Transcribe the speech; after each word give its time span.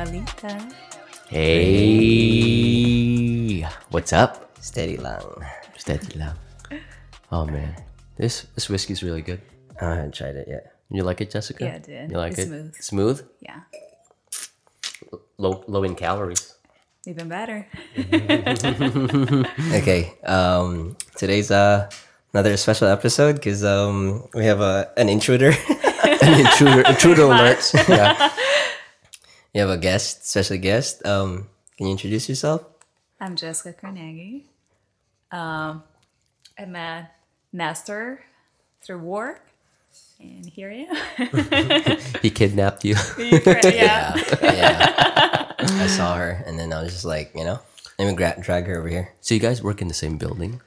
Balita. 0.00 0.56
Hey, 2.30 2.48
what's 3.92 4.14
up? 4.16 4.48
Steady 4.64 4.96
lang. 4.96 5.20
Steady 5.76 6.16
lang. 6.18 6.32
Oh 7.30 7.44
man, 7.44 7.76
this 8.16 8.46
this 8.56 8.70
whiskey's 8.72 9.02
really 9.04 9.20
good. 9.20 9.42
I 9.76 10.00
haven't 10.00 10.14
tried 10.16 10.36
it 10.40 10.48
yet. 10.48 10.72
You 10.88 11.02
like 11.04 11.20
it, 11.20 11.28
Jessica? 11.30 11.64
Yeah, 11.68 11.74
I 11.76 11.78
did. 11.84 12.10
You 12.10 12.16
like 12.16 12.32
It's 12.32 12.40
it? 12.40 12.46
smooth. 12.48 12.74
Smooth. 12.80 13.20
Yeah, 13.44 13.60
Low 15.36 15.64
low 15.68 15.84
in 15.84 15.92
calories. 15.94 16.54
even 17.04 17.28
better. 17.28 17.68
Okay. 19.84 20.16
Um, 20.24 20.96
today's 21.20 21.50
uh 21.52 21.90
another 22.32 22.56
special 22.56 22.88
episode 22.88 23.36
because 23.36 23.60
um 23.68 24.24
we 24.32 24.46
have 24.48 24.64
a 24.64 24.88
an 24.96 25.10
intruder. 25.12 25.52
An 26.20 26.40
intruder 26.40 26.82
intruder 26.88 27.22
alert. 27.32 27.60
Yeah. 27.88 28.12
You 29.54 29.60
have 29.60 29.70
a 29.70 29.78
guest, 29.78 30.28
special 30.28 30.58
guest. 30.58 31.04
Um, 31.06 31.48
can 31.76 31.86
you 31.86 31.92
introduce 31.92 32.28
yourself? 32.28 32.64
I'm 33.20 33.36
Jessica 33.36 33.72
Carnegie. 33.78 34.46
Um, 35.30 35.82
I 36.58 36.64
met 36.66 37.14
Nestor 37.52 38.22
through 38.82 38.98
work, 38.98 39.42
and 40.20 40.46
here 40.46 40.70
I 40.70 40.86
am. 40.88 41.96
He 42.22 42.30
kidnapped 42.30 42.84
you. 42.84 42.96
yeah. 43.18 44.14
Yeah. 44.42 45.52
I 45.58 45.86
saw 45.86 46.16
her, 46.16 46.42
and 46.46 46.58
then 46.58 46.72
I 46.72 46.82
was 46.82 46.92
just 46.92 47.04
like, 47.04 47.32
you 47.34 47.44
know, 47.44 47.60
let 47.98 48.08
me 48.08 48.14
gra- 48.14 48.36
drag 48.40 48.66
her 48.66 48.78
over 48.78 48.88
here. 48.88 49.12
so 49.20 49.34
you 49.34 49.40
guys 49.40 49.62
work 49.62 49.80
in 49.82 49.88
the 49.88 49.94
same 49.94 50.18
building? 50.18 50.60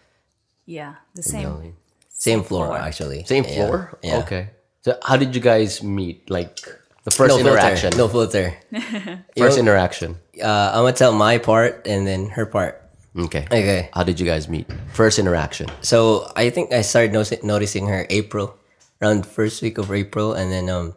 Yeah, 0.66 0.96
the 1.16 1.24
same. 1.24 1.44
Building. 1.44 1.76
Same 2.10 2.44
floor, 2.44 2.68
floor. 2.68 2.78
actually. 2.78 3.26
Same 3.26 3.44
Yeah. 3.44 3.56
floor? 3.56 3.98
Yeah. 4.02 4.18
Okay. 4.20 4.50
So 4.82 4.98
how 5.04 5.18
did 5.18 5.36
you 5.36 5.42
guys 5.42 5.84
meet? 5.84 6.30
Like 6.30 6.60
the 7.04 7.12
first 7.12 7.30
No 7.36 7.40
interaction. 7.40 7.92
filter. 7.92 7.98
No 7.98 8.08
filter. 8.08 8.58
First 9.38 9.58
Yo- 9.58 9.62
interaction. 9.64 10.18
Uh, 10.42 10.72
I'm 10.74 10.84
gonna 10.84 10.94
tell 10.94 11.12
my 11.14 11.38
part 11.38 11.86
and 11.88 12.08
then 12.08 12.30
her 12.30 12.46
part. 12.46 12.80
Okay. 13.18 13.46
Okay. 13.46 13.90
How 13.94 14.04
did 14.04 14.20
you 14.20 14.26
guys 14.26 14.48
meet? 14.50 14.66
First 14.94 15.20
interaction. 15.20 15.68
So 15.82 16.32
I 16.36 16.50
think 16.50 16.72
I 16.74 16.82
started 16.82 17.14
noticing, 17.14 17.40
noticing 17.46 17.88
her 17.88 18.08
April, 18.10 18.58
around 19.02 19.26
first 19.26 19.62
week 19.62 19.78
of 19.78 19.92
April, 19.92 20.34
and 20.34 20.52
then 20.52 20.70
um, 20.70 20.96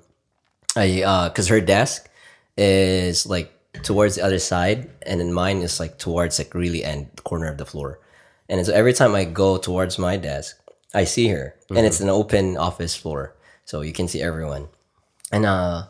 I 0.77 1.03
uh, 1.03 1.29
cause 1.31 1.49
her 1.49 1.61
desk 1.61 2.09
is 2.57 3.27
like 3.27 3.53
towards 3.83 4.15
the 4.17 4.25
other 4.25 4.39
side, 4.39 4.89
and 5.05 5.21
then 5.21 5.33
mine 5.33 5.61
is 5.61 5.79
like 5.81 5.99
towards 5.99 6.39
like 6.39 6.55
really 6.55 6.85
end 6.85 7.09
corner 7.25 7.49
of 7.53 7.59
the 7.59 7.67
floor, 7.67 7.99
and 8.49 8.65
so 8.65 8.73
every 8.73 8.95
time 8.95 9.15
I 9.15 9.25
go 9.25 9.59
towards 9.59 9.99
my 9.99 10.17
desk, 10.17 10.57
I 10.95 11.05
see 11.05 11.29
her, 11.29 11.55
and 11.69 11.85
it's 11.85 12.01
an 12.01 12.09
open 12.09 12.57
office 12.57 12.97
floor, 12.97 13.37
so 13.67 13.83
you 13.83 13.93
can 13.93 14.09
see 14.09 14.23
everyone, 14.23 14.69
and 15.33 15.45
uh, 15.45 15.85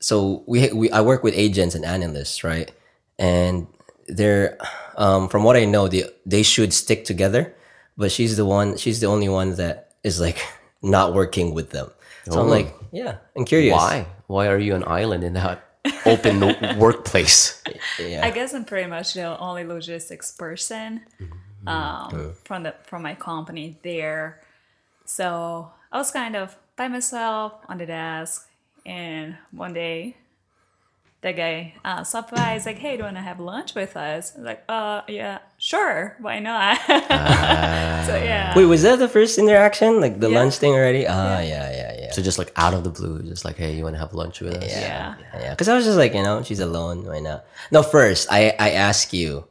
so 0.00 0.42
we 0.46 0.72
we 0.72 0.90
I 0.90 1.00
work 1.02 1.22
with 1.22 1.34
agents 1.36 1.74
and 1.74 1.84
analysts, 1.84 2.42
right, 2.42 2.70
and 3.18 3.66
they're 4.08 4.58
um, 4.96 5.28
from 5.28 5.44
what 5.44 5.56
I 5.56 5.64
know, 5.64 5.88
they 5.88 6.04
they 6.26 6.42
should 6.42 6.72
stick 6.72 7.04
together, 7.04 7.54
but 7.96 8.12
she's 8.12 8.36
the 8.36 8.44
one. 8.44 8.76
She's 8.76 9.00
the 9.00 9.06
only 9.06 9.28
one 9.28 9.56
that 9.56 9.94
is 10.04 10.20
like 10.20 10.38
not 10.82 11.14
working 11.14 11.54
with 11.54 11.70
them. 11.70 11.90
So 12.30 12.40
I'm 12.40 12.48
like, 12.48 12.74
yeah, 12.92 13.16
I'm 13.36 13.44
curious. 13.44 13.74
Why? 13.74 14.06
Why 14.26 14.48
are 14.48 14.58
you 14.58 14.74
an 14.74 14.84
island 14.86 15.24
in 15.24 15.32
that 15.34 15.64
open 16.04 16.40
workplace? 16.78 17.62
Yeah. 17.98 18.24
I 18.24 18.30
guess 18.30 18.52
I'm 18.52 18.64
pretty 18.64 18.88
much 18.88 19.14
the 19.14 19.38
only 19.38 19.64
logistics 19.64 20.30
person 20.32 21.00
um, 21.66 22.34
from 22.44 22.64
the 22.64 22.74
from 22.84 23.02
my 23.02 23.14
company 23.14 23.78
there. 23.82 24.42
So 25.06 25.72
I 25.90 25.96
was 25.96 26.10
kind 26.10 26.36
of 26.36 26.56
by 26.76 26.88
myself 26.88 27.54
on 27.68 27.78
the 27.78 27.86
desk, 27.86 28.49
and 28.90 29.36
one 29.54 29.72
day, 29.72 30.16
the 31.22 31.32
guy 31.32 31.74
uh, 31.84 32.02
stopped 32.02 32.32
by. 32.32 32.54
He's 32.54 32.66
like, 32.66 32.78
"Hey, 32.78 32.92
do 32.96 32.98
you 32.98 33.04
want 33.04 33.16
to 33.16 33.22
have 33.22 33.38
lunch 33.38 33.74
with 33.78 33.94
us?" 33.96 34.34
I 34.34 34.38
was 34.38 34.46
like, 34.46 34.64
"Uh, 34.68 35.02
yeah, 35.06 35.38
sure, 35.58 36.16
why 36.18 36.40
not?" 36.40 36.80
so 38.08 38.16
yeah, 38.16 38.56
Wait, 38.56 38.64
was 38.66 38.82
that 38.82 38.98
the 38.98 39.08
first 39.08 39.38
interaction? 39.38 40.00
Like 40.00 40.18
the 40.18 40.30
Yeah. 40.30 40.38
lunch 40.40 40.56
thing 40.56 40.72
already? 40.72 41.06
Ah, 41.06 41.40
yeah, 41.40 41.70
yeah, 41.70 41.92
yeah. 42.08 42.10
So 42.12 42.22
just 42.22 42.38
like 42.38 42.50
out 42.56 42.74
of 42.74 42.82
the 42.84 42.90
blue, 42.90 43.22
just 43.22 43.44
like, 43.44 43.56
hey, 43.56 43.76
you 43.76 43.84
want 43.84 43.94
to 43.94 44.00
have 44.00 44.14
lunch 44.14 44.40
with 44.40 44.54
us? 44.56 44.70
yeah. 44.72 45.14
Yeah, 45.38 45.50
because 45.54 45.68
I 45.68 45.76
was 45.76 45.84
just 45.84 45.98
like, 45.98 46.14
you 46.14 46.22
know, 46.22 46.42
she's 46.42 46.60
alone. 46.60 47.04
Why 47.06 47.20
not? 47.20 47.44
No, 47.70 47.82
first 47.84 48.26
I 48.32 48.56
I 48.58 48.70
ask 48.74 49.12
you, 49.12 49.44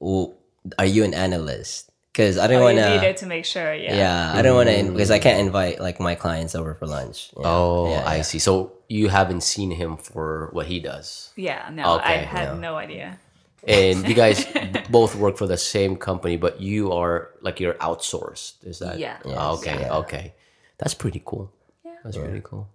w- 0.00 0.34
are 0.78 0.86
you 0.86 1.04
an 1.04 1.14
analyst? 1.14 1.88
Because 2.12 2.36
I 2.36 2.44
don't 2.46 2.60
Oh, 2.60 2.68
want 2.68 2.76
to. 2.76 2.90
needed 2.98 3.16
to 3.24 3.26
make 3.26 3.46
sure. 3.48 3.72
Yeah. 3.72 3.96
Yeah, 3.96 4.36
I 4.36 4.42
don't 4.42 4.52
want 4.58 4.68
to 4.68 4.90
because 4.92 5.10
I 5.10 5.16
can't 5.22 5.40
invite 5.40 5.80
like 5.80 5.96
my 6.02 6.12
clients 6.18 6.52
over 6.58 6.74
for 6.76 6.84
lunch. 6.86 7.30
Yeah. 7.38 7.46
Oh, 7.48 7.88
Yeah, 7.88 8.04
I 8.04 8.16
yeah. 8.20 8.22
see. 8.28 8.38
So 8.38 8.76
you 8.92 9.08
haven't 9.08 9.40
seen 9.40 9.70
him 9.70 9.96
for 9.96 10.50
what 10.52 10.66
he 10.66 10.78
does. 10.78 11.32
Yeah. 11.34 11.70
No, 11.72 11.98
I 11.98 12.16
had 12.34 12.48
yeah. 12.52 12.58
no 12.58 12.76
idea. 12.76 13.18
And 13.66 14.06
you 14.06 14.14
guys 14.14 14.44
both 14.90 15.16
work 15.16 15.38
for 15.38 15.46
the 15.46 15.56
same 15.56 15.96
company, 15.96 16.36
but 16.36 16.60
you 16.60 16.92
are 16.92 17.30
like 17.40 17.58
you're 17.58 17.78
outsourced. 17.80 18.66
Is 18.66 18.80
that? 18.80 18.98
Yeah. 18.98 19.16
Ah, 19.24 19.52
okay. 19.56 19.80
Yeah. 19.80 20.02
Okay. 20.04 20.34
That's 20.78 20.94
pretty 20.94 21.22
cool. 21.24 21.50
Yeah. 21.84 21.96
That's 22.04 22.18
pretty 22.18 22.42
cool. 22.44 22.68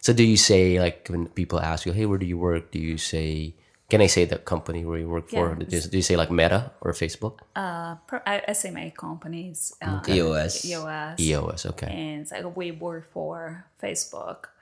So 0.00 0.12
do 0.12 0.22
you 0.22 0.36
say 0.36 0.78
like 0.78 1.08
when 1.08 1.26
people 1.28 1.58
ask 1.58 1.84
you, 1.84 1.92
"Hey, 1.92 2.06
where 2.06 2.18
do 2.18 2.26
you 2.26 2.38
work?" 2.38 2.70
Do 2.70 2.78
you 2.78 2.96
say, 2.96 3.54
"Can 3.90 4.00
I 4.00 4.08
say 4.08 4.24
the 4.24 4.38
company 4.38 4.84
where 4.84 4.98
you 4.98 5.08
work 5.08 5.28
for?" 5.28 5.56
Yeah. 5.58 5.66
Do 5.66 5.76
you, 5.76 5.82
do 5.82 5.96
you 5.96 6.06
say 6.10 6.16
like 6.16 6.30
Meta 6.30 6.72
or 6.80 6.92
Facebook? 6.92 7.40
Uh, 7.56 7.96
per- 8.06 8.24
I, 8.24 8.42
I 8.48 8.52
say 8.52 8.70
my 8.70 8.92
company's 8.96 9.74
uh, 9.82 10.00
EOS. 10.08 10.64
EOS. 10.64 11.20
EOS. 11.20 11.60
Okay. 11.72 11.88
and 11.88 12.22
it's 12.22 12.32
like 12.32 12.56
we 12.56 12.70
work 12.72 13.10
for 13.12 13.64
Facebook. 13.82 14.53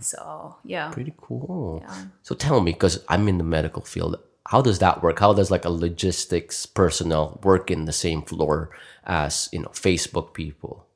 So 0.00 0.56
yeah, 0.64 0.90
Pretty 0.90 1.14
cool. 1.16 1.82
Yeah. 1.82 2.04
So 2.22 2.34
tell 2.34 2.60
me, 2.60 2.72
because 2.72 3.04
I'm 3.08 3.28
in 3.28 3.38
the 3.38 3.44
medical 3.44 3.82
field, 3.82 4.16
how 4.46 4.60
does 4.60 4.78
that 4.80 5.02
work? 5.02 5.18
How 5.20 5.32
does 5.32 5.50
like 5.50 5.64
a 5.64 5.70
logistics 5.70 6.66
personnel 6.66 7.40
work 7.42 7.70
in 7.70 7.86
the 7.86 7.92
same 7.92 8.22
floor 8.22 8.70
as 9.04 9.48
you 9.52 9.60
know 9.60 9.68
Facebook 9.68 10.34
people? 10.34 10.86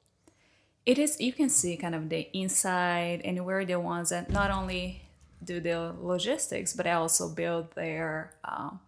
it 0.88 0.98
is. 0.98 1.20
You 1.20 1.34
can 1.34 1.50
see 1.50 1.76
kind 1.76 1.94
of 1.94 2.08
the 2.08 2.30
inside, 2.32 3.20
and 3.22 3.44
we're 3.44 3.66
the 3.66 3.78
ones 3.78 4.08
that 4.08 4.30
not 4.30 4.50
only 4.50 5.02
do 5.44 5.60
the 5.60 5.92
logistics, 6.00 6.72
but 6.72 6.86
I 6.86 6.92
also 6.92 7.28
build 7.28 7.72
their 7.74 8.32
um, 8.42 8.80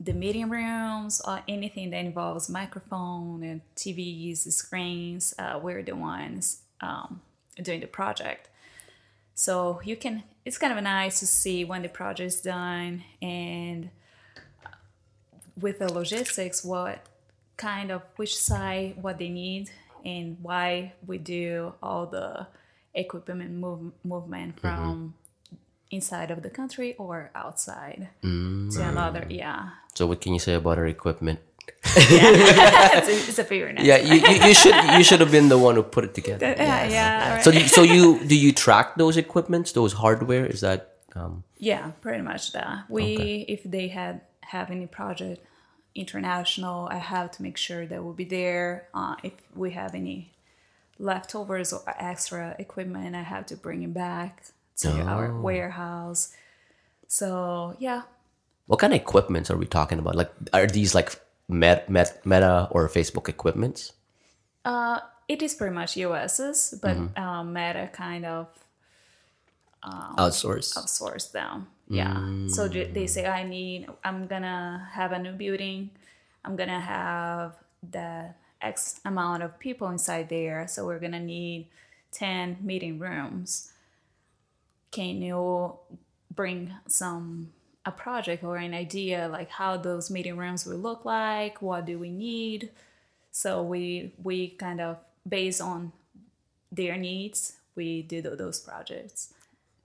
the 0.00 0.12
meeting 0.12 0.50
rooms 0.50 1.22
or 1.24 1.40
anything 1.46 1.90
that 1.90 2.04
involves 2.04 2.48
microphone 2.48 3.44
and 3.44 3.60
TVs, 3.76 4.38
screens. 4.52 5.32
Uh, 5.38 5.60
we're 5.62 5.84
the 5.84 5.94
ones 5.94 6.62
um, 6.80 7.20
doing 7.60 7.80
the 7.80 7.86
project. 7.86 8.48
So 9.34 9.80
you 9.84 9.96
can, 9.96 10.22
it's 10.44 10.58
kind 10.58 10.76
of 10.76 10.82
nice 10.82 11.20
to 11.20 11.26
see 11.26 11.64
when 11.64 11.82
the 11.82 11.88
project 11.88 12.26
is 12.26 12.40
done 12.40 13.04
and 13.20 13.90
with 15.60 15.78
the 15.78 15.92
logistics, 15.92 16.64
what 16.64 17.06
kind 17.56 17.90
of 17.90 18.02
which 18.16 18.36
side, 18.36 18.96
what 19.00 19.18
they 19.18 19.28
need, 19.28 19.70
and 20.04 20.36
why 20.42 20.92
we 21.06 21.18
do 21.18 21.74
all 21.82 22.06
the 22.06 22.46
equipment 22.94 23.50
move, 23.52 23.92
movement 24.04 24.56
mm-hmm. 24.56 24.60
from 24.60 25.14
inside 25.90 26.30
of 26.30 26.42
the 26.42 26.50
country 26.50 26.94
or 26.96 27.30
outside 27.34 28.08
mm, 28.22 28.74
to 28.74 28.82
another. 28.82 29.26
Yeah, 29.28 29.70
So 29.94 30.06
what 30.06 30.20
can 30.20 30.32
you 30.32 30.40
say 30.40 30.54
about 30.54 30.78
our 30.78 30.86
equipment? 30.86 31.40
it's, 31.84 33.08
a, 33.08 33.28
it's 33.28 33.38
a 33.38 33.44
figure 33.44 33.72
now. 33.72 33.82
Yeah, 33.82 33.98
you, 33.98 34.14
you, 34.14 34.46
you 34.48 34.54
should 34.54 34.74
you 34.96 35.04
should 35.04 35.20
have 35.20 35.30
been 35.32 35.48
the 35.48 35.58
one 35.58 35.74
who 35.74 35.82
put 35.82 36.04
it 36.04 36.14
together. 36.14 36.46
yeah, 36.56 36.88
yeah. 36.88 37.34
right. 37.34 37.44
So 37.44 37.50
do- 37.50 37.68
so 37.68 37.82
you 37.82 38.24
do 38.24 38.36
you 38.36 38.52
track 38.52 38.96
those 38.96 39.16
equipments, 39.16 39.72
those 39.72 39.92
hardware? 39.92 40.46
Is 40.46 40.60
that 40.60 40.96
um, 41.16 41.44
Yeah, 41.58 41.90
pretty 42.00 42.22
much 42.22 42.52
that. 42.52 42.84
We, 42.88 43.44
if 43.48 43.62
they 43.64 43.88
had 43.88 44.20
have 44.42 44.70
any 44.70 44.86
project 44.86 45.44
international, 45.94 46.88
I 46.90 46.96
have 46.98 47.30
to 47.32 47.42
make 47.42 47.56
sure 47.56 47.86
that 47.86 48.02
we'll 48.02 48.14
be 48.14 48.24
there. 48.24 48.88
Uh, 48.94 49.16
if 49.22 49.32
we 49.54 49.72
have 49.72 49.94
any 49.94 50.32
leftovers 50.98 51.72
or 51.72 51.82
extra 51.98 52.54
equipment, 52.58 53.14
I 53.16 53.22
have 53.22 53.46
to 53.46 53.56
bring 53.56 53.82
it 53.82 53.92
back 53.92 54.44
to 54.78 54.90
our 55.02 55.38
warehouse. 55.40 56.32
So 57.08 57.76
yeah, 57.78 58.02
what 58.66 58.78
kind 58.78 58.92
of 58.94 59.00
equipments 59.00 59.50
are 59.50 59.56
we 59.56 59.66
talking 59.66 59.98
about? 59.98 60.14
Like 60.14 60.32
are 60.52 60.66
these 60.66 60.94
like 60.94 61.20
met, 61.48 61.88
met, 61.88 62.24
Meta 62.24 62.68
or 62.70 62.88
Facebook 62.88 63.28
equipments? 63.28 63.92
uh, 64.64 65.00
it 65.28 65.42
is 65.42 65.54
pretty 65.54 65.74
much 65.74 65.96
US's, 65.96 66.74
but 66.82 66.96
uh, 67.16 67.42
Meta 67.42 67.88
kind 67.92 68.24
of 68.26 68.48
Outsource. 69.82 70.76
outsource 70.76 71.32
them. 71.32 71.66
Yeah. 71.88 72.46
So 72.48 72.68
they 72.68 72.84
they 72.84 73.06
say 73.06 73.26
I 73.26 73.42
need 73.42 73.88
I'm 74.04 74.26
gonna 74.26 74.88
have 74.92 75.10
a 75.12 75.18
new 75.18 75.32
building. 75.32 75.90
I'm 76.44 76.54
gonna 76.54 76.80
have 76.80 77.56
the 77.82 78.34
X 78.60 79.00
amount 79.04 79.42
of 79.42 79.58
people 79.58 79.88
inside 79.88 80.28
there. 80.28 80.66
So 80.68 80.86
we're 80.86 81.00
gonna 81.00 81.20
need 81.20 81.66
ten 82.12 82.58
meeting 82.62 82.98
rooms. 82.98 83.72
Can 84.92 85.22
you 85.22 85.78
bring 86.30 86.74
some 86.86 87.52
a 87.84 87.90
project 87.90 88.44
or 88.44 88.56
an 88.56 88.74
idea 88.74 89.28
like 89.30 89.50
how 89.50 89.76
those 89.76 90.10
meeting 90.10 90.36
rooms 90.36 90.66
will 90.66 90.78
look 90.78 91.04
like? 91.04 91.60
What 91.60 91.86
do 91.86 91.98
we 91.98 92.10
need? 92.10 92.70
So 93.30 93.62
we 93.62 94.12
we 94.22 94.48
kind 94.48 94.80
of 94.80 94.98
based 95.28 95.60
on 95.60 95.92
their 96.70 96.96
needs, 96.96 97.56
we 97.74 98.02
do 98.02 98.22
tho- 98.22 98.36
those 98.36 98.60
projects. 98.60 99.32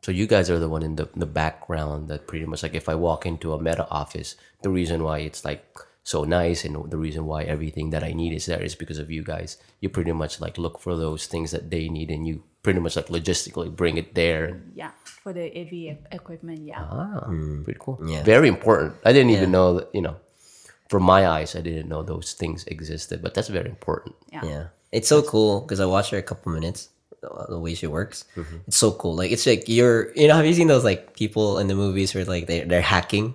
So 0.01 0.11
you 0.11 0.27
guys 0.27 0.49
are 0.49 0.59
the 0.59 0.69
one 0.69 0.83
in 0.83 0.95
the, 0.95 1.09
the 1.15 1.25
background 1.25 2.07
that 2.07 2.27
pretty 2.27 2.45
much 2.45 2.63
like 2.63 2.75
if 2.75 2.87
I 2.87 2.95
walk 2.95 3.25
into 3.25 3.53
a 3.53 3.61
meta 3.61 3.87
office, 3.89 4.35
the 4.61 4.69
reason 4.69 5.03
why 5.03 5.19
it's 5.19 5.43
like 5.43 5.65
so 6.03 6.23
nice 6.23 6.63
and 6.63 6.89
the 6.89 6.97
reason 6.97 7.25
why 7.25 7.43
everything 7.43 7.89
that 7.89 8.03
I 8.03 8.13
need 8.13 8.31
is 8.31 8.45
there 8.45 8.61
is 8.61 8.75
because 8.75 8.99
of 8.99 9.11
you 9.11 9.23
guys. 9.23 9.57
You 9.81 9.89
pretty 9.89 10.13
much 10.13 10.39
like 10.39 10.57
look 10.57 10.79
for 10.79 10.95
those 10.95 11.25
things 11.25 11.51
that 11.51 11.69
they 11.69 11.89
need 11.89 12.09
and 12.09 12.25
you 12.25 12.43
pretty 12.67 12.81
much 12.81 12.97
like 12.97 13.07
logistically 13.07 13.73
bring 13.73 13.95
it 13.95 14.13
there. 14.13 14.59
Yeah, 14.75 14.91
for 15.23 15.31
the 15.31 15.47
AV 15.47 15.95
equipment. 16.11 16.67
Yeah. 16.67 16.83
Ah, 16.83 17.23
mm. 17.31 17.63
pretty 17.63 17.79
cool. 17.79 17.97
Yeah. 18.03 18.23
Very 18.23 18.49
important. 18.49 18.99
I 19.07 19.13
didn't 19.13 19.31
even 19.31 19.51
know 19.55 19.79
that, 19.79 19.87
you 19.95 20.01
know, 20.01 20.17
from 20.89 21.03
my 21.03 21.25
eyes, 21.25 21.55
I 21.55 21.61
didn't 21.61 21.87
know 21.87 22.03
those 22.03 22.33
things 22.33 22.67
existed, 22.67 23.23
but 23.23 23.33
that's 23.33 23.47
very 23.47 23.69
important. 23.69 24.19
yeah. 24.33 24.43
Yeah, 24.43 24.63
it's 24.91 25.07
so 25.07 25.23
cool 25.23 25.61
because 25.61 25.79
I 25.79 25.85
watched 25.85 26.11
her 26.11 26.17
a 26.19 26.27
couple 26.27 26.51
minutes. 26.51 26.89
The 27.23 27.55
the 27.55 27.57
way 27.57 27.73
she 27.73 27.87
works, 27.87 28.25
mm-hmm. 28.35 28.67
it's 28.67 28.75
so 28.75 28.91
cool. 28.91 29.15
Like 29.15 29.31
it's 29.31 29.47
like 29.47 29.71
you're, 29.71 30.11
you 30.11 30.27
know, 30.27 30.35
have 30.35 30.45
you 30.45 30.53
seen 30.53 30.67
those 30.67 30.83
like 30.83 31.15
people 31.15 31.57
in 31.59 31.71
the 31.71 31.73
movies 31.73 32.13
where 32.13 32.27
like 32.27 32.51
they 32.51 32.67
they're 32.67 32.83
hacking, 32.83 33.33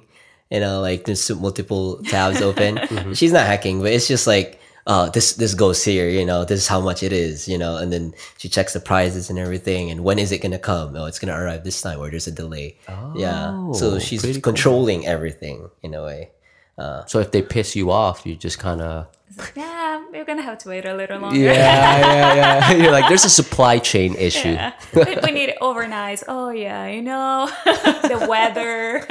you 0.53 0.61
know, 0.61 0.85
like 0.85 1.09
there's 1.09 1.25
multiple 1.33 2.05
tabs 2.05 2.45
open. 2.45 2.77
Mm-hmm. 2.93 3.17
She's 3.17 3.33
not 3.33 3.49
hacking, 3.49 3.81
but 3.81 3.91
it's 3.97 4.07
just 4.07 4.29
like, 4.29 4.61
oh, 4.87 5.09
this 5.11 5.35
this 5.35 5.55
goes 5.55 5.85
here, 5.85 6.09
you 6.09 6.25
know, 6.25 6.45
this 6.45 6.61
is 6.61 6.69
how 6.69 6.81
much 6.81 7.03
it 7.03 7.13
is, 7.13 7.47
you 7.49 7.59
know, 7.59 7.77
and 7.77 7.93
then 7.93 8.15
she 8.39 8.49
checks 8.49 8.73
the 8.73 8.81
prices 8.81 9.31
and 9.31 9.39
everything, 9.39 9.91
and 9.91 10.03
when 10.05 10.19
is 10.19 10.33
it 10.33 10.39
gonna 10.43 10.59
come? 10.59 10.97
Oh, 10.97 11.07
it's 11.07 11.19
gonna 11.19 11.39
arrive 11.39 11.65
this 11.65 11.81
time, 11.81 11.99
or 12.01 12.11
there's 12.11 12.27
a 12.27 12.33
delay. 12.33 12.77
yeah, 13.15 13.73
so 13.73 13.95
Oh, 13.95 13.99
she's 13.99 14.21
pretty 14.23 14.41
cool. 14.41 14.53
controlling 14.53 15.07
everything 15.07 15.71
in 15.83 15.95
a 15.95 16.03
way. 16.03 16.31
Uh, 16.79 17.05
so 17.07 17.19
if 17.21 17.31
they 17.31 17.43
piss 17.43 17.77
you 17.77 17.91
off, 17.91 18.25
you 18.27 18.35
just 18.35 18.59
kind 18.59 18.81
of 18.81 19.07
like, 19.37 19.53
yeah, 19.57 20.03
we're 20.11 20.25
gonna 20.25 20.43
have 20.43 20.59
to 20.59 20.69
wait 20.71 20.85
a 20.87 20.95
little 20.95 21.21
longer. 21.21 21.39
yeah, 21.39 21.53
yeah, 21.55 22.35
yeah. 22.71 22.73
You're 22.83 22.91
like, 22.93 23.09
there's 23.09 23.25
a 23.25 23.31
supply 23.31 23.79
chain 23.79 24.15
issue. 24.17 24.49
Yeah. 24.57 24.73
we, 24.95 25.05
we 25.23 25.31
need 25.33 25.51
it 25.51 25.59
overnight. 25.61 26.23
Oh 26.27 26.49
yeah, 26.51 26.89
you 26.89 27.03
know 27.03 27.47
the 27.65 28.27
weather. 28.29 29.05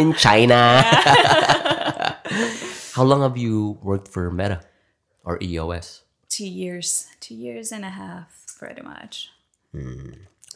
in 0.00 0.12
China. 0.14 0.82
How 2.94 3.04
long 3.04 3.22
have 3.22 3.36
you 3.36 3.78
worked 3.82 4.08
for 4.08 4.30
Meta 4.30 4.60
or 5.28 5.38
EOS? 5.42 6.08
two 6.28 6.46
years, 6.46 7.08
two 7.20 7.34
years 7.34 7.72
and 7.72 7.84
a 7.84 7.90
half, 7.90 8.44
pretty 8.58 8.82
much. 8.82 9.30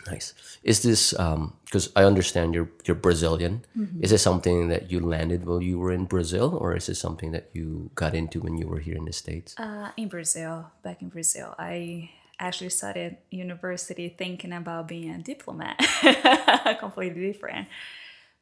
Nice. 0.06 0.34
Is 0.62 0.82
this 0.82 1.12
because 1.12 1.90
I 1.94 2.04
understand 2.04 2.54
you're 2.54 2.70
you're 2.84 2.96
Brazilian? 2.96 3.64
Is 4.00 4.10
this 4.10 4.22
something 4.22 4.69
that 4.69 4.90
you 4.90 5.00
landed 5.00 5.46
while 5.46 5.62
you 5.62 5.78
were 5.78 5.92
in 5.92 6.06
Brazil, 6.06 6.56
or 6.60 6.74
is 6.76 6.86
this 6.86 6.98
something 6.98 7.32
that 7.32 7.50
you 7.52 7.90
got 7.94 8.14
into 8.14 8.40
when 8.40 8.56
you 8.58 8.66
were 8.66 8.80
here 8.80 8.96
in 8.96 9.04
the 9.04 9.12
states? 9.12 9.54
Uh, 9.58 9.90
in 9.96 10.08
Brazil, 10.08 10.70
back 10.82 11.02
in 11.02 11.08
Brazil, 11.08 11.54
I 11.58 12.10
actually 12.38 12.70
started 12.70 13.19
university 13.30 14.08
thinking 14.08 14.52
about 14.52 14.88
being 14.88 15.10
a 15.10 15.19
diplomat, 15.19 15.78
completely 16.80 17.32
different. 17.32 17.69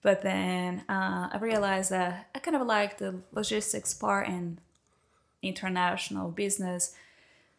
But 0.03 0.23
then 0.23 0.83
uh, 0.89 1.29
I 1.33 1.39
realized 1.41 1.91
that 1.91 2.31
I 2.35 2.39
kind 2.39 2.57
of 2.57 2.67
like 2.67 2.97
the 2.97 3.21
logistics 3.33 3.93
part 3.93 4.29
and 4.29 4.57
international 5.43 6.31
business. 6.31 6.95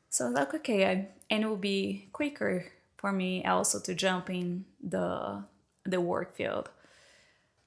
So 0.09 0.25
I 0.25 0.27
was 0.29 0.35
like, 0.35 0.53
okay, 0.55 0.85
I, 0.85 1.07
and 1.29 1.43
it 1.43 1.47
will 1.47 1.55
be 1.55 2.09
quicker 2.11 2.65
for 2.97 3.11
me 3.11 3.43
also 3.43 3.79
to 3.79 3.95
jump 3.95 4.29
in 4.29 4.65
the 4.81 5.43
the 5.83 5.99
work 5.99 6.35
field. 6.35 6.69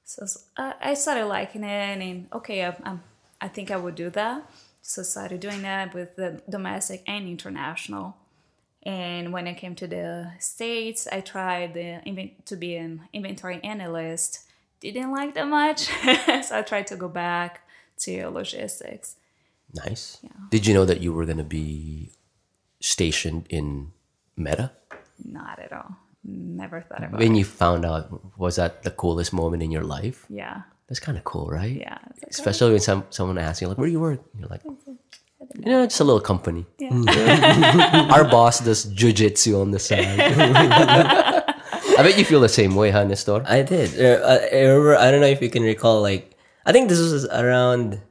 So 0.03 0.25
I 0.55 0.93
started 0.93 1.25
liking 1.25 1.63
it, 1.63 1.67
and 1.67 2.27
okay, 2.31 2.63
I, 2.63 2.75
I'm, 2.83 3.01
I 3.41 3.47
think 3.47 3.71
I 3.71 3.75
would 3.75 3.95
do 3.95 4.09
that. 4.11 4.49
So 4.83 5.01
I 5.01 5.05
started 5.05 5.39
doing 5.39 5.63
that 5.63 5.95
with 5.95 6.15
the 6.15 6.41
domestic 6.47 7.01
and 7.07 7.27
international. 7.27 8.15
And 8.83 9.33
when 9.33 9.47
I 9.47 9.55
came 9.55 9.73
to 9.75 9.87
the 9.87 10.31
states, 10.37 11.07
I 11.11 11.21
tried 11.21 11.73
the 11.73 12.31
to 12.45 12.55
be 12.55 12.75
an 12.75 13.01
inventory 13.11 13.59
analyst. 13.63 14.41
Didn't 14.79 15.11
like 15.11 15.33
that 15.33 15.47
much, 15.47 15.79
so 16.43 16.59
I 16.59 16.61
tried 16.61 16.85
to 16.87 16.95
go 16.95 17.07
back 17.07 17.67
to 18.01 18.27
logistics. 18.27 19.15
Nice. 19.85 20.19
Did 20.51 20.65
you 20.65 20.73
know 20.73 20.85
that 20.85 21.01
you 21.01 21.11
were 21.13 21.25
going 21.25 21.37
to 21.37 21.43
be 21.43 22.11
stationed 22.81 23.45
in 23.49 23.91
Meta? 24.37 24.71
Not 25.23 25.59
at 25.59 25.73
all. 25.73 25.95
Never 26.23 26.81
thought 26.81 26.99
about 27.03 27.13
When 27.13 27.21
it. 27.21 27.25
When 27.25 27.35
you 27.35 27.45
found 27.45 27.85
out, 27.85 28.09
was 28.39 28.55
that 28.55 28.83
the 28.83 28.91
coolest 28.91 29.33
moment 29.33 29.61
in 29.63 29.69
your 29.71 29.83
life? 29.83 30.25
Yeah, 30.29 30.61
That's 30.87 30.99
kind 30.99 31.17
of 31.17 31.23
cool, 31.23 31.47
right? 31.49 31.75
yeah. 31.75 31.97
It's 32.11 32.23
like, 32.23 32.31
Especially 32.31 32.71
when 32.71 32.79
some 32.81 33.03
someone 33.09 33.37
asks 33.37 33.61
you 33.61 33.67
like, 33.67 33.77
"Where 33.77 33.87
do 33.87 33.91
you 33.91 33.99
work?" 33.99 34.21
You're 34.39 34.49
like, 34.49 34.61
"You 34.65 35.69
know, 35.71 35.85
just 35.85 35.99
a 35.99 36.03
little 36.03 36.21
company." 36.21 36.65
yeah. 36.79 38.09
Our 38.15 38.25
boss 38.25 38.59
does 38.59 38.85
jujitsu 38.89 39.59
on 39.61 39.69
the 39.71 39.79
side. 39.79 40.17
I 41.97 42.01
bet 42.03 42.17
you 42.17 42.25
feel 42.25 42.41
the 42.41 42.49
same 42.49 42.75
way, 42.75 42.89
huh, 42.91 43.03
Nestor? 43.05 43.43
I 43.47 43.61
did. 43.61 43.93
Uh, 43.99 44.25
I 44.25 44.35
I 44.57 44.61
remember. 44.65 44.95
I 44.97 45.11
don't 45.11 45.21
know 45.21 45.27
if 45.31 45.41
you 45.41 45.49
can 45.49 45.63
recall. 45.63 46.01
Like, 46.01 46.33
I 46.65 46.71
think 46.73 46.89
this 46.89 46.99
was 46.99 47.25
around 47.29 48.01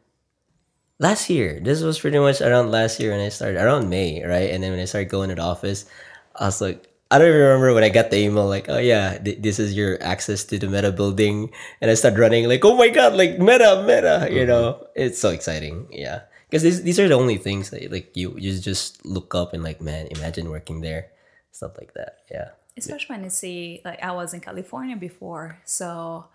last 1.05 1.29
year. 1.29 1.61
This 1.61 1.85
was 1.85 2.01
pretty 2.01 2.19
much 2.19 2.41
around 2.41 2.73
last 2.73 2.99
year 2.99 3.13
when 3.13 3.21
I 3.21 3.29
started, 3.29 3.61
around 3.61 3.93
May, 3.93 4.25
right? 4.25 4.49
And 4.49 4.65
then 4.65 4.73
when 4.73 4.81
I 4.81 4.89
started 4.89 5.13
going 5.13 5.29
to 5.29 5.37
the 5.37 5.45
office, 5.45 5.85
I 6.33 6.49
was 6.49 6.65
like, 6.65 6.89
I 7.13 7.19
don't 7.21 7.29
even 7.29 7.45
remember 7.45 7.77
when 7.77 7.85
I 7.85 7.93
got 7.93 8.09
the 8.11 8.19
email. 8.19 8.49
Like, 8.49 8.67
oh 8.73 8.81
yeah, 8.81 9.19
th- 9.21 9.45
this 9.45 9.61
is 9.61 9.77
your 9.77 10.03
access 10.03 10.43
to 10.49 10.59
the 10.59 10.67
Meta 10.67 10.91
building, 10.91 11.53
and 11.81 11.93
I 11.93 11.95
started 11.95 12.19
running. 12.19 12.49
Like, 12.49 12.65
oh 12.65 12.75
my 12.75 12.89
god, 12.89 13.15
like 13.15 13.39
Meta, 13.39 13.85
Meta. 13.87 14.27
You 14.33 14.43
mm-hmm. 14.43 14.49
know, 14.49 14.89
it's 14.97 15.21
so 15.21 15.29
exciting. 15.31 15.87
Yeah, 15.93 16.27
because 16.49 16.65
these 16.65 16.83
these 16.83 16.99
are 16.99 17.07
the 17.07 17.15
only 17.15 17.37
things 17.37 17.71
that 17.71 17.87
like 17.93 18.17
you 18.17 18.35
you 18.41 18.59
just 18.59 19.05
look 19.05 19.37
up 19.37 19.53
and 19.53 19.63
like, 19.63 19.85
man, 19.85 20.09
imagine 20.11 20.51
working 20.51 20.81
there, 20.81 21.13
stuff 21.53 21.77
like 21.79 21.93
that. 21.95 22.25
Yeah. 22.33 22.57
especially 22.75 23.15
when 23.15 23.23
you 23.23 23.31
see 23.31 23.81
like 23.85 24.03
I 24.03 24.11
was 24.11 24.35
in 24.35 24.41
California 24.41 24.97
before, 24.97 25.61
so 25.63 26.27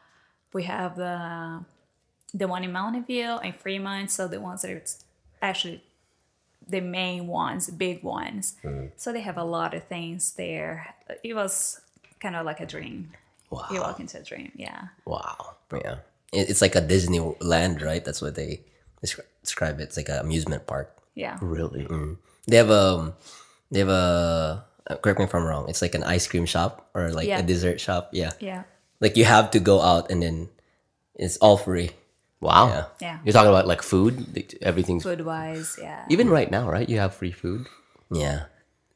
we 0.54 0.64
have 0.64 0.96
the 0.96 1.66
the 2.34 2.48
one 2.48 2.64
in 2.64 2.72
Mountain 2.72 3.06
View 3.06 3.38
and 3.44 3.56
Fremont, 3.56 4.12
so 4.12 4.28
the 4.28 4.40
ones 4.40 4.62
that 4.62 4.72
are 4.72 4.84
actually 5.42 5.84
the 6.68 6.82
main 6.82 7.26
ones, 7.28 7.70
big 7.70 8.04
ones. 8.04 8.56
Mm-hmm. 8.64 8.88
So 8.98 9.12
they 9.12 9.22
have 9.22 9.38
a 9.38 9.44
lot 9.44 9.74
of 9.74 9.84
things 9.86 10.34
there. 10.34 10.94
It 11.24 11.34
was 11.34 11.82
kind 12.20 12.36
of 12.36 12.46
like 12.46 12.60
a 12.60 12.66
dream. 12.66 13.12
Wow. 13.50 13.66
You 13.72 13.82
walk 13.82 14.00
into 14.00 14.20
a 14.20 14.24
dream, 14.24 14.52
yeah. 14.56 14.90
Wow. 15.06 15.56
Yeah, 15.74 15.96
it's 16.32 16.62
like 16.62 16.76
a 16.76 16.82
Disneyland, 16.82 17.82
right? 17.84 18.04
That's 18.06 18.22
what 18.22 18.36
they 18.36 18.62
describe 19.02 19.80
it. 19.80 19.84
It's 19.84 19.98
like 19.98 20.10
an 20.10 20.20
amusement 20.20 20.68
park. 20.68 20.96
Yeah. 21.16 21.38
Really? 21.42 21.86
Mm-hmm. 21.86 22.14
They 22.48 22.58
have 22.58 22.70
a, 22.70 23.14
they 23.72 23.80
have 23.80 23.90
a. 23.90 24.66
uh, 24.90 24.96
Correct 24.98 25.20
me 25.20 25.26
if 25.26 25.34
I'm 25.34 25.44
wrong. 25.46 25.68
It's 25.70 25.82
like 25.82 25.96
an 25.96 26.04
ice 26.04 26.28
cream 26.28 26.46
shop 26.46 26.90
or 26.94 27.10
like 27.12 27.28
Yeah. 27.28 27.40
a 27.40 27.44
dessert 27.44 27.80
shop. 27.82 28.10
Yeah, 28.12 28.34
Yeah. 28.40 28.64
like 29.00 29.18
you 29.18 29.26
have 29.26 29.50
to 29.52 29.60
go 29.60 29.82
out 29.82 30.12
and 30.12 30.22
then 30.22 30.50
it's 31.16 31.38
all 31.38 31.58
free. 31.58 31.92
Wow. 32.42 32.68
Yeah. 32.68 32.86
Yeah. 33.02 33.20
You're 33.26 33.34
talking 33.34 33.50
about 33.50 33.68
like 33.68 33.82
food? 33.82 34.36
Like, 34.36 34.58
Everything's 34.62 35.04
Food 35.04 35.26
wise, 35.26 35.78
yeah. 35.82 36.06
even 36.10 36.30
right 36.30 36.50
now, 36.50 36.70
right? 36.70 36.88
You 36.88 37.00
have 37.00 37.14
free 37.16 37.32
food. 37.32 37.68
Yeah, 38.12 38.46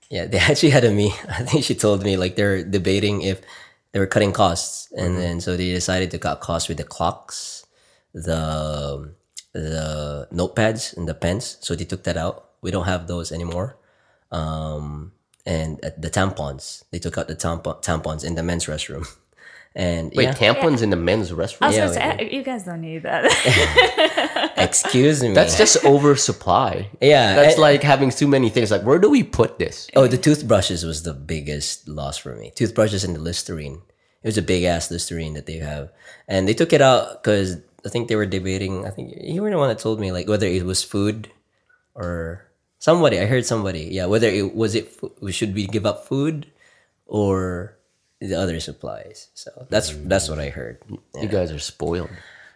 yeah. 0.10 0.26
They 0.26 0.38
actually 0.50 0.72
had 0.72 0.84
a 0.86 0.92
me. 0.92 1.14
I 1.30 1.44
think 1.44 1.64
she 1.66 1.76
told 1.76 2.04
me 2.04 2.16
like 2.18 2.36
they're 2.36 2.64
debating 2.64 3.22
if 3.22 3.42
they 3.92 4.00
were 4.00 4.08
cutting 4.08 4.32
costs, 4.32 4.92
and 4.96 5.18
then 5.18 5.42
so 5.42 5.56
they 5.58 5.72
decided 5.74 6.10
to 6.12 6.20
cut 6.20 6.40
costs 6.42 6.70
with 6.70 6.78
the 6.78 6.84
clocks, 6.84 7.66
the 8.14 9.14
the 9.52 10.28
notepads, 10.32 10.96
and 10.98 11.08
the 11.08 11.14
pens. 11.14 11.58
So 11.62 11.76
they 11.76 11.86
took 11.86 12.04
that 12.04 12.18
out. 12.18 12.50
We 12.62 12.72
don't 12.72 12.86
have 12.86 13.08
those 13.08 13.32
anymore. 13.32 13.78
Um, 14.32 15.12
and 15.46 15.78
the 15.98 16.10
tampons, 16.10 16.86
they 16.92 16.98
took 16.98 17.18
out 17.18 17.28
the 17.28 17.36
tampo- 17.36 17.84
tampons 17.84 18.24
in 18.24 18.36
the 18.36 18.42
men's 18.44 18.66
restroom. 18.66 19.06
And 19.76 20.12
Wait, 20.16 20.26
yeah, 20.26 20.34
tampons 20.34 20.84
in 20.84 20.92
the 20.92 20.96
men's 20.96 21.32
restroom? 21.32 21.66
was 21.68 21.76
Yeah, 21.76 21.88
gonna 21.88 21.94
say, 22.20 22.30
you 22.32 22.44
guys 22.44 22.64
don't 22.64 22.82
need 22.82 23.02
that. 23.04 24.54
excuse 24.58 25.24
me. 25.24 25.34
That's 25.34 25.58
just 25.58 25.84
oversupply. 25.84 26.90
Yeah, 27.02 27.36
That's 27.36 27.58
I- 27.58 27.62
like 27.62 27.82
having 27.84 28.12
too 28.12 28.28
many 28.28 28.50
things. 28.50 28.70
Like, 28.72 28.84
where 28.84 29.00
do 29.00 29.10
we 29.10 29.24
put 29.24 29.58
this? 29.58 29.90
Oh, 29.96 30.06
the 30.08 30.18
toothbrushes 30.18 30.84
was 30.86 31.02
the 31.04 31.14
biggest 31.14 31.88
loss 31.88 32.18
for 32.18 32.36
me. 32.36 32.52
Toothbrushes 32.56 33.04
and 33.04 33.16
the 33.16 33.20
Listerine. 33.20 33.82
It 34.22 34.28
was 34.28 34.38
a 34.38 34.42
big 34.44 34.64
ass 34.64 34.92
Listerine 34.92 35.34
that 35.34 35.48
they 35.48 35.58
have, 35.58 35.92
and 36.28 36.48
they 36.48 36.54
took 36.54 36.72
it 36.72 36.82
out 36.82 37.22
because 37.24 37.58
I 37.86 37.90
think 37.90 38.08
they 38.08 38.16
were 38.16 38.26
debating. 38.26 38.86
I 38.86 38.90
think 38.92 39.14
you 39.20 39.42
were 39.42 39.50
the 39.50 39.58
one 39.58 39.68
that 39.70 39.80
told 39.80 40.00
me 40.00 40.12
like 40.14 40.28
whether 40.30 40.48
it 40.48 40.64
was 40.66 40.82
food 40.84 41.30
or 41.96 42.46
somebody. 42.80 43.20
I 43.20 43.26
heard 43.26 43.46
somebody. 43.46 43.90
Yeah, 43.92 44.06
whether 44.06 44.28
it 44.28 44.56
was 44.56 44.76
it 44.76 44.88
fu- 44.94 45.12
should 45.32 45.54
we 45.54 45.68
give 45.68 45.86
up 45.86 46.06
food 46.08 46.48
or 47.06 47.78
the 48.30 48.40
other 48.40 48.60
supplies. 48.60 49.28
So 49.34 49.68
that's 49.70 49.92
mm. 49.92 50.08
that's 50.08 50.30
what 50.30 50.40
I 50.40 50.50
heard. 50.50 50.80
You 51.20 51.28
guys 51.28 51.52
are 51.52 51.60
spoiled. 51.60 52.10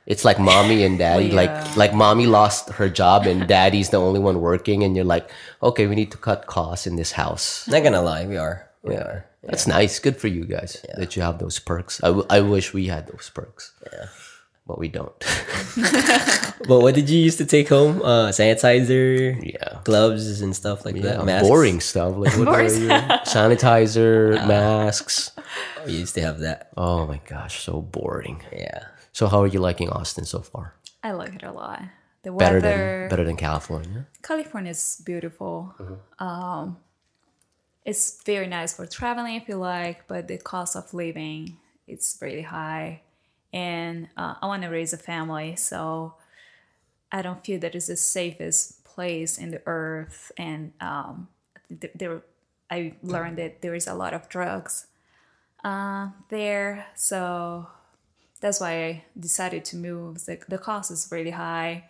It's 0.05 0.23
like 0.23 0.39
mommy 0.51 0.83
and 0.83 0.97
daddy. 0.97 1.29
We, 1.29 1.31
like 1.31 1.75
like 1.75 1.93
mommy 1.93 2.27
lost 2.27 2.69
her 2.79 2.89
job 2.89 3.25
and 3.25 3.47
daddy's 3.47 3.89
the 3.89 3.97
only 3.97 4.19
one 4.19 4.39
working, 4.41 4.83
and 4.83 4.95
you're 4.95 5.05
like, 5.05 5.29
okay, 5.61 5.87
we 5.87 5.95
need 5.95 6.11
to 6.11 6.17
cut 6.17 6.47
costs 6.47 6.87
in 6.87 6.95
this 6.95 7.11
house. 7.11 7.67
Not 7.67 7.83
gonna 7.83 8.01
lie, 8.01 8.25
we 8.25 8.37
are. 8.37 8.67
We 8.83 8.95
are. 8.95 9.25
That's 9.43 9.67
nice. 9.67 9.99
Good 9.99 10.17
for 10.17 10.27
you 10.27 10.45
guys 10.45 10.83
that 10.95 11.15
you 11.15 11.21
have 11.21 11.39
those 11.39 11.59
perks. 11.59 12.03
I, 12.03 12.07
w- 12.07 12.27
I 12.29 12.41
wish 12.41 12.73
we 12.73 12.87
had 12.87 13.07
those 13.07 13.31
perks. 13.33 13.71
But 14.67 14.77
we 14.77 14.87
don't. 14.89 15.13
But 16.67 16.81
what 16.81 16.95
did 16.95 17.07
you 17.09 17.19
used 17.19 17.37
to 17.37 17.45
take 17.45 17.69
home? 17.69 18.01
Uh, 18.01 18.29
sanitizer, 18.29 19.37
yeah. 19.53 19.79
gloves, 19.83 20.41
and 20.41 20.55
stuff 20.55 20.83
like 20.85 20.95
Yeah, 20.95 21.01
that. 21.03 21.25
Masks? 21.25 21.47
boring 21.47 21.79
stuff. 21.79 22.17
Like 22.17 22.35
what 22.35 22.45
Boring 22.45 22.67
are 22.67 22.73
you? 22.73 22.89
Sanitizer, 23.29 24.45
masks. 24.47 25.31
We 25.85 25.93
used 25.93 26.15
to 26.15 26.21
have 26.21 26.39
that. 26.39 26.69
Oh 26.75 27.05
my 27.07 27.21
gosh, 27.25 27.63
so 27.63 27.81
boring. 27.81 28.43
Yeah. 28.51 28.83
So 29.13 29.27
how 29.27 29.41
are 29.43 29.47
you 29.47 29.59
liking 29.59 29.89
Austin 29.89 30.25
so 30.25 30.39
far? 30.41 30.75
I 31.03 31.11
like 31.11 31.35
it 31.35 31.43
a 31.43 31.51
lot. 31.51 31.81
The 32.23 32.31
Better 32.31 32.55
weather, 32.59 32.77
than 33.07 33.09
better 33.09 33.23
than 33.23 33.37
California. 33.37 34.07
California 34.21 34.71
is 34.71 35.01
beautiful. 35.05 35.73
Mm-hmm. 35.79 36.23
Um, 36.23 36.77
it's 37.85 38.21
very 38.25 38.47
nice 38.47 38.75
for 38.75 38.85
traveling 38.87 39.35
if 39.35 39.47
you 39.47 39.55
like, 39.55 40.07
but 40.07 40.27
the 40.27 40.37
cost 40.37 40.75
of 40.75 40.93
living 40.93 41.57
it's 41.87 42.17
really 42.21 42.41
high, 42.41 43.01
and 43.53 44.09
uh, 44.17 44.35
I 44.41 44.47
want 44.47 44.63
to 44.63 44.69
raise 44.69 44.93
a 44.93 44.97
family, 44.97 45.55
so 45.55 46.15
I 47.11 47.21
don't 47.21 47.43
feel 47.45 47.59
that 47.59 47.75
it's 47.75 47.87
the 47.87 47.95
safest 47.97 48.83
place 48.83 49.37
in 49.37 49.51
the 49.51 49.61
earth. 49.65 50.31
And 50.37 50.73
um, 50.81 51.29
th- 51.69 51.93
there, 51.95 52.21
I 52.69 52.93
learned 53.01 53.37
that 53.37 53.61
there 53.61 53.75
is 53.75 53.87
a 53.87 53.93
lot 53.93 54.13
of 54.13 54.27
drugs 54.29 54.87
uh, 55.63 56.09
there, 56.29 56.87
so 56.95 57.67
that's 58.41 58.59
why 58.59 58.85
I 58.85 59.03
decided 59.19 59.65
to 59.65 59.77
move. 59.77 60.25
The, 60.25 60.39
the 60.47 60.57
cost 60.57 60.91
is 60.91 61.07
really 61.11 61.31
high. 61.31 61.85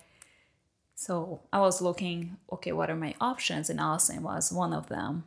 So 0.95 1.41
I 1.53 1.59
was 1.59 1.81
looking, 1.81 2.37
okay, 2.51 2.71
what 2.71 2.89
are 2.89 2.95
my 2.95 3.13
options? 3.21 3.69
And 3.69 3.79
Austin 3.79 4.23
was 4.23 4.51
one 4.51 4.73
of 4.73 4.87
them. 4.89 5.25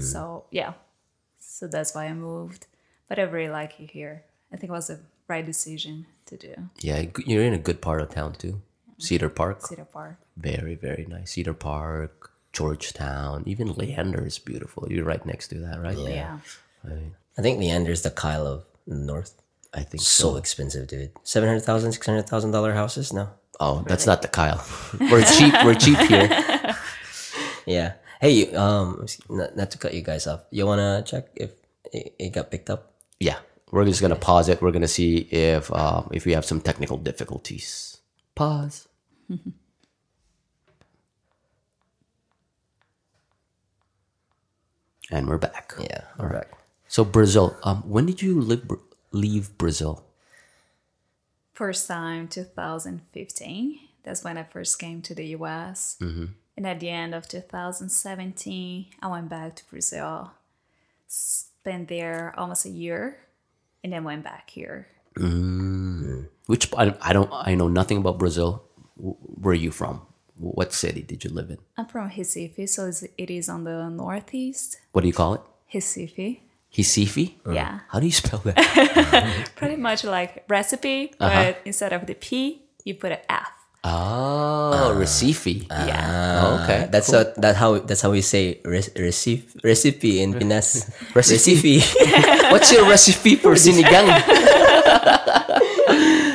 So 0.00 0.44
yeah, 0.50 0.74
so 1.38 1.66
that's 1.66 1.94
why 1.94 2.06
I 2.06 2.12
moved. 2.12 2.66
But 3.08 3.18
I 3.18 3.22
really 3.22 3.50
like 3.50 3.80
it 3.80 3.90
here. 3.90 4.24
I 4.52 4.56
think 4.56 4.70
it 4.70 4.72
was 4.72 4.88
the 4.88 5.00
right 5.30 5.46
decision 5.46 6.06
to 6.26 6.36
do. 6.36 6.54
Yeah, 6.80 7.06
you're 7.26 7.44
in 7.44 7.54
a 7.54 7.58
good 7.68 7.80
part 7.80 8.00
of 8.02 8.10
town 8.10 8.32
too. 8.34 8.60
Cedar 8.98 9.30
Park, 9.30 9.64
Cedar 9.66 9.86
Park. 9.86 10.16
very 10.36 10.74
very 10.74 11.06
nice. 11.08 11.30
Cedar 11.32 11.54
Park, 11.54 12.30
Georgetown, 12.52 13.44
even 13.46 13.72
Leander 13.72 14.26
is 14.26 14.38
beautiful. 14.38 14.86
You're 14.90 15.06
right 15.12 15.24
next 15.24 15.48
to 15.48 15.56
that, 15.64 15.80
right? 15.80 15.96
Yeah. 15.96 16.38
Right. 16.84 17.12
I 17.38 17.40
think 17.42 17.58
Leander 17.60 17.92
is 17.92 18.02
the 18.02 18.10
Kyle 18.10 18.46
of 18.46 18.64
the 18.86 18.96
North. 18.96 19.32
I 19.72 19.82
think 19.88 20.02
So 20.02 20.32
so. 20.32 20.36
expensive, 20.36 20.88
dude. 20.88 21.12
Seven 21.22 21.48
hundred 21.48 21.64
thousand, 21.64 21.92
six 21.92 22.04
hundred 22.04 22.26
thousand 22.28 22.50
dollar 22.50 22.74
houses? 22.74 23.12
No. 23.12 23.30
Oh, 23.60 23.84
that's 23.86 24.06
not 24.06 24.20
the 24.22 24.28
Kyle. 24.28 24.60
We're 25.00 25.22
cheap. 25.24 25.54
We're 25.64 25.74
cheap 25.78 25.98
here. 26.10 26.28
Yeah. 27.66 27.92
Hey, 28.20 28.52
um, 28.54 29.06
not, 29.28 29.54
not 29.56 29.70
to 29.70 29.78
cut 29.78 29.94
you 29.94 30.02
guys 30.02 30.26
off. 30.26 30.40
You 30.50 30.66
wanna 30.66 31.02
check 31.06 31.28
if 31.36 31.52
it, 31.92 32.14
it 32.18 32.30
got 32.32 32.50
picked 32.50 32.68
up? 32.70 32.92
Yeah, 33.20 33.38
we're 33.70 33.84
just 33.84 34.00
gonna 34.00 34.16
pause 34.16 34.48
it. 34.48 34.60
We're 34.60 34.72
gonna 34.72 34.88
see 34.88 35.18
if 35.30 35.72
um, 35.72 36.10
if 36.12 36.26
we 36.26 36.32
have 36.32 36.44
some 36.44 36.60
technical 36.60 36.96
difficulties. 36.96 37.98
Pause. 38.34 38.88
and 45.10 45.28
we're 45.28 45.38
back. 45.38 45.72
Yeah. 45.78 46.02
All 46.18 46.26
right. 46.26 46.46
So 46.88 47.04
Brazil. 47.04 47.56
Um, 47.62 47.82
when 47.88 48.06
did 48.06 48.22
you 48.22 48.40
live, 48.40 48.68
leave 49.12 49.56
Brazil? 49.58 50.04
First 51.52 51.86
time 51.86 52.26
2015. 52.28 53.78
That's 54.02 54.24
when 54.24 54.38
I 54.38 54.44
first 54.44 54.78
came 54.78 55.02
to 55.02 55.14
the 55.14 55.26
US. 55.36 55.98
And 56.56 56.66
at 56.66 56.80
the 56.80 56.88
end 56.88 57.14
of 57.14 57.28
2017, 57.28 58.86
I 59.00 59.06
went 59.06 59.28
back 59.28 59.56
to 59.56 59.64
Brazil. 59.70 60.32
Spent 61.06 61.88
there 61.88 62.34
almost 62.36 62.64
a 62.64 62.70
year 62.70 63.18
and 63.82 63.92
then 63.92 64.04
went 64.04 64.24
back 64.24 64.50
here. 64.50 64.88
Mm. 65.18 66.28
Which 66.46 66.72
I, 66.76 66.94
I 67.00 67.12
don't. 67.12 67.30
I 67.32 67.54
know 67.54 67.68
nothing 67.68 67.98
about 67.98 68.18
Brazil. 68.18 68.64
Where 68.96 69.52
are 69.52 69.54
you 69.54 69.70
from? 69.70 70.02
What 70.36 70.72
city 70.72 71.02
did 71.02 71.24
you 71.24 71.30
live 71.30 71.50
in? 71.50 71.58
I'm 71.76 71.86
from 71.86 72.08
Recife, 72.10 72.68
so 72.68 72.88
it's- 72.88 73.04
it 73.18 73.30
is 73.30 73.48
on 73.48 73.64
the 73.64 73.88
northeast. 73.90 74.78
What 74.92 75.02
do 75.02 75.06
you 75.08 75.12
call 75.14 75.34
it? 75.34 75.40
Recife. 75.74 76.40
Recife. 76.74 77.34
Yeah. 77.50 77.62
Uh-huh. 77.62 77.78
How 77.88 78.00
do 78.00 78.06
you 78.06 78.12
spell 78.12 78.40
that? 78.44 79.50
Pretty 79.56 79.76
much 79.76 80.04
like 80.04 80.44
recipe, 80.48 81.12
uh-huh. 81.20 81.52
but 81.52 81.60
instead 81.64 81.92
of 81.92 82.06
the 82.06 82.14
P, 82.14 82.62
you 82.84 82.94
put 82.94 83.12
an 83.12 83.18
F. 83.28 83.50
oh, 83.84 84.72
ah. 84.74 84.92
Recife. 84.94 85.66
Ah, 85.70 85.86
yeah. 85.86 86.40
Oh, 86.42 86.62
okay. 86.62 86.88
That's 86.90 87.10
what 87.12 87.34
that 87.40 87.56
how 87.56 87.78
that's 87.78 88.02
how 88.02 88.10
we 88.10 88.20
say 88.20 88.60
re- 88.64 88.92
receive 88.96 89.56
recipe 89.64 90.20
in 90.22 90.34
Pinas. 90.34 90.90
Recipe. 91.14 91.54
recipe. 91.54 91.80
What's 92.52 92.72
your 92.72 92.88
recipe 92.88 93.36
for 93.36 93.54
sinigang? 93.54 94.08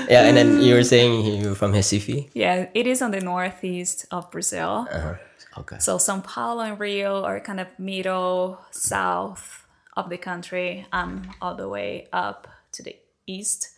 yeah, 0.10 0.28
and 0.28 0.38
then 0.38 0.62
you 0.62 0.75
were 0.75 0.84
saying 0.84 1.42
you're 1.42 1.56
from 1.56 1.74
Recife. 1.74 2.30
Yeah, 2.34 2.68
it 2.74 2.88
is 2.88 3.02
on 3.02 3.12
the 3.12 3.22
northeast 3.22 4.06
of 4.12 4.30
Brazil. 4.32 4.88
Uh-huh, 4.92 5.16
okay. 5.60 5.78
So 5.80 5.98
São 5.98 6.24
Paulo 6.24 6.62
and 6.62 6.80
Rio 6.80 7.24
are 7.24 7.40
kind 7.40 7.60
of 7.60 7.68
middle 7.78 8.60
south 8.72 9.66
of 9.96 10.10
the 10.10 10.18
country. 10.18 10.86
I'm 10.92 11.32
all 11.42 11.56
the 11.56 11.70
way 11.70 12.08
up 12.14 12.48
to 12.74 12.84
the 12.84 12.96
east, 13.28 13.70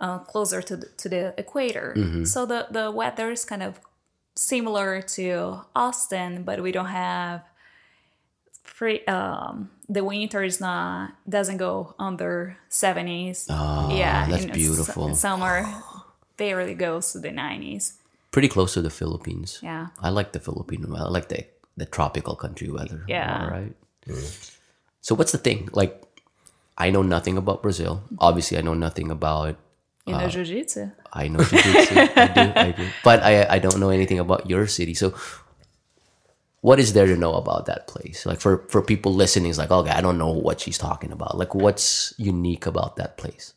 uh, 0.00 0.18
closer 0.18 0.62
to 0.62 0.76
the, 0.76 0.86
to 0.96 1.08
the 1.08 1.34
equator. 1.38 1.94
So 2.24 2.46
the 2.46 2.66
the 2.70 2.90
weather 2.90 3.30
is 3.30 3.44
kind 3.44 3.62
of 3.62 3.80
similar 4.36 5.02
to 5.02 5.60
Austin, 5.74 6.42
but 6.42 6.62
we 6.62 6.72
don't 6.72 6.86
have 6.86 7.42
free. 8.62 9.04
Um, 9.06 9.70
the 9.88 10.02
winter 10.04 10.42
is 10.42 10.60
not 10.60 11.12
doesn't 11.28 11.58
go 11.58 11.94
under 11.98 12.56
seventies. 12.68 13.46
Oh, 13.50 13.94
yeah, 13.94 14.26
that's 14.28 14.44
in 14.44 14.52
beautiful. 14.52 15.08
in 15.08 15.14
summer 15.14 15.66
barely 16.36 16.74
goes 16.74 17.12
to 17.12 17.18
the 17.18 17.30
nineties. 17.30 17.98
Pretty 18.30 18.48
close 18.48 18.74
to 18.74 18.82
the 18.82 18.90
Philippines. 18.90 19.58
Yeah. 19.62 19.88
I 19.98 20.10
like 20.10 20.32
the 20.32 20.40
Philippine 20.40 20.86
weather. 20.88 21.06
I 21.06 21.08
like 21.08 21.28
the 21.28 21.44
the 21.76 21.86
tropical 21.86 22.36
country 22.36 22.70
weather. 22.70 23.04
Yeah. 23.08 23.44
All 23.44 23.50
right. 23.50 23.74
So 25.00 25.14
what's 25.14 25.32
the 25.32 25.38
thing? 25.38 25.68
Like, 25.72 26.02
I 26.76 26.90
know 26.90 27.02
nothing 27.02 27.36
about 27.36 27.62
Brazil. 27.62 28.02
Obviously, 28.18 28.56
I 28.58 28.62
know 28.62 28.74
nothing 28.74 29.10
about. 29.10 29.56
You 30.06 30.16
know, 30.16 30.28
jiu-jitsu. 30.28 30.90
I 31.12 31.28
know 31.28 31.40
jiu-jitsu. 31.44 31.94
I 31.94 32.26
do. 32.34 32.52
I 32.56 32.72
do. 32.72 32.88
But 33.04 33.22
I 33.22 33.46
I 33.56 33.58
don't 33.58 33.78
know 33.78 33.90
anything 33.90 34.18
about 34.18 34.48
your 34.48 34.66
city. 34.66 34.94
So. 34.94 35.14
What 36.62 36.78
is 36.78 36.92
there 36.92 37.06
to 37.06 37.16
know 37.16 37.36
about 37.36 37.64
that 37.72 37.86
place? 37.86 38.26
Like 38.26 38.38
for, 38.38 38.68
for 38.68 38.82
people 38.82 39.14
listening, 39.14 39.48
it's 39.48 39.56
like, 39.56 39.70
okay, 39.70 39.92
I 39.92 40.02
don't 40.02 40.18
know 40.18 40.28
what 40.28 40.60
she's 40.60 40.76
talking 40.76 41.10
about. 41.10 41.38
Like, 41.38 41.54
what's 41.54 42.12
unique 42.18 42.66
about 42.66 42.96
that 42.96 43.16
place? 43.16 43.54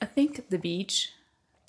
I 0.00 0.06
think 0.06 0.50
the 0.50 0.58
beach 0.58 1.12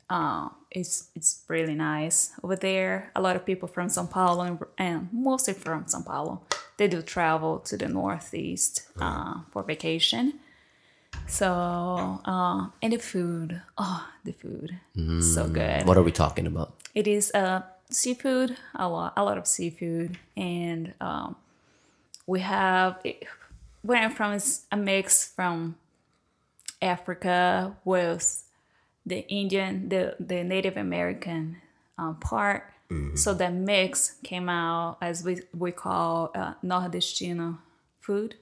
uh, 0.10 0.50
is 0.72 1.10
it's 1.14 1.44
really 1.48 1.76
nice 1.76 2.32
over 2.42 2.56
there. 2.56 3.12
A 3.16 3.22
lot 3.22 3.36
of 3.36 3.46
people 3.46 3.68
from 3.68 3.88
São 3.88 4.10
Paulo 4.10 4.42
and, 4.42 4.58
and 4.80 5.10
mostly 5.14 5.54
from 5.54 5.86
São 5.86 6.04
Paulo, 6.04 6.42
they 6.78 6.88
do 6.88 7.04
travel 7.04 7.60
to 7.70 7.78
the 7.78 7.88
northeast 7.88 8.82
uh, 9.00 9.42
for 9.52 9.62
vacation. 9.62 10.40
So 11.28 12.20
uh, 12.26 12.68
and 12.82 12.94
the 12.94 12.98
food, 12.98 13.62
oh, 13.78 14.08
the 14.24 14.34
food, 14.34 14.80
so 15.22 15.48
good. 15.48 15.86
What 15.86 15.98
are 15.98 16.04
we 16.04 16.12
talking 16.12 16.46
about? 16.48 16.74
It 16.94 17.08
is 17.08 17.32
uh, 17.34 17.64
seafood, 17.90 18.58
a 18.76 18.88
lot, 18.88 19.14
a 19.18 19.24
lot 19.24 19.38
of 19.38 19.48
seafood, 19.48 20.18
and 20.38 20.94
um, 21.02 21.36
we 22.28 22.42
have 22.42 23.02
where 23.82 24.02
I'm 24.02 24.12
from 24.12 24.34
is 24.34 24.64
a 24.72 24.78
mix 24.78 25.28
from 25.28 25.76
Africa 26.82 27.76
with 27.84 28.44
the 29.06 29.28
Indian, 29.28 29.90
the 29.90 30.16
the 30.20 30.44
Native 30.44 30.78
American 30.78 31.58
um, 31.98 32.16
part. 32.18 32.70
So 33.16 33.34
that 33.34 33.52
mix 33.54 34.18
came 34.24 34.50
out 34.50 34.98
as 35.02 35.24
we 35.24 35.42
we 35.58 35.72
call 35.72 36.30
uh, 36.36 36.54
nordestino 36.64 37.58
food. 38.00 38.36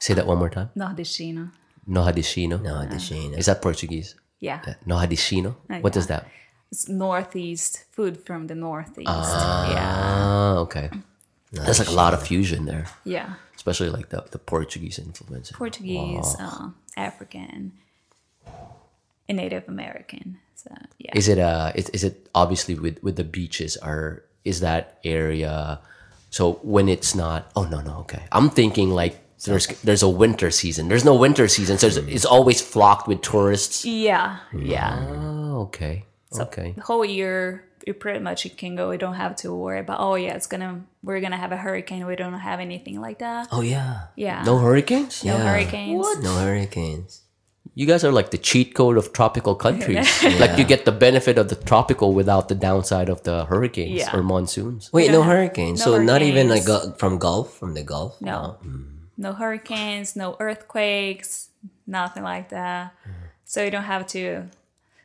Say 0.00 0.14
that 0.14 0.26
one 0.26 0.38
more 0.38 0.50
time. 0.50 0.70
Nordestino, 0.76 1.50
Nordestino. 1.88 2.62
No, 2.62 2.86
the 2.86 2.98
Shane. 2.98 3.34
Is 3.34 3.46
that 3.46 3.60
Portuguese? 3.62 4.14
yeah, 4.40 4.60
Nordestino. 4.86 5.56
What 5.80 5.92
does 5.92 6.06
that? 6.06 6.26
it's 6.70 6.86
northeast 6.88 7.84
food 7.92 8.20
from 8.26 8.46
the 8.46 8.54
northeast. 8.54 9.08
Yeah, 9.08 9.94
Ah, 9.96 10.54
okay. 10.58 10.90
That's 11.50 11.78
like 11.78 11.88
a 11.88 11.92
lot 11.92 12.12
of 12.12 12.22
fusion 12.22 12.66
there, 12.66 12.84
yeah. 13.04 13.34
especially 13.56 13.88
like 13.88 14.10
the, 14.10 14.22
the 14.30 14.38
Portuguese 14.38 14.98
influence. 14.98 15.50
Portuguese, 15.50 16.36
uh, 16.38 16.68
African, 16.94 17.72
and 19.28 19.36
Native 19.38 19.64
American. 19.66 20.38
So 20.56 20.70
yeah, 20.98 21.12
Is 21.14 21.28
it 21.28 21.38
uh 21.38 21.72
is, 21.74 21.88
is 21.90 22.04
it 22.04 22.28
obviously 22.34 22.74
with 22.74 23.02
with 23.02 23.16
the 23.16 23.24
beaches 23.24 23.76
are 23.78 24.24
is 24.44 24.60
that 24.60 24.98
area 25.04 25.80
so 26.30 26.60
when 26.62 26.88
it's 26.88 27.14
not 27.14 27.50
oh 27.56 27.64
no 27.64 27.80
no 27.80 27.98
okay. 28.04 28.24
I'm 28.32 28.50
thinking 28.50 28.90
like 28.90 29.16
there's 29.44 29.66
there's 29.82 30.02
a 30.02 30.08
winter 30.08 30.50
season. 30.50 30.88
There's 30.88 31.04
no 31.04 31.14
winter 31.14 31.48
season, 31.48 31.78
so 31.78 31.86
it's, 31.86 31.96
hmm. 31.98 32.08
it's 32.08 32.24
always 32.24 32.60
flocked 32.60 33.06
with 33.08 33.22
tourists. 33.22 33.84
yeah, 33.84 34.38
yeah. 34.54 35.06
Oh, 35.08 35.62
okay. 35.68 36.04
Okay. 36.38 36.72
The 36.76 36.82
whole 36.82 37.04
year, 37.04 37.64
you 37.86 37.94
pretty 37.94 38.18
much 38.20 38.44
you 38.44 38.50
can 38.50 38.76
go. 38.76 38.90
You 38.90 38.98
don't 38.98 39.14
have 39.14 39.36
to 39.36 39.54
worry 39.54 39.80
about. 39.80 40.00
Oh 40.00 40.14
yeah, 40.16 40.34
it's 40.34 40.46
gonna 40.46 40.84
we're 41.02 41.20
gonna 41.20 41.38
have 41.38 41.52
a 41.52 41.56
hurricane. 41.56 42.04
We 42.06 42.16
don't 42.16 42.34
have 42.34 42.60
anything 42.60 43.00
like 43.00 43.18
that. 43.20 43.48
Oh 43.50 43.62
yeah. 43.62 44.08
Yeah, 44.16 44.42
No 44.44 44.58
hurricanes? 44.58 45.24
no 45.24 45.36
Yeah. 45.36 45.44
hurricanes. 45.44 46.06
No 46.22 46.34
hurricanes. 46.34 47.22
You 47.74 47.86
guys 47.86 48.02
are 48.02 48.10
like 48.10 48.30
the 48.32 48.38
cheat 48.38 48.74
code 48.74 48.98
of 48.98 49.12
tropical 49.12 49.54
countries. 49.66 50.08
Like 50.40 50.58
you 50.58 50.64
get 50.64 50.84
the 50.84 50.92
benefit 50.92 51.38
of 51.38 51.48
the 51.48 51.54
tropical 51.54 52.12
without 52.12 52.48
the 52.48 52.56
downside 52.56 53.08
of 53.08 53.22
the 53.22 53.44
hurricanes 53.46 54.00
Yeah. 54.02 54.10
or 54.16 54.22
monsoons. 54.22 54.90
Wait, 54.92 55.10
no 55.12 55.22
hurricanes. 55.22 55.78
no 55.80 55.84
so 55.96 56.02
not 56.02 56.20
even 56.22 56.48
like 56.48 56.68
uh, 56.68 56.90
from 56.98 57.18
Gulf, 57.18 57.54
from 57.56 57.74
the 57.74 57.84
Gulf. 57.84 58.20
No. 58.20 58.30
No 58.42 58.48
hmm. 58.60 58.97
Hurricanes, 59.32 60.16
no 60.16 60.36
earthquakes, 60.40 61.50
nothing 61.86 62.22
like 62.22 62.48
that. 62.50 62.94
Mm-hmm. 63.02 63.12
So 63.44 63.64
you 63.64 63.70
don't 63.70 63.84
have 63.84 64.06
to. 64.08 64.44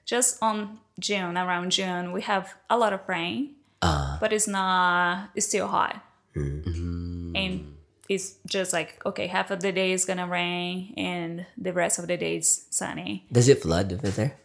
Just 0.06 0.42
on 0.42 0.80
June, 1.00 1.38
around 1.38 1.72
June, 1.72 2.12
we 2.12 2.22
have 2.22 2.56
a 2.70 2.78
lot 2.78 2.94
of 2.94 3.02
rain, 3.08 3.56
ah. 3.82 4.18
but 4.20 4.32
it's 4.32 4.48
not. 4.48 5.30
It's 5.34 5.48
still 5.48 5.68
hot, 5.68 6.04
mm-hmm. 6.36 7.36
and 7.36 7.76
it's 8.10 8.36
just 8.46 8.74
like 8.74 9.02
okay, 9.06 9.28
half 9.28 9.50
of 9.50 9.62
the 9.62 9.72
day 9.72 9.92
is 9.92 10.06
gonna 10.06 10.28
rain, 10.28 10.94
and 10.98 11.46
the 11.58 11.74
rest 11.74 12.00
of 12.00 12.08
the 12.08 12.18
day 12.18 12.38
is 12.38 12.68
sunny. 12.70 13.26
Does 13.32 13.48
it 13.48 13.62
flood 13.62 13.94
over 13.94 14.10
there? 14.10 14.38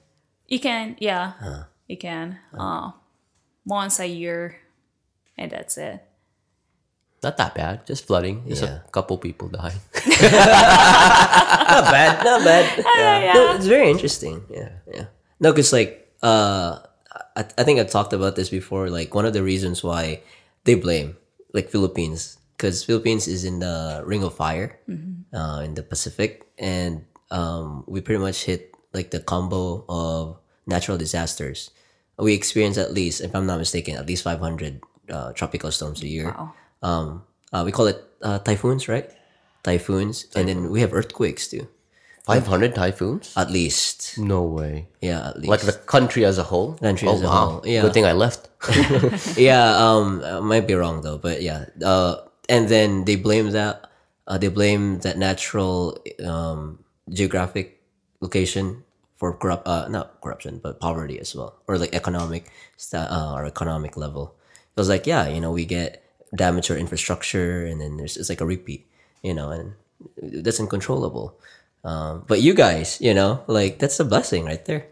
You 0.47 0.61
can, 0.61 0.97
yeah, 0.99 1.65
you 1.87 1.99
can. 1.99 2.39
Uh, 2.57 2.93
once 3.67 4.01
a 4.01 4.07
year, 4.07 4.57
and 5.37 5.51
that's 5.51 5.77
it. 5.77 6.03
Not 7.23 7.37
that 7.37 7.55
bad. 7.55 7.87
Just 7.87 8.07
flooding. 8.07 8.47
Just 8.49 8.63
Yeah. 8.63 8.81
a 8.87 8.91
couple 8.91 9.19
people 9.19 9.49
died. 9.49 9.75
not 10.07 11.85
bad, 11.91 12.25
not 12.25 12.45
bad. 12.45 12.65
yeah. 12.97 13.33
No, 13.35 13.55
it's 13.57 13.67
very 13.67 13.91
interesting. 13.91 14.43
Yeah, 14.51 14.71
yeah. 14.93 15.07
No, 15.41 15.53
because 15.53 15.73
like 15.73 16.07
uh, 16.23 16.79
I, 17.37 17.45
I 17.59 17.63
think 17.65 17.81
I 17.81 17.85
talked 17.85 18.13
about 18.13 18.37
this 18.37 18.49
before. 18.51 18.91
Like 18.91 19.15
one 19.15 19.27
of 19.27 19.33
the 19.33 19.43
reasons 19.43 19.83
why 19.83 20.23
they 20.65 20.75
blame 20.75 21.17
like 21.53 21.71
Philippines 21.71 22.39
because 22.57 22.85
Philippines 22.85 23.27
is 23.29 23.45
in 23.45 23.61
the 23.61 24.03
Ring 24.05 24.23
of 24.25 24.35
Fire 24.35 24.79
uh, 25.33 25.63
in 25.65 25.75
the 25.75 25.83
Pacific, 25.83 26.47
and 26.59 27.05
um, 27.31 27.85
we 27.87 28.01
pretty 28.01 28.21
much 28.21 28.45
hit 28.45 28.75
like 28.93 29.11
the 29.11 29.21
combo 29.21 29.85
of 29.89 30.39
natural 30.67 30.99
disasters. 30.99 31.71
We 32.19 32.35
experience 32.35 32.77
at 32.79 32.93
least, 32.93 33.21
if 33.23 33.31
I'm 33.35 33.47
not 33.47 33.59
mistaken, 33.63 33.95
at 33.95 34.07
least 34.07 34.25
500 34.25 34.83
uh, 35.09 35.33
tropical 35.35 35.71
storms 35.71 36.03
a 36.03 36.09
year. 36.09 36.35
Wow. 36.35 36.53
Um, 36.83 37.25
uh, 37.53 37.63
we 37.65 37.73
call 37.73 37.87
it 37.87 38.05
uh, 38.23 38.39
typhoons, 38.41 38.89
right? 38.89 39.11
Typhoons, 39.63 40.27
and 40.35 40.49
then 40.49 40.71
we 40.71 40.81
have 40.81 40.95
earthquakes 40.95 41.49
too. 41.49 41.69
500 42.29 42.75
typhoons? 42.75 43.33
At 43.37 43.51
least, 43.51 44.19
No 44.19 44.43
way. 44.43 44.89
yeah, 45.01 45.29
at 45.31 45.37
least. 45.37 45.49
Like 45.49 45.61
the 45.63 45.73
country 45.73 46.27
as 46.27 46.37
a 46.37 46.43
whole? 46.43 46.75
Country 46.75 47.09
oh, 47.09 47.15
as 47.15 47.23
a 47.23 47.27
wow. 47.27 47.47
whole, 47.47 47.67
yeah. 47.67 47.81
Good 47.81 47.95
thing 47.95 48.05
I 48.05 48.13
left. 48.13 48.49
yeah, 49.39 49.77
um, 49.81 50.23
I 50.23 50.41
might 50.41 50.67
be 50.67 50.75
wrong 50.75 51.01
though, 51.01 51.17
but 51.17 51.41
yeah. 51.41 51.65
Uh, 51.83 52.17
and 52.49 52.69
then 52.69 53.07
they 53.07 53.17
blame 53.17 53.53
that. 53.53 53.91
Uh, 54.27 54.37
they 54.37 54.49
blame 54.49 55.01
that 55.01 55.17
natural 55.17 55.97
um, 56.23 56.85
geographic 57.09 57.81
location 58.21 58.85
for 59.17 59.33
corrupt, 59.33 59.67
uh, 59.67 59.89
not 59.89 60.21
corruption, 60.21 60.61
but 60.63 60.81
poverty 60.81 61.19
as 61.19 61.35
well, 61.35 61.57
or 61.67 61.79
like 61.79 61.95
economic, 61.95 62.53
sta- 62.77 63.09
uh, 63.09 63.33
or 63.37 63.47
economic 63.47 63.97
level. 63.97 64.37
It 64.77 64.79
was 64.79 64.91
like, 64.91 65.07
yeah, 65.07 65.29
you 65.29 65.41
know, 65.41 65.51
we 65.51 65.65
get 65.65 66.05
damage 66.35 66.71
our 66.71 66.77
infrastructure, 66.77 67.65
and 67.67 67.81
then 67.81 67.97
there's 67.97 68.17
it's 68.17 68.29
like 68.29 68.41
a 68.41 68.47
repeat, 68.47 68.87
you 69.23 69.35
know, 69.35 69.51
and 69.51 69.73
that's 70.45 70.61
uncontrollable. 70.61 71.35
Um, 71.85 72.25
but 72.27 72.41
you 72.43 72.55
guys, 72.55 73.01
you 73.01 73.15
know, 73.15 73.43
like 73.47 73.79
that's 73.79 73.99
a 74.01 74.05
blessing 74.05 74.45
right 74.45 74.65
there, 74.65 74.87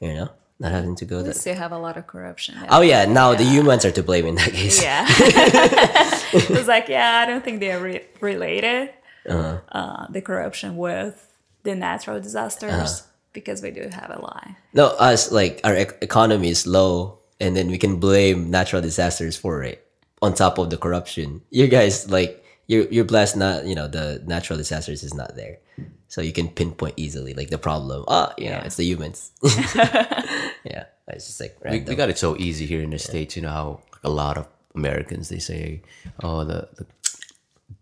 you 0.00 0.12
know, 0.14 0.28
not 0.58 0.72
having 0.72 0.94
to 0.96 1.04
go 1.04 1.18
We 1.18 1.22
that. 1.24 1.36
still 1.36 1.54
have 1.56 1.72
a 1.72 1.78
lot 1.78 1.96
of 1.96 2.06
corruption. 2.06 2.56
Oh 2.68 2.80
yeah, 2.82 3.04
now 3.06 3.34
the 3.34 3.44
humans 3.44 3.84
are 3.84 3.92
to 3.92 4.02
blame 4.02 4.26
in 4.26 4.34
that 4.36 4.52
case. 4.52 4.82
Yeah. 4.82 5.06
it's 6.32 6.68
like, 6.68 6.88
yeah, 6.88 7.22
I 7.22 7.26
don't 7.26 7.44
think 7.44 7.60
they're 7.60 7.80
re- 7.80 8.04
related, 8.20 8.90
Uh-huh. 9.28 9.60
uh, 9.72 10.06
the 10.10 10.20
corruption 10.20 10.76
with 10.76 11.16
the 11.62 11.74
natural 11.74 12.20
disasters, 12.20 12.72
Uh-huh. 12.72 13.06
because 13.32 13.62
we 13.62 13.70
do 13.70 13.88
have 13.88 14.10
a 14.10 14.20
lie. 14.20 14.56
No, 14.74 14.88
us 14.98 15.30
like 15.32 15.60
our 15.64 15.74
ec- 15.74 15.98
economy 16.02 16.50
is 16.50 16.66
low, 16.66 17.18
and 17.40 17.56
then 17.56 17.70
we 17.70 17.78
can 17.78 17.96
blame 17.96 18.50
natural 18.50 18.82
disasters 18.82 19.36
for 19.36 19.62
it 19.62 19.83
on 20.24 20.32
top 20.34 20.56
of 20.58 20.66
the 20.72 20.76
corruption. 20.80 21.28
You 21.50 21.68
guys 21.68 22.08
like 22.10 22.40
you're 22.70 22.86
you're 22.94 23.04
blessed. 23.12 23.36
Not 23.36 23.66
you 23.68 23.74
know 23.78 23.88
the 23.88 24.22
natural 24.26 24.56
disasters 24.56 25.02
is 25.04 25.12
not 25.14 25.36
there, 25.36 25.56
so 26.08 26.20
you 26.24 26.32
can 26.32 26.48
pinpoint 26.48 26.94
easily 26.96 27.32
like 27.34 27.50
the 27.50 27.58
problem. 27.68 28.04
Ah, 28.08 28.32
you 28.40 28.48
know 28.50 28.58
Yeah. 28.60 28.66
it's 28.66 28.76
the 28.80 28.86
humans. 28.92 29.30
yeah, 30.64 30.84
it's 31.08 31.26
just 31.28 31.40
like 31.40 31.54
we, 31.64 31.80
we 31.84 31.94
got 31.94 32.08
it 32.10 32.18
so 32.18 32.36
easy 32.36 32.66
here 32.66 32.82
in 32.82 32.90
the 32.90 32.98
states. 32.98 33.36
You 33.36 33.42
know 33.44 33.50
how 33.60 33.68
a 34.02 34.10
lot 34.10 34.36
of 34.40 34.46
Americans 34.74 35.28
they 35.28 35.38
say, 35.40 35.82
"Oh, 36.22 36.44
the 36.44 36.68
the, 36.76 36.84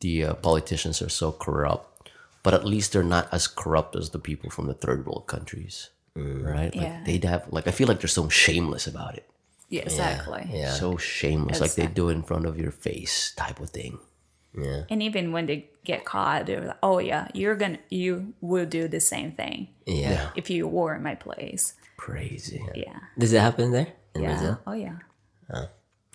the 0.01 0.14
uh, 0.25 0.35
politicians 0.35 1.01
are 1.03 1.09
so 1.09 1.33
corrupt," 1.33 2.11
but 2.43 2.55
at 2.55 2.64
least 2.64 2.93
they're 2.93 3.03
not 3.17 3.29
as 3.33 3.47
corrupt 3.47 3.97
as 3.97 4.11
the 4.11 4.19
people 4.19 4.51
from 4.51 4.67
the 4.67 4.75
third 4.75 5.07
world 5.07 5.27
countries, 5.27 5.90
right? 6.17 6.75
Like 6.75 6.88
Yeah. 6.90 7.03
they'd 7.07 7.25
have 7.25 7.47
like 7.55 7.67
I 7.69 7.73
feel 7.73 7.87
like 7.88 8.01
they're 8.01 8.09
so 8.21 8.29
shameless 8.29 8.87
about 8.87 9.14
it, 9.17 9.27
Yeah, 9.73 9.83
exactly. 9.89 10.45
yeah. 10.53 10.73
so 10.77 10.99
shameless, 10.99 11.61
like 11.61 11.75
they 11.75 11.87
do 11.87 12.11
it 12.11 12.13
in 12.13 12.23
front 12.23 12.45
of 12.45 12.59
your 12.61 12.71
face 12.71 13.33
type 13.35 13.59
of 13.59 13.71
thing. 13.71 13.99
yeah, 14.53 14.85
And 14.91 15.03
even 15.03 15.33
when 15.33 15.47
they 15.47 15.71
get 15.83 16.05
caught, 16.05 16.45
they're 16.45 16.61
like, 16.61 16.77
oh, 16.83 16.99
yeah, 17.01 17.29
you're 17.33 17.57
going 17.57 17.81
to, 17.81 17.83
you 17.89 18.35
will 18.43 18.67
do 18.67 18.87
the 18.87 19.01
same 19.01 19.33
thing 19.33 19.69
yeah. 19.87 20.29
if 20.37 20.51
you 20.51 20.69
were 20.69 20.95
in 20.95 21.03
my 21.03 21.15
place. 21.15 21.73
Crazy. 21.97 22.61
Yeah. 22.75 22.99
Does 23.17 23.33
it 23.33 23.41
happen 23.41 23.73
there 23.73 23.89
in 24.15 24.23
Yeah. 24.23 24.29
Brazil? 24.37 24.61
Oh, 24.67 24.77
yeah. 24.77 24.97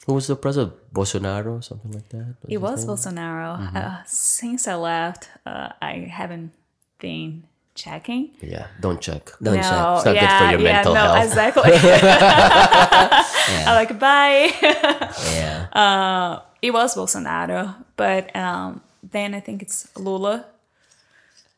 Who 0.06 0.14
was 0.14 0.28
the 0.28 0.36
president? 0.36 0.74
Bolsonaro, 0.94 1.64
something 1.64 1.92
like 1.92 2.10
that. 2.10 2.36
It 2.48 2.60
was 2.60 2.86
Bolsonaro. 2.86 3.58
Mm-hmm. 3.60 3.78
Uh, 3.78 3.98
since 4.06 4.68
I 4.68 4.76
left, 4.76 5.30
uh, 5.46 5.70
I 5.82 6.08
haven't 6.10 6.54
been 7.00 7.44
checking. 7.78 8.32
Yeah, 8.42 8.68
don't 8.82 9.00
check. 9.00 9.32
Don't 9.42 9.56
no, 9.56 9.62
check. 9.62 9.72
It's 9.72 10.06
not 10.06 10.14
good 10.14 10.16
yeah, 10.16 10.40
for 10.40 10.52
your 10.52 10.62
yeah, 10.62 10.74
mental 10.74 10.94
no, 10.94 11.00
health. 11.00 11.26
exactly. 11.26 11.72
I'm 13.66 13.76
like, 13.76 13.94
bye. 14.00 14.52
Yeah, 15.38 15.68
Uh, 15.72 16.42
it 16.62 16.72
was 16.74 16.96
Bolsonaro, 16.96 17.76
but 17.96 18.36
um, 18.36 18.82
then 19.04 19.34
I 19.34 19.40
think 19.40 19.62
it's 19.62 19.88
Lula. 19.96 20.46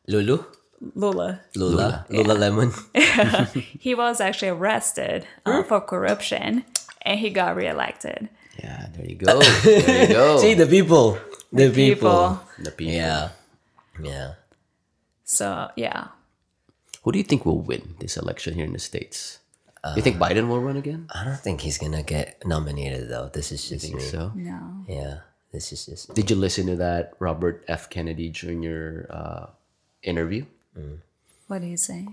Lulu, 0.07 0.43
Lula. 0.95 1.41
Lula, 1.55 2.05
Lula 2.09 2.33
lemon. 2.33 2.71
He 3.79 3.95
was 3.95 4.19
actually 4.21 4.49
arrested 4.49 5.25
uh, 5.45 5.63
for 5.63 5.79
corruption, 5.81 6.65
and 7.03 7.19
he 7.19 7.29
got 7.29 7.55
reelected. 7.55 8.29
Yeah, 8.59 8.87
there 8.95 9.05
you 9.05 9.15
go. 9.15 9.39
There 9.63 10.01
you 10.07 10.13
go. 10.13 10.37
See 10.37 10.53
the 10.53 10.67
people, 10.67 11.17
the, 11.53 11.69
people. 11.69 11.95
people. 11.95 12.39
the 12.59 12.71
people. 12.71 12.93
Yeah, 12.93 13.29
yeah. 14.03 14.33
So 15.29 15.69
yeah, 15.77 16.07
Who 17.03 17.11
do 17.13 17.19
you 17.19 17.23
think 17.23 17.45
will 17.45 17.61
win 17.61 17.93
this 17.99 18.17
election 18.17 18.55
here 18.55 18.65
in 18.65 18.73
the 18.73 18.79
states? 18.81 19.37
Uh, 19.83 19.93
you 19.95 20.01
think 20.01 20.17
Biden 20.17 20.49
will 20.49 20.59
run 20.59 20.75
again? 20.75 21.05
I 21.13 21.23
don't 21.23 21.37
think 21.39 21.61
he's 21.61 21.77
gonna 21.77 22.01
get 22.01 22.41
nominated 22.45 23.09
though. 23.09 23.29
This 23.31 23.51
is 23.51 23.61
just 23.69 23.85
think 23.85 23.97
me. 23.97 24.01
so. 24.01 24.31
no. 24.35 24.59
Yeah, 24.89 25.19
this 25.53 25.71
is 25.71 25.85
just. 25.85 26.13
Did 26.15 26.31
you 26.31 26.35
listen 26.35 26.65
to 26.65 26.75
that 26.77 27.13
Robert 27.19 27.63
F. 27.67 27.89
Kennedy 27.93 28.29
Jr. 28.33 29.05
Uh, 29.09 29.45
interview? 30.01 30.45
What 31.47 31.61
do 31.61 31.67
you 31.67 31.77
say? 31.77 32.07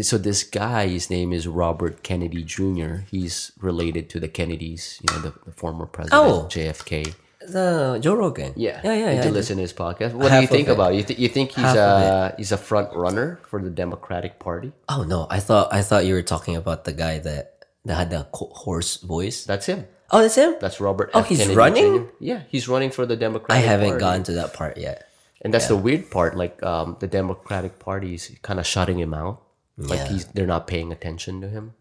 So 0.00 0.18
this 0.18 0.44
guy, 0.44 0.86
his 0.88 1.08
name 1.10 1.32
is 1.32 1.48
Robert 1.48 2.02
Kennedy 2.04 2.44
Jr. 2.44 3.08
He's 3.10 3.50
related 3.58 4.08
to 4.10 4.20
the 4.20 4.28
Kennedys, 4.28 5.00
you 5.02 5.08
know, 5.12 5.22
the, 5.22 5.32
the 5.46 5.52
former 5.52 5.86
president 5.86 6.22
Oh. 6.22 6.46
JFK. 6.52 7.14
The 7.52 7.98
Joe 8.00 8.14
Rogan. 8.14 8.52
Yeah, 8.56 8.80
yeah, 8.84 8.94
yeah. 8.94 9.06
Did 9.10 9.16
yeah. 9.16 9.24
you 9.26 9.30
listen 9.32 9.56
to 9.56 9.62
his 9.62 9.72
podcast? 9.72 10.12
What 10.14 10.30
do 10.30 10.40
you 10.40 10.46
think 10.46 10.68
about? 10.68 10.92
it? 10.92 10.96
You, 10.96 11.02
th- 11.04 11.18
you 11.18 11.28
think 11.28 11.50
he's 11.52 11.64
Half 11.64 11.76
a 11.76 12.34
he's 12.36 12.52
a 12.52 12.56
front 12.56 12.94
runner 12.94 13.40
for 13.48 13.62
the 13.62 13.70
Democratic 13.70 14.38
Party? 14.38 14.72
Oh 14.88 15.02
no, 15.04 15.26
I 15.30 15.40
thought 15.40 15.72
I 15.72 15.82
thought 15.82 16.04
you 16.06 16.14
were 16.14 16.22
talking 16.22 16.56
about 16.56 16.84
the 16.84 16.92
guy 16.92 17.18
that 17.18 17.64
that 17.84 17.94
had 17.94 18.10
the 18.10 18.26
hoarse 18.32 18.96
voice. 18.98 19.44
That's 19.44 19.66
him. 19.66 19.86
Oh, 20.10 20.22
that's 20.22 20.36
him. 20.36 20.56
That's 20.60 20.80
Robert. 20.80 21.10
Oh, 21.12 21.20
F. 21.20 21.28
he's 21.28 21.38
Kennedy 21.38 21.56
running? 21.56 21.92
Jr.. 22.06 22.10
Yeah, 22.20 22.40
he's 22.48 22.66
running 22.68 22.90
for 22.90 23.04
the 23.06 23.16
Democratic. 23.16 23.62
I 23.62 23.66
haven't 23.66 23.90
Party. 23.90 24.00
gotten 24.00 24.22
to 24.24 24.32
that 24.40 24.54
part 24.54 24.76
yet. 24.78 25.06
And 25.42 25.54
that's 25.54 25.68
the 25.68 25.76
weird 25.76 26.10
part. 26.10 26.36
Like 26.36 26.62
um, 26.62 26.96
the 26.98 27.06
Democratic 27.06 27.78
Party 27.78 28.14
is 28.14 28.30
kind 28.42 28.58
of 28.58 28.66
shutting 28.66 28.98
him 28.98 29.14
out. 29.14 29.42
Like 29.76 29.98
Yeah. 30.00 30.08
he's 30.08 30.24
they're 30.26 30.46
not 30.46 30.66
paying 30.66 30.90
attention 30.92 31.40
to 31.42 31.48
him. 31.48 31.74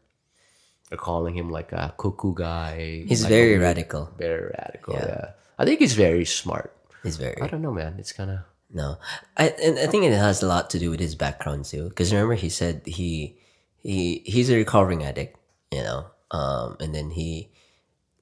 They're 0.89 0.97
calling 0.97 1.36
him 1.36 1.49
like 1.49 1.71
a 1.71 1.93
cuckoo 1.97 2.34
guy. 2.36 3.03
He's 3.08 3.23
like 3.23 3.30
very 3.30 3.58
radical. 3.58 4.10
Very 4.17 4.51
radical. 4.56 4.93
Yeah. 4.93 5.06
Yeah. 5.08 5.25
I 5.58 5.65
think 5.65 5.80
he's 5.80 5.93
very 5.93 6.26
smart. 6.26 6.74
He's 7.04 7.17
very 7.17 7.41
I 7.41 7.48
don't 7.48 7.62
know, 7.62 7.74
man. 7.74 7.96
It's 7.98 8.12
kind 8.12 8.32
of 8.32 8.39
no. 8.72 8.98
I 9.38 9.50
and 9.63 9.80
I 9.80 9.88
think 9.88 10.04
it 10.04 10.13
has 10.13 10.43
a 10.43 10.48
lot 10.48 10.70
to 10.72 10.80
do 10.80 10.91
with 10.91 11.00
his 11.00 11.15
background 11.15 11.65
too. 11.65 11.89
Because 11.89 12.13
remember, 12.13 12.36
he 12.36 12.50
said 12.50 12.82
he 12.86 13.38
he 13.78 14.22
he's 14.26 14.50
a 14.50 14.56
recovering 14.56 15.04
addict. 15.04 15.38
You 15.72 15.84
know, 15.84 16.06
um, 16.32 16.78
and 16.80 16.96
then 16.96 17.12
he 17.12 17.50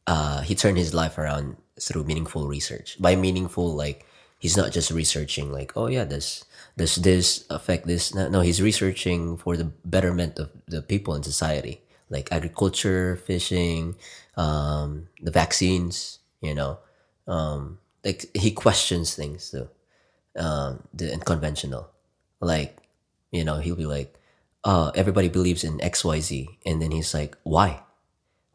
uh 0.07 0.41
he 0.41 0.55
turned 0.55 0.77
his 0.77 0.93
life 0.93 1.17
around 1.17 1.57
through 1.79 2.03
meaningful 2.03 2.47
research. 2.47 2.97
By 2.99 3.15
meaningful, 3.15 3.75
like 3.75 4.05
he's 4.39 4.57
not 4.57 4.71
just 4.71 4.91
researching 4.91 5.51
like, 5.51 5.73
oh 5.75 5.87
yeah, 5.87 6.05
does 6.05 6.45
does 6.77 6.95
this 6.95 7.45
affect 7.49 7.87
this? 7.87 8.13
No, 8.13 8.29
no, 8.29 8.41
he's 8.41 8.61
researching 8.61 9.37
for 9.37 9.57
the 9.57 9.71
betterment 9.85 10.39
of 10.39 10.51
the 10.67 10.81
people 10.81 11.15
in 11.15 11.23
society, 11.23 11.81
like 12.09 12.31
agriculture, 12.31 13.15
fishing, 13.15 13.95
um, 14.37 15.07
the 15.21 15.31
vaccines. 15.31 16.19
You 16.41 16.53
know, 16.53 16.77
um, 17.27 17.79
like 18.03 18.25
he 18.35 18.51
questions 18.51 19.15
things 19.15 19.51
too, 19.51 19.69
um, 20.37 20.83
the 20.93 21.11
unconventional. 21.13 21.89
Like, 22.39 22.77
you 23.31 23.43
know, 23.43 23.59
he'll 23.59 23.75
be 23.75 23.85
like, 23.85 24.13
uh, 24.65 24.91
everybody 24.95 25.29
believes 25.29 25.63
in 25.63 25.77
XYZ. 25.77 26.47
And 26.65 26.81
then 26.81 26.91
he's 26.91 27.13
like, 27.13 27.37
why? 27.43 27.81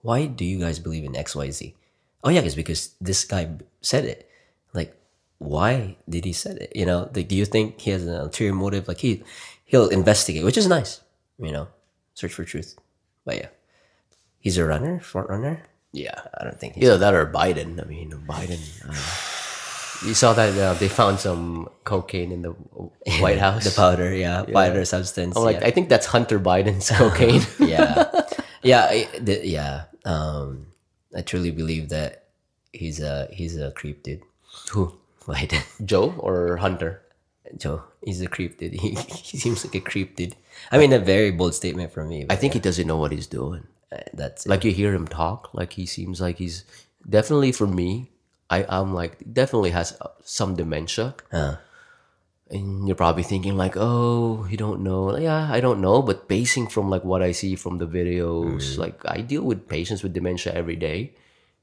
Why 0.02 0.26
do 0.26 0.44
you 0.44 0.58
guys 0.58 0.78
believe 0.78 1.04
in 1.04 1.12
XYZ? 1.12 1.74
Oh, 2.22 2.30
yeah, 2.30 2.40
it's 2.40 2.54
because 2.54 2.94
this 3.00 3.24
guy 3.24 3.48
said 3.80 4.04
it. 4.04 4.28
Like, 4.74 4.94
why 5.38 5.96
did 6.08 6.24
he 6.24 6.32
say 6.32 6.52
it? 6.52 6.72
You 6.74 6.84
know, 6.84 7.10
like, 7.14 7.28
do 7.28 7.36
you 7.36 7.46
think 7.46 7.80
he 7.80 7.90
has 7.90 8.06
an 8.06 8.14
ulterior 8.14 8.52
motive? 8.52 8.88
Like, 8.88 8.98
he, 8.98 9.22
he'll 9.64 9.88
investigate, 9.88 10.44
which 10.44 10.58
is 10.58 10.66
nice, 10.66 11.00
you 11.38 11.52
know, 11.52 11.68
search 12.14 12.34
for 12.34 12.44
truth. 12.44 12.76
But 13.24 13.36
yeah, 13.36 13.48
he's 14.38 14.58
a 14.58 14.64
runner, 14.66 15.00
front 15.00 15.30
runner. 15.30 15.62
Yeah. 15.92 16.20
I 16.38 16.44
don't 16.44 16.58
think. 16.58 16.76
Either 16.78 16.98
that 16.98 17.14
or 17.14 17.26
Biden. 17.26 17.80
I 17.82 17.86
mean, 17.88 18.10
Biden. 18.28 18.60
Uh, 18.88 20.06
you 20.06 20.14
saw 20.14 20.32
that 20.32 20.56
uh, 20.56 20.74
they 20.74 20.88
found 20.88 21.20
some 21.20 21.68
cocaine 21.84 22.32
in 22.32 22.42
the 22.42 22.50
White 23.20 23.38
House. 23.38 23.64
The 23.64 23.70
powder, 23.76 24.14
yeah, 24.14 24.44
powder 24.44 24.84
substance. 24.86 25.36
I'm 25.36 25.42
like, 25.44 25.60
yeah. 25.60 25.66
I 25.66 25.70
think 25.70 25.88
that's 25.90 26.06
Hunter 26.06 26.40
Biden's 26.40 26.88
cocaine. 26.96 27.42
yeah, 27.68 28.08
yeah, 28.62 28.86
I- 28.88 29.08
the, 29.20 29.46
yeah. 29.46 29.84
Um, 30.06 30.68
I 31.14 31.20
truly 31.20 31.50
believe 31.50 31.90
that 31.90 32.28
he's 32.72 33.00
a 33.00 33.28
he's 33.30 33.58
a 33.58 33.72
creep, 33.72 34.02
dude. 34.02 34.22
Who? 34.72 34.96
Biden, 35.26 35.62
Joe 35.84 36.14
or 36.16 36.56
Hunter? 36.56 37.02
Joe, 37.58 37.82
he's 38.02 38.22
a 38.22 38.26
creep, 38.26 38.56
dude. 38.58 38.72
He, 38.72 38.94
he 38.94 39.36
seems 39.36 39.64
like 39.66 39.74
a 39.74 39.80
creep, 39.80 40.16
dude. 40.16 40.34
I 40.72 40.78
mean, 40.78 40.92
a 40.94 40.98
very 40.98 41.30
bold 41.30 41.54
statement 41.54 41.92
from 41.92 42.08
me. 42.08 42.24
I 42.30 42.36
think 42.36 42.54
he 42.54 42.58
doesn't 42.58 42.86
know 42.86 42.96
what 42.96 43.12
he's 43.12 43.26
doing. 43.26 43.66
But 43.90 44.08
that's 44.14 44.46
Like 44.46 44.64
you 44.64 44.72
hear 44.72 44.94
him 44.94 45.06
talk, 45.08 45.50
like 45.52 45.72
he 45.74 45.84
seems 45.86 46.20
like 46.20 46.38
he's 46.38 46.64
definitely 47.08 47.52
for 47.52 47.66
me. 47.66 48.10
I 48.48 48.64
I'm 48.68 48.94
like 48.94 49.18
definitely 49.32 49.70
has 49.70 49.96
uh, 50.00 50.08
some 50.24 50.54
dementia. 50.56 51.14
Uh. 51.32 51.56
And 52.50 52.88
you're 52.88 52.96
probably 52.98 53.22
thinking 53.22 53.56
like, 53.56 53.74
oh, 53.76 54.44
you 54.50 54.56
don't 54.56 54.82
know. 54.82 55.16
Yeah, 55.16 55.46
I 55.52 55.60
don't 55.60 55.80
know. 55.80 56.02
But 56.02 56.26
basing 56.26 56.66
from 56.66 56.90
like 56.90 57.04
what 57.04 57.22
I 57.22 57.30
see 57.30 57.54
from 57.54 57.78
the 57.78 57.86
videos, 57.86 58.76
like 58.76 58.98
I 59.06 59.20
deal 59.20 59.42
with 59.42 59.68
patients 59.68 60.02
with 60.02 60.12
dementia 60.14 60.52
every 60.52 60.74
day. 60.74 61.14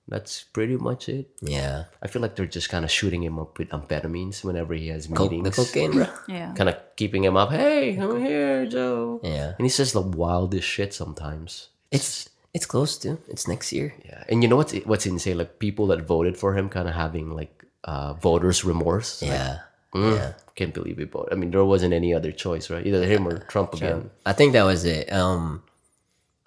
That's 0.07 0.43
pretty 0.43 0.77
much 0.77 1.09
it. 1.09 1.27
yeah. 1.41 1.91
I 2.01 2.07
feel 2.07 2.21
like 2.21 2.37
they're 2.37 2.45
just 2.47 2.69
kind 2.69 2.85
of 2.85 2.91
shooting 2.91 3.21
him 3.23 3.37
up 3.37 3.59
with 3.59 3.67
amphetamines 3.75 4.41
whenever 4.41 4.73
he 4.73 4.87
has 4.87 5.07
Co- 5.07 5.27
meetings. 5.27 5.43
the 5.43 5.51
cocaine, 5.51 5.91
bro. 5.91 6.07
Yeah. 6.29 6.53
Kind 6.55 6.69
of 6.69 6.77
keeping 6.95 7.25
him 7.25 7.35
up. 7.35 7.51
Hey, 7.51 7.97
I'm 7.99 8.15
here, 8.23 8.65
Joe. 8.65 9.19
Yeah, 9.21 9.59
And 9.59 9.65
he 9.65 9.69
says 9.69 9.91
the 9.91 9.99
wildest 9.99 10.65
shit 10.65 10.93
sometimes. 10.93 11.67
It's 11.91 12.30
it's 12.54 12.65
close 12.65 12.97
to. 13.00 13.17
It's 13.28 13.47
next 13.47 13.71
year. 13.71 13.93
Yeah, 14.06 14.23
and 14.30 14.41
you 14.43 14.50
know 14.50 14.56
what's 14.56 14.73
what's 14.86 15.06
insane? 15.06 15.38
Like 15.38 15.60
people 15.60 15.88
that 15.88 16.02
voted 16.08 16.38
for 16.38 16.56
him, 16.58 16.69
kind 16.69 16.88
of 16.88 16.95
having 16.95 17.32
like 17.32 17.63
uh, 17.84 18.13
voters 18.13 18.65
remorse. 18.65 19.21
Like, 19.21 19.32
Yeah, 19.32 19.58
mm, 19.93 20.15
yeah. 20.15 20.34
can't 20.56 20.73
believe 20.73 20.97
we 20.97 21.06
voted. 21.06 21.34
I 21.34 21.36
mean, 21.36 21.52
there 21.52 21.63
wasn't 21.63 21.93
any 21.93 22.13
other 22.13 22.32
choice, 22.32 22.69
right? 22.69 22.86
Either 22.86 23.06
him 23.06 23.28
or 23.28 23.39
Trump 23.47 23.73
again. 23.73 24.10
I 24.26 24.34
think 24.34 24.54
that 24.54 24.63
was 24.63 24.86
it. 24.86 25.12
Um, 25.12 25.63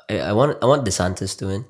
I, 0.09 0.19
I 0.21 0.33
want 0.33 0.59
I 0.63 0.67
want 0.67 0.85
DeSantis 0.85 1.37
to 1.39 1.47
win. 1.47 1.65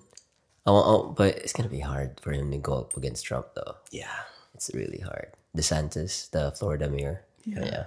I 0.66 0.70
want, 0.72 0.86
oh, 0.86 1.14
but 1.16 1.36
it's 1.38 1.52
gonna 1.52 1.68
be 1.72 1.80
hard 1.80 2.20
for 2.20 2.32
him 2.32 2.50
to 2.50 2.58
go 2.58 2.74
up 2.84 2.96
against 2.96 3.24
Trump, 3.24 3.48
though. 3.54 3.76
Yeah, 3.90 4.12
It's 4.54 4.70
really 4.74 5.00
hard. 5.00 5.32
DeSantis, 5.56 6.30
the 6.30 6.52
Florida 6.52 6.88
mayor. 6.88 7.24
Yeah. 7.44 7.84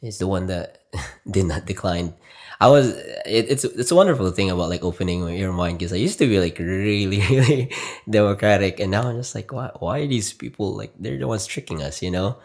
He's 0.00 0.18
the 0.18 0.26
one 0.28 0.46
that 0.46 0.78
did 1.30 1.44
not 1.46 1.66
decline. 1.66 2.14
I 2.60 2.68
was 2.68 2.88
it, 3.24 3.48
it's 3.48 3.64
it's 3.64 3.90
a 3.90 3.94
wonderful 3.96 4.30
thing 4.32 4.50
about 4.50 4.68
like 4.68 4.84
opening 4.84 5.26
your 5.32 5.52
mind 5.52 5.78
because 5.78 5.92
I 5.92 5.96
used 5.96 6.18
to 6.18 6.26
be 6.28 6.38
like 6.38 6.58
really 6.58 7.20
really 7.30 7.72
democratic 8.08 8.80
and 8.80 8.90
now 8.90 9.08
I'm 9.08 9.16
just 9.16 9.34
like 9.34 9.50
why 9.52 9.70
why 9.80 10.00
are 10.00 10.06
these 10.06 10.32
people 10.32 10.76
like 10.76 10.92
they're 11.00 11.16
the 11.18 11.26
ones 11.26 11.46
tricking 11.46 11.80
us 11.82 12.02
you 12.02 12.10
know 12.10 12.36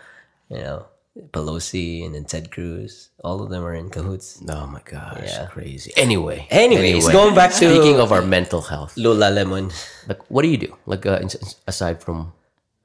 you 0.49 0.57
know 0.63 0.85
Pelosi 1.31 2.05
and 2.05 2.15
then 2.15 2.23
Ted 2.25 2.51
Cruz 2.51 3.09
all 3.23 3.41
of 3.43 3.49
them 3.49 3.63
are 3.63 3.73
in 3.75 3.89
cahoots. 3.89 4.39
Oh 4.47 4.67
my 4.67 4.81
gosh, 4.83 5.23
Yeah. 5.31 5.47
crazy. 5.47 5.91
Anyway, 5.95 6.47
Anyways, 6.51 7.07
going 7.07 7.33
back 7.35 7.51
to- 7.51 7.57
speaking 7.71 7.99
of 8.03 8.11
our 8.11 8.21
mental 8.21 8.61
health, 8.61 8.95
Lola 8.97 9.31
Lemon. 9.31 9.71
like 10.07 10.19
what 10.29 10.43
do 10.43 10.49
you 10.49 10.57
do? 10.59 10.71
Like 10.85 11.05
uh, 11.05 11.19
aside 11.67 12.03
from 12.03 12.31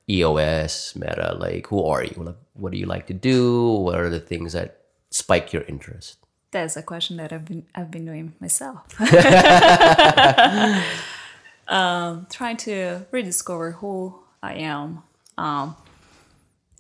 EOS, 0.09 0.95
Meta, 0.97 1.37
like 1.39 1.67
who 1.69 1.85
are 1.85 2.03
you? 2.05 2.15
Like 2.19 2.37
what 2.55 2.73
do 2.73 2.79
you 2.79 2.87
like 2.87 3.07
to 3.09 3.15
do? 3.15 3.73
What 3.87 3.97
are 3.99 4.11
the 4.11 4.21
things 4.21 4.53
that 4.55 4.79
spike 5.11 5.53
your 5.53 5.63
interest? 5.67 6.17
That's 6.53 6.77
a 6.77 6.83
question 6.83 7.17
that 7.19 7.33
I've 7.33 7.45
been 7.45 7.67
I've 7.75 7.91
been 7.91 8.07
doing 8.07 8.35
myself. 8.41 8.87
um, 11.69 12.27
trying 12.31 12.57
to 12.59 13.07
rediscover 13.11 13.73
who 13.73 14.21
I 14.43 14.55
am. 14.55 15.03
Um, 15.39 15.77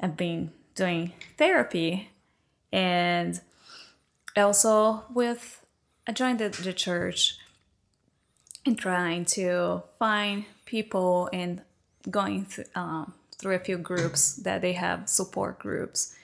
I've 0.00 0.16
been 0.16 0.52
doing 0.74 1.12
therapy, 1.38 2.11
and 2.72 3.40
also 4.37 5.04
with 5.12 5.64
I 6.06 6.12
joined 6.12 6.40
the, 6.40 6.48
the 6.48 6.72
church 6.72 7.38
and 8.66 8.78
trying 8.78 9.24
to 9.24 9.83
find 9.98 10.44
people 10.64 11.28
and 11.33 11.62
going 12.11 12.46
th- 12.46 12.68
um, 12.74 13.14
through 13.37 13.54
a 13.54 13.59
few 13.59 13.78
groups 13.78 14.35
that 14.37 14.61
they 14.61 14.72
have 14.72 15.09
support 15.09 15.59
groups 15.59 16.14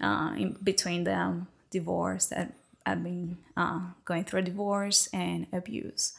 uh, 0.00 0.32
in 0.36 0.56
between 0.62 1.04
them 1.04 1.46
divorce 1.70 2.26
that 2.26 2.52
I've 2.84 3.02
been 3.02 3.38
uh, 3.56 3.80
going 4.04 4.24
through 4.24 4.40
a 4.40 4.42
divorce 4.42 5.08
and 5.12 5.46
abuse. 5.52 6.18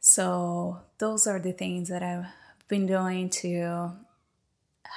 So 0.00 0.80
those 0.98 1.26
are 1.26 1.38
the 1.38 1.52
things 1.52 1.88
that 1.88 2.02
I've 2.02 2.26
been 2.68 2.86
doing 2.86 3.30
to 3.30 3.92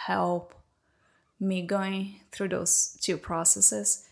help 0.06 0.54
me 1.40 1.62
going 1.62 2.22
through 2.32 2.50
those 2.50 2.98
two 3.02 3.18
processes 3.18 4.06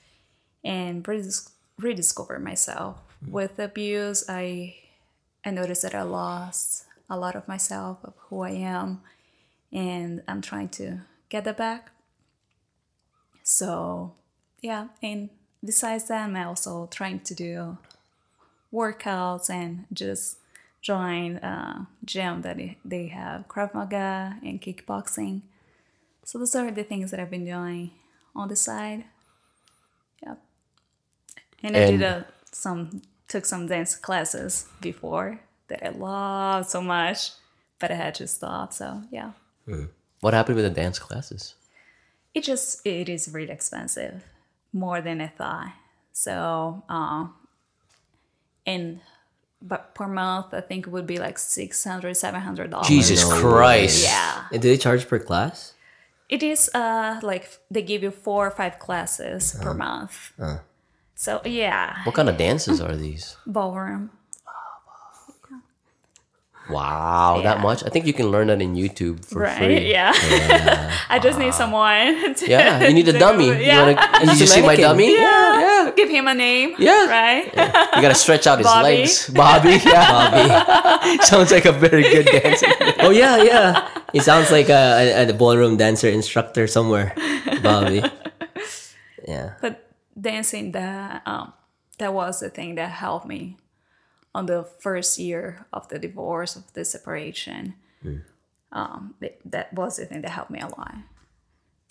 and 0.64 1.04
redis- 1.04 1.50
rediscover 1.80 2.40
myself. 2.40 3.02
With 3.28 3.60
abuse, 3.60 4.24
I 4.30 4.76
I 5.44 5.52
noticed 5.52 5.84
that 5.84 5.94
I 5.94 6.02
lost 6.02 6.86
a 7.10 7.18
lot 7.18 7.36
of 7.36 7.48
myself, 7.48 8.00
of 8.04 8.14
who 8.30 8.42
I 8.42 8.52
am, 8.52 9.02
and 9.72 10.24
I'm 10.28 10.42
trying 10.42 10.70
to 10.70 11.02
get 11.30 11.44
that 11.44 11.58
back. 11.58 11.92
So, 13.44 14.14
yeah, 14.62 14.88
and 15.04 15.30
besides 15.66 16.06
that, 16.06 16.24
I'm 16.24 16.36
also 16.36 16.88
trying 16.92 17.22
to 17.22 17.36
do 17.36 17.78
workouts 18.74 19.50
and 19.50 19.86
just 19.94 20.38
join 20.82 21.38
a 21.38 21.88
gym 22.04 22.42
that 22.42 22.58
they- 22.84 23.08
have 23.08 23.48
Krav 23.48 23.74
Maga 23.74 24.38
and 24.44 24.62
kickboxing. 24.62 25.42
So 26.24 26.38
those 26.38 26.56
are 26.56 26.72
the 26.72 26.84
things 26.84 27.12
that 27.12 27.20
I've 27.20 27.30
been 27.30 27.46
doing 27.46 27.92
on 28.36 28.48
the 28.48 28.56
side. 28.56 29.06
Yep. 30.26 30.40
And, 31.64 31.78
I 31.78 31.92
did 31.92 32.02
a, 32.02 32.26
some 32.52 33.02
took 33.28 33.46
some 33.46 33.68
dance 33.68 33.96
classes 33.96 34.68
before 34.82 35.40
that 35.68 35.84
I 35.86 35.90
loved 35.90 36.70
so 36.70 36.82
much, 36.82 37.32
but 37.80 37.92
I 37.92 37.96
had 37.96 38.16
to 38.16 38.28
stop. 38.28 38.74
So 38.74 39.04
yeah. 39.12 39.32
Mm-hmm. 39.68 39.86
What 40.22 40.34
happened 40.34 40.56
with 40.56 40.66
the 40.66 40.82
dance 40.82 41.00
classes? 41.00 41.56
it 42.36 42.44
just 42.44 42.86
it 42.86 43.10
is 43.10 43.30
really 43.34 43.52
expensive 43.52 44.24
more 44.76 45.00
than 45.02 45.22
i 45.22 45.28
thought. 45.40 45.72
So 46.12 46.84
uh 46.90 47.28
and 48.66 49.00
but 49.62 49.96
per 49.96 50.08
month 50.08 50.54
i 50.54 50.62
think 50.62 50.86
it 50.88 50.92
would 50.92 51.08
be 51.08 51.18
like 51.18 51.38
600 51.40 52.14
700 52.16 52.70
dollars. 52.72 52.88
Jesus 52.88 53.24
no 53.28 53.40
Christ! 53.42 54.04
yeah. 54.04 54.46
And 54.52 54.62
do 54.62 54.68
they 54.70 54.78
charge 54.78 55.08
per 55.08 55.20
class? 55.20 55.74
it 56.28 56.42
is 56.44 56.70
uh 56.74 57.20
like 57.24 57.46
they 57.70 57.82
give 57.92 58.02
you 58.04 58.12
four 58.12 58.48
or 58.48 58.52
five 58.52 58.80
classes 58.80 59.56
per 59.62 59.74
month. 59.74 60.34
So 61.16 61.42
yeah. 61.46 62.04
What 62.04 62.16
kind 62.16 62.30
of 62.30 62.38
dances 62.38 62.82
are 62.82 62.96
these? 62.96 63.38
ballroom 63.46 64.10
Wow, 66.70 67.42
that 67.44 67.62
much? 67.62 67.84
I 67.86 67.90
think 67.90 68.06
you 68.08 68.14
can 68.14 68.32
learn 68.34 68.48
that 68.48 68.62
in 68.62 68.74
YouTube 68.76 69.24
for 69.24 69.34
sure. 69.34 69.42
right 69.46 69.58
free. 69.58 69.92
yeah, 69.92 70.14
i 71.10 71.20
just 71.22 71.38
need 71.38 71.54
someone 71.54 72.34
to, 72.42 72.44
Yeah, 72.50 72.88
you 72.88 72.94
need 72.94 73.08
a 73.08 73.14
dummy. 73.14 73.48
yeah 73.54 73.86
You 73.90 73.96
wanna, 73.96 74.26
did 74.34 74.40
you 74.40 74.48
see 74.48 74.62
my 74.66 74.76
dummy? 74.76 75.14
yeah. 75.14 75.60
yeah. 75.86 75.92
give 75.96 76.10
him 76.10 76.28
a 76.28 76.34
name 76.34 76.74
Yeah. 76.80 77.06
right 77.06 77.46
You 77.96 78.02
gotta 78.02 78.16
stretch 78.18 78.48
out 78.48 78.58
his 78.58 78.66
Bobby. 78.68 79.06
legs. 79.06 79.30
Bobby, 79.30 79.78
yeah. 79.86 80.10
Bobby. 80.12 81.18
Sounds 81.24 81.52
like 81.52 81.66
a 81.66 81.72
very 81.72 82.02
good 82.04 82.26
dancer. 82.26 82.68
Oh 83.00 83.12
yeah, 83.12 83.38
yeah. 83.44 83.88
He 84.12 84.20
sounds 84.20 84.50
like 84.50 84.70
a, 84.70 85.22
a, 85.22 85.30
a 85.30 85.34
ballroom 85.34 85.78
dancer 85.78 86.10
instructor 86.10 86.66
somewhere, 86.68 87.14
Bobby. 87.62 88.02
Yeah. 89.28 89.54
but 89.62 89.86
dancing 90.20 90.72
that 90.74 91.22
um 91.26 91.54
that 91.98 92.14
was 92.14 92.40
the 92.40 92.50
thing 92.50 92.76
that 92.76 92.90
helped 92.90 93.26
me 93.28 93.58
on 94.36 94.46
the 94.52 94.64
first 94.84 95.18
year 95.18 95.66
of 95.72 95.88
the 95.88 95.98
divorce 96.00 96.56
of 96.60 96.64
the 96.76 96.84
separation 96.84 97.74
um 98.72 99.16
th- 99.22 99.40
that 99.54 99.72
was 99.74 99.96
the 99.98 100.06
thing 100.06 100.22
that 100.22 100.32
helped 100.38 100.52
me 100.52 100.60
a 100.60 100.68
lot 100.68 100.96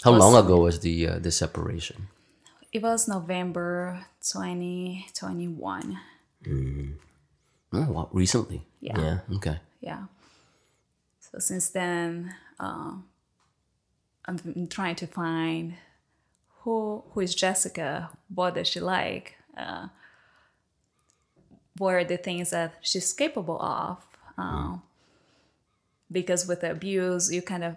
How 0.04 0.12
long 0.12 0.34
ago 0.36 0.56
was 0.66 0.76
the 0.86 0.94
uh, 1.08 1.18
the 1.26 1.30
separation? 1.32 1.98
it 2.76 2.82
was 2.82 3.08
november 3.08 4.04
2021 4.20 5.98
Oh, 7.72 7.90
wow, 7.90 8.08
recently. 8.12 8.60
yeah 8.80 8.98
Yeah. 9.00 9.18
Okay. 9.36 9.58
yeah 9.80 10.02
so 11.20 11.38
since 11.38 11.70
then 11.70 12.34
um 12.60 13.04
I'm 14.26 14.66
trying 14.68 14.96
to 14.96 15.06
find 15.06 15.74
who 16.62 17.02
who 17.12 17.20
is 17.20 17.34
jessica 17.34 18.10
what 18.34 18.54
does 18.54 18.68
she 18.68 18.80
like 18.80 19.34
uh 19.56 19.88
are 21.80 22.04
the 22.04 22.16
things 22.16 22.50
that 22.50 22.74
she's 22.80 23.12
capable 23.12 23.60
of. 23.60 23.98
Um, 24.36 24.82
because 26.10 26.46
with 26.46 26.60
the 26.60 26.70
abuse, 26.70 27.32
you 27.32 27.42
kind 27.42 27.64
of 27.64 27.76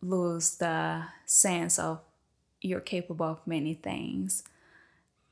lose 0.00 0.56
the 0.56 1.04
sense 1.26 1.78
of 1.78 2.00
you're 2.60 2.80
capable 2.80 3.26
of 3.26 3.46
many 3.46 3.74
things. 3.74 4.44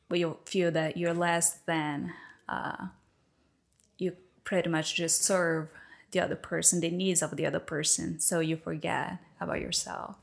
But 0.09 0.19
you 0.19 0.39
feel 0.45 0.71
that 0.73 0.97
you're 0.97 1.15
less 1.15 1.53
than. 1.67 2.13
Uh, 2.49 2.87
you 3.99 4.17
pretty 4.43 4.69
much 4.69 4.97
just 4.97 5.23
serve 5.23 5.69
the 6.11 6.21
other 6.21 6.35
person, 6.35 6.81
the 6.81 6.91
needs 6.91 7.23
of 7.23 7.37
the 7.37 7.47
other 7.47 7.61
person, 7.61 8.19
so 8.19 8.41
you 8.41 8.57
forget 8.57 9.19
about 9.41 9.61
yourself. 9.61 10.17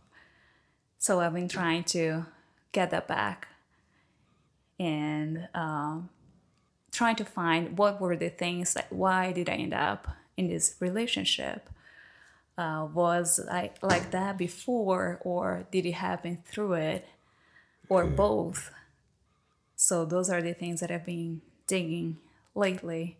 So 1.00 1.21
I've 1.21 1.34
been 1.34 1.47
trying 1.47 1.84
to 1.86 2.26
get 2.71 2.91
that 2.91 3.08
back 3.08 3.47
and 4.80 5.47
um, 5.54 6.10
trying 6.97 7.15
to 7.15 7.23
find 7.23 7.77
what 7.77 8.01
were 8.01 8.17
the 8.17 8.29
things 8.29 8.75
like 8.75 8.88
why 8.89 9.31
did 9.31 9.47
I 9.47 9.53
end 9.53 9.73
up 9.73 10.07
in 10.36 10.47
this 10.47 10.75
relationship? 10.79 11.69
Uh, 12.57 12.88
was 12.91 13.39
I 13.51 13.69
like 13.83 14.10
that 14.10 14.36
before, 14.36 15.19
or 15.21 15.67
did 15.71 15.86
it 15.86 15.91
happen 15.91 16.39
through 16.43 16.73
it, 16.73 17.07
or 17.88 18.05
both? 18.05 18.71
So 19.75 20.05
those 20.05 20.27
are 20.31 20.41
the 20.41 20.55
things 20.55 20.79
that 20.79 20.89
I've 20.89 21.05
been 21.05 21.41
digging 21.67 22.17
lately. 22.55 23.17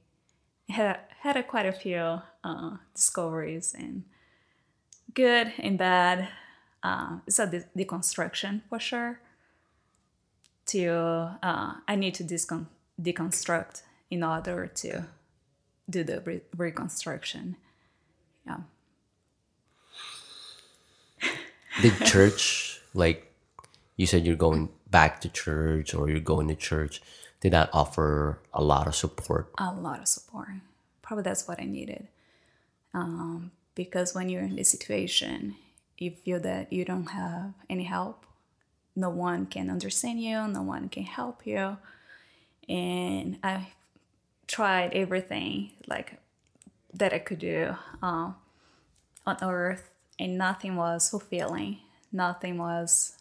Had 0.70 0.98
had 1.20 1.38
a, 1.38 1.44
quite 1.44 1.68
a 1.68 1.72
few 1.72 2.22
uh, 2.44 2.78
discoveries 2.96 3.76
and 3.78 4.04
good 5.13 5.54
and 5.60 5.78
bad. 5.78 6.30
Uh, 6.82 7.18
it's 7.28 7.38
a 7.38 7.46
de- 7.46 7.70
deconstruction 7.78 8.62
for 8.70 8.80
sure. 8.80 9.20
To 10.74 11.38
uh, 11.44 11.74
I 11.88 11.96
need 11.96 12.16
to 12.16 12.24
discon- 12.24 12.68
deconstruct 13.02 13.84
in 14.10 14.24
order 14.24 14.68
to 14.68 15.06
do 15.90 16.04
the 16.04 16.22
re- 16.22 16.42
reconstruction. 16.56 17.56
Yeah. 18.46 18.60
Did 21.82 21.98
church 22.06 22.82
like 22.94 23.32
you 23.96 24.06
said 24.06 24.26
you're 24.26 24.36
going 24.36 24.70
back 24.90 25.22
to 25.22 25.30
church 25.30 25.94
or 25.94 26.10
you're 26.10 26.20
going 26.20 26.48
to 26.48 26.56
church? 26.56 27.02
Did 27.42 27.54
that 27.54 27.70
offer 27.72 28.40
a 28.54 28.64
lot 28.64 28.88
of 28.88 28.96
support? 28.96 29.52
a 29.58 29.74
lot 29.74 30.00
of 30.00 30.08
support. 30.08 30.50
Probably 31.02 31.24
that's 31.24 31.48
what 31.48 31.62
I 31.62 31.66
needed. 31.66 32.08
Um, 32.94 33.52
because 33.76 34.16
when 34.16 34.28
you're 34.30 34.42
in 34.42 34.56
this 34.56 34.70
situation, 34.72 35.56
you 35.98 36.12
feel 36.12 36.40
that 36.40 36.74
you 36.74 36.84
don't 36.84 37.08
have 37.08 37.54
any 37.70 37.84
help. 37.84 38.26
No 38.96 39.10
one 39.10 39.46
can 39.46 39.70
understand 39.70 40.22
you, 40.22 40.48
no 40.48 40.64
one 40.64 40.90
can 40.90 41.04
help 41.04 41.46
you. 41.46 41.78
And 42.70 43.38
I 43.44 43.68
tried 44.48 44.94
everything 44.94 45.72
like 45.88 46.20
that 46.94 47.14
I 47.14 47.20
could 47.20 47.40
do 47.40 47.76
uh, 48.02 48.32
on 49.26 49.38
earth, 49.42 49.90
and 50.20 50.38
nothing 50.38 50.76
was 50.76 51.10
fulfilling. 51.10 51.80
Nothing 52.12 52.58
was 52.58 53.18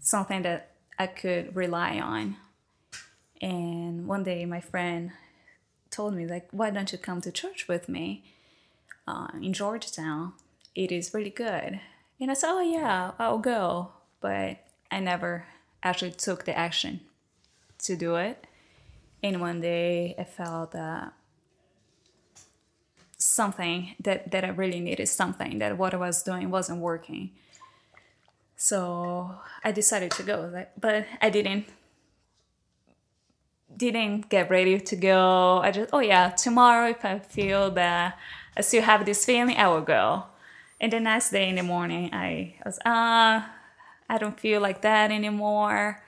something 0.00 0.42
that 0.42 0.70
I 0.98 1.06
could 1.06 1.54
rely 1.54 1.98
on. 2.00 2.36
And 3.40 4.06
one 4.06 4.22
day, 4.22 4.44
my 4.44 4.60
friend 4.60 5.12
told 5.90 6.14
me, 6.14 6.26
like, 6.26 6.48
why 6.50 6.70
don't 6.70 6.92
you 6.92 6.98
come 6.98 7.20
to 7.20 7.32
church 7.32 7.68
with 7.68 7.88
me 7.88 8.24
uh, 9.06 9.28
in 9.34 9.52
Georgetown? 9.52 10.32
It 10.74 10.90
is 10.92 11.12
really 11.12 11.30
good. 11.30 11.80
And 12.20 12.30
I 12.30 12.34
said, 12.34 12.50
oh, 12.50 12.60
yeah, 12.60 13.12
I'll 13.18 13.38
go. 13.38 13.90
But 14.20 14.64
I 14.90 15.00
never 15.00 15.46
actually 15.82 16.12
took 16.12 16.44
the 16.44 16.56
action 16.56 17.00
to 17.82 17.96
do 17.96 18.16
it. 18.16 18.46
And 19.22 19.40
one 19.40 19.60
day, 19.60 20.14
I 20.18 20.24
felt 20.24 20.72
that 20.72 21.12
something 23.18 23.94
that, 24.00 24.30
that 24.32 24.44
I 24.44 24.48
really 24.48 24.80
needed 24.80 25.06
something, 25.08 25.58
that 25.58 25.78
what 25.78 25.94
I 25.94 25.96
was 25.96 26.22
doing 26.22 26.50
wasn't 26.50 26.80
working. 26.80 27.30
So 28.56 29.36
I 29.64 29.72
decided 29.72 30.10
to 30.12 30.22
go, 30.22 30.66
but 30.78 31.06
I 31.20 31.30
didn't 31.30 31.66
didn't 33.74 34.28
get 34.28 34.50
ready 34.50 34.78
to 34.78 34.96
go. 34.96 35.58
I 35.58 35.70
just, 35.70 35.90
oh 35.92 36.00
yeah, 36.00 36.30
tomorrow 36.30 36.90
if 36.90 37.04
I 37.04 37.18
feel 37.18 37.70
that 37.70 38.18
I 38.56 38.60
still 38.60 38.82
have 38.82 39.06
this 39.06 39.24
feeling, 39.24 39.56
I 39.56 39.68
will 39.68 39.80
go. 39.80 40.24
And 40.78 40.92
the 40.92 41.00
next 41.00 41.30
day 41.30 41.48
in 41.48 41.56
the 41.56 41.62
morning, 41.62 42.10
I 42.12 42.56
was, 42.64 42.78
ah, 42.84 43.50
I 44.08 44.18
don't 44.18 44.38
feel 44.38 44.60
like 44.60 44.82
that 44.82 45.10
anymore, 45.10 46.01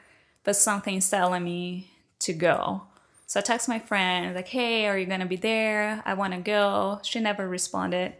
but 0.45 0.57
something's 0.57 1.09
telling 1.09 1.43
me 1.43 1.91
to 2.21 2.33
go. 2.33 2.83
So 3.27 3.41
I 3.41 3.43
text 3.43 3.69
my 3.69 3.79
friend, 3.79 4.35
like, 4.35 4.49
hey, 4.49 4.87
are 4.87 4.99
you 4.99 5.07
gonna 5.07 5.27
be 5.27 5.37
there? 5.37 6.03
I 6.05 6.15
wanna 6.15 6.41
go. 6.41 7.01
She 7.03 7.19
never 7.21 7.49
responded. 7.49 8.13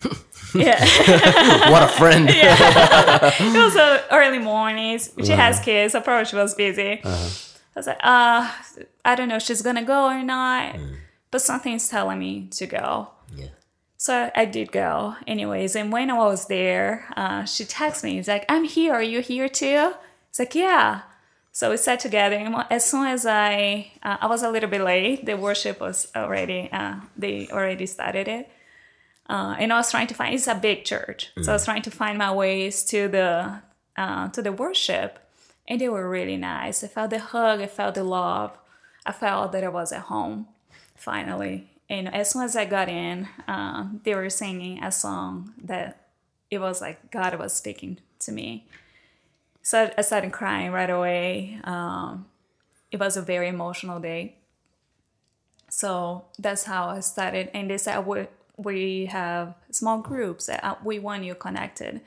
yeah. 0.54 0.80
what 1.70 1.82
a 1.82 1.88
friend! 1.88 2.28
yeah. 2.34 3.32
it 3.40 3.64
was 3.64 3.76
uh, 3.76 4.02
early 4.10 4.38
mornings. 4.38 5.12
She 5.22 5.32
has 5.32 5.60
kids, 5.60 5.92
so 5.92 6.00
probably 6.00 6.24
she 6.26 6.36
was 6.36 6.54
busy. 6.54 7.00
I 7.04 7.30
was 7.74 7.86
like, 7.86 7.98
uh, 8.02 8.50
I 9.04 9.14
don't 9.16 9.28
know 9.28 9.36
if 9.36 9.42
she's 9.42 9.62
gonna 9.62 9.84
go 9.84 10.06
or 10.06 10.22
not, 10.22 10.76
but 11.30 11.42
something's 11.42 11.88
telling 11.88 12.18
me 12.18 12.48
to 12.52 12.66
go. 12.66 13.08
Yeah. 13.34 13.48
So 13.96 14.30
I 14.34 14.44
did 14.44 14.70
go, 14.70 15.16
anyways. 15.26 15.74
And 15.74 15.90
when 15.90 16.10
I 16.10 16.18
was 16.18 16.46
there, 16.46 17.06
uh, 17.16 17.44
she 17.44 17.64
texted 17.64 18.04
me. 18.04 18.18
It's 18.18 18.28
like, 18.28 18.44
"I'm 18.48 18.64
here. 18.64 18.92
Are 18.92 19.02
you 19.02 19.20
here 19.20 19.48
too?" 19.48 19.94
It's 20.30 20.38
like, 20.38 20.54
"Yeah." 20.54 21.02
So 21.54 21.70
we 21.70 21.76
sat 21.76 22.00
together. 22.00 22.34
And 22.34 22.52
as 22.68 22.84
soon 22.84 23.06
as 23.06 23.24
I, 23.24 23.92
uh, 24.02 24.16
I 24.20 24.26
was 24.26 24.42
a 24.42 24.50
little 24.50 24.68
bit 24.68 24.80
late. 24.80 25.24
The 25.24 25.36
worship 25.36 25.80
was 25.80 26.10
already, 26.14 26.68
uh, 26.72 26.96
they 27.16 27.48
already 27.48 27.86
started 27.86 28.26
it. 28.26 28.50
Uh, 29.28 29.54
and 29.58 29.72
I 29.72 29.76
was 29.76 29.88
trying 29.90 30.08
to 30.08 30.14
find. 30.14 30.34
It's 30.34 30.48
a 30.48 30.54
big 30.54 30.84
church, 30.84 31.30
so 31.40 31.52
I 31.52 31.54
was 31.54 31.64
trying 31.64 31.82
to 31.82 31.90
find 31.90 32.18
my 32.18 32.30
ways 32.32 32.84
to 32.86 33.08
the 33.08 33.62
uh, 33.96 34.28
to 34.28 34.42
the 34.42 34.52
worship, 34.52 35.18
and 35.66 35.80
they 35.80 35.88
were 35.88 36.10
really 36.10 36.36
nice. 36.36 36.84
I 36.84 36.88
felt 36.88 37.08
the 37.08 37.20
hug. 37.20 37.62
I 37.62 37.66
felt 37.66 37.94
the 37.94 38.04
love. 38.04 38.58
I 39.06 39.12
felt 39.12 39.52
that 39.52 39.64
I 39.64 39.68
was 39.68 39.92
at 39.92 40.02
home, 40.02 40.48
finally. 40.94 41.70
And 41.88 42.14
as 42.14 42.32
soon 42.32 42.42
as 42.42 42.54
I 42.54 42.66
got 42.66 42.90
in, 42.90 43.28
uh, 43.48 43.88
they 44.02 44.14
were 44.14 44.28
singing 44.28 44.82
a 44.82 44.92
song 44.92 45.54
that 45.62 46.08
it 46.50 46.58
was 46.58 46.82
like 46.82 47.10
God 47.10 47.38
was 47.38 47.54
speaking 47.54 48.00
to 48.20 48.30
me. 48.30 48.66
So 49.64 49.90
I 49.96 50.02
started 50.02 50.30
crying 50.30 50.72
right 50.72 50.90
away. 50.90 51.58
Um, 51.64 52.26
it 52.92 53.00
was 53.00 53.16
a 53.16 53.22
very 53.22 53.48
emotional 53.48 53.98
day. 53.98 54.36
So 55.70 56.26
that's 56.38 56.64
how 56.64 56.88
I 56.88 57.00
started. 57.00 57.48
And 57.54 57.70
they 57.70 57.78
said 57.78 58.06
we, 58.06 58.26
we 58.58 59.06
have 59.06 59.54
small 59.70 59.98
groups. 60.02 60.50
uh, 60.50 60.74
We 60.84 60.98
want 60.98 61.24
you 61.24 61.34
connected. 61.34 62.02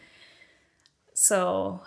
So 1.16 1.82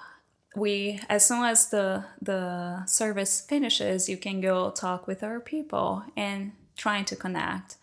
we, 0.57 1.01
as 1.09 1.25
soon 1.25 1.45
as 1.45 1.71
the 1.71 2.05
the 2.21 2.85
service 2.87 3.41
finishes, 3.41 4.09
you 4.09 4.17
can 4.17 4.41
go 4.41 4.73
talk 4.73 5.07
with 5.07 5.23
our 5.23 5.39
people 5.39 6.03
and 6.17 6.51
trying 6.77 7.05
to 7.07 7.17
connect. 7.17 7.77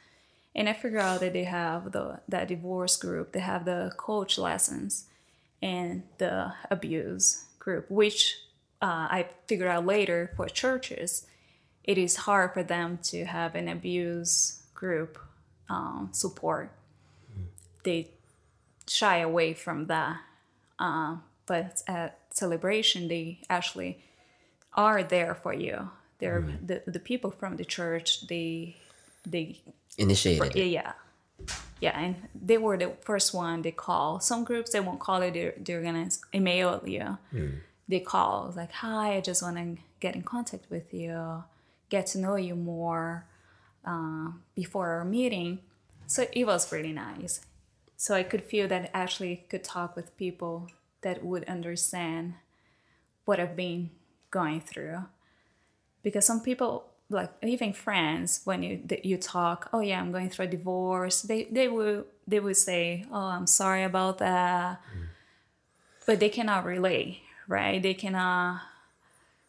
And 0.54 0.68
I 0.68 0.74
figure 0.74 1.00
out 1.00 1.22
that 1.22 1.32
they 1.32 1.46
have 1.46 1.94
the 1.94 2.20
that 2.28 2.50
divorce 2.50 2.98
group. 2.98 3.32
They 3.32 3.40
have 3.40 3.64
the 3.64 3.94
coach 3.96 4.38
lessons 4.38 5.06
and 5.62 6.04
the 6.18 6.52
abuse 6.70 7.47
group, 7.68 7.86
which 7.92 8.20
uh, 8.82 9.06
I 9.18 9.28
figured 9.48 9.68
out 9.68 9.86
later 9.86 10.32
for 10.38 10.48
churches, 10.48 11.28
it 11.84 11.98
is 11.98 12.16
hard 12.28 12.54
for 12.54 12.64
them 12.64 13.00
to 13.12 13.26
have 13.26 13.56
an 13.56 13.68
abuse 13.68 14.64
group 14.74 15.20
um, 15.70 16.10
support. 16.14 16.72
They 17.84 18.00
shy 18.88 19.18
away 19.18 19.54
from 19.54 19.88
that. 19.88 20.16
Uh, 20.80 21.18
but 21.46 21.84
at 21.88 22.20
celebration, 22.30 23.10
they 23.10 23.40
actually 23.50 24.00
are 24.74 25.04
there 25.04 25.36
for 25.36 25.54
you. 25.54 25.90
They're 26.20 26.44
the, 26.70 26.78
the 26.88 27.00
people 27.00 27.32
from 27.32 27.58
the 27.58 27.66
church. 27.66 28.28
They 28.28 28.78
they 29.26 29.60
Initiated. 29.98 30.56
it. 30.56 30.68
yeah, 30.80 30.94
yeah, 31.80 31.98
and 32.00 32.16
they 32.34 32.58
were 32.58 32.78
the 32.78 32.94
first 33.02 33.34
one 33.34 33.62
they 33.62 33.72
call. 33.72 34.20
Some 34.20 34.44
groups 34.44 34.72
they 34.72 34.80
won't 34.80 35.00
call 35.00 35.22
it; 35.22 35.34
they're, 35.34 35.54
they're 35.58 35.82
gonna 35.82 36.10
email 36.34 36.82
you. 36.86 37.18
They 37.88 38.00
call 38.00 38.54
like, 38.56 38.72
"Hi, 38.72 39.16
I 39.16 39.22
just 39.22 39.42
want 39.42 39.58
to 39.58 39.78
get 40.00 40.16
in 40.16 40.24
contact 40.24 40.70
with 40.70 40.94
you, 40.94 41.44
get 41.90 42.08
to 42.08 42.20
know 42.20 42.36
you 42.36 42.56
more 42.56 43.26
uh, 43.86 44.32
before 44.56 44.88
our 44.90 45.06
meeting." 45.06 45.60
So 46.08 46.26
it 46.32 46.46
was 46.46 46.72
really 46.72 46.94
nice. 46.94 47.42
So 47.96 48.16
I 48.16 48.24
could 48.24 48.44
feel 48.44 48.68
that 48.68 48.92
I 48.94 49.04
actually 49.04 49.46
could 49.50 49.64
talk 49.64 49.96
with 49.96 50.16
people 50.18 50.68
that 51.02 51.24
would 51.24 51.44
understand 51.46 52.36
what 53.26 53.40
I've 53.40 53.56
been 53.56 53.90
going 54.32 54.62
through 54.62 55.06
because 56.04 56.26
some 56.26 56.42
people 56.42 56.86
like 57.10 57.32
even 57.42 57.72
friends 57.72 58.42
when 58.44 58.64
you 58.64 58.82
you 59.04 59.18
talk 59.18 59.70
oh 59.72 59.80
yeah 59.80 60.00
i'm 60.02 60.12
going 60.12 60.30
through 60.30 60.46
a 60.46 60.50
divorce 60.50 61.22
they 61.22 61.46
they 61.46 61.68
will 61.68 62.06
they 62.28 62.40
will 62.40 62.54
say 62.54 63.06
oh 63.12 63.28
i'm 63.28 63.48
sorry 63.48 63.84
about 63.84 64.18
that 64.18 64.82
mm. 64.94 65.06
but 66.06 66.20
they 66.20 66.30
cannot 66.30 66.66
relate 66.66 67.22
right 67.48 67.82
they 67.82 67.94
cannot 67.94 68.62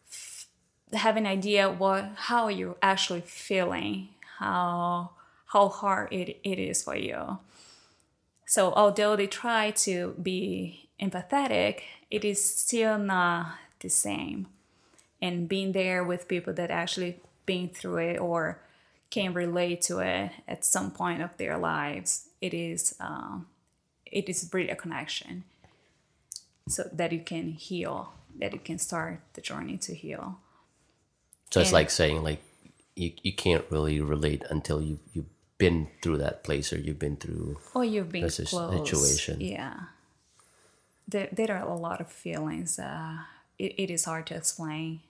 f- 0.09 0.47
have 0.93 1.17
an 1.17 1.27
idea 1.27 1.69
what 1.69 2.09
how 2.15 2.47
you're 2.47 2.77
actually 2.81 3.21
feeling 3.21 4.07
how 4.37 5.11
how 5.49 5.67
hard 5.67 6.13
it, 6.13 6.39
it 6.43 6.59
is 6.59 6.83
for 6.83 6.95
you. 6.95 7.39
So 8.45 8.71
although 8.73 9.15
they 9.15 9.27
try 9.27 9.71
to 9.71 10.15
be 10.21 10.89
empathetic, 11.01 11.81
it 12.11 12.23
is 12.23 12.43
still 12.43 12.97
not 12.97 13.55
the 13.79 13.89
same. 13.89 14.47
And 15.21 15.49
being 15.49 15.71
there 15.71 16.03
with 16.03 16.27
people 16.27 16.53
that 16.53 16.71
actually 16.71 17.19
been 17.51 17.69
through 17.77 17.97
it 18.09 18.17
or 18.27 18.39
can 19.09 19.33
relate 19.33 19.79
to 19.89 19.95
it 19.99 20.31
at 20.47 20.63
some 20.75 20.89
point 20.91 21.21
of 21.25 21.31
their 21.37 21.57
lives, 21.57 22.09
it 22.41 22.53
is 22.53 22.81
um, 22.99 23.47
it 24.05 24.25
is 24.29 24.49
really 24.53 24.69
a 24.69 24.75
connection. 24.83 25.43
So 26.67 26.83
that 26.99 27.11
you 27.11 27.21
can 27.33 27.45
heal, 27.67 27.97
that 28.39 28.53
you 28.53 28.61
can 28.69 28.77
start 28.77 29.15
the 29.33 29.41
journey 29.41 29.77
to 29.87 29.91
heal. 30.03 30.25
So 31.51 31.61
it's 31.61 31.73
like 31.79 31.89
saying 31.89 32.21
like 32.29 32.41
you, 32.95 33.09
you 33.23 33.33
can't 33.33 33.65
really 33.71 33.99
relate 34.15 34.43
until 34.55 34.79
you 34.87 34.99
you've 35.13 35.33
been 35.57 35.87
through 36.01 36.17
that 36.25 36.43
place 36.43 36.67
or 36.73 36.77
you've 36.85 36.99
been 36.99 37.17
through 37.17 37.57
Or 37.73 37.83
you've 37.83 38.11
been 38.11 38.23
This 38.23 38.39
close. 38.49 38.71
situation. 38.77 39.41
Yeah. 39.41 39.75
There, 41.07 41.29
there 41.31 41.51
are 41.57 41.67
a 41.67 41.75
lot 41.75 41.99
of 41.99 42.07
feelings. 42.25 42.79
Uh, 42.79 43.17
it, 43.57 43.71
it 43.83 43.89
is 43.89 44.05
hard 44.05 44.25
to 44.27 44.35
explain. 44.35 45.01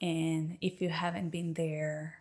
And 0.00 0.58
if 0.60 0.80
you 0.80 0.88
haven't 0.88 1.30
been 1.30 1.54
there, 1.54 2.18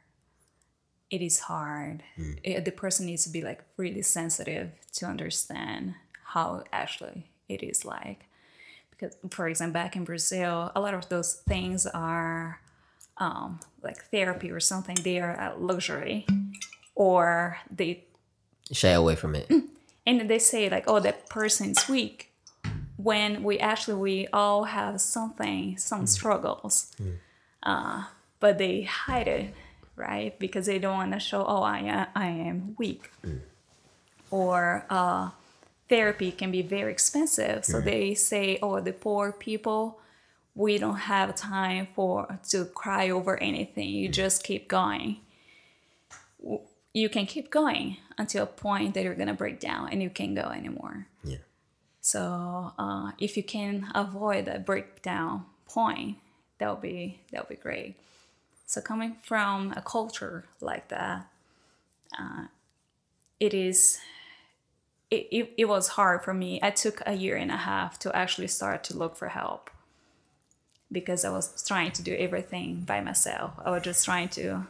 it 1.10 1.22
is 1.22 1.40
hard. 1.40 2.04
It- 2.44 2.66
the 2.66 2.72
person 2.72 3.06
needs 3.06 3.24
to 3.24 3.30
be 3.30 3.42
like 3.42 3.64
really 3.78 4.02
sensitive 4.02 4.72
to 4.94 5.06
understand 5.06 5.96
how 6.24 6.64
actually 6.72 7.32
it 7.48 7.64
is 7.64 7.86
like. 7.86 8.26
Because, 8.92 9.16
for 9.32 9.48
example, 9.48 9.74
back 9.74 9.96
in 9.96 10.04
Brazil, 10.04 10.72
a 10.76 10.82
lot 10.82 10.94
of 10.94 11.08
those 11.10 11.36
things 11.48 11.88
are 11.88 12.60
um, 13.18 13.60
like 13.82 14.04
therapy 14.12 14.52
or 14.52 14.60
something. 14.60 14.98
They 15.04 15.20
are 15.20 15.32
a 15.32 15.56
luxury, 15.58 16.26
or 16.96 17.58
they 17.72 18.04
Shy 18.72 18.90
away 18.90 19.16
from 19.16 19.36
it. 19.36 19.48
Mm-hmm. 19.50 19.68
and 20.06 20.30
they 20.30 20.40
say 20.40 20.70
like 20.70 20.86
oh 20.88 21.00
that 21.00 21.30
person's 21.30 21.88
weak 21.88 22.32
when 22.98 23.44
we 23.44 23.60
actually 23.60 23.96
we 23.96 24.28
all 24.34 24.66
have 24.66 25.00
something 25.02 25.78
some 25.78 26.02
hmm. 26.02 26.06
struggles 26.06 26.92
hmm. 26.98 27.12
Uh, 27.64 28.06
but 28.40 28.58
they 28.58 28.84
hide 28.84 29.28
it 29.28 29.54
right? 30.00 30.40
Because 30.40 30.66
they 30.66 30.80
don't 30.80 30.96
want 30.96 31.14
to 31.14 31.20
show 31.20 31.46
oh 31.46 31.62
i 31.62 31.80
am, 31.80 32.08
I 32.16 32.28
am 32.28 32.76
weak. 32.80 33.12
Or 34.32 34.86
uh, 34.90 35.32
therapy 35.90 36.32
can 36.32 36.52
be 36.52 36.62
very 36.62 36.92
expensive. 36.92 37.66
So 37.66 37.82
they 37.82 38.16
say 38.16 38.58
oh 38.64 38.80
the 38.80 38.94
poor 38.94 39.32
people 39.32 40.00
we 40.56 40.78
don't 40.78 40.96
have 40.96 41.36
time 41.36 41.88
for 41.96 42.40
to 42.50 42.66
cry 42.66 43.10
over 43.10 43.38
anything. 43.38 43.90
You 43.90 44.10
just 44.10 44.44
keep 44.44 44.68
going. 44.68 45.18
You 46.94 47.10
can 47.10 47.26
keep 47.26 47.52
going 47.52 47.98
until 48.18 48.44
a 48.44 48.48
point 48.48 48.94
that 48.94 49.04
you're 49.04 49.16
gonna 49.16 49.34
break 49.34 49.60
down 49.60 49.90
and 49.92 50.02
you 50.02 50.10
can't 50.10 50.36
go 50.36 50.50
anymore. 50.50 51.08
Yeah. 51.24 51.38
So 52.02 52.74
uh, 52.78 53.12
if 53.20 53.38
you 53.38 53.44
can 53.44 53.92
avoid 53.94 54.46
that 54.46 54.66
breakdown 54.66 55.46
point, 55.68 56.18
that 56.60 56.70
would 56.70 56.82
be 56.82 57.20
that 57.32 57.42
would 57.50 57.58
be 57.58 57.62
great. 57.62 57.96
So 58.66 58.82
coming 58.82 59.18
from 59.24 59.74
a 59.76 59.82
culture 59.82 60.46
like 60.62 60.90
that, 60.90 61.28
uh, 62.18 62.46
it 63.40 63.54
is. 63.54 64.00
It, 65.12 65.28
it, 65.32 65.54
it 65.58 65.66
was 65.66 65.88
hard 65.88 66.22
for 66.24 66.36
me. 66.36 66.60
I 66.62 66.70
took 66.70 67.02
a 67.04 67.14
year 67.14 67.36
and 67.36 67.50
a 67.50 67.58
half 67.58 67.98
to 68.00 68.16
actually 68.16 68.46
start 68.48 68.84
to 68.84 68.96
look 68.96 69.16
for 69.16 69.30
help 69.30 69.72
because 70.92 71.26
I 71.26 71.32
was 71.32 71.64
trying 71.64 71.92
to 71.94 72.04
do 72.04 72.16
everything 72.16 72.82
by 72.82 73.02
myself. 73.02 73.54
I 73.66 73.72
was 73.72 73.82
just 73.82 74.06
trying 74.06 74.30
to 74.30 74.68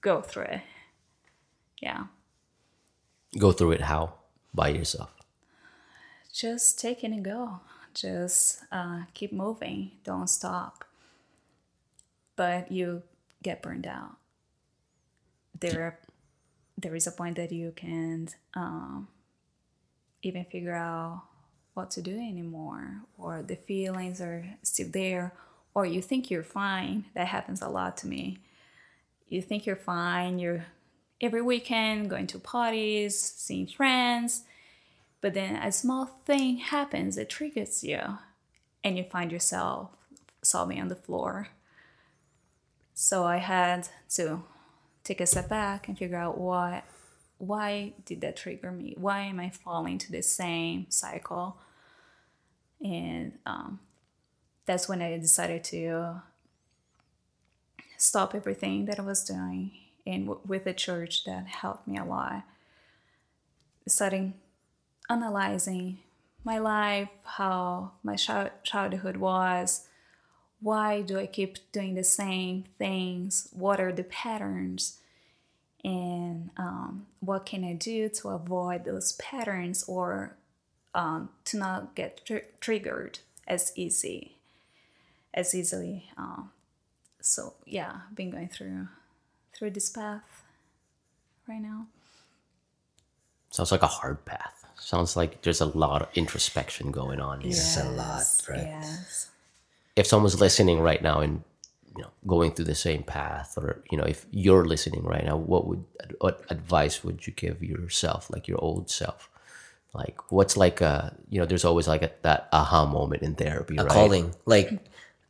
go 0.00 0.22
through 0.22 0.44
it. 0.44 0.60
Yeah. 1.82 2.04
go 3.38 3.52
through 3.52 3.72
it 3.72 3.82
how 3.82 4.14
by 4.54 4.68
yourself. 4.68 5.10
just 6.32 6.78
take 6.80 7.04
it 7.04 7.10
and 7.12 7.24
go. 7.24 7.60
Just 7.94 8.64
uh, 8.72 9.02
keep 9.14 9.32
moving. 9.32 9.92
Don't 10.04 10.28
stop. 10.28 10.84
But 12.38 12.70
you 12.70 13.02
get 13.42 13.62
burned 13.62 13.84
out. 13.86 14.16
There, 15.58 15.98
there 16.76 16.94
is 16.94 17.08
a 17.08 17.10
point 17.10 17.34
that 17.34 17.50
you 17.50 17.72
can't 17.74 18.32
um, 18.54 19.08
even 20.22 20.44
figure 20.44 20.76
out 20.76 21.24
what 21.74 21.90
to 21.92 22.00
do 22.00 22.16
anymore, 22.16 23.02
or 23.18 23.42
the 23.42 23.56
feelings 23.56 24.20
are 24.20 24.44
still 24.62 24.88
there, 24.88 25.32
or 25.74 25.84
you 25.84 26.00
think 26.00 26.30
you're 26.30 26.44
fine. 26.44 27.06
That 27.14 27.26
happens 27.26 27.60
a 27.60 27.68
lot 27.68 27.96
to 27.98 28.06
me. 28.06 28.38
You 29.26 29.42
think 29.42 29.66
you're 29.66 29.74
fine. 29.74 30.38
You're 30.38 30.66
every 31.20 31.42
weekend 31.42 32.08
going 32.08 32.28
to 32.28 32.38
parties, 32.38 33.20
seeing 33.20 33.66
friends, 33.66 34.44
but 35.20 35.34
then 35.34 35.56
a 35.56 35.72
small 35.72 36.06
thing 36.24 36.58
happens 36.58 37.16
that 37.16 37.28
triggers 37.30 37.82
you, 37.82 38.00
and 38.84 38.96
you 38.96 39.02
find 39.02 39.32
yourself 39.32 39.90
sobbing 40.40 40.80
on 40.80 40.86
the 40.86 40.94
floor. 40.94 41.48
So 43.00 43.24
I 43.24 43.36
had 43.36 43.88
to 44.16 44.42
take 45.04 45.20
a 45.20 45.26
step 45.26 45.48
back 45.48 45.86
and 45.86 45.96
figure 45.96 46.16
out 46.16 46.36
why 46.36 46.82
why 47.38 47.92
did 48.04 48.20
that 48.22 48.36
trigger 48.36 48.72
me? 48.72 48.96
Why 48.98 49.20
am 49.20 49.38
I 49.38 49.50
falling 49.50 49.98
to 49.98 50.10
the 50.10 50.20
same 50.20 50.86
cycle? 50.88 51.58
And 52.82 53.38
um, 53.46 53.78
that's 54.66 54.88
when 54.88 55.00
I 55.00 55.16
decided 55.16 55.62
to 55.64 56.22
stop 57.96 58.34
everything 58.34 58.86
that 58.86 58.98
I 58.98 59.02
was 59.02 59.22
doing, 59.22 59.70
and 60.04 60.26
w- 60.26 60.40
with 60.44 60.64
the 60.64 60.74
church 60.74 61.24
that 61.24 61.46
helped 61.46 61.86
me 61.86 61.98
a 61.98 62.04
lot. 62.04 62.42
Starting 63.86 64.34
analyzing 65.08 65.98
my 66.42 66.58
life, 66.58 67.10
how 67.22 67.92
my 68.02 68.16
child- 68.16 68.50
childhood 68.64 69.18
was, 69.18 69.87
why 70.60 71.02
do 71.02 71.18
I 71.18 71.26
keep 71.26 71.58
doing 71.72 71.94
the 71.94 72.04
same 72.04 72.64
things? 72.78 73.48
What 73.52 73.80
are 73.80 73.92
the 73.92 74.04
patterns? 74.04 74.98
And 75.84 76.50
um, 76.56 77.06
what 77.20 77.46
can 77.46 77.64
I 77.64 77.74
do 77.74 78.08
to 78.08 78.30
avoid 78.30 78.84
those 78.84 79.12
patterns 79.12 79.84
or 79.84 80.36
um, 80.94 81.28
to 81.46 81.56
not 81.56 81.94
get 81.94 82.24
tr- 82.24 82.50
triggered 82.60 83.20
as 83.46 83.72
easy, 83.76 84.32
as 85.32 85.54
easily? 85.54 86.10
Um, 86.16 86.50
so 87.20 87.54
yeah, 87.64 88.00
been 88.14 88.30
going 88.30 88.48
through 88.48 88.88
through 89.54 89.70
this 89.70 89.90
path 89.90 90.42
right 91.48 91.62
now. 91.62 91.86
Sounds 93.50 93.72
like 93.72 93.82
a 93.82 93.86
hard 93.86 94.24
path. 94.24 94.66
Sounds 94.78 95.16
like 95.16 95.42
there's 95.42 95.60
a 95.60 95.66
lot 95.66 96.02
of 96.02 96.08
introspection 96.14 96.90
going 96.90 97.20
on 97.20 97.40
here. 97.40 97.50
It's 97.50 97.76
a 97.76 97.84
lot, 97.90 98.24
right? 98.48 98.66
Yes. 98.66 99.30
If 99.98 100.06
someone's 100.06 100.40
listening 100.40 100.80
right 100.80 101.02
now 101.02 101.20
and 101.20 101.42
you 101.96 102.02
know 102.02 102.10
going 102.26 102.52
through 102.52 102.70
the 102.72 102.74
same 102.88 103.02
path, 103.02 103.58
or 103.58 103.82
you 103.90 103.98
know 103.98 104.04
if 104.04 104.26
you're 104.30 104.64
listening 104.64 105.04
right 105.04 105.24
now, 105.24 105.36
what 105.36 105.66
would 105.66 105.84
what 106.20 106.44
advice 106.48 107.02
would 107.04 107.26
you 107.26 107.32
give 107.32 107.62
yourself, 107.62 108.30
like 108.30 108.46
your 108.50 108.60
old 108.68 108.90
self? 108.90 109.28
Like 109.94 110.30
what's 110.30 110.56
like 110.56 110.80
a 110.80 111.16
you 111.28 111.40
know 111.40 111.46
there's 111.46 111.64
always 111.64 111.88
like 111.88 112.02
a, 112.02 112.10
that 112.22 112.48
aha 112.52 112.86
moment 112.86 113.22
in 113.22 113.34
therapy, 113.34 113.76
a 113.78 113.84
right? 113.84 113.90
calling 113.90 114.34
like 114.44 114.70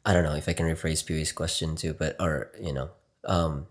i 0.05 0.13
don't 0.13 0.25
know 0.25 0.35
if 0.35 0.49
i 0.49 0.53
can 0.53 0.67
rephrase 0.67 1.05
Pewie's 1.05 1.33
question 1.33 1.77
too 1.77 1.95
but 1.95 2.17
or 2.21 2.51
you 2.61 2.73
know 2.73 2.91
um 3.25 3.67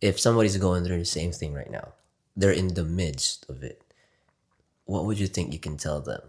if 0.00 0.18
somebody's 0.18 0.56
going 0.56 0.84
through 0.84 0.98
the 0.98 1.04
same 1.04 1.32
thing 1.32 1.52
right 1.52 1.70
now 1.70 1.92
they're 2.36 2.50
in 2.62 2.74
the 2.74 2.84
midst 2.84 3.48
of 3.48 3.62
it 3.62 3.82
what 4.84 5.04
would 5.04 5.18
you 5.18 5.26
think 5.26 5.52
you 5.52 5.58
can 5.58 5.76
tell 5.76 6.00
them 6.00 6.22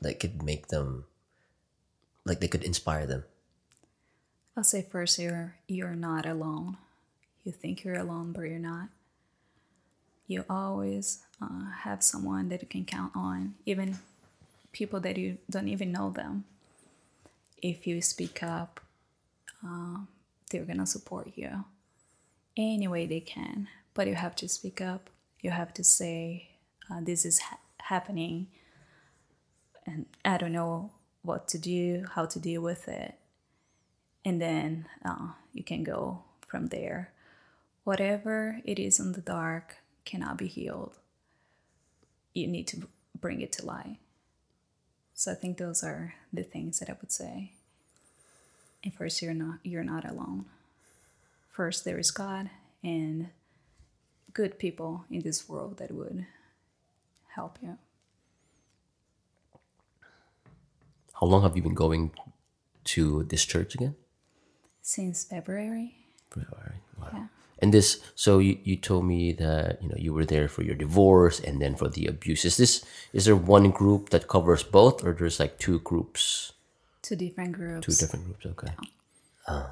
that 0.00 0.20
could 0.20 0.42
make 0.42 0.68
them 0.68 1.04
like 2.24 2.40
they 2.40 2.48
could 2.48 2.64
inspire 2.64 3.06
them 3.06 3.24
I'll 4.60 4.64
say 4.64 4.82
first 4.82 5.18
you're 5.18 5.54
you're 5.68 5.94
not 5.94 6.26
alone. 6.26 6.76
You 7.44 7.50
think 7.50 7.82
you're 7.82 7.98
alone, 7.98 8.32
but 8.32 8.42
you're 8.42 8.58
not. 8.58 8.88
You 10.26 10.44
always 10.50 11.20
uh, 11.40 11.70
have 11.78 12.02
someone 12.02 12.50
that 12.50 12.60
you 12.60 12.68
can 12.68 12.84
count 12.84 13.12
on, 13.14 13.54
even 13.64 13.96
people 14.72 15.00
that 15.00 15.16
you 15.16 15.38
don't 15.48 15.68
even 15.68 15.92
know 15.92 16.10
them. 16.10 16.44
If 17.62 17.86
you 17.86 18.02
speak 18.02 18.42
up, 18.42 18.80
um, 19.64 20.08
they're 20.50 20.66
gonna 20.66 20.84
support 20.84 21.32
you 21.36 21.64
any 22.54 22.86
way 22.86 23.06
they 23.06 23.20
can. 23.20 23.66
But 23.94 24.08
you 24.08 24.14
have 24.14 24.36
to 24.36 24.46
speak 24.46 24.82
up. 24.82 25.08
You 25.40 25.52
have 25.52 25.72
to 25.72 25.82
say, 25.82 26.50
uh, 26.90 27.00
"This 27.00 27.24
is 27.24 27.38
ha- 27.38 27.60
happening," 27.78 28.48
and 29.86 30.04
I 30.22 30.36
don't 30.36 30.52
know 30.52 30.90
what 31.22 31.48
to 31.48 31.58
do, 31.58 32.04
how 32.14 32.26
to 32.26 32.38
deal 32.38 32.60
with 32.60 32.88
it 32.88 33.14
and 34.24 34.40
then 34.40 34.86
uh, 35.04 35.30
you 35.52 35.62
can 35.62 35.82
go 35.82 36.22
from 36.46 36.68
there. 36.68 37.12
Whatever 37.84 38.60
it 38.64 38.78
is 38.78 39.00
in 39.00 39.12
the 39.12 39.20
dark 39.20 39.76
cannot 40.04 40.36
be 40.36 40.46
healed. 40.46 40.98
You 42.34 42.46
need 42.46 42.66
to 42.68 42.88
bring 43.18 43.40
it 43.40 43.52
to 43.52 43.66
light. 43.66 43.98
So 45.14 45.32
I 45.32 45.34
think 45.34 45.58
those 45.58 45.82
are 45.82 46.14
the 46.32 46.42
things 46.42 46.78
that 46.78 46.88
I 46.88 46.96
would 47.00 47.12
say. 47.12 47.52
And 48.82 48.94
first, 48.94 49.20
you're 49.20 49.34
not 49.34 49.58
you're 49.62 49.84
not 49.84 50.08
alone. 50.08 50.46
First, 51.50 51.84
there 51.84 51.98
is 51.98 52.10
God, 52.10 52.48
and 52.82 53.28
good 54.32 54.58
people 54.58 55.04
in 55.10 55.20
this 55.20 55.48
world 55.48 55.76
that 55.78 55.90
would 55.90 56.26
help 57.34 57.58
you. 57.60 57.76
How 61.20 61.26
long 61.26 61.42
have 61.42 61.54
you 61.54 61.62
been 61.62 61.74
going 61.74 62.12
to 62.84 63.24
this 63.24 63.44
church 63.44 63.74
again? 63.74 63.94
Since 64.82 65.24
February, 65.24 65.94
February. 66.30 66.76
Wow. 66.98 67.08
yeah. 67.12 67.26
And 67.62 67.74
this, 67.74 68.00
so 68.14 68.38
you, 68.38 68.56
you 68.64 68.76
told 68.76 69.04
me 69.04 69.32
that 69.34 69.82
you 69.82 69.88
know 69.88 69.96
you 69.98 70.14
were 70.14 70.24
there 70.24 70.48
for 70.48 70.62
your 70.62 70.74
divorce 70.74 71.38
and 71.40 71.60
then 71.60 71.74
for 71.76 71.88
the 71.88 72.06
abuse. 72.06 72.44
Is 72.44 72.56
this 72.56 72.84
is 73.12 73.26
there 73.26 73.36
one 73.36 73.70
group 73.70 74.10
that 74.10 74.28
covers 74.28 74.62
both, 74.62 75.04
or 75.04 75.12
there's 75.12 75.38
like 75.38 75.58
two 75.58 75.80
groups, 75.80 76.52
Two 77.02 77.16
different 77.16 77.52
groups. 77.52 77.86
two 77.86 77.92
different 77.94 78.24
groups? 78.26 78.46
Okay. 78.46 78.72
Uh, 79.46 79.66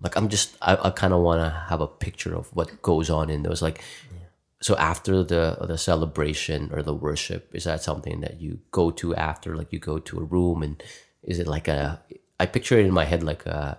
like 0.00 0.16
I'm 0.16 0.28
just, 0.28 0.56
I, 0.60 0.76
I 0.76 0.90
kind 0.90 1.12
of 1.12 1.20
want 1.22 1.40
to 1.42 1.50
have 1.68 1.80
a 1.80 1.86
picture 1.86 2.34
of 2.34 2.48
what 2.56 2.82
goes 2.82 3.08
on 3.08 3.30
in 3.30 3.44
those. 3.44 3.62
Like, 3.62 3.80
so 4.60 4.74
after 4.76 5.22
the 5.22 5.58
the 5.60 5.78
celebration 5.78 6.70
or 6.72 6.82
the 6.82 6.94
worship, 6.94 7.54
is 7.54 7.64
that 7.64 7.82
something 7.84 8.20
that 8.20 8.40
you 8.40 8.58
go 8.72 8.90
to 8.90 9.14
after? 9.14 9.54
Like 9.56 9.72
you 9.72 9.78
go 9.78 9.98
to 10.00 10.18
a 10.18 10.24
room 10.24 10.62
and 10.64 10.82
is 11.22 11.38
it 11.38 11.46
like 11.46 11.68
a? 11.68 12.02
I 12.40 12.46
picture 12.46 12.78
it 12.80 12.86
in 12.86 12.92
my 12.92 13.04
head 13.04 13.22
like 13.22 13.46
a 13.46 13.78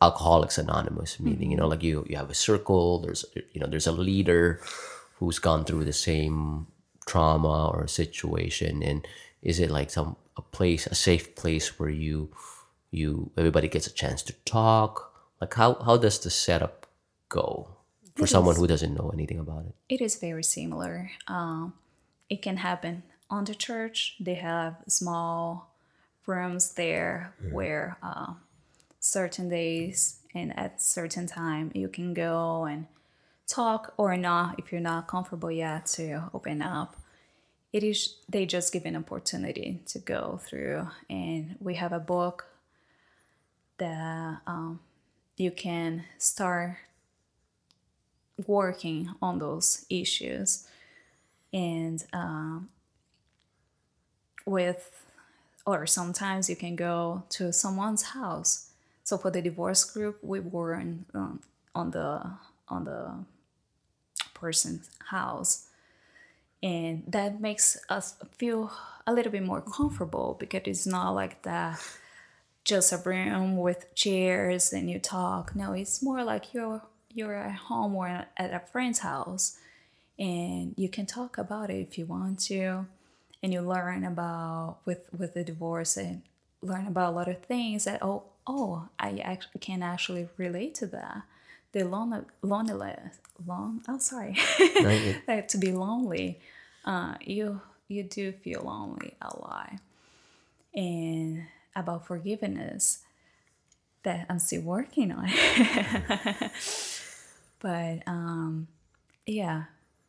alcoholics 0.00 0.56
anonymous 0.58 1.20
meaning 1.20 1.50
you 1.50 1.56
know 1.56 1.68
like 1.68 1.82
you 1.82 2.04
you 2.08 2.16
have 2.16 2.30
a 2.30 2.34
circle 2.34 3.00
there's 3.00 3.24
you 3.52 3.60
know 3.60 3.66
there's 3.66 3.86
a 3.86 3.92
leader 3.92 4.60
who's 5.18 5.38
gone 5.38 5.64
through 5.64 5.84
the 5.84 5.92
same 5.92 6.66
trauma 7.06 7.68
or 7.68 7.86
situation 7.86 8.82
and 8.82 9.06
is 9.42 9.60
it 9.60 9.70
like 9.70 9.90
some 9.90 10.16
a 10.36 10.42
place 10.42 10.86
a 10.86 10.94
safe 10.94 11.34
place 11.36 11.78
where 11.78 11.90
you 11.90 12.30
you 12.90 13.30
everybody 13.36 13.68
gets 13.68 13.86
a 13.86 13.92
chance 13.92 14.22
to 14.22 14.32
talk 14.44 15.12
like 15.40 15.52
how 15.54 15.74
how 15.84 15.96
does 15.96 16.18
the 16.20 16.30
setup 16.30 16.86
go 17.28 17.68
for 18.16 18.24
It 18.24 18.28
someone 18.28 18.54
is- 18.54 18.60
who 18.60 18.66
doesn't 18.66 18.94
know 18.94 19.10
anything 19.12 19.38
about 19.38 19.64
it 19.66 19.74
It 19.88 20.00
is 20.00 20.16
very 20.16 20.42
similar. 20.44 21.10
Um, 21.28 21.74
it 22.28 22.42
can 22.42 22.56
happen 22.58 23.02
on 23.28 23.44
the 23.44 23.54
church. 23.54 24.16
They 24.20 24.34
have 24.34 24.76
small 24.88 25.70
rooms 26.26 26.74
there 26.74 27.34
where 27.52 27.96
uh, 28.02 28.34
certain 29.00 29.48
days 29.48 30.20
and 30.34 30.56
at 30.56 30.80
certain 30.80 31.26
time 31.26 31.72
you 31.74 31.88
can 31.88 32.14
go 32.14 32.64
and 32.64 32.86
talk 33.46 33.94
or 33.96 34.16
not 34.16 34.58
if 34.58 34.70
you're 34.70 34.80
not 34.80 35.08
comfortable 35.08 35.50
yet 35.50 35.86
to 35.86 36.30
open 36.32 36.62
up. 36.62 36.96
It 37.72 37.82
is 37.82 38.16
they 38.28 38.46
just 38.46 38.72
give 38.72 38.84
an 38.84 38.96
opportunity 38.96 39.80
to 39.86 40.00
go 40.00 40.40
through, 40.44 40.88
and 41.08 41.56
we 41.60 41.74
have 41.76 41.92
a 41.92 42.00
book 42.00 42.46
that 43.78 44.40
um, 44.46 44.80
you 45.36 45.50
can 45.52 46.04
start 46.18 46.76
working 48.46 49.10
on 49.22 49.38
those 49.38 49.84
issues 49.88 50.66
and 51.52 52.04
um, 52.12 52.68
with 54.46 55.04
or 55.66 55.86
sometimes 55.86 56.48
you 56.48 56.56
can 56.56 56.74
go 56.74 57.22
to 57.28 57.52
someone's 57.52 58.02
house 58.02 58.69
so 59.10 59.18
for 59.18 59.30
the 59.30 59.42
divorce 59.42 59.84
group 59.84 60.18
we 60.22 60.38
were 60.38 60.74
in, 60.74 61.04
um, 61.14 61.40
on 61.74 61.90
the 61.90 62.22
on 62.68 62.84
the 62.84 63.12
person's 64.34 64.88
house 65.10 65.66
and 66.62 67.02
that 67.08 67.40
makes 67.40 67.76
us 67.88 68.14
feel 68.38 68.70
a 69.06 69.12
little 69.12 69.32
bit 69.32 69.42
more 69.42 69.60
comfortable 69.60 70.36
because 70.38 70.62
it's 70.66 70.86
not 70.86 71.10
like 71.10 71.42
that 71.42 71.80
just 72.64 72.92
a 72.92 72.98
room 72.98 73.56
with 73.56 73.92
chairs 73.94 74.72
and 74.72 74.90
you 74.90 74.98
talk. 74.98 75.56
No, 75.56 75.72
it's 75.72 76.02
more 76.02 76.22
like 76.22 76.52
you're 76.54 76.82
you're 77.12 77.34
at 77.34 77.56
home 77.56 77.96
or 77.96 78.06
at 78.06 78.30
a 78.38 78.60
friend's 78.70 79.00
house 79.00 79.58
and 80.18 80.74
you 80.76 80.88
can 80.88 81.06
talk 81.06 81.38
about 81.38 81.70
it 81.70 81.80
if 81.80 81.98
you 81.98 82.06
want 82.06 82.38
to 82.38 82.86
and 83.42 83.52
you 83.52 83.60
learn 83.60 84.04
about 84.04 84.76
with 84.84 85.08
with 85.16 85.34
the 85.34 85.42
divorce 85.42 85.96
and 85.96 86.22
learn 86.62 86.86
about 86.86 87.12
a 87.12 87.16
lot 87.16 87.28
of 87.28 87.42
things 87.42 87.84
that 87.84 87.98
oh 88.02 88.22
oh 88.50 88.88
I 88.98 89.18
actually 89.18 89.60
can 89.60 89.82
actually 89.82 90.28
relate 90.36 90.74
to 90.76 90.86
that. 90.88 91.22
The 91.72 91.84
lonely 91.84 92.22
loneliness 92.42 93.16
long 93.46 93.82
oh 93.88 93.98
sorry 93.98 94.36
like 95.26 95.48
to 95.52 95.56
be 95.56 95.72
lonely 95.72 96.38
uh 96.84 97.14
you 97.22 97.60
you 97.88 98.02
do 98.02 98.32
feel 98.32 98.62
lonely 98.64 99.14
a 99.22 99.34
lot 99.38 99.72
and 100.74 101.46
about 101.74 102.06
forgiveness 102.06 103.02
that 104.02 104.26
I'm 104.28 104.38
still 104.38 104.62
working 104.62 105.12
on. 105.12 105.28
but 107.60 108.02
um, 108.06 108.68
yeah, 109.26 109.64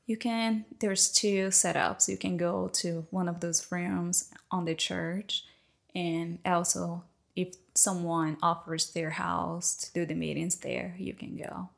you 0.05 0.17
can. 0.17 0.65
There's 0.79 1.11
two 1.11 1.47
setups. 1.47 2.07
You 2.07 2.17
can 2.17 2.37
go 2.37 2.69
to 2.75 3.05
one 3.11 3.27
of 3.27 3.39
those 3.39 3.71
rooms 3.71 4.31
on 4.49 4.65
the 4.65 4.75
church, 4.75 5.45
and 5.93 6.39
also 6.45 7.03
if 7.35 7.55
someone 7.73 8.37
offers 8.41 8.91
their 8.91 9.11
house 9.11 9.75
to 9.75 9.93
do 9.93 10.05
the 10.05 10.15
meetings 10.15 10.57
there, 10.57 10.95
you 10.97 11.13
can 11.13 11.37
go. 11.37 11.69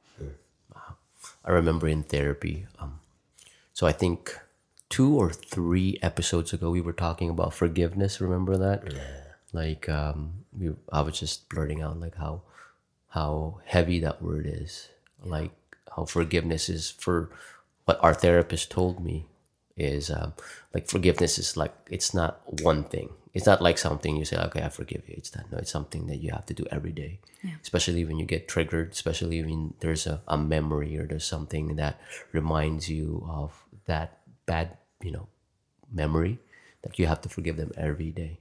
Wow! 0.73 0.95
I 1.45 1.51
remember 1.51 1.87
in 1.87 2.03
therapy. 2.03 2.67
Um, 2.79 2.99
so 3.73 3.87
I 3.87 3.91
think 3.91 4.37
two 4.89 5.15
or 5.15 5.31
three 5.31 5.97
episodes 6.01 6.53
ago 6.53 6.69
we 6.69 6.81
were 6.81 6.93
talking 6.93 7.29
about 7.29 7.53
forgiveness. 7.53 8.21
Remember 8.21 8.57
that? 8.57 8.93
Yeah. 8.93 9.01
Like 9.51 9.89
um, 9.89 10.45
we, 10.57 10.71
I 10.91 11.01
was 11.01 11.19
just 11.19 11.49
blurting 11.49 11.81
out 11.81 11.99
like 11.99 12.15
how 12.15 12.41
how 13.09 13.59
heavy 13.65 13.99
that 13.99 14.21
word 14.21 14.45
is. 14.47 14.89
Like 15.23 15.51
how 15.95 16.05
forgiveness 16.05 16.69
is 16.69 16.91
for 16.91 17.29
what 17.85 18.03
our 18.03 18.13
therapist 18.13 18.71
told 18.71 19.03
me 19.03 19.25
is 19.75 20.09
um, 20.09 20.33
like 20.73 20.87
forgiveness 20.87 21.37
is 21.37 21.57
like 21.57 21.73
it's 21.89 22.13
not 22.13 22.41
one 22.61 22.83
thing. 22.83 23.09
It's 23.33 23.47
not 23.47 23.61
like 23.61 23.79
something 23.79 24.15
you 24.15 24.25
say, 24.25 24.37
okay, 24.37 24.61
I 24.61 24.69
forgive 24.69 25.09
you. 25.09 25.15
It's 25.17 25.35
not. 25.35 25.51
No, 25.51 25.57
it's 25.57 25.71
something 25.71 26.05
that 26.07 26.17
you 26.17 26.31
have 26.31 26.45
to 26.45 26.53
do 26.53 26.65
every 26.71 26.91
day. 26.91 27.19
Especially 27.61 28.05
when 28.05 28.19
you 28.19 28.25
get 28.25 28.47
triggered. 28.47 28.91
Especially 28.91 29.41
when 29.41 29.73
there's 29.79 30.05
a, 30.05 30.21
a 30.27 30.37
memory 30.37 30.97
or 30.97 31.07
there's 31.07 31.25
something 31.25 31.75
that 31.77 31.99
reminds 32.31 32.89
you 32.89 33.25
of 33.27 33.51
that 33.85 34.19
bad, 34.45 34.77
you 35.01 35.11
know, 35.11 35.27
memory. 35.91 36.37
That 36.83 36.99
you 36.99 37.07
have 37.07 37.21
to 37.21 37.29
forgive 37.29 37.57
them 37.57 37.71
every 37.75 38.11
day. 38.11 38.37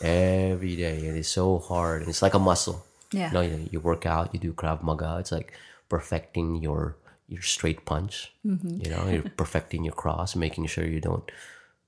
Every 0.00 0.76
day. 0.76 0.98
It 0.98 1.16
is 1.16 1.28
so 1.28 1.58
hard. 1.58 2.08
It's 2.08 2.22
like 2.22 2.34
a 2.34 2.38
muscle. 2.38 2.84
Yeah. 3.12 3.30
No, 3.30 3.40
you, 3.42 3.50
know, 3.50 3.68
you 3.70 3.80
work 3.80 4.06
out, 4.06 4.32
you 4.32 4.40
do 4.40 4.52
Krav 4.52 4.82
Maga. 4.82 5.18
It's 5.20 5.32
like 5.32 5.52
perfecting 5.88 6.62
your 6.62 6.96
your 7.28 7.42
straight 7.42 7.84
punch. 7.84 8.32
Mm-hmm. 8.46 8.84
You 8.84 8.90
know, 8.90 9.08
you're 9.08 9.30
perfecting 9.36 9.84
your 9.84 9.94
cross, 9.94 10.36
making 10.36 10.66
sure 10.66 10.86
you 10.86 11.00
don't 11.00 11.30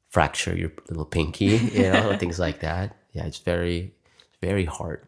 fracture 0.09 0.57
your 0.57 0.73
little 0.89 1.05
pinky. 1.05 1.57
You 1.73 1.91
know, 1.93 2.17
things 2.17 2.39
like 2.39 2.61
that. 2.61 2.97
Yeah, 3.13 3.27
it's 3.27 3.39
very, 3.39 3.93
very 4.41 4.65
hard. 4.65 5.07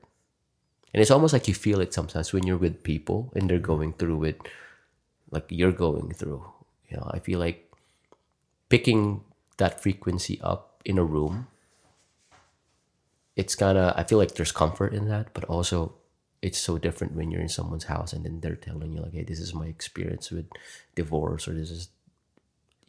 And 0.92 1.01
it's 1.03 1.11
almost 1.11 1.32
like 1.32 1.49
you 1.49 1.55
feel 1.55 1.80
it 1.80 1.92
sometimes 1.92 2.32
when 2.32 2.46
you're 2.46 2.57
with 2.57 2.82
people 2.82 3.30
and 3.34 3.49
they're 3.49 3.59
going 3.59 3.92
through 3.92 4.24
it, 4.24 4.49
like 5.30 5.46
you're 5.49 5.72
going 5.72 6.12
through. 6.14 6.44
You 6.88 6.96
know, 6.96 7.11
I 7.12 7.18
feel 7.18 7.38
like 7.38 7.70
picking 8.68 9.22
that 9.59 9.82
frequency 9.82 10.40
up 10.40 10.82
in 10.84 10.99
a 10.99 11.05
room. 11.05 11.46
It's 13.36 13.55
kind 13.55 13.78
of 13.78 13.94
I 13.96 14.05
feel 14.05 14.18
like 14.18 14.34
there's 14.34 14.53
comfort 14.53 14.94
in 14.94 15.09
that, 15.09 15.34
but 15.34 15.44
also 15.44 15.94
it's 16.42 16.59
so 16.59 16.78
different 16.78 17.14
when 17.14 17.30
you're 17.30 17.40
in 17.40 17.49
someone's 17.49 17.84
house 17.84 18.12
and 18.12 18.24
then 18.24 18.40
they're 18.40 18.57
telling 18.57 18.92
you 18.92 19.01
like 19.01 19.12
hey 19.12 19.24
this 19.24 19.40
is 19.40 19.55
my 19.55 19.66
experience 19.66 20.30
with 20.30 20.46
divorce 20.94 21.49
or 21.49 21.55
this 21.55 21.70
is 21.70 21.88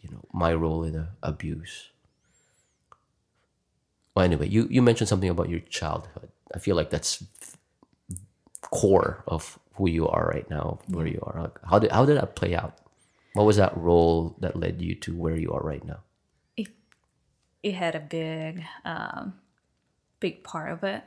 you 0.01 0.09
know 0.09 0.21
my 0.33 0.53
role 0.53 0.83
in 0.83 0.95
a 0.95 1.09
abuse 1.23 1.89
well 4.15 4.25
anyway 4.25 4.47
you 4.47 4.67
you 4.69 4.81
mentioned 4.81 5.07
something 5.07 5.29
about 5.29 5.49
your 5.49 5.59
childhood. 5.61 6.29
I 6.53 6.59
feel 6.59 6.75
like 6.75 6.89
that's 6.89 7.23
core 8.61 9.23
of 9.27 9.59
who 9.75 9.89
you 9.89 10.07
are 10.07 10.27
right 10.27 10.49
now 10.49 10.79
where 10.87 11.07
you 11.07 11.19
are. 11.23 11.51
How 11.63 11.79
did 11.79 11.91
how 11.91 12.05
did 12.05 12.17
that 12.17 12.35
play 12.35 12.55
out? 12.55 12.77
What 13.33 13.45
was 13.45 13.57
that 13.57 13.75
role 13.77 14.35
that 14.39 14.55
led 14.55 14.81
you 14.81 14.95
to 14.95 15.15
where 15.15 15.35
you 15.37 15.51
are 15.51 15.61
right 15.61 15.83
now? 15.85 15.99
It, 16.57 16.67
it 17.63 17.75
had 17.75 17.95
a 17.95 17.99
big 17.99 18.63
um, 18.83 19.35
big 20.19 20.43
part 20.43 20.71
of 20.71 20.83
it. 20.83 21.03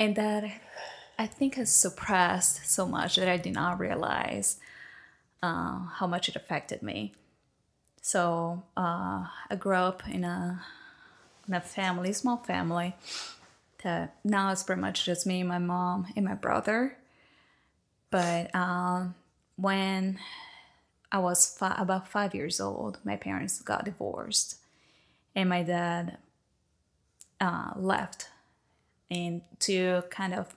And 0.00 0.16
that 0.16 0.44
i 1.18 1.26
think 1.26 1.56
has 1.56 1.70
suppressed 1.70 2.66
so 2.66 2.86
much 2.86 3.16
that 3.16 3.28
i 3.28 3.36
did 3.36 3.52
not 3.52 3.78
realize 3.78 4.58
uh, 5.42 5.78
how 5.98 6.06
much 6.06 6.28
it 6.28 6.36
affected 6.36 6.82
me. 6.82 7.12
So 8.00 8.62
uh, 8.76 9.26
i 9.50 9.56
grew 9.58 9.76
up 9.76 10.02
in 10.08 10.24
a 10.24 10.64
a 11.54 11.60
family 11.60 12.12
small 12.12 12.38
family 12.38 12.94
that 13.82 14.16
now 14.24 14.50
it's 14.50 14.62
pretty 14.62 14.80
much 14.80 15.04
just 15.04 15.26
me 15.26 15.42
my 15.42 15.58
mom 15.58 16.06
and 16.16 16.24
my 16.24 16.34
brother 16.34 16.96
but 18.12 18.54
um, 18.54 19.14
when 19.56 20.18
I 21.10 21.18
was 21.18 21.56
about 21.60 22.06
five 22.06 22.34
years 22.34 22.60
old, 22.60 22.98
my 23.04 23.16
parents 23.16 23.60
got 23.60 23.86
divorced, 23.86 24.56
and 25.34 25.48
my 25.48 25.62
dad 25.62 26.18
uh, 27.40 27.72
left, 27.74 28.28
and 29.10 29.40
to 29.60 30.04
kind 30.10 30.34
of 30.34 30.54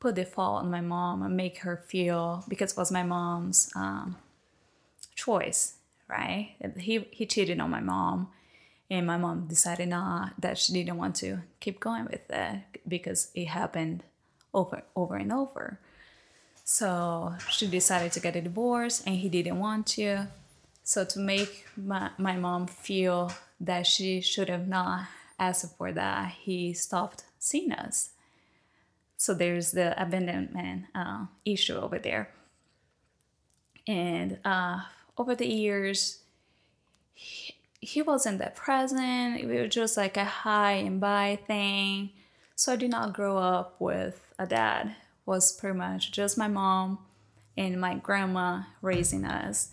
put 0.00 0.14
the 0.14 0.24
fault 0.24 0.62
on 0.62 0.70
my 0.70 0.80
mom 0.80 1.22
and 1.22 1.36
make 1.36 1.58
her 1.58 1.76
feel 1.76 2.44
because 2.48 2.72
it 2.72 2.78
was 2.78 2.90
my 2.90 3.02
mom's 3.02 3.70
um, 3.76 4.16
choice, 5.14 5.74
right? 6.08 6.56
He 6.78 7.06
he 7.10 7.26
cheated 7.26 7.60
on 7.60 7.68
my 7.68 7.80
mom, 7.80 8.28
and 8.90 9.06
my 9.06 9.16
mom 9.16 9.46
decided 9.46 9.88
not 9.88 10.40
that 10.40 10.58
she 10.58 10.72
didn't 10.72 10.96
want 10.96 11.14
to 11.16 11.40
keep 11.60 11.78
going 11.80 12.06
with 12.06 12.26
that 12.28 12.76
because 12.86 13.30
it 13.34 13.46
happened 13.46 14.02
over 14.52 14.82
over 14.96 15.16
and 15.16 15.32
over. 15.32 15.78
So 16.64 17.34
she 17.48 17.66
decided 17.66 18.12
to 18.12 18.20
get 18.20 18.36
a 18.36 18.40
divorce, 18.40 19.02
and 19.04 19.16
he 19.16 19.28
didn't 19.28 19.58
want 19.58 19.86
to. 19.88 20.28
So 20.84 21.04
to 21.04 21.18
make 21.18 21.66
my, 21.76 22.10
my 22.18 22.36
mom 22.36 22.66
feel 22.66 23.32
that 23.60 23.86
she 23.86 24.20
should 24.20 24.48
have 24.48 24.68
not 24.68 25.06
asked 25.38 25.76
for 25.76 25.92
that, 25.92 26.32
he 26.42 26.72
stopped 26.72 27.24
seeing 27.38 27.72
us. 27.72 28.10
So 29.16 29.34
there's 29.34 29.72
the 29.72 30.00
abandonment 30.00 30.86
uh, 30.94 31.26
issue 31.44 31.74
over 31.74 31.98
there. 31.98 32.30
And 33.86 34.38
uh, 34.44 34.80
over 35.18 35.34
the 35.34 35.48
years, 35.48 36.20
he, 37.80 38.02
wasn't 38.02 38.38
that 38.38 38.56
present. 38.56 39.40
It 39.40 39.46
was 39.46 39.74
just 39.74 39.96
like 39.96 40.16
a 40.16 40.24
hi 40.24 40.72
and 40.72 41.00
bye 41.00 41.38
thing. 41.46 42.10
So 42.54 42.74
I 42.74 42.76
did 42.76 42.90
not 42.90 43.14
grow 43.14 43.38
up 43.38 43.76
with 43.78 44.34
a 44.38 44.46
dad. 44.46 44.88
It 44.88 44.94
was 45.26 45.52
pretty 45.52 45.78
much 45.78 46.12
just 46.12 46.36
my 46.36 46.48
mom 46.48 46.98
and 47.56 47.80
my 47.80 47.94
grandma 47.94 48.62
raising 48.82 49.24
us. 49.24 49.72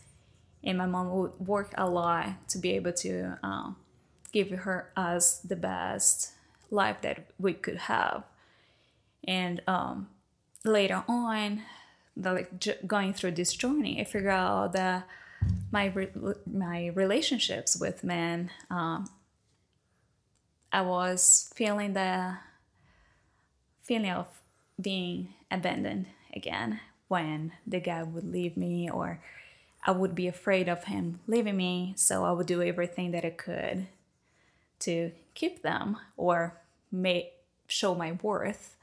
And 0.64 0.78
my 0.78 0.86
mom 0.86 1.12
would 1.12 1.39
work 1.39 1.74
a 1.78 1.89
lot 1.89 2.47
to 2.49 2.58
be 2.58 2.72
able 2.72 2.93
to 2.93 3.38
um, 3.43 3.76
give 4.32 4.49
her 4.49 4.91
us 4.95 5.39
the 5.39 5.55
best 5.55 6.32
life 6.72 7.01
that 7.01 7.28
we 7.38 7.53
could 7.53 7.78
have. 7.78 8.24
And 9.26 9.62
um, 9.68 10.08
later 10.64 11.03
on, 11.08 11.64
the, 12.16 12.34
like 12.34 12.60
j- 12.60 12.78
going 12.86 13.14
through 13.14 13.32
this 13.32 13.53
journey, 13.53 14.01
I 14.01 14.03
figured 14.03 14.34
out 14.34 14.74
that 14.74 15.08
my 15.72 15.88
re- 15.88 16.36
my 16.52 16.88
relationships 16.88 17.78
with 17.80 18.04
men, 18.04 18.52
um, 18.70 19.10
I 20.72 20.82
was 20.82 21.52
feeling 21.56 21.94
the 21.94 22.38
feeling 23.84 24.12
of 24.12 24.28
being 24.80 25.34
abandoned 25.50 26.08
again 26.36 26.80
when 27.08 27.54
the 27.66 27.80
guy 27.80 28.04
would 28.04 28.30
leave 28.32 28.58
me 28.58 28.90
or 28.90 29.22
I 29.86 29.92
would 29.92 30.14
be 30.14 30.28
afraid 30.28 30.68
of 30.68 30.84
him 30.84 31.22
leaving 31.28 31.56
me, 31.56 31.94
so 31.96 32.26
I 32.26 32.32
would 32.32 32.48
do 32.48 32.62
everything 32.62 33.12
that 33.12 33.24
I 33.24 33.30
could 33.30 33.88
to 34.80 35.12
keep 35.34 35.62
them 35.62 35.98
or 36.18 36.60
make 36.92 37.32
show 37.68 37.96
my 37.96 38.18
worth. 38.22 38.76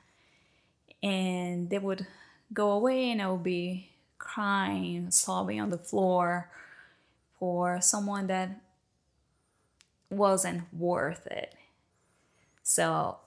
And 1.03 1.69
they 1.69 1.79
would 1.79 2.07
go 2.53 2.71
away 2.71 3.11
and 3.11 3.21
I 3.21 3.31
would 3.31 3.43
be 3.43 3.91
crying, 4.25 5.11
sobbing 5.11 5.61
on 5.61 5.71
the 5.71 5.79
floor 5.79 6.51
for 7.39 7.81
someone 7.81 8.27
that 8.27 8.61
wasn't 10.11 10.63
worth 10.73 11.27
it. 11.29 11.55
So 12.63 13.19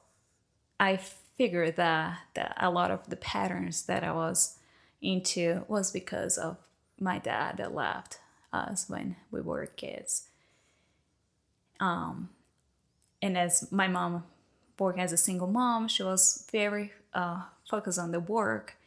I 0.80 0.98
figured 1.38 1.76
that, 1.76 2.18
that 2.34 2.56
a 2.58 2.70
lot 2.70 2.92
of 2.92 3.10
the 3.10 3.16
patterns 3.16 3.84
that 3.84 4.04
I 4.04 4.12
was 4.12 4.58
into 5.02 5.64
was 5.68 5.92
because 5.92 6.38
of 6.38 6.58
my 7.00 7.20
dad 7.20 7.58
that 7.58 7.76
left 7.76 8.20
us 8.52 8.90
when 8.90 9.16
we 9.32 9.42
were 9.42 9.68
kids. 9.68 10.28
Um, 11.80 12.30
and 13.22 13.38
as 13.38 13.72
my 13.72 13.88
mom 13.88 14.24
worked 14.80 15.00
as 15.00 15.14
a 15.14 15.18
single 15.18 15.48
mom, 15.48 15.88
she 15.88 16.04
was 16.04 16.48
very 16.52 16.92
uh, 17.14 17.44
focused 17.70 18.00
on 18.00 18.12
the 18.12 18.20
work 18.20 18.78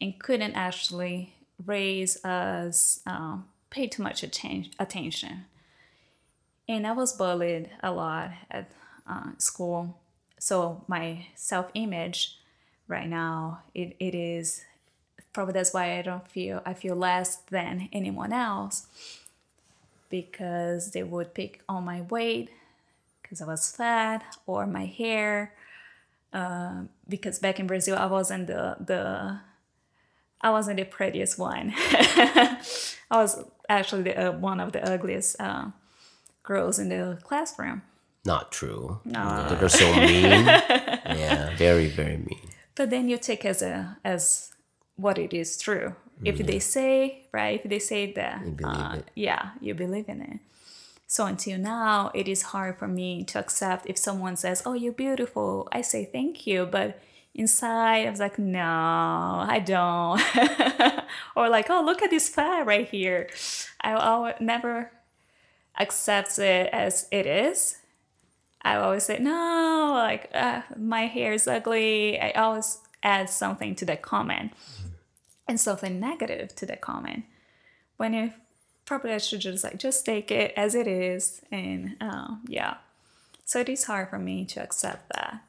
and 0.00 0.18
couldn't 0.18 0.54
actually 0.54 1.33
raise 1.64 2.22
us, 2.24 3.00
um, 3.06 3.46
pay 3.70 3.86
too 3.86 4.02
much 4.02 4.22
atten- 4.22 4.70
attention. 4.78 5.46
And 6.68 6.86
I 6.86 6.92
was 6.92 7.12
bullied 7.12 7.70
a 7.82 7.92
lot 7.92 8.30
at 8.50 8.70
uh, 9.06 9.32
school. 9.38 9.98
So 10.38 10.84
my 10.88 11.26
self-image 11.34 12.38
right 12.88 13.08
now, 13.08 13.62
it, 13.74 13.96
it 13.98 14.14
is 14.14 14.64
probably 15.34 15.52
that's 15.52 15.74
why 15.74 15.98
I 15.98 16.02
don't 16.02 16.26
feel 16.28 16.62
I 16.64 16.72
feel 16.72 16.96
less 16.96 17.36
than 17.50 17.88
anyone 17.92 18.32
else 18.32 18.86
because 20.08 20.92
they 20.92 21.02
would 21.02 21.34
pick 21.34 21.62
on 21.68 21.84
my 21.84 22.02
weight 22.02 22.50
because 23.20 23.42
I 23.42 23.46
was 23.46 23.74
fat 23.74 24.36
or 24.46 24.66
my 24.66 24.86
hair 24.86 25.52
uh, 26.32 26.82
because 27.08 27.38
back 27.38 27.58
in 27.58 27.66
Brazil 27.66 27.96
I 27.98 28.06
wasn't 28.06 28.46
the 28.46 28.76
the 28.80 29.40
I 30.44 30.50
wasn't 30.50 30.76
the 30.76 30.84
prettiest 30.84 31.38
one. 31.38 31.72
I 31.78 32.58
was 33.10 33.42
actually 33.68 34.02
the, 34.02 34.28
uh, 34.28 34.32
one 34.32 34.60
of 34.60 34.72
the 34.72 34.86
ugliest 34.86 35.40
uh, 35.40 35.68
girls 36.42 36.78
in 36.78 36.90
the 36.90 37.18
classroom. 37.22 37.80
Not 38.26 38.52
true. 38.52 39.00
No, 39.06 39.56
they're 39.58 39.68
so 39.70 39.90
mean. 39.94 40.44
yeah, 40.46 41.56
very 41.56 41.88
very 41.88 42.18
mean. 42.18 42.50
But 42.74 42.90
then 42.90 43.08
you 43.08 43.16
take 43.16 43.44
as 43.44 43.62
a 43.62 43.96
as 44.04 44.52
what 44.96 45.18
it 45.18 45.32
is 45.32 45.56
true. 45.58 45.96
If 46.24 46.38
they 46.38 46.58
say 46.58 47.26
right, 47.32 47.60
if 47.62 47.68
they 47.68 47.78
say 47.78 48.12
that, 48.12 48.40
You 48.46 48.66
uh, 48.66 49.00
yeah, 49.14 49.50
you 49.60 49.74
believe 49.74 50.08
in 50.08 50.22
it. 50.22 50.40
So 51.06 51.26
until 51.26 51.58
now, 51.58 52.10
it 52.14 52.28
is 52.28 52.42
hard 52.42 52.78
for 52.78 52.88
me 52.88 53.24
to 53.24 53.38
accept 53.38 53.86
if 53.86 53.98
someone 53.98 54.36
says, 54.36 54.62
"Oh, 54.64 54.74
you're 54.74 54.92
beautiful." 54.92 55.68
I 55.72 55.82
say 55.82 56.04
thank 56.04 56.46
you, 56.46 56.66
but 56.66 57.00
inside 57.34 58.06
I 58.06 58.10
was 58.10 58.20
like, 58.20 58.38
"No, 58.38 58.60
I 58.62 59.60
don't." 59.64 60.20
or 61.36 61.48
like, 61.48 61.68
"Oh, 61.70 61.82
look 61.84 62.02
at 62.02 62.10
this 62.10 62.28
fat 62.28 62.66
right 62.66 62.88
here." 62.88 63.28
I 63.80 63.94
always 63.94 64.34
never 64.40 64.92
accept 65.78 66.38
it 66.38 66.70
as 66.72 67.08
it 67.10 67.26
is. 67.26 67.78
I 68.62 68.76
always 68.76 69.04
say, 69.04 69.18
"No, 69.18 69.92
like 69.94 70.30
uh, 70.34 70.62
my 70.76 71.06
hair 71.06 71.32
is 71.32 71.46
ugly." 71.48 72.18
I 72.20 72.30
always 72.32 72.78
add 73.02 73.28
something 73.28 73.74
to 73.76 73.84
the 73.84 73.96
comment 73.96 74.52
and 75.46 75.60
something 75.60 76.00
negative 76.00 76.54
to 76.56 76.66
the 76.66 76.76
comment. 76.76 77.24
When 77.96 78.14
you 78.14 78.32
probably 78.84 79.12
I 79.12 79.18
should 79.18 79.40
just 79.40 79.64
like 79.64 79.78
just 79.78 80.04
take 80.06 80.30
it 80.30 80.52
as 80.56 80.74
it 80.74 80.86
is, 80.86 81.42
and 81.50 81.96
uh, 82.00 82.36
yeah. 82.46 82.76
So 83.44 83.60
it 83.60 83.68
is 83.68 83.84
hard 83.84 84.08
for 84.08 84.18
me 84.18 84.44
to 84.46 84.62
accept 84.62 85.12
that. 85.14 85.42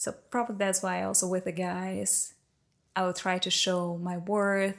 So 0.00 0.12
probably 0.30 0.56
that's 0.56 0.82
why 0.82 1.02
also 1.02 1.28
with 1.28 1.44
the 1.44 1.52
guys, 1.52 2.32
I 2.96 3.04
would 3.04 3.16
try 3.16 3.36
to 3.36 3.50
show 3.50 3.98
my 3.98 4.16
worth 4.16 4.78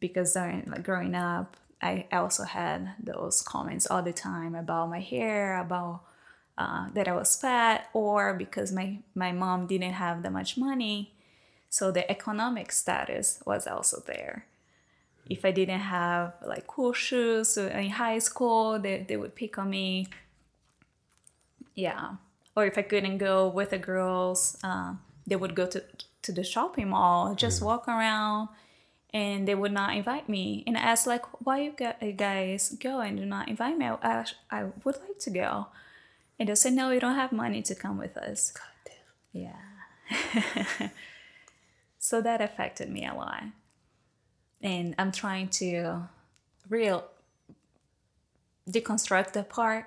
because 0.00 0.32
during 0.32 0.64
like 0.66 0.82
growing 0.82 1.14
up, 1.14 1.56
I 1.80 2.08
also 2.10 2.42
had 2.42 2.94
those 3.00 3.40
comments 3.40 3.86
all 3.86 4.02
the 4.02 4.12
time 4.12 4.56
about 4.56 4.90
my 4.90 4.98
hair, 4.98 5.60
about 5.60 6.02
uh, 6.58 6.88
that 6.92 7.06
I 7.06 7.14
was 7.14 7.36
fat, 7.36 7.88
or 7.92 8.34
because 8.34 8.72
my 8.72 8.98
my 9.14 9.30
mom 9.30 9.68
didn't 9.68 9.92
have 9.92 10.24
that 10.24 10.32
much 10.32 10.58
money, 10.58 11.14
so 11.70 11.92
the 11.92 12.10
economic 12.10 12.72
status 12.72 13.40
was 13.46 13.68
also 13.68 14.02
there. 14.04 14.46
If 15.30 15.44
I 15.44 15.52
didn't 15.52 15.86
have 15.86 16.34
like 16.44 16.66
cool 16.66 16.92
shoes 16.92 17.56
in 17.56 17.90
high 17.90 18.18
school, 18.18 18.80
they, 18.80 19.06
they 19.08 19.16
would 19.16 19.36
pick 19.36 19.56
on 19.56 19.70
me. 19.70 20.08
Yeah. 21.76 22.16
Or 22.54 22.66
if 22.66 22.76
I 22.76 22.82
couldn't 22.82 23.18
go 23.18 23.48
with 23.48 23.70
the 23.70 23.78
girls, 23.78 24.58
uh, 24.62 24.94
they 25.26 25.36
would 25.36 25.54
go 25.54 25.66
to, 25.66 25.82
to 26.22 26.32
the 26.32 26.44
shopping 26.44 26.90
mall, 26.90 27.34
just 27.34 27.62
walk 27.62 27.88
around, 27.88 28.48
and 29.14 29.46
they 29.46 29.54
would 29.54 29.72
not 29.72 29.96
invite 29.96 30.28
me. 30.28 30.64
And 30.66 30.76
I 30.76 30.80
asked, 30.80 31.06
like, 31.06 31.24
why 31.44 31.60
you 31.62 31.72
gu- 31.72 32.12
guys 32.12 32.76
go 32.80 33.00
and 33.00 33.16
do 33.16 33.26
not 33.26 33.48
invite 33.48 33.78
me? 33.78 33.86
I, 33.86 34.24
I 34.50 34.64
would 34.84 34.96
like 35.08 35.18
to 35.20 35.30
go. 35.30 35.66
And 36.38 36.48
they 36.48 36.54
said, 36.54 36.72
no, 36.72 36.90
you 36.90 37.00
don't 37.00 37.14
have 37.14 37.32
money 37.32 37.62
to 37.62 37.74
come 37.74 37.98
with 37.98 38.16
us. 38.16 38.52
God 38.52 38.64
damn. 38.84 39.42
Yeah. 39.42 40.88
so 41.98 42.20
that 42.20 42.40
affected 42.40 42.90
me 42.90 43.06
a 43.06 43.14
lot. 43.14 43.44
And 44.62 44.94
I'm 44.98 45.12
trying 45.12 45.48
to 45.48 46.08
real 46.68 47.04
deconstruct 48.68 49.32
the 49.32 49.42
part 49.42 49.86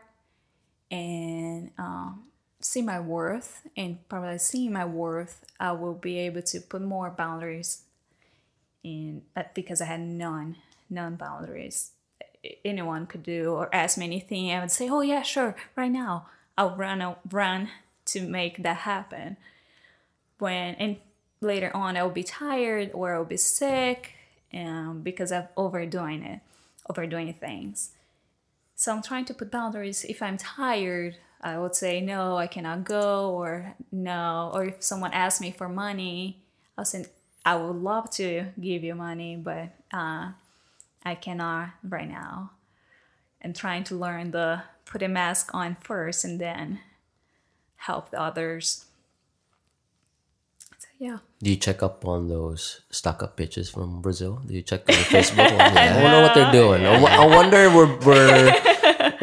and 0.91 1.71
um, 1.77 2.23
see 2.65 2.81
my 2.81 2.99
worth. 2.99 3.67
And 3.77 4.07
probably 4.09 4.37
seeing 4.39 4.73
my 4.73 4.85
worth, 4.85 5.45
I 5.59 5.71
will 5.71 5.93
be 5.93 6.19
able 6.19 6.41
to 6.43 6.59
put 6.59 6.81
more 6.81 7.09
boundaries 7.09 7.83
in 8.83 9.23
uh, 9.35 9.43
because 9.53 9.81
I 9.81 9.85
had 9.85 10.01
none, 10.01 10.57
none 10.89 11.15
boundaries. 11.15 11.91
Anyone 12.63 13.07
could 13.07 13.23
do 13.23 13.53
or 13.53 13.73
ask 13.73 13.97
me 13.97 14.05
anything, 14.05 14.51
I 14.51 14.59
would 14.59 14.71
say, 14.71 14.87
"Oh 14.89 15.01
yeah, 15.01 15.23
sure, 15.23 15.55
right 15.75 15.91
now." 15.91 16.27
I'll 16.57 16.75
run, 16.75 17.01
I'll 17.01 17.19
run 17.29 17.69
to 18.05 18.21
make 18.21 18.63
that 18.63 18.77
happen. 18.77 19.37
When 20.37 20.75
and 20.75 20.97
later 21.41 21.71
on, 21.75 21.97
I 21.97 22.03
will 22.03 22.11
be 22.11 22.23
tired 22.23 22.91
or 22.93 23.13
I 23.13 23.17
will 23.17 23.25
be 23.25 23.37
sick, 23.37 24.13
um, 24.53 25.01
because 25.03 25.31
of 25.31 25.47
overdoing 25.57 26.23
it, 26.23 26.39
overdoing 26.89 27.33
things. 27.33 27.91
So 28.75 28.93
I'm 28.93 29.01
trying 29.01 29.25
to 29.25 29.33
put 29.33 29.51
boundaries. 29.51 30.05
If 30.05 30.21
I'm 30.21 30.37
tired, 30.37 31.17
I 31.45 31.59
would 31.59 31.75
say 31.75 32.01
no, 32.01 32.37
I 32.37 32.47
cannot 32.47 32.85
go, 32.85 33.29
or 33.29 33.75
no. 33.91 34.49
Or 34.51 34.65
if 34.65 34.81
someone 34.81 35.13
asks 35.13 35.39
me 35.39 35.51
for 35.51 35.69
money, 35.69 36.41
I 36.75 36.81
was 36.81 36.89
saying 36.89 37.05
I 37.45 37.55
would 37.55 37.75
love 37.75 38.09
to 38.17 38.47
give 38.59 38.83
you 38.83 38.95
money, 38.95 39.35
but 39.35 39.69
uh, 39.93 40.31
I 41.05 41.13
cannot 41.13 41.69
right 41.87 42.09
now. 42.09 42.49
And 43.41 43.55
trying 43.55 43.83
to 43.85 43.95
learn 43.95 44.31
the 44.31 44.63
put 44.85 45.03
a 45.03 45.07
mask 45.07 45.53
on 45.53 45.77
first 45.81 46.25
and 46.25 46.41
then 46.41 46.79
help 47.75 48.09
the 48.09 48.19
others. 48.19 48.85
So, 50.79 50.87
yeah. 50.97 51.19
Do 51.43 51.51
you 51.51 51.57
check 51.57 51.83
up 51.83 52.07
on 52.07 52.27
those 52.27 52.81
stock 52.89 53.21
up 53.21 53.37
bitches 53.37 53.71
from 53.71 54.01
Brazil? 54.01 54.41
Do 54.47 54.55
you 54.55 54.63
check 54.63 54.89
on 54.89 54.95
Facebook? 54.95 55.45
I 55.59 56.01
wonder 56.01 56.21
what 56.23 56.33
they're 56.33 56.51
doing. 56.51 56.87
I 56.87 56.95
I 56.95 57.25
wonder 57.27 57.69
we're, 57.69 57.95
we're 57.99 58.61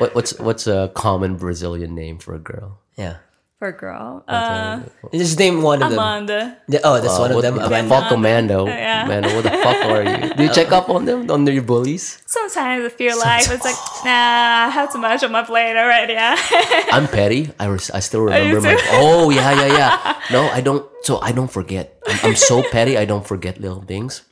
what, 0.02 0.14
what's 0.14 0.32
what's 0.38 0.66
a 0.66 0.90
common 0.94 1.36
Brazilian 1.38 1.94
name 1.94 2.18
for 2.18 2.34
a 2.34 2.42
girl? 2.42 2.78
Yeah. 2.98 3.16
For 3.62 3.68
a 3.70 3.78
girl. 3.78 4.24
Uh, 4.26 4.82
Just 5.14 5.38
name 5.38 5.62
one 5.62 5.78
of 5.86 5.90
them. 5.94 5.98
Amanda. 6.02 6.58
Yeah, 6.66 6.80
Oh, 6.82 6.98
that's 6.98 7.14
one 7.14 7.30
of 7.30 7.36
what 7.38 7.42
them. 7.46 7.54
the 7.62 7.66
Amanda. 7.70 7.86
fuck, 7.94 8.08
Commando? 8.10 8.66
Yeah. 8.66 9.06
Man, 9.06 9.22
what 9.22 9.44
the 9.46 9.54
fuck 9.62 9.78
are 9.86 10.02
you? 10.02 10.34
Do 10.34 10.42
you 10.42 10.50
check 10.58 10.72
up 10.74 10.90
on 10.90 11.04
them, 11.06 11.30
on 11.30 11.44
their 11.46 11.62
bullies? 11.62 12.18
Sometimes 12.26 12.82
I 12.84 12.88
feel 12.90 13.14
like 13.22 13.46
it's 13.46 13.62
like, 13.62 13.78
nah, 14.02 14.66
I 14.66 14.68
have 14.74 14.90
too 14.90 14.98
much 14.98 15.22
on 15.22 15.30
my 15.30 15.44
plate 15.46 15.78
already. 15.78 16.14
Yeah. 16.18 16.34
I'm 16.90 17.06
petty. 17.06 17.54
I, 17.62 17.66
res- 17.70 17.94
I 17.94 18.00
still 18.02 18.22
remember 18.26 18.60
my. 18.66 18.74
too? 18.74 18.82
Oh 18.98 19.30
yeah, 19.30 19.54
yeah, 19.54 19.70
yeah. 19.78 20.18
No, 20.34 20.42
I 20.50 20.58
don't. 20.60 20.82
So 21.06 21.22
I 21.22 21.30
don't 21.30 21.46
forget. 21.50 22.02
I'm, 22.10 22.34
I'm 22.34 22.36
so 22.50 22.66
petty. 22.74 22.98
I 22.98 23.04
don't 23.06 23.22
forget 23.24 23.60
little 23.62 23.82
things. 23.86 24.26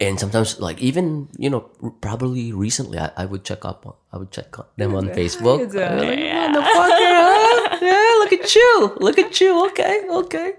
And 0.00 0.18
sometimes, 0.20 0.60
like 0.60 0.80
even 0.80 1.28
you 1.36 1.50
know, 1.50 1.60
probably 2.00 2.52
recently, 2.52 2.98
I, 2.98 3.10
I 3.16 3.24
would 3.26 3.42
check 3.44 3.64
up. 3.64 3.84
On, 3.86 3.94
I 4.12 4.16
would 4.18 4.30
check 4.30 4.54
them 4.76 4.94
on 4.94 5.08
Facebook. 5.18 5.58
you 5.74 5.82
I'd 5.82 6.00
be 6.00 6.06
like. 6.06 6.18
Yeah. 6.18 6.52
Huh? 6.54 7.78
Yeah, 7.82 8.14
look 8.22 8.32
at 8.32 8.54
you. 8.54 8.96
Look 9.00 9.18
at 9.18 9.40
you. 9.40 9.66
Okay, 9.68 10.04
okay. 10.08 10.52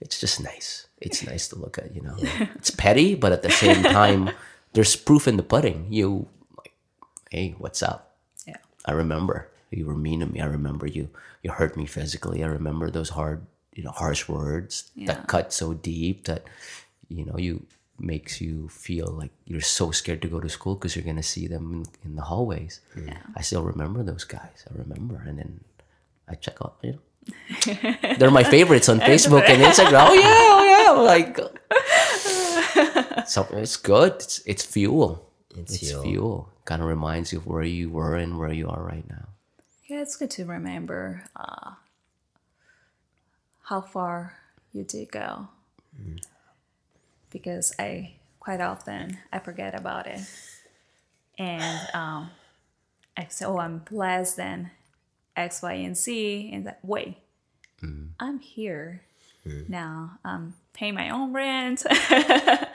It's 0.00 0.20
just 0.20 0.40
nice. 0.42 0.86
It's 1.00 1.24
nice 1.26 1.48
to 1.48 1.56
look 1.58 1.78
at. 1.78 1.94
You 1.94 2.02
know, 2.02 2.14
it's 2.54 2.70
petty, 2.70 3.14
but 3.14 3.32
at 3.32 3.42
the 3.42 3.50
same 3.50 3.82
time, 3.82 4.30
there's 4.74 4.94
proof 4.96 5.26
in 5.26 5.36
the 5.36 5.42
pudding. 5.42 5.86
You 5.90 6.28
like, 6.58 6.72
hey, 7.30 7.54
what's 7.58 7.82
up? 7.82 8.14
yeah. 8.46 8.56
I 8.86 8.92
remember 8.92 9.50
you 9.70 9.86
were 9.86 9.96
mean 9.96 10.20
to 10.20 10.26
me. 10.26 10.40
I 10.40 10.46
remember 10.46 10.86
you 10.86 11.08
you 11.42 11.50
hurt 11.50 11.76
me 11.76 11.86
physically. 11.86 12.44
I 12.44 12.46
remember 12.46 12.90
those 12.90 13.10
hard, 13.10 13.42
you 13.74 13.82
know, 13.82 13.90
harsh 13.90 14.28
words 14.28 14.90
Yeah. 14.94 15.06
that 15.14 15.26
cut 15.26 15.52
so 15.52 15.74
deep 15.74 16.26
that 16.30 16.44
you 17.08 17.24
know 17.26 17.36
you 17.38 17.66
makes 17.98 18.40
you 18.40 18.68
feel 18.68 19.06
like 19.06 19.30
you're 19.44 19.60
so 19.60 19.90
scared 19.90 20.22
to 20.22 20.28
go 20.28 20.40
to 20.40 20.48
school 20.48 20.74
because 20.74 20.96
you're 20.96 21.04
gonna 21.04 21.22
see 21.22 21.46
them 21.46 21.72
in, 21.72 22.10
in 22.10 22.16
the 22.16 22.22
hallways. 22.22 22.80
Yeah. 22.96 23.18
I 23.36 23.42
still 23.42 23.62
remember 23.62 24.02
those 24.02 24.24
guys. 24.24 24.64
I 24.70 24.78
remember, 24.78 25.22
and 25.26 25.38
then 25.38 25.60
I 26.28 26.34
check 26.34 26.56
out. 26.62 26.76
You 26.82 26.92
know, 26.92 27.00
they're 28.18 28.30
my 28.30 28.42
favorites 28.44 28.88
on 28.88 28.98
Facebook 29.10 29.48
and 29.48 29.62
Instagram. 29.62 30.06
Oh 30.08 30.14
yeah, 30.14 30.50
oh 30.52 30.64
yeah. 30.64 30.90
I'm 30.92 31.04
like, 31.04 31.38
so 33.28 33.46
it's 33.52 33.76
good. 33.76 34.14
It's 34.14 34.42
it's 34.46 34.64
fuel. 34.64 35.28
It's 35.56 35.74
It's, 35.74 35.90
fuel. 35.90 36.02
fuel. 36.02 36.48
Kind 36.64 36.82
of 36.82 36.88
reminds 36.88 37.32
you 37.32 37.38
of 37.38 37.46
where 37.46 37.62
you 37.62 37.90
were 37.90 38.16
and 38.16 38.38
where 38.38 38.52
you 38.52 38.68
are 38.68 38.82
right 38.82 39.08
now. 39.08 39.28
Yeah, 39.88 40.00
it's 40.02 40.16
good 40.16 40.30
to 40.32 40.44
remember 40.46 41.24
uh, 41.36 41.72
how 43.64 43.80
far 43.82 44.38
you 44.72 44.82
did 44.84 45.10
go. 45.12 45.48
Because 47.32 47.72
I 47.78 48.14
quite 48.40 48.60
often 48.60 49.18
I 49.32 49.38
forget 49.38 49.74
about 49.78 50.06
it, 50.06 50.20
and 51.38 51.88
um, 51.94 52.30
I 53.16 53.26
say, 53.30 53.44
"Oh, 53.46 53.58
I'm 53.58 53.82
less 53.90 54.34
than 54.34 54.70
X, 55.36 55.62
Y, 55.62 55.72
and 55.72 55.96
Z," 55.96 56.50
and 56.52 56.66
that 56.66 56.78
wait, 56.82 57.16
I'm 58.20 58.38
here 58.38 59.02
now. 59.68 60.18
I'm 60.24 60.54
paying 60.72 60.94
my 60.94 61.10
own 61.10 61.32
rent. 61.32 61.84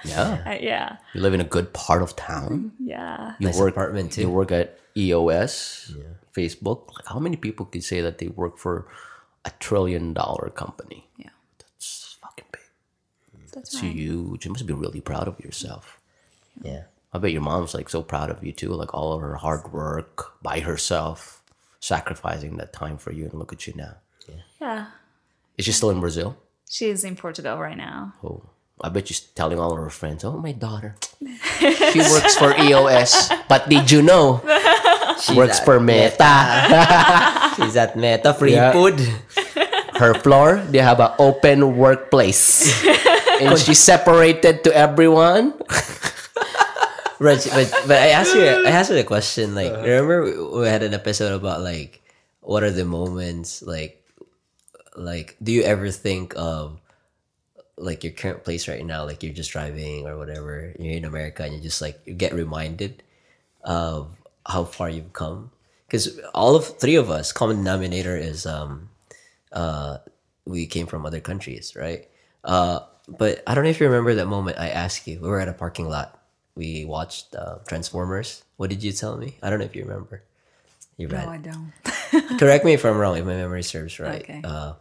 Yeah. 0.07 0.41
Uh, 0.45 0.57
yeah, 0.61 0.97
You 1.13 1.19
live 1.21 1.33
in 1.33 1.41
a 1.41 1.43
good 1.43 1.73
part 1.73 2.01
of 2.01 2.15
town. 2.15 2.71
yeah. 2.79 3.33
You 3.39 3.47
Nice 3.47 3.59
work 3.59 3.71
apartment, 3.73 4.13
too. 4.13 4.21
You 4.21 4.29
work 4.29 4.51
at 4.53 4.79
EOS, 4.95 5.91
Facebook. 6.33 6.89
How 7.07 7.19
many 7.19 7.35
people 7.35 7.65
could 7.65 7.83
say 7.83 7.99
that 7.99 8.17
they 8.19 8.29
work 8.29 8.57
for 8.57 8.87
a 9.43 9.51
trillion 9.59 10.13
dollar 10.13 10.49
company? 10.55 11.05
Yeah, 11.17 11.27
It's 11.27 11.27
fucking 11.27 11.27
big. 11.27 11.36
That's 13.57 13.73
It's 13.73 13.81
right. 13.83 13.91
huge. 13.91 14.45
You 14.45 14.51
must 14.53 14.65
be 14.69 14.73
really 14.73 15.01
proud 15.01 15.27
of 15.27 15.39
yourself. 15.41 15.99
Yeah. 16.61 16.83
I 17.13 17.17
bet 17.17 17.31
your 17.33 17.41
mom's 17.41 17.73
like 17.73 17.89
so 17.89 18.03
proud 18.03 18.29
of 18.29 18.43
you 18.45 18.51
too. 18.53 18.69
Like 18.69 18.93
all 18.93 19.13
of 19.13 19.21
her 19.21 19.35
hard 19.35 19.71
work 19.73 20.37
by 20.43 20.59
herself, 20.61 21.41
sacrificing 21.79 22.57
that 22.57 22.73
time 22.73 22.97
for 22.97 23.11
you, 23.11 23.25
and 23.25 23.33
look 23.33 23.51
at 23.53 23.65
you 23.65 23.73
now. 23.75 23.95
Yeah, 24.61 24.87
Is 25.57 25.65
she 25.65 25.71
still 25.71 25.89
in 25.89 25.99
Brazil? 26.01 26.35
she's 26.69 27.03
in 27.03 27.15
Portugal 27.15 27.57
right 27.57 27.77
now. 27.77 28.13
Oh, 28.23 28.43
I 28.83 28.89
bet 28.89 29.07
she's 29.07 29.21
telling 29.21 29.57
all 29.57 29.71
of 29.71 29.79
her 29.79 29.89
friends, 29.89 30.23
"Oh, 30.27 30.37
my 30.37 30.51
daughter, 30.51 30.95
she 31.93 31.99
works 32.13 32.35
for 32.37 32.51
EOS." 32.59 33.31
But 33.47 33.69
did 33.71 33.89
you 33.89 34.01
know 34.03 34.41
she 35.23 35.33
works 35.33 35.59
at 35.59 35.65
for 35.65 35.79
Meta? 35.79 36.27
She's 37.57 37.73
at 37.79 37.95
Meta 37.97 38.33
Free 38.37 38.53
Yeah. 38.53 38.69
Food. 38.75 38.99
Her 39.97 40.13
floor, 40.13 40.61
they 40.69 40.77
have 40.77 40.99
an 40.99 41.09
open 41.17 41.77
workplace, 41.77 42.69
and 43.41 43.57
she 43.59 43.73
separated 43.73 44.63
to 44.65 44.75
everyone. 44.75 45.53
Right, 47.19 47.41
but 47.49 47.73
but 47.87 47.97
I 47.97 48.09
asked 48.09 48.35
you 48.35 48.45
I 48.45 48.69
asked 48.69 48.91
you 48.91 48.97
a 48.97 49.03
question. 49.03 49.55
Like, 49.55 49.73
remember 49.73 50.23
we, 50.23 50.61
we 50.61 50.67
had 50.67 50.83
an 50.83 50.93
episode 50.93 51.33
about 51.33 51.61
like 51.61 52.01
what 52.41 52.61
are 52.63 52.69
the 52.69 52.85
moments 52.85 53.63
like 53.63 54.05
like 54.95 55.35
do 55.41 55.51
you 55.51 55.63
ever 55.63 55.89
think 55.89 56.33
of 56.37 56.79
like 57.75 58.03
your 58.03 58.13
current 58.13 58.43
place 58.43 58.67
right 58.67 58.85
now? 58.85 59.03
Like 59.03 59.23
you're 59.23 59.33
just 59.33 59.51
driving 59.51 60.05
or 60.05 60.17
whatever. 60.17 60.73
You're 60.77 60.93
in 60.93 61.05
America 61.05 61.43
and 61.43 61.55
you 61.55 61.59
just 61.59 61.81
like 61.81 61.99
you 62.05 62.13
get 62.13 62.33
reminded 62.33 63.01
of 63.63 64.13
how 64.45 64.65
far 64.65 64.89
you've 64.89 65.13
come. 65.13 65.49
Because 65.87 66.19
all 66.35 66.55
of 66.55 66.77
three 66.77 66.95
of 66.95 67.09
us, 67.09 67.31
common 67.31 67.57
denominator 67.57 68.15
is 68.15 68.45
um 68.45 68.89
uh 69.51 69.97
we 70.45 70.67
came 70.67 70.85
from 70.85 71.05
other 71.05 71.19
countries, 71.19 71.75
right? 71.75 72.07
Uh, 72.43 72.79
but 73.07 73.41
I 73.47 73.55
don't 73.55 73.63
know 73.63 73.69
if 73.69 73.79
you 73.79 73.87
remember 73.87 74.15
that 74.15 74.27
moment 74.27 74.59
I 74.59 74.69
asked 74.69 75.07
you. 75.07 75.19
We 75.19 75.27
were 75.27 75.39
at 75.39 75.47
a 75.47 75.53
parking 75.53 75.89
lot. 75.89 76.19
We 76.55 76.85
watched 76.85 77.35
uh, 77.35 77.59
Transformers. 77.67 78.43
What 78.57 78.69
did 78.69 78.83
you 78.83 78.91
tell 78.91 79.17
me? 79.17 79.37
I 79.41 79.49
don't 79.49 79.59
know 79.59 79.65
if 79.65 79.75
you 79.75 79.83
remember. 79.83 80.23
You 80.97 81.07
No. 81.07 81.29
I 81.29 81.37
don't. 81.37 81.71
Correct 82.39 82.65
me 82.65 82.73
if 82.73 82.83
I'm 82.83 82.97
wrong. 82.97 83.17
If 83.17 83.25
my 83.25 83.35
memory 83.35 83.63
serves 83.63 83.99
right. 83.99 84.23
Okay. 84.23 84.41
Uh, 84.43 84.73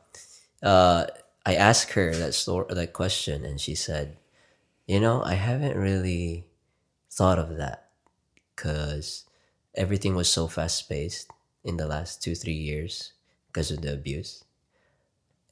uh, 0.63 1.07
I 1.45 1.55
asked 1.55 1.93
her 1.93 2.15
that 2.15 2.35
story, 2.35 2.67
that 2.71 2.93
question, 2.95 3.45
and 3.45 3.61
she 3.61 3.75
said, 3.75 4.17
"You 4.87 4.99
know, 4.99 5.23
I 5.23 5.35
haven't 5.35 5.77
really 5.77 6.47
thought 7.13 7.39
of 7.39 7.59
that 7.59 7.91
because 8.55 9.25
everything 9.75 10.17
was 10.17 10.29
so 10.29 10.49
fast 10.49 10.89
paced 10.89 11.31
in 11.63 11.77
the 11.77 11.87
last 11.87 12.23
two 12.23 12.35
three 12.35 12.57
years 12.57 13.13
because 13.49 13.71
of 13.71 13.83
the 13.83 13.93
abuse, 13.93 14.43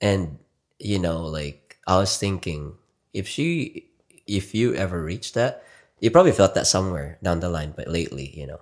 and 0.00 0.38
you 0.78 0.98
know, 0.98 1.26
like 1.26 1.63
I 1.86 1.98
was 1.98 2.16
thinking, 2.16 2.74
if 3.12 3.28
she, 3.28 3.86
if 4.26 4.54
you 4.54 4.74
ever 4.74 5.02
reach 5.02 5.32
that, 5.34 5.62
you 6.00 6.10
probably 6.10 6.32
felt 6.32 6.54
that 6.54 6.66
somewhere 6.66 7.18
down 7.22 7.40
the 7.40 7.48
line, 7.48 7.72
but 7.76 7.88
lately, 7.88 8.32
you 8.38 8.46
know, 8.46 8.60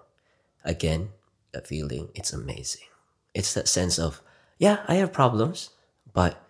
again, 0.65 1.11
that 1.53 1.67
feeling, 1.67 2.09
it's 2.15 2.33
amazing. 2.33 2.87
It's 3.35 3.55
that 3.55 3.69
sense 3.69 3.99
of, 3.99 4.21
yeah, 4.59 4.81
I 4.87 4.97
have 4.97 5.13
problems, 5.13 5.71
but 6.13 6.41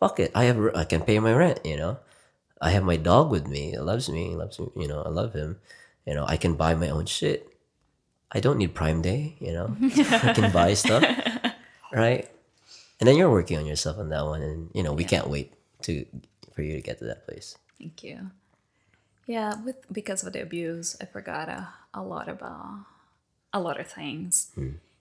fuck 0.00 0.20
it, 0.20 0.30
I 0.34 0.44
have, 0.44 0.58
I 0.74 0.84
can 0.84 1.02
pay 1.02 1.18
my 1.18 1.32
rent, 1.32 1.60
you 1.64 1.76
know. 1.76 1.98
I 2.60 2.70
have 2.70 2.82
my 2.82 2.96
dog 2.96 3.30
with 3.30 3.46
me. 3.46 3.72
He 3.72 3.78
loves 3.78 4.08
me. 4.08 4.28
He 4.30 4.34
loves 4.34 4.58
me. 4.58 4.68
You 4.76 4.88
know, 4.88 5.02
I 5.02 5.10
love 5.10 5.34
him. 5.34 5.58
You 6.06 6.14
know, 6.14 6.24
I 6.26 6.38
can 6.38 6.54
buy 6.54 6.74
my 6.74 6.88
own 6.88 7.04
shit. 7.04 7.46
I 8.32 8.40
don't 8.40 8.56
need 8.56 8.74
Prime 8.74 9.02
Day. 9.02 9.36
You 9.38 9.52
know, 9.52 9.76
I 9.80 10.32
can 10.32 10.50
buy 10.50 10.72
stuff, 10.74 11.04
right? 11.92 12.28
And 12.98 13.06
then 13.06 13.16
you're 13.16 13.30
working 13.30 13.58
on 13.58 13.66
yourself 13.66 13.98
on 13.98 14.08
that 14.08 14.24
one, 14.24 14.40
and 14.42 14.70
you 14.72 14.82
know, 14.82 14.94
we 14.94 15.04
can't 15.04 15.28
wait 15.28 15.52
to 15.84 16.04
for 16.54 16.62
you 16.62 16.74
to 16.74 16.80
get 16.80 16.98
to 16.98 17.04
that 17.04 17.26
place. 17.26 17.56
Thank 17.78 18.02
you. 18.04 18.30
Yeah, 19.26 19.62
with 19.62 19.76
because 19.90 20.22
of 20.22 20.32
the 20.32 20.42
abuse, 20.42 20.96
I 21.00 21.06
forgot 21.06 21.48
a, 21.48 21.68
a 21.94 22.02
lot 22.02 22.28
about 22.28 22.84
a 23.52 23.60
lot 23.60 23.80
of 23.80 23.86
things, 23.86 24.50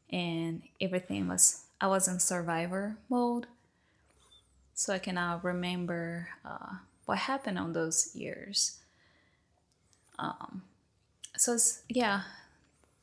and 0.09 0.61
everything 0.79 1.27
was 1.27 1.63
I 1.81 1.87
was 1.87 2.07
in 2.07 2.19
survivor 2.19 2.95
mode, 3.09 3.47
so 4.73 4.93
I 4.93 4.99
cannot 4.99 5.43
remember 5.43 6.29
uh, 6.45 6.77
what 7.05 7.17
happened 7.17 7.59
on 7.59 7.73
those 7.73 8.15
years. 8.15 8.79
Um, 10.17 10.61
so 11.35 11.53
it's, 11.53 11.81
yeah, 11.89 12.21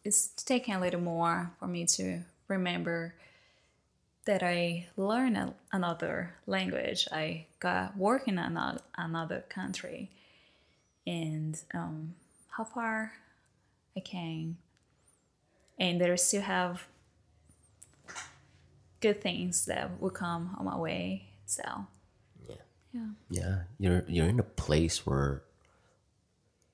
it's 0.05 0.29
taking 0.29 0.75
a 0.75 0.81
little 0.81 1.01
more 1.01 1.51
for 1.59 1.67
me 1.67 1.85
to 1.87 2.21
remember 2.49 3.15
that 4.27 4.43
I 4.43 4.87
learned 4.97 5.37
a, 5.37 5.55
another 5.73 6.35
language. 6.47 7.09
I 7.13 7.47
got 7.59 7.97
work 7.97 8.29
in 8.29 8.39
another, 8.39 8.81
another 8.97 9.45
country, 9.49 10.11
and 11.07 11.59
um, 11.75 12.15
how 12.51 12.65
far 12.65 13.13
I 13.97 14.01
came, 14.01 14.59
and 15.79 16.01
there 16.01 16.17
still 16.17 16.43
have 16.43 16.87
good 19.01 19.21
things 19.23 19.65
that 19.67 20.01
will 20.01 20.11
come 20.11 20.55
on 20.59 20.65
my 20.67 20.77
way. 20.77 21.27
So, 21.47 21.63
yeah, 22.49 22.55
Yeah. 22.93 23.07
Yeah, 23.31 23.57
you're 23.79 24.05
you're 24.07 24.29
in 24.29 24.39
a 24.41 24.45
place 24.45 25.07
where 25.07 25.43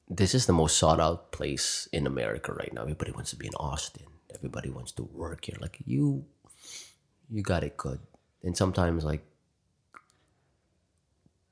this 0.08 0.34
is 0.34 0.46
the 0.46 0.52
most 0.52 0.76
sought 0.76 1.00
out 1.00 1.32
place 1.32 1.88
in 1.92 2.06
America 2.06 2.52
right 2.52 2.72
now. 2.72 2.82
Everybody 2.82 3.12
wants 3.12 3.30
to 3.30 3.36
be 3.36 3.46
in 3.46 3.54
Austin. 3.54 4.06
Everybody 4.34 4.70
wants 4.70 4.92
to 4.92 5.02
work 5.02 5.46
here. 5.46 5.56
Like 5.60 5.78
you, 5.86 6.24
you 7.30 7.42
got 7.42 7.64
it 7.64 7.76
good. 7.76 7.98
And 8.42 8.56
sometimes 8.56 9.04
like 9.04 9.24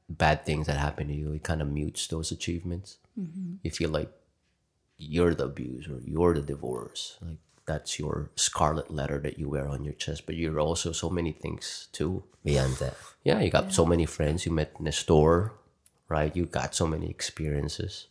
bad 0.08 0.44
things 0.44 0.66
that 0.66 0.76
happen 0.76 1.08
to 1.08 1.14
you, 1.14 1.32
it 1.32 1.42
kind 1.42 1.62
of 1.62 1.68
mutes 1.68 2.06
those 2.06 2.30
achievements. 2.30 2.98
You 3.62 3.70
feel 3.70 3.90
like 3.90 4.10
you're 4.98 5.34
the 5.34 5.44
abuser, 5.44 6.00
you're 6.04 6.34
the 6.34 6.42
divorce. 6.42 7.16
Like 7.20 7.38
that's 7.66 7.98
your 7.98 8.30
scarlet 8.36 8.90
letter 8.90 9.18
that 9.20 9.38
you 9.38 9.48
wear 9.48 9.68
on 9.68 9.84
your 9.84 9.94
chest. 9.94 10.26
But 10.26 10.36
you're 10.36 10.60
also 10.60 10.92
so 10.92 11.10
many 11.10 11.32
things 11.32 11.88
too. 11.92 12.24
Beyond 12.44 12.76
that, 12.76 12.96
Yeah, 13.22 13.40
you 13.40 13.50
got 13.50 13.72
so 13.72 13.86
many 13.86 14.04
friends 14.04 14.44
you 14.44 14.52
met 14.52 14.74
in 14.78 14.84
the 14.84 14.92
store, 14.92 15.54
right? 16.08 16.34
You 16.36 16.44
got 16.44 16.74
so 16.74 16.86
many 16.86 17.08
experiences. 17.08 18.08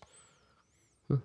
Hmm. 1.08 1.18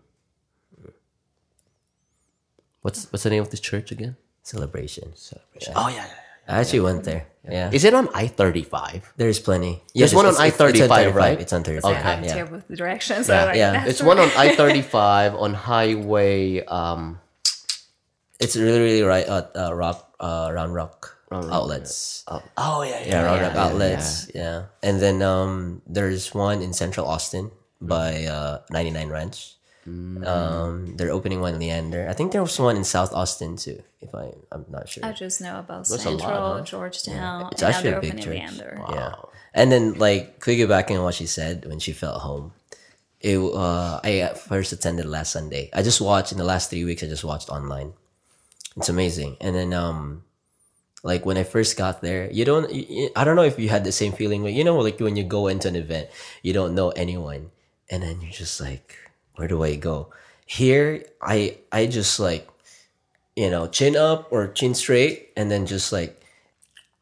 What's 2.83 3.11
what's 3.11 3.23
the 3.23 3.31
name 3.31 3.43
of 3.43 3.51
this 3.51 3.61
church 3.61 3.91
again? 3.91 4.17
celebration, 4.49 5.15
celebration. 5.15 5.75
Oh 5.77 5.89
yeah, 5.89 6.07
I 6.49 6.61
actually 6.61 6.81
went 6.81 7.05
there. 7.05 7.27
Yeah, 7.49 7.71
Is 7.73 7.85
it 7.85 7.95
on 7.95 8.09
I 8.15 8.27
thirty 8.29 8.63
five? 8.63 9.11
there's 9.17 9.39
plenty. 9.41 9.83
There's 9.95 10.13
one 10.15 10.27
on 10.27 10.33
it's- 10.35 10.53
it's- 10.61 10.81
it's 10.81 10.91
I-35, 10.93 11.15
right? 11.15 11.41
It's 11.41 11.53
on 11.53 11.63
35. 11.65 11.97
Okay. 11.97 12.09
I'm 12.09 12.25
yeah. 12.25 12.35
terrible 12.35 12.57
with 12.57 12.69
the 12.69 12.77
directions. 12.77 13.29
Yeah, 13.29 13.45
like, 13.45 13.57
yeah. 13.57 13.85
It's 13.87 14.03
one 14.03 14.19
on 14.19 14.29
I 14.37 14.55
thirty 14.55 14.83
five 14.83 15.35
on 15.35 15.55
Highway. 15.55 16.65
Um, 16.67 17.21
It's 18.41 18.55
really, 18.57 18.79
really 18.81 19.03
right 19.03 19.27
at 19.27 19.51
uh, 19.57 19.73
rock, 19.75 20.15
uh, 20.21 20.51
round 20.55 20.75
rock 20.75 21.17
outlets. 21.33 22.23
oh, 22.29 22.43
oh 22.57 22.83
yeah, 22.83 23.03
Yeah, 23.05 23.23
round 23.27 23.43
rock 23.43 23.57
outlets. 23.57 24.31
Yeah. 24.35 24.71
and 24.83 25.01
then 25.01 25.23
um, 25.23 25.83
there's 25.87 26.33
one 26.35 26.63
in 26.63 26.73
Central 26.73 27.07
Austin 27.07 27.51
by 27.81 28.25
uh, 28.31 28.61
99 28.71 29.09
Ranch. 29.11 29.58
Mm. 29.89 30.27
Um, 30.27 30.97
they're 30.97 31.11
opening 31.11 31.41
one 31.41 31.55
in 31.55 31.61
Leander. 31.61 32.09
I 32.09 32.13
think 32.13 32.33
there 32.33 32.43
was 32.43 32.59
one 32.59 32.77
in 32.77 32.85
South 32.85 33.13
Austin 33.13 33.57
too. 33.57 33.83
If 34.01 34.15
I, 34.15 34.33
I'm 34.53 34.65
not 34.69 34.89
sure. 34.89 35.05
I 35.05 35.13
just 35.13 35.41
know 35.41 35.59
about 35.59 35.89
a 35.89 35.93
lot, 35.93 36.01
Central, 36.01 36.55
huh? 36.55 36.61
Georgetown. 36.63 37.49
It's 37.53 37.63
and 37.63 37.71
now 37.71 37.77
actually 37.77 37.93
a 37.93 38.01
big 38.01 38.11
opening 38.11 38.25
church. 38.25 38.35
Leander. 38.35 38.81
Yeah. 38.91 39.15
And 39.55 39.73
then 39.73 39.95
like 39.95 40.41
piggybacking 40.41 40.97
on 40.97 41.03
what 41.03 41.15
she 41.15 41.27
said 41.27 41.65
when 41.67 41.79
she 41.79 41.93
felt 41.93 42.23
home. 42.23 42.53
It 43.21 43.39
uh 43.39 44.01
I 44.05 44.35
first 44.35 44.73
attended 44.73 45.07
last 45.07 45.33
Sunday. 45.33 45.71
I 45.73 45.83
just 45.83 46.01
watched 46.01 46.33
in 46.33 46.39
the 46.39 46.45
last 46.45 46.71
three 46.71 46.85
weeks 46.85 47.03
I 47.03 47.07
just 47.07 47.25
watched 47.25 47.49
online. 47.49 47.93
It's 48.77 48.89
amazing. 48.89 49.37
And 49.41 49.57
then 49.57 49.73
um 49.73 50.25
like 51.03 51.25
when 51.27 51.37
I 51.37 51.45
first 51.45 51.77
got 51.77 52.01
there, 52.03 52.31
you 52.31 52.45
don't 52.45 52.71
I 53.17 53.25
don't 53.25 53.37
know 53.37 53.43
if 53.43 53.59
you 53.59 53.69
had 53.69 53.85
the 53.85 53.93
same 53.93 54.13
feeling 54.13 54.43
when 54.43 54.55
you 54.55 54.63
know 54.63 54.79
like 54.79 55.01
when 55.01 55.17
you 55.17 55.25
go 55.25 55.49
into 55.49 55.67
an 55.67 55.77
event, 55.77 56.11
you 56.43 56.53
don't 56.53 56.75
know 56.75 56.91
anyone 56.91 57.51
and 57.91 58.03
then 58.03 58.21
you're 58.21 58.31
just 58.31 58.61
like 58.61 58.97
where 59.39 59.49
do 59.49 59.63
I 59.63 59.77
go? 59.77 60.11
Here 60.45 61.05
I 61.23 61.57
I 61.73 61.87
just 61.87 62.19
like 62.21 62.49
you 63.39 63.49
know, 63.51 63.69
chin 63.71 63.95
up 63.95 64.27
or 64.35 64.49
chin 64.51 64.75
straight 64.75 65.31
and 65.39 65.49
then 65.51 65.65
just 65.65 65.93
like 65.95 66.21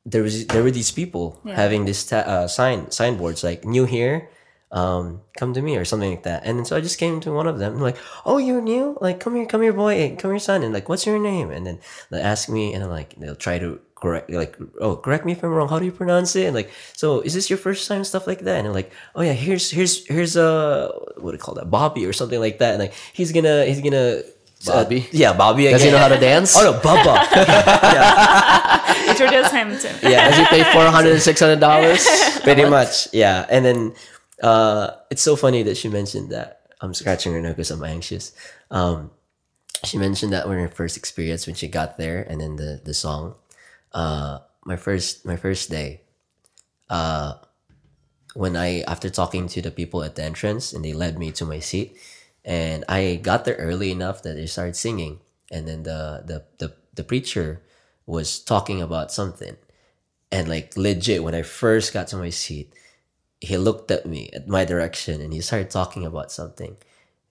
there 0.04 0.22
was 0.22 0.46
there 0.48 0.62
were 0.62 0.70
these 0.70 0.92
people 0.92 1.40
Yeah. 1.44 1.56
having 1.56 1.86
this 1.88 2.04
ta- 2.06 2.28
uh, 2.28 2.46
sign 2.48 2.90
signboards 2.92 3.42
like 3.42 3.64
new 3.64 3.86
here 3.86 4.28
um 4.70 5.22
come 5.38 5.54
to 5.54 5.62
me 5.62 5.76
or 5.78 5.84
something 5.84 6.10
like 6.10 6.24
that. 6.24 6.42
And 6.44 6.58
then 6.58 6.64
so 6.66 6.76
i 6.76 6.80
just 6.82 6.98
came 6.98 7.20
to 7.20 7.32
one 7.32 7.46
of 7.46 7.58
them 7.58 7.74
I'm 7.74 7.80
like 7.80 7.96
oh 8.26 8.36
you're 8.38 8.60
new? 8.60 8.98
Like 9.00 9.18
come 9.18 9.34
here 9.34 9.46
come 9.46 9.62
here 9.62 9.72
boy. 9.72 10.14
Come 10.18 10.32
here 10.32 10.38
son. 10.38 10.62
And 10.62 10.74
like 10.74 10.88
what's 10.90 11.06
your 11.06 11.18
name? 11.18 11.50
And 11.50 11.64
then 11.66 11.78
they 12.10 12.20
ask 12.20 12.48
me 12.50 12.74
and 12.74 12.84
i'm 12.84 12.90
like 12.90 13.14
they'll 13.16 13.34
try 13.38 13.58
to 13.58 13.80
correct 13.96 14.28
like 14.30 14.56
oh 14.80 14.94
correct 14.94 15.24
me 15.24 15.32
if 15.32 15.42
i'm 15.42 15.48
wrong 15.50 15.68
how 15.68 15.78
do 15.78 15.86
you 15.86 15.90
pronounce 15.90 16.36
it 16.36 16.44
and 16.44 16.54
like 16.54 16.70
so 16.94 17.20
is 17.22 17.32
this 17.32 17.48
your 17.48 17.56
first 17.56 17.88
time 17.88 18.04
stuff 18.04 18.26
like 18.26 18.40
that 18.40 18.62
and 18.62 18.74
like 18.74 18.92
oh 19.16 19.22
yeah 19.22 19.32
here's 19.32 19.70
here's 19.70 20.06
here's 20.06 20.36
uh 20.36 20.92
what 21.16 21.30
do 21.32 21.36
you 21.36 21.42
call 21.42 21.54
that 21.54 21.70
bobby 21.70 22.04
or 22.04 22.12
something 22.12 22.38
like 22.38 22.58
that 22.58 22.74
and 22.74 22.80
like 22.80 22.92
he's 23.14 23.32
gonna 23.32 23.64
he's 23.64 23.80
gonna 23.80 24.20
Bobby. 24.66 24.76
uh, 24.76 24.82
Bobby? 24.84 25.08
yeah 25.12 25.32
bobby 25.32 25.64
Does 25.64 25.80
he 25.82 25.88
again. 25.88 25.98
know 25.98 26.04
how 26.06 26.12
to 26.14 26.20
dance? 26.30 26.54
oh 26.56 26.62
no 26.72 26.78
bubba 26.80 27.16
Introduce 29.08 29.50
him 29.50 29.76
to 29.78 29.88
me. 30.06 30.12
yeah 30.12 30.28
Does 30.28 30.38
he 30.38 30.44
pay 30.46 30.62
four 30.72 30.84
hundred 30.86 31.12
and 31.12 31.22
six 31.22 31.40
hundred 31.40 31.60
dollars? 31.60 32.06
pretty 32.42 32.64
much 32.68 33.08
yeah 33.14 33.46
and 33.48 33.64
then 33.64 33.94
uh 34.42 34.90
it's 35.10 35.22
so 35.22 35.36
funny 35.36 35.62
that 35.62 35.76
she 35.76 35.88
mentioned 35.88 36.30
that 36.30 36.68
i'm 36.82 36.92
scratching 36.92 37.32
her 37.32 37.40
nose 37.40 37.52
because 37.54 37.70
i'm 37.70 37.82
anxious 37.84 38.32
um 38.70 39.10
she 39.84 39.96
mentioned 39.98 40.32
that 40.32 40.48
when 40.48 40.58
her 40.58 40.68
first 40.68 40.96
experience 40.96 41.46
when 41.46 41.54
she 41.56 41.68
got 41.68 41.96
there 41.96 42.20
and 42.28 42.40
then 42.40 42.56
the 42.56 42.80
the 42.84 42.92
song 42.92 43.34
uh 43.96 44.40
my 44.66 44.76
first 44.76 45.26
my 45.26 45.36
first 45.36 45.70
day 45.70 46.02
uh 46.90 47.34
when 48.34 48.56
i 48.56 48.80
after 48.82 49.08
talking 49.08 49.48
to 49.48 49.62
the 49.62 49.70
people 49.70 50.02
at 50.02 50.14
the 50.14 50.22
entrance 50.22 50.72
and 50.72 50.84
they 50.84 50.92
led 50.92 51.18
me 51.18 51.30
to 51.32 51.44
my 51.44 51.58
seat 51.58 51.96
and 52.44 52.84
i 52.88 53.16
got 53.22 53.44
there 53.44 53.56
early 53.56 53.90
enough 53.90 54.22
that 54.22 54.34
they 54.34 54.46
started 54.46 54.76
singing 54.76 55.18
and 55.50 55.66
then 55.66 55.82
the 55.84 56.22
the 56.26 56.44
the, 56.58 56.74
the 56.94 57.04
preacher 57.04 57.62
was 58.06 58.38
talking 58.38 58.80
about 58.82 59.10
something 59.12 59.56
and 60.32 60.48
like 60.48 60.76
legit, 60.76 61.22
when 61.24 61.34
I 61.34 61.42
first 61.42 61.92
got 61.92 62.08
to 62.08 62.16
my 62.16 62.30
seat, 62.30 62.72
he 63.40 63.56
looked 63.58 63.90
at 63.90 64.06
me 64.06 64.30
at 64.34 64.48
my 64.48 64.64
direction 64.64 65.20
and 65.20 65.32
he 65.32 65.40
started 65.40 65.70
talking 65.70 66.06
about 66.06 66.32
something. 66.32 66.76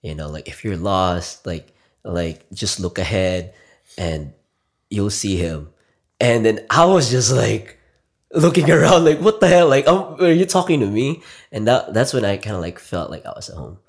You 0.02 0.16
know, 0.16 0.30
like 0.30 0.48
if 0.48 0.64
you're 0.64 0.78
lost, 0.78 1.46
like 1.46 1.74
like 2.04 2.46
just 2.54 2.80
look 2.80 3.00
ahead 3.00 3.54
and 3.98 4.34
you'll 4.90 5.12
see 5.12 5.38
him. 5.38 5.70
And 6.20 6.46
then 6.46 6.66
I 6.70 6.86
was 6.86 7.10
just 7.10 7.32
like 7.32 7.78
looking 8.32 8.70
around 8.72 9.06
like 9.06 9.20
what 9.20 9.40
the 9.40 9.48
hell? 9.48 9.68
Like 9.70 9.88
um, 9.88 10.18
are 10.20 10.32
you 10.32 10.46
talking 10.46 10.80
to 10.80 10.88
me? 10.88 11.22
And 11.52 11.68
that 11.68 11.94
that's 11.94 12.14
when 12.14 12.26
I 12.26 12.38
kind 12.38 12.56
of 12.56 12.62
like 12.62 12.80
felt 12.80 13.12
like 13.12 13.26
I 13.26 13.34
was 13.36 13.50
at 13.50 13.58
home. 13.58 13.80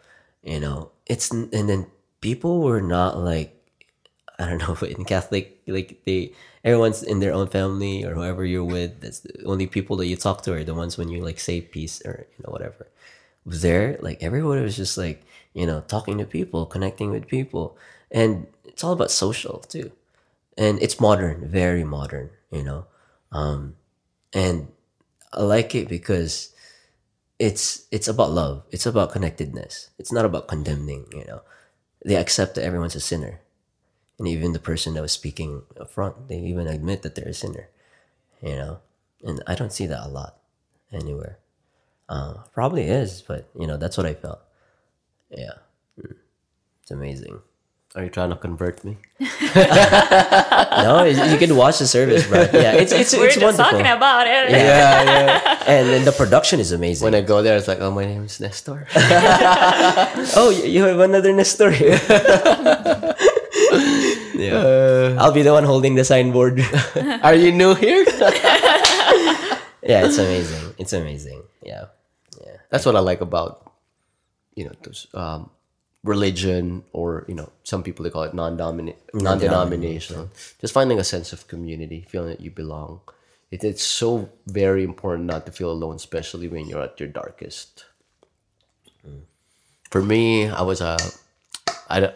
You 0.43 0.61
know, 0.61 0.91
it's 1.07 1.31
and 1.31 1.69
then 1.69 1.87
people 2.21 2.63
were 2.63 2.81
not 2.81 3.19
like 3.19 3.57
I 4.39 4.47
don't 4.47 4.59
know, 4.59 4.75
in 4.87 5.05
Catholic, 5.05 5.61
like 5.67 6.03
they, 6.05 6.33
everyone's 6.65 7.03
in 7.03 7.21
their 7.21 7.33
own 7.33 7.49
family 7.49 8.05
or 8.05 8.15
whoever 8.15 8.45
you're 8.45 8.65
with. 8.65 9.01
That's 9.01 9.21
the 9.21 9.45
only 9.45 9.67
people 9.67 9.97
that 9.97 10.07
you 10.07 10.17
talk 10.17 10.43
to 10.43 10.53
are 10.53 10.65
the 10.65 10.75
ones 10.75 10.99
when 10.99 11.09
you 11.09 11.23
like 11.23 11.41
say 11.41 11.61
peace 11.61 12.03
or 12.05 12.27
you 12.37 12.45
know 12.45 12.53
whatever. 12.53 12.89
There, 13.47 13.97
like 14.01 14.23
everybody 14.23 14.61
was 14.63 14.77
just 14.77 14.99
like 14.99 15.23
you 15.55 15.67
know 15.67 15.81
talking 15.89 16.19
to 16.19 16.25
people, 16.27 16.67
connecting 16.67 17.11
with 17.11 17.29
people, 17.29 17.77
and 18.11 18.47
it's 18.65 18.85
all 18.85 18.93
about 18.93 19.11
social 19.11 19.61
too, 19.61 19.93
and 20.57 20.81
it's 20.83 21.01
modern, 21.01 21.49
very 21.49 21.85
modern, 21.85 22.31
you 22.51 22.63
know, 22.63 22.87
um, 23.33 23.77
and 24.33 24.69
I 25.33 25.43
like 25.43 25.75
it 25.75 25.89
because 25.89 26.53
it's 27.39 27.87
it's 27.91 28.09
about 28.09 28.31
love. 28.33 28.65
It's 28.71 28.87
about 28.87 29.13
connectedness. 29.13 29.91
It's 29.99 30.13
not 30.13 30.25
about 30.25 30.49
condemning. 30.49 31.07
You 31.13 31.25
know, 31.27 31.43
they 32.05 32.17
accept 32.17 32.55
that 32.57 32.65
everyone's 32.65 32.97
a 32.97 33.01
sinner 33.01 33.41
and 34.19 34.29
even 34.29 34.53
the 34.53 34.59
person 34.59 34.95
that 34.95 35.03
was 35.03 35.13
speaking 35.13 35.63
up 35.81 35.91
front 35.91 36.29
they 36.29 36.39
even 36.39 36.67
admit 36.67 37.03
that 37.03 37.15
they're 37.15 37.29
a 37.29 37.35
sinner 37.35 37.69
you 38.43 38.55
know 38.57 38.79
and 39.25 39.43
i 39.47 39.55
don't 39.55 39.73
see 39.73 39.87
that 39.87 40.05
a 40.05 40.09
lot 40.09 40.39
anywhere 40.93 41.39
uh, 42.09 42.35
probably 42.55 42.85
is 42.85 43.23
but 43.23 43.49
you 43.59 43.67
know 43.67 43.77
that's 43.77 43.97
what 43.97 44.07
i 44.07 44.15
felt 44.15 44.41
yeah 45.31 45.53
Mm. 45.99 46.15
it's 46.83 46.91
amazing 46.91 47.41
Are 47.97 48.05
you 48.05 48.11
trying 48.11 48.29
to 48.29 48.37
convert 48.37 48.85
me? 48.85 48.99
no 50.85 51.05
you 51.09 51.17
you 51.33 51.39
can 51.41 51.57
watch 51.57 51.79
the 51.81 51.87
service 51.89 52.29
bro. 52.29 52.41
Yeah 52.53 52.77
it's 52.77 52.93
it's, 52.93 53.17
We're 53.17 53.33
it's 53.33 53.41
just 53.41 53.57
wonderful. 53.57 53.65
talking 53.65 53.89
about 53.89 54.27
it. 54.29 54.51
yeah, 54.53 55.03
yeah. 55.03 55.65
and 55.73 55.89
then 55.89 56.05
the 56.05 56.13
production 56.13 56.61
is 56.61 56.73
amazing. 56.73 57.05
When 57.07 57.15
I 57.15 57.23
go 57.23 57.41
there, 57.41 57.57
it's 57.57 57.67
like, 57.67 57.81
oh, 57.81 57.91
my 57.91 58.05
name 58.05 58.25
is 58.29 58.39
Nestor. 58.39 58.87
oh 60.37 60.53
you 60.53 60.69
you 60.69 60.85
have 60.85 61.01
another 61.01 61.33
Nestor 61.33 61.73
yeah. 64.37 65.17
I'll 65.19 65.33
be 65.33 65.43
the 65.43 65.53
one 65.53 65.65
holding 65.65 65.95
the 65.95 66.05
signboard. 66.05 66.61
Are 67.23 67.35
you 67.35 67.53
new 67.53 67.75
here? 67.75 68.05
yeah 69.83 70.05
it's 70.05 70.19
amazing. 70.19 70.75
It's 70.79 70.93
amazing. 70.93 71.43
Yeah, 71.63 71.87
yeah. 72.45 72.61
That's 72.71 72.85
what 72.85 72.97
I 72.97 73.01
like 73.01 73.21
about, 73.21 73.73
you 74.55 74.65
know, 74.67 74.73
those, 74.83 75.07
um, 75.15 75.51
religion 76.07 76.85
or 76.93 77.25
you 77.29 77.35
know, 77.35 77.51
some 77.65 77.83
people 77.83 78.05
they 78.05 78.11
call 78.11 78.23
it 78.23 78.35
non-dominant, 78.35 78.97
non-denominational. 79.13 80.31
Just 80.61 80.73
finding 80.73 80.99
a 80.99 81.05
sense 81.05 81.33
of 81.33 81.47
community, 81.49 82.07
feeling 82.09 82.31
that 82.31 82.41
you 82.41 82.51
belong. 82.51 83.01
It, 83.51 83.63
it's 83.63 83.83
so 83.83 84.31
very 84.47 84.83
important 84.83 85.27
not 85.27 85.47
to 85.47 85.53
feel 85.53 85.71
alone, 85.71 85.97
especially 85.97 86.49
when 86.49 86.67
you're 86.67 86.83
at 86.83 86.99
your 86.99 87.09
darkest. 87.09 87.85
Mm. 89.07 89.23
For 89.91 90.03
me, 90.03 90.49
I 90.49 90.63
was 90.63 90.81
a, 90.81 90.97
I 91.89 92.13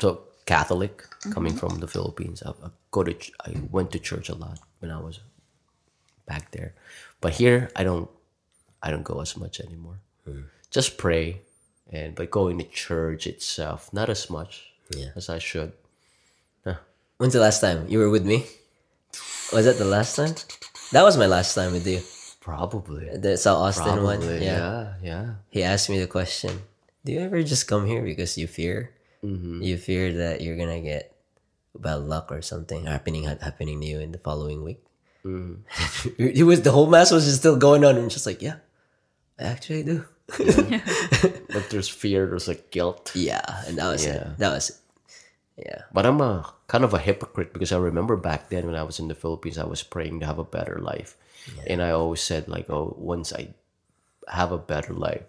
so 0.00 0.22
Catholic 0.46 0.98
mm-hmm. 0.98 1.32
coming 1.32 1.54
from 1.54 1.80
the 1.80 1.88
Philippines. 1.88 2.42
I, 2.44 2.50
I 2.50 2.68
go 2.90 3.02
to, 3.02 3.14
I 3.46 3.54
went 3.70 3.92
to 3.92 3.98
church 3.98 4.28
a 4.28 4.34
lot 4.34 4.58
when 4.80 4.90
I 4.90 5.00
was 5.00 5.20
back 6.26 6.50
there, 6.50 6.74
but 7.20 7.32
here 7.32 7.70
I 7.76 7.84
don't 7.84 8.10
I 8.82 8.90
don't 8.90 9.02
go 9.02 9.20
as 9.20 9.36
much 9.36 9.60
anymore. 9.60 10.00
Mm. 10.28 10.44
Just 10.70 10.98
pray, 10.98 11.40
and 11.94 12.14
but 12.18 12.30
going 12.30 12.58
to 12.58 12.64
church 12.66 13.26
itself, 13.26 13.92
not 13.94 14.10
as 14.10 14.28
much 14.28 14.74
Yeah. 14.90 15.14
as 15.14 15.30
I 15.30 15.38
should. 15.38 15.72
When's 17.16 17.32
the 17.32 17.38
last 17.40 17.60
time 17.62 17.86
you 17.86 18.02
were 18.02 18.10
with 18.10 18.26
me? 18.26 18.42
Was 19.54 19.70
that 19.70 19.78
the 19.78 19.86
last 19.86 20.18
time? 20.18 20.34
That 20.90 21.06
was 21.06 21.16
my 21.16 21.30
last 21.30 21.54
time 21.54 21.70
with 21.70 21.86
you. 21.86 22.02
Probably. 22.42 23.06
The 23.16 23.38
South 23.38 23.62
Austin 23.62 24.02
one. 24.02 24.20
Yeah. 24.20 24.42
Yeah. 24.42 24.94
Yeah. 25.00 25.26
He 25.48 25.62
asked 25.62 25.88
me 25.88 26.00
the 26.02 26.10
question 26.10 26.66
Do 27.06 27.12
you 27.14 27.20
ever 27.22 27.40
just 27.46 27.70
come 27.70 27.86
here 27.86 28.02
because 28.02 28.36
you 28.36 28.50
fear? 28.50 28.90
Mm-hmm. 29.22 29.62
You 29.62 29.78
fear 29.78 30.12
that 30.26 30.42
you're 30.42 30.58
going 30.58 30.74
to 30.74 30.82
get 30.82 31.14
bad 31.78 32.02
luck 32.02 32.34
or 32.34 32.42
something 32.42 32.84
happening 32.84 33.24
happening 33.24 33.80
to 33.80 33.86
you 33.86 34.00
in 34.02 34.10
the 34.10 34.18
following 34.18 34.66
week? 34.66 34.82
Mm-hmm. 35.24 35.62
it 36.18 36.42
was 36.44 36.62
the 36.66 36.72
whole 36.74 36.90
mass 36.90 37.14
was 37.14 37.24
just 37.24 37.38
still 37.38 37.56
going 37.56 37.84
on 37.86 37.94
and 37.96 38.10
just 38.10 38.26
like, 38.26 38.42
yeah, 38.42 38.58
I 39.38 39.44
actually 39.44 39.84
do. 39.86 40.04
But 41.54 41.70
there's 41.70 41.88
fear. 41.88 42.26
There's 42.26 42.48
like 42.48 42.70
guilt. 42.70 43.12
Yeah, 43.14 43.44
and 43.66 43.78
that 43.78 43.88
was 43.88 44.04
Yeah. 44.06 44.14
it. 44.14 44.38
That 44.38 44.52
was 44.52 44.70
it. 44.70 44.76
Yeah. 45.56 45.82
But 45.92 46.06
I'm 46.06 46.20
a 46.20 46.52
kind 46.66 46.84
of 46.84 46.94
a 46.94 46.98
hypocrite 46.98 47.52
because 47.52 47.72
I 47.72 47.78
remember 47.78 48.16
back 48.16 48.48
then 48.48 48.66
when 48.66 48.74
I 48.74 48.82
was 48.82 48.98
in 48.98 49.08
the 49.08 49.14
Philippines, 49.14 49.58
I 49.58 49.64
was 49.64 49.82
praying 49.82 50.20
to 50.20 50.26
have 50.26 50.38
a 50.38 50.44
better 50.44 50.78
life, 50.80 51.16
and 51.66 51.80
I 51.82 51.90
always 51.90 52.20
said 52.20 52.48
like, 52.48 52.68
oh, 52.70 52.96
once 52.98 53.32
I 53.32 53.54
have 54.26 54.50
a 54.50 54.58
better 54.58 54.92
life, 54.94 55.22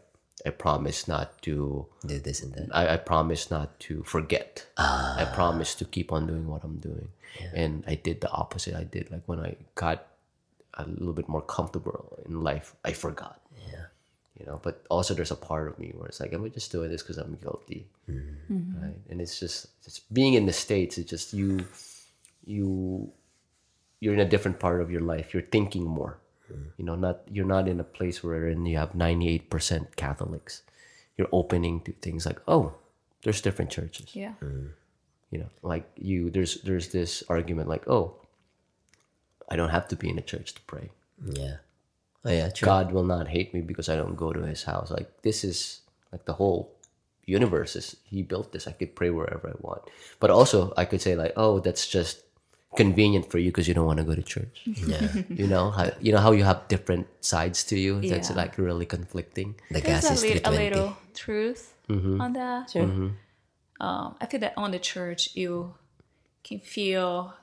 I 0.46 0.50
promise 0.50 1.08
not 1.08 1.42
to. 1.44 1.86
Do 2.06 2.20
this 2.20 2.42
and 2.42 2.54
that. 2.54 2.70
I, 2.74 2.94
I 2.94 2.98
promise 2.98 3.52
not 3.52 3.80
to 3.82 4.04
forget. 4.04 4.66
I 4.78 5.28
ah. 5.30 5.32
promise 5.36 5.76
to 5.76 5.86
keep 5.86 6.12
on 6.12 6.26
doing 6.26 6.48
what 6.48 6.64
I'm 6.64 6.78
doing, 6.80 7.10
and 7.54 7.84
I 7.86 7.96
did 7.96 8.22
the 8.22 8.32
opposite. 8.32 8.74
I 8.74 8.84
did 8.84 9.12
like 9.12 9.24
when 9.28 9.40
I 9.40 9.58
got 9.76 10.08
a 10.74 10.86
little 10.88 11.14
bit 11.14 11.30
more 11.30 11.42
comfortable 11.42 12.18
in 12.26 12.42
life, 12.42 12.76
I 12.84 12.94
forgot. 12.94 13.40
Yeah. 14.38 14.42
You 14.44 14.46
know, 14.52 14.60
but 14.62 14.86
also 14.90 15.14
there's 15.14 15.32
a 15.32 15.36
part 15.36 15.68
of 15.70 15.80
me 15.80 15.94
where 15.96 16.08
it's 16.08 16.20
like, 16.20 16.34
am 16.34 16.44
I 16.44 16.50
just 16.50 16.72
doing 16.72 16.92
this 16.92 17.02
because 17.02 17.18
I'm 17.18 17.36
guilty? 17.42 17.88
Mm-hmm. 18.10 18.84
right 18.84 18.94
and 19.10 19.20
it's 19.20 19.40
just 19.40 19.66
it's 19.84 19.98
being 20.14 20.36
in 20.36 20.46
the 20.46 20.54
states 20.54 21.00
it's 21.00 21.10
just 21.10 21.34
you 21.34 21.66
you 22.46 23.12
you're 24.00 24.14
in 24.14 24.20
a 24.20 24.26
different 24.30 24.60
part 24.60 24.80
of 24.80 24.92
your 24.92 25.02
life 25.02 25.34
you're 25.34 25.42
thinking 25.42 25.84
more 25.86 26.20
mm-hmm. 26.52 26.70
you 26.78 26.86
know 26.86 26.94
not 26.94 27.22
you're 27.32 27.48
not 27.48 27.68
in 27.68 27.80
a 27.80 27.84
place 27.84 28.24
where 28.24 28.48
you 28.48 28.78
have 28.78 28.94
98% 28.94 29.96
catholics 29.96 30.62
you're 31.18 31.30
opening 31.32 31.82
to 31.82 31.94
things 31.94 32.28
like 32.28 32.40
oh 32.48 32.74
there's 33.24 33.42
different 33.42 33.72
churches 33.72 34.16
Yeah. 34.16 34.34
Mm-hmm. 34.44 34.68
you 35.32 35.40
know 35.40 35.50
like 35.64 35.90
you 35.98 36.30
there's 36.30 36.62
there's 36.62 36.90
this 36.90 37.24
argument 37.28 37.68
like 37.68 37.88
oh 37.88 38.14
i 39.50 39.56
don't 39.56 39.70
have 39.72 39.88
to 39.88 39.96
be 39.96 40.10
in 40.10 40.20
a 40.20 40.22
church 40.32 40.54
to 40.54 40.62
pray 40.68 40.92
Yeah. 41.26 41.56
Oh, 42.26 42.32
yeah, 42.32 42.50
true. 42.50 42.66
God 42.66 42.92
will 42.92 43.04
not 43.04 43.28
hate 43.28 43.54
me 43.54 43.62
because 43.62 43.88
I 43.88 43.96
don't 43.96 44.16
go 44.16 44.34
to 44.34 44.42
his 44.42 44.64
house. 44.64 44.90
Like 44.92 45.22
this 45.22 45.44
is 45.44 45.82
like 46.12 46.26
the 46.26 46.34
whole 46.34 46.72
universe 47.26 47.76
is 47.76 47.96
he 48.04 48.22
built 48.24 48.52
this. 48.52 48.68
I 48.68 48.72
could 48.72 48.96
pray 48.96 49.10
wherever 49.12 49.48
I 49.50 49.54
want. 49.62 49.84
But 50.20 50.30
also 50.32 50.74
I 50.76 50.86
could 50.86 51.02
say 51.02 51.16
like, 51.16 51.34
oh, 51.38 51.60
that's 51.60 51.88
just 51.88 52.22
convenient 52.76 53.30
for 53.32 53.38
you 53.38 53.52
because 53.52 53.68
you 53.68 53.74
don't 53.74 53.86
want 53.86 54.00
to 54.00 54.04
go 54.06 54.16
to 54.16 54.22
church. 54.24 54.64
Yeah. 54.66 55.08
You 55.30 55.48
know, 55.48 55.72
how, 55.72 55.92
you 56.02 56.12
know 56.12 56.20
how 56.20 56.32
you 56.32 56.44
have 56.44 56.68
different 56.68 57.08
sides 57.22 57.64
to 57.66 57.78
you. 57.80 58.00
yeah. 58.02 58.12
That's 58.16 58.32
like 58.36 58.58
really 58.58 58.86
conflicting. 58.86 59.56
The 59.70 59.82
There's 59.82 60.02
gas 60.04 60.10
a, 60.10 60.14
is 60.14 60.24
lit- 60.24 60.48
a 60.48 60.52
little 60.52 60.98
truth 61.14 61.74
on 61.90 62.34
that. 62.34 62.72
Sure. 62.72 63.12
Um, 63.80 64.16
I 64.22 64.26
feel 64.26 64.40
that 64.40 64.54
on 64.58 64.72
the 64.72 64.80
church, 64.80 65.36
you 65.36 65.76
can 66.44 66.60
feel 66.60 67.34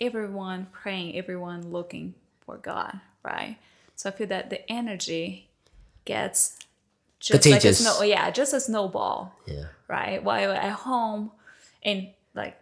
everyone 0.00 0.66
praying, 0.72 1.16
everyone 1.16 1.70
looking 1.70 2.14
for 2.44 2.56
God, 2.58 3.00
right? 3.22 3.56
So 3.96 4.10
I 4.10 4.12
feel 4.12 4.26
that 4.28 4.50
the 4.50 4.70
energy 4.70 5.48
gets 6.04 6.58
just 7.18 7.32
like 7.32 7.40
a 7.40 7.42
Contagious. 7.60 7.78
snow, 7.80 8.02
yeah, 8.02 8.30
just 8.30 8.52
a 8.52 8.60
snowball, 8.60 9.34
Yeah. 9.46 9.64
right? 9.88 10.22
While 10.22 10.52
at 10.52 10.72
home, 10.72 11.32
and 11.82 12.08
like 12.34 12.56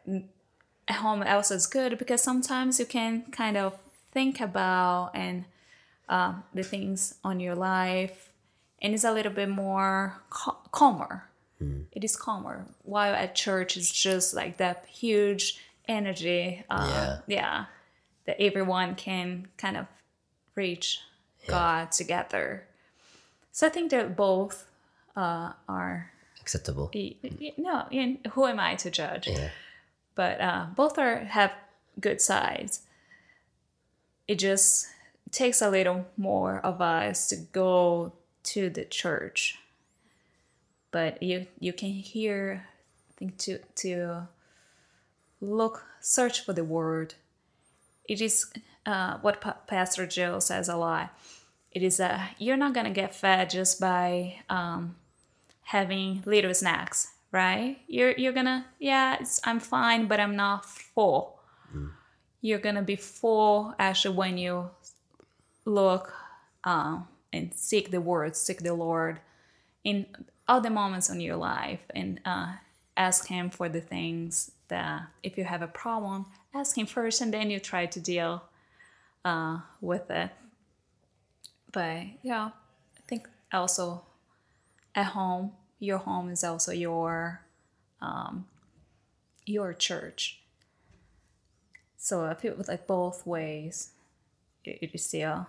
at 0.89 0.97
home 0.97 1.23
also 1.23 1.57
is 1.57 1.67
good 1.67 1.99
because 1.99 2.23
sometimes 2.23 2.79
you 2.79 2.87
can 2.87 3.25
kind 3.33 3.57
of 3.57 3.77
think 4.13 4.41
about 4.41 5.11
and 5.15 5.45
um, 6.09 6.45
the 6.55 6.63
things 6.63 7.15
on 7.25 7.41
your 7.41 7.55
life, 7.57 8.31
and 8.81 8.95
it's 8.95 9.05
a 9.05 9.13
little 9.13 9.33
bit 9.33 9.49
more 9.49 10.23
cal- 10.31 10.63
calmer. 10.71 11.29
It 11.93 12.05
is 12.05 12.15
calmer. 12.15 12.67
While 12.83 13.15
at 13.15 13.35
church, 13.35 13.79
it's 13.79 13.91
just 13.91 14.35
like 14.35 14.59
that 14.59 14.85
huge 14.87 15.59
energy. 15.89 16.63
Um, 16.69 16.89
Yeah. 16.91 17.19
yeah, 17.27 17.65
that 18.27 18.39
everyone 18.39 18.95
can 18.97 19.49
kind 19.57 19.79
of 19.79 19.87
reach 20.55 21.01
God 21.47 21.93
together. 21.93 22.65
So 23.53 23.67
I 23.67 23.71
think 23.71 23.91
that 23.91 24.17
both 24.17 24.67
uh, 25.17 25.53
are 25.69 26.11
Acceptable. 26.41 26.91
y- 26.95 27.15
y- 27.23 27.53
no. 27.57 27.87
And 27.93 28.19
who 28.33 28.47
am 28.47 28.59
I 28.61 28.75
to 28.77 28.91
judge? 28.91 29.29
Yeah. 29.29 29.49
But 30.15 30.41
uh, 30.41 30.67
both 30.77 30.99
are 30.99 31.19
have 31.25 31.53
good 32.01 32.21
sides. 32.21 32.81
It 34.29 34.39
just 34.39 34.87
takes 35.31 35.61
a 35.63 35.71
little 35.71 36.07
more 36.17 36.61
of 36.61 36.81
us 36.81 37.29
to 37.29 37.37
go 37.37 38.13
to 38.45 38.71
the 38.71 38.85
church. 38.85 39.59
But 40.91 41.23
you 41.23 41.47
you 41.61 41.73
can 41.73 41.91
hear, 41.91 42.67
I 43.11 43.13
think 43.19 43.39
to 43.39 43.59
to 43.77 44.29
look 45.41 45.85
search 46.01 46.45
for 46.45 46.53
the 46.53 46.65
word. 46.65 47.15
It 48.09 48.21
is 48.21 48.47
uh, 48.87 49.19
what 49.19 49.41
Pa- 49.41 49.57
Pastor 49.67 50.07
Joe 50.07 50.39
says 50.39 50.69
a 50.69 50.77
lot. 50.77 51.11
It 51.75 51.83
is 51.83 52.01
a 52.01 52.31
you're 52.39 52.57
not 52.57 52.73
gonna 52.73 52.91
get 52.91 53.15
fed 53.15 53.51
just 53.51 53.81
by 53.81 54.37
um, 54.49 54.97
having 55.63 56.23
little 56.25 56.55
snacks, 56.55 57.13
right? 57.33 57.79
You're 57.89 58.13
you're 58.13 58.33
gonna 58.33 58.67
yeah, 58.79 59.17
it's, 59.21 59.41
I'm 59.45 59.61
fine, 59.61 60.07
but 60.07 60.21
I'm 60.21 60.37
not 60.37 60.65
full. 60.65 61.41
You're 62.41 62.61
gonna 62.61 62.83
be 62.83 62.97
full 62.97 63.75
actually 63.79 64.17
when 64.17 64.39
you 64.39 64.71
look 65.65 66.13
um, 66.63 67.09
and 67.33 67.53
seek 67.55 67.91
the 67.91 68.01
word, 68.01 68.37
seek 68.37 68.61
the 68.61 68.75
Lord 68.75 69.21
in 69.83 70.07
all 70.47 70.61
the 70.61 70.71
moments 70.71 71.11
in 71.11 71.21
your 71.21 71.37
life, 71.37 71.81
and 71.95 72.21
uh, 72.25 72.53
ask 72.97 73.27
Him 73.29 73.51
for 73.51 73.69
the 73.69 73.81
things 73.81 74.53
that 74.69 75.03
if 75.23 75.37
you 75.39 75.45
have 75.45 75.63
a 75.63 75.67
problem, 75.67 76.27
ask 76.55 76.77
Him 76.77 76.87
first, 76.87 77.21
and 77.21 77.33
then 77.33 77.51
you 77.51 77.59
try 77.59 77.87
to 77.87 78.01
deal 78.01 78.43
uh, 79.25 79.61
with 79.81 80.11
it. 80.11 80.31
But 81.75 82.05
yeah, 82.23 82.51
I 82.97 83.03
think 83.07 83.29
also 83.53 84.03
at 84.95 85.07
home 85.07 85.53
your 85.79 85.99
home 85.99 86.31
is 86.31 86.45
also 86.45 86.73
your 86.73 87.43
um, 88.01 88.47
your 89.45 89.75
church 89.75 90.41
so 91.97 92.25
i 92.25 92.35
feel 92.35 92.55
like 92.69 92.87
both 92.87 93.27
ways 93.27 93.91
it, 94.65 94.79
it 94.83 94.91
is 94.95 95.05
still 95.05 95.47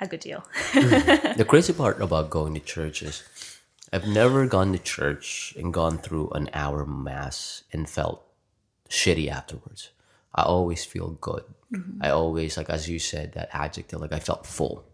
a 0.00 0.06
good 0.06 0.20
deal 0.20 0.44
the 0.74 1.46
crazy 1.48 1.72
part 1.72 2.00
about 2.00 2.30
going 2.30 2.54
to 2.54 2.60
church 2.60 3.02
is 3.02 3.22
I've 3.92 4.08
never 4.08 4.46
gone 4.46 4.72
to 4.72 4.78
church 4.78 5.54
and 5.56 5.72
gone 5.72 5.98
through 5.98 6.30
an 6.30 6.50
hour 6.52 6.84
mass 6.84 7.62
and 7.72 7.88
felt 7.88 8.26
shitty 8.90 9.28
afterwards. 9.28 9.90
I 10.34 10.42
always 10.42 10.84
feel 10.84 11.10
good. 11.20 11.44
I 12.00 12.10
always 12.10 12.56
like 12.56 12.68
as 12.68 12.88
you 12.88 12.98
said 12.98 13.32
that 13.34 13.48
adjective 13.52 14.00
like 14.00 14.12
I 14.12 14.18
felt 14.18 14.44
full. 14.44 14.84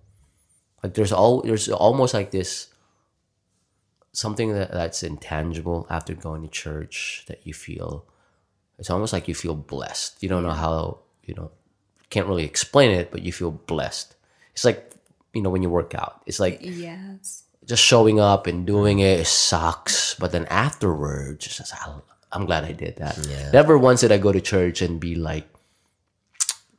Like 0.83 0.95
there's 0.95 1.13
all 1.13 1.43
there's 1.43 1.69
almost 1.69 2.15
like 2.15 2.31
this 2.31 2.69
something 4.13 4.53
that, 4.53 4.71
that's 4.73 5.03
intangible 5.03 5.87
after 5.89 6.15
going 6.15 6.43
to 6.43 6.49
church 6.49 7.25
that 7.29 7.47
you 7.47 7.55
feel 7.55 8.05
it's 8.79 8.91
almost 8.91 9.13
like 9.13 9.29
you 9.29 9.35
feel 9.35 9.55
blessed. 9.55 10.23
You 10.23 10.29
don't 10.29 10.43
know 10.43 10.51
how, 10.51 10.99
you 11.25 11.35
know, 11.35 11.51
can't 12.11 12.27
really 12.27 12.45
explain 12.45 12.91
it, 12.91 13.11
but 13.13 13.23
you 13.23 13.33
feel 13.33 13.53
blessed. 13.53 14.17
It's 14.55 14.65
like, 14.65 14.91
you 15.35 15.41
know, 15.43 15.51
when 15.51 15.63
you 15.63 15.71
work 15.71 15.95
out. 15.95 16.23
It's 16.27 16.41
like 16.41 16.59
yes 16.63 17.45
just 17.65 17.85
showing 17.85 18.19
up 18.19 18.49
and 18.49 18.67
doing 18.67 18.99
it, 18.99 19.21
it 19.21 19.27
sucks. 19.29 20.15
But 20.15 20.33
then 20.33 20.47
afterwards, 20.47 21.47
just, 21.47 21.73
"I- 21.73 22.01
I'm 22.33 22.45
glad 22.45 22.65
I 22.65 22.73
did 22.73 22.97
that. 22.97 23.17
Yeah. 23.29 23.51
Never 23.53 23.79
once 23.79 24.01
did 24.01 24.11
I 24.11 24.19
go 24.19 24.33
to 24.33 24.41
church 24.41 24.83
and 24.83 24.99
be 24.99 25.15
like, 25.15 25.47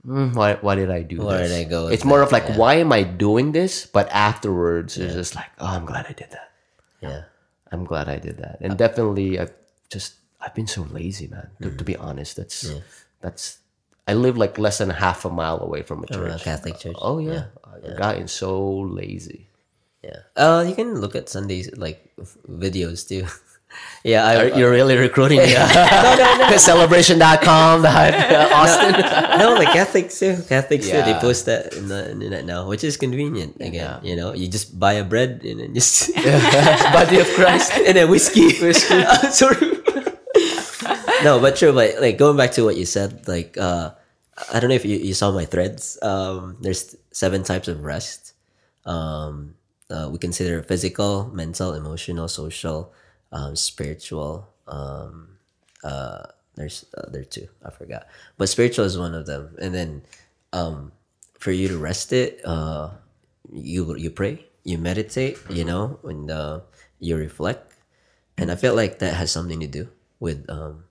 "Hmm, 0.05 0.33
why, 0.33 0.55
why 0.61 0.75
did 0.75 0.91
I 0.91 1.01
do 1.01 1.19
Why 1.23 1.37
this? 1.37 1.51
did 1.51 1.65
I 1.65 1.69
go 1.69 1.87
It's 1.87 2.03
more 2.03 2.19
that? 2.19 2.25
of 2.27 2.31
like, 2.31 2.47
Yeah. 2.49 2.57
why 2.57 2.73
am 2.83 2.91
I 2.91 3.03
doing 3.03 3.51
this? 3.51 3.85
But 3.85 4.09
afterwards, 4.11 4.97
it's 4.97 5.13
just 5.15 5.35
like, 5.35 5.49
oh, 5.59 5.67
I'm 5.67 5.85
glad 5.85 6.05
I 6.07 6.13
did 6.13 6.29
that. 6.31 6.51
Yeah. 7.01 7.21
I'm 7.71 7.85
glad 7.85 8.07
I 8.09 8.17
did 8.19 8.37
that. 8.37 8.57
And 8.61 8.77
definitely, 8.77 9.39
I've 9.39 9.51
just, 9.89 10.15
I've 10.41 10.53
been 10.53 10.67
so 10.67 10.83
lazy, 10.91 11.27
man. 11.27 11.49
To, 11.61 11.71
to 11.71 11.83
be 11.83 11.95
honest, 11.95 12.35
that's, 12.37 12.69
that's, 13.21 13.59
I 14.07 14.13
live 14.13 14.37
like 14.37 14.59
less 14.59 14.77
than 14.79 14.89
half 14.91 15.23
a 15.25 15.29
mile 15.29 15.59
away 15.63 15.81
from 15.81 16.03
a 16.03 16.07
From 16.07 16.27
a. 16.29 16.37
Catholic 16.37 16.77
church. 16.77 16.95
Oh 16.99 17.19
yeah, 17.19 17.45
I've 17.63 17.95
gotten 17.97 18.27
so 18.27 18.59
lazy. 18.83 19.47
Yeah. 20.03 20.19
Uh, 20.35 20.65
you 20.67 20.75
can 20.75 20.99
look 20.99 21.15
at 21.15 21.29
Sundays 21.29 21.71
like 21.77 22.11
videos 22.51 23.07
too. 23.07 23.25
yeah, 24.03 24.26
I, 24.26 24.34
You're 24.57 24.71
really 24.71 24.97
recruiting 24.97 25.39
me. 25.39 25.53
No, 25.53 26.15
no, 26.17 26.49
no. 26.49 26.57
Celebration.com. 26.71 27.86
Austin. 28.59 28.91
no, 29.39 29.55
like 29.57 29.69
Catholics 29.71 30.19
too. 30.19 30.38
Catholics 30.49 30.88
too. 30.89 31.01
They 31.01 31.13
post 31.21 31.45
that 31.45 31.74
in 31.74 31.88
the 31.88 32.11
internet 32.11 32.45
now, 32.45 32.67
which 32.67 32.84
is 32.84 32.97
convenient. 32.97 33.55
Again, 33.57 33.74
Yeah. 33.74 33.99
you 34.03 34.15
know, 34.15 34.34
you 34.34 34.47
just 34.47 34.78
buy 34.80 34.93
a 34.99 35.03
bread 35.03 35.41
and 35.45 35.59
then 35.59 35.74
just 35.74 36.13
Body 36.93 37.19
of 37.19 37.28
Christ. 37.36 37.71
and 37.86 37.95
then 37.97 38.09
whiskey. 38.09 38.51
whiskey. 38.59 39.03
Sorry. 39.32 39.80
no, 41.24 41.39
but 41.39 41.55
true. 41.55 41.74
But 41.74 42.01
like 42.01 42.17
going 42.17 42.38
back 42.38 42.51
to 42.53 42.63
what 42.63 42.76
you 42.76 42.86
said, 42.86 43.28
like 43.28 43.57
uh, 43.57 43.91
I 44.51 44.59
don't 44.59 44.69
know 44.69 44.76
if 44.76 44.86
you, 44.86 44.97
you 44.97 45.13
saw 45.13 45.32
my 45.32 45.45
threads. 45.45 45.97
Um, 46.01 46.57
there's 46.61 46.95
seven 47.11 47.43
types 47.43 47.67
of 47.67 47.84
rest. 47.84 48.34
Um, 48.86 49.55
uh, 49.89 50.09
we 50.11 50.17
consider 50.17 50.63
physical, 50.63 51.30
mental, 51.34 51.74
emotional, 51.74 52.28
social, 52.28 52.91
um, 53.34 53.55
spiritual. 53.57 54.47
Um, 54.67 55.39
uh, 55.84 56.23
there's 56.55 56.86
there 57.09 57.21
are 57.21 57.25
two 57.25 57.49
I 57.65 57.71
forgot, 57.71 58.07
but 58.38 58.47
spiritual 58.47 58.86
is 58.86 58.97
one 58.97 59.13
of 59.13 59.25
them. 59.25 59.57
And 59.59 59.73
then 59.73 60.03
um, 60.53 60.93
for 61.39 61.51
you 61.51 61.67
to 61.67 61.77
rest 61.77 62.13
it, 62.13 62.39
uh, 62.45 62.91
you 63.51 63.97
you 63.97 64.09
pray, 64.09 64.45
you 64.63 64.77
meditate, 64.77 65.38
you 65.49 65.65
know, 65.65 65.99
and 66.03 66.31
uh, 66.31 66.61
you 66.99 67.17
reflect. 67.17 67.73
And 68.38 68.51
I 68.51 68.55
feel 68.55 68.75
like 68.75 68.99
that 68.99 69.13
has 69.15 69.31
something 69.31 69.59
to 69.59 69.67
do 69.67 69.89
with 70.19 70.45
um, 70.49 70.86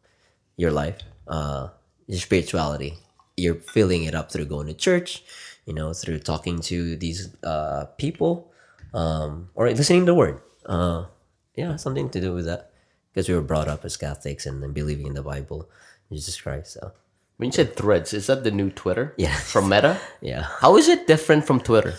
your 0.57 0.70
life, 0.70 0.99
uh, 1.26 1.68
your 2.07 2.20
spirituality. 2.20 2.99
You're 3.36 3.57
filling 3.57 4.05
it 4.05 4.14
up 4.14 4.30
through 4.30 4.45
going 4.45 4.66
to 4.66 4.74
church, 4.74 5.24
you 5.64 5.72
know, 5.72 5.95
through 5.95 6.20
talking 6.20 6.61
to 6.68 6.97
these 6.97 7.34
uh, 7.43 7.86
people, 7.97 8.53
um, 8.93 9.49
or 9.55 9.70
listening 9.70 10.01
to 10.01 10.12
the 10.12 10.14
word. 10.14 10.40
Uh, 10.66 11.07
yeah, 11.55 11.76
something 11.76 12.09
to 12.11 12.20
do 12.20 12.34
with 12.34 12.46
that. 12.46 12.70
Because 13.12 13.28
we 13.28 13.34
were 13.34 13.42
brought 13.42 13.68
up 13.68 13.84
as 13.84 13.96
Catholics 13.96 14.46
and 14.46 14.62
then 14.62 14.72
believing 14.72 15.07
in 15.07 15.14
the 15.14 15.22
Bible, 15.22 15.68
Jesus 16.11 16.40
Christ. 16.40 16.74
So 16.80 16.92
When 17.36 17.48
you 17.48 17.53
said 17.53 17.76
threads, 17.76 18.14
is 18.14 18.26
that 18.28 18.42
the 18.44 18.50
new 18.50 18.70
Twitter? 18.70 19.12
Yeah. 19.18 19.34
From 19.36 19.68
Meta? 19.68 20.00
yeah, 20.22 20.48
How 20.61 20.76
is 20.76 20.88
it 20.88 21.07
different 21.07 21.44
from 21.44 21.61
Twitter? 21.61 21.94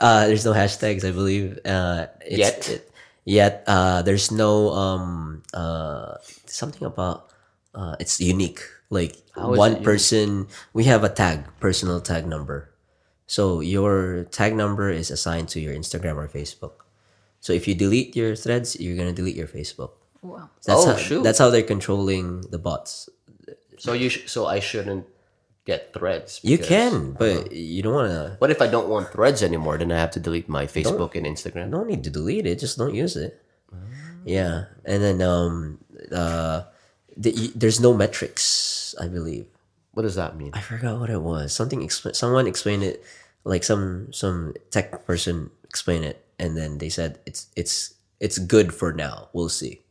uh, 0.00 0.26
there's 0.26 0.44
no 0.44 0.52
hashtags. 0.52 1.06
I 1.06 1.12
believe 1.12 1.58
uh, 1.64 2.06
it's, 2.26 2.38
Yet? 2.38 2.68
it- 2.68 2.90
yet 3.26 3.64
uh, 3.66 4.02
there's 4.02 4.30
no 4.30 4.68
um, 4.74 5.42
uh, 5.54 6.16
something 6.44 6.84
about 6.84 7.30
uh, 7.74 7.96
it's 8.00 8.20
unique. 8.20 8.60
Like 8.90 9.16
How 9.34 9.54
one 9.54 9.78
unique? 9.80 9.84
person, 9.84 10.48
we 10.74 10.84
have 10.84 11.04
a 11.04 11.08
tag, 11.08 11.46
personal 11.60 12.00
tag 12.02 12.26
number. 12.26 12.68
So 13.26 13.60
your 13.60 14.24
tag 14.28 14.54
number 14.54 14.90
is 14.90 15.10
assigned 15.10 15.48
to 15.54 15.60
your 15.60 15.72
Instagram 15.74 16.16
or 16.20 16.28
Facebook. 16.28 16.83
So 17.44 17.52
if 17.52 17.68
you 17.68 17.74
delete 17.76 18.16
your 18.16 18.32
threads, 18.40 18.80
you're 18.80 18.96
gonna 18.96 19.12
delete 19.12 19.36
your 19.36 19.46
Facebook. 19.48 19.92
Wow. 20.24 20.48
That's 20.64 20.80
Oh, 20.80 20.86
how, 20.92 20.96
shoot. 20.96 21.20
That's 21.22 21.36
how 21.36 21.50
they're 21.52 21.60
controlling 21.76 22.40
the 22.48 22.56
bots. 22.56 23.10
So 23.76 23.92
you 23.92 24.08
sh- 24.08 24.24
so 24.32 24.46
I 24.48 24.64
shouldn't 24.64 25.04
get 25.68 25.92
threads. 25.92 26.40
You 26.40 26.56
can, 26.56 27.12
but 27.12 27.52
you 27.52 27.84
don't 27.84 27.92
want 27.92 28.08
to. 28.08 28.36
What 28.40 28.48
if 28.48 28.62
I 28.64 28.68
don't 28.72 28.88
want 28.88 29.12
threads 29.12 29.42
anymore? 29.44 29.76
Then 29.76 29.92
I 29.92 30.00
have 30.00 30.10
to 30.16 30.20
delete 30.24 30.48
my 30.48 30.64
Facebook 30.64 31.12
and 31.14 31.28
Instagram. 31.28 31.68
No 31.68 31.84
need 31.84 32.00
to 32.04 32.10
delete 32.10 32.46
it. 32.48 32.56
Just 32.64 32.80
don't 32.80 32.94
use 32.96 33.12
it. 33.16 33.36
Yeah, 34.24 34.72
and 34.88 35.02
then 35.04 35.20
um, 35.20 35.84
uh, 36.08 36.64
the, 37.12 37.52
there's 37.54 37.76
no 37.80 37.92
metrics. 37.92 38.94
I 38.96 39.04
believe. 39.08 39.44
What 39.92 40.08
does 40.08 40.14
that 40.16 40.32
mean? 40.40 40.52
I 40.56 40.64
forgot 40.64 40.96
what 40.98 41.10
it 41.12 41.20
was. 41.20 41.52
Something 41.52 41.84
expl- 41.84 42.16
someone 42.16 42.46
explained 42.48 42.82
it, 42.88 43.04
like 43.44 43.64
some 43.68 44.08
some 44.16 44.54
tech 44.72 45.04
person 45.04 45.50
explained 45.68 46.06
it, 46.08 46.23
and 46.38 46.56
then 46.56 46.78
they 46.78 46.88
said 46.88 47.18
it's 47.26 47.48
it's 47.56 47.94
it's 48.20 48.38
good 48.38 48.74
for 48.74 48.92
now. 48.92 49.28
We'll 49.32 49.48
see, 49.48 49.82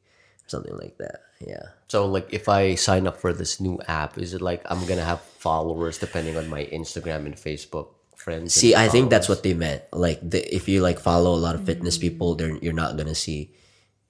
something 0.48 0.76
like 0.78 0.98
that. 0.98 1.22
Yeah. 1.40 1.76
So 1.88 2.06
like 2.08 2.34
if 2.34 2.50
I 2.50 2.76
sign 2.76 3.08
up 3.08 3.18
for 3.18 3.34
this 3.34 3.60
new 3.60 3.80
app, 3.88 4.18
is 4.18 4.34
it 4.34 4.42
like 4.42 4.64
I'm 4.66 4.86
gonna 4.86 5.06
have 5.06 5.22
followers 5.22 5.98
depending 5.98 6.38
on 6.38 6.50
my 6.50 6.66
Instagram 6.66 7.26
and 7.26 7.36
Facebook 7.36 7.94
friends? 8.16 8.54
See, 8.54 8.76
I 8.76 8.88
think 8.88 9.10
that's 9.10 9.30
what 9.30 9.44
they 9.44 9.54
meant. 9.54 9.84
Like, 9.92 10.20
the, 10.24 10.42
if 10.54 10.68
you 10.68 10.82
like 10.82 11.00
follow 11.00 11.36
a 11.36 11.42
lot 11.42 11.56
of 11.56 11.66
fitness 11.66 11.98
people, 11.98 12.36
they're 12.36 12.56
you're 12.58 12.74
not 12.74 12.98
gonna 12.98 13.16
see. 13.16 13.52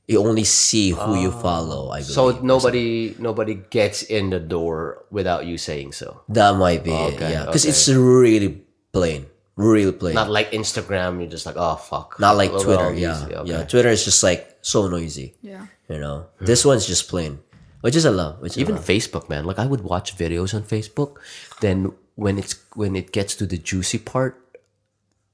You 0.07 0.19
only 0.19 0.43
see 0.43 0.91
who 0.91 1.15
you 1.15 1.29
oh. 1.29 1.39
follow. 1.39 1.89
I 1.89 2.03
believe. 2.03 2.13
So 2.13 2.39
nobody 2.39 3.15
nobody 3.19 3.55
gets 3.55 4.03
in 4.03 4.29
the 4.29 4.39
door 4.39 5.05
without 5.11 5.45
you 5.45 5.57
saying 5.57 5.93
so. 5.93 6.21
that 6.29 6.55
might 6.55 6.83
be 6.83 6.91
it. 6.91 7.19
Yeah, 7.19 7.45
because 7.45 7.65
okay. 7.65 7.71
it's 7.71 7.87
really 7.89 8.63
plain, 8.91 9.25
really 9.55 9.91
plain. 9.91 10.15
Not 10.15 10.29
like 10.29 10.51
Instagram, 10.51 11.19
you're 11.19 11.29
just 11.29 11.45
like, 11.45 11.55
oh 11.57 11.75
fuck. 11.75 12.19
Not 12.19 12.37
like 12.37 12.51
Well, 12.51 12.63
Twitter. 12.63 12.93
Yeah, 12.93 13.25
okay. 13.25 13.49
yeah. 13.49 13.63
Twitter 13.63 13.89
is 13.89 14.03
just 14.03 14.23
like 14.23 14.57
so 14.61 14.87
noisy. 14.87 15.35
Yeah. 15.41 15.67
You 15.89 15.99
know, 15.99 16.27
hmm. 16.39 16.45
this 16.45 16.65
one's 16.65 16.85
just 16.85 17.09
plain, 17.09 17.39
which 17.81 17.95
is 17.95 18.05
a 18.05 18.11
love. 18.11 18.41
Which 18.41 18.57
Even 18.57 18.75
love. 18.75 18.85
Facebook, 18.85 19.29
man. 19.29 19.45
Like 19.45 19.59
I 19.59 19.65
would 19.65 19.81
watch 19.81 20.15
videos 20.17 20.53
on 20.53 20.63
Facebook, 20.63 21.17
then 21.61 21.93
when 22.15 22.37
it's 22.37 22.55
when 22.75 22.95
it 22.95 23.11
gets 23.11 23.35
to 23.35 23.45
the 23.45 23.57
juicy 23.57 23.97
part, 23.97 24.39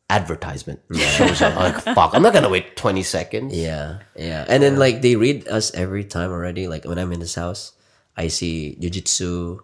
advertisement 0.09 0.81
shows 0.91 1.41
up. 1.41 1.55
I'm 1.55 1.73
like 1.73 1.83
fuck, 1.83 2.11
I'm 2.13 2.23
not 2.23 2.33
gonna 2.33 2.49
wait 2.49 2.75
20 2.75 3.03
seconds. 3.03 3.55
Yeah, 3.55 3.99
yeah. 4.15 4.45
And 4.49 4.63
then 4.63 4.77
like 4.77 5.01
they 5.01 5.15
read 5.15 5.47
us 5.47 5.73
every 5.73 6.03
time 6.03 6.31
already. 6.31 6.67
Like 6.67 6.85
when 6.85 6.97
I'm 6.97 7.11
in 7.13 7.19
this 7.19 7.35
house, 7.35 7.73
I 8.17 8.27
see 8.27 8.77
jujitsu. 8.81 9.59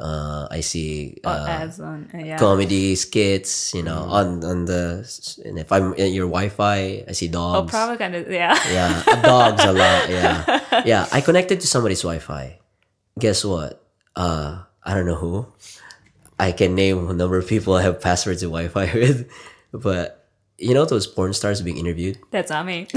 Uh, 0.00 0.48
I 0.50 0.60
see 0.64 1.20
uh, 1.24 1.44
ads 1.46 1.78
on 1.78 2.08
uh, 2.14 2.18
yeah. 2.24 2.38
comedy 2.38 2.96
skits. 2.96 3.74
You 3.74 3.82
know, 3.82 4.08
on 4.08 4.42
on 4.42 4.64
the 4.64 5.04
and 5.44 5.58
if 5.58 5.70
I'm 5.70 5.92
in 5.94 6.14
your 6.14 6.24
Wi-Fi, 6.24 7.04
I 7.06 7.12
see 7.12 7.28
dogs. 7.28 7.52
Oh, 7.52 7.60
dogs. 7.60 7.70
probably 7.70 7.98
kind 7.98 8.14
of 8.16 8.30
yeah. 8.32 8.56
Yeah, 8.72 9.02
uh, 9.06 9.20
dogs 9.20 9.62
a 9.62 9.72
lot. 9.72 10.08
Yeah, 10.08 10.82
yeah. 10.88 11.06
I 11.12 11.20
connected 11.20 11.60
to 11.60 11.66
somebody's 11.66 12.00
Wi-Fi. 12.00 12.58
Guess 13.18 13.44
what? 13.44 13.84
Uh, 14.16 14.64
I 14.82 14.94
don't 14.94 15.04
know 15.04 15.20
who. 15.20 15.46
I 16.38 16.52
can 16.52 16.74
name 16.74 17.10
a 17.10 17.12
number 17.12 17.36
of 17.36 17.46
people 17.46 17.74
I 17.74 17.82
have 17.82 18.00
passwords 18.00 18.40
to 18.40 18.46
Wi-Fi 18.48 18.88
with, 18.94 19.28
but 19.70 20.30
you 20.56 20.72
know 20.72 20.86
those 20.86 21.06
porn 21.06 21.34
stars 21.34 21.60
being 21.60 21.76
interviewed. 21.76 22.16
That's 22.30 22.48
not 22.48 22.64
me. 22.64 22.88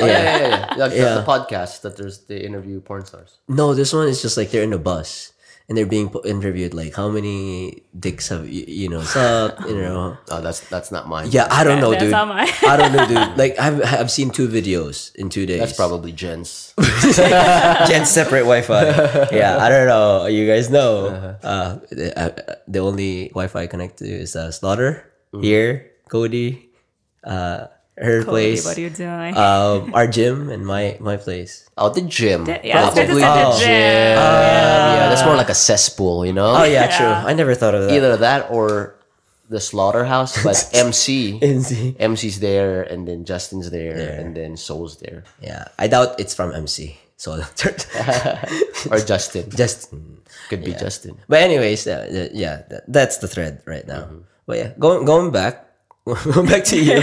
Oh, 0.00 0.06
yeah, 0.06 0.06
yeah, 0.06 0.38
yeah. 0.38 0.74
Like 0.76 0.92
the- 0.92 0.96
Yeah. 0.96 1.14
The, 1.20 1.24
podcast 1.28 1.82
that 1.82 1.98
there's 1.98 2.24
the 2.24 2.40
interview 2.42 2.80
porn 2.80 3.04
stars. 3.04 3.36
No, 3.46 3.74
this 3.74 3.92
one 3.92 4.08
is 4.08 4.22
just 4.22 4.38
like 4.38 4.50
they're 4.50 4.64
in 4.64 4.72
a 4.72 4.78
bus 4.78 5.32
and 5.70 5.78
they're 5.78 5.86
being 5.86 6.10
interviewed. 6.26 6.74
Like, 6.74 6.96
how 6.98 7.08
many 7.08 7.84
dicks 7.96 8.26
have 8.28 8.48
you, 8.50 8.64
you 8.66 8.88
know 8.90 9.02
sucked? 9.02 9.62
You 9.70 9.76
know. 9.80 10.18
Oh, 10.30 10.40
that's 10.42 10.60
that's 10.68 10.90
not 10.90 11.06
mine. 11.08 11.28
Yeah, 11.30 11.46
I 11.50 11.62
don't 11.64 11.80
know, 11.80 11.90
That's 11.90 12.04
dude. 12.04 12.14
I 12.14 12.76
don't 12.76 12.92
know, 12.92 13.06
dude. 13.06 13.36
Like, 13.42 13.58
I've 13.58 13.82
I've 13.82 14.10
seen 14.10 14.30
two 14.30 14.48
videos 14.48 15.14
in 15.14 15.30
two 15.30 15.46
days. 15.46 15.58
That's 15.58 15.74
probably 15.78 16.10
Jen's. 16.12 16.74
Jen's 17.86 18.10
separate 18.10 18.46
Wi-Fi. 18.46 19.30
yeah, 19.30 19.58
I 19.58 19.68
don't 19.70 19.86
know. 19.86 20.26
You 20.26 20.46
guys 20.46 20.70
know. 20.70 21.06
Uh, 21.42 21.78
the, 21.90 22.10
uh, 22.18 22.54
the 22.66 22.78
only 22.80 23.28
Wi-Fi 23.30 23.62
I 23.62 23.66
connect 23.66 23.98
to 23.98 24.06
is 24.06 24.34
uh, 24.36 24.50
Slaughter 24.50 25.06
here, 25.34 25.90
Cody, 26.08 26.70
uh, 27.24 27.66
her 28.00 28.24
Cody, 28.24 28.30
place, 28.56 28.64
what 28.64 28.76
are 28.76 28.80
you 28.80 28.90
doing? 28.90 29.36
um, 29.36 29.92
our 29.94 30.06
gym, 30.06 30.48
and 30.50 30.64
my 30.64 30.96
my 31.00 31.16
place. 31.16 31.68
Oh, 31.76 31.90
the 31.92 32.00
gym. 32.02 32.46
yeah, 32.48 32.80
I 32.80 32.84
was 32.86 32.94
going 32.94 33.08
to 33.08 33.14
Probably 33.14 33.22
say 33.22 33.28
the 33.28 33.46
Oh. 33.46 33.58
gym. 33.60 33.68
yeah, 33.68 35.08
that's 35.12 35.24
more 35.24 35.36
like 35.36 35.48
a 35.50 35.54
cesspool, 35.54 36.24
you 36.26 36.32
know? 36.32 36.50
Oh 36.56 36.64
yeah, 36.64 36.84
Yeah. 36.88 36.96
true. 36.98 37.14
I 37.30 37.32
never 37.34 37.54
thought 37.54 37.74
of 37.74 37.82
that. 37.88 37.92
Either 37.92 38.16
that 38.18 38.50
or 38.50 38.94
the 39.50 39.60
slaughterhouse, 39.60 40.42
but 40.44 40.56
MC. 40.74 41.38
MC. 41.42 41.96
MC's 41.98 42.38
there, 42.40 42.82
and 42.82 43.06
then 43.08 43.24
Justin's 43.24 43.70
there, 43.70 43.98
and 44.18 44.34
then 44.36 44.56
Soul's 44.56 44.96
there. 44.98 45.24
Yeah, 45.42 45.68
I 45.78 45.88
doubt 45.88 46.20
it's 46.20 46.34
from 46.34 46.52
MC. 46.54 46.96
So 47.16 47.36
Or 48.90 48.98
Justin. 49.00 49.50
Justin 49.50 50.18
Could 50.48 50.64
be 50.64 50.72
Justin. 50.72 51.18
But 51.28 51.42
anyways, 51.42 51.86
uh, 51.86 52.08
uh, 52.08 52.28
yeah, 52.32 52.62
that, 52.70 52.84
that's 52.88 53.18
the 53.18 53.28
thread 53.28 53.60
right 53.66 53.86
now. 53.86 54.08
But 54.46 54.56
yeah, 54.58 54.70
going 54.78 55.04
going 55.04 55.30
back, 55.30 55.54
going 55.54 55.69
back 56.48 56.64
to 56.64 56.76
you. 56.80 57.02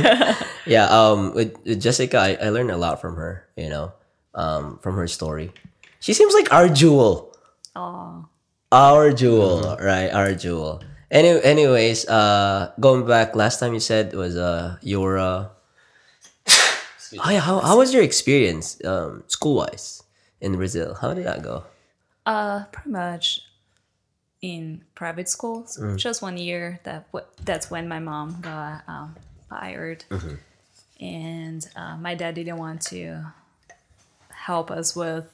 yeah, 0.65 0.85
um, 0.89 1.33
with, 1.33 1.55
with 1.65 1.81
Jessica, 1.81 2.17
I, 2.17 2.37
I 2.41 2.49
learned 2.49 2.71
a 2.71 2.77
lot 2.77 2.99
from 3.01 3.15
her. 3.15 3.47
You 3.55 3.69
know, 3.69 3.93
um, 4.35 4.79
from 4.79 4.95
her 4.95 5.07
story. 5.07 5.53
She 5.99 6.13
seems 6.13 6.33
like 6.33 6.51
our 6.53 6.69
jewel, 6.69 7.33
Oh, 7.75 8.25
our 8.71 9.11
jewel, 9.13 9.77
right? 9.81 10.09
Our 10.09 10.33
jewel. 10.33 10.83
Any, 11.09 11.41
anyways, 11.41 12.07
uh, 12.09 12.73
going 12.79 13.05
back, 13.07 13.35
last 13.35 13.59
time 13.59 13.73
you 13.73 13.79
said 13.79 14.13
was 14.13 14.35
uh 14.35 14.77
your 14.81 15.17
uh. 15.17 15.49
Oh 17.23 17.29
yeah, 17.31 17.39
how, 17.39 17.59
how 17.59 17.77
was 17.77 17.93
your 17.93 18.03
experience 18.03 18.83
um 18.83 19.23
school 19.27 19.55
wise 19.55 20.03
in 20.41 20.57
Brazil? 20.57 20.93
How 20.99 21.13
did 21.13 21.25
that 21.25 21.41
go? 21.43 21.63
uh, 22.25 22.65
pretty 22.73 22.89
much 22.89 23.41
in 24.41 24.81
private 24.95 25.27
schools. 25.29 25.77
Just 25.97 26.21
one 26.21 26.37
year. 26.37 26.79
That 26.83 27.11
w- 27.11 27.25
that's 27.43 27.69
when 27.71 27.87
my 27.87 27.99
mom 27.99 28.39
got 28.41 28.83
um, 28.87 29.15
fired, 29.49 30.05
and 30.99 31.67
uh, 31.75 31.97
my 31.97 32.15
dad 32.15 32.35
didn't 32.35 32.57
want 32.57 32.81
to 32.83 33.25
help 34.29 34.69
us 34.71 34.95
with 34.95 35.25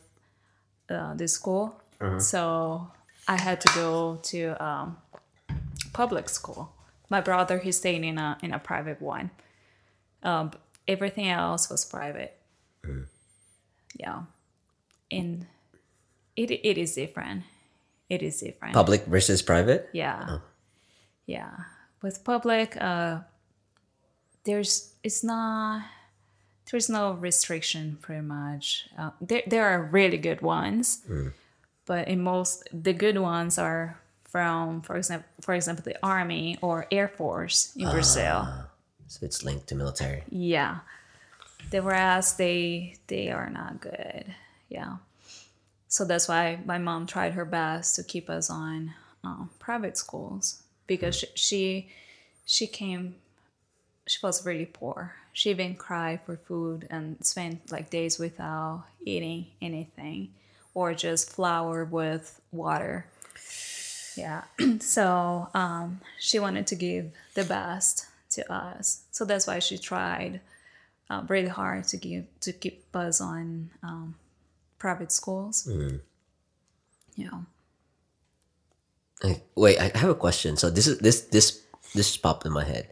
uh, 0.89 1.13
the 1.15 1.27
school, 1.27 1.75
so 2.19 2.87
I 3.27 3.39
had 3.39 3.61
to 3.61 3.67
go 3.75 4.19
to 4.23 4.63
um, 4.63 4.97
public 5.93 6.29
school. 6.29 6.73
My 7.09 7.21
brother 7.21 7.59
he 7.59 7.71
stayed 7.71 8.03
in 8.03 8.17
a 8.17 8.37
in 8.41 8.53
a 8.53 8.59
private 8.59 9.01
one. 9.01 9.29
Um, 10.23 10.51
everything 10.87 11.27
else 11.29 11.69
was 11.69 11.85
private. 11.85 12.35
Yeah, 13.99 14.23
and 15.11 15.45
it 16.35 16.51
it 16.51 16.77
is 16.77 16.95
different. 16.95 17.43
It 18.13 18.21
is 18.21 18.39
different. 18.39 18.73
Public 18.73 19.05
versus 19.05 19.41
private? 19.41 19.89
Yeah. 19.93 20.39
Yeah. 21.25 21.51
With 22.01 22.23
public, 22.23 22.77
uh 22.79 23.21
there's 24.45 24.93
it's 25.03 25.23
not 25.23 25.83
there's 26.69 26.89
no 26.89 27.13
restriction 27.13 27.97
pretty 28.01 28.21
much. 28.21 28.87
Uh, 28.97 29.11
there 29.21 29.43
there 29.47 29.65
are 29.65 29.81
really 29.91 30.17
good 30.17 30.41
ones. 30.41 31.01
But 31.85 32.07
in 32.07 32.21
most 32.21 32.67
the 32.71 32.93
good 32.93 33.17
ones 33.17 33.57
are 33.57 33.97
from 34.23 34.81
for 34.81 34.95
example 34.97 35.27
for 35.41 35.53
example 35.53 35.83
the 35.83 35.97
army 36.03 36.57
or 36.61 36.87
air 36.91 37.07
force 37.07 37.73
in 37.75 37.89
Brazil. 37.91 38.47
So 39.07 39.25
it's 39.25 39.43
linked 39.43 39.67
to 39.67 39.75
military. 39.75 40.23
Yeah. 40.29 40.79
The 41.71 41.81
whereas 41.81 42.35
they 42.35 42.95
they 43.07 43.31
are 43.31 43.49
not 43.49 43.81
good. 43.81 44.25
Yeah. 44.69 44.97
So 45.93 46.05
that's 46.05 46.27
why 46.27 46.57
my 46.65 46.79
mom 46.79 47.05
tried 47.05 47.33
her 47.33 47.45
best 47.45 47.95
to 47.97 48.03
keep 48.03 48.27
us 48.27 48.49
on 48.49 48.95
um, 49.23 49.51
private 49.59 49.95
schools 49.95 50.63
because 50.87 51.15
she, 51.15 51.27
she 51.35 51.89
she 52.47 52.65
came 52.65 53.13
she 54.07 54.17
was 54.23 54.43
really 54.43 54.65
poor. 54.65 55.13
She 55.33 55.51
even 55.51 55.75
cried 55.75 56.21
for 56.25 56.35
food 56.35 56.87
and 56.89 57.23
spent 57.23 57.71
like 57.71 57.91
days 57.91 58.17
without 58.17 58.85
eating 59.05 59.45
anything 59.61 60.29
or 60.73 60.95
just 60.95 61.29
flour 61.29 61.85
with 61.85 62.41
water. 62.51 63.05
Yeah. 64.17 64.45
so 64.79 65.47
um, 65.53 66.01
she 66.19 66.39
wanted 66.39 66.65
to 66.67 66.75
give 66.75 67.11
the 67.35 67.43
best 67.43 68.07
to 68.31 68.51
us. 68.51 69.03
So 69.11 69.25
that's 69.25 69.45
why 69.45 69.59
she 69.59 69.77
tried 69.77 70.41
uh, 71.11 71.21
really 71.27 71.49
hard 71.49 71.83
to 71.89 71.97
give 71.97 72.25
to 72.39 72.51
keep 72.51 72.83
us 72.95 73.21
on 73.21 73.69
um, 73.83 74.15
private 74.83 75.15
schools. 75.15 75.63
Yeah. 77.15 77.47
Uh, 79.23 79.39
Wait, 79.55 79.79
I 79.79 79.95
have 79.95 80.11
a 80.11 80.19
question. 80.19 80.59
So 80.59 80.67
this 80.67 80.91
is 80.91 80.99
this 80.99 81.31
this 81.31 81.63
this 81.95 82.11
just 82.11 82.19
popped 82.19 82.43
in 82.43 82.51
my 82.51 82.67
head. 82.67 82.91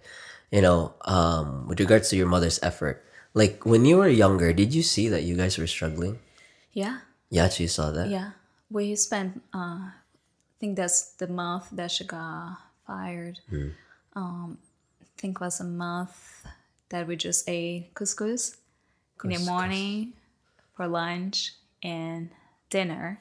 You 0.55 0.63
know, 0.63 0.95
um, 1.03 1.67
with 1.67 1.83
regards 1.83 2.07
to 2.09 2.15
your 2.15 2.31
mother's 2.31 2.63
effort, 2.63 3.03
like 3.35 3.67
when 3.67 3.83
you 3.83 3.99
were 3.99 4.07
younger, 4.07 4.55
did 4.55 4.71
you 4.71 4.83
see 4.87 5.11
that 5.11 5.27
you 5.27 5.35
guys 5.35 5.59
were 5.59 5.67
struggling? 5.67 6.23
Yeah. 6.71 7.03
Yeah, 7.27 7.51
you 7.59 7.67
saw 7.67 7.91
that. 7.91 8.07
Yeah. 8.07 8.39
We 8.71 8.95
spent, 8.95 9.43
uh, 9.51 9.91
I 9.91 10.55
think 10.59 10.75
that's 10.75 11.15
the 11.19 11.27
month 11.27 11.71
that 11.71 11.91
she 11.91 12.03
got 12.03 12.59
fired. 12.87 13.39
Um, 14.15 14.59
I 14.99 15.07
think 15.15 15.39
was 15.39 15.59
a 15.59 15.67
month 15.67 16.43
that 16.91 17.07
we 17.07 17.15
just 17.15 17.47
ate 17.47 17.91
couscous, 17.95 18.59
in 19.23 19.31
the 19.31 19.43
morning 19.47 20.11
for 20.75 20.87
lunch 20.87 21.55
and 21.83 22.29
dinner. 22.69 23.19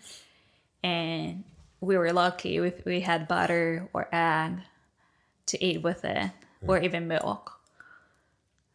And 0.82 1.44
we 1.80 1.96
were 1.96 2.12
lucky 2.12 2.56
if 2.58 2.84
we 2.84 3.00
had 3.00 3.28
butter 3.28 3.88
or 3.92 4.08
egg 4.12 4.58
to 5.46 5.64
eat 5.64 5.82
with 5.82 6.04
it, 6.04 6.30
or 6.66 6.78
even 6.78 7.08
milk. 7.08 7.58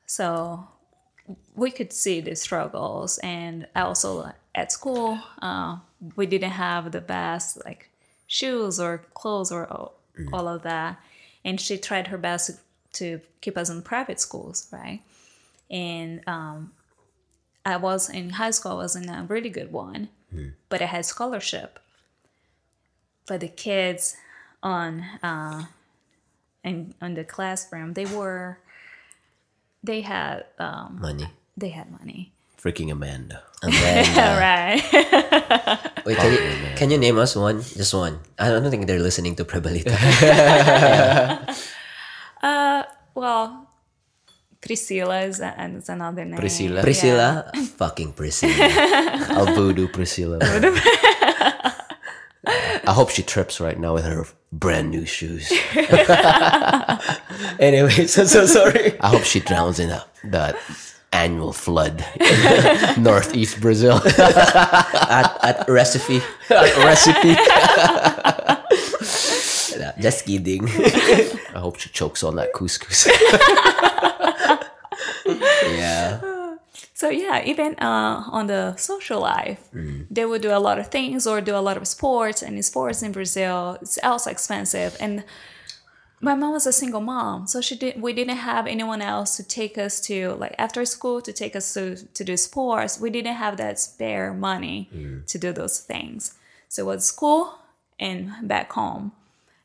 So 0.06 0.68
we 1.56 1.72
could 1.72 1.94
see 1.94 2.22
the 2.22 2.36
struggles. 2.36 3.18
And 3.20 3.68
also 3.76 4.32
at 4.54 4.72
school 4.72 5.20
uh, 5.42 5.78
we 6.16 6.26
didn't 6.26 6.52
have 6.52 6.92
the 6.92 7.02
best 7.02 7.64
like 7.66 7.90
shoes 8.28 8.80
or 8.80 9.06
clothes 9.14 9.52
or 9.52 9.68
all, 9.68 9.96
all 10.34 10.48
of 10.48 10.64
that. 10.64 11.00
And 11.44 11.60
she 11.60 11.78
tried 11.78 12.08
her 12.08 12.18
best 12.18 12.48
to, 12.48 12.58
to 12.94 13.22
keep 13.42 13.58
us 13.58 13.70
in 13.70 13.82
private 13.82 14.20
schools 14.20 14.68
right? 14.72 15.02
And 15.70 16.22
um, 16.28 16.72
i 17.66 17.76
was 17.76 18.10
in 18.10 18.30
high 18.32 18.52
school 18.52 18.74
i 18.74 18.76
was 18.76 18.96
in 18.96 19.10
a 19.10 19.26
really 19.28 19.50
good 19.50 19.72
one 19.72 20.10
but 20.70 20.82
i 20.82 20.86
had 20.86 21.06
scholarship 21.06 21.80
but 23.28 23.40
the 23.40 23.48
kids 23.48 24.18
on 24.62 25.02
uh, 25.24 25.66
in 26.64 26.94
on 27.02 27.14
the 27.14 27.24
classroom 27.24 27.94
they 27.94 28.06
were 28.06 28.58
they 29.84 30.02
had 30.02 30.46
um, 30.60 31.00
Money. 31.02 31.28
they 31.58 31.70
had 31.70 31.92
money 31.92 32.32
Freaking 32.66 32.92
Amanda. 32.92 33.44
And 33.62 33.72
then, 33.74 34.18
uh, 34.18 34.40
right 34.42 34.82
wait, 36.06 36.18
can 36.18 36.32
you, 36.34 36.40
can 36.76 36.90
you 36.90 36.98
name 36.98 37.20
us 37.20 37.36
one? 37.36 37.62
Just 37.62 37.94
one. 37.94 38.18
I 38.40 38.50
don't 38.50 38.66
think 38.72 38.88
they're 38.88 38.98
listening 39.00 39.36
to 39.38 39.46
Prebalita. 39.46 39.94
Uh 42.42 42.84
well 43.16 43.65
priscilla 44.66 45.22
is, 45.22 45.40
a- 45.40 45.56
is 45.78 45.90
another 45.90 46.26
name 46.26 46.38
Priscilla? 46.38 46.82
Priscilla, 46.82 47.52
fucking 47.78 48.14
Priscilla. 48.14 48.54
I'll 49.30 49.54
voodoo 49.56 49.88
Priscilla. 49.88 50.40
I 52.48 52.94
hope 52.94 53.10
she 53.10 53.24
trips 53.24 53.60
right 53.60 53.80
now 53.80 53.94
with 53.96 54.06
her 54.06 54.26
brand 54.52 54.92
new 54.92 55.06
shoes. 55.06 55.52
anyway, 57.60 58.06
so 58.06 58.26
so 58.26 58.46
sorry. 58.46 59.00
I 59.02 59.10
hope 59.10 59.24
she 59.24 59.40
drowns 59.40 59.80
in 59.80 59.90
a, 59.90 60.06
that 60.26 60.56
annual 61.12 61.54
flood 61.54 62.06
in 62.20 63.02
northeast 63.04 63.60
Brazil. 63.62 63.96
At 64.06 65.38
at 65.44 65.68
Recife. 65.68 66.22
Recife. 66.50 67.36
Just 70.00 70.26
kidding. 70.26 70.68
I 70.70 71.60
hope 71.60 71.80
she 71.80 71.90
chokes 71.90 72.24
on 72.24 72.36
that 72.36 72.54
couscous. 72.54 73.08
yeah. 75.26 76.22
So 76.94 77.10
yeah, 77.10 77.44
even 77.46 77.76
uh, 77.76 78.24
on 78.32 78.48
the 78.48 78.76
social 78.78 79.22
life, 79.22 79.68
they 80.10 80.26
would 80.26 80.42
do 80.42 80.52
a 80.52 80.60
lot 80.60 80.80
of 80.80 80.88
things 80.88 81.28
or 81.28 81.42
do 81.42 81.56
a 81.56 81.60
lot 81.60 81.78
of 81.78 81.88
sports. 81.88 82.42
And 82.42 82.64
sports 82.64 83.02
in 83.02 83.12
Brazil, 83.12 83.78
it's 83.82 83.98
also 84.04 84.30
expensive. 84.32 84.96
And 85.00 85.24
my 86.22 86.34
mom 86.36 86.54
was 86.54 86.66
a 86.66 86.72
single 86.72 87.02
mom, 87.02 87.46
so 87.48 87.60
she 87.62 87.76
did. 87.76 88.02
We 88.02 88.14
didn't 88.14 88.38
have 88.38 88.66
anyone 88.66 89.02
else 89.02 89.36
to 89.38 89.44
take 89.44 89.78
us 89.78 90.00
to 90.08 90.34
like 90.36 90.56
after 90.58 90.84
school 90.86 91.22
to 91.22 91.34
take 91.34 91.56
us 91.56 91.74
to 91.74 91.96
to 91.98 92.24
do 92.24 92.38
sports. 92.38 93.00
We 93.00 93.10
didn't 93.10 93.36
have 93.36 93.58
that 93.58 93.80
spare 93.80 94.34
money 94.34 94.90
to 95.28 95.38
do 95.38 95.52
those 95.52 95.80
things. 95.82 96.36
So 96.70 96.84
it 96.84 96.96
was 96.96 97.06
school 97.06 97.56
and 98.00 98.32
back 98.48 98.72
home. 98.72 99.12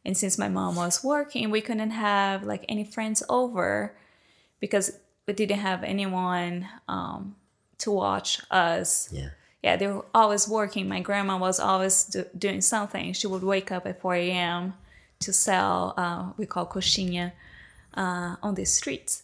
And 0.04 0.16
since 0.16 0.38
my 0.38 0.48
mom 0.48 0.76
was 0.76 1.04
working, 1.04 1.50
we 1.50 1.60
couldn't 1.60 1.90
have 1.90 2.42
like 2.42 2.64
any 2.68 2.84
friends 2.84 3.22
over 3.28 3.94
because 4.60 4.92
we 5.26 5.34
didn't 5.34 5.58
have 5.58 5.84
anyone 5.84 6.66
um, 6.88 7.36
to 7.78 7.90
watch 7.90 8.40
us. 8.50 9.08
Yeah. 9.12 9.30
Yeah, 9.62 9.76
they 9.76 9.86
were 9.88 10.06
always 10.14 10.48
working. 10.48 10.88
My 10.88 11.00
grandma 11.00 11.36
was 11.36 11.60
always 11.60 12.04
do- 12.04 12.24
doing 12.36 12.62
something. 12.62 13.12
She 13.12 13.26
would 13.26 13.42
wake 13.42 13.70
up 13.70 13.86
at 13.86 14.00
4 14.00 14.14
a.m. 14.14 14.74
to 15.20 15.32
sell, 15.34 15.92
uh, 15.98 16.32
we 16.38 16.46
call 16.46 16.64
coxinha, 16.66 17.32
uh, 17.94 18.36
on 18.42 18.54
the 18.54 18.64
streets. 18.64 19.22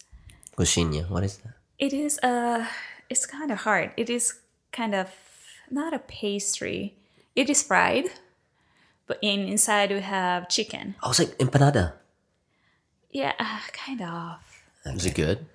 Coxinha. 0.55 1.09
What 1.09 1.25
is 1.25 1.39
that? 1.39 1.55
It 1.79 1.95
is, 1.95 2.19
uh, 2.23 2.67
it's 3.09 3.25
kind 3.25 3.51
of 3.51 3.59
hard. 3.61 3.93
It 3.97 4.11
is 4.11 4.35
kind 4.73 4.95
of 4.95 5.09
not 5.71 5.95
a 5.95 6.01
pastry. 6.01 6.95
It 7.35 7.49
is 7.49 7.63
fried, 7.63 8.07
but 9.07 9.19
in 9.23 9.41
inside 9.49 9.91
we 9.91 10.01
have 10.01 10.49
chicken. 10.49 10.95
I 11.03 11.09
was 11.09 11.19
like 11.19 11.37
empanada. 11.39 11.93
Yeah, 13.11 13.33
uh, 13.39 13.61
kind 13.73 14.03
of. 14.03 14.39
Is 14.85 15.07
it 15.07 15.15
good? 15.15 15.47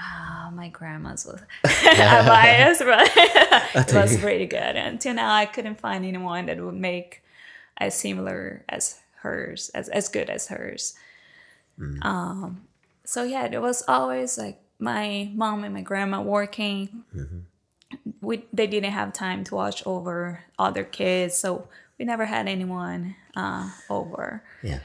Oh, 0.00 0.50
my 0.52 0.68
grandma's 0.68 1.24
was 1.24 1.40
biased, 1.62 2.80
but 2.80 3.10
it 3.16 3.94
was 3.94 4.16
pretty 4.16 4.46
good. 4.46 4.76
Until 4.76 5.14
now, 5.14 5.32
I 5.32 5.46
couldn't 5.46 5.78
find 5.78 6.04
anyone 6.04 6.46
that 6.46 6.60
would 6.60 6.74
make 6.74 7.22
as 7.78 7.94
similar 7.94 8.64
as 8.68 9.00
hers, 9.22 9.70
as 9.74 9.88
as 9.88 10.08
good 10.08 10.28
as 10.28 10.48
hers. 10.48 10.94
Um, 12.02 12.66
so 13.04 13.22
yeah, 13.24 13.46
it 13.46 13.60
was 13.60 13.82
always 13.88 14.38
like 14.38 14.60
my 14.78 15.30
mom 15.34 15.64
and 15.64 15.74
my 15.74 15.82
grandma 15.82 16.20
working. 16.20 17.04
We 18.20 18.44
they 18.52 18.66
didn't 18.66 18.92
have 18.92 19.12
time 19.12 19.44
to 19.44 19.54
watch 19.54 19.82
over 19.86 20.44
other 20.58 20.84
kids, 20.84 21.36
so 21.36 21.68
we 21.98 22.04
never 22.04 22.24
had 22.24 22.48
anyone 22.48 23.16
uh, 23.36 23.70
over. 23.88 24.42
Yeah. 24.62 24.80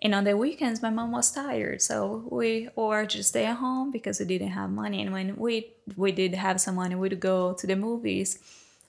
And 0.00 0.14
on 0.14 0.24
the 0.24 0.36
weekends, 0.36 0.80
my 0.80 0.90
mom 0.90 1.10
was 1.10 1.32
tired, 1.32 1.82
so 1.82 2.24
we 2.30 2.68
or 2.76 3.04
just 3.04 3.30
stay 3.30 3.46
at 3.46 3.56
home 3.56 3.90
because 3.90 4.20
we 4.20 4.26
didn't 4.26 4.50
have 4.50 4.70
money. 4.70 5.02
And 5.02 5.12
when 5.12 5.36
we 5.36 5.72
we 5.96 6.12
did 6.12 6.34
have 6.34 6.60
some 6.60 6.76
money, 6.76 6.94
we'd 6.94 7.18
go 7.18 7.52
to 7.54 7.66
the 7.66 7.74
movies 7.74 8.38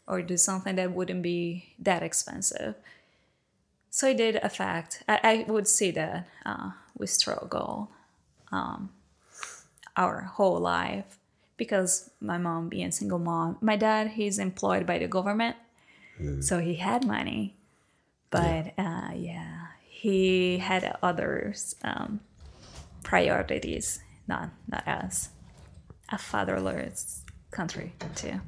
or 0.05 0.21
do 0.21 0.37
something 0.37 0.75
that 0.75 0.91
wouldn't 0.91 1.23
be 1.23 1.73
that 1.79 2.03
expensive. 2.03 2.75
So 3.89 4.09
it 4.09 4.17
did 4.17 4.35
affect. 4.37 5.03
I, 5.07 5.19
I 5.23 5.51
would 5.51 5.67
say 5.67 5.91
that 5.91 6.27
uh, 6.45 6.71
we 6.97 7.07
struggle 7.07 7.89
um, 8.51 8.91
our 9.97 10.21
whole 10.21 10.59
life 10.59 11.17
because 11.57 12.09
my 12.21 12.37
mom 12.37 12.69
being 12.69 12.87
a 12.87 12.91
single 12.91 13.19
mom. 13.19 13.57
My 13.61 13.75
dad, 13.75 14.09
he's 14.11 14.39
employed 14.39 14.85
by 14.85 14.99
the 14.99 15.07
government, 15.07 15.55
so 16.41 16.59
he 16.59 16.75
had 16.75 17.05
money, 17.05 17.55
but 18.29 18.73
uh, 18.77 19.11
yeah, 19.15 19.67
he 19.87 20.57
had 20.57 20.97
others 21.01 21.75
um, 21.83 22.19
priorities, 23.03 23.99
not 24.27 24.49
not 24.67 24.87
us. 24.87 25.29
A 26.11 26.17
fatherless 26.17 27.23
country 27.51 27.93
too. 28.15 28.41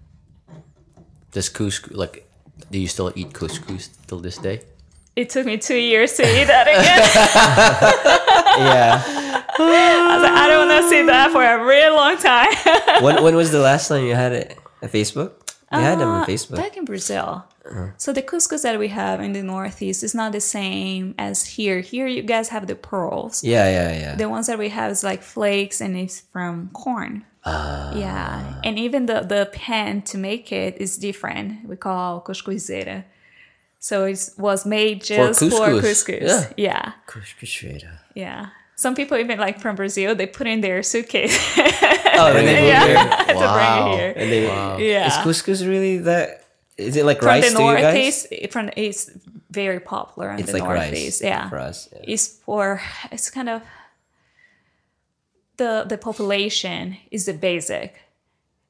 Does 1.32 1.48
couscous, 1.50 1.92
like, 1.96 2.28
do 2.72 2.80
you 2.80 2.88
still 2.88 3.12
eat 3.16 3.34
couscous 3.34 3.90
till 4.08 4.20
this 4.20 4.38
day? 4.38 4.62
It 5.16 5.30
took 5.30 5.46
me 5.46 5.58
two 5.58 5.76
years 5.78 6.14
to 6.18 6.24
eat 6.24 6.46
that 6.46 6.68
again. 6.68 7.02
Yeah. 8.52 9.02
I 9.06 10.16
was 10.18 10.24
like, 10.24 10.34
I 10.34 10.48
don't 10.50 10.68
want 10.68 10.84
to 10.84 10.90
see 10.90 11.06
that 11.06 11.32
for 11.32 11.44
a 11.44 11.64
really 11.64 11.96
long 11.96 12.18
time. 12.18 12.52
when 13.04 13.24
when 13.24 13.36
was 13.36 13.52
the 13.52 13.60
last 13.60 13.88
time 13.88 14.04
you 14.06 14.14
had 14.16 14.34
it? 14.34 14.58
A 14.82 14.88
Facebook? 14.88 15.32
You 15.72 15.80
had 15.80 16.00
them 16.00 16.10
on 16.10 16.24
Uh, 16.24 16.26
Facebook. 16.26 16.58
Back 16.58 16.76
in 16.76 16.84
Brazil. 16.86 17.46
Uh-huh. 17.70 17.88
So 17.98 18.12
the 18.12 18.22
couscous 18.24 18.64
that 18.64 18.80
we 18.80 18.88
have 18.88 19.22
in 19.22 19.34
the 19.34 19.44
Northeast 19.44 20.04
is 20.04 20.16
not 20.16 20.32
the 20.32 20.42
same 20.42 21.14
as 21.20 21.46
here. 21.46 21.80
Here 21.82 22.08
you 22.08 22.24
guys 22.24 22.50
have 22.50 22.66
the 22.68 22.76
pearls. 22.76 23.44
Yeah, 23.44 23.70
yeah, 23.70 24.00
yeah. 24.00 24.16
The 24.16 24.30
ones 24.30 24.48
that 24.48 24.58
we 24.58 24.70
have 24.70 24.92
is 24.92 25.04
like 25.04 25.22
flakes 25.22 25.80
and 25.82 25.96
it's 25.96 26.22
from 26.34 26.70
corn. 26.74 27.26
Ah. 27.46 27.94
Yeah. 27.96 28.62
And 28.64 28.78
even 28.80 29.06
the, 29.06 29.22
the 29.22 29.50
pan 29.52 30.02
to 30.04 30.18
make 30.18 30.52
it 30.52 30.78
is 30.80 30.98
different. 30.98 31.68
We 31.68 31.76
call 31.76 32.22
cuscuzeira. 32.22 33.04
So 33.80 34.06
it 34.06 34.30
was 34.38 34.66
made 34.66 35.04
just 35.04 35.40
for 35.40 35.50
couscous. 35.50 36.04
couscous. 36.06 36.22
Yeah. 36.22 36.54
yeah. 36.58 36.92
Couscous. 37.08 37.84
Yeah. 38.16 38.50
Some 38.76 38.96
people 38.96 39.18
even 39.18 39.38
like 39.40 39.60
from 39.60 39.76
Brazil, 39.76 40.16
they 40.16 40.26
put 40.28 40.48
in 40.48 40.62
their 40.62 40.82
suitcase 40.82 41.38
Oh, 41.58 42.34
and 42.36 42.48
then 42.48 42.66
Yeah. 42.68 42.86
here. 43.26 43.36
Wow. 43.36 43.84
bring 43.84 43.94
it 43.94 44.00
here. 44.00 44.14
And 44.18 44.32
then, 44.32 44.80
Yeah. 44.80 45.08
Is 45.08 45.14
couscous 45.24 45.68
really 45.68 45.98
that? 46.00 46.41
Is 46.82 46.96
it 46.98 47.06
like 47.06 47.20
from 47.20 47.28
rice 47.28 47.52
the 47.52 47.58
to 47.58 47.64
you 47.64 47.74
guys? 47.78 47.84
Northeast, 47.84 48.52
from 48.52 48.70
it's 48.76 49.10
very 49.50 49.80
popular 49.80 50.32
in 50.32 50.40
It's 50.40 50.52
the 50.52 50.60
like 50.60 50.64
Northeast. 50.64 51.22
rice 51.22 51.30
Yeah. 51.30 51.50
for 51.50 51.60
us. 51.60 51.90
Yeah. 51.94 52.00
It's 52.14 52.28
for 52.28 52.82
it's 53.12 53.30
kind 53.30 53.50
of 53.50 53.62
the 55.58 55.86
the 55.88 55.98
population 55.98 56.98
is 57.12 57.26
the 57.26 57.34
basic. 57.34 57.96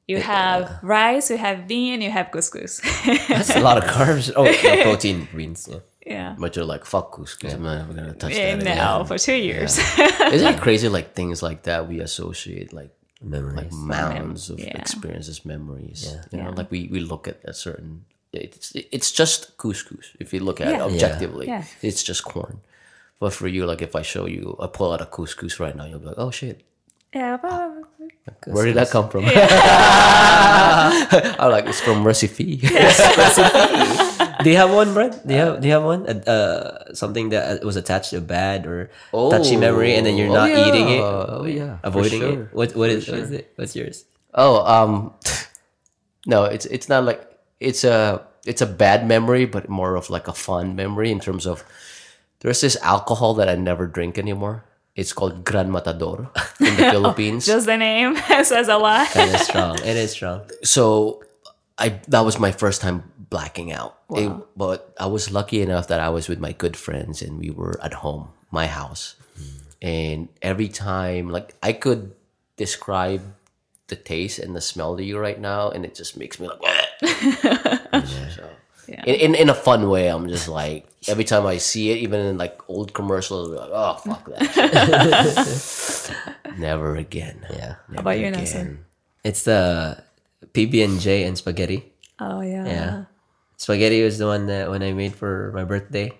You 0.08 0.20
have 0.20 0.78
rice, 0.82 1.30
you 1.30 1.38
have 1.38 1.66
bean, 1.68 2.02
you 2.02 2.10
have 2.10 2.30
couscous. 2.32 2.82
That's 3.28 3.54
a 3.56 3.60
lot 3.60 3.78
of 3.78 3.84
carbs. 3.84 4.32
Oh, 4.34 4.44
no, 4.44 4.82
protein 4.82 5.28
greens. 5.32 5.68
Yeah. 5.70 5.78
yeah. 6.04 6.34
But 6.38 6.56
you're 6.56 6.64
like, 6.66 6.84
fuck 6.84 7.12
couscous. 7.12 7.54
I'm 7.54 7.62
never 7.62 7.92
gonna 7.94 8.12
touch 8.14 8.32
And 8.34 8.60
that. 8.62 8.74
now 8.76 8.96
again. 8.96 9.06
for 9.06 9.18
two 9.18 9.34
years. 9.36 9.78
Isn't 9.78 10.54
it 10.54 10.60
crazy? 10.66 10.88
Like 10.88 11.14
things 11.14 11.42
like 11.42 11.62
that 11.62 11.88
we 11.88 12.00
associate 12.00 12.72
like 12.72 12.90
Memories. 13.22 13.56
like 13.56 13.72
mounds 13.72 14.50
of 14.50 14.58
Yeah. 14.60 14.78
experiences, 14.78 15.44
memories. 15.44 16.04
Yeah. 16.06 16.22
You 16.30 16.38
know, 16.38 16.44
Yeah. 16.50 16.56
like 16.56 16.70
we, 16.70 16.88
we 16.92 17.00
look 17.00 17.26
at 17.28 17.40
a 17.44 17.52
certain. 17.54 18.04
It's 18.32 18.72
it's 18.74 19.12
just 19.12 19.56
couscous. 19.58 20.06
If 20.18 20.32
you 20.32 20.40
look 20.40 20.60
at 20.60 20.68
it 20.68 20.80
objectively, 20.80 21.52
it's 21.82 22.02
just 22.02 22.24
corn. 22.24 22.60
But 23.20 23.32
for 23.34 23.46
you, 23.46 23.66
like 23.66 23.82
if 23.82 23.94
I 23.94 24.02
show 24.02 24.26
you, 24.26 24.56
I 24.58 24.66
pull 24.66 24.90
out 24.92 25.00
a 25.02 25.06
couscous 25.06 25.60
right 25.60 25.76
now, 25.76 25.84
you'll 25.84 25.98
be 26.00 26.06
like, 26.06 26.18
oh 26.18 26.30
shit, 26.30 26.62
yeah, 27.14 27.36
but 27.36 27.52
ah, 27.52 27.72
where 28.46 28.64
did 28.64 28.74
that 28.76 28.88
come 28.90 29.08
from? 29.10 29.24
I'm 31.40 31.50
like, 31.50 31.66
it's 31.66 31.80
from 31.80 32.04
Recife. 32.04 32.36
Do 32.38 32.44
you 34.50 34.56
have 34.56 34.72
one, 34.72 34.94
Brad? 34.94 35.20
Do 35.26 35.34
you 35.34 35.40
have 35.40 35.60
Do 35.60 35.66
you 35.68 35.74
have 35.74 35.84
one? 35.84 36.06
Uh, 36.08 36.30
uh, 36.30 36.94
something 36.94 37.30
that 37.30 37.62
was 37.64 37.76
attached 37.76 38.10
to 38.10 38.18
a 38.18 38.20
bad 38.24 38.66
or 38.66 38.90
touchy 39.12 39.56
memory, 39.56 39.94
and 39.94 40.06
then 40.06 40.16
you're 40.16 40.30
Oh, 40.30 40.34
not 40.46 40.50
yeah. 40.50 40.66
eating 40.68 40.88
it, 40.88 41.00
Oh 41.02 41.44
yeah, 41.44 41.78
avoiding 41.82 42.20
sure. 42.20 42.42
it. 42.44 42.54
What 42.54 42.74
What 42.76 42.90
is, 42.90 43.08
what 43.08 43.18
is 43.18 43.30
it? 43.30 43.52
What's 43.56 43.76
yours? 43.76 44.04
Oh, 44.34 44.64
um, 44.64 45.12
no, 46.26 46.44
it's 46.44 46.66
it's 46.66 46.88
not 46.88 47.04
like 47.04 47.20
it's 47.60 47.84
a 47.84 48.22
it's 48.46 48.62
a 48.62 48.66
bad 48.66 49.06
memory, 49.06 49.44
but 49.46 49.68
more 49.68 49.94
of 49.96 50.10
like 50.10 50.28
a 50.28 50.32
fun 50.34 50.74
memory 50.76 51.10
in 51.10 51.20
terms 51.20 51.46
of 51.46 51.64
there's 52.40 52.60
this 52.60 52.76
alcohol 52.82 53.34
that 53.34 53.48
I 53.48 53.54
never 53.54 53.86
drink 53.86 54.18
anymore. 54.18 54.64
It's 54.94 55.12
called 55.14 55.44
Gran 55.44 55.70
Matador 55.72 56.28
in 56.60 56.76
the 56.76 56.90
Philippines. 56.92 57.46
just 57.46 57.64
the 57.66 57.76
name 57.78 58.16
says 58.44 58.68
a 58.68 58.76
lot. 58.76 59.08
It 59.16 59.34
is 59.34 59.40
strong. 59.46 59.78
It 59.80 59.96
is 59.96 60.10
strong. 60.12 60.42
so 60.64 61.22
I 61.78 62.00
that 62.08 62.24
was 62.24 62.38
my 62.38 62.52
first 62.52 62.80
time 62.82 63.04
blacking 63.32 63.72
out. 63.72 63.96
It- 64.12 64.28
but 64.56 64.92
I 65.00 65.08
was 65.08 65.32
lucky 65.32 65.64
enough 65.64 65.88
that 65.88 66.00
I 66.04 66.12
was 66.12 66.28
with 66.28 66.38
my 66.38 66.52
good 66.52 66.76
friends 66.76 67.24
and 67.24 67.40
we 67.40 67.48
were 67.48 67.80
at 67.80 68.04
home, 68.04 68.28
my 68.52 68.66
house. 68.68 69.16
And 69.80 70.28
every 70.44 70.68
time 70.68 71.32
like 71.32 71.56
I 71.64 71.72
could 71.72 72.12
describe 72.60 73.24
the 73.88 73.96
taste 73.96 74.38
and 74.38 74.52
the 74.54 74.60
smell 74.60 74.94
to 74.96 75.02
you 75.02 75.18
right 75.18 75.40
now 75.40 75.72
and 75.72 75.84
it 75.88 75.96
just 75.96 76.16
makes 76.16 76.38
me 76.38 76.46
like 76.46 76.60
so, 78.36 78.44
Yeah. 78.86 79.02
in, 79.08 79.14
in 79.14 79.32
in 79.34 79.48
a 79.50 79.56
fun 79.56 79.88
way. 79.88 80.06
I'm 80.12 80.28
just 80.28 80.46
like 80.46 80.86
every 81.08 81.24
time 81.24 81.46
I 81.48 81.56
see 81.58 81.90
it, 81.90 81.98
even 82.04 82.20
in 82.20 82.36
like 82.38 82.60
old 82.68 82.92
commercials, 82.94 83.48
I'm 83.50 83.56
like, 83.58 83.72
oh 83.72 83.94
fuck 84.06 84.24
that. 84.36 84.42
Never 86.58 86.96
again. 86.96 87.46
Yeah. 87.50 87.74
How 87.94 88.00
about 88.06 88.18
you, 88.18 88.28
Never 88.30 88.36
Nelson? 88.44 88.84
It's 89.24 89.42
the 89.48 89.98
PB 90.54 90.84
and 90.84 91.00
J 91.00 91.24
and 91.24 91.36
spaghetti. 91.38 91.90
Oh 92.20 92.40
yeah. 92.42 92.66
Yeah. 92.66 93.04
Spaghetti 93.62 94.02
was 94.02 94.18
the 94.18 94.26
one 94.26 94.50
that 94.50 94.70
when 94.74 94.82
I 94.82 94.90
made 94.90 95.14
for 95.14 95.54
my 95.54 95.62
birthday. 95.62 96.10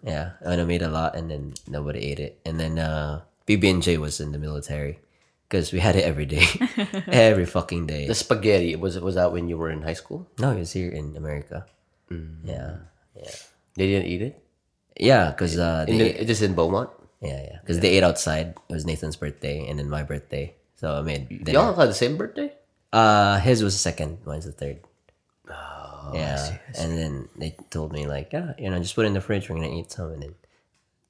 Yeah, 0.00 0.38
and 0.40 0.60
I 0.60 0.64
made 0.64 0.80
a 0.80 0.88
lot, 0.88 1.12
and 1.18 1.28
then 1.28 1.52
nobody 1.68 2.00
ate 2.06 2.20
it. 2.22 2.38
And 2.46 2.56
then 2.56 2.78
uh, 2.78 3.22
PB 3.44 3.60
and 3.68 3.82
J 3.82 3.98
was 3.98 4.20
in 4.24 4.30
the 4.32 4.38
military 4.38 5.00
because 5.44 5.68
we 5.74 5.80
had 5.84 5.96
it 6.00 6.06
every 6.06 6.24
day, 6.24 6.46
every 7.12 7.44
fucking 7.44 7.84
day. 7.90 8.06
The 8.06 8.14
spaghetti 8.16 8.72
was 8.78 8.96
was 9.02 9.16
that 9.20 9.32
when 9.36 9.50
you 9.52 9.58
were 9.58 9.68
in 9.68 9.82
high 9.82 9.98
school? 9.98 10.24
No, 10.38 10.54
it 10.56 10.62
was 10.64 10.72
here 10.72 10.88
in 10.88 11.12
America. 11.18 11.66
Mm. 12.08 12.46
Yeah, 12.46 12.86
They 13.74 13.86
didn't 13.90 14.06
eat 14.08 14.22
it. 14.22 14.34
yeah, 14.96 15.34
because 15.34 15.58
uh, 15.58 15.84
In 15.90 15.98
they, 15.98 16.12
the, 16.14 16.24
just 16.24 16.40
in 16.46 16.54
Beaumont. 16.54 16.88
yeah, 17.20 17.42
yeah, 17.42 17.58
because 17.60 17.82
they 17.82 17.98
ate 17.98 18.06
outside. 18.06 18.54
It 18.70 18.72
was 18.72 18.86
Nathan's 18.86 19.16
birthday, 19.18 19.66
and 19.68 19.76
then 19.82 19.90
my 19.90 20.06
birthday. 20.06 20.54
So 20.78 20.94
I 20.94 21.02
made 21.02 21.28
dinner. 21.42 21.58
Y'all 21.58 21.74
had 21.74 21.90
the 21.90 21.98
same 21.98 22.16
birthday. 22.16 22.54
Uh, 22.94 23.42
his 23.42 23.60
was 23.66 23.74
the 23.74 23.82
second. 23.82 24.22
Mine's 24.24 24.46
the 24.46 24.54
third. 24.54 24.78
Oh, 26.06 26.14
yeah, 26.14 26.58
and 26.78 26.96
then 26.96 27.28
they 27.36 27.54
told 27.70 27.92
me 27.92 28.06
like, 28.06 28.32
yeah, 28.32 28.52
you 28.58 28.70
know, 28.70 28.78
just 28.78 28.94
put 28.94 29.04
it 29.04 29.08
in 29.08 29.14
the 29.14 29.20
fridge. 29.20 29.48
We're 29.48 29.56
gonna 29.56 29.74
eat 29.74 29.90
some, 29.92 30.12
and 30.12 30.22
then 30.22 30.34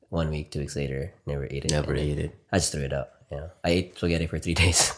one 0.08 0.30
week, 0.30 0.50
two 0.50 0.60
weeks 0.60 0.76
later, 0.76 1.12
never 1.26 1.44
ate 1.44 1.64
it. 1.64 1.70
Never 1.70 1.94
ate 1.94 2.18
it. 2.18 2.34
I 2.52 2.58
just 2.58 2.72
threw 2.72 2.82
it 2.82 2.92
out. 2.92 3.10
Yeah, 3.30 3.48
I 3.64 3.70
ate 3.70 3.96
spaghetti 3.98 4.26
for 4.26 4.38
three 4.38 4.54
days. 4.62 4.92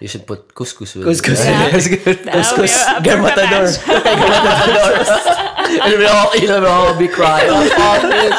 You 0.00 0.08
should 0.08 0.26
put 0.26 0.52
couscous 0.54 0.94
with 0.96 1.06
Couscous. 1.06 1.40
it. 1.40 1.46
Yeah. 1.46 1.70
That's 1.74 1.86
good. 1.88 2.18
That 2.24 2.52
would 2.52 2.62
be 2.62 2.68
a 2.74 3.00
Gran 3.14 3.22
Matador. 3.22 3.68
and 5.84 5.98
we 5.98 6.06
all, 6.06 6.36
you 6.36 6.48
know, 6.48 6.60
we 6.60 6.66
all 6.66 6.94
be 6.98 7.08
crying. 7.08 7.48
"Oh, 7.48 7.68
fuck 7.70 8.02
this." 8.02 8.34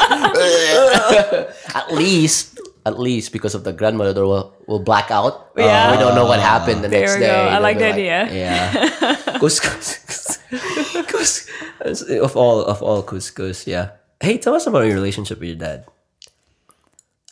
at 1.74 1.92
least, 1.94 2.55
at 2.86 2.94
least 2.98 3.32
because 3.34 3.54
of 3.58 3.64
the 3.64 3.72
grandmother 3.74 4.24
will 4.24 4.54
will 4.70 4.80
black 4.90 5.10
out. 5.10 5.50
Uh, 5.58 5.66
Yeah. 5.66 5.90
we 5.92 5.98
don't 5.98 6.14
know 6.14 6.26
what 6.30 6.38
happened 6.40 6.84
the 6.84 6.88
There 6.88 7.00
next 7.02 7.14
we 7.18 7.26
day. 7.26 7.34
go. 7.34 7.40
I 7.48 7.50
They'll 7.58 7.62
like 7.68 7.78
the 7.78 7.90
idea. 7.92 8.18
Yeah, 8.30 8.56
couscous. 9.42 10.38
couscous. 11.10 11.42
Of 12.22 12.36
all 12.36 12.62
of 12.64 12.82
all 12.82 13.02
couscous, 13.02 13.66
yeah. 13.66 13.90
Hey, 14.20 14.38
tell 14.38 14.54
us 14.54 14.66
about 14.66 14.86
your 14.86 14.94
relationship 14.94 15.40
with 15.40 15.48
your 15.50 15.58
dad. 15.58 15.84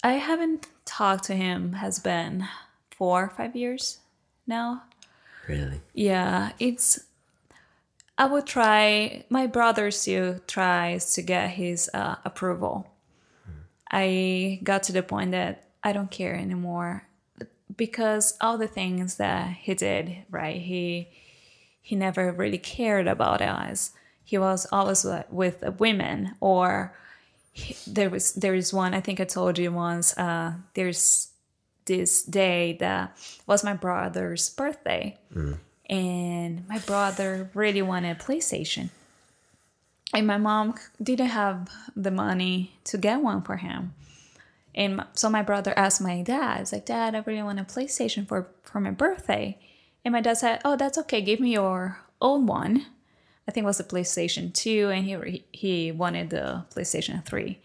I 0.02 0.14
haven't 0.20 0.66
talked 0.84 1.24
to 1.24 1.34
him. 1.34 1.72
Has 1.80 1.98
been 1.98 2.44
four, 2.90 3.30
five 3.36 3.56
years 3.56 3.98
now. 4.46 4.82
Really? 5.48 5.80
Yeah, 5.94 6.52
it's. 6.58 7.00
I 8.18 8.26
would 8.26 8.46
try. 8.46 9.24
My 9.28 9.46
brother 9.46 9.90
still 9.90 10.38
tries 10.46 11.14
to 11.14 11.22
get 11.22 11.50
his 11.58 11.90
uh, 11.94 12.16
approval. 12.24 12.86
I 13.90 14.60
got 14.62 14.82
to 14.84 14.92
the 14.92 15.02
point 15.02 15.32
that 15.32 15.68
I 15.82 15.92
don't 15.92 16.10
care 16.10 16.34
anymore 16.34 17.06
because 17.76 18.36
all 18.40 18.58
the 18.58 18.66
things 18.68 19.16
that 19.16 19.48
he 19.52 19.74
did, 19.74 20.16
right? 20.30 20.60
He 20.60 21.08
he 21.80 21.96
never 21.96 22.32
really 22.32 22.58
cared 22.58 23.06
about 23.06 23.42
us. 23.42 23.92
He 24.24 24.38
was 24.38 24.66
always 24.72 25.04
with 25.30 25.62
women, 25.78 26.34
or 26.40 26.94
he- 27.52 27.76
there 27.86 28.08
was 28.10 28.32
there 28.32 28.54
is 28.54 28.72
one. 28.72 28.94
I 28.94 29.00
think 29.00 29.20
I 29.20 29.24
told 29.24 29.58
you 29.58 29.70
once. 29.72 30.16
Uh, 30.16 30.54
there's 30.74 31.28
this 31.84 32.22
day 32.22 32.76
that 32.80 33.14
was 33.46 33.62
my 33.62 33.74
brother's 33.74 34.48
birthday, 34.48 35.18
and 35.90 36.66
my 36.68 36.78
brother 36.78 37.50
really 37.52 37.82
wanted 37.82 38.16
a 38.16 38.20
PlayStation, 38.20 38.88
and 40.14 40.26
my 40.26 40.38
mom 40.38 40.74
didn't 41.02 41.28
have 41.28 41.68
the 41.96 42.10
money 42.10 42.76
to 42.84 42.96
get 42.96 43.20
one 43.20 43.42
for 43.42 43.56
him. 43.56 43.94
And 44.74 45.04
so 45.14 45.28
my 45.30 45.42
brother 45.42 45.72
asked 45.76 46.00
my 46.00 46.22
dad, 46.22 46.58
"He's 46.60 46.72
like, 46.72 46.86
Dad, 46.86 47.14
I 47.14 47.22
really 47.26 47.42
want 47.42 47.60
a 47.60 47.64
PlayStation 47.64 48.26
for 48.26 48.48
for 48.62 48.80
my 48.80 48.90
birthday." 48.90 49.58
And 50.04 50.12
my 50.12 50.20
dad 50.20 50.38
said, 50.38 50.60
"Oh, 50.64 50.76
that's 50.76 50.98
okay. 50.98 51.20
Give 51.20 51.40
me 51.40 51.52
your 51.52 51.98
old 52.20 52.48
one." 52.48 52.86
I 53.46 53.52
think 53.52 53.64
it 53.64 53.66
was 53.66 53.78
the 53.78 53.84
PlayStation 53.84 54.52
Two, 54.52 54.90
and 54.90 55.04
he 55.04 55.44
he 55.52 55.92
wanted 55.92 56.30
the 56.30 56.64
PlayStation 56.74 57.24
Three. 57.24 57.60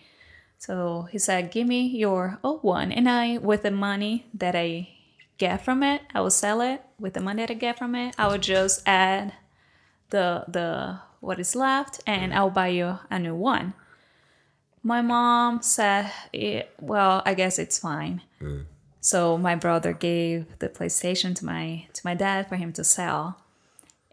So 0.58 1.08
he 1.12 1.18
said, 1.18 1.52
"Give 1.52 1.68
me 1.68 1.88
your 1.88 2.38
old 2.44 2.64
one," 2.64 2.92
and 2.92 3.10
I, 3.10 3.38
with 3.38 3.64
the 3.64 3.72
money 3.72 4.26
that 4.34 4.56
I 4.56 4.90
get 5.38 5.64
from 5.64 5.84
it, 5.84 6.02
I 6.14 6.22
will 6.22 6.30
sell 6.30 6.62
it. 6.62 6.84
With 7.00 7.14
the 7.14 7.22
money 7.22 7.44
that 7.44 7.52
I 7.52 7.56
get 7.56 7.78
from 7.78 7.96
it, 7.96 8.14
I 8.18 8.28
would 8.28 8.44
just 8.44 8.84
add 8.86 9.34
the 10.10 10.44
the 10.48 11.00
what 11.20 11.40
is 11.40 11.56
left, 11.56 12.02
and 12.06 12.34
I'll 12.34 12.50
buy 12.50 12.68
you 12.70 13.00
a 13.10 13.20
new 13.20 13.36
one. 13.36 13.74
My 14.84 15.02
mom 15.02 15.62
said, 15.62 16.12
"Well, 16.80 17.22
I 17.26 17.34
guess 17.34 17.60
it's 17.60 17.80
fine." 17.80 18.22
So 19.02 19.38
my 19.38 19.56
brother 19.56 19.94
gave 19.94 20.46
the 20.60 20.70
PlayStation 20.70 21.36
to 21.36 21.46
my 21.46 21.88
to 21.94 22.02
my 22.04 22.16
dad 22.16 22.48
for 22.48 22.56
him 22.56 22.72
to 22.74 22.84
sell, 22.84 23.42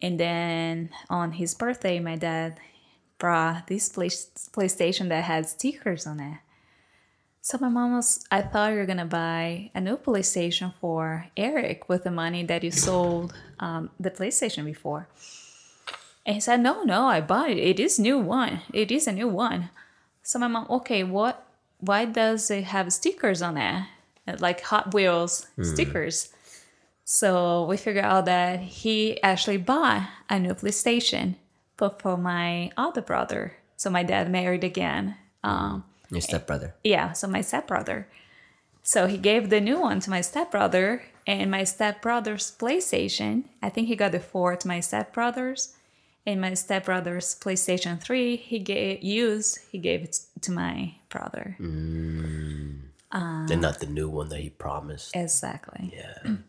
and 0.02 0.18
then 0.18 0.90
on 1.08 1.32
his 1.32 1.54
birthday, 1.54 1.98
my 2.00 2.16
dad 2.16 2.58
brought 3.18 3.66
this 3.66 3.88
play, 3.88 4.08
PlayStation 4.08 5.08
that 5.08 5.24
had 5.24 5.48
stickers 5.48 6.06
on 6.06 6.20
it. 6.20 6.38
So 7.40 7.58
my 7.60 7.68
mom 7.68 7.94
was, 7.94 8.24
I 8.30 8.42
thought 8.42 8.72
you 8.72 8.78
were 8.78 8.86
gonna 8.86 9.06
buy 9.06 9.70
a 9.74 9.80
new 9.80 9.96
PlayStation 9.96 10.74
for 10.80 11.26
Eric 11.36 11.88
with 11.88 12.02
the 12.04 12.10
money 12.10 12.44
that 12.44 12.64
you 12.64 12.72
sold 12.72 13.32
um, 13.60 13.90
the 14.00 14.10
PlayStation 14.10 14.64
before. 14.64 15.08
And 16.26 16.34
he 16.34 16.40
said, 16.40 16.60
No, 16.60 16.82
no, 16.82 17.06
I 17.06 17.20
bought 17.22 17.50
it. 17.50 17.58
It 17.58 17.80
is 17.80 17.98
new 17.98 18.18
one. 18.18 18.60
It 18.72 18.90
is 18.90 19.06
a 19.06 19.12
new 19.12 19.28
one. 19.28 19.70
So 20.22 20.38
my 20.38 20.48
mom, 20.48 20.66
okay, 20.68 21.04
what 21.04 21.46
why 21.78 22.04
does 22.04 22.50
it 22.50 22.64
have 22.64 22.92
stickers 22.92 23.40
on 23.40 23.56
it? 23.56 23.86
Like 24.40 24.60
Hot 24.62 24.92
Wheels 24.92 25.46
stickers. 25.62 26.32
So 27.04 27.64
we 27.66 27.76
figured 27.76 28.04
out 28.04 28.24
that 28.24 28.58
he 28.60 29.22
actually 29.22 29.58
bought 29.58 30.08
a 30.28 30.40
new 30.40 30.54
PlayStation, 30.54 31.36
but 31.76 32.00
for 32.02 32.16
my 32.16 32.72
other 32.76 33.02
brother. 33.02 33.54
So 33.76 33.90
my 33.90 34.02
dad 34.02 34.28
married 34.28 34.64
again. 34.64 35.14
Um, 35.44 35.84
Your 36.10 36.20
stepbrother. 36.22 36.74
yeah, 36.82 37.12
so 37.12 37.28
my 37.28 37.40
stepbrother. 37.42 38.08
So 38.82 39.06
he 39.06 39.18
gave 39.18 39.50
the 39.50 39.60
new 39.60 39.78
one 39.80 40.00
to 40.00 40.10
my 40.10 40.20
stepbrother, 40.20 41.04
and 41.26 41.50
my 41.50 41.62
stepbrother's 41.62 42.50
PlayStation. 42.50 43.44
I 43.62 43.68
think 43.68 43.86
he 43.86 43.94
got 43.94 44.10
the 44.10 44.18
four 44.20 44.56
to 44.56 44.66
my 44.66 44.80
stepbrother's, 44.80 45.75
and 46.26 46.40
my 46.40 46.54
stepbrother's 46.54 47.34
PlayStation 47.38 48.00
Three. 48.02 48.36
He 48.36 48.58
gave 48.58 49.02
used. 49.02 49.60
He 49.70 49.78
gave 49.78 50.02
it 50.02 50.18
to 50.42 50.52
my 50.52 50.94
brother. 51.08 51.56
and 53.50 53.62
not 53.62 53.80
the 53.80 53.86
new 53.86 54.08
one 54.08 54.28
that 54.30 54.40
he 54.40 54.50
promised. 54.50 55.14
Exactly. 55.14 55.92
Yeah. 55.94 56.36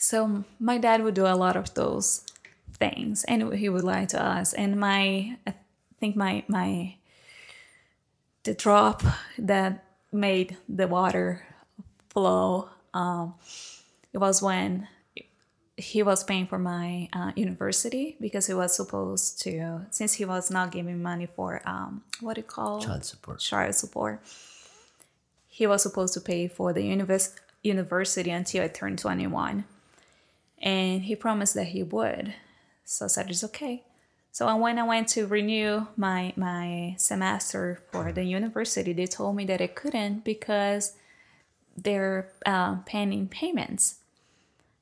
So 0.00 0.44
my 0.60 0.76
dad 0.76 1.02
would 1.02 1.14
do 1.14 1.26
a 1.26 1.34
lot 1.34 1.56
of 1.56 1.72
those 1.74 2.22
things, 2.74 3.24
and 3.24 3.54
he 3.54 3.70
would 3.70 3.82
lie 3.82 4.04
to 4.04 4.22
us. 4.22 4.52
And 4.52 4.78
my, 4.78 5.38
I 5.46 5.54
think 5.98 6.14
my 6.14 6.44
my, 6.46 6.94
the 8.44 8.52
drop 8.54 9.02
that 9.38 9.82
made 10.12 10.56
the 10.68 10.86
water 10.86 11.42
flow. 12.10 12.68
Um, 12.92 13.34
it 14.12 14.18
was 14.18 14.42
when 14.42 14.88
he 15.78 16.02
was 16.02 16.24
paying 16.24 16.46
for 16.46 16.58
my 16.58 17.08
uh, 17.12 17.30
university 17.36 18.16
because 18.20 18.48
he 18.48 18.54
was 18.54 18.74
supposed 18.74 19.40
to, 19.42 19.86
since 19.90 20.14
he 20.14 20.24
was 20.24 20.50
not 20.50 20.72
giving 20.72 21.00
money 21.00 21.26
for 21.26 21.62
um, 21.64 22.02
what 22.20 22.34
do 22.34 22.40
you 22.40 22.46
call 22.46 22.80
Child 22.80 23.04
support. 23.04 23.38
child 23.38 23.74
support. 23.76 24.20
He 25.46 25.68
was 25.68 25.82
supposed 25.82 26.14
to 26.14 26.20
pay 26.20 26.48
for 26.48 26.72
the 26.72 26.82
univers- 26.82 27.36
university 27.62 28.30
until 28.30 28.64
I 28.64 28.68
turned 28.68 28.98
21. 28.98 29.64
And 30.60 31.02
he 31.02 31.14
promised 31.14 31.54
that 31.54 31.68
he 31.68 31.84
would. 31.84 32.34
So 32.84 33.04
I 33.04 33.08
said, 33.08 33.30
it's 33.30 33.44
okay. 33.44 33.84
So 34.32 34.54
when 34.56 34.78
I 34.80 34.82
went 34.82 35.08
to 35.10 35.26
renew 35.26 35.86
my, 35.96 36.32
my 36.36 36.96
semester 36.98 37.80
for 37.92 38.10
the 38.12 38.24
university, 38.24 38.92
they 38.92 39.06
told 39.06 39.36
me 39.36 39.44
that 39.46 39.60
I 39.60 39.68
couldn't 39.68 40.24
because 40.24 40.94
they're 41.76 42.32
uh, 42.44 42.76
pending 42.84 43.28
payments. 43.28 43.97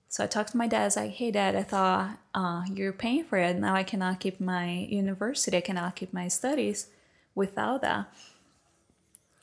So 0.09 0.25
I 0.25 0.27
talked 0.27 0.53
to 0.53 0.57
my 0.57 0.67
dad. 0.67 0.83
I 0.83 0.85
was 0.85 0.97
like, 0.97 1.11
"Hey, 1.13 1.31
Dad, 1.31 1.57
I 1.57 1.63
thought 1.63 2.19
uh, 2.35 2.63
you're 2.73 2.93
paying 2.93 3.25
for 3.25 3.39
it. 3.39 3.57
Now 3.57 3.75
I 3.75 3.83
cannot 3.83 4.21
keep 4.21 4.41
my 4.41 4.87
university. 4.89 5.57
I 5.57 5.61
cannot 5.61 5.97
keep 5.97 6.13
my 6.13 6.29
studies 6.29 6.89
without 7.35 7.83
that." 7.83 8.13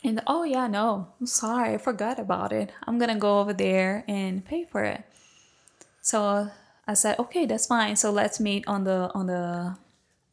And 0.03 0.21
oh 0.27 0.43
yeah, 0.43 0.67
no, 0.67 1.07
I'm 1.19 1.27
sorry, 1.27 1.75
I 1.75 1.77
forgot 1.77 2.19
about 2.19 2.51
it. 2.51 2.71
I'm 2.85 2.97
gonna 2.99 3.17
go 3.19 3.39
over 3.39 3.53
there 3.53 4.03
and 4.07 4.43
pay 4.43 4.65
for 4.65 4.83
it. 4.83 5.03
So 6.01 6.49
I 6.87 6.93
said, 6.95 7.19
"Okay, 7.19 7.45
that's 7.45 7.67
fine. 7.67 7.95
So 7.95 8.11
let's 8.11 8.39
meet 8.39 8.67
on 8.67 8.83
the 8.83 9.11
on 9.13 9.27
the 9.27 9.77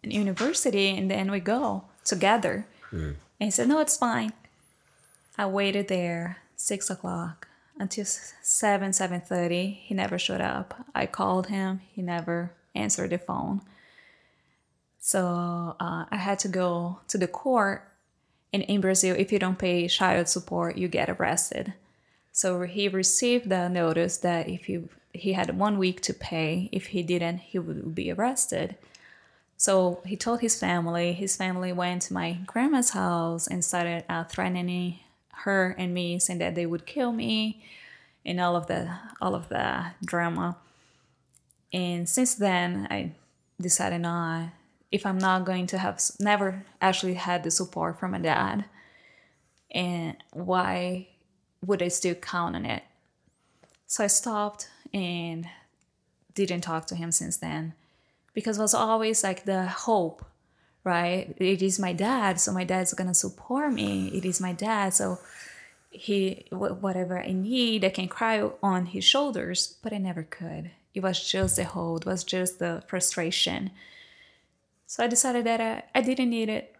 university, 0.02 0.88
and 0.96 1.10
then 1.10 1.30
we 1.30 1.40
go 1.40 1.84
together." 2.04 2.66
And 3.38 3.46
he 3.46 3.50
said, 3.50 3.68
"No, 3.68 3.78
it's 3.80 3.96
fine." 3.96 4.32
I 5.38 5.46
waited 5.46 5.88
there 5.88 6.38
six 6.56 6.90
o'clock 6.90 7.48
until 7.80 8.04
seven 8.04 8.92
seven 8.92 9.20
thirty. 9.20 9.80
He 9.82 9.94
never 9.94 10.18
showed 10.18 10.40
up. 10.40 10.74
I 10.94 11.06
called 11.06 11.48
him. 11.48 11.80
He 11.90 12.02
never 12.02 12.52
answered 12.74 13.10
the 13.10 13.18
phone. 13.18 13.62
So 15.00 15.74
uh, 15.80 16.04
I 16.10 16.16
had 16.16 16.38
to 16.40 16.48
go 16.48 17.00
to 17.08 17.18
the 17.18 17.26
court. 17.26 17.88
And 18.52 18.62
in 18.64 18.80
Brazil, 18.80 19.16
if 19.18 19.32
you 19.32 19.38
don't 19.38 19.58
pay 19.58 19.88
child 19.88 20.28
support, 20.28 20.76
you 20.76 20.88
get 20.88 21.08
arrested. 21.08 21.72
So 22.32 22.62
he 22.62 22.88
received 22.88 23.48
the 23.48 23.68
notice 23.68 24.18
that 24.18 24.48
if 24.48 24.66
he 24.66 24.84
he 25.12 25.32
had 25.32 25.58
one 25.58 25.78
week 25.78 26.00
to 26.02 26.14
pay, 26.14 26.68
if 26.70 26.86
he 26.86 27.02
didn't, 27.02 27.38
he 27.38 27.58
would 27.58 27.94
be 27.94 28.12
arrested. 28.12 28.76
So 29.56 30.00
he 30.06 30.16
told 30.16 30.40
his 30.40 30.58
family. 30.58 31.12
His 31.12 31.36
family 31.36 31.72
went 31.72 32.02
to 32.02 32.14
my 32.14 32.38
grandma's 32.46 32.90
house 32.90 33.46
and 33.46 33.64
started 33.64 34.04
uh, 34.08 34.24
threatening 34.24 35.00
her 35.44 35.74
and 35.78 35.94
me, 35.94 36.18
saying 36.18 36.38
that 36.38 36.54
they 36.54 36.66
would 36.66 36.86
kill 36.86 37.12
me, 37.12 37.62
and 38.24 38.40
all 38.40 38.56
of 38.56 38.66
the 38.66 38.90
all 39.20 39.34
of 39.34 39.48
the 39.48 39.86
drama. 40.04 40.56
And 41.72 42.08
since 42.08 42.34
then, 42.34 42.86
I 42.90 43.12
decided 43.60 44.00
not 44.00 44.50
if 44.90 45.06
I'm 45.06 45.18
not 45.18 45.44
going 45.44 45.66
to 45.68 45.78
have 45.78 46.00
never 46.18 46.64
actually 46.80 47.14
had 47.14 47.44
the 47.44 47.50
support 47.50 47.98
from 47.98 48.10
my 48.10 48.18
dad, 48.18 48.64
and 49.70 50.16
why 50.32 51.08
would 51.64 51.82
I 51.82 51.88
still 51.88 52.14
count 52.14 52.56
on 52.56 52.66
it? 52.66 52.82
So 53.86 54.04
I 54.04 54.08
stopped 54.08 54.68
and 54.92 55.46
didn't 56.34 56.62
talk 56.62 56.86
to 56.86 56.94
him 56.94 57.12
since 57.12 57.36
then 57.36 57.74
because 58.34 58.58
it 58.58 58.62
was 58.62 58.74
always 58.74 59.22
like 59.22 59.44
the 59.44 59.66
hope 59.66 60.24
right? 60.84 61.34
It 61.38 61.62
is 61.62 61.78
my 61.78 61.92
dad 61.92 62.40
so 62.40 62.52
my 62.52 62.64
dad's 62.64 62.94
gonna 62.94 63.14
support 63.14 63.72
me. 63.72 64.08
It 64.08 64.24
is 64.24 64.40
my 64.40 64.52
dad 64.52 64.94
so 64.94 65.18
he 65.90 66.46
whatever 66.50 67.18
i 67.18 67.32
need 67.32 67.84
i 67.84 67.90
can 67.90 68.06
cry 68.06 68.48
on 68.62 68.86
his 68.86 69.02
shoulders 69.04 69.76
but 69.82 69.92
i 69.92 69.98
never 69.98 70.22
could. 70.22 70.70
It 70.94 71.02
was 71.02 71.20
just 71.28 71.56
the 71.56 71.64
hold 71.64 72.04
was 72.04 72.24
just 72.24 72.58
the 72.58 72.82
frustration. 72.86 73.70
So 74.86 75.04
i 75.04 75.06
decided 75.06 75.44
that 75.46 75.60
I, 75.60 75.82
I 75.94 76.00
didn't 76.02 76.30
need 76.30 76.48
it. 76.48 76.74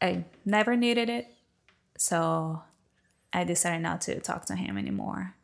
I 0.00 0.24
never 0.44 0.76
needed 0.76 1.08
it 1.08 1.28
so 1.96 2.62
i 3.32 3.44
decided 3.44 3.82
not 3.82 4.00
to 4.02 4.20
talk 4.20 4.44
to 4.46 4.56
him 4.56 4.76
anymore. 4.76 5.34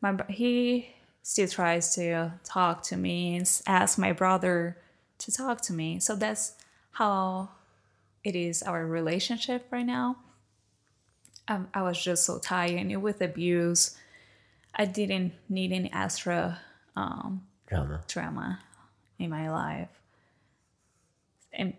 My 0.00 0.16
he 0.28 0.94
still 1.22 1.48
tries 1.48 1.94
to 1.94 2.32
talk 2.44 2.82
to 2.84 2.96
me 2.96 3.36
and 3.36 3.62
ask 3.66 3.98
my 3.98 4.12
brother 4.12 4.76
to 5.18 5.32
talk 5.32 5.60
to 5.62 5.72
me 5.72 5.98
so 6.00 6.14
that's 6.14 6.52
how 6.96 7.50
it 8.24 8.34
is 8.34 8.62
our 8.62 8.86
relationship 8.86 9.66
right 9.70 9.84
now. 9.84 10.16
Um, 11.48 11.68
i 11.74 11.82
was 11.82 12.02
just 12.02 12.24
so 12.24 12.38
tired 12.38 12.72
and 12.72 13.02
with 13.02 13.20
abuse. 13.20 13.96
I 14.74 14.86
didn't 14.86 15.32
need 15.48 15.72
any 15.72 15.92
extra 15.92 16.58
um, 16.96 17.46
Drama. 17.66 18.00
drama 18.08 18.58
in 19.18 19.30
my 19.30 19.50
life. 19.50 19.88
And 21.52 21.74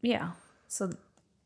yeah 0.00 0.30
so 0.68 0.92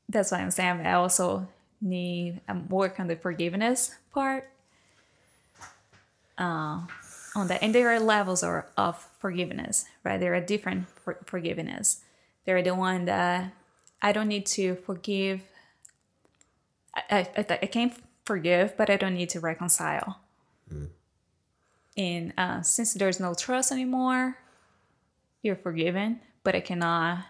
that's 0.09 0.31
why 0.31 0.39
i'm 0.39 0.51
saying 0.51 0.81
i 0.85 0.93
also 0.93 1.49
need 1.81 2.41
um, 2.49 2.69
work 2.69 3.01
on 3.01 3.07
the 3.07 3.17
forgiveness 3.17 3.95
part. 4.13 4.49
Uh, 6.37 6.81
on 7.35 7.49
that 7.49 7.63
and 7.63 7.75
there 7.75 7.89
are 7.89 8.01
levels 8.01 8.43
or, 8.45 8.67
of 8.77 9.09
forgiveness 9.19 9.87
right? 10.05 10.21
There 10.21 10.35
are 10.35 10.41
different 10.41 10.89
for- 10.89 11.19
forgiveness 11.25 12.03
there 12.45 12.57
are 12.57 12.63
the 12.63 12.75
one 12.75 13.05
that 13.07 13.53
i 14.01 14.13
don't 14.13 14.29
need 14.29 14.47
to 14.47 14.75
forgive. 14.77 15.41
I, 16.95 17.27
I, 17.37 17.47
I 17.63 17.67
can 17.67 17.93
forgive 18.25 18.77
but 18.77 18.91
i 18.91 18.97
don't 18.97 19.15
need 19.15 19.31
to 19.31 19.41
reconcile. 19.41 20.21
Hmm. 20.69 20.87
And 21.97 22.33
uh, 22.39 22.63
since 22.63 22.95
there's 22.95 23.21
no 23.21 23.35
trust 23.35 23.73
anymore 23.73 24.39
you're 25.43 25.57
forgiven 25.57 26.21
but 26.45 26.55
i 26.55 26.61
cannot 26.61 27.25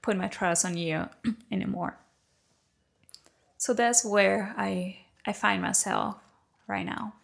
put 0.00 0.16
my 0.16 0.28
trust 0.28 0.64
on 0.64 0.76
you 0.76 1.08
anymore. 1.52 1.96
So 3.58 3.74
that's 3.74 4.04
where 4.04 4.54
i 4.56 4.98
i 5.26 5.32
find 5.32 5.62
myself 5.62 6.16
right 6.66 6.86
now. 6.86 7.14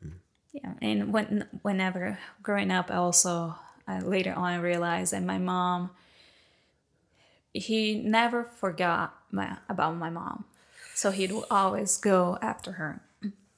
Hmm. 0.00 0.08
Yeah 0.52 0.72
and 0.80 1.12
when 1.12 1.48
whenever 1.62 2.18
growing 2.42 2.70
up 2.70 2.90
i 2.90 2.96
also 2.96 3.56
I 3.86 4.00
later 4.00 4.32
on 4.32 4.60
realized 4.60 5.12
that 5.12 5.22
my 5.22 5.38
mom 5.38 5.90
he 7.52 7.94
never 7.94 8.44
forgot 8.44 9.14
my, 9.30 9.56
about 9.68 9.96
my 9.96 10.10
mom. 10.10 10.44
So 10.94 11.10
he'd 11.10 11.32
always 11.50 11.96
go 11.96 12.38
after 12.40 12.72
her. 12.72 13.00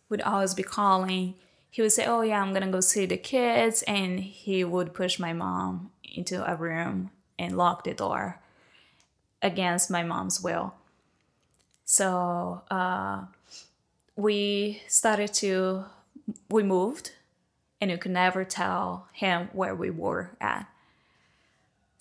Would 0.09 0.23
always 0.23 0.55
be 0.55 0.63
calling. 0.63 1.35
He 1.71 1.83
would 1.83 1.93
say 1.93 2.07
oh 2.07 2.21
yeah 2.21 2.41
i'm 2.41 2.53
gonna 2.53 2.71
go 2.71 2.81
see 2.81 3.05
the 3.05 3.17
kids 3.17 3.83
and 3.83 4.21
he 4.21 4.63
would 4.63 4.95
push 4.95 5.19
my 5.19 5.33
mom 5.33 5.91
into 6.05 6.49
a 6.49 6.55
room 6.55 7.11
and 7.37 7.57
lock 7.57 7.83
the 7.83 7.95
door 7.95 8.41
against 9.43 9.91
my 9.91 10.03
mom's 10.03 10.41
will. 10.41 10.75
So 11.85 12.63
uh, 12.71 13.25
we 14.17 14.83
started 14.89 15.35
to 15.35 15.85
we 16.49 16.63
moved 16.63 17.13
and 17.81 17.91
you 17.91 17.99
could 17.99 18.13
never 18.13 18.45
tell 18.45 19.09
him 19.13 19.51
where 19.53 19.75
we 19.75 19.91
were 19.91 20.31
at 20.41 20.67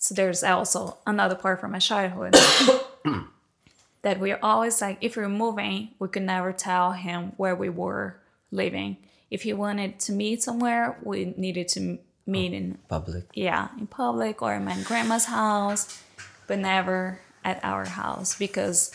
so 0.04 0.14
there's 0.14 0.44
also 0.44 0.98
another 1.06 1.34
part 1.34 1.58
from 1.60 1.72
my 1.72 1.78
childhood 1.78 2.34
that 4.02 4.20
we're 4.20 4.38
always 4.42 4.82
like 4.82 4.98
if 5.00 5.16
we're 5.16 5.30
moving 5.30 5.88
we 5.98 6.06
could 6.08 6.22
never 6.22 6.52
tell 6.52 6.92
him 6.92 7.32
where 7.38 7.56
we 7.56 7.70
were 7.70 8.14
living 8.50 8.98
if 9.30 9.44
he 9.44 9.54
wanted 9.54 9.98
to 9.98 10.12
meet 10.12 10.42
somewhere 10.42 10.94
we 11.02 11.32
needed 11.38 11.66
to 11.68 11.98
meet 12.26 12.52
in 12.52 12.76
Public. 12.86 13.24
yeah 13.32 13.68
in 13.78 13.86
public 13.86 14.42
or 14.42 14.52
in 14.54 14.66
my 14.66 14.76
grandma's 14.82 15.24
house, 15.24 16.02
but 16.46 16.58
never 16.58 17.20
at 17.42 17.58
our 17.64 17.86
house 17.86 18.36
because 18.38 18.92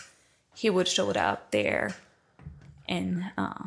he 0.53 0.69
would 0.69 0.88
show 0.88 1.10
up 1.10 1.49
there 1.49 1.95
and 2.88 3.23
uh, 3.36 3.64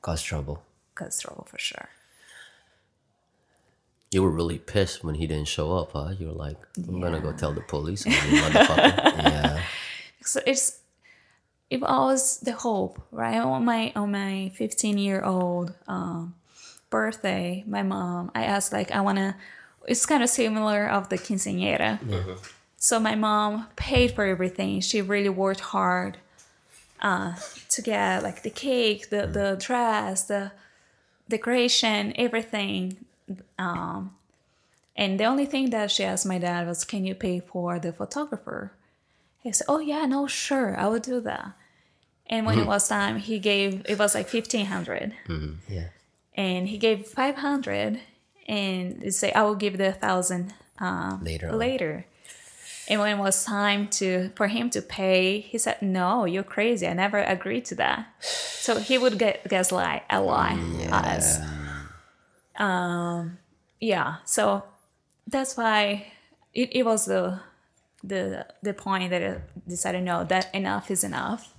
Cause 0.00 0.22
trouble. 0.22 0.62
cause 0.94 1.20
trouble 1.20 1.46
for 1.50 1.58
sure. 1.58 1.90
You 4.10 4.22
were 4.22 4.30
really 4.30 4.58
pissed 4.58 5.04
when 5.04 5.14
he 5.14 5.26
didn't 5.26 5.48
show 5.48 5.72
up, 5.76 5.92
huh? 5.92 6.14
You 6.18 6.26
were 6.28 6.32
like, 6.32 6.56
I'm 6.76 7.00
gonna 7.00 7.20
go 7.20 7.32
tell 7.32 7.52
the 7.52 7.60
police 7.60 8.04
you, 8.06 8.12
motherfucker. 8.12 9.14
Yeah. 9.30 9.62
so 10.22 10.40
it's 10.46 10.80
it 11.70 11.80
was 11.80 12.40
the 12.40 12.52
hope 12.52 13.00
right? 13.12 13.38
On 13.38 13.64
my 13.64 13.92
on 13.94 14.10
my 14.10 14.50
15 14.56 14.98
year 14.98 15.22
old 15.22 15.72
um, 15.86 16.34
birthday 16.90 17.62
my 17.68 17.84
mom 17.84 18.32
i 18.34 18.42
asked 18.42 18.72
like 18.72 18.90
i 18.90 19.00
want 19.00 19.16
to 19.16 19.32
it's 19.86 20.04
kind 20.06 20.22
of 20.22 20.28
similar 20.28 20.88
of 20.88 21.08
the 21.08 21.16
quinceañera. 21.16 21.98
So 22.76 22.98
my 23.00 23.14
mom 23.14 23.66
paid 23.76 24.12
for 24.12 24.24
everything. 24.24 24.80
She 24.80 25.02
really 25.02 25.28
worked 25.28 25.60
hard 25.60 26.18
uh, 27.02 27.34
to 27.70 27.82
get 27.82 28.22
like 28.22 28.42
the 28.42 28.50
cake 28.50 29.10
the 29.10 29.26
the 29.26 29.56
dress 29.58 30.24
the 30.24 30.52
decoration 31.28 32.12
everything 32.16 32.96
um, 33.58 34.14
and 34.96 35.18
the 35.18 35.24
only 35.24 35.46
thing 35.46 35.70
that 35.70 35.90
she 35.90 36.04
asked 36.04 36.26
my 36.26 36.38
dad 36.38 36.66
was 36.66 36.84
can 36.84 37.04
you 37.04 37.14
pay 37.14 37.40
for 37.40 37.78
the 37.78 37.92
photographer 37.92 38.72
he 39.42 39.52
said, 39.52 39.66
"Oh 39.68 39.78
yeah, 39.78 40.06
no, 40.06 40.26
sure, 40.26 40.78
I 40.78 40.86
will 40.86 41.00
do 41.00 41.20
that." 41.20 41.52
And 42.26 42.46
when 42.46 42.58
it 42.58 42.62
hmm. 42.62 42.68
was 42.68 42.88
time, 42.88 43.16
he 43.16 43.38
gave 43.38 43.82
it 43.88 43.98
was 43.98 44.14
like 44.14 44.28
fifteen 44.28 44.66
hundred, 44.66 45.14
hmm. 45.26 45.54
Yeah. 45.68 45.88
and 46.34 46.68
he 46.68 46.78
gave 46.78 47.06
five 47.06 47.36
hundred, 47.36 48.00
and 48.46 49.02
he 49.02 49.10
said, 49.10 49.32
"I 49.34 49.42
will 49.42 49.56
give 49.56 49.78
the 49.78 49.92
thousand 49.92 50.54
um, 50.78 51.24
Later. 51.24 51.50
on. 51.50 51.58
later." 51.58 52.06
And 52.88 53.00
when 53.00 53.18
it 53.18 53.20
was 53.20 53.44
time 53.44 53.86
to 54.02 54.30
for 54.34 54.48
him 54.48 54.68
to 54.70 54.82
pay, 54.82 55.40
he 55.40 55.56
said, 55.58 55.80
"No, 55.80 56.26
you're 56.26 56.42
crazy. 56.42 56.86
I 56.86 56.92
never 56.92 57.18
agreed 57.18 57.64
to 57.66 57.74
that." 57.76 58.06
So 58.20 58.78
he 58.78 58.98
would 58.98 59.18
get 59.18 59.48
gaslight 59.48 60.02
a 60.10 60.20
lot 60.20 60.58
us. 60.92 61.38
Um, 62.60 63.38
yeah. 63.80 64.16
So 64.24 64.62
that's 65.26 65.56
why 65.56 66.12
it, 66.54 66.68
it 66.76 66.84
was 66.84 67.06
the 67.06 67.40
the 68.04 68.46
the 68.62 68.72
point 68.74 69.10
that 69.10 69.22
I 69.22 69.40
decided 69.68 70.02
no 70.04 70.24
that 70.24 70.54
enough 70.54 70.90
is 70.90 71.02
enough. 71.04 71.54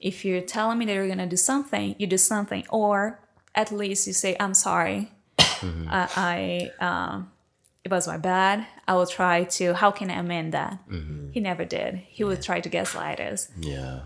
If 0.00 0.24
you're 0.24 0.40
telling 0.40 0.78
me 0.78 0.86
that 0.86 0.94
you're 0.94 1.08
gonna 1.08 1.26
do 1.26 1.36
something, 1.36 1.94
you 1.98 2.06
do 2.06 2.16
something, 2.18 2.64
or 2.70 3.20
at 3.54 3.70
least 3.72 4.06
you 4.06 4.12
say 4.12 4.36
I'm 4.40 4.54
sorry. 4.54 5.12
I, 5.38 6.70
I 6.80 6.84
um, 6.86 7.30
it 7.84 7.90
was 7.90 8.06
my 8.06 8.16
bad. 8.16 8.66
I 8.88 8.94
will 8.94 9.06
try 9.06 9.44
to. 9.44 9.74
How 9.74 9.90
can 9.90 10.10
I 10.10 10.14
amend 10.14 10.52
that? 10.54 10.78
He 11.32 11.40
never 11.40 11.64
did. 11.64 11.96
He 11.96 12.24
would 12.24 12.42
try 12.42 12.60
to 12.60 12.68
gaslight 12.68 13.20
us. 13.20 13.48
yeah. 13.60 14.02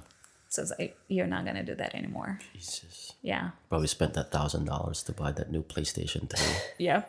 So 0.48 0.62
it's 0.62 0.72
like 0.78 0.96
you're 1.08 1.26
not 1.26 1.44
gonna 1.44 1.64
do 1.64 1.74
that 1.74 1.94
anymore. 1.96 2.38
Jesus. 2.54 3.13
Yeah. 3.24 3.50
Probably 3.70 3.88
spent 3.88 4.12
that 4.14 4.30
thousand 4.30 4.66
dollars 4.66 5.02
to 5.04 5.12
buy 5.12 5.32
that 5.32 5.50
new 5.50 5.62
PlayStation 5.64 6.28
3. 6.28 6.44
Yep. 6.78 7.08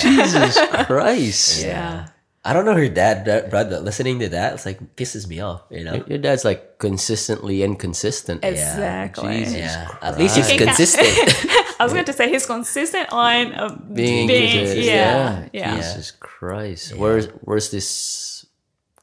Jesus 0.00 0.58
Christ. 0.86 1.62
Yeah. 1.64 2.08
I 2.44 2.52
don't 2.52 2.64
know 2.64 2.74
her 2.74 2.88
dad, 2.88 3.24
but 3.24 3.50
but 3.50 3.70
listening 3.82 4.20
to 4.20 4.28
that, 4.30 4.54
it's 4.54 4.66
like 4.66 4.78
pisses 4.96 5.26
me 5.26 5.40
off. 5.40 5.62
You 5.70 5.82
know. 5.84 5.94
Your- 5.94 6.06
Your 6.06 6.18
dad's 6.18 6.44
like 6.44 6.78
consistently 6.78 7.62
inconsistent. 7.62 8.44
Exactly. 8.44 9.38
Jesus 9.46 9.54
Yeah. 9.54 9.90
At 10.02 10.18
least 10.18 10.36
he's 10.36 10.50
consistent. 10.58 11.06
I 11.78 11.84
was 11.84 11.92
going 11.92 12.06
to 12.06 12.12
say 12.12 12.30
he's 12.30 12.46
consistent 12.46 13.08
on 13.12 13.52
uh, 13.52 13.68
Being, 13.92 14.26
being, 14.28 14.50
consistent. 14.50 14.86
yeah, 14.86 15.48
yeah, 15.52 15.76
Jesus 15.76 16.10
Christ. 16.10 16.96
Where's 16.96 17.26
where's 17.42 17.70
this 17.70 18.35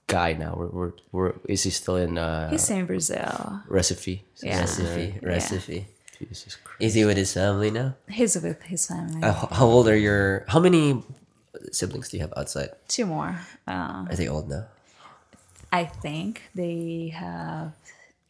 guy 0.07 0.33
now? 0.33 0.53
Where, 0.55 0.67
where, 0.67 0.93
where 1.11 1.33
is 1.47 1.63
he 1.63 1.69
still 1.69 1.95
in 1.97 2.17
uh, 2.17 2.49
He's 2.49 2.69
in 2.69 2.85
Brazil. 2.85 3.61
Recife? 3.69 4.21
Yeah. 4.41 4.63
Recife. 4.63 5.21
Recife. 5.21 5.85
Jesus 6.19 6.55
Christ. 6.55 6.81
Is 6.81 6.93
he 6.93 7.05
with 7.05 7.17
his 7.17 7.33
family 7.33 7.71
now? 7.71 7.95
He's 8.09 8.35
with 8.35 8.61
his 8.63 8.87
family. 8.87 9.21
Uh, 9.23 9.33
how 9.51 9.65
old 9.65 9.87
are 9.87 9.97
your? 9.97 10.45
How 10.47 10.59
many 10.59 11.03
siblings 11.71 12.09
do 12.09 12.17
you 12.17 12.21
have 12.23 12.33
outside? 12.37 12.69
Two 12.87 13.05
more. 13.05 13.39
Uh, 13.67 14.05
Are 14.09 14.15
they 14.15 14.27
old 14.27 14.49
now? 14.49 14.65
I 15.71 15.85
think 15.85 16.43
they 16.53 17.11
have 17.15 17.73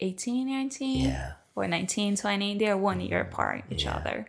18, 0.00 0.48
19, 0.48 1.04
Yeah. 1.04 1.32
or 1.54 1.68
19, 1.68 2.16
20. 2.16 2.56
They're 2.58 2.76
one 2.76 3.00
year 3.00 3.20
apart 3.20 3.64
each 3.70 3.86
other. 3.86 4.26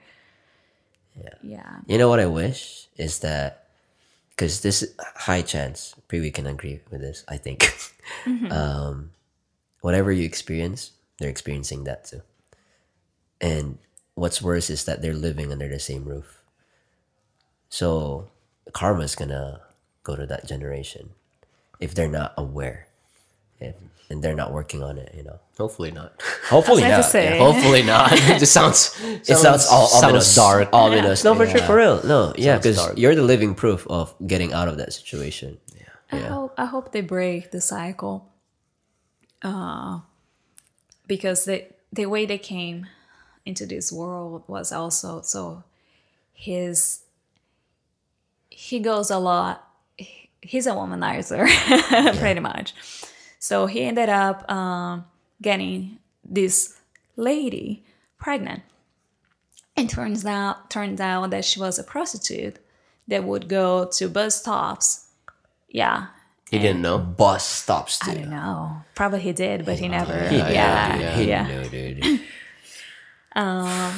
Yeah. 1.17 1.29
Yeah. 1.41 1.75
You 1.87 1.97
know 1.97 2.09
what 2.09 2.19
I 2.19 2.25
wish 2.25 2.87
is 2.97 3.19
that 3.19 3.64
because 4.35 4.61
this 4.61 4.93
high 5.15 5.41
chance, 5.41 5.95
we 6.11 6.31
can 6.31 6.45
agree 6.45 6.81
with 6.91 7.01
this. 7.01 7.23
I 7.27 7.37
think, 7.37 7.73
um, 8.51 9.11
whatever 9.81 10.11
you 10.11 10.25
experience, 10.25 10.91
they're 11.19 11.29
experiencing 11.29 11.85
that 11.85 12.05
too. 12.05 12.21
And 13.39 13.77
what's 14.15 14.41
worse 14.41 14.69
is 14.69 14.85
that 14.85 15.01
they're 15.01 15.13
living 15.13 15.51
under 15.51 15.69
the 15.69 15.79
same 15.79 16.05
roof. 16.05 16.41
So 17.69 18.29
karma's 18.73 19.15
gonna 19.15 19.61
go 20.03 20.15
to 20.15 20.25
that 20.25 20.47
generation 20.47 21.11
if 21.79 21.93
they're 21.93 22.07
not 22.07 22.33
aware, 22.37 22.87
if, 23.59 23.75
and 24.09 24.23
they're 24.23 24.35
not 24.35 24.51
working 24.53 24.83
on 24.83 24.97
it. 24.97 25.13
You 25.15 25.23
know, 25.23 25.39
Hopefully 25.57 25.91
not. 25.91 26.21
hopefully 26.49 26.81
not. 26.81 26.87
yeah. 26.89 27.01
say. 27.01 27.37
Hopefully 27.37 27.83
not. 27.83 28.11
it 28.13 28.39
just 28.39 28.53
sounds. 28.53 28.99
It 29.03 29.25
sounds 29.37 29.67
all 29.67 29.87
sounds 29.87 30.03
ominous. 30.03 30.35
dark. 30.35 30.69
Ominous. 30.73 31.23
No, 31.23 31.35
for 31.35 31.47
sure, 31.47 31.61
for 31.61 31.75
real. 31.77 32.05
No, 32.05 32.33
yeah, 32.37 32.57
because 32.57 32.79
you're 32.97 33.15
the 33.15 33.23
living 33.23 33.55
proof 33.55 33.85
of 33.87 34.13
getting 34.25 34.53
out 34.53 34.67
of 34.67 34.77
that 34.77 34.93
situation. 34.93 35.57
Yeah. 36.11 36.17
I 36.19 36.21
hope 36.27 36.53
I 36.57 36.65
hope 36.65 36.91
they 36.91 37.01
break 37.01 37.51
the 37.51 37.61
cycle. 37.61 38.31
Uh, 39.41 39.99
because 41.07 41.45
the 41.45 41.65
the 41.91 42.05
way 42.05 42.25
they 42.25 42.37
came 42.37 42.87
into 43.45 43.65
this 43.65 43.91
world 43.91 44.43
was 44.47 44.71
also 44.71 45.21
so 45.21 45.63
his 46.33 47.01
he 48.49 48.79
goes 48.79 49.11
a 49.11 49.17
lot 49.17 49.67
he's 50.41 50.65
a 50.67 50.71
womanizer 50.71 51.47
pretty 52.19 52.39
much 52.39 52.73
so 53.45 53.67
he 53.67 53.81
ended 53.83 54.09
up 54.09 54.37
um, 54.49 55.05
getting 55.39 55.99
this 56.37 56.79
lady 57.15 57.83
pregnant 58.17 58.63
and 59.77 59.87
turns 59.89 60.25
out 60.25 60.69
turns 60.69 60.99
out 60.99 61.29
that 61.29 61.45
she 61.45 61.59
was 61.59 61.77
a 61.77 61.83
prostitute 61.83 62.57
that 63.07 63.23
would 63.23 63.47
go 63.47 63.85
to 63.97 64.09
bus 64.09 64.41
stops 64.41 64.85
yeah 65.69 66.07
He 66.49 66.59
didn't 66.59 66.81
know. 66.81 66.97
Bus 66.99 67.43
stops 67.45 67.99
I 68.07 68.13
don't 68.15 68.29
know. 68.29 68.83
Probably 68.93 69.19
he 69.19 69.33
did, 69.33 69.65
but 69.65 69.79
he 69.79 69.87
never. 69.89 70.13
yeah, 70.13 70.49
Yeah, 70.49 70.97
yeah, 70.99 71.19
yeah. 71.33 71.47
No, 71.53 71.63
dude. 71.75 72.21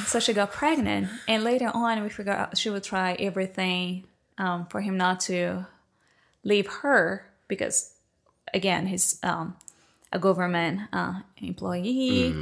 So 0.08 0.18
she 0.18 0.32
got 0.32 0.52
pregnant, 0.52 1.08
and 1.28 1.44
later 1.44 1.70
on, 1.72 2.02
we 2.02 2.08
figured 2.08 2.36
out 2.36 2.58
she 2.58 2.70
would 2.70 2.82
try 2.84 3.12
everything 3.28 4.04
um, 4.38 4.66
for 4.66 4.80
him 4.80 4.96
not 4.96 5.20
to 5.28 5.66
leave 6.42 6.66
her 6.82 7.24
because, 7.48 7.92
again, 8.54 8.86
he's 8.86 9.18
um, 9.22 9.56
a 10.12 10.18
government 10.18 10.80
uh, 10.92 11.20
employee, 11.38 12.34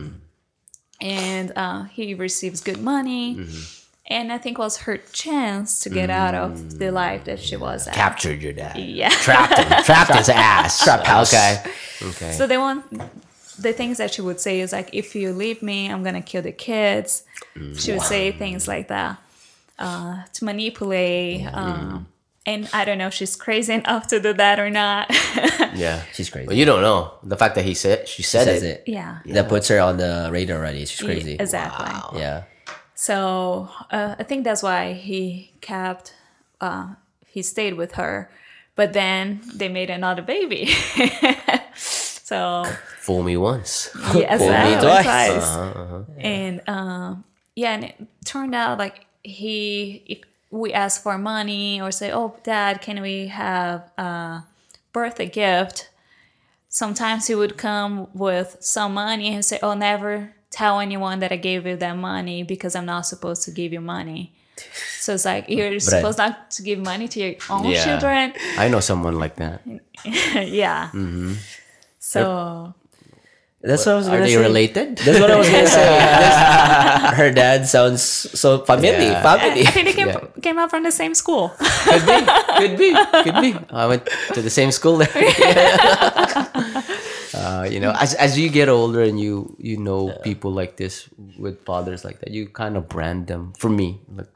and 1.01 1.53
uh, 1.57 1.85
he 1.85 2.15
receives 2.15 2.61
good 2.61 2.81
money. 2.81 3.39
And 4.09 4.33
I 4.33 4.39
think 4.39 4.57
it 4.59 4.61
was 4.61 4.77
her 4.79 4.99
chance 4.99 5.81
to 5.81 5.91
get 5.91 6.11
out 6.11 6.35
of 6.35 6.79
the 6.79 6.93
life 6.93 7.25
that 7.25 7.41
she 7.41 7.57
was 7.57 7.89
at. 7.89 7.95
Captured 7.95 8.41
your 8.41 8.53
dad. 8.53 8.77
Yeah. 8.79 9.09
Trapped 9.09 9.59
him. 9.59 9.83
Trapped 9.85 10.15
his 10.15 10.29
ass. 10.29 10.85
Trapped 10.85 11.09
Okay. 11.35 11.61
Okay. 12.03 12.33
So 12.33 12.47
they 12.47 12.57
want 12.57 12.85
the 13.59 13.73
things 13.73 13.99
that 13.99 14.15
she 14.15 14.23
would 14.23 14.39
say 14.39 14.61
is 14.61 14.73
like, 14.73 14.91
if 14.93 15.17
you 15.17 15.33
leave 15.33 15.61
me, 15.61 15.91
I'm 15.91 16.05
gonna 16.05 16.23
kill 16.23 16.43
the 16.43 16.53
kids. 16.53 17.25
She 17.77 17.93
would 17.93 18.03
say 18.03 18.31
things 18.31 18.69
like 18.69 18.89
that 18.89 19.19
uh, 19.79 20.23
to 20.35 20.45
manipulate. 20.45 21.47
Um, 21.53 22.07
and 22.47 22.69
I 22.73 22.85
don't 22.85 22.99
know 22.99 23.09
if 23.09 23.15
she's 23.15 23.35
crazy 23.37 23.73
enough 23.75 24.07
to 24.09 24.21
do 24.21 24.33
that 24.33 24.59
or 24.61 24.71
not. 24.71 25.11
yeah. 25.75 26.03
She's 26.15 26.31
crazy. 26.31 26.47
Well, 26.47 26.57
you 26.57 26.65
don't 26.65 26.81
know 26.83 27.13
the 27.23 27.37
fact 27.37 27.57
that 27.57 27.65
he 27.65 27.75
said 27.75 28.09
she 28.09 28.23
said 28.23 28.45
Says 28.45 28.63
it. 28.63 28.85
it. 28.87 28.93
yeah. 28.93 29.19
That 29.27 29.49
puts 29.49 29.69
her 29.69 29.81
on 29.81 29.97
the 29.97 30.29
radar 30.33 30.59
already. 30.59 30.87
She's 30.87 31.05
crazy. 31.05 31.35
Exactly. 31.39 32.21
Yeah. 32.21 32.45
So 32.95 33.69
uh, 33.91 34.15
I 34.19 34.23
think 34.23 34.45
that's 34.45 34.63
why 34.63 34.93
he 34.95 35.53
kept, 35.61 36.15
uh, 36.61 36.95
he 37.27 37.43
stayed 37.43 37.75
with 37.75 37.93
her. 37.97 38.31
But 38.77 38.93
then 38.93 39.41
they 39.55 39.69
made 39.69 39.91
another 39.91 40.23
baby. 40.23 40.67
so 41.75 42.65
Fool 43.01 43.23
me 43.23 43.37
once. 43.37 43.91
yeah, 44.15 44.37
Fool 44.37 44.49
me 44.49 44.75
exactly, 44.75 44.89
twice. 44.89 45.55
twice. 45.55 46.05
And 46.19 46.61
um, 46.69 47.25
yeah, 47.55 47.73
and 47.75 47.85
it 47.85 47.97
turned 48.25 48.55
out 48.55 48.79
like 48.79 49.07
he, 49.23 50.03
if 50.07 50.19
we 50.51 50.73
ask 50.73 51.03
for 51.03 51.19
money 51.19 51.81
or 51.81 51.91
say, 51.91 52.11
"Oh, 52.13 52.37
Dad, 52.45 52.81
can 52.81 53.01
we 53.03 53.29
have 53.29 53.91
a 53.99 54.45
birthday 54.93 55.29
gift?" 55.29 55.91
Sometimes 56.69 57.27
he 57.27 57.35
would 57.35 57.57
come 57.57 58.09
with 58.15 58.57
some 58.61 58.95
money 58.95 59.35
and 59.35 59.45
say, 59.45 59.59
"Oh, 59.63 59.75
never 59.75 60.35
tell 60.51 60.81
anyone 60.81 61.19
that 61.21 61.33
I 61.33 61.37
gave 61.37 61.67
you 61.67 61.77
that 61.77 61.97
money 61.97 62.43
because 62.43 62.75
I'm 62.77 62.87
not 62.87 63.07
supposed 63.07 63.43
to 63.45 63.51
give 63.51 63.73
you 63.73 63.81
money. 63.81 64.33
So 65.01 65.13
it's 65.15 65.25
like 65.25 65.49
you're 65.49 65.79
supposed 65.93 66.19
not 66.19 66.51
to 66.53 66.63
give 66.63 66.79
money 66.79 67.09
to 67.09 67.21
your 67.21 67.35
own 67.51 67.67
Yeah. 67.67 67.85
children. 67.85 68.33
I 68.57 68.69
know 68.69 68.81
someone 68.81 69.19
like 69.19 69.37
that. 69.37 69.61
yeah. 70.05 70.91
Mm-hmm. 70.95 71.35
So 71.99 72.75
That's 73.67 73.85
what 73.85 73.93
I 73.93 73.99
was 73.99 74.07
Are 74.09 74.13
gonna 74.15 74.31
they 74.31 74.39
say. 74.39 74.47
related? 74.47 74.97
That's 75.03 75.19
what 75.19 75.31
I 75.31 75.37
was 75.37 75.49
gonna 75.51 75.67
say. 75.67 75.87
Her 77.21 77.31
dad 77.35 77.67
sounds 77.67 78.03
so 78.03 78.63
family, 78.65 78.89
Yeah. 78.95 79.23
family. 79.23 79.67
I 79.67 79.71
think 79.75 79.87
they 79.91 79.93
came, 79.99 80.09
Yeah. 80.09 80.23
came 80.43 80.59
out 80.59 80.71
from 80.71 80.83
the 80.87 80.93
same 80.95 81.15
school. 81.15 81.51
could 81.59 82.07
be, 82.07 82.19
could 82.59 82.75
be, 82.79 82.91
could 83.27 83.39
be. 83.43 83.51
I 83.75 83.87
went 83.87 84.07
to 84.35 84.41
the 84.43 84.51
same 84.51 84.71
school 84.71 84.99
there. 85.03 85.11
uh, 87.35 87.67
you 87.71 87.81
know, 87.81 87.93
as 87.99 88.15
as 88.15 88.39
you 88.39 88.49
get 88.49 88.69
older 88.69 89.03
and 89.03 89.19
you 89.21 89.57
you 89.59 89.77
know 89.77 90.15
people 90.23 90.51
like 90.53 90.77
this 90.77 91.09
with 91.39 91.65
fathers 91.65 92.05
like 92.05 92.21
that, 92.21 92.31
you 92.31 92.47
kind 92.49 92.77
of 92.77 92.89
brand 92.89 93.27
them. 93.27 93.53
For 93.59 93.69
me, 93.69 94.01
like 94.15 94.31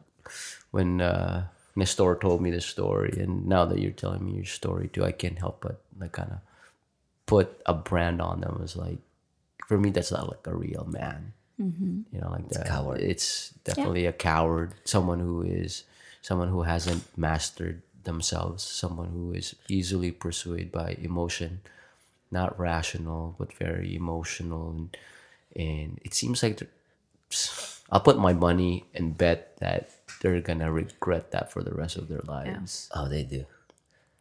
when 0.70 1.00
uh, 1.00 1.46
Nestor 1.76 2.16
told 2.20 2.40
me 2.42 2.50
this 2.50 2.66
story, 2.66 3.14
and 3.20 3.46
now 3.46 3.64
that 3.64 3.78
you're 3.78 3.92
telling 3.94 4.24
me 4.24 4.32
your 4.32 4.44
story 4.48 4.88
too, 4.88 5.04
I 5.04 5.12
can't 5.12 5.38
help 5.38 5.60
but 5.62 5.80
like 5.98 6.12
kind 6.12 6.30
of 6.32 6.38
put 7.26 7.60
a 7.66 7.74
brand 7.74 8.20
on 8.20 8.40
them. 8.40 8.60
It's 8.62 8.76
like 8.76 8.98
for 9.70 9.78
me, 9.78 9.90
that's 9.90 10.10
not 10.10 10.26
like 10.26 10.44
a 10.48 10.56
real 10.56 10.84
man. 10.90 11.32
Mm-hmm. 11.62 12.00
You 12.10 12.20
know, 12.20 12.30
like 12.30 12.48
that. 12.48 12.66
coward. 12.66 13.00
It's 13.00 13.50
definitely 13.62 14.06
a 14.06 14.12
coward. 14.12 14.74
Someone 14.82 15.20
who 15.20 15.42
is 15.42 15.84
someone 16.22 16.48
who 16.48 16.62
hasn't 16.62 17.04
mastered 17.16 17.82
themselves. 18.02 18.64
Someone 18.64 19.10
who 19.14 19.32
is 19.32 19.54
easily 19.68 20.10
persuaded 20.10 20.72
by 20.72 20.96
emotion, 21.00 21.60
not 22.32 22.58
rational, 22.58 23.36
but 23.38 23.52
very 23.52 23.94
emotional. 23.94 24.70
And, 24.74 24.96
and 25.54 26.00
it 26.02 26.14
seems 26.14 26.42
like 26.42 26.58
I'll 27.92 28.00
put 28.00 28.18
my 28.18 28.32
money 28.32 28.86
and 28.92 29.16
bet 29.16 29.54
that 29.60 29.88
they're 30.20 30.40
gonna 30.40 30.72
regret 30.72 31.30
that 31.30 31.52
for 31.52 31.62
the 31.62 31.74
rest 31.74 31.94
of 31.96 32.08
their 32.08 32.26
lives. 32.26 32.90
Oh, 32.92 33.06
they 33.08 33.22
do. 33.22 33.46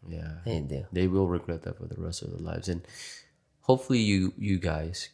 Yeah, 0.07 0.45
They 0.45 0.59
do. 0.61 0.85
they 0.93 1.07
will 1.07 1.27
regret 1.27 1.63
that 1.63 1.77
for 1.79 1.87
the 1.87 1.99
rest 1.99 2.21
of 2.21 2.29
their 2.29 2.39
lives 2.39 2.69
and 2.69 2.81
hopefully 3.67 3.99
you 3.99 4.31
you 4.37 4.57
guys 4.57 5.09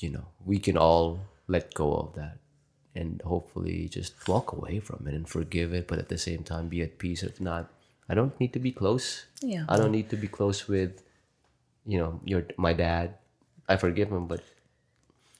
you 0.00 0.10
know 0.10 0.26
we 0.44 0.58
can 0.58 0.76
all 0.76 1.20
let 1.48 1.72
go 1.74 1.94
of 1.94 2.14
that 2.14 2.38
and 2.94 3.20
hopefully 3.22 3.88
just 3.88 4.12
walk 4.28 4.52
away 4.52 4.78
from 4.80 5.06
it 5.06 5.14
and 5.14 5.28
forgive 5.28 5.72
it 5.72 5.86
but 5.86 5.98
at 5.98 6.08
the 6.08 6.18
same 6.18 6.42
time 6.42 6.68
be 6.68 6.82
at 6.82 6.98
peace 6.98 7.22
if 7.22 7.40
not 7.40 7.70
i 8.08 8.14
don't 8.14 8.38
need 8.40 8.52
to 8.52 8.58
be 8.58 8.72
close 8.72 9.26
Yeah. 9.40 9.64
i 9.68 9.76
don't 9.76 9.92
need 9.92 10.10
to 10.10 10.16
be 10.16 10.28
close 10.28 10.66
with 10.68 11.02
you 11.86 11.98
know 11.98 12.20
your 12.24 12.44
my 12.56 12.72
dad 12.72 13.14
i 13.68 13.76
forgive 13.76 14.10
him 14.10 14.26
but 14.26 14.42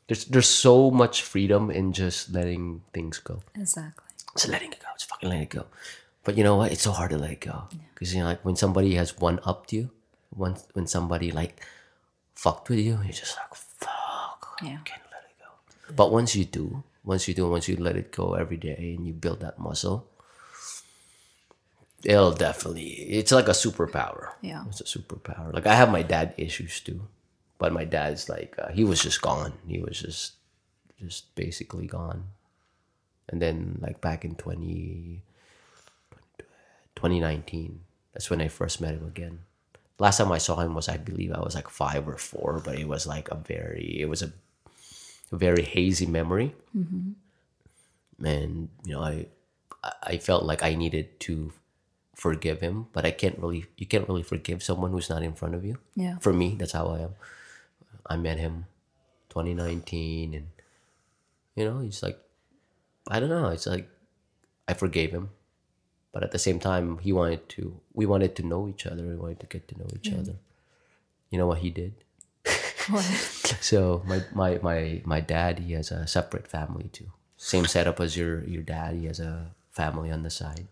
there's 0.07 0.25
there's 0.27 0.49
so 0.49 0.91
much 0.91 1.23
freedom 1.23 1.71
in 1.71 1.93
just 1.93 2.31
letting 2.33 2.83
things 2.93 3.19
go 3.19 3.43
exactly. 3.55 4.05
just 4.35 4.49
letting 4.49 4.73
it 4.73 4.79
go. 4.81 4.87
Just 4.97 5.11
fucking 5.11 5.29
letting 5.29 5.43
it 5.45 5.51
go. 5.51 5.67
But 6.25 6.37
you 6.39 6.45
know 6.45 6.57
what? 6.57 6.71
It's 6.73 6.83
so 6.83 6.93
hard 6.93 7.11
to 7.11 7.19
let 7.19 7.31
it 7.33 7.41
go 7.41 7.65
because 7.95 8.15
you 8.15 8.21
know, 8.21 8.27
like 8.27 8.45
when 8.45 8.55
somebody 8.57 8.95
has 8.95 9.19
one 9.19 9.41
upped 9.45 9.73
you, 9.73 9.91
once 10.35 10.65
when 10.75 10.87
somebody 10.87 11.33
like 11.33 11.61
fucked 12.35 12.69
with 12.69 12.79
you, 12.79 12.99
you're 13.03 13.13
just 13.13 13.37
like. 13.37 13.59
Yeah. 14.63 14.79
Can't 14.85 15.03
let 15.11 15.23
it 15.25 15.37
go. 15.39 15.95
But 15.95 16.13
once 16.13 16.35
you 16.35 16.45
do, 16.45 16.83
once 17.05 17.29
you 17.29 17.35
do, 17.35 17.49
once 17.49 17.69
you 17.69 17.77
let 17.77 17.97
it 17.97 18.13
go 18.13 18.35
every 18.35 18.57
day 18.57 18.95
and 18.97 19.07
you 19.07 19.13
build 19.13 19.41
that 19.41 19.59
muscle, 19.59 20.09
it'll 22.05 22.33
definitely. 22.33 22.89
It's 22.89 23.33
like 23.33 23.49
a 23.49 23.53
superpower. 23.53 24.31
Yeah. 24.41 24.65
it's 24.69 24.81
a 24.81 24.85
superpower. 24.85 25.53
Like 25.53 25.67
I 25.67 25.75
have 25.75 25.91
my 25.91 26.03
dad 26.03 26.35
issues 26.37 26.81
too, 26.81 27.03
but 27.59 27.73
my 27.73 27.85
dad's 27.85 28.29
like 28.29 28.55
uh, 28.59 28.69
he 28.69 28.85
was 28.85 29.03
just 29.03 29.23
gone. 29.23 29.53
He 29.67 29.81
was 29.81 30.01
just 30.01 30.35
just 31.01 31.35
basically 31.35 31.87
gone. 31.87 32.25
And 33.29 33.43
then 33.43 33.79
like 33.83 34.01
back 34.01 34.25
in 34.25 34.37
20, 34.37 35.21
2019, 36.95 37.81
that's 38.13 38.31
when 38.31 38.41
I 38.41 38.49
first 38.49 38.81
met 38.81 38.95
him 38.95 39.07
again. 39.07 39.41
Last 39.99 40.19
time 40.19 40.31
I 40.31 40.39
saw 40.39 40.57
him 40.61 40.75
was 40.75 40.89
I 40.89 40.97
believe 40.97 41.33
I 41.33 41.41
was 41.41 41.55
like 41.55 41.69
five 41.69 42.07
or 42.07 42.19
four, 42.19 42.61
but 42.65 42.79
it 42.79 42.87
was 42.87 43.07
like 43.07 43.31
a 43.31 43.35
very 43.35 43.99
it 44.01 44.09
was 44.09 44.23
a, 44.23 44.27
a 44.27 44.31
very 45.33 45.63
hazy 45.63 46.07
memory. 46.07 46.55
Mm-hmm. 46.77 48.25
And 48.25 48.69
you 48.85 48.93
know 48.93 49.03
I 49.03 49.27
I 50.03 50.19
felt 50.19 50.45
like 50.45 50.63
I 50.63 50.75
needed 50.75 51.21
to 51.21 51.53
forgive 52.15 52.61
him, 52.61 52.87
but 52.93 53.05
I 53.05 53.11
can't 53.11 53.39
really 53.39 53.67
you 53.77 53.87
can't 53.87 54.09
really 54.09 54.23
forgive 54.23 54.63
someone 54.63 54.91
who's 54.91 55.11
not 55.11 55.23
in 55.23 55.35
front 55.35 55.55
of 55.55 55.65
you. 55.65 55.79
Yeah. 55.95 56.19
For 56.19 56.33
me, 56.33 56.57
that's 56.59 56.73
how 56.73 56.89
I 56.89 57.01
am. 57.01 57.15
I 58.07 58.17
met 58.17 58.39
him 58.39 58.67
2019 59.31 60.35
and 60.35 60.47
you 61.55 61.65
know, 61.65 61.81
he's 61.81 62.03
like 62.03 62.19
I 63.09 63.21
don't 63.21 63.29
know, 63.29 63.49
it's 63.49 63.67
like 63.67 63.89
I 64.67 64.75
forgave 64.75 65.13
him. 65.13 65.31
But 66.13 66.23
at 66.23 66.33
the 66.33 66.39
same 66.39 66.59
time 66.59 66.99
he 66.99 67.13
wanted 67.13 67.49
to 67.51 67.79
we 67.93 68.07
wanted 68.07 68.35
to 68.37 68.43
know 68.43 68.69
each 68.69 68.87
other, 68.87 69.03
we 69.03 69.17
wanted 69.17 69.41
to 69.41 69.47
get 69.47 69.69
to 69.69 69.79
know 69.79 69.89
each 69.95 70.13
other. 70.13 70.37
You 71.31 71.39
know 71.39 71.47
what 71.47 71.59
he 71.59 71.71
did? 71.71 71.95
So 73.61 74.03
my, 74.07 74.23
my 74.35 74.59
my 74.63 75.03
my 75.05 75.21
dad 75.21 75.59
he 75.61 75.73
has 75.73 75.91
a 75.91 76.07
separate 76.07 76.47
family 76.47 76.89
too. 76.93 77.11
Same 77.37 77.67
setup 77.67 78.01
as 78.01 78.17
your 78.17 78.43
your 78.45 78.63
dad. 78.63 78.95
He 78.95 79.07
has 79.07 79.21
a 79.21 79.51
family 79.71 80.11
on 80.11 80.23
the 80.23 80.31
side. 80.31 80.69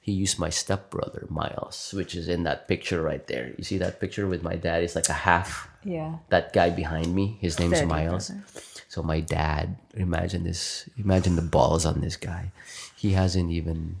He 0.00 0.12
used 0.12 0.38
my 0.38 0.48
stepbrother 0.48 1.26
Miles, 1.28 1.92
which 1.94 2.14
is 2.14 2.28
in 2.28 2.44
that 2.44 2.66
picture 2.66 3.02
right 3.02 3.26
there. 3.26 3.52
You 3.58 3.64
see 3.64 3.76
that 3.78 4.00
picture 4.00 4.26
with 4.26 4.42
my 4.42 4.56
dad? 4.56 4.82
It's 4.82 4.96
like 4.96 5.08
a 5.10 5.12
half. 5.28 5.68
Yeah. 5.84 6.16
That 6.30 6.52
guy 6.54 6.70
behind 6.70 7.14
me, 7.14 7.36
his 7.40 7.58
name's 7.58 7.82
Miles. 7.84 8.30
brother. 8.30 8.44
So 8.88 9.02
my 9.02 9.20
dad, 9.20 9.76
imagine 9.94 10.44
this. 10.44 10.88
Imagine 10.96 11.36
the 11.36 11.42
balls 11.42 11.84
on 11.84 12.00
this 12.00 12.16
guy. 12.16 12.52
He 12.96 13.12
hasn't 13.12 13.50
even 13.52 13.96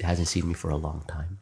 hasn't 0.00 0.28
seen 0.28 0.48
me 0.48 0.54
for 0.54 0.70
a 0.70 0.76
long 0.76 1.04
time. 1.06 1.38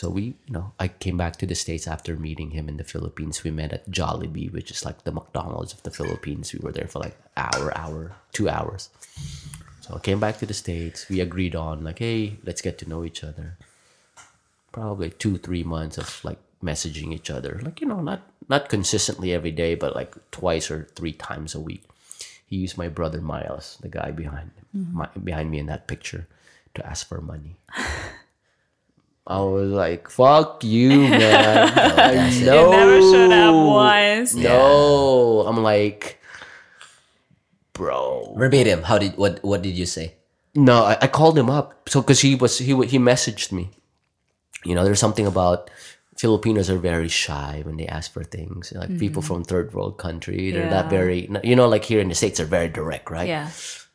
So 0.00 0.08
we, 0.08 0.22
you 0.22 0.54
know, 0.54 0.72
I 0.80 0.88
came 0.88 1.18
back 1.18 1.36
to 1.36 1.46
the 1.46 1.54
States 1.54 1.86
after 1.86 2.16
meeting 2.16 2.52
him 2.52 2.70
in 2.70 2.78
the 2.78 2.84
Philippines. 2.84 3.44
We 3.44 3.50
met 3.50 3.74
at 3.74 3.90
Jollibee, 3.90 4.50
which 4.50 4.70
is 4.70 4.82
like 4.82 5.04
the 5.04 5.12
McDonald's 5.12 5.74
of 5.74 5.82
the 5.82 5.90
Philippines. 5.90 6.54
We 6.54 6.60
were 6.60 6.72
there 6.72 6.88
for 6.88 7.00
like 7.00 7.18
hour, 7.36 7.76
hour, 7.76 8.12
two 8.32 8.48
hours. 8.48 8.88
So 9.82 9.96
I 9.96 9.98
came 9.98 10.18
back 10.18 10.38
to 10.38 10.46
the 10.46 10.54
States. 10.54 11.06
We 11.10 11.20
agreed 11.20 11.54
on 11.54 11.84
like, 11.84 11.98
hey, 11.98 12.38
let's 12.44 12.62
get 12.62 12.78
to 12.78 12.88
know 12.88 13.04
each 13.04 13.22
other. 13.22 13.58
Probably 14.72 15.10
two, 15.10 15.36
three 15.36 15.64
months 15.64 15.98
of 15.98 16.24
like 16.24 16.38
messaging 16.64 17.12
each 17.12 17.28
other. 17.28 17.60
Like, 17.62 17.82
you 17.82 17.86
know, 17.86 18.00
not 18.00 18.22
not 18.48 18.70
consistently 18.70 19.34
every 19.34 19.52
day, 19.52 19.74
but 19.74 19.94
like 19.94 20.14
twice 20.30 20.70
or 20.70 20.88
three 20.96 21.12
times 21.12 21.54
a 21.54 21.60
week. 21.60 21.84
He 22.46 22.56
used 22.56 22.78
my 22.78 22.88
brother 22.88 23.20
Miles, 23.20 23.76
the 23.82 23.90
guy 23.90 24.12
behind 24.12 24.52
mm-hmm. 24.74 24.96
my, 24.96 25.08
behind 25.22 25.50
me 25.50 25.58
in 25.58 25.66
that 25.66 25.86
picture, 25.86 26.26
to 26.74 26.86
ask 26.86 27.06
for 27.06 27.20
money. 27.20 27.56
I 29.26 29.40
was 29.40 29.70
like, 29.70 30.08
"Fuck 30.10 30.64
you, 30.64 30.88
man!" 31.10 31.72
I 31.76 32.28
You 32.30 32.46
know. 32.46 32.70
never 32.70 33.00
showed 33.00 33.32
up 33.32 33.54
once. 33.54 34.34
No, 34.34 35.44
I'm 35.46 35.62
like, 35.62 36.20
bro. 37.72 38.34
Verbatim. 38.36 38.82
How 38.82 38.98
did 38.98 39.16
what 39.16 39.42
what 39.42 39.62
did 39.62 39.76
you 39.76 39.86
say? 39.86 40.14
No, 40.54 40.84
I, 40.84 40.98
I 41.02 41.06
called 41.06 41.38
him 41.38 41.48
up. 41.48 41.88
So 41.88 42.00
because 42.00 42.20
he 42.20 42.34
was 42.34 42.58
he 42.58 42.74
wa- 42.74 42.86
he 42.86 42.98
messaged 42.98 43.52
me. 43.52 43.70
You 44.64 44.74
know, 44.74 44.84
there's 44.84 45.00
something 45.00 45.26
about 45.26 45.70
Filipinos 46.16 46.68
are 46.68 46.76
very 46.76 47.08
shy 47.08 47.62
when 47.64 47.76
they 47.78 47.86
ask 47.86 48.12
for 48.12 48.24
things. 48.24 48.72
Like 48.76 48.98
people 48.98 49.22
mm-hmm. 49.22 49.34
from 49.34 49.44
third 49.44 49.72
world 49.72 49.96
country, 49.96 50.50
they're 50.50 50.68
not 50.68 50.90
very. 50.90 51.30
You 51.44 51.56
know, 51.56 51.68
like 51.68 51.84
here 51.84 52.00
in 52.00 52.08
the 52.08 52.14
states, 52.14 52.38
they're 52.38 52.46
very 52.46 52.68
direct, 52.68 53.10
right? 53.10 53.28
Yeah. 53.28 53.48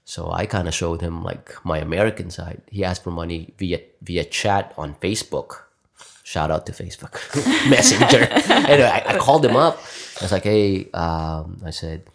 So 0.06 0.32
I 0.32 0.46
kind 0.46 0.68
of 0.68 0.74
showed 0.74 1.02
him 1.02 1.24
like 1.24 1.58
my 1.66 1.80
American 1.80 2.30
side. 2.30 2.62
He 2.70 2.86
asked 2.86 3.04
for 3.04 3.12
money 3.12 3.54
via 3.58 3.80
via 4.04 4.24
chat 4.24 4.72
on 4.78 4.94
Facebook. 5.02 5.66
Shout 6.24 6.52
out 6.52 6.66
to 6.68 6.72
Facebook 6.72 7.18
Messenger. 7.70 8.30
anyway, 8.70 8.90
I, 8.90 9.16
I 9.16 9.18
called 9.18 9.44
him 9.44 9.56
up. 9.56 9.78
I 10.22 10.24
was 10.24 10.32
like, 10.32 10.44
"Hey," 10.44 10.90
um, 10.94 11.58
I 11.66 11.72
said 11.72 12.06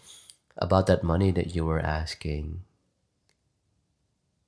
about 0.56 0.86
that 0.86 1.02
money 1.02 1.32
that 1.32 1.54
you 1.54 1.64
were 1.66 1.80
asking, 1.80 2.62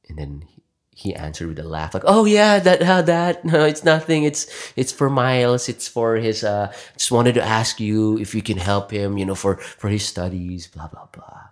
and 0.09 0.19
then 0.19 0.45
he, 0.47 0.63
he 0.95 1.15
answered 1.15 1.49
with 1.49 1.59
a 1.59 1.67
laugh, 1.67 1.95
like, 1.95 2.07
"Oh 2.07 2.25
yeah, 2.25 2.61
that 2.61 2.81
uh, 2.81 3.03
that 3.03 3.45
no, 3.53 3.65
it's 3.65 3.83
nothing. 3.83 4.23
It's 4.23 4.47
it's 4.77 4.93
for 4.93 5.11
Miles. 5.11 5.69
It's 5.69 5.89
for 5.89 6.15
his. 6.15 6.45
Uh, 6.45 6.73
just 6.95 7.11
wanted 7.11 7.35
to 7.35 7.43
ask 7.43 7.81
you 7.81 8.19
if 8.19 8.37
you 8.37 8.43
can 8.43 8.59
help 8.59 8.93
him. 8.93 9.19
You 9.19 9.27
know, 9.27 9.35
for 9.35 9.57
for 9.57 9.89
his 9.89 10.07
studies. 10.07 10.69
Blah 10.69 10.87
blah 10.87 11.09
blah." 11.11 11.52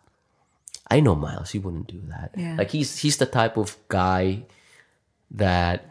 I 0.91 1.01
know 1.01 1.15
Miles. 1.15 1.51
He 1.51 1.59
wouldn't 1.59 1.87
do 1.87 2.03
that. 2.09 2.35
Yeah. 2.37 2.57
Like 2.59 2.71
he's 2.71 2.99
he's 2.99 3.17
the 3.19 3.27
type 3.27 3.57
of 3.57 3.77
guy 3.89 4.43
that 5.31 5.87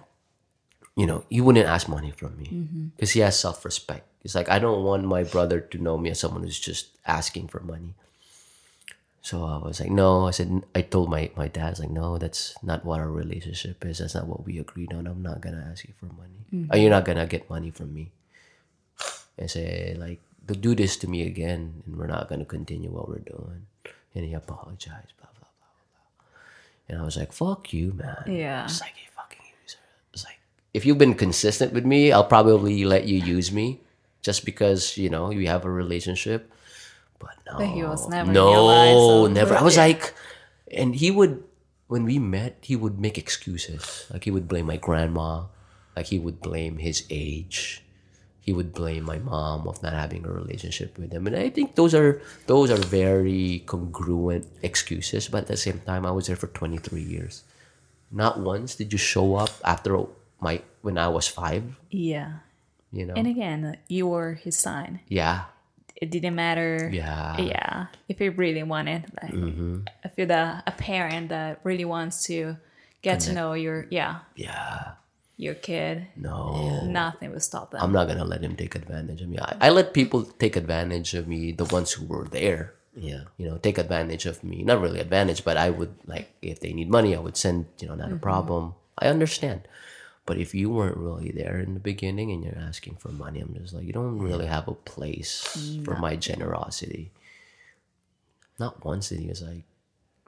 you 0.95 1.07
know 1.07 1.23
he 1.29 1.39
wouldn't 1.39 1.65
ask 1.65 1.87
money 1.87 2.11
from 2.11 2.35
me 2.37 2.91
because 2.95 3.11
he 3.11 3.21
has 3.21 3.39
self 3.39 3.63
respect. 3.63 4.05
It's 4.23 4.35
like 4.35 4.49
I 4.49 4.59
don't 4.59 4.83
want 4.83 5.05
my 5.05 5.23
brother 5.23 5.61
to 5.61 5.77
know 5.77 5.97
me 5.97 6.09
as 6.11 6.19
someone 6.19 6.43
who's 6.43 6.59
just 6.59 6.91
asking 7.07 7.47
for 7.47 7.61
money. 7.63 7.95
So 9.21 9.43
I 9.45 9.57
was 9.57 9.79
like, 9.79 9.91
no. 9.91 10.27
I 10.27 10.31
said 10.31 10.63
I 10.75 10.81
told 10.81 11.09
my 11.09 11.31
my 11.35 11.47
dad, 11.47 11.67
I 11.67 11.69
was 11.69 11.79
like, 11.79 11.91
no, 11.91 12.17
that's 12.17 12.55
not 12.63 12.83
what 12.83 12.99
our 12.99 13.07
relationship 13.11 13.83
is. 13.85 13.99
That's 13.99 14.15
not 14.15 14.27
what 14.27 14.43
we 14.45 14.59
agreed 14.59 14.91
on. 14.91 15.07
I'm 15.07 15.23
not 15.23 15.39
gonna 15.39 15.63
ask 15.71 15.87
you 15.87 15.93
for 15.99 16.07
money. 16.11 16.67
Uh, 16.71 16.75
You're 16.75 16.89
not 16.91 17.05
gonna 17.05 17.27
get 17.27 17.49
money 17.49 17.71
from 17.71 17.93
me. 17.93 18.11
And 19.37 19.47
say 19.49 19.95
like, 19.95 20.19
do 20.43 20.75
this 20.75 20.97
to 20.97 21.07
me 21.07 21.23
again, 21.27 21.83
and 21.85 21.95
we're 21.95 22.07
not 22.11 22.27
gonna 22.27 22.43
continue 22.43 22.89
what 22.91 23.07
we're 23.07 23.23
doing. 23.23 23.67
And 24.19 24.27
he 24.27 24.33
apologized, 24.35 25.15
blah 25.15 25.31
blah 25.31 25.47
blah 25.55 25.71
blah. 25.71 25.87
blah. 26.19 26.91
And 26.91 26.95
I 26.99 27.03
was 27.07 27.15
like, 27.15 27.31
"Fuck 27.31 27.71
you, 27.71 27.95
man." 27.95 28.23
Yeah. 28.27 28.67
It's 28.67 28.81
like, 28.83 28.93
"You 28.99 29.07
fucking 29.15 29.45
user." 29.63 29.79
It's 30.13 30.25
like, 30.27 30.39
if 30.75 30.83
you've 30.85 30.99
been 30.99 31.15
consistent 31.15 31.71
with 31.71 31.85
me, 31.87 32.11
I'll 32.11 32.27
probably 32.27 32.83
let 32.83 33.07
you 33.07 33.17
use 33.23 33.51
me, 33.55 33.79
just 34.21 34.43
because 34.43 34.97
you 34.99 35.09
know 35.09 35.31
you 35.31 35.47
have 35.47 35.63
a 35.63 35.71
relationship. 35.71 36.51
But 37.19 37.35
no, 37.47 37.57
But 37.63 37.67
he 37.71 37.83
was 37.83 38.07
never 38.11 38.31
no, 38.31 38.51
your 38.51 38.63
life, 38.67 38.95
so- 38.95 39.27
never. 39.27 39.55
I 39.55 39.63
was 39.63 39.75
Yeah. 39.79 39.87
like, 39.87 40.13
and 40.71 40.95
he 40.95 41.11
would 41.11 41.43
when 41.87 42.03
we 42.05 42.19
met, 42.19 42.59
he 42.61 42.75
would 42.75 42.99
make 42.99 43.17
excuses. 43.17 44.05
Like 44.11 44.23
he 44.27 44.31
would 44.31 44.47
blame 44.47 44.67
my 44.67 44.77
grandma, 44.77 45.47
like 45.95 46.07
he 46.13 46.19
would 46.19 46.39
blame 46.43 46.77
his 46.77 47.03
age. 47.09 47.81
He 48.49 48.53
would 48.57 48.73
blame 48.73 49.05
my 49.05 49.21
mom 49.21 49.69
of 49.69 49.77
not 49.85 49.93
having 49.93 50.25
a 50.25 50.31
relationship 50.33 50.97
with 50.97 51.13
him, 51.13 51.29
and 51.29 51.37
I 51.37 51.53
think 51.53 51.77
those 51.77 51.93
are 51.93 52.17
those 52.49 52.73
are 52.73 52.81
very 52.81 53.61
congruent 53.69 54.49
excuses. 54.65 55.29
But 55.29 55.45
at 55.45 55.53
the 55.53 55.57
same 55.61 55.85
time, 55.85 56.01
I 56.01 56.09
was 56.17 56.25
there 56.25 56.35
for 56.41 56.49
twenty 56.49 56.81
three 56.81 57.05
years. 57.05 57.45
Not 58.09 58.41
once 58.41 58.73
did 58.73 58.89
you 58.89 58.97
show 58.97 59.37
up 59.37 59.53
after 59.61 60.01
my 60.41 60.65
when 60.81 60.97
I 60.97 61.13
was 61.13 61.29
five. 61.29 61.61
Yeah. 61.93 62.41
You 62.89 63.05
know, 63.05 63.13
And 63.13 63.29
again, 63.29 63.77
you 63.85 64.09
were 64.09 64.33
his 64.33 64.57
son. 64.57 65.05
yeah, 65.05 65.53
It 65.93 66.09
didn't 66.09 66.33
matter. 66.33 66.89
yeah, 66.89 67.37
Yeah. 67.37 67.93
If 68.09 68.17
he 68.17 68.33
really 68.33 68.65
wanted, 68.65 69.05
like, 69.21 69.29
I 70.01 70.07
feel 70.09 70.25
that 70.33 70.65
a 70.65 70.73
parent 70.73 71.29
that 71.29 71.61
really 71.61 71.85
wants 71.85 72.25
to 72.33 72.57
get 73.05 73.21
to 73.29 73.33
know 73.37 73.53
your, 73.53 73.85
yeah, 73.93 74.25
yeah. 74.33 74.97
Your 75.39 75.55
kid, 75.55 76.07
No, 76.17 76.83
nothing 76.83 77.31
will 77.31 77.39
stop 77.39 77.71
them. 77.71 77.81
I'm 77.81 77.93
not 77.93 78.09
gonna 78.09 78.25
let 78.25 78.43
him 78.43 78.57
take 78.57 78.75
advantage 78.75 79.21
of 79.21 79.29
me. 79.29 79.39
I, 79.39 79.55
I 79.61 79.69
let 79.69 79.93
people 79.93 80.23
take 80.25 80.57
advantage 80.57 81.13
of 81.13 81.29
me, 81.29 81.53
the 81.53 81.63
ones 81.63 81.93
who 81.93 82.05
were 82.05 82.27
there. 82.27 82.73
Yeah. 82.93 83.23
You 83.37 83.47
know, 83.47 83.57
take 83.57 83.77
advantage 83.77 84.25
of 84.25 84.43
me. 84.43 84.63
Not 84.63 84.81
really 84.81 84.99
advantage, 84.99 85.45
but 85.45 85.55
I 85.55 85.69
would 85.69 85.95
like 86.05 86.29
if 86.41 86.59
they 86.59 86.73
need 86.73 86.89
money, 86.89 87.15
I 87.15 87.19
would 87.19 87.37
send. 87.37 87.67
You 87.79 87.87
know, 87.87 87.95
not 87.95 88.07
a 88.07 88.19
mm-hmm. 88.19 88.19
problem. 88.19 88.75
I 88.97 89.07
understand. 89.07 89.61
But 90.25 90.37
if 90.37 90.53
you 90.53 90.69
weren't 90.69 90.97
really 90.97 91.31
there 91.31 91.57
in 91.57 91.73
the 91.73 91.79
beginning 91.79 92.31
and 92.31 92.43
you're 92.43 92.59
asking 92.59 92.97
for 92.97 93.07
money, 93.07 93.39
I'm 93.39 93.55
just 93.55 93.73
like, 93.73 93.85
you 93.85 93.93
don't 93.93 94.19
really 94.19 94.45
have 94.45 94.67
a 94.67 94.73
place 94.73 95.81
for 95.85 95.95
my 95.95 96.17
generosity. 96.17 97.11
Not 98.59 98.83
once 98.83 99.07
did 99.07 99.21
he 99.21 99.29
was 99.29 99.41
like, 99.41 99.63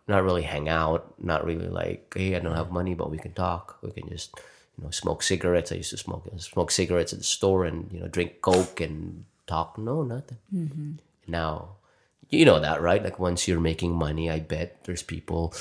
not 0.08 0.24
really 0.24 0.44
hang 0.44 0.70
out, 0.70 1.14
not 1.22 1.46
really 1.46 1.68
like, 1.68 2.14
hey, 2.16 2.36
I 2.36 2.40
don't 2.40 2.56
have 2.56 2.72
money, 2.72 2.96
but 2.96 3.12
we 3.12 3.20
can 3.20 3.34
talk. 3.34 3.78
We 3.84 3.92
can 3.92 4.10
just, 4.10 4.40
you 4.78 4.84
know, 4.84 4.92
smoke 4.92 5.24
cigarettes. 5.24 5.72
I 5.72 5.76
used 5.76 5.92
to 5.92 5.98
smoke 5.98 6.30
smoke 6.38 6.72
cigarettes 6.72 7.14
at 7.14 7.20
the 7.20 7.26
store 7.26 7.66
and 7.66 7.92
you 7.92 8.00
know 8.00 8.08
drink 8.08 8.42
coke 8.42 8.82
and 8.82 9.26
talk. 9.48 9.78
No, 9.78 10.04
nothing. 10.04 10.38
Mm-hmm. 10.54 10.92
Now, 11.28 11.76
you 12.30 12.46
know 12.46 12.60
that, 12.60 12.82
right? 12.82 13.04
Like 13.04 13.20
once 13.20 13.48
you're 13.48 13.60
making 13.60 13.94
money, 13.94 14.30
I 14.30 14.40
bet 14.40 14.84
there's 14.86 15.04
people 15.04 15.54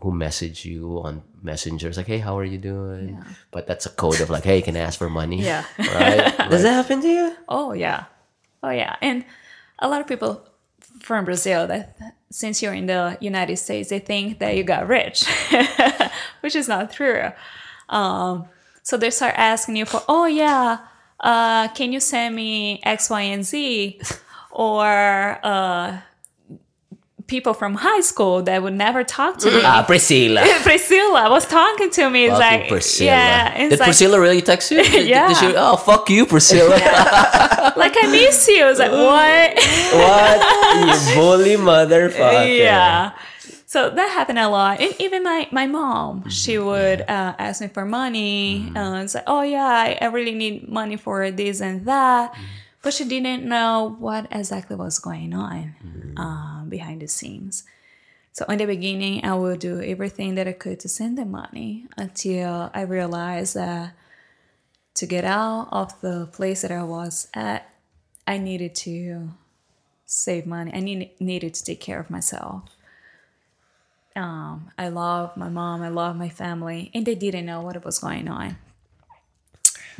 who 0.00 0.12
message 0.12 0.64
you 0.64 1.00
on 1.02 1.22
messengers 1.42 1.96
like, 1.96 2.06
hey, 2.06 2.18
how 2.18 2.38
are 2.38 2.44
you 2.44 2.58
doing? 2.58 3.24
But 3.50 3.66
that's 3.66 3.86
a 3.86 3.90
code 3.90 4.20
of 4.20 4.30
like, 4.30 4.44
hey, 4.44 4.60
can 4.60 4.76
I 4.76 4.80
ask 4.80 4.98
for 4.98 5.08
money? 5.08 5.42
Yeah. 5.42 5.64
Right? 5.78 6.36
Does 6.50 6.62
that 6.62 6.72
happen 6.72 7.00
to 7.02 7.08
you? 7.08 7.36
Oh 7.48 7.72
yeah, 7.72 8.04
oh 8.62 8.70
yeah, 8.70 8.96
and 9.00 9.24
a 9.78 9.88
lot 9.88 10.00
of 10.00 10.06
people 10.06 10.46
from 11.00 11.24
Brazil 11.24 11.66
that 11.66 11.96
since 12.30 12.62
you're 12.62 12.74
in 12.74 12.86
the 12.86 13.16
United 13.20 13.56
States, 13.56 13.90
they 13.90 13.98
think 13.98 14.38
that 14.40 14.56
you 14.56 14.64
got 14.64 14.88
rich, 14.88 15.24
which 16.40 16.56
is 16.56 16.68
not 16.68 16.92
true. 16.92 17.30
Um, 17.88 18.46
so 18.82 18.96
they 18.96 19.10
start 19.10 19.34
asking 19.36 19.76
you 19.76 19.84
for, 19.84 20.02
oh 20.08 20.26
yeah, 20.26 20.78
uh, 21.20 21.68
can 21.68 21.92
you 21.92 22.00
send 22.00 22.34
me 22.36 22.80
X, 22.84 23.10
Y, 23.10 23.20
and 23.20 23.44
Z, 23.44 24.00
or 24.50 25.38
uh, 25.42 25.98
people 27.26 27.52
from 27.54 27.74
high 27.74 28.00
school 28.02 28.42
that 28.42 28.62
would 28.62 28.74
never 28.74 29.02
talk 29.02 29.38
to 29.38 29.50
me. 29.50 29.60
ah, 29.64 29.82
Priscilla. 29.84 30.42
Priscilla 30.62 31.28
was 31.28 31.44
talking 31.46 31.90
to 31.90 32.08
me. 32.10 32.26
It's 32.26 32.38
like, 32.38 32.68
Priscilla. 32.68 33.10
yeah, 33.10 33.54
it's 33.58 33.70
Did 33.70 33.80
like, 33.80 33.86
Priscilla 33.88 34.20
really 34.20 34.42
text 34.42 34.70
you? 34.70 34.80
Yeah. 34.82 35.32
she- 35.34 35.54
oh, 35.56 35.76
fuck 35.76 36.08
you, 36.10 36.26
Priscilla. 36.26 36.70
like 37.76 37.96
I 38.00 38.08
miss 38.10 38.46
you. 38.46 38.66
It's 38.68 38.78
like 38.78 38.90
what? 38.92 39.54
What? 39.94 41.08
you 41.08 41.14
bully 41.16 41.56
motherfucker. 41.56 42.56
yeah. 42.58 43.12
So 43.68 43.90
that 43.90 44.10
happened 44.10 44.38
a 44.38 44.48
lot. 44.48 44.80
And 44.80 44.94
even 45.00 45.24
my, 45.24 45.48
my 45.50 45.66
mom, 45.66 46.30
she 46.30 46.56
would 46.56 47.00
uh, 47.02 47.34
ask 47.36 47.60
me 47.60 47.66
for 47.66 47.84
money. 47.84 48.70
Uh, 48.76 49.02
it's 49.02 49.16
like, 49.16 49.24
oh, 49.26 49.42
yeah, 49.42 49.66
I, 49.66 49.98
I 50.00 50.06
really 50.06 50.34
need 50.34 50.68
money 50.68 50.96
for 50.96 51.32
this 51.32 51.60
and 51.60 51.84
that. 51.84 52.32
But 52.82 52.94
she 52.94 53.04
didn't 53.04 53.44
know 53.44 53.96
what 53.98 54.28
exactly 54.30 54.76
was 54.76 55.00
going 55.00 55.34
on 55.34 56.14
uh, 56.16 56.62
behind 56.64 57.02
the 57.02 57.08
scenes. 57.08 57.64
So 58.32 58.44
in 58.44 58.58
the 58.58 58.66
beginning, 58.66 59.24
I 59.24 59.34
would 59.34 59.58
do 59.58 59.82
everything 59.82 60.36
that 60.36 60.46
I 60.46 60.52
could 60.52 60.78
to 60.80 60.88
send 60.88 61.18
them 61.18 61.32
money 61.32 61.86
until 61.96 62.70
I 62.72 62.82
realized 62.82 63.56
that 63.56 63.94
to 64.94 65.06
get 65.06 65.24
out 65.24 65.68
of 65.72 66.00
the 66.02 66.26
place 66.26 66.62
that 66.62 66.70
I 66.70 66.84
was 66.84 67.26
at, 67.34 67.68
I 68.28 68.38
needed 68.38 68.76
to 68.76 69.30
save 70.04 70.46
money. 70.46 70.70
I 70.72 70.78
need, 70.78 71.10
needed 71.18 71.54
to 71.54 71.64
take 71.64 71.80
care 71.80 71.98
of 71.98 72.10
myself. 72.10 72.75
Um, 74.16 74.70
I 74.78 74.88
love 74.88 75.36
my 75.36 75.48
mom. 75.48 75.82
I 75.82 75.88
love 75.88 76.16
my 76.16 76.30
family, 76.30 76.90
and 76.94 77.04
they 77.04 77.14
didn't 77.14 77.46
know 77.46 77.60
what 77.60 77.84
was 77.84 77.98
going 77.98 78.28
on. 78.28 78.56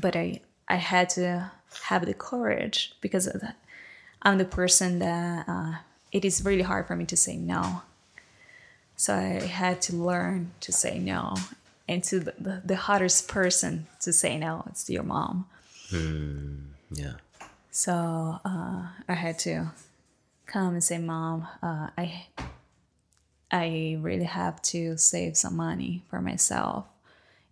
But 0.01 0.16
I, 0.16 0.40
I 0.68 0.76
had 0.76 1.10
to 1.10 1.51
have 1.84 2.06
the 2.06 2.14
courage 2.14 2.94
because 3.01 3.26
of 3.26 3.40
that. 3.43 3.56
I'm 4.22 4.38
the 4.38 4.44
person 4.44 4.98
that 5.01 5.44
uh, 5.47 5.74
it 6.12 6.24
is 6.24 6.44
really 6.44 6.62
hard 6.62 6.86
for 6.86 6.97
me 6.97 7.05
to 7.06 7.16
say 7.16 7.36
no. 7.36 7.82
So 8.97 9.14
I 9.14 9.44
had 9.44 9.82
to 9.82 9.97
learn 9.97 10.52
to 10.60 10.72
say 10.72 10.98
no, 10.98 11.34
and 11.86 12.02
to 12.05 12.18
the, 12.18 12.34
the, 12.38 12.62
the 12.64 12.76
hardest 12.76 13.28
person 13.28 13.86
to 14.01 14.12
say 14.12 14.38
no, 14.38 14.64
it's 14.70 14.88
your 14.88 15.02
mom. 15.02 15.47
yeah. 16.90 17.12
So 17.70 18.40
uh, 18.44 18.88
I 19.06 19.14
had 19.14 19.38
to 19.40 19.66
come 20.47 20.72
and 20.72 20.82
say, 20.82 20.97
"Mom, 20.97 21.47
uh, 21.62 21.90
I 21.98 22.26
I 23.65 23.97
really 24.09 24.28
have 24.41 24.57
to 24.73 24.97
save 24.99 25.37
some 25.37 25.57
money 25.57 25.93
for 26.09 26.20
myself, 26.20 26.85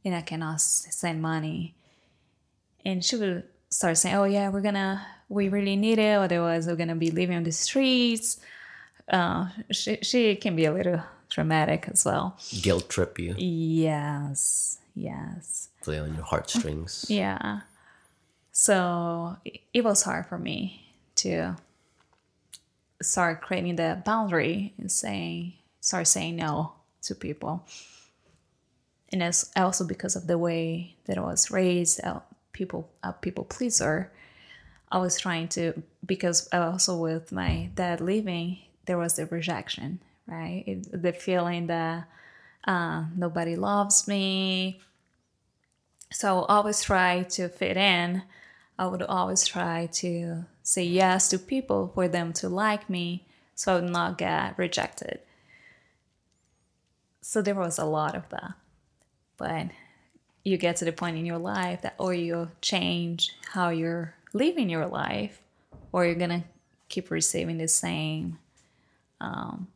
and 0.05 0.15
I 0.15 0.23
cannot 0.31 0.61
send 0.61 1.23
money." 1.23 1.75
And 2.85 3.05
she 3.07 3.17
will 3.17 3.43
start 3.71 3.97
saying, 3.99 4.17
"Oh 4.17 4.25
yeah, 4.37 4.51
we're 4.53 4.61
gonna, 4.69 4.93
we 5.29 5.49
really 5.49 5.77
need 5.77 5.99
it, 5.99 6.17
otherwise 6.27 6.67
we're 6.67 6.77
gonna 6.83 7.01
be 7.07 7.11
living 7.11 7.37
on 7.37 7.45
the 7.45 7.53
streets." 7.67 8.29
Uh, 9.09 9.49
she 9.71 9.99
she 10.03 10.21
can 10.37 10.55
be 10.57 10.65
a 10.67 10.73
little 10.73 11.01
dramatic 11.35 11.89
as 11.93 12.05
well. 12.05 12.37
Guilt 12.63 12.87
trip 12.89 13.19
you. 13.19 13.35
Yes, 13.39 14.79
yes. 14.95 15.69
Play 15.83 15.99
on 15.99 16.15
your 16.15 16.25
heartstrings. 16.33 17.07
Yeah. 17.23 17.61
So 18.53 19.37
it- 19.45 19.61
it 19.73 19.83
was 19.85 20.03
hard 20.09 20.25
for 20.31 20.39
me 20.39 20.59
to 21.17 21.57
start 23.03 23.43
creating 23.43 23.77
the 23.77 24.01
boundary 24.05 24.73
and 24.79 24.91
saying, 24.91 25.55
start 25.85 26.07
saying 26.09 26.37
no 26.37 26.73
to 27.03 27.15
people. 27.15 27.67
And 29.13 29.23
it's 29.23 29.51
also 29.55 29.85
because 29.85 30.17
of 30.17 30.27
the 30.27 30.39
way 30.39 30.97
that 31.05 31.19
I 31.19 31.21
was 31.21 31.51
raised, 31.51 32.03
uh, 32.03 32.21
people, 32.53 32.91
a 33.03 33.13
people 33.13 33.45
pleaser. 33.45 34.11
I 34.91 34.97
was 34.97 35.21
trying 35.21 35.49
to, 35.49 35.83
because 36.05 36.49
also 36.53 36.97
with 36.97 37.33
my 37.33 37.69
dad 37.75 38.01
leaving, 38.01 38.61
there 38.87 38.97
was 38.97 39.17
the 39.17 39.27
rejection, 39.27 40.01
right? 40.27 40.65
It, 40.67 41.03
the 41.03 41.13
feeling 41.13 41.67
that 41.67 42.09
uh, 42.67 43.05
nobody 43.15 43.55
loves 43.55 44.09
me, 44.09 44.81
so 46.11 46.45
I 46.45 46.57
always 46.57 46.83
try 46.83 47.25
to 47.25 47.49
fit 47.49 47.77
in. 47.77 48.23
I 48.79 48.87
would 48.87 49.03
always 49.03 49.45
try 49.45 49.89
to 49.95 50.47
say 50.63 50.85
yes 50.85 51.29
to 51.29 51.39
people 51.39 51.91
for 51.93 52.09
them 52.09 52.33
to 52.35 52.49
like 52.49 52.89
me 52.89 53.27
so 53.55 53.73
I 53.73 53.81
would 53.81 53.91
not 53.91 54.17
get 54.17 54.57
rejected. 54.57 55.21
So 57.27 57.41
there 57.41 57.55
was 57.55 57.79
a 57.79 57.87
lot 57.87 58.15
of 58.15 58.29
that. 58.29 58.53
But 59.39 59.69
you 60.45 60.59
get 60.59 60.77
to 60.77 60.85
the 60.85 60.93
point 60.93 61.17
in 61.17 61.25
your 61.25 61.39
life 61.39 61.81
that 61.81 61.95
or 61.97 62.13
you 62.13 62.51
change 62.61 63.33
how 63.53 63.71
you're 63.71 64.15
living 64.35 64.69
your 64.69 64.87
life 64.87 65.41
or 65.91 66.05
you're 66.05 66.17
gonna 66.17 66.45
keep 66.91 67.11
receiving 67.11 67.57
the 67.57 67.67
same 67.67 68.39
um, 69.23 69.69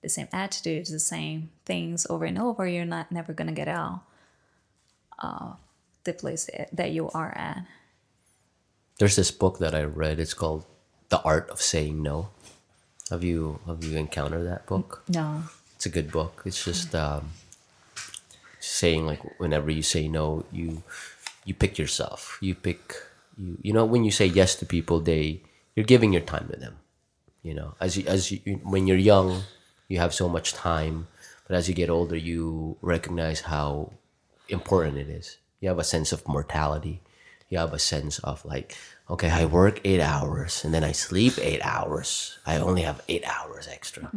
the 0.00 0.08
same 0.08 0.28
attitudes, 0.32 0.92
the 0.92 1.00
same 1.00 1.50
things 1.66 2.06
over 2.08 2.24
and 2.24 2.38
over, 2.38 2.68
you're 2.68 2.84
not 2.84 3.10
never 3.10 3.32
gonna 3.32 3.50
get 3.50 3.66
out 3.66 4.02
of 5.18 5.56
the 6.04 6.12
place 6.12 6.48
that 6.72 6.92
you 6.92 7.10
are 7.10 7.36
at. 7.36 7.66
There's 9.00 9.16
this 9.16 9.32
book 9.32 9.58
that 9.58 9.74
I 9.74 9.82
read. 9.82 10.20
It's 10.20 10.34
called 10.34 10.64
The 11.08 11.20
Art 11.22 11.50
of 11.50 11.60
Saying 11.60 12.00
No. 12.00 12.28
Have 13.10 13.24
you 13.24 13.58
have 13.66 13.82
you 13.82 13.98
encountered 13.98 14.46
that 14.46 14.66
book? 14.66 15.02
No. 15.08 15.42
It's 15.80 15.86
a 15.86 15.88
good 15.88 16.12
book. 16.12 16.42
It's 16.44 16.62
just 16.62 16.94
um, 16.94 17.30
saying 18.58 19.06
like 19.06 19.40
whenever 19.40 19.70
you 19.70 19.80
say 19.80 20.08
no, 20.08 20.44
you 20.52 20.82
you 21.46 21.54
pick 21.54 21.78
yourself. 21.78 22.36
You 22.42 22.54
pick 22.54 22.96
you 23.38 23.56
you 23.62 23.72
know 23.72 23.86
when 23.86 24.04
you 24.04 24.10
say 24.10 24.26
yes 24.26 24.54
to 24.56 24.66
people, 24.66 25.00
they 25.00 25.40
you're 25.74 25.88
giving 25.88 26.12
your 26.12 26.20
time 26.20 26.48
to 26.52 26.60
them. 26.60 26.76
You 27.42 27.54
know, 27.54 27.76
as 27.80 27.96
you, 27.96 28.04
as 28.06 28.30
you, 28.30 28.60
when 28.62 28.86
you're 28.86 29.00
young, 29.00 29.44
you 29.88 29.96
have 30.00 30.12
so 30.12 30.28
much 30.28 30.52
time, 30.52 31.08
but 31.48 31.56
as 31.56 31.66
you 31.66 31.74
get 31.74 31.88
older, 31.88 32.14
you 32.14 32.76
recognize 32.82 33.40
how 33.40 33.94
important 34.50 34.98
it 34.98 35.08
is. 35.08 35.38
You 35.60 35.70
have 35.70 35.78
a 35.78 35.84
sense 35.94 36.12
of 36.12 36.28
mortality. 36.28 37.00
You 37.48 37.56
have 37.56 37.72
a 37.72 37.78
sense 37.78 38.18
of 38.18 38.44
like, 38.44 38.76
okay, 39.08 39.30
I 39.30 39.46
work 39.46 39.80
eight 39.84 40.02
hours 40.02 40.62
and 40.62 40.74
then 40.74 40.84
I 40.84 40.92
sleep 40.92 41.38
eight 41.40 41.64
hours. 41.64 42.36
I 42.44 42.58
only 42.58 42.82
have 42.82 43.00
eight 43.08 43.24
hours 43.24 43.66
extra. 43.66 44.12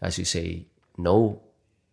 As 0.00 0.20
you 0.20 0.24
say, 0.24 0.66
no, 0.96 1.40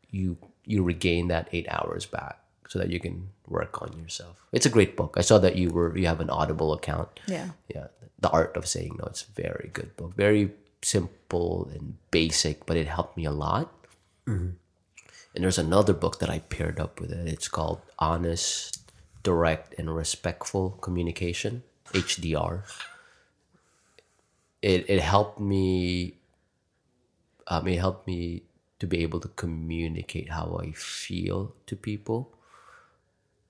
you 0.10 0.38
you 0.66 0.84
regain 0.84 1.28
that 1.30 1.50
eight 1.52 1.68
hours 1.70 2.06
back 2.06 2.40
so 2.68 2.80
that 2.80 2.90
you 2.90 3.00
can 3.00 3.30
work 3.48 3.82
on 3.82 3.98
yourself. 4.00 4.42
It's 4.52 4.66
a 4.66 4.70
great 4.70 4.96
book. 4.96 5.16
I 5.18 5.22
saw 5.22 5.38
that 5.40 5.56
you 5.58 5.70
were 5.70 5.98
you 5.98 6.08
have 6.08 6.22
an 6.22 6.30
Audible 6.30 6.74
account. 6.74 7.20
Yeah. 7.28 7.50
Yeah, 7.68 7.88
the 8.20 8.30
art 8.30 8.56
of 8.56 8.68
saying 8.68 8.96
no. 9.00 9.06
It's 9.06 9.24
a 9.28 9.42
very 9.42 9.70
good 9.74 9.96
book. 9.98 10.16
Very 10.16 10.52
simple 10.82 11.70
and 11.74 11.98
basic, 12.12 12.66
but 12.66 12.78
it 12.78 12.88
helped 12.88 13.18
me 13.18 13.26
a 13.26 13.32
lot. 13.32 13.72
And 15.34 15.44
there's 15.44 15.58
another 15.60 15.94
book 15.94 16.20
that 16.20 16.30
I 16.30 16.40
paired 16.40 16.80
up 16.80 17.00
with 17.00 17.12
it. 17.12 17.28
It's 17.28 17.48
called 17.48 17.82
Honest, 18.00 18.92
Direct, 19.24 19.76
and 19.80 19.96
Respectful 19.96 20.72
Communication 20.82 21.64
(HDR). 21.94 22.64
It 24.62 24.90
it 24.90 25.02
helped 25.02 25.40
me. 25.40 26.16
Um, 27.48 27.68
it 27.68 27.80
helped 27.80 28.08
me 28.08 28.44
to 28.82 28.88
be 28.88 29.00
able 29.04 29.20
to 29.22 29.30
communicate 29.30 30.30
how 30.30 30.60
I 30.62 30.74
feel 30.74 31.56
to 31.68 31.76
people, 31.76 32.34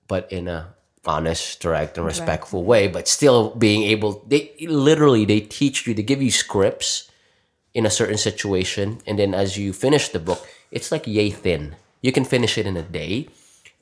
but 0.06 0.30
in 0.30 0.46
a 0.46 0.74
honest, 1.04 1.58
direct, 1.60 1.98
and 1.98 2.06
respectful 2.06 2.62
way. 2.62 2.86
But 2.86 3.08
still 3.08 3.50
being 3.56 3.82
able. 3.82 4.22
They 4.28 4.54
literally 4.68 5.24
they 5.24 5.40
teach 5.40 5.86
you. 5.86 5.94
They 5.94 6.04
give 6.04 6.22
you 6.22 6.30
scripts 6.30 7.10
in 7.74 7.86
a 7.86 7.90
certain 7.90 8.18
situation 8.18 9.00
and 9.06 9.18
then 9.18 9.34
as 9.34 9.56
you 9.56 9.72
finish 9.72 10.08
the 10.10 10.18
book 10.18 10.46
it's 10.70 10.92
like 10.92 11.06
yay 11.06 11.30
thin 11.30 11.74
you 12.02 12.12
can 12.12 12.24
finish 12.24 12.58
it 12.58 12.66
in 12.66 12.76
a 12.76 12.82
day 12.82 13.28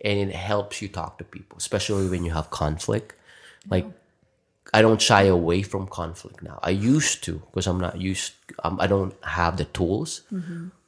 and 0.04 0.18
it 0.18 0.34
helps 0.34 0.80
you 0.80 0.88
talk 0.88 1.18
to 1.18 1.24
people 1.24 1.58
especially 1.58 2.08
when 2.08 2.24
you 2.24 2.30
have 2.30 2.50
conflict 2.50 3.14
like 3.68 3.86
i 4.72 4.80
don't 4.80 5.02
shy 5.02 5.22
away 5.24 5.62
from 5.62 5.86
conflict 5.88 6.42
now 6.42 6.58
i 6.62 6.70
used 6.70 7.24
to 7.24 7.42
because 7.50 7.66
i'm 7.66 7.80
not 7.80 8.00
used 8.00 8.32
um, 8.62 8.78
i 8.80 8.86
don't 8.86 9.14
have 9.24 9.56
the 9.56 9.64
tools 9.64 10.22
but 10.30 10.79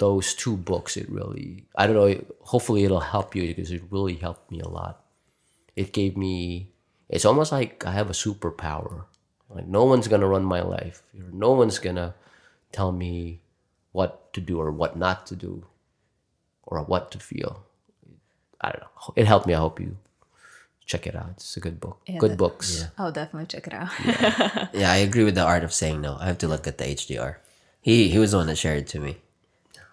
those 0.00 0.32
two 0.34 0.56
books 0.56 0.96
it 0.96 1.08
really 1.12 1.64
i 1.76 1.86
don't 1.86 1.94
know 2.00 2.08
hopefully 2.52 2.84
it'll 2.84 3.08
help 3.14 3.36
you 3.36 3.42
because 3.48 3.70
it 3.70 3.82
really 3.90 4.16
helped 4.16 4.50
me 4.50 4.58
a 4.60 4.68
lot. 4.68 5.04
It 5.76 5.92
gave 5.92 6.16
me 6.16 6.72
it's 7.08 7.24
almost 7.28 7.52
like 7.52 7.84
i 7.86 7.92
have 7.92 8.10
a 8.10 8.20
superpower. 8.24 9.04
Like 9.48 9.66
no 9.66 9.84
one's 9.84 10.08
gonna 10.08 10.26
run 10.34 10.44
my 10.56 10.62
life. 10.76 11.02
No 11.44 11.50
one's 11.60 11.78
gonna 11.78 12.14
tell 12.72 12.92
me 12.92 13.40
what 13.92 14.32
to 14.34 14.40
do 14.40 14.58
or 14.62 14.70
what 14.80 14.96
not 14.96 15.26
to 15.30 15.36
do 15.36 15.52
or 16.64 16.82
what 16.82 17.10
to 17.12 17.18
feel. 17.18 17.52
I 18.60 18.68
don't 18.72 18.80
know. 18.82 19.12
It 19.16 19.26
helped 19.26 19.46
me. 19.46 19.54
I 19.54 19.58
hope 19.66 19.80
you 19.80 19.96
check 20.86 21.06
it 21.06 21.14
out. 21.16 21.30
It's 21.36 21.56
a 21.56 21.60
good 21.66 21.78
book. 21.80 21.98
Yeah, 22.06 22.18
good 22.18 22.32
that- 22.32 22.44
books. 22.44 22.86
I'll 22.98 23.12
definitely 23.12 23.46
check 23.52 23.66
it 23.66 23.74
out. 23.74 23.90
Yeah, 24.80 24.90
I 24.92 24.98
agree 25.06 25.24
with 25.24 25.34
the 25.34 25.42
art 25.52 25.64
of 25.64 25.72
saying 25.72 26.00
no. 26.00 26.16
I 26.22 26.26
have 26.30 26.38
to 26.38 26.48
look 26.48 26.66
at 26.66 26.78
the 26.78 26.84
HDR. 26.84 27.36
He 27.80 28.08
he 28.12 28.18
was 28.18 28.30
the 28.32 28.38
one 28.38 28.46
that 28.48 28.56
shared 28.58 28.78
it 28.84 28.88
to 28.94 29.00
me. 29.00 29.12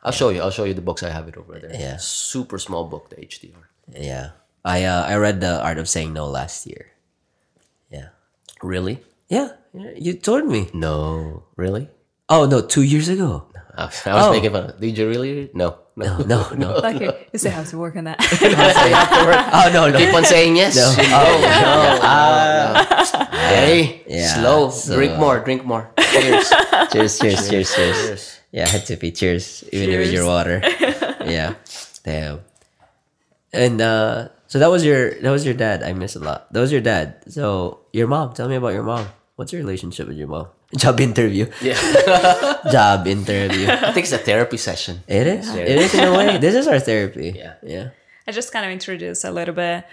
I'll 0.03 0.11
show 0.11 0.29
you 0.29 0.41
i'll 0.41 0.51
show 0.51 0.63
you 0.63 0.73
the 0.73 0.81
books 0.81 1.03
i 1.03 1.09
have 1.09 1.27
it 1.27 1.37
over 1.37 1.59
there 1.59 1.73
Yeah. 1.73 1.97
super 1.97 2.57
small 2.59 2.85
book 2.85 3.09
the 3.09 3.17
hdr 3.17 3.63
Yeah, 3.95 4.31
I 4.67 4.83
uh, 4.83 5.03
I 5.07 5.15
read 5.15 5.39
the 5.39 5.63
art 5.63 5.77
of 5.79 5.87
saying 5.87 6.11
no 6.11 6.27
last 6.27 6.67
year. 6.67 6.91
Yeah, 7.89 8.09
really 8.61 8.99
yeah, 9.31 9.55
you 9.95 10.13
told 10.19 10.43
me. 10.45 10.67
no 10.73 11.43
really 11.55 11.87
Oh 12.27 12.43
no, 12.45 12.59
two 12.59 12.83
years 12.83 13.07
ago. 13.07 13.47
I 13.77 13.85
was, 13.85 14.07
I 14.07 14.13
was 14.15 14.25
Oh. 14.27 14.31
making 14.33 14.51
fun 14.51 14.63
of 14.69 14.79
did 14.79 14.97
you 14.97 15.07
really 15.07 15.49
no 15.53 15.77
no 15.95 16.17
No, 16.25 16.49
no. 16.57 16.77
like 16.87 16.99
you, 16.99 17.11
you 17.31 17.37
still 17.39 17.51
have 17.53 17.69
to 17.69 17.77
work 17.77 17.95
on 17.95 18.05
that. 18.09 18.17
oh 19.53 19.69
no, 19.73 19.89
no. 19.89 19.97
keep 19.97 20.13
on 20.13 20.25
saying 20.25 20.55
yes 20.57 20.75
No. 20.75 20.89
oh 20.89 21.35
no, 21.45 21.89
no. 22.03 23.25
hey 23.53 24.01
Yeah, 24.07 24.33
slow 24.41 24.69
so- 24.69 24.95
drink 24.97 25.17
more 25.17 25.39
drink 25.45 25.63
more 25.65 25.89
cheers 26.11 26.49
cheers, 26.91 27.13
cheers, 27.19 27.41
cheers, 27.49 27.69
cheers. 27.75 27.97
cheers 27.97 28.23
Yeah, 28.51 28.63
I 28.65 28.69
had 28.79 28.85
to 28.89 28.95
be 28.95 29.11
cheers, 29.11 29.61
even 29.75 29.91
with 29.99 30.09
your 30.09 30.23
water. 30.25 30.63
yeah, 31.27 31.59
damn. 32.07 32.39
And 33.51 33.83
uh, 33.83 34.31
so 34.47 34.55
that 34.63 34.71
was 34.71 34.87
your 34.87 35.19
that 35.19 35.29
was 35.35 35.43
your 35.43 35.53
dad. 35.53 35.83
I 35.83 35.91
miss 35.91 36.15
a 36.15 36.23
lot. 36.23 36.47
That 36.55 36.63
was 36.63 36.71
your 36.71 36.79
dad. 36.79 37.27
So 37.27 37.83
your 37.91 38.07
mom. 38.07 38.31
Tell 38.33 38.47
me 38.47 38.55
about 38.55 38.71
your 38.71 38.87
mom. 38.87 39.11
What's 39.35 39.51
your 39.51 39.59
relationship 39.61 40.07
with 40.07 40.15
your 40.17 40.31
mom? 40.31 40.47
Job 40.77 40.99
interview. 40.99 41.47
yeah 41.61 41.79
Job 42.71 43.07
interview. 43.07 43.67
i 43.69 43.91
think 43.93 44.03
it's 44.05 44.11
a 44.11 44.17
therapy 44.17 44.57
session 44.57 44.99
It 45.07 45.27
is. 45.27 45.47
It 45.55 45.67
is 45.69 45.93
in 45.95 46.03
a 46.03 46.11
way. 46.17 46.37
This 46.37 46.55
is 46.55 46.67
our 46.67 46.79
therapy. 46.79 47.33
Yeah. 47.37 47.53
Yeah. 47.63 47.89
I 48.27 48.31
just 48.33 48.51
kind 48.51 48.65
of 48.65 48.71
introduced 48.71 49.23
a 49.23 49.31
little 49.31 49.55
bit. 49.55 49.85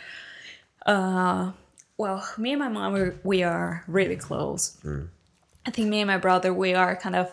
Uh, 0.85 1.53
well, 1.97 2.27
me 2.37 2.53
and 2.53 2.59
my 2.61 2.69
mom, 2.69 2.93
we 2.93 3.03
we 3.23 3.43
are 3.45 3.85
really 3.87 4.17
close. 4.17 4.77
I 5.65 5.71
think 5.71 5.89
me 5.89 6.01
and 6.01 6.09
my 6.09 6.19
brother, 6.19 6.53
we 6.53 6.75
are 6.75 6.97
kind 6.97 7.15
of. 7.15 7.31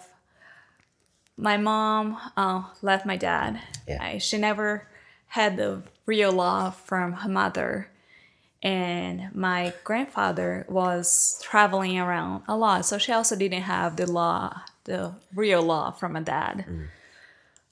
My 1.38 1.58
mom 1.58 2.18
uh, 2.38 2.62
left 2.84 3.06
my 3.06 3.18
dad. 3.18 3.60
Yeah. 3.88 3.98
I, 4.00 4.18
she 4.20 4.38
never 4.38 4.86
had 5.34 5.58
the 5.58 5.82
real 6.06 6.32
love 6.32 6.76
from 6.76 7.14
her 7.26 7.30
mother. 7.30 7.88
And 8.64 9.34
my 9.34 9.74
grandfather 9.84 10.66
was 10.70 11.40
traveling 11.42 11.98
around 11.98 12.44
a 12.48 12.56
lot, 12.56 12.86
so 12.86 13.00
she 13.00 13.12
also 13.12 13.36
didn't 13.36 13.64
have 13.64 13.96
the 13.96 14.10
law, 14.10 14.62
the 14.84 15.16
real 15.34 15.64
law 15.64 15.92
from 15.92 16.16
a 16.16 16.22
dad. 16.22 16.66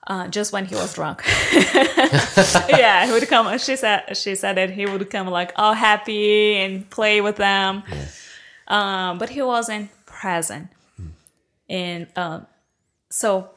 Uh, 0.07 0.27
just 0.27 0.51
when 0.51 0.65
he 0.65 0.73
was 0.73 0.95
drunk. 0.95 1.21
yeah, 1.53 3.05
he 3.05 3.11
would 3.11 3.27
come. 3.27 3.55
She 3.59 3.75
said 3.75 4.17
she 4.17 4.33
said 4.33 4.57
that 4.57 4.71
he 4.71 4.87
would 4.87 5.07
come 5.11 5.27
like 5.27 5.51
all 5.55 5.73
happy 5.73 6.55
and 6.55 6.89
play 6.89 7.21
with 7.21 7.35
them, 7.35 7.83
um, 8.67 9.19
but 9.19 9.29
he 9.29 9.43
wasn't 9.43 9.91
present. 10.07 10.69
And 11.69 12.07
um, 12.15 12.47
so, 13.11 13.51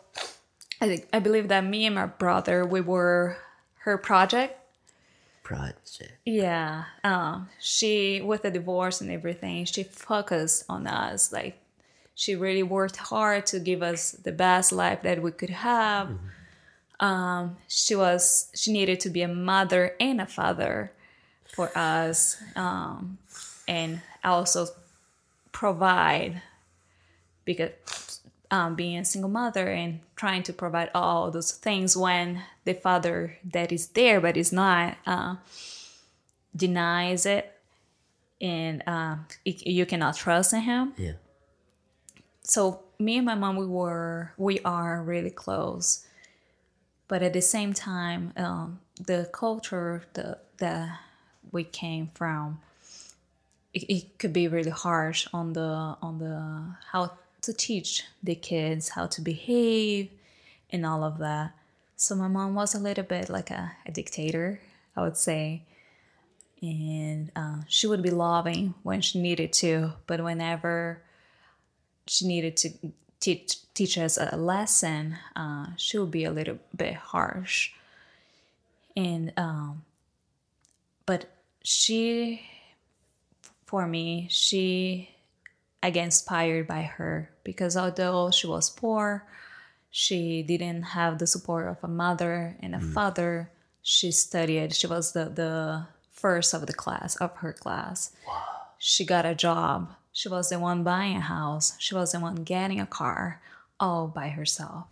I 0.82 0.88
think 0.88 1.08
I 1.14 1.20
believe 1.20 1.48
that 1.48 1.64
me 1.64 1.86
and 1.86 1.94
my 1.94 2.04
brother 2.04 2.66
we 2.66 2.82
were 2.82 3.38
her 3.84 3.96
project. 3.96 4.58
Project. 5.52 6.12
Yeah, 6.24 6.84
um, 7.04 7.48
she 7.60 8.20
with 8.20 8.42
the 8.42 8.50
divorce 8.50 9.00
and 9.00 9.10
everything, 9.10 9.64
she 9.64 9.82
focused 9.82 10.64
on 10.68 10.86
us. 10.86 11.32
Like 11.32 11.58
she 12.14 12.34
really 12.34 12.62
worked 12.62 12.96
hard 12.96 13.46
to 13.46 13.60
give 13.60 13.82
us 13.82 14.12
the 14.12 14.32
best 14.32 14.72
life 14.72 15.02
that 15.02 15.22
we 15.22 15.30
could 15.32 15.50
have. 15.50 16.10
Um, 17.00 17.56
she 17.68 17.94
was 17.94 18.50
she 18.54 18.72
needed 18.72 19.00
to 19.00 19.10
be 19.10 19.22
a 19.22 19.28
mother 19.28 19.94
and 19.98 20.20
a 20.20 20.26
father 20.26 20.92
for 21.44 21.76
us, 21.76 22.40
um, 22.56 23.18
and 23.66 24.00
also 24.24 24.68
provide 25.52 26.42
because 27.44 28.11
um, 28.52 28.74
being 28.76 28.98
a 28.98 29.04
single 29.04 29.30
mother 29.30 29.66
and 29.68 30.00
trying 30.14 30.42
to 30.44 30.52
provide 30.52 30.90
all 30.94 31.30
those 31.30 31.50
things 31.52 31.96
when 31.96 32.42
the 32.64 32.74
father 32.74 33.38
that 33.42 33.72
is 33.72 33.88
there 33.88 34.20
but 34.20 34.36
is 34.36 34.52
not 34.52 34.96
uh, 35.06 35.36
denies 36.54 37.24
it 37.26 37.58
and 38.40 38.82
uh, 38.86 39.16
it- 39.44 39.66
you 39.66 39.86
cannot 39.86 40.14
trust 40.16 40.52
in 40.52 40.60
him 40.60 40.92
Yeah. 40.96 41.12
so 42.42 42.82
me 42.98 43.16
and 43.16 43.26
my 43.26 43.34
mom 43.34 43.56
we 43.56 43.66
were 43.66 44.32
we 44.36 44.60
are 44.60 45.02
really 45.02 45.30
close 45.30 46.06
but 47.08 47.22
at 47.22 47.32
the 47.32 47.42
same 47.42 47.72
time 47.72 48.32
um, 48.36 48.80
the 49.00 49.28
culture 49.32 50.04
the, 50.12 50.38
that 50.58 51.00
we 51.50 51.64
came 51.64 52.10
from 52.14 52.60
it, 53.74 53.84
it 53.88 54.18
could 54.18 54.32
be 54.34 54.46
really 54.46 54.70
harsh 54.70 55.26
on 55.32 55.54
the 55.54 55.96
on 56.02 56.18
the 56.18 56.76
how 56.92 57.10
to 57.42 57.52
teach 57.52 58.04
the 58.22 58.34
kids 58.34 58.90
how 58.90 59.06
to 59.06 59.20
behave 59.20 60.10
and 60.70 60.86
all 60.86 61.04
of 61.04 61.18
that 61.18 61.52
so 61.96 62.14
my 62.14 62.28
mom 62.28 62.54
was 62.54 62.74
a 62.74 62.78
little 62.78 63.04
bit 63.04 63.28
like 63.28 63.50
a, 63.50 63.72
a 63.86 63.90
dictator 63.90 64.60
i 64.96 65.02
would 65.02 65.16
say 65.16 65.62
and 66.60 67.32
uh, 67.34 67.56
she 67.66 67.88
would 67.88 68.02
be 68.02 68.10
loving 68.10 68.74
when 68.82 69.00
she 69.00 69.20
needed 69.20 69.52
to 69.52 69.92
but 70.06 70.22
whenever 70.22 71.02
she 72.06 72.26
needed 72.26 72.56
to 72.56 72.70
teach 73.20 73.62
teach 73.74 73.96
us 73.96 74.18
a 74.18 74.36
lesson, 74.36 75.16
uh, 75.36 75.66
she 75.76 75.98
would 75.98 76.10
be 76.10 76.24
a 76.24 76.30
little 76.30 76.58
bit 76.76 76.94
harsh. 76.94 77.72
And 78.96 79.32
um, 79.36 79.84
but 81.06 81.26
she, 81.62 82.42
for 83.64 83.86
me, 83.86 84.26
she, 84.30 85.11
I 85.82 85.90
get 85.90 86.04
inspired 86.04 86.66
by 86.66 86.82
her 86.82 87.30
because 87.44 87.76
although 87.76 88.30
she 88.30 88.46
was 88.46 88.70
poor, 88.70 89.26
she 89.90 90.42
didn't 90.42 90.82
have 90.82 91.18
the 91.18 91.26
support 91.26 91.66
of 91.68 91.78
a 91.82 91.88
mother 91.88 92.56
and 92.60 92.74
a 92.74 92.80
father. 92.80 93.50
She 93.82 94.12
studied. 94.12 94.74
She 94.74 94.86
was 94.86 95.12
the 95.12 95.24
the 95.26 95.86
first 96.12 96.54
of 96.54 96.66
the 96.66 96.72
class 96.72 97.16
of 97.16 97.36
her 97.38 97.52
class. 97.52 98.12
She 98.78 99.04
got 99.04 99.26
a 99.26 99.34
job 99.34 99.90
She 100.12 100.28
was 100.28 100.50
the 100.50 100.58
one 100.58 100.84
buying 100.84 101.16
a 101.16 101.20
house. 101.20 101.74
She 101.78 101.94
was 101.94 102.12
the 102.12 102.20
one 102.20 102.44
getting 102.44 102.80
a 102.80 102.86
car 102.86 103.40
all 103.80 104.06
by 104.08 104.28
herself. 104.28 104.86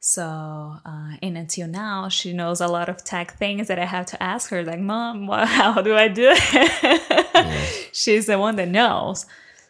So, 0.00 0.76
uh, 0.84 1.16
and 1.22 1.38
until 1.38 1.66
now, 1.66 2.08
she 2.10 2.32
knows 2.34 2.60
a 2.60 2.66
lot 2.68 2.88
of 2.90 3.04
tech 3.04 3.38
things 3.38 3.68
that 3.68 3.78
I 3.78 3.86
have 3.86 4.04
to 4.06 4.22
ask 4.22 4.50
her, 4.50 4.62
like, 4.62 4.80
Mom, 4.80 5.26
what, 5.26 5.48
how 5.60 5.80
do 5.80 5.94
I 5.94 6.08
do 6.08 6.28
it? 6.34 7.88
She's 7.92 8.26
the 8.26 8.38
one 8.38 8.56
that 8.56 8.68
knows. 8.68 9.24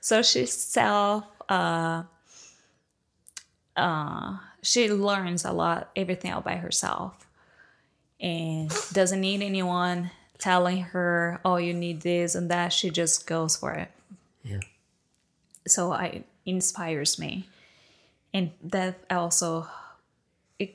So 0.05 0.20
she 0.20 0.44
self, 0.44 1.24
uh, 1.48 2.02
uh, 3.74 4.36
she 4.60 4.93
learns 4.93 5.47
a 5.47 5.52
lot, 5.52 5.93
everything 5.97 6.31
all 6.31 6.43
by 6.43 6.56
herself, 6.56 7.26
and 8.20 8.70
doesn't 8.93 9.22
need 9.22 9.40
anyone 9.40 10.10
telling 10.36 10.82
her, 10.93 11.40
"Oh, 11.43 11.56
you 11.56 11.72
need 11.72 12.02
this 12.02 12.35
and 12.35 12.51
that." 12.51 12.74
She 12.74 12.90
just 12.90 13.26
goes 13.26 13.56
for 13.56 13.72
it. 13.72 13.90
Yeah. 14.43 14.60
So 15.66 15.94
I 15.94 16.24
inspires 16.44 17.18
me, 17.18 17.48
and 18.35 18.51
that 18.62 19.01
also 19.09 19.68
it 20.59 20.74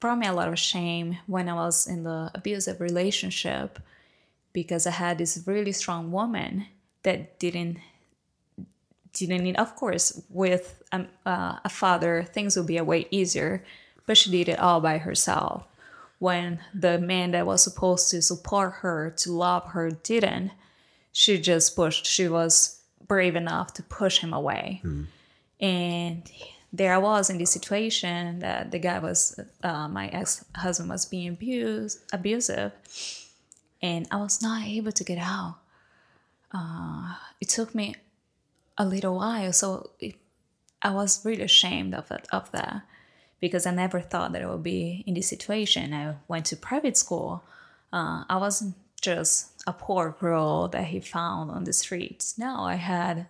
brought 0.00 0.16
me 0.16 0.26
a 0.26 0.32
lot 0.32 0.48
of 0.48 0.58
shame 0.58 1.18
when 1.26 1.46
I 1.50 1.52
was 1.56 1.86
in 1.86 2.04
the 2.04 2.30
abusive 2.34 2.80
relationship 2.80 3.80
because 4.54 4.86
I 4.86 4.92
had 4.92 5.18
this 5.18 5.42
really 5.44 5.72
strong 5.72 6.10
woman 6.10 6.68
that 7.02 7.38
didn't 7.38 7.80
didn't 9.14 9.42
need 9.42 9.56
of 9.56 9.74
course 9.76 10.20
with 10.28 10.82
um, 10.92 11.08
uh, 11.24 11.56
a 11.64 11.68
father 11.68 12.22
things 12.22 12.56
would 12.56 12.66
be 12.66 12.76
a 12.76 12.84
way 12.84 13.06
easier 13.10 13.64
but 14.06 14.16
she 14.16 14.30
did 14.30 14.48
it 14.48 14.58
all 14.58 14.80
by 14.80 14.98
herself. 14.98 15.64
When 16.18 16.60
the 16.72 16.98
man 16.98 17.32
that 17.32 17.46
was 17.46 17.62
supposed 17.62 18.10
to 18.10 18.22
support 18.22 18.74
her 18.80 19.10
to 19.18 19.32
love 19.32 19.68
her 19.68 19.90
didn't 19.90 20.52
she 21.12 21.38
just 21.38 21.76
pushed 21.76 22.06
she 22.06 22.28
was 22.28 22.80
brave 23.06 23.36
enough 23.36 23.74
to 23.74 23.82
push 23.82 24.18
him 24.18 24.32
away. 24.32 24.80
And 25.60 26.30
there 26.72 26.92
i 26.92 26.98
was 26.98 27.30
in 27.30 27.38
this 27.38 27.52
situation 27.52 28.40
that 28.40 28.72
the 28.72 28.78
guy 28.80 28.98
was 28.98 29.38
uh, 29.62 29.86
my 29.88 30.08
ex-husband 30.08 30.90
was 30.90 31.06
being 31.06 31.28
abused 31.28 32.00
abusive 32.12 32.72
and 33.80 34.08
i 34.10 34.16
was 34.16 34.42
not 34.42 34.66
able 34.66 34.92
to 34.92 35.04
get 35.04 35.18
out. 35.18 35.58
Uh, 36.52 37.14
it 37.40 37.48
took 37.48 37.74
me 37.74 37.96
a 38.78 38.84
little 38.84 39.16
while 39.16 39.52
so 39.52 39.90
it, 40.00 40.14
i 40.82 40.90
was 40.90 41.24
really 41.24 41.42
ashamed 41.42 41.94
of 41.94 42.10
it 42.10 42.26
of 42.32 42.50
that 42.52 42.82
because 43.40 43.66
i 43.66 43.70
never 43.70 44.00
thought 44.00 44.32
that 44.32 44.42
i 44.42 44.46
would 44.46 44.62
be 44.62 45.04
in 45.06 45.14
this 45.14 45.28
situation 45.28 45.92
i 45.94 46.14
went 46.28 46.46
to 46.46 46.56
private 46.56 46.96
school 46.96 47.42
uh, 47.92 48.24
i 48.28 48.36
wasn't 48.36 48.74
just 49.00 49.62
a 49.66 49.72
poor 49.72 50.16
girl 50.18 50.68
that 50.68 50.86
he 50.86 51.00
found 51.00 51.50
on 51.50 51.64
the 51.64 51.72
streets 51.72 52.38
no 52.38 52.60
i 52.60 52.74
had 52.74 53.26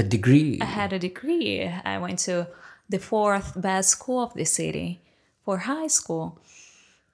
a 0.00 0.02
degree. 0.02 0.58
I 0.60 0.66
had 0.66 0.92
a 0.92 0.98
degree. 0.98 1.66
I 1.66 1.98
went 1.98 2.18
to 2.20 2.48
the 2.88 2.98
fourth 2.98 3.60
best 3.60 3.88
school 3.90 4.22
of 4.22 4.34
the 4.34 4.44
city 4.44 5.00
for 5.44 5.58
high 5.58 5.86
school. 5.86 6.38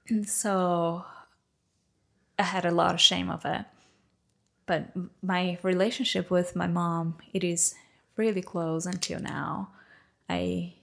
And 0.08 0.28
so 0.28 1.04
I 2.38 2.42
had 2.42 2.64
a 2.64 2.70
lot 2.70 2.94
of 2.94 3.00
shame 3.00 3.30
of 3.30 3.44
it. 3.44 3.64
But 4.68 4.92
my 5.22 5.58
relationship 5.64 6.30
with 6.30 6.54
my 6.54 6.68
mom, 6.68 7.16
it 7.32 7.42
is 7.42 7.74
really 8.16 8.42
close 8.42 8.86
until 8.86 9.18
now. 9.18 9.70
I 10.28 10.74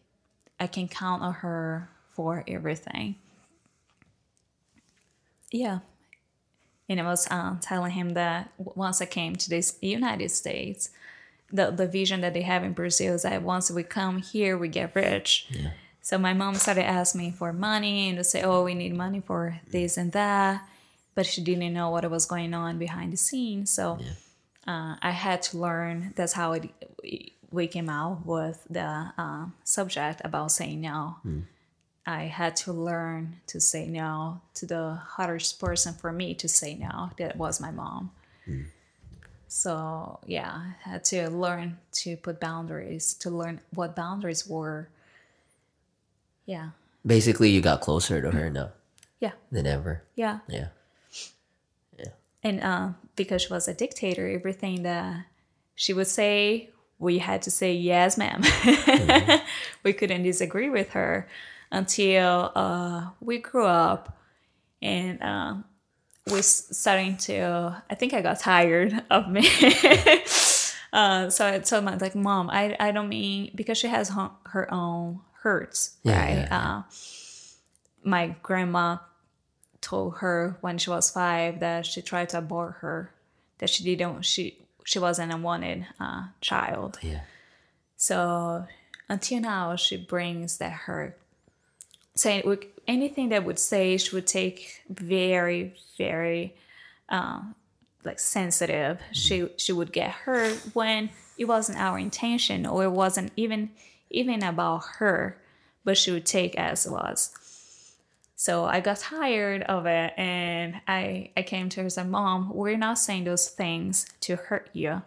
I 0.59 0.67
can 0.67 0.87
count 0.87 1.21
on 1.21 1.33
her 1.35 1.89
for 2.13 2.43
everything. 2.47 3.15
Yeah. 5.51 5.79
And 6.89 6.99
I 6.99 7.03
was 7.03 7.29
um, 7.31 7.59
telling 7.61 7.91
him 7.91 8.13
that 8.13 8.51
once 8.57 9.01
I 9.01 9.05
came 9.05 9.35
to 9.35 9.49
this 9.49 9.77
United 9.81 10.29
States, 10.29 10.89
the, 11.51 11.71
the 11.71 11.87
vision 11.87 12.21
that 12.21 12.33
they 12.33 12.41
have 12.41 12.63
in 12.63 12.73
Brazil 12.73 13.15
is 13.15 13.23
that 13.23 13.41
once 13.41 13.69
we 13.71 13.83
come 13.83 14.21
here, 14.21 14.57
we 14.57 14.67
get 14.67 14.95
rich. 14.95 15.47
yeah. 15.49 15.71
So 16.01 16.19
my 16.19 16.33
mom 16.33 16.53
started 16.55 16.85
asking 16.85 17.21
me 17.21 17.31
for 17.31 17.51
money 17.51 18.09
and 18.09 18.17
to 18.19 18.23
say, 18.23 18.43
oh, 18.43 18.63
we 18.63 18.75
need 18.75 18.95
money 18.95 19.21
for 19.25 19.59
this 19.67 19.97
and 19.97 20.11
that. 20.11 20.63
But 21.15 21.25
she 21.25 21.41
didn't 21.41 21.73
know 21.73 21.89
what 21.89 22.09
was 22.11 22.25
going 22.25 22.53
on 22.53 22.77
behind 22.77 23.13
the 23.13 23.17
scenes. 23.17 23.71
So 23.71 23.99
uh, 24.67 24.95
I 25.01 25.11
had 25.11 25.41
to 25.43 25.57
learn. 25.57 26.13
That's 26.15 26.33
how 26.33 26.53
it, 26.53 26.69
we 27.51 27.67
came 27.67 27.89
out 27.89 28.25
with 28.25 28.65
the 28.69 29.11
uh, 29.17 29.45
subject 29.63 30.21
about 30.23 30.51
saying 30.51 30.81
no. 30.81 31.15
I 32.05 32.23
had 32.23 32.55
to 32.57 32.73
learn 32.73 33.37
to 33.47 33.59
say 33.59 33.87
no 33.87 34.41
to 34.55 34.65
the 34.65 34.99
hardest 35.15 35.59
person 35.59 35.93
for 35.93 36.11
me 36.11 36.33
to 36.35 36.47
say 36.47 36.75
no. 36.75 37.09
That 37.17 37.37
was 37.37 37.59
my 37.59 37.71
mom. 37.71 38.11
So 39.47 40.19
yeah, 40.25 40.51
I 40.51 40.89
had 40.89 41.03
to 41.05 41.29
learn 41.29 41.77
to 42.03 42.17
put 42.17 42.39
boundaries, 42.39 43.13
to 43.15 43.29
learn 43.29 43.61
what 43.73 43.95
boundaries 43.95 44.45
were. 44.45 44.89
Yeah, 46.45 46.71
Basically, 47.05 47.49
you 47.49 47.61
got 47.61 47.81
closer 47.81 48.19
to 48.21 48.31
her 48.31 48.49
now 48.49 48.71
yeah, 49.19 49.33
than 49.51 49.67
ever. 49.67 50.03
yeah. 50.15 50.39
Yeah. 50.47 50.67
And 52.45 52.61
uh, 52.61 52.89
because 53.15 53.41
she 53.41 53.51
was 53.53 53.67
a 53.67 53.73
dictator, 53.73 54.27
everything 54.29 54.83
that 54.83 55.25
she 55.73 55.93
would 55.93 56.05
say, 56.07 56.69
we 56.99 57.17
had 57.17 57.41
to 57.41 57.51
say 57.51 57.73
yes, 57.73 58.17
ma'am. 58.17 58.41
we 59.83 59.91
couldn't 59.93 60.23
disagree 60.23 60.69
with 60.69 60.91
her 60.91 61.27
until 61.71 62.51
uh, 62.55 63.09
we 63.19 63.39
grew 63.39 63.65
up 63.65 64.17
and 64.81 65.21
uh, 65.21 65.55
we 66.31 66.41
starting 66.43 67.17
to. 67.27 67.81
I 67.89 67.95
think 67.95 68.13
I 68.13 68.21
got 68.21 68.39
tired 68.39 68.93
of 69.09 69.27
me. 69.35 69.49
uh, 70.93 71.29
so 71.29 71.47
I 71.47 71.59
told 71.59 71.83
my 71.83 71.97
like, 71.97 72.15
mom, 72.15 72.49
I 72.49 72.75
I 72.79 72.91
don't 72.91 73.09
mean 73.09 73.51
because 73.55 73.77
she 73.77 73.87
has 73.87 74.11
her, 74.53 74.71
own 74.73 75.19
hurts, 75.41 75.97
Yeah, 76.03 76.19
right? 76.19 76.47
yeah, 76.47 76.57
Uh, 76.77 76.83
my 78.03 78.35
grandma 78.43 78.97
told 79.85 80.17
her 80.17 80.57
when 80.61 80.79
she 80.79 80.89
was 80.89 81.11
five 81.11 81.59
that 81.59 81.85
she 81.85 82.01
tried 82.01 82.29
to 82.29 82.39
abort 82.39 82.77
her, 82.79 83.11
that 83.59 83.69
she 83.69 83.83
didn't 83.83 84.23
she 84.25 84.57
she 84.83 84.97
wasn't 84.99 85.31
a 85.31 85.37
wanted 85.37 85.85
uh, 85.99 86.25
child. 86.41 86.97
Yeah. 87.01 87.21
So 87.95 88.65
until 89.07 89.41
now, 89.41 89.75
she 89.75 89.97
brings 89.97 90.57
that 90.57 90.71
hurt. 90.71 91.17
Saying 92.15 92.43
with 92.45 92.65
anything 92.87 93.29
that 93.29 93.45
would 93.45 93.59
say 93.59 93.97
she 93.97 94.15
would 94.15 94.27
take 94.27 94.81
very 94.89 95.75
very 95.97 96.55
um, 97.09 97.53
like 98.03 98.19
sensitive. 98.19 98.99
She 99.11 99.49
she 99.57 99.71
would 99.71 99.91
get 99.91 100.11
hurt 100.11 100.57
when 100.73 101.11
it 101.37 101.45
wasn't 101.45 101.77
our 101.77 101.99
intention 101.99 102.65
or 102.65 102.83
it 102.85 102.91
wasn't 102.91 103.31
even 103.35 103.69
even 104.09 104.41
about 104.41 104.83
her, 104.97 105.37
but 105.83 105.95
she 105.95 106.11
would 106.11 106.25
take 106.25 106.55
as 106.55 106.87
it 106.87 106.91
was. 106.91 107.31
So 108.45 108.65
I 108.65 108.79
got 108.79 108.99
tired 108.99 109.63
of 109.63 109.87
it 109.87 110.13
and 110.17 110.79
I, 110.87 111.31
I 111.35 111.41
came 111.41 111.67
to 111.69 111.77
her 111.77 111.81
and 111.81 111.91
said, 111.91 112.07
Mom, 112.07 112.53
we're 112.53 112.77
not 112.77 112.99
saying 112.99 113.23
those 113.23 113.49
things 113.49 114.05
to 114.19 114.35
hurt 114.35 114.69
you. 114.71 115.01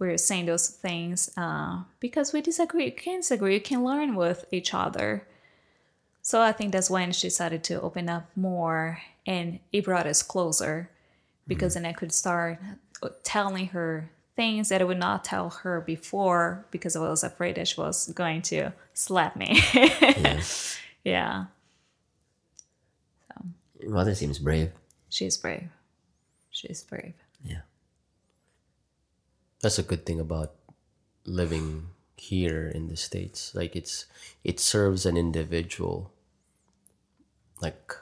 We're 0.00 0.18
saying 0.18 0.46
those 0.46 0.70
things 0.70 1.30
uh, 1.36 1.84
because 2.00 2.32
we 2.32 2.40
disagree. 2.40 2.86
You 2.86 2.90
can 2.90 3.20
disagree. 3.20 3.54
You 3.54 3.60
can 3.60 3.84
learn 3.84 4.16
with 4.16 4.46
each 4.50 4.74
other. 4.74 5.24
So 6.20 6.40
I 6.40 6.50
think 6.50 6.72
that's 6.72 6.90
when 6.90 7.12
she 7.12 7.30
started 7.30 7.62
to 7.62 7.80
open 7.80 8.08
up 8.08 8.26
more 8.34 8.98
and 9.24 9.60
it 9.70 9.84
brought 9.84 10.08
us 10.08 10.24
closer 10.24 10.90
because 11.46 11.74
then 11.74 11.86
I 11.86 11.92
could 11.92 12.10
start 12.10 12.58
telling 13.22 13.68
her 13.68 14.10
things 14.34 14.70
that 14.70 14.80
I 14.80 14.84
would 14.84 14.98
not 14.98 15.24
tell 15.24 15.48
her 15.48 15.80
before 15.80 16.66
because 16.72 16.96
I 16.96 17.08
was 17.08 17.22
afraid 17.22 17.54
that 17.54 17.68
she 17.68 17.80
was 17.80 18.08
going 18.08 18.42
to 18.42 18.72
slap 18.94 19.36
me. 19.36 19.62
yeah. 21.04 21.44
Your 23.84 23.92
mother 23.92 24.14
seems 24.14 24.38
brave. 24.38 24.72
She's 25.10 25.36
brave. 25.36 25.68
She's 26.50 26.80
brave. 26.82 27.12
Yeah. 27.44 27.68
that's 29.60 29.78
a 29.78 29.82
good 29.82 30.06
thing 30.06 30.20
about 30.20 30.54
living 31.26 31.88
here 32.16 32.68
in 32.74 32.88
the 32.88 32.96
states 32.96 33.54
like 33.54 33.76
it's 33.76 34.06
it 34.44 34.58
serves 34.60 35.04
an 35.04 35.16
individual 35.16 36.10
like 37.60 37.92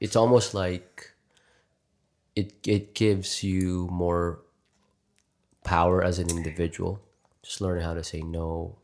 it's 0.00 0.16
almost 0.16 0.54
like 0.54 1.12
it 2.34 2.54
it 2.66 2.94
gives 2.94 3.42
you 3.44 3.86
more 3.90 4.40
power 5.64 6.02
as 6.02 6.18
an 6.18 6.30
individual 6.30 7.00
just 7.42 7.60
learning 7.60 7.84
how 7.84 7.94
to 7.94 8.02
say 8.02 8.20
no 8.22 8.76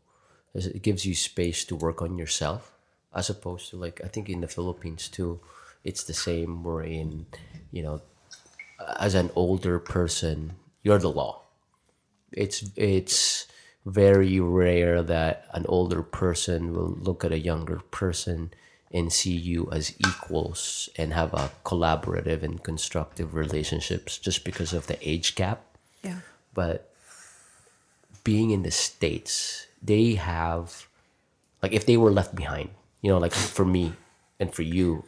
it 0.55 0.83
gives 0.83 1.05
you 1.07 1.15
space 1.15 1.65
to 1.65 1.75
work 1.75 2.01
on 2.03 2.19
yourself 2.19 2.73
as 3.15 3.31
opposed 3.31 3.71
to 3.71 3.77
like 3.77 4.01
i 4.05 4.09
think 4.09 4.29
in 4.29 4.41
the 4.43 4.49
philippines 4.49 5.09
too 5.09 5.41
it's 5.87 6.05
the 6.05 6.15
same. 6.15 6.63
We're 6.63 6.83
in 6.83 7.27
you 7.71 7.83
know 7.83 8.03
as 8.99 9.15
an 9.15 9.31
older 9.35 9.79
person 9.79 10.53
you're 10.83 10.99
the 10.99 11.11
law. 11.11 11.43
It's 12.33 12.65
it's 12.77 13.47
very 13.85 14.41
rare 14.41 15.03
that 15.03 15.47
an 15.53 15.65
older 15.69 16.03
person 16.03 16.73
will 16.75 16.95
look 17.01 17.25
at 17.25 17.33
a 17.33 17.39
younger 17.39 17.81
person 17.91 18.51
and 18.93 19.13
see 19.13 19.35
you 19.35 19.69
as 19.73 19.95
equals 19.99 20.89
and 20.97 21.13
have 21.13 21.33
a 21.35 21.51
collaborative 21.65 22.43
and 22.43 22.63
constructive 22.63 23.35
relationships 23.35 24.19
just 24.19 24.45
because 24.45 24.73
of 24.73 24.87
the 24.87 24.99
age 25.09 25.35
gap. 25.35 25.63
Yeah. 26.03 26.21
but 26.55 26.93
being 28.23 28.51
in 28.51 28.63
the 28.63 28.71
states, 28.71 29.67
they 29.83 30.15
have 30.15 30.87
like 31.63 31.73
if 31.73 31.87
they 31.87 31.97
were 31.97 32.11
left 32.11 32.35
behind, 32.35 32.71
you 33.03 33.11
know, 33.11 33.19
like 33.19 33.33
for 33.33 33.65
me 33.65 33.95
and 34.39 34.55
for 34.55 34.63
you, 34.63 35.05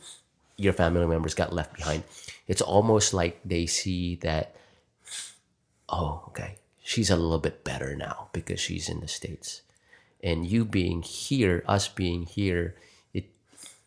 your 0.58 0.74
family 0.74 1.06
members 1.06 1.34
got 1.34 1.54
left 1.54 1.74
behind. 1.76 2.02
It's 2.46 2.60
almost 2.60 3.14
like 3.14 3.40
they 3.44 3.66
see 3.66 4.16
that 4.16 4.54
oh, 5.88 6.24
okay, 6.28 6.56
she's 6.82 7.10
a 7.10 7.16
little 7.16 7.38
bit 7.38 7.64
better 7.64 7.94
now 7.96 8.28
because 8.32 8.60
she's 8.60 8.88
in 8.88 9.00
the 9.00 9.08
States. 9.08 9.62
And 10.22 10.46
you 10.46 10.64
being 10.64 11.02
here, 11.02 11.64
us 11.66 11.88
being 11.88 12.24
here, 12.24 12.76
it 13.14 13.26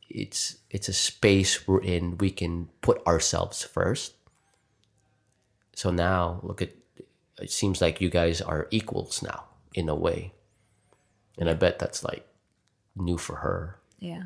it's 0.10 0.58
it's 0.70 0.88
a 0.88 0.94
space 0.94 1.68
we're 1.68 1.84
in 1.84 2.18
we 2.18 2.32
can 2.32 2.70
put 2.82 3.06
ourselves 3.06 3.64
first. 3.64 4.14
So 5.76 5.92
now 5.92 6.40
look 6.44 6.62
at 6.62 6.72
it 7.40 7.52
seems 7.52 7.82
like 7.82 8.02
you 8.02 8.10
guys 8.10 8.42
are 8.42 8.68
equals 8.72 9.22
now 9.22 9.46
in 9.74 9.90
a 9.90 9.96
way. 9.96 10.34
And 11.38 11.50
I 11.50 11.54
bet 11.54 11.80
that's 11.80 12.04
like 12.04 12.28
new 12.96 13.18
for 13.18 13.38
her. 13.38 13.78
Yeah. 14.00 14.24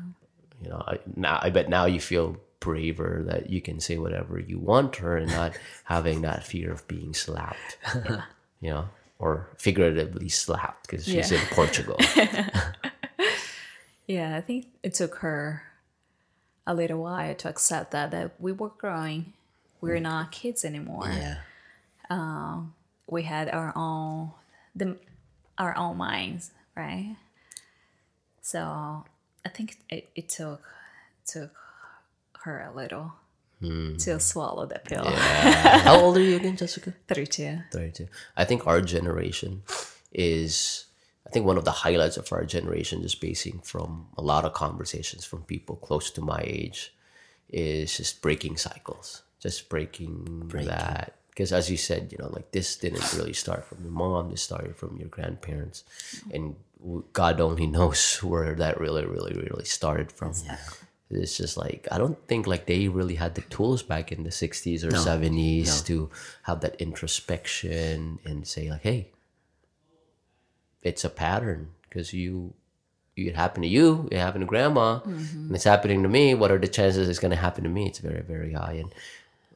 You 0.62 0.70
know, 0.70 0.82
I 0.86 0.98
now 1.14 1.38
I 1.42 1.50
bet 1.50 1.68
now 1.68 1.86
you 1.86 2.00
feel 2.00 2.36
braver 2.60 3.22
that 3.26 3.50
you 3.50 3.60
can 3.60 3.80
say 3.80 3.98
whatever 3.98 4.40
you 4.40 4.58
want 4.58 4.94
to 4.94 5.02
her 5.02 5.16
and 5.16 5.30
not 5.30 5.56
having 5.84 6.22
that 6.22 6.44
fear 6.44 6.72
of 6.72 6.86
being 6.88 7.14
slapped. 7.14 7.78
you 8.60 8.70
know, 8.70 8.88
or 9.18 9.48
figuratively 9.58 10.28
slapped 10.28 10.88
because 10.88 11.04
she's 11.04 11.30
Yeah. 11.30 11.40
in 11.40 11.46
Portugal. 11.48 11.98
Yeah, 14.06 14.36
I 14.36 14.40
think 14.40 14.66
it 14.82 14.94
took 14.94 15.16
her 15.16 15.64
a 16.66 16.74
little 16.74 17.02
while 17.02 17.34
to 17.34 17.48
accept 17.48 17.90
that 17.90 18.10
that 18.12 18.40
we 18.40 18.52
were 18.52 18.70
growing. 18.70 19.32
We're 19.80 19.98
mm. 19.98 20.02
not 20.02 20.32
kids 20.32 20.64
anymore. 20.64 21.08
Yeah. 21.08 21.38
Um, 22.08 22.74
we 23.08 23.22
had 23.24 23.48
our 23.48 23.72
own 23.76 24.30
the 24.74 24.96
our 25.58 25.76
own 25.76 25.96
minds, 25.96 26.52
right? 26.76 27.16
So 28.42 29.04
I 29.46 29.48
think 29.48 29.78
it, 29.88 30.10
it 30.16 30.28
took 30.28 30.60
took 31.24 31.52
her 32.42 32.68
a 32.68 32.76
little 32.76 33.14
hmm. 33.60 33.96
to 33.98 34.18
swallow 34.18 34.66
the 34.66 34.80
pill. 34.80 35.04
How 35.86 36.00
old 36.00 36.16
are 36.16 36.20
you 36.20 36.36
again, 36.36 36.56
Jessica? 36.56 36.92
Thirty-two. 37.06 37.60
32. 37.70 38.08
I 38.36 38.44
think 38.44 38.66
our 38.66 38.80
generation 38.80 39.62
is, 40.12 40.86
I 41.26 41.30
think 41.30 41.46
one 41.46 41.56
of 41.56 41.64
the 41.64 41.70
highlights 41.70 42.16
of 42.16 42.32
our 42.32 42.44
generation, 42.44 43.02
just 43.02 43.20
basing 43.20 43.60
from 43.60 44.08
a 44.18 44.22
lot 44.22 44.44
of 44.44 44.52
conversations 44.52 45.24
from 45.24 45.44
people 45.44 45.76
close 45.76 46.10
to 46.12 46.20
my 46.20 46.42
age, 46.44 46.92
is 47.48 47.96
just 47.96 48.20
breaking 48.22 48.56
cycles, 48.56 49.22
just 49.40 49.68
breaking, 49.68 50.50
that. 50.52 51.14
Because 51.30 51.52
as 51.52 51.70
you 51.70 51.76
said, 51.76 52.10
you 52.10 52.18
know, 52.18 52.30
like 52.32 52.50
this 52.50 52.76
didn't 52.76 53.12
really 53.14 53.34
start 53.34 53.64
from 53.64 53.84
your 53.84 53.92
mom, 53.92 54.30
this 54.30 54.42
started 54.42 54.74
from 54.74 54.96
your 54.96 55.08
grandparents. 55.08 55.84
And 56.32 56.54
w- 56.54 56.56
God 57.12 57.40
only 57.40 57.66
knows 57.66 58.18
where 58.22 58.54
that 58.54 58.80
really, 58.80 59.04
really, 59.04 59.34
really 59.34 59.64
started 59.64 60.12
from. 60.12 60.32
It's 61.08 61.36
just 61.36 61.56
like 61.56 61.86
I 61.90 61.98
don't 61.98 62.18
think 62.26 62.46
like 62.48 62.66
they 62.66 62.88
really 62.88 63.14
had 63.14 63.36
the 63.36 63.42
tools 63.42 63.82
back 63.82 64.10
in 64.10 64.24
the 64.24 64.30
'60s 64.30 64.82
or 64.82 64.90
'70s 64.90 65.86
to 65.86 66.10
have 66.42 66.60
that 66.62 66.74
introspection 66.80 68.18
and 68.24 68.46
say 68.46 68.70
like, 68.70 68.82
"Hey, 68.82 69.10
it's 70.82 71.04
a 71.04 71.08
pattern 71.08 71.70
because 71.82 72.12
you, 72.12 72.54
it 73.16 73.36
happened 73.36 73.62
to 73.62 73.68
you, 73.68 74.08
it 74.10 74.18
happened 74.18 74.42
to 74.42 74.46
grandma, 74.46 74.98
mm-hmm. 74.98 75.46
and 75.46 75.54
it's 75.54 75.62
happening 75.62 76.02
to 76.02 76.08
me. 76.08 76.34
What 76.34 76.50
are 76.50 76.58
the 76.58 76.66
chances 76.66 77.08
it's 77.08 77.20
going 77.20 77.30
to 77.30 77.36
happen 77.36 77.62
to 77.62 77.70
me? 77.70 77.86
It's 77.86 78.00
very, 78.00 78.22
very 78.22 78.52
high." 78.52 78.72
And 78.72 78.92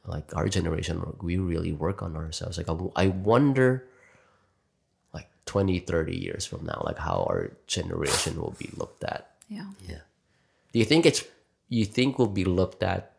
like 0.07 0.35
our 0.37 0.49
generation, 0.49 1.03
we 1.21 1.37
really 1.37 1.73
work 1.73 2.01
on 2.01 2.17
ourselves. 2.17 2.59
Like 2.59 2.69
I, 2.69 2.77
I 2.95 3.07
wonder, 3.09 3.87
20, 5.51 5.81
30 5.81 6.17
years 6.17 6.47
from 6.47 6.65
now, 6.65 6.81
like 6.87 6.99
how 6.99 7.27
our 7.29 7.51
generation 7.67 8.41
will 8.41 8.55
be 8.57 8.71
looked 8.77 9.03
at. 9.03 9.35
Yeah. 9.49 9.67
Yeah. 9.89 10.07
Do 10.71 10.79
you 10.79 10.85
think 10.85 11.05
it's 11.05 11.25
you 11.69 11.85
think 11.85 12.21
will 12.21 12.31
be 12.31 12.45
looked 12.45 12.85
at 12.85 13.19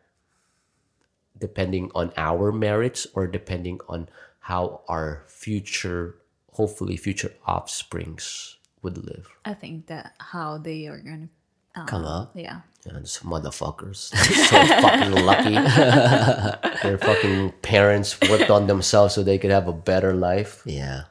depending 1.38 1.92
on 1.94 2.14
our 2.16 2.54
merits 2.54 3.06
or 3.14 3.28
depending 3.28 3.82
on 3.90 4.08
how 4.48 4.80
our 4.88 5.24
future 5.28 6.16
hopefully 6.54 6.96
future 6.96 7.34
offsprings 7.46 8.56
would 8.82 8.96
live? 8.96 9.28
I 9.44 9.54
think 9.54 9.88
that 9.88 10.16
how 10.32 10.58
they 10.58 10.88
are 10.88 11.04
gonna 11.04 11.28
um, 11.76 11.86
Come 11.86 12.06
up. 12.06 12.32
Yeah. 12.34 12.62
Yeah, 12.86 13.00
these 13.00 13.20
motherfuckers. 13.28 14.10
They're 14.16 14.48
so 14.48 14.56
fucking 14.80 15.26
lucky. 15.26 15.60
Their 16.84 16.98
fucking 16.98 17.60
parents 17.62 18.16
worked 18.30 18.50
on 18.50 18.68
themselves 18.68 19.16
so 19.16 19.22
they 19.22 19.38
could 19.38 19.52
have 19.52 19.68
a 19.68 19.74
better 19.74 20.14
life. 20.14 20.64
Yeah. 20.66 21.11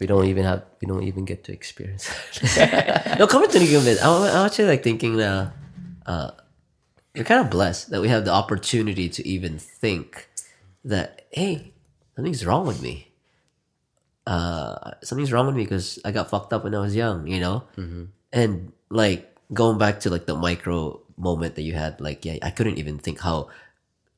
We 0.00 0.06
don't 0.06 0.24
even 0.26 0.44
have 0.44 0.64
we 0.80 0.88
don't 0.88 1.02
even 1.04 1.24
get 1.24 1.44
to 1.44 1.52
experience 1.52 2.08
No, 3.18 3.26
coming 3.26 3.50
to 3.50 3.58
think 3.58 3.72
of 3.72 3.86
it, 3.86 3.98
I'm, 4.02 4.22
I'm 4.22 4.46
actually 4.46 4.68
like 4.68 4.82
thinking 4.82 5.16
now, 5.16 5.52
uh, 6.06 6.30
you're 7.14 7.24
kind 7.24 7.40
of 7.44 7.50
blessed 7.50 7.90
that 7.90 8.00
we 8.00 8.08
have 8.08 8.24
the 8.24 8.32
opportunity 8.32 9.08
to 9.10 9.26
even 9.28 9.58
think 9.58 10.28
that, 10.84 11.26
hey, 11.32 11.72
something's 12.16 12.46
wrong 12.46 12.66
with 12.66 12.80
me. 12.82 13.12
Uh, 14.26 14.92
something's 15.02 15.32
wrong 15.32 15.46
with 15.46 15.56
me 15.56 15.64
because 15.64 15.98
I 16.04 16.12
got 16.12 16.30
fucked 16.30 16.52
up 16.52 16.64
when 16.64 16.74
I 16.74 16.80
was 16.80 16.94
young, 16.94 17.26
you 17.26 17.40
know? 17.40 17.64
And 18.32 18.72
like 18.90 19.34
going 19.52 19.76
back 19.78 20.00
to 20.00 20.10
like 20.10 20.26
the 20.26 20.36
micro 20.36 21.00
moment 21.16 21.56
that 21.56 21.62
you 21.62 21.74
had, 21.74 22.00
like, 22.00 22.24
yeah, 22.24 22.36
I 22.42 22.50
couldn't 22.50 22.78
even 22.78 22.98
think 22.98 23.20
how, 23.20 23.48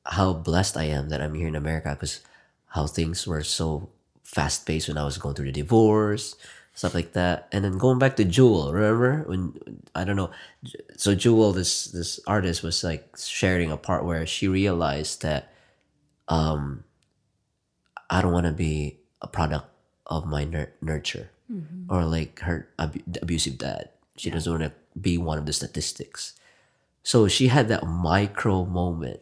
how 0.05 0.33
blessed 0.35 0.77
I 0.77 0.85
am 0.85 1.09
that 1.09 1.21
I'm 1.23 1.35
here 1.35 1.49
in 1.49 1.57
America 1.57 1.91
because 1.91 2.21
how 2.67 2.87
things 2.87 3.27
were 3.27 3.43
so 3.43 3.89
fast 4.33 4.65
paced 4.67 4.89
when 4.89 4.97
I 4.97 5.05
was 5.05 5.19
going 5.19 5.35
through 5.37 5.53
the 5.53 5.61
divorce, 5.61 6.35
stuff 6.75 6.95
like 6.95 7.13
that. 7.13 7.49
And 7.53 7.65
then 7.65 7.77
going 7.77 7.99
back 8.01 8.17
to 8.17 8.25
Jewel, 8.25 8.73
remember 8.73 9.29
when 9.29 9.53
I 9.95 10.05
don't 10.05 10.17
know, 10.17 10.31
so 10.97 11.15
Jewel, 11.15 11.53
this 11.53 11.87
this 11.93 12.19
artist 12.27 12.63
was 12.65 12.83
like 12.83 13.15
sharing 13.21 13.71
a 13.71 13.77
part 13.77 14.05
where 14.05 14.27
she 14.27 14.49
realized 14.49 15.21
that 15.23 15.53
um 16.29 16.85
I 18.09 18.21
don't 18.23 18.33
want 18.33 18.47
to 18.47 18.53
be 18.57 18.99
a 19.21 19.29
product 19.29 19.69
of 20.07 20.27
my 20.27 20.45
nur- 20.45 20.73
nurture 20.81 21.31
or 21.89 22.05
like 22.05 22.41
her 22.41 22.69
abu- 22.79 23.05
abusive 23.21 23.59
dad. 23.59 23.91
She 24.17 24.31
doesn't 24.31 24.51
want 24.51 24.65
to 24.65 24.73
be 24.99 25.19
one 25.19 25.37
of 25.37 25.45
the 25.45 25.53
statistics. 25.53 26.33
So 27.03 27.29
she 27.29 27.49
had 27.49 27.69
that 27.69 27.85
micro 27.87 28.65
moment 28.65 29.21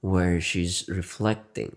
where 0.00 0.40
she's 0.40 0.88
reflecting. 0.88 1.76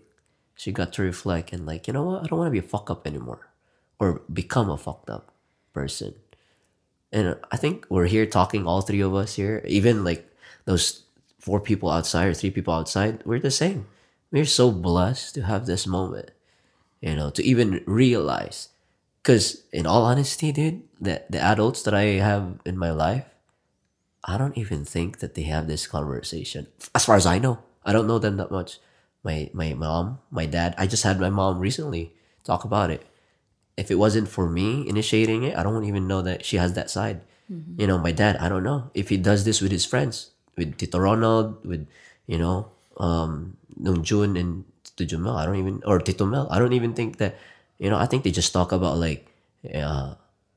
She 0.56 0.72
got 0.72 0.92
to 0.94 1.02
reflect 1.02 1.52
and 1.52 1.66
like, 1.66 1.86
you 1.86 1.92
know 1.92 2.02
what? 2.02 2.24
I 2.24 2.26
don't 2.26 2.38
want 2.38 2.48
to 2.48 2.60
be 2.60 2.66
a 2.66 2.68
fuck 2.68 2.90
up 2.90 3.06
anymore 3.06 3.50
or 4.00 4.22
become 4.32 4.70
a 4.70 4.78
fucked 4.78 5.10
up 5.10 5.30
person. 5.72 6.14
And 7.12 7.36
I 7.52 7.56
think 7.56 7.86
we're 7.88 8.06
here 8.06 8.26
talking, 8.26 8.66
all 8.66 8.80
three 8.80 9.00
of 9.00 9.14
us 9.14 9.36
here, 9.36 9.62
even 9.66 10.02
like 10.02 10.28
those 10.64 11.04
four 11.38 11.60
people 11.60 11.90
outside 11.90 12.26
or 12.26 12.34
three 12.34 12.50
people 12.50 12.74
outside, 12.74 13.22
we're 13.24 13.38
the 13.38 13.50
same. 13.50 13.86
We're 14.32 14.44
so 14.46 14.72
blessed 14.72 15.34
to 15.36 15.42
have 15.42 15.66
this 15.66 15.86
moment, 15.86 16.30
you 17.00 17.14
know, 17.14 17.30
to 17.30 17.44
even 17.44 17.84
realize. 17.86 18.70
Because 19.22 19.62
in 19.72 19.86
all 19.86 20.04
honesty, 20.04 20.52
dude, 20.52 20.82
the, 21.00 21.22
the 21.30 21.40
adults 21.40 21.82
that 21.82 21.94
I 21.94 22.18
have 22.18 22.58
in 22.64 22.76
my 22.76 22.90
life, 22.90 23.26
I 24.24 24.38
don't 24.38 24.58
even 24.58 24.84
think 24.84 25.18
that 25.20 25.34
they 25.34 25.42
have 25.42 25.68
this 25.68 25.86
conversation. 25.86 26.66
As 26.94 27.04
far 27.04 27.16
as 27.16 27.26
I 27.26 27.38
know, 27.38 27.60
I 27.84 27.92
don't 27.92 28.08
know 28.08 28.18
them 28.18 28.36
that 28.38 28.50
much. 28.50 28.78
My 29.26 29.50
my 29.52 29.74
mom, 29.74 30.22
my 30.30 30.46
dad. 30.46 30.74
I 30.78 30.86
just 30.86 31.02
had 31.02 31.18
my 31.18 31.30
mom 31.30 31.58
recently 31.58 32.14
talk 32.46 32.62
about 32.62 32.94
it. 32.94 33.02
If 33.76 33.90
it 33.90 33.98
wasn't 33.98 34.28
for 34.30 34.46
me 34.48 34.86
initiating 34.88 35.42
it, 35.42 35.58
I 35.58 35.62
don't 35.66 35.84
even 35.84 36.06
know 36.06 36.22
that 36.22 36.46
she 36.46 36.56
has 36.62 36.72
that 36.78 36.88
side. 36.88 37.20
You 37.78 37.86
know, 37.90 37.98
my 37.98 38.10
dad. 38.14 38.38
I 38.38 38.46
don't 38.48 38.62
know 38.62 38.90
if 38.94 39.10
he 39.10 39.18
does 39.18 39.42
this 39.46 39.58
with 39.62 39.70
his 39.70 39.84
friends, 39.86 40.30
with 40.56 40.78
Tito 40.78 40.98
Ronald, 40.98 41.62
with 41.66 41.86
you 42.26 42.38
know, 42.38 42.70
um, 43.02 43.56
Nung 43.76 44.02
Jun 44.02 44.36
and 44.38 44.64
Tito 44.96 45.18
Mel. 45.18 45.36
I 45.36 45.44
don't 45.46 45.58
even 45.62 45.82
or 45.86 45.98
Tito 45.98 46.26
Mel. 46.26 46.46
I 46.50 46.58
don't 46.58 46.72
even 46.74 46.94
think 46.94 47.18
that. 47.18 47.34
You 47.78 47.90
know, 47.92 47.98
I 48.00 48.06
think 48.08 48.24
they 48.24 48.32
just 48.32 48.56
talk 48.56 48.72
about 48.72 48.96
like, 48.96 49.28
uh, 49.68 50.14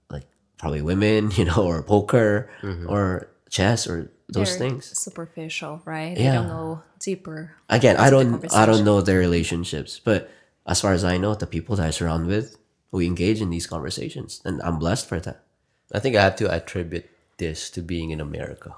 like 0.10 0.24
probably 0.58 0.82
women, 0.82 1.32
you 1.38 1.44
know, 1.46 1.62
or 1.68 1.84
poker 1.84 2.48
or 2.88 3.28
chess 3.50 3.88
or 3.88 4.12
those 4.30 4.58
They're 4.58 4.70
things. 4.70 4.98
superficial, 4.98 5.82
right? 5.86 6.16
They 6.16 6.24
don't 6.30 6.48
know 6.48 6.84
deeper. 7.00 7.56
again 7.70 7.96
i 7.96 8.10
don't 8.12 8.44
i 8.54 8.66
don't 8.68 8.84
know 8.84 9.00
their 9.00 9.20
relationships 9.20 10.02
but 10.04 10.30
as 10.68 10.82
far 10.84 10.92
as 10.92 11.04
i 11.08 11.16
know 11.16 11.32
the 11.34 11.48
people 11.48 11.78
that 11.80 11.88
i 11.88 11.92
surround 11.96 12.28
with 12.28 12.58
we 12.92 13.08
engage 13.08 13.40
in 13.40 13.50
these 13.50 13.66
conversations 13.66 14.42
and 14.44 14.60
i'm 14.68 14.78
blessed 14.78 15.08
for 15.08 15.20
that 15.20 15.44
I 15.90 15.98
think 15.98 16.14
I 16.16 16.22
have 16.22 16.36
to 16.38 16.52
attribute 16.54 17.10
this 17.42 17.72
to 17.74 17.82
being 17.82 18.12
in 18.12 18.22
America. 18.22 18.76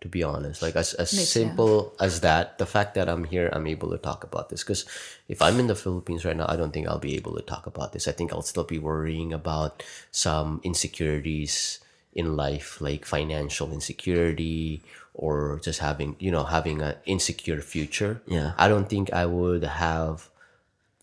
To 0.00 0.08
be 0.08 0.22
honest, 0.24 0.62
like 0.64 0.72
as 0.76 0.94
as 0.96 1.12
Makes 1.12 1.28
simple 1.36 1.92
as 2.00 2.20
that, 2.24 2.56
the 2.56 2.64
fact 2.64 2.94
that 2.96 3.08
I'm 3.12 3.24
here, 3.28 3.50
I'm 3.52 3.66
able 3.68 3.90
to 3.92 4.00
talk 4.00 4.24
about 4.24 4.48
this. 4.48 4.64
Because 4.64 4.88
if 5.28 5.42
I'm 5.44 5.60
in 5.60 5.68
the 5.68 5.76
Philippines 5.76 6.24
right 6.24 6.32
now, 6.36 6.48
I 6.48 6.56
don't 6.56 6.72
think 6.72 6.88
I'll 6.88 6.96
be 7.00 7.16
able 7.20 7.36
to 7.36 7.44
talk 7.44 7.66
about 7.68 7.92
this. 7.92 8.08
I 8.08 8.12
think 8.16 8.32
I'll 8.32 8.40
still 8.40 8.64
be 8.64 8.80
worrying 8.80 9.32
about 9.36 9.84
some 10.12 10.60
insecurities 10.64 11.80
in 12.14 12.36
life, 12.36 12.80
like 12.80 13.04
financial 13.04 13.72
insecurity 13.72 14.82
or 15.14 15.60
just 15.62 15.80
having, 15.80 16.16
you 16.18 16.30
know, 16.30 16.44
having 16.44 16.82
an 16.82 16.96
insecure 17.04 17.60
future. 17.60 18.22
Yeah. 18.26 18.52
I 18.58 18.68
don't 18.68 18.88
think 18.88 19.12
I 19.12 19.26
would 19.26 19.64
have 19.64 20.30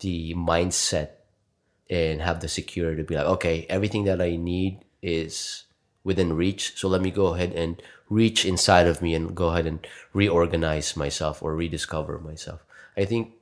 the 0.00 0.34
mindset 0.34 1.10
and 1.88 2.20
have 2.22 2.40
the 2.40 2.48
security 2.48 3.02
to 3.02 3.06
be 3.06 3.14
like, 3.14 3.26
okay, 3.26 3.66
everything 3.68 4.04
that 4.04 4.20
I 4.20 4.36
need 4.36 4.78
is 5.02 5.64
within 6.04 6.32
reach. 6.34 6.72
So 6.76 6.88
let 6.88 7.02
me 7.02 7.10
go 7.10 7.34
ahead 7.34 7.52
and 7.52 7.80
reach 8.08 8.44
inside 8.44 8.86
of 8.86 9.00
me 9.00 9.14
and 9.14 9.34
go 9.34 9.48
ahead 9.48 9.66
and 9.66 9.86
reorganize 10.12 10.96
myself 10.96 11.42
or 11.42 11.54
rediscover 11.54 12.18
myself. 12.18 12.64
I 12.96 13.04
think 13.04 13.32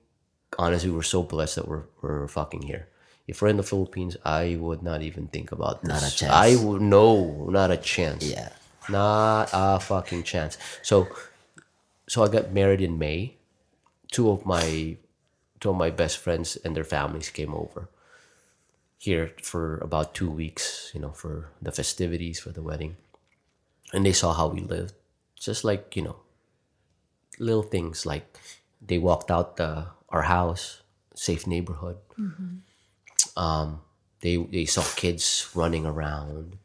honestly, 0.59 0.91
we're 0.91 1.03
so 1.03 1.23
blessed 1.23 1.57
that 1.57 1.69
we're 1.69 1.85
we're 2.03 2.29
fucking 2.29 2.63
here. 2.63 2.89
If 3.31 3.41
we're 3.41 3.49
in 3.49 3.57
the 3.57 3.63
Philippines, 3.73 4.17
I 4.25 4.57
would 4.57 4.83
not 4.83 5.03
even 5.03 5.29
think 5.29 5.53
about 5.53 5.83
this. 5.83 5.89
Not 5.89 6.03
a 6.03 6.17
chance. 6.17 6.33
I 6.33 6.57
would 6.65 6.83
no, 6.83 7.47
not 7.49 7.71
a 7.71 7.77
chance. 7.77 8.25
Yeah. 8.25 8.51
Not 8.89 9.51
a 9.53 9.79
fucking 9.79 10.25
chance. 10.25 10.59
So, 10.83 11.09
so 12.09 12.25
I 12.25 12.29
got 12.29 12.53
married 12.53 12.81
in 12.81 12.99
May. 12.99 13.37
Two 14.11 14.31
of 14.31 14.45
my, 14.45 14.97
two 15.61 15.71
of 15.71 15.77
my 15.77 15.91
best 15.91 16.19
friends 16.19 16.57
and 16.65 16.75
their 16.75 16.85
families 16.85 17.31
came 17.31 17.55
over 17.55 17.89
here 18.99 19.33
for 19.43 19.79
about 19.79 20.15
two 20.15 20.31
weeks. 20.31 20.91
You 20.95 21.01
know, 21.01 21.11
for 21.11 21.51
the 21.63 21.73
festivities 21.73 22.39
for 22.39 22.51
the 22.51 22.63
wedding, 22.63 22.97
and 23.93 24.05
they 24.05 24.13
saw 24.13 24.33
how 24.35 24.49
we 24.49 24.61
lived. 24.61 24.95
Just 25.39 25.65
like 25.65 25.97
you 25.97 26.03
know, 26.03 26.17
little 27.39 27.63
things 27.63 28.05
like 28.05 28.37
they 28.83 28.99
walked 28.99 29.31
out 29.31 29.57
the 29.57 29.87
our 30.11 30.23
house, 30.23 30.83
safe 31.15 31.47
neighborhood. 31.47 31.97
Mm-hmm. 32.19 32.67
Um, 33.37 33.81
they 34.21 34.37
they 34.37 34.65
saw 34.65 34.83
kids 34.97 35.51
running 35.55 35.87
around. 35.87 36.59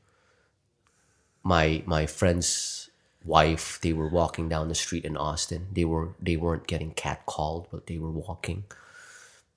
My 1.43 1.83
my 1.85 2.05
friend's 2.05 2.89
wife 3.23 3.79
they 3.81 3.91
were 3.91 4.07
walking 4.07 4.47
down 4.47 4.69
the 4.69 4.75
street 4.75 5.05
in 5.05 5.17
austin. 5.17 5.67
They 5.73 5.85
were 5.85 6.15
they 6.21 6.37
weren't 6.37 6.67
getting 6.67 6.93
catcalled 6.93 7.67
but 7.71 7.87
they 7.87 7.97
were 7.97 8.11
walking. 8.11 8.65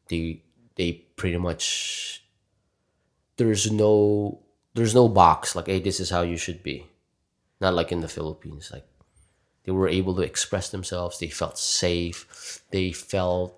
They 0.09 0.43
they 0.76 1.05
pretty 1.16 1.39
much 1.39 2.24
there's 3.36 3.70
no 3.70 4.40
there's 4.74 4.94
no 4.94 5.09
box 5.09 5.55
like 5.55 5.66
hey 5.66 5.80
this 5.80 6.01
is 6.01 6.10
how 6.10 6.22
you 6.22 6.36
should 6.36 6.62
be. 6.62 6.86
Not 7.60 7.74
like 7.74 7.93
in 7.93 8.01
the 8.01 8.09
philippines 8.09 8.70
like 8.72 8.86
they 9.64 9.72
were 9.72 9.89
able 9.89 10.14
to 10.14 10.22
express 10.22 10.70
themselves. 10.70 11.18
They 11.18 11.28
felt 11.28 11.59
safe. 11.59 12.62
They 12.70 12.90
felt 12.90 13.55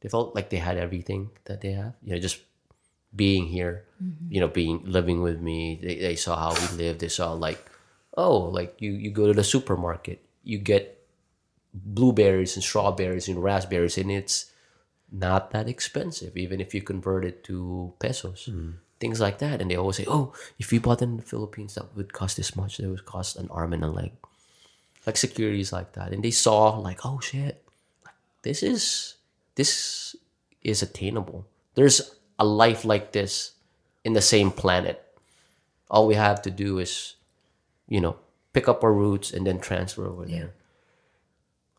they 0.00 0.08
felt 0.08 0.34
like 0.34 0.50
they 0.50 0.58
had 0.58 0.76
everything 0.76 1.30
that 1.44 1.60
they 1.60 1.72
have 1.72 1.94
you 2.02 2.12
know 2.12 2.20
just 2.20 2.40
being 3.14 3.46
here 3.46 3.84
mm-hmm. 4.02 4.32
you 4.32 4.40
know 4.40 4.48
being 4.48 4.82
living 4.84 5.22
with 5.22 5.40
me. 5.40 5.78
They, 5.82 5.96
they 5.96 6.16
saw 6.16 6.36
how 6.36 6.52
we 6.54 6.76
live 6.76 6.98
they 6.98 7.08
saw 7.08 7.32
like 7.32 7.70
oh 8.16 8.38
like 8.38 8.76
you 8.80 8.92
you 8.92 9.10
go 9.10 9.26
to 9.26 9.32
the 9.32 9.44
supermarket 9.44 10.24
you 10.42 10.58
get 10.58 11.06
blueberries 11.72 12.56
and 12.56 12.64
strawberries 12.64 13.28
and 13.28 13.42
raspberries 13.42 13.98
and 13.98 14.10
it's 14.10 14.50
not 15.10 15.50
that 15.52 15.68
expensive 15.68 16.36
even 16.36 16.60
if 16.60 16.74
you 16.74 16.82
convert 16.82 17.24
it 17.24 17.44
to 17.44 17.92
pesos. 17.98 18.48
Mm. 18.50 18.74
Things 19.00 19.20
like 19.20 19.38
that. 19.38 19.60
And 19.60 19.70
they 19.70 19.76
always 19.76 19.96
say 19.96 20.04
oh 20.08 20.34
if 20.58 20.72
you 20.72 20.80
bought 20.80 21.02
in 21.02 21.16
the 21.16 21.22
philippines 21.22 21.74
that 21.74 21.94
would 21.96 22.12
cost 22.12 22.36
this 22.36 22.56
much. 22.56 22.80
It 22.80 22.88
would 22.88 23.06
cost 23.06 23.36
an 23.36 23.48
arm 23.50 23.72
and 23.72 23.84
a 23.84 23.88
leg. 23.88 24.12
Like 25.06 25.16
securities 25.16 25.72
like 25.72 25.92
that. 25.92 26.12
And 26.12 26.22
they 26.22 26.30
saw 26.30 26.76
like 26.76 27.06
oh 27.06 27.20
shit. 27.20 27.64
This 28.42 28.62
is 28.62 29.17
this 29.58 30.14
is 30.62 30.82
attainable. 30.82 31.42
There's 31.74 32.14
a 32.38 32.44
life 32.46 32.84
like 32.86 33.10
this 33.10 33.58
in 34.06 34.14
the 34.14 34.22
same 34.22 34.50
planet. 34.54 35.02
All 35.90 36.06
we 36.06 36.14
have 36.14 36.40
to 36.46 36.50
do 36.54 36.78
is 36.78 37.16
you 37.90 37.98
know 38.00 38.16
pick 38.54 38.68
up 38.70 38.84
our 38.86 38.92
roots 38.94 39.32
and 39.34 39.42
then 39.46 39.58
transfer 39.58 40.06
over 40.06 40.24
there. 40.24 40.54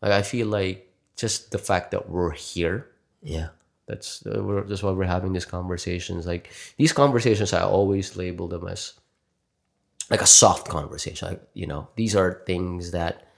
Like 0.02 0.12
i 0.12 0.22
feel 0.22 0.46
like 0.48 0.88
just 1.16 1.50
the 1.50 1.58
fact 1.58 1.90
that 1.92 2.08
we're 2.08 2.32
here 2.32 2.88
Yeah. 3.22 3.48
that's 3.86 4.24
uh, 4.24 4.40
we're, 4.42 4.64
that's 4.64 4.82
why 4.82 4.92
we're 4.92 5.04
having 5.16 5.32
these 5.32 5.44
conversations. 5.48 6.26
Like 6.26 6.50
these 6.76 6.92
conversations 6.92 7.52
i 7.52 7.60
always 7.62 8.16
label 8.16 8.48
them 8.48 8.68
as 8.68 8.94
like 10.10 10.22
a 10.22 10.26
soft 10.26 10.68
conversation. 10.68 11.28
Like 11.28 11.42
you 11.54 11.66
know 11.66 11.88
these 11.96 12.16
are 12.16 12.42
things 12.46 12.90
that 12.92 13.28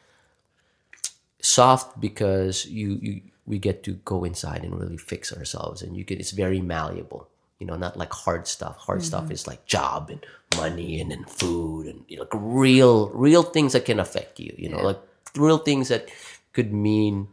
soft 1.40 2.01
because 2.01 2.66
you 2.66 2.98
you 3.02 3.14
we 3.47 3.59
get 3.59 3.82
to 3.85 3.94
go 4.05 4.24
inside 4.24 4.62
and 4.64 4.78
really 4.78 4.97
fix 4.97 5.32
ourselves. 5.32 5.82
And 5.82 5.97
you 5.97 6.05
get 6.05 6.20
it's 6.20 6.31
very 6.31 6.60
malleable 6.60 7.28
you 7.62 7.66
know 7.69 7.77
not 7.77 7.97
like 7.97 8.12
hard 8.12 8.48
stuff. 8.48 8.77
Hard 8.78 8.98
mm-hmm. 8.98 9.06
stuff 9.06 9.31
is 9.31 9.47
like 9.47 9.64
job 9.66 10.10
and 10.10 10.27
money 10.56 11.01
and 11.01 11.12
then 11.12 11.24
food 11.27 11.86
and 11.86 12.05
you 12.09 12.16
know, 12.16 12.24
like 12.24 12.35
real 12.35 13.09
real 13.10 13.44
things 13.44 13.73
that 13.73 13.85
can 13.85 14.01
affect 14.01 14.40
you 14.40 14.52
you 14.59 14.69
know 14.69 14.82
like 14.82 14.98
real 15.36 15.59
things 15.59 15.86
that 15.86 16.10
could 16.52 16.73
mean 16.73 17.28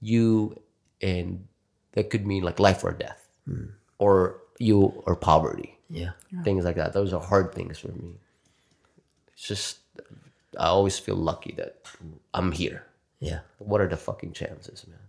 you 0.00 0.58
and 1.02 1.44
that 1.92 2.08
could 2.08 2.26
mean 2.26 2.42
like 2.42 2.58
life 2.58 2.82
or 2.82 2.92
death 2.92 3.28
hmm. 3.44 3.76
or 3.98 4.40
you 4.58 5.02
or 5.04 5.14
poverty. 5.14 5.76
Yeah. 5.90 6.12
things 6.44 6.64
like 6.64 6.76
that. 6.76 6.94
Those 6.94 7.12
are 7.12 7.20
hard 7.20 7.52
things 7.54 7.78
for 7.78 7.92
me. 7.92 8.14
It's 9.34 9.46
just 9.46 9.78
i 10.58 10.66
always 10.66 10.98
feel 10.98 11.16
lucky 11.16 11.52
that 11.58 11.84
i'm 12.32 12.52
here. 12.52 12.86
Yeah. 13.20 13.40
what 13.58 13.82
are 13.82 13.88
the 13.88 13.98
fucking 13.98 14.32
chances 14.32 14.86
man 14.88 15.03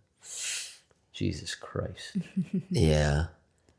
jesus 1.13 1.55
christ 1.55 2.17
Yeah. 2.69 3.25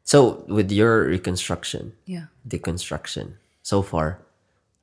So 0.04 0.44
with 0.46 0.70
your 0.70 1.02
reconstruction, 1.04 1.92
Yeah. 2.06 2.26
deconstruction, 2.46 3.34
so 3.62 3.82
far, 3.82 4.18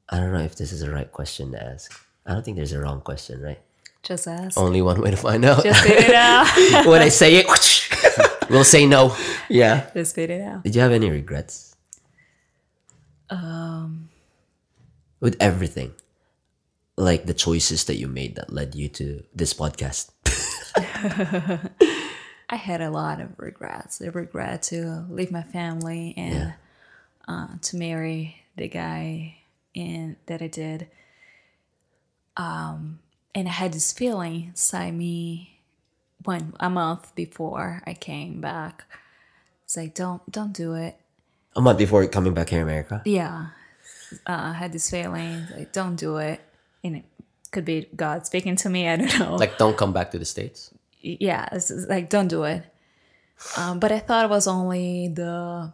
I 0.10 0.20
don't 0.20 0.34
know 0.34 0.44
if 0.44 0.56
this 0.58 0.72
is 0.74 0.82
the 0.82 0.92
right 0.92 1.10
question 1.10 1.52
to 1.54 1.64
ask. 1.64 1.92
I 2.26 2.34
don't 2.34 2.44
think 2.44 2.58
there's 2.58 2.74
a 2.74 2.80
wrong 2.82 3.00
question, 3.00 3.42
right? 3.42 3.60
Just 4.04 4.28
ask. 4.28 4.58
only 4.60 4.82
one 4.82 5.00
way 5.00 5.12
to 5.12 5.18
find 5.18 5.46
out 5.46 5.64
Just 5.64 5.80
spit 5.82 6.10
it 6.12 6.16
out. 6.16 6.46
when 6.92 7.02
I 7.02 7.08
say 7.08 7.36
it, 7.40 7.48
we'll 8.50 8.66
say 8.68 8.86
no 8.86 9.16
yeah. 9.50 9.88
Just 9.96 10.12
spit 10.12 10.30
it 10.30 10.42
out. 10.42 10.64
Did 10.64 10.76
you 10.76 10.82
have 10.82 10.92
any 10.92 11.10
regrets? 11.10 11.76
Um, 13.30 14.10
with 15.22 15.38
everything, 15.40 15.94
like 16.98 17.26
the 17.26 17.34
choices 17.34 17.86
that 17.86 17.96
you 17.96 18.08
made 18.08 18.36
that 18.36 18.52
led 18.52 18.76
you 18.76 18.90
to 19.00 19.24
this 19.34 19.54
podcast. 19.54 20.12
I 22.50 22.56
had 22.56 22.82
a 22.82 22.90
lot 22.90 23.20
of 23.20 23.38
regrets. 23.38 23.98
The 23.98 24.12
regret 24.12 24.64
to 24.64 25.06
leave 25.10 25.32
my 25.32 25.44
family 25.44 26.14
and 26.16 26.54
uh, 27.28 27.48
to 27.62 27.78
marry 27.78 28.44
the 28.56 28.68
guy 28.68 29.38
in 29.74 30.18
that 30.28 30.42
I 30.42 30.48
did. 30.48 30.88
Um, 32.38 33.00
and 33.36 33.48
I 33.48 33.52
had 33.52 33.74
this 33.74 33.92
feeling 33.92 34.46
inside 34.50 34.94
me 34.94 35.60
when 36.24 36.54
a 36.60 36.70
month 36.70 37.14
before 37.16 37.82
I 37.86 37.94
came 37.94 38.40
back. 38.40 38.86
It's 39.66 39.76
like 39.76 39.94
don't 39.94 40.30
don't 40.32 40.54
do 40.54 40.74
it. 40.74 40.98
A 41.56 41.62
month 41.62 41.78
before 41.78 42.06
coming 42.08 42.34
back 42.34 42.50
here 42.50 42.60
in 42.60 42.64
America. 42.64 43.02
Yeah, 43.06 43.48
uh, 44.26 44.52
I 44.52 44.54
had 44.54 44.74
this 44.74 44.90
feeling 44.90 45.48
like 45.56 45.74
don't 45.74 45.96
do 45.96 46.18
it, 46.18 46.42
and 46.84 46.98
it 46.98 47.06
could 47.52 47.66
be 47.66 47.88
God 47.96 48.26
speaking 48.26 48.56
to 48.58 48.70
me. 48.70 48.88
I 48.88 48.98
don't 48.98 49.20
know. 49.20 49.36
like 49.36 49.58
don't 49.58 49.78
come 49.78 49.94
back 49.94 50.12
to 50.12 50.20
the 50.20 50.26
states 50.26 50.73
yeah, 51.04 51.50
it's 51.52 51.70
it's 51.70 51.88
like 51.88 52.10
don't 52.10 52.30
do 52.30 52.44
it. 52.44 52.64
Um, 53.58 53.80
but 53.80 53.92
I 53.92 54.00
thought 54.00 54.26
it 54.26 54.30
was 54.30 54.48
only 54.48 55.10
the 55.10 55.72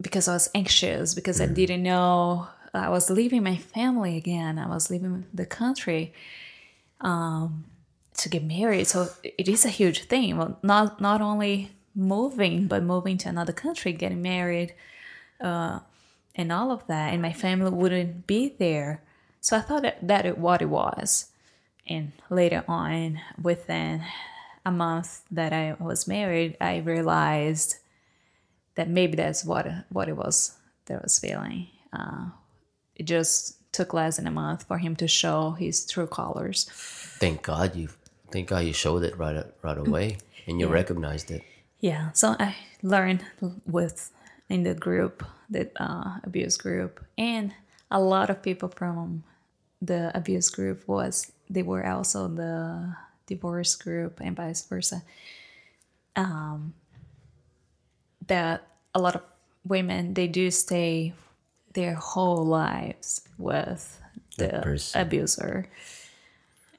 because 0.00 0.28
I 0.28 0.34
was 0.34 0.50
anxious 0.54 1.14
because 1.14 1.40
I 1.40 1.46
didn't 1.46 1.82
know 1.82 2.48
I 2.74 2.88
was 2.90 3.10
leaving 3.10 3.42
my 3.42 3.56
family 3.56 4.16
again. 4.16 4.58
I 4.58 4.68
was 4.68 4.90
leaving 4.90 5.26
the 5.32 5.46
country 5.46 6.12
um, 7.00 7.64
to 8.18 8.28
get 8.28 8.44
married. 8.44 8.86
So 8.88 9.08
it 9.22 9.48
is 9.48 9.64
a 9.64 9.70
huge 9.70 10.04
thing. 10.04 10.36
Well, 10.36 10.58
not 10.62 11.00
not 11.00 11.20
only 11.20 11.70
moving, 11.94 12.66
but 12.66 12.82
moving 12.82 13.18
to 13.18 13.28
another 13.28 13.52
country, 13.52 13.92
getting 13.92 14.22
married, 14.22 14.74
uh, 15.40 15.80
and 16.34 16.52
all 16.52 16.72
of 16.72 16.86
that. 16.88 17.12
And 17.12 17.22
my 17.22 17.32
family 17.32 17.70
wouldn't 17.70 18.26
be 18.26 18.54
there. 18.58 19.02
So 19.40 19.56
I 19.56 19.60
thought 19.60 19.82
that, 19.82 20.06
that 20.06 20.26
it, 20.26 20.38
what 20.38 20.60
it 20.60 20.68
was 20.68 21.26
and 21.88 22.12
later 22.30 22.64
on 22.68 23.20
within 23.42 24.02
a 24.64 24.70
month 24.70 25.22
that 25.30 25.52
i 25.52 25.74
was 25.78 26.06
married 26.06 26.56
i 26.60 26.78
realized 26.78 27.76
that 28.78 28.88
maybe 28.88 29.16
that's 29.16 29.44
what 29.44 29.66
what 29.90 30.08
it 30.08 30.16
was 30.16 30.56
that 30.86 30.98
I 30.98 31.00
was 31.02 31.18
feeling. 31.18 31.66
Uh, 31.92 32.30
it 32.94 33.04
just 33.04 33.72
took 33.72 33.92
less 33.92 34.16
than 34.16 34.26
a 34.26 34.30
month 34.30 34.66
for 34.66 34.78
him 34.78 34.96
to 34.96 35.08
show 35.08 35.50
his 35.50 35.84
true 35.84 36.06
colors. 36.06 36.68
Thank 37.18 37.42
god 37.42 37.76
you 37.76 37.88
thank 38.30 38.48
god 38.48 38.60
you 38.64 38.72
showed 38.72 39.02
it 39.02 39.18
right 39.18 39.44
right 39.62 39.78
away 39.78 40.18
and 40.46 40.60
you 40.60 40.68
recognized 40.68 41.30
it. 41.30 41.42
Yeah 41.80 42.12
so 42.12 42.36
i 42.38 42.54
learned 42.82 43.24
with 43.66 44.10
in 44.48 44.62
the 44.62 44.74
group 44.74 45.24
the 45.50 45.70
uh, 45.76 46.18
abuse 46.24 46.56
group 46.56 47.04
and 47.16 47.52
a 47.90 48.00
lot 48.00 48.30
of 48.30 48.42
people 48.42 48.68
from 48.68 49.24
the 49.82 50.10
abuse 50.14 50.50
group 50.50 50.86
was 50.86 51.32
they 51.48 51.62
were 51.62 51.86
also 51.86 52.28
the 52.28 52.94
divorce 53.26 53.74
group 53.74 54.20
and 54.20 54.36
vice 54.36 54.64
versa 54.64 55.02
um 56.16 56.74
that 58.26 58.66
a 58.94 59.00
lot 59.00 59.14
of 59.14 59.22
women 59.64 60.14
they 60.14 60.26
do 60.26 60.50
stay 60.50 61.12
their 61.74 61.94
whole 61.94 62.44
lives 62.44 63.28
with 63.36 64.00
the 64.36 64.90
abuser 64.94 65.66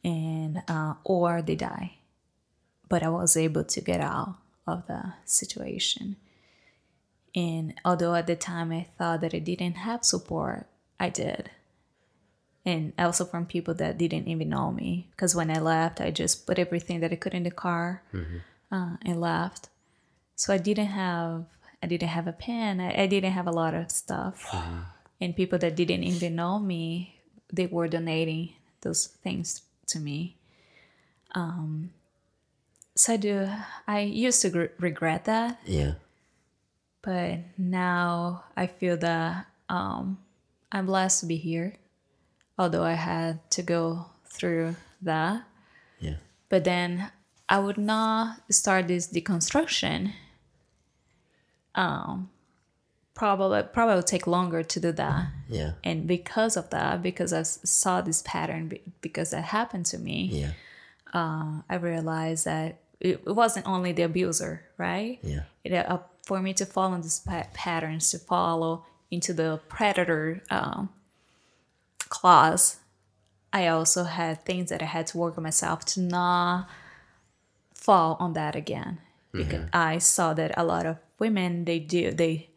and 0.03 0.61
uh, 0.67 0.93
or 1.03 1.41
they 1.41 1.55
die 1.55 1.93
but 2.87 3.03
i 3.03 3.09
was 3.09 3.37
able 3.37 3.63
to 3.63 3.81
get 3.81 4.01
out 4.01 4.35
of 4.69 4.87
the 4.87 5.13
situation. 5.25 6.15
And 7.35 7.73
although 7.85 8.15
at 8.15 8.27
the 8.27 8.35
time 8.35 8.71
I 8.71 8.87
thought 8.97 9.21
that 9.21 9.33
I 9.33 9.39
didn't 9.39 9.77
have 9.77 10.03
support, 10.03 10.67
I 10.99 11.09
did. 11.09 11.51
And 12.65 12.93
also 12.99 13.25
from 13.25 13.45
people 13.45 13.73
that 13.75 13.97
didn't 13.97 14.27
even 14.27 14.49
know 14.49 14.71
me. 14.71 15.07
Because 15.11 15.33
when 15.35 15.49
I 15.49 15.59
left, 15.59 16.01
I 16.01 16.11
just 16.11 16.45
put 16.45 16.59
everything 16.59 16.99
that 16.99 17.11
I 17.11 17.15
could 17.15 17.33
in 17.33 17.43
the 17.43 17.51
car 17.51 18.03
uh, 18.71 18.97
and 19.01 19.21
left. 19.21 19.69
So 20.35 20.53
I 20.53 20.57
didn't 20.57 20.87
have 20.87 21.45
I 21.81 21.87
didn't 21.87 22.09
have 22.09 22.27
a 22.27 22.33
pen. 22.33 22.81
I, 22.81 23.03
I 23.03 23.07
didn't 23.07 23.31
have 23.31 23.47
a 23.47 23.51
lot 23.51 23.73
of 23.73 23.89
stuff. 23.89 24.53
And 25.21 25.35
people 25.35 25.57
that 25.59 25.75
didn't 25.75 26.03
even 26.03 26.35
know 26.35 26.59
me, 26.59 27.15
they 27.51 27.67
were 27.67 27.87
donating 27.87 28.53
those 28.81 29.07
things 29.07 29.61
to 29.87 29.99
me. 29.99 30.35
Um, 31.35 31.91
so 32.95 33.13
I 33.13 33.17
do. 33.17 33.47
I 33.87 33.99
used 34.01 34.41
to 34.43 34.49
gr- 34.49 34.75
regret 34.79 35.23
that, 35.25 35.59
Yeah. 35.65 35.93
but 37.01 37.39
now 37.57 38.43
I 38.57 38.67
feel 38.67 38.97
that 38.97 39.45
um, 39.69 40.19
I'm 40.71 40.85
blessed 40.85 41.21
to 41.21 41.25
be 41.25 41.37
here. 41.37 41.75
Although 42.59 42.83
I 42.83 42.93
had 42.93 43.49
to 43.51 43.63
go 43.63 44.07
through 44.25 44.75
that, 45.01 45.43
Yeah. 45.99 46.17
but 46.49 46.65
then 46.65 47.09
I 47.47 47.57
would 47.59 47.77
not 47.77 48.41
start 48.51 48.87
this 48.89 49.07
deconstruction. 49.07 50.11
Um, 51.75 52.29
probably 53.13 53.63
probably 53.63 53.95
would 53.95 54.07
take 54.07 54.27
longer 54.27 54.61
to 54.63 54.79
do 54.79 54.91
that, 54.91 55.27
Yeah. 55.47 55.71
and 55.83 56.05
because 56.07 56.57
of 56.57 56.69
that, 56.71 57.01
because 57.01 57.31
I 57.33 57.43
saw 57.43 58.01
this 58.01 58.21
pattern, 58.25 58.71
because 59.01 59.31
that 59.31 59.45
happened 59.45 59.85
to 59.87 59.97
me, 59.97 60.29
Yeah. 60.31 60.51
Uh, 61.11 61.61
I 61.67 61.75
realized 61.75 62.45
that 62.45 62.77
it, 62.99 63.25
wasn't 63.25 63.65
only 63.67 63.93
the 63.93 64.03
abuser, 64.03 64.61
right? 64.77 65.17
Yeah. 65.23 65.43
It, 65.63 65.73
uh, 65.73 65.99
for 66.23 66.39
me 66.39 66.53
to 66.53 66.65
follow 66.67 66.97
these 67.01 67.19
pa- 67.21 67.47
patterns, 67.53 68.11
to 68.11 68.19
follow 68.19 68.85
into 69.09 69.33
the 69.33 69.59
predator 69.69 70.43
um, 70.51 70.89
clause, 72.09 72.77
I 73.53 73.67
also 73.67 74.03
had 74.03 74.43
things 74.45 74.69
that 74.69 74.81
I 74.81 74.85
had 74.85 75.07
to 75.07 75.17
work 75.17 75.37
on 75.37 75.43
myself 75.43 75.85
to 75.85 76.01
not 76.01 76.67
fall 77.73 78.17
on 78.19 78.33
that 78.33 78.55
again. 78.55 78.99
Because 79.31 79.69
I 79.73 79.99
saw 79.99 80.33
that 80.33 80.51
a 80.57 80.63
lot 80.63 80.85
of 80.85 80.97
women 81.19 81.65
they 81.65 81.77
do 81.79 82.11
they 82.11 82.49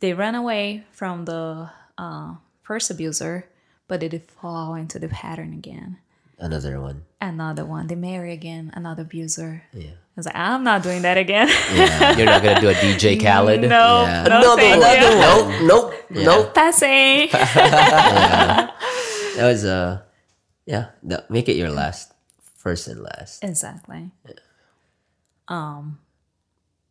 they 0.00 0.14
run 0.14 0.34
away 0.34 0.84
from 0.90 1.26
the 1.26 1.70
uh, 1.98 2.34
first 2.62 2.90
abuser, 2.90 3.46
but 3.88 4.00
they 4.00 4.08
fall 4.18 4.74
into 4.74 4.98
the 4.98 5.08
pattern 5.08 5.52
again 5.52 5.98
Another 6.38 6.80
one. 6.80 7.04
another 7.20 7.64
one. 7.64 7.86
They 7.88 7.94
marry 7.94 8.32
again, 8.32 8.72
another 8.74 9.02
abuser. 9.02 9.64
Yeah. 9.72 10.00
I 10.14 10.20
was 10.20 10.26
like, 10.26 10.36
I'm 10.36 10.62
not 10.62 10.82
doing 10.82 11.02
that 11.02 11.16
again. 11.16 11.48
yeah, 11.74 12.16
You're 12.16 12.26
not 12.26 12.42
gonna 12.42 12.60
do 12.60 12.68
a 12.68 12.74
DJ 12.74 13.16
Khaled. 13.22 13.62
no, 13.62 14.02
Yeah. 14.04 14.24
no, 14.28 14.36
Another 14.38 14.60
thank 14.62 14.82
one. 14.82 14.96
you. 15.00 15.10
Nope. 15.20 15.62
Nope. 15.62 15.94
Nope. 16.10 16.54
Passing. 16.54 17.28
That 19.36 19.46
was 19.48 19.64
uh 19.64 20.02
yeah. 20.66 20.90
No, 21.02 21.20
make 21.30 21.48
it 21.48 21.56
your 21.56 21.70
last. 21.70 22.12
First 22.56 22.86
and 22.86 23.02
last. 23.02 23.42
exactly. 23.42 24.10
Um 25.48 25.98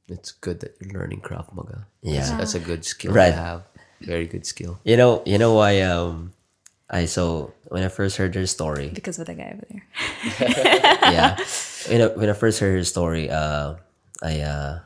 It's 0.10 0.31
good 0.31 0.60
that 0.61 0.76
you're 0.81 0.99
learning 0.99 1.22
Krav 1.22 1.53
Maga. 1.53 1.85
Yeah. 2.02 2.38
That's 2.38 2.56
a 2.56 2.60
good 2.60 2.84
skill 2.84 3.14
Right. 3.14 3.31
to 3.31 3.38
have. 3.38 3.64
Very 4.02 4.26
good 4.26 4.45
skill. 4.45 4.80
You 4.84 4.98
know, 4.98 5.22
you 5.26 5.38
know 5.38 5.53
why 5.53 5.81
um 5.81 6.34
I 6.89 7.06
so 7.06 7.53
when 7.69 7.84
I 7.84 7.88
first 7.88 8.18
heard 8.18 8.35
your 8.35 8.48
story, 8.48 8.89
Because 8.89 9.19
of 9.19 9.27
the 9.27 9.35
guy 9.35 9.53
over 9.56 9.65
there. 9.69 9.85
yeah. 11.14 11.38
When 11.89 12.01
I, 12.01 12.07
when 12.07 12.29
I 12.29 12.33
first 12.33 12.59
heard 12.59 12.75
her 12.75 12.83
story, 12.83 13.29
uh, 13.29 13.75
I 14.21 14.41
uh, 14.41 14.79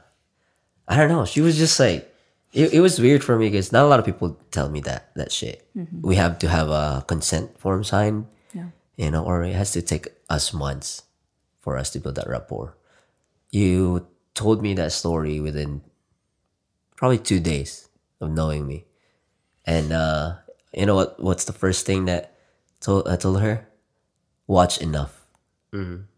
I 0.88 0.95
don't 0.97 1.09
know. 1.09 1.26
She 1.26 1.41
was 1.41 1.57
just 1.57 1.80
like, 1.80 2.07
it, 2.53 2.73
it 2.73 2.80
was 2.80 2.99
weird 2.99 3.23
for 3.23 3.38
me 3.38 3.49
because 3.49 3.72
not 3.72 3.84
a 3.85 3.88
lot 3.88 3.99
of 3.99 4.05
people 4.05 4.38
tell 4.51 4.69
me 4.69 4.80
that 4.81 5.11
that 5.15 5.31
shit. 5.31 5.67
We 6.01 6.15
have 6.15 6.39
to 6.39 6.47
have 6.47 6.69
a 6.69 7.03
consent 7.07 7.59
form 7.59 7.84
signed, 7.84 8.27
Yeah. 8.53 8.69
you 8.95 9.11
know, 9.11 9.26
or 9.26 9.43
it 9.43 9.53
has 9.55 9.72
to 9.73 9.81
take 9.81 10.07
us 10.30 10.53
months 10.53 11.03
for 11.59 11.76
us 11.77 11.89
to 11.91 11.99
build 11.99 12.15
that 12.15 12.30
rapport. 12.30 12.77
You 13.51 14.07
told 14.34 14.61
me 14.61 14.73
that 14.76 14.91
story 14.91 15.39
within 15.39 15.81
probably 16.95 17.17
two 17.19 17.39
days 17.39 17.89
of 18.22 18.31
knowing 18.31 18.67
me, 18.67 18.85
and 19.65 19.91
uh, 19.91 20.35
you 20.72 20.85
know 20.85 20.95
what? 20.95 21.19
What's 21.19 21.43
the 21.45 21.53
first 21.53 21.85
thing 21.85 22.05
that 22.05 22.35
told 22.80 23.07
I 23.07 23.15
told 23.17 23.41
her? 23.41 23.67
Watch 24.47 24.77
enough 24.80 25.26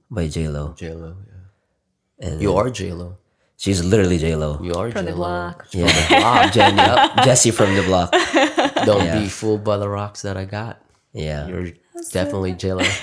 by 0.09 0.27
J 0.27 0.47
Lo. 0.47 0.73
J 0.77 0.93
Lo. 0.93 1.15
Yeah. 1.27 2.27
And 2.29 2.41
You 2.41 2.55
are 2.55 2.69
J 2.69 2.91
Lo. 2.93 3.17
she's 3.57 3.83
literally 3.83 4.17
J 4.17 4.35
Lo. 4.35 4.59
You 4.61 4.73
are 4.73 4.91
From 4.91 5.05
J 5.05 5.11
the 5.11 5.17
Lo. 5.17 5.27
block. 5.27 5.67
Yeah, 5.71 6.49
Jenny, 6.49 6.77
Jesse 7.25 7.51
from 7.51 7.75
the 7.75 7.83
block. 7.83 8.11
Don't 8.85 9.05
Yeah. 9.05 9.19
be 9.19 9.27
fooled 9.27 9.63
by 9.63 9.77
the 9.77 9.89
rocks 9.89 10.21
that 10.21 10.37
I 10.37 10.45
got. 10.45 10.81
Yeah. 11.13 11.47
You're 11.47 11.71
definitely 12.11 12.53
J 12.53 12.73
Lo. 12.73 12.83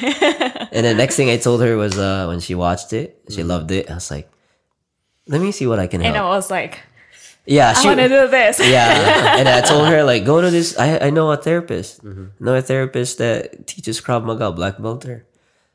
And 0.75 0.83
the 0.85 0.95
next 0.95 1.15
thing 1.15 1.31
I 1.31 1.37
told 1.39 1.63
her 1.63 1.77
was 1.77 1.97
uh, 1.99 2.27
when 2.27 2.41
she 2.41 2.55
watched 2.59 2.93
it, 2.93 3.23
she 3.31 3.45
loved 3.47 3.71
it. 3.71 3.89
I 3.91 3.95
was 3.95 4.11
like, 4.11 4.27
let 5.29 5.41
me 5.41 5.53
see 5.53 5.67
what 5.71 5.79
I 5.79 5.87
can 5.87 6.03
And 6.03 6.17
I 6.17 6.27
was 6.35 6.51
like, 6.51 6.83
Yeah, 7.47 7.71
I 7.71 7.75
she. 7.79 7.87
want 7.87 8.01
to 8.01 8.09
do 8.09 8.27
this. 8.27 8.59
Yeah, 8.59 9.37
and 9.39 9.47
I 9.49 9.61
told 9.63 9.87
her 9.87 10.03
like, 10.03 10.25
go 10.27 10.41
to 10.43 10.51
this. 10.51 10.75
I 10.79 10.99
I 10.99 11.11
know 11.15 11.31
a 11.31 11.37
therapist. 11.39 12.03
Mm-hmm. 12.03 12.43
know 12.45 12.55
a 12.59 12.63
therapist 12.63 13.19
that 13.23 13.67
teaches 13.71 14.01
Krav 14.03 14.25
Maga, 14.27 14.51
black 14.51 14.81
belt 14.83 15.05
her. 15.05 15.23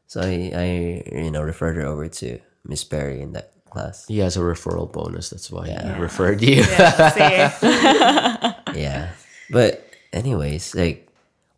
So 0.10 0.22
I, 0.22 0.50
I 0.58 0.66
you 1.14 1.30
know 1.30 1.42
referred 1.46 1.76
her 1.78 1.86
over 1.86 2.10
to 2.10 2.40
Miss 2.66 2.84
Perry 2.84 3.22
in 3.22 3.34
that 3.38 3.54
class. 3.70 4.08
He 4.10 4.18
has 4.26 4.36
a 4.36 4.42
referral 4.42 4.92
bonus. 4.92 5.30
That's 5.30 5.50
why 5.54 5.70
he 5.70 6.02
referred 6.02 6.42
you. 6.42 6.66
Yeah, 6.66 7.50
see? 7.54 7.70
yeah 8.80 9.12
but 9.50 9.86
anyways 10.14 10.76
like 10.76 11.08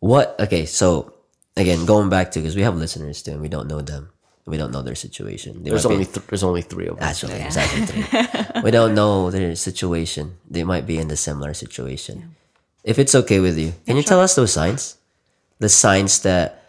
what 0.00 0.34
okay 0.40 0.64
so 0.66 1.12
again 1.56 1.84
going 1.84 2.08
back 2.08 2.30
to 2.32 2.40
because 2.40 2.56
we 2.56 2.62
have 2.62 2.76
listeners 2.76 3.22
too 3.22 3.32
and 3.32 3.40
we 3.40 3.48
don't 3.48 3.68
know 3.68 3.80
them 3.80 4.08
we 4.46 4.56
don't 4.56 4.72
know 4.72 4.82
their 4.82 4.94
situation 4.96 5.62
They 5.62 5.70
There's 5.70 5.84
only 5.86 6.04
be, 6.04 6.12
th- 6.12 6.26
there's 6.26 6.42
only 6.42 6.62
three 6.62 6.88
of 6.88 6.96
us. 6.98 7.02
actually 7.22 7.40
exactly 7.40 7.84
three. 7.86 8.62
we 8.64 8.70
don't 8.70 8.94
know 8.94 9.30
their 9.30 9.54
situation 9.56 10.36
they 10.50 10.64
might 10.64 10.86
be 10.86 10.96
in 10.98 11.10
a 11.10 11.16
similar 11.16 11.52
situation 11.54 12.34
if 12.84 12.98
it's 12.98 13.14
okay 13.14 13.40
with 13.40 13.58
you 13.58 13.72
can 13.86 13.96
you 13.96 14.02
tell 14.02 14.20
us 14.20 14.34
those 14.34 14.52
signs 14.52 14.96
the 15.60 15.68
signs 15.68 16.20
that 16.22 16.48
w- 16.48 16.61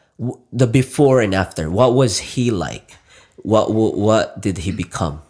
the 0.52 0.68
before 0.68 1.22
and 1.22 1.34
after 1.34 1.70
what 1.70 1.94
was 1.94 2.20
he 2.20 2.52
like 2.52 2.98
what 3.38 3.74
what, 3.74 3.98
what 3.98 4.42
did 4.42 4.60
he 4.60 4.72
become 4.72 5.22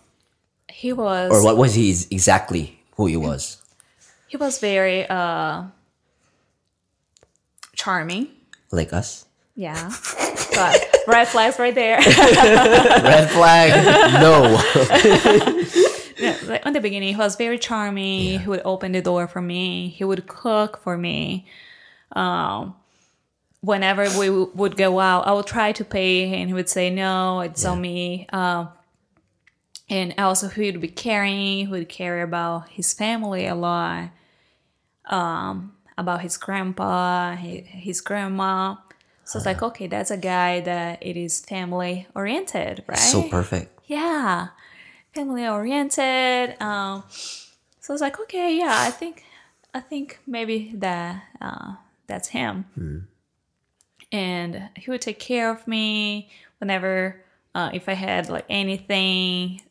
He 0.70 0.92
was 0.94 1.32
or 1.32 1.44
what 1.44 1.58
was 1.58 1.74
he 1.76 1.90
exactly 2.12 2.80
who 2.98 3.06
he 3.08 3.18
was 3.18 3.62
he 4.28 4.38
was 4.38 4.60
very 4.60 5.06
uh 5.08 5.64
charming. 7.76 8.28
like 8.72 8.94
us 8.94 9.26
Yeah. 9.56 9.92
But 10.56 10.86
red 11.08 11.28
flags 11.28 11.58
right 11.60 11.74
there. 11.74 11.98
Red 11.98 13.30
flag. 13.32 13.70
no. 14.22 14.62
Yeah, 16.18 16.38
like 16.48 16.66
on 16.66 16.74
the 16.74 16.82
beginning, 16.82 17.14
he 17.14 17.20
was 17.20 17.36
very 17.36 17.58
charming. 17.58 18.40
He 18.40 18.48
would 18.48 18.62
open 18.66 18.92
the 18.92 19.02
door 19.02 19.28
for 19.28 19.42
me. 19.42 19.90
He 19.90 20.04
would 20.04 20.28
cook 20.28 20.78
for 20.84 20.98
me. 20.98 21.46
Um, 22.14 22.76
whenever 23.64 24.04
we 24.20 24.28
w- 24.28 24.52
would 24.54 24.76
go 24.78 25.00
out, 25.00 25.26
I 25.26 25.32
would 25.34 25.48
try 25.48 25.72
to 25.72 25.86
pay, 25.86 26.34
and 26.34 26.50
he 26.50 26.54
would 26.54 26.70
say 26.70 26.90
no, 26.90 27.40
it's 27.40 27.64
on 27.66 27.82
me. 27.82 28.28
Um, 28.32 28.70
and 29.90 30.14
also, 30.18 30.48
he 30.50 30.70
would 30.72 30.82
be 30.82 30.88
caring. 30.88 31.66
He 31.66 31.68
would 31.68 31.90
care 31.90 32.22
about 32.22 32.70
his 32.70 32.94
family 32.94 33.48
a 33.48 33.56
lot, 33.56 34.10
um, 35.06 35.74
about 35.98 36.22
his 36.22 36.38
grandpa, 36.38 37.36
his, 37.36 37.66
his 37.68 38.02
grandma. 38.02 38.76
So 39.26 39.38
it's 39.40 39.46
like, 39.46 39.62
okay, 39.64 39.88
that's 39.88 40.12
a 40.12 40.18
guy 40.18 40.60
that 40.62 41.00
it 41.02 41.16
is 41.16 41.40
family 41.40 42.08
oriented, 42.16 42.84
right? 42.88 42.98
so 43.00 43.24
perfect 43.30 43.80
yeah 43.88 44.48
family 45.14 45.46
oriented 45.48 46.56
um 46.62 47.04
so 47.80 47.94
it's 47.94 48.02
like 48.02 48.18
okay 48.20 48.58
yeah 48.58 48.76
i 48.88 48.90
think 48.90 49.24
i 49.74 49.80
think 49.82 50.20
maybe 50.26 50.72
that 50.76 51.22
uh 51.42 51.74
that's 52.08 52.30
him 52.30 53.06
and 54.14 54.70
he 54.78 54.90
would 54.90 55.02
take 55.02 55.20
care 55.20 55.50
of 55.52 55.68
me 55.68 56.30
whenever 56.60 57.22
uh, 57.56 57.70
if 57.74 57.90
i 57.90 57.94
had 57.94 58.30
like 58.30 58.46
anything 58.50 59.62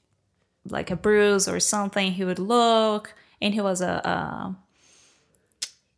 like 0.68 0.90
a 0.90 0.96
bruise 0.96 1.48
or 1.48 1.58
something 1.58 2.12
he 2.12 2.24
would 2.24 2.38
look 2.38 3.14
and 3.40 3.54
he 3.54 3.60
was 3.60 3.80
a 3.80 4.06
uh, 4.06 4.52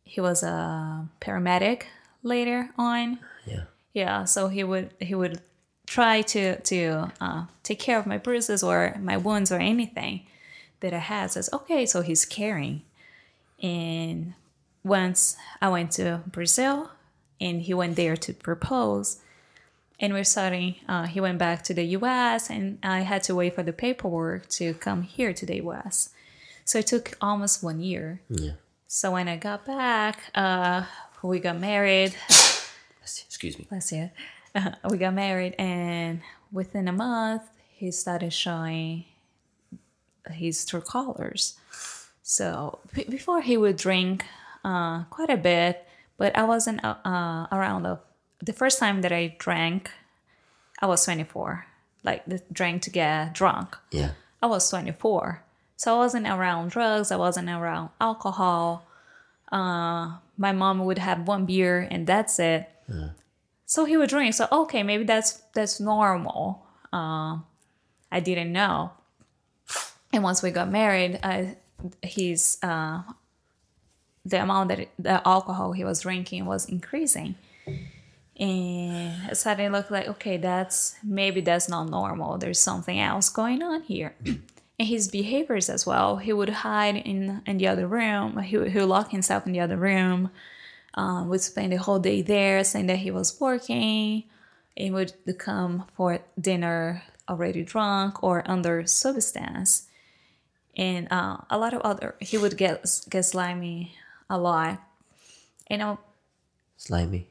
he 0.03 0.21
was 0.21 0.43
a 0.43 1.07
paramedic 1.19 1.83
later 2.23 2.69
on. 2.77 3.19
Yeah. 3.45 3.63
Yeah 3.93 4.23
so 4.25 4.47
he 4.47 4.63
would 4.63 4.93
he 4.99 5.13
would 5.13 5.41
try 5.85 6.21
to 6.21 6.59
to 6.61 7.11
uh, 7.21 7.45
take 7.63 7.79
care 7.79 7.99
of 7.99 8.07
my 8.07 8.17
bruises 8.17 8.63
or 8.63 8.97
my 8.99 9.17
wounds 9.17 9.51
or 9.51 9.59
anything 9.59 10.21
that 10.79 10.93
i 10.93 10.97
had. 10.97 11.31
Says 11.31 11.49
okay 11.53 11.85
so 11.85 12.01
he's 12.01 12.25
caring. 12.25 12.81
And 13.61 14.33
once 14.83 15.35
i 15.61 15.67
went 15.69 15.91
to 15.91 16.21
brazil 16.27 16.91
and 17.39 17.61
he 17.61 17.73
went 17.73 17.95
there 17.95 18.15
to 18.17 18.33
propose 18.33 19.19
and 19.99 20.13
we're 20.13 20.23
starting. 20.23 20.75
Uh, 20.87 21.03
he 21.05 21.21
went 21.21 21.37
back 21.37 21.63
to 21.63 21.73
the 21.73 21.83
U.S. 21.83 22.49
and 22.49 22.79
I 22.83 23.01
had 23.01 23.23
to 23.23 23.35
wait 23.35 23.55
for 23.55 23.63
the 23.63 23.73
paperwork 23.73 24.49
to 24.49 24.73
come 24.73 25.03
here 25.03 25.33
to 25.33 25.45
the 25.45 25.57
U.S. 25.57 26.09
So 26.65 26.79
it 26.79 26.87
took 26.87 27.17
almost 27.21 27.63
one 27.63 27.79
year. 27.79 28.21
Yeah. 28.29 28.53
So 28.87 29.11
when 29.11 29.27
I 29.27 29.37
got 29.37 29.65
back, 29.65 30.23
uh, 30.35 30.83
we 31.21 31.39
got 31.39 31.59
married. 31.59 32.15
Excuse 33.01 33.57
me. 33.57 33.67
Bless 33.69 33.91
you. 33.91 34.09
we 34.89 34.97
got 34.97 35.13
married, 35.13 35.53
and 35.59 36.21
within 36.51 36.87
a 36.87 36.93
month, 36.93 37.43
he 37.73 37.91
started 37.91 38.31
showing 38.31 39.05
his 40.31 40.65
true 40.65 40.81
colors. 40.81 41.57
So 42.23 42.79
b- 42.93 43.05
before 43.09 43.41
he 43.41 43.57
would 43.57 43.75
drink 43.75 44.25
uh, 44.63 45.03
quite 45.05 45.29
a 45.29 45.37
bit, 45.37 45.84
but 46.17 46.35
I 46.37 46.43
wasn't 46.43 46.83
uh, 46.83 46.95
uh, 47.05 47.47
around 47.51 47.83
the 47.83 47.99
the 48.41 48.53
first 48.53 48.79
time 48.79 49.01
that 49.01 49.11
I 49.11 49.35
drank. 49.39 49.91
I 50.81 50.87
was 50.87 51.05
24, 51.05 51.65
like 52.03 52.25
the 52.25 52.41
drank 52.51 52.81
to 52.83 52.89
get 52.89 53.33
drunk. 53.33 53.77
Yeah. 53.91 54.11
I 54.41 54.47
was 54.47 54.69
24. 54.69 55.41
So 55.77 55.95
I 55.95 55.97
wasn't 55.97 56.27
around 56.27 56.71
drugs, 56.71 57.11
I 57.11 57.15
wasn't 57.15 57.49
around 57.49 57.89
alcohol. 57.99 58.85
Uh, 59.51 60.17
my 60.37 60.51
mom 60.51 60.83
would 60.85 60.97
have 60.97 61.27
one 61.27 61.45
beer 61.45 61.87
and 61.89 62.05
that's 62.05 62.39
it. 62.39 62.69
So 63.65 63.85
he 63.85 63.97
would 63.97 64.09
drink. 64.09 64.33
So 64.33 64.47
okay, 64.51 64.83
maybe 64.83 65.03
that's 65.03 65.41
that's 65.53 65.79
normal. 65.79 66.65
Uh, 66.93 67.39
I 68.11 68.19
didn't 68.21 68.51
know. 68.51 68.91
And 70.13 70.23
once 70.23 70.41
we 70.43 70.51
got 70.51 70.69
married, 70.69 71.19
I, 71.23 71.57
his 72.01 72.57
uh, 72.63 73.01
the 74.25 74.41
amount 74.41 74.69
that 74.69 74.89
the 74.97 75.25
alcohol 75.27 75.71
he 75.73 75.83
was 75.83 76.01
drinking 76.01 76.45
was 76.45 76.65
increasing. 76.65 77.35
And 78.37 79.31
it 79.31 79.37
suddenly 79.37 79.69
looked 79.69 79.91
like 79.91 80.07
okay 80.09 80.35
that's 80.35 80.95
maybe 81.03 81.39
that's 81.41 81.69
not 81.69 81.89
normal. 81.89 82.37
There's 82.37 82.59
something 82.59 82.99
else 82.99 83.29
going 83.29 83.61
on 83.61 83.83
here. 83.83 84.15
And 84.77 84.89
his 84.89 85.07
behaviors 85.07 85.69
as 85.69 85.85
well. 85.85 86.17
He 86.17 86.33
would 86.33 86.49
hide 86.49 86.97
in 86.97 87.41
in 87.45 87.59
the 87.59 87.67
other 87.69 87.87
room. 87.87 88.37
He 88.39 88.57
would, 88.57 88.71
he 88.71 88.79
would 88.79 88.89
lock 88.89 89.11
himself 89.11 89.47
in 89.47 89.53
the 89.53 89.61
other 89.61 89.77
room. 89.77 90.31
Um, 90.95 91.29
would 91.29 91.39
spend 91.39 91.71
the 91.71 91.77
whole 91.77 91.99
day 91.99 92.21
there 92.21 92.61
saying 92.65 92.87
that 92.87 92.97
he 92.97 93.09
was 93.09 93.39
working. 93.39 94.25
And 94.75 94.93
would 94.93 95.13
come 95.37 95.85
for 95.95 96.19
dinner 96.37 97.03
already 97.29 97.63
drunk 97.63 98.21
or 98.21 98.43
under 98.45 98.85
substance. 98.85 99.87
And 100.75 101.07
uh, 101.09 101.37
a 101.49 101.57
lot 101.57 101.73
of 101.73 101.81
other 101.81 102.15
he 102.19 102.37
would 102.37 102.57
get 102.57 102.85
get 103.09 103.23
slimy 103.23 103.95
a 104.29 104.37
lot 104.37 104.79
you 105.69 105.77
know 105.77 105.99
Slimy. 106.77 107.27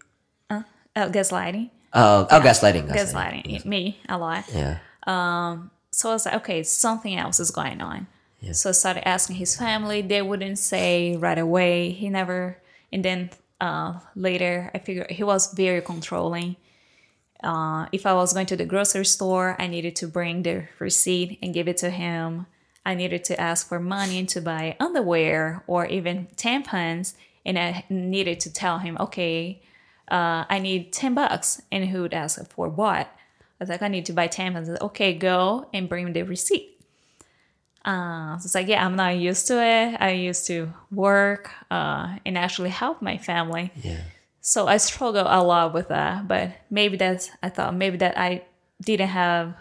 uh, 0.51 0.63
gaslighting 0.97 1.71
Oh, 1.97 2.27
oh, 2.29 2.41
gaslighting. 2.41 2.89
gaslighting 2.91 3.65
me 3.65 3.99
a 4.09 4.19
lot. 4.19 4.45
Yeah. 4.53 4.79
Um. 5.07 5.71
So 5.93 6.11
I 6.11 6.13
was 6.15 6.27
like, 6.27 6.35
okay, 6.43 6.65
something 6.65 7.15
else 7.15 7.39
is 7.39 7.53
going 7.53 7.81
on. 7.81 8.09
Yeah. 8.41 8.51
So 8.51 8.71
I 8.71 8.73
started 8.73 9.07
asking 9.07 9.37
his 9.37 9.55
family. 9.57 10.03
They 10.03 10.21
wouldn't 10.21 10.59
say 10.59 11.15
right 11.17 11.39
away. 11.39 11.91
He 11.91 12.09
never. 12.11 12.59
And 12.93 13.05
then 13.05 13.31
uh, 13.61 14.01
later, 14.17 14.73
I 14.75 14.79
figured 14.79 15.13
he 15.13 15.23
was 15.23 15.53
very 15.55 15.81
controlling. 15.83 16.57
Uh, 17.45 17.87
if 17.93 18.07
I 18.07 18.15
was 18.15 18.33
going 18.33 18.47
to 18.47 18.57
the 18.57 18.67
grocery 18.67 19.05
store, 19.07 19.55
I 19.61 19.69
needed 19.69 19.95
to 19.97 20.09
bring 20.09 20.43
the 20.43 20.65
receipt 20.81 21.39
and 21.43 21.55
give 21.55 21.69
it 21.69 21.77
to 21.79 21.91
him. 21.91 22.47
I 22.87 22.95
needed 22.95 23.25
to 23.25 23.41
ask 23.41 23.69
for 23.69 23.81
money 23.81 24.25
to 24.27 24.41
buy 24.41 24.77
underwear 24.79 25.63
or 25.67 25.87
even 25.87 26.29
tampons, 26.37 27.15
and 27.47 27.59
I 27.59 27.85
needed 27.89 28.41
to 28.41 28.53
tell 28.53 28.79
him, 28.79 28.97
okay, 29.01 29.63
uh, 30.11 30.45
I 30.49 30.59
need 30.59 30.93
10 30.93 31.15
bucks. 31.15 31.63
And 31.73 31.85
he 31.85 31.99
would 31.99 32.15
ask 32.15 32.51
for 32.51 32.69
what? 32.69 33.07
I 33.07 33.11
was 33.61 33.69
like, 33.69 33.83
I 33.83 33.89
need 33.89 34.07
to 34.07 34.13
buy 34.13 34.29
tampons. 34.29 34.81
Okay, 34.81 35.15
go 35.15 35.69
and 35.73 35.89
bring 35.89 36.13
the 36.13 36.23
receipt. 36.23 36.71
Uh, 37.85 38.39
so 38.39 38.47
it's 38.47 38.55
like, 38.55 38.69
yeah, 38.69 38.85
I'm 38.85 38.97
not 38.97 39.17
used 39.17 39.47
to 39.49 39.63
it. 39.63 39.97
I 40.01 40.13
used 40.13 40.47
to 40.47 40.73
work 40.91 41.51
uh, 41.71 42.17
and 42.25 42.39
actually 42.39 42.71
help 42.71 43.03
my 43.03 43.19
family. 43.19 43.71
Yeah. 43.83 44.01
So 44.41 44.67
I 44.67 44.79
struggle 44.79 45.27
a 45.27 45.43
lot 45.43 45.75
with 45.75 45.89
that. 45.89 46.27
But 46.27 46.53
maybe 46.71 46.97
that's, 46.97 47.31
I 47.43 47.51
thought 47.51 47.75
maybe 47.75 47.99
that 47.99 48.19
I 48.19 48.45
didn't 48.83 49.09
have 49.09 49.55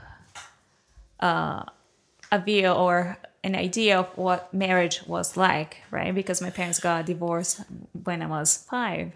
uh, 1.20 1.64
a 2.34 2.40
view 2.40 2.68
or 2.68 3.18
an 3.44 3.56
idea 3.56 4.00
of 4.00 4.08
what 4.18 4.52
marriage 4.54 5.02
was 5.06 5.38
like, 5.38 5.78
right? 5.92 6.16
Because 6.16 6.42
my 6.42 6.50
parents 6.50 6.80
got 6.80 7.06
divorced 7.06 7.62
when 8.04 8.22
I 8.24 8.28
was 8.28 8.58
five. 8.58 9.12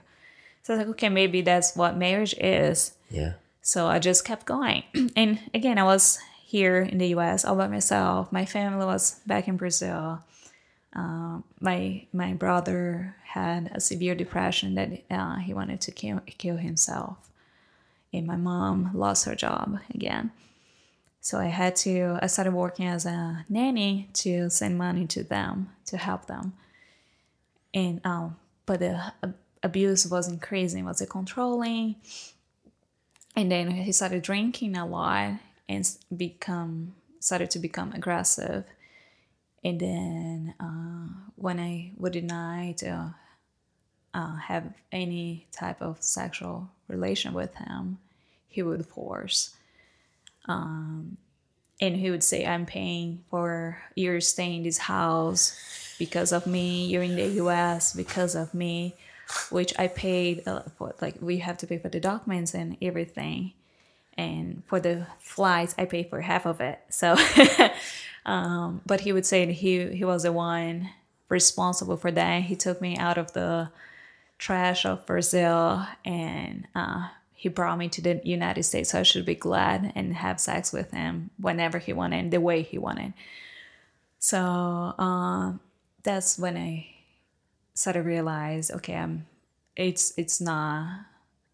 So 0.62 0.74
I 0.74 0.78
was 0.78 0.86
like, 0.86 0.96
okay, 0.96 1.10
maybe 1.10 1.42
that's 1.42 1.76
what 1.76 1.98
marriage 1.98 2.36
is. 2.38 2.94
Yeah. 3.10 3.34
So 3.62 3.88
I 3.88 4.00
just 4.00 4.24
kept 4.24 4.46
going. 4.46 4.84
And 5.16 5.40
again, 5.54 5.80
I 5.80 5.84
was 5.84 6.20
here 6.46 6.82
in 6.82 7.00
the 7.00 7.08
US 7.16 7.44
all 7.44 7.56
by 7.56 7.68
myself. 7.68 8.32
My 8.32 8.46
family 8.46 8.86
was 8.86 9.20
back 9.26 9.48
in 9.48 9.58
Brazil. 9.58 10.20
Um, 10.94 11.44
my 11.60 12.06
my 12.14 12.34
brother 12.34 13.16
had 13.24 13.72
a 13.74 13.80
severe 13.80 14.16
depression 14.16 14.76
that 14.76 14.90
uh, 15.12 15.36
he 15.38 15.54
wanted 15.54 15.82
to 15.82 15.92
kill, 15.92 16.22
kill 16.38 16.58
himself. 16.58 17.18
And 18.14 18.26
my 18.26 18.38
mom 18.38 18.92
lost 18.94 19.26
her 19.26 19.36
job 19.36 19.80
again. 19.94 20.32
So 21.28 21.38
I 21.38 21.48
had 21.48 21.76
to, 21.84 22.18
I 22.22 22.28
started 22.28 22.54
working 22.54 22.88
as 22.88 23.06
a 23.06 23.46
nanny 23.50 24.08
to 24.14 24.50
send 24.50 24.78
money 24.78 25.06
to 25.08 25.24
them 25.24 25.72
to 25.88 25.98
help 25.98 26.28
them. 26.28 26.54
And, 27.74 28.00
um, 28.06 28.38
but 28.66 28.80
the 28.80 29.12
abuse 29.62 30.08
was 30.08 30.30
increasing, 30.30 30.86
was 30.86 31.02
it 31.02 31.10
controlling? 31.10 31.98
And 33.36 33.52
then 33.52 33.70
he 33.72 33.92
started 33.92 34.22
drinking 34.22 34.78
a 34.78 34.86
lot 34.86 35.34
and 35.68 35.98
become, 36.16 36.96
started 37.20 37.52
to 37.52 37.60
become 37.60 37.92
aggressive. 37.92 38.64
And 39.66 39.82
then 39.82 40.54
uh, 40.62 41.10
when 41.36 41.60
I 41.60 41.92
would 41.98 42.14
deny 42.14 42.72
to 42.78 43.14
uh, 44.14 44.36
have 44.38 44.74
any 44.94 45.48
type 45.52 45.82
of 45.82 46.02
sexual 46.02 46.70
relation 46.88 47.34
with 47.34 47.54
him, 47.56 47.98
he 48.48 48.64
would 48.64 48.86
force 48.86 49.57
and 50.48 51.96
he 51.96 52.10
would 52.10 52.24
say, 52.24 52.46
"I'm 52.46 52.66
paying 52.66 53.24
for 53.30 53.82
your 53.96 54.22
stay 54.22 54.56
in 54.56 54.64
this 54.64 54.78
house 54.78 55.96
because 56.00 56.32
of 56.32 56.48
me. 56.48 56.88
You're 56.88 57.04
in 57.04 57.16
the 57.16 57.28
U.S. 57.44 57.94
because 57.94 58.36
of 58.36 58.54
me, 58.54 58.96
which 59.50 59.74
I 59.78 59.88
paid 59.88 60.48
uh, 60.48 60.64
for. 60.78 60.96
Like 61.02 61.16
we 61.22 61.40
have 61.40 61.58
to 61.60 61.68
pay 61.68 61.78
for 61.78 61.90
the 61.90 62.00
documents 62.00 62.54
and 62.54 62.78
everything, 62.82 63.54
and 64.18 64.64
for 64.68 64.80
the 64.80 65.08
flights, 65.20 65.76
I 65.78 65.86
pay 65.86 66.04
for 66.04 66.22
half 66.22 66.46
of 66.46 66.62
it. 66.62 66.80
So, 66.90 67.16
um, 68.26 68.82
but 68.86 69.02
he 69.02 69.14
would 69.14 69.26
say 69.26 69.52
he 69.52 69.88
he 69.90 70.06
was 70.06 70.24
the 70.24 70.32
one 70.32 70.90
responsible 71.30 71.98
for 71.98 72.12
that. 72.12 72.44
He 72.44 72.56
took 72.56 72.82
me 72.82 72.98
out 72.98 73.18
of 73.18 73.34
the 73.34 73.70
trash 74.38 74.86
of 74.86 75.06
Brazil 75.06 75.86
and 76.06 76.68
uh, 76.76 77.08
he 77.40 77.50
brought 77.50 77.78
me 77.78 77.88
to 77.88 78.02
the 78.02 78.20
United 78.24 78.64
States. 78.64 78.90
So 78.90 79.00
I 79.00 79.04
should 79.04 79.24
be 79.24 79.36
glad 79.36 79.94
and 79.96 80.16
have 80.16 80.40
sex 80.40 80.74
with 80.74 80.90
him 80.90 81.30
whenever 81.40 81.78
he 81.78 81.94
wanted, 81.94 82.32
the 82.32 82.42
way 82.42 82.64
he 82.64 82.80
wanted. 82.80 83.14
So 84.18 84.40
uh, 84.40 85.54
that's 86.02 86.40
when 86.40 86.58
I 86.58 86.88
started 87.76 88.00
to 88.02 88.08
realize, 88.10 88.72
okay, 88.72 88.96
I'm. 88.96 89.28
It's 89.76 90.12
it's 90.18 90.42
not 90.42 91.06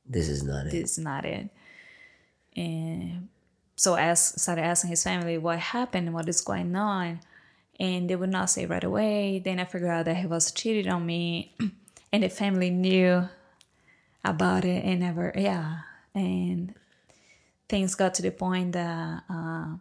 This 0.07 0.29
is 0.29 0.43
not 0.43 0.67
it. 0.67 0.71
this 0.71 0.91
is 0.93 0.99
not 0.99 1.25
it. 1.25 1.49
And 2.55 3.27
so 3.75 3.95
I 3.95 4.03
asked, 4.03 4.39
started 4.39 4.61
asking 4.63 4.91
his 4.91 5.03
family 5.03 5.37
what 5.37 5.59
happened, 5.59 6.13
what 6.13 6.29
is 6.29 6.39
going 6.39 6.73
on, 6.77 7.19
and 7.77 8.09
they 8.09 8.15
would 8.15 8.29
not 8.29 8.49
say 8.49 8.65
right 8.65 8.83
away. 8.85 9.41
Then 9.43 9.59
I 9.59 9.65
figured 9.65 9.91
out 9.91 10.05
that 10.05 10.15
he 10.15 10.27
was 10.27 10.53
cheated 10.53 10.87
on 10.87 11.05
me, 11.05 11.53
and 12.13 12.23
the 12.23 12.29
family 12.29 12.69
knew 12.69 13.27
about 14.23 14.65
it 14.65 14.83
and 14.83 15.01
never, 15.01 15.33
yeah. 15.35 15.79
And 16.13 16.73
things 17.69 17.95
got 17.95 18.13
to 18.15 18.21
the 18.21 18.31
point 18.31 18.73
that 18.73 19.23
uh, 19.29 19.75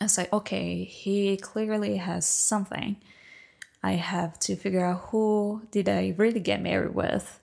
I 0.00 0.04
was 0.04 0.18
like, 0.18 0.32
okay, 0.32 0.84
he 0.84 1.36
clearly 1.36 1.96
has 1.96 2.26
something. 2.26 2.96
I 3.82 3.92
have 3.92 4.38
to 4.40 4.56
figure 4.56 4.84
out 4.84 5.08
who 5.10 5.62
did 5.70 5.88
I 5.88 6.14
really 6.16 6.40
get 6.40 6.62
married 6.62 6.94
with. 6.94 7.40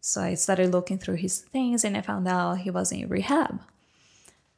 So 0.00 0.20
I 0.22 0.34
started 0.34 0.72
looking 0.72 0.98
through 0.98 1.16
his 1.16 1.40
things 1.40 1.84
and 1.84 1.96
I 1.96 2.00
found 2.00 2.26
out 2.26 2.58
he 2.58 2.70
was 2.70 2.90
in 2.90 3.08
rehab. 3.08 3.60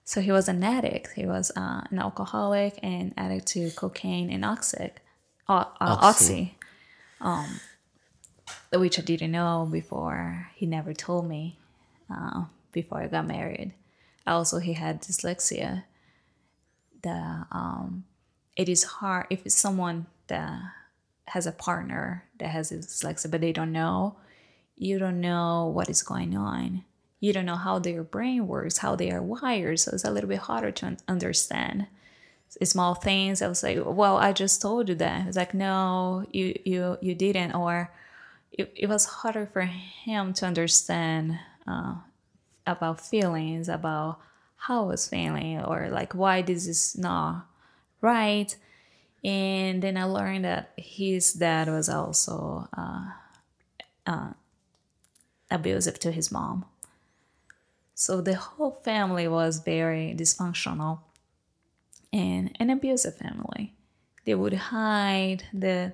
So 0.05 0.21
he 0.21 0.33
was 0.33 0.49
an 0.49 0.63
addict. 0.63 1.13
He 1.15 1.27
was 1.27 1.51
uh, 1.57 1.83
an 1.91 1.99
alcoholic 1.99 2.79
and 2.83 3.13
addict 3.17 3.47
to 3.49 3.71
cocaine 3.73 4.31
and 4.31 4.45
oxy, 4.45 4.91
uh, 5.49 5.65
uh, 5.81 5.97
oxy, 6.01 6.57
um, 7.21 7.61
which 8.73 8.99
I 8.99 9.03
didn't 9.03 9.33
know 9.33 9.69
before. 9.71 10.49
He 10.55 10.67
never 10.67 10.93
told 10.95 11.29
me 11.29 11.59
uh, 12.11 12.45
before 12.73 13.01
I 13.03 13.09
got 13.09 13.27
married. 13.27 13.73
Also, 14.27 14.59
he 14.59 14.75
had 14.75 15.03
dyslexia. 15.03 15.85
The 17.03 17.47
um, 17.51 18.05
it 18.57 18.69
is 18.69 18.85
hard 18.85 19.27
if 19.31 19.45
it's 19.47 19.57
someone 19.57 20.07
that 20.29 20.61
has 21.29 21.47
a 21.47 21.53
partner 21.53 22.25
that 22.39 22.49
has 22.49 22.71
dyslexia, 22.71 23.31
but 23.31 23.41
they 23.41 23.53
don't 23.53 23.73
know. 23.73 24.17
You 24.77 24.99
don't 24.99 25.21
know 25.21 25.67
what 25.67 25.89
is 25.91 26.03
going 26.03 26.37
on. 26.37 26.85
you 27.21 27.33
don't 27.33 27.47
know 27.47 27.57
how 27.57 27.79
their 27.79 28.03
brain 28.03 28.49
works, 28.49 28.79
how 28.79 28.97
they 28.97 29.11
are 29.13 29.23
wired. 29.23 29.79
So 29.79 29.93
it's 29.93 30.05
a 30.05 30.11
little 30.11 30.29
bit 30.29 30.41
harder 30.41 30.73
to 30.73 30.87
un- 30.87 30.99
understand 31.07 31.87
small 32.65 32.95
things. 32.95 33.41
I 33.43 33.49
was 33.49 33.63
like, 33.63 33.79
well, 33.85 34.17
I 34.17 34.33
just 34.33 34.61
told 34.61 34.89
you 34.89 34.97
that. 34.97 35.29
It's 35.29 35.37
like, 35.37 35.55
no, 35.55 36.27
you 36.33 36.59
you 36.65 36.99
you 37.01 37.15
didn't, 37.15 37.55
or 37.55 37.91
it, 38.53 38.73
it 38.77 38.89
was 38.89 39.05
harder 39.07 39.47
for 39.47 39.63
him 39.63 40.33
to 40.35 40.47
understand 40.47 41.39
uh, 41.67 41.95
about 42.67 43.01
feelings, 43.01 43.69
about 43.69 44.19
how 44.57 44.85
I 44.85 44.87
was 44.87 45.09
feeling, 45.09 45.61
or 45.61 45.89
like 45.91 46.15
why 46.15 46.43
this 46.43 46.67
is 46.67 46.97
not 46.97 47.47
right. 48.01 48.55
And 49.25 49.83
then 49.83 49.97
I 49.97 50.05
learned 50.05 50.45
that 50.45 50.73
his 50.77 51.33
dad 51.33 51.69
was 51.69 51.89
also 51.89 52.69
uh, 52.77 53.11
uh, 54.07 54.33
abusive 55.51 55.99
to 56.01 56.13
his 56.13 56.31
mom. 56.31 56.65
So 57.95 58.21
the 58.21 58.35
whole 58.35 58.81
family 58.85 59.29
was 59.29 59.61
very 59.61 60.15
dysfunctional 60.17 61.01
and 62.13 62.55
an 62.59 62.71
abusive 62.71 63.17
family. 63.17 63.75
They 64.25 64.35
would 64.35 64.55
hide 64.55 65.45
the 65.53 65.93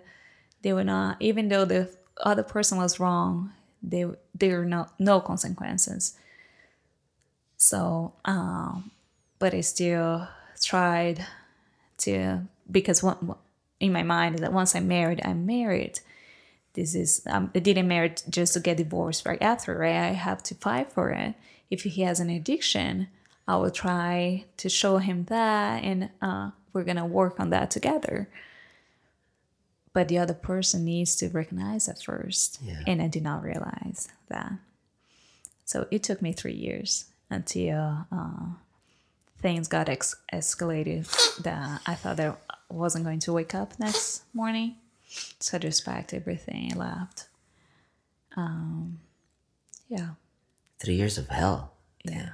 they 0.63 0.73
would 0.73 0.87
not 0.87 1.17
even 1.21 1.49
though 1.49 1.65
the 1.65 1.91
other 2.27 2.43
person 2.43 2.79
was 2.79 3.01
wrong, 3.01 3.53
they 3.83 4.07
there 4.35 4.59
were 4.59 4.65
no 4.65 4.89
no 4.99 5.21
consequences. 5.21 6.17
So 7.57 8.15
um 8.25 8.91
but 9.39 9.55
I 9.55 9.61
still 9.61 10.29
tried 10.61 11.25
to 11.99 12.43
because 12.71 13.03
one, 13.03 13.35
in 13.81 13.93
my 13.93 14.03
mind 14.03 14.37
is 14.37 14.41
that 14.41 14.53
once 14.53 14.75
I'm 14.75 14.89
married, 14.89 15.21
I'm 15.25 15.47
married. 15.47 16.01
This 16.75 16.95
is 16.95 17.23
um, 17.29 17.51
I 17.55 17.59
didn't 17.61 17.89
marry 17.89 18.15
just 18.29 18.55
to 18.55 18.61
get 18.61 18.77
divorced 18.77 19.27
right 19.27 19.41
after, 19.41 19.77
right? 19.77 19.97
I 19.97 20.13
have 20.13 20.43
to 20.45 20.55
fight 20.55 20.93
for 20.93 21.11
it. 21.11 21.35
If 21.71 21.83
he 21.83 22.03
has 22.03 22.21
an 22.21 22.31
addiction, 22.31 23.09
I 23.47 23.57
will 23.57 23.71
try 23.71 24.45
to 24.59 24.69
show 24.69 24.99
him 24.99 25.25
that, 25.25 25.83
and 25.83 26.11
uh, 26.21 26.51
we're 26.73 26.85
gonna 26.85 27.07
work 27.07 27.41
on 27.41 27.51
that 27.51 27.71
together. 27.71 28.29
But 29.99 30.07
the 30.07 30.19
other 30.19 30.35
person 30.35 30.85
needs 30.85 31.17
to 31.17 31.29
recognize 31.41 31.87
that 31.87 32.01
first, 32.01 32.59
Yeah. 32.63 32.83
and 32.87 33.03
I 33.03 33.09
did 33.09 33.25
not 33.25 33.43
realize 33.43 34.07
that. 34.29 34.53
So 35.65 35.87
it 35.91 36.05
took 36.05 36.23
me 36.23 36.33
three 36.33 36.55
years 36.55 37.07
until 37.31 38.07
uh, 38.13 38.47
things 39.43 39.67
got 39.67 39.89
ex- 39.89 40.15
escalated 40.33 41.03
that 41.43 41.83
I 41.85 41.95
thought 41.97 42.17
that 42.19 42.39
I 42.49 42.55
wasn't 42.85 43.05
going 43.07 43.19
to 43.27 43.33
wake 43.33 43.55
up 43.57 43.71
next 43.81 44.23
morning. 44.33 44.77
So 45.41 45.57
I 45.57 45.61
just 45.61 45.85
packed 45.85 46.15
everything 46.15 46.71
and 46.71 46.79
left. 46.79 47.27
Um, 48.37 49.01
yeah, 49.89 50.11
Three 50.79 50.95
years 50.95 51.19
of 51.19 51.27
hell. 51.29 51.73
yeah. 52.05 52.31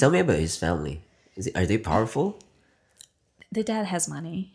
Tell 0.00 0.10
me 0.10 0.18
about 0.18 0.38
his 0.40 0.56
family. 0.56 1.02
Is 1.36 1.46
it, 1.46 1.56
are 1.56 1.64
they 1.66 1.78
powerful? 1.78 2.40
the 3.52 3.62
dad 3.62 3.86
has 3.86 4.08
money. 4.08 4.50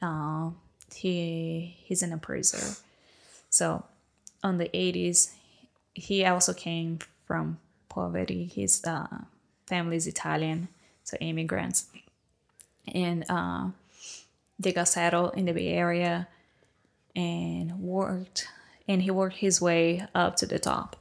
Uh, 0.00 0.50
he 0.94 1.76
he's 1.84 2.02
an 2.02 2.12
appraiser. 2.12 2.76
So, 3.50 3.84
on 4.42 4.58
the 4.58 4.74
eighties, 4.76 5.34
he 5.94 6.24
also 6.24 6.52
came 6.52 6.98
from 7.26 7.58
poverty. 7.88 8.50
His 8.54 8.82
uh, 8.84 9.06
family 9.66 9.96
is 9.96 10.06
Italian, 10.06 10.68
so 11.04 11.16
immigrants, 11.20 11.86
and 12.92 13.24
uh, 13.28 13.68
they 14.58 14.72
got 14.72 14.88
settled 14.88 15.36
in 15.36 15.44
the 15.44 15.52
Bay 15.52 15.68
Area, 15.68 16.28
and 17.14 17.78
worked, 17.80 18.48
and 18.88 19.02
he 19.02 19.10
worked 19.10 19.36
his 19.36 19.60
way 19.60 20.06
up 20.14 20.36
to 20.36 20.46
the 20.46 20.58
top. 20.58 20.96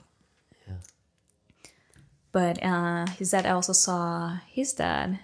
Yeah. 0.68 0.74
But 2.32 2.64
uh, 2.64 3.08
his 3.18 3.32
dad 3.32 3.46
also 3.46 3.74
saw 3.74 4.38
his 4.48 4.74
dad 4.74 5.20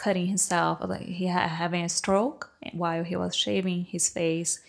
cutting 0.00 0.28
himself 0.28 0.78
like 0.82 1.02
he 1.02 1.26
had 1.26 1.46
having 1.46 1.84
a 1.84 1.88
stroke 1.88 2.50
while 2.72 3.04
he 3.04 3.14
was 3.14 3.36
shaving 3.36 3.84
his 3.84 4.08
face 4.08 4.60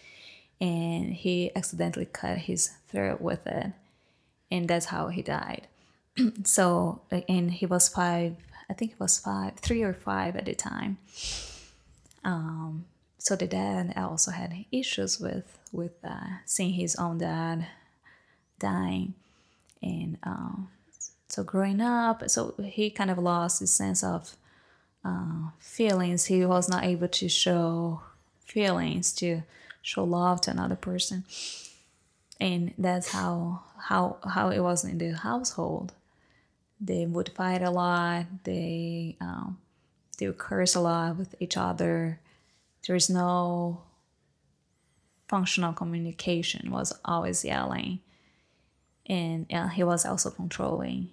and 0.59 1.13
he 1.13 1.49
accidentally 1.55 2.05
cut 2.05 2.37
his 2.37 2.71
throat 2.89 3.21
with 3.21 3.47
it 3.47 3.71
and 4.51 4.67
that's 4.67 4.87
how 4.87 5.07
he 5.07 5.21
died. 5.21 5.67
So 6.43 7.01
and 7.29 7.49
he 7.49 7.65
was 7.65 7.87
five 7.87 8.35
i 8.69 8.73
think 8.73 8.91
he 8.91 8.97
was 8.99 9.19
five 9.19 9.53
three 9.55 9.83
or 9.83 9.93
five 9.93 10.35
at 10.35 10.45
the 10.45 10.53
time. 10.53 10.97
Um 12.25 12.85
so 13.17 13.37
the 13.37 13.47
dad 13.47 13.93
also 13.95 14.31
had 14.31 14.65
issues 14.69 15.17
with 15.17 15.47
with 15.71 15.95
uh, 16.03 16.43
seeing 16.45 16.73
his 16.73 16.97
own 16.97 17.19
dad 17.19 17.67
dying 18.59 19.13
and 19.81 20.17
um 20.23 20.67
so 21.29 21.41
growing 21.43 21.79
up 21.79 22.29
so 22.29 22.53
he 22.61 22.89
kind 22.89 23.09
of 23.09 23.17
lost 23.17 23.61
his 23.61 23.71
sense 23.71 24.03
of 24.03 24.35
feelings. 25.60 26.26
He 26.26 26.45
was 26.45 26.69
not 26.69 26.84
able 26.84 27.07
to 27.07 27.30
show 27.30 28.02
feelings 28.45 29.14
to 29.14 29.44
show 29.82 30.03
love 30.03 30.41
to 30.41 30.52
another 30.52 30.76
person. 30.76 31.23
And 32.40 32.73
that's 32.78 33.11
how 33.11 33.64
how 33.78 34.18
how 34.28 34.49
it 34.49 34.60
was 34.60 34.84
in 34.84 34.98
the 34.98 35.11
household. 35.11 35.94
They 36.80 37.06
would 37.06 37.30
fight 37.30 37.61
a 37.61 37.69
lot. 37.69 38.26
They 38.44 39.15
um, 39.22 39.57
they 40.18 40.28
would 40.28 40.38
curse 40.38 40.76
a 40.76 40.82
lot 40.82 41.18
with 41.18 41.36
each 41.40 41.57
other. 41.57 42.19
There's 42.88 43.10
no 43.10 43.82
functional 45.28 45.72
communication 45.72 46.72
was 46.72 46.91
always 47.06 47.45
yelling. 47.45 47.99
And 49.06 49.45
uh, 49.52 49.69
he 49.69 49.84
was 49.84 50.06
also 50.06 50.30
controlling. 50.30 51.10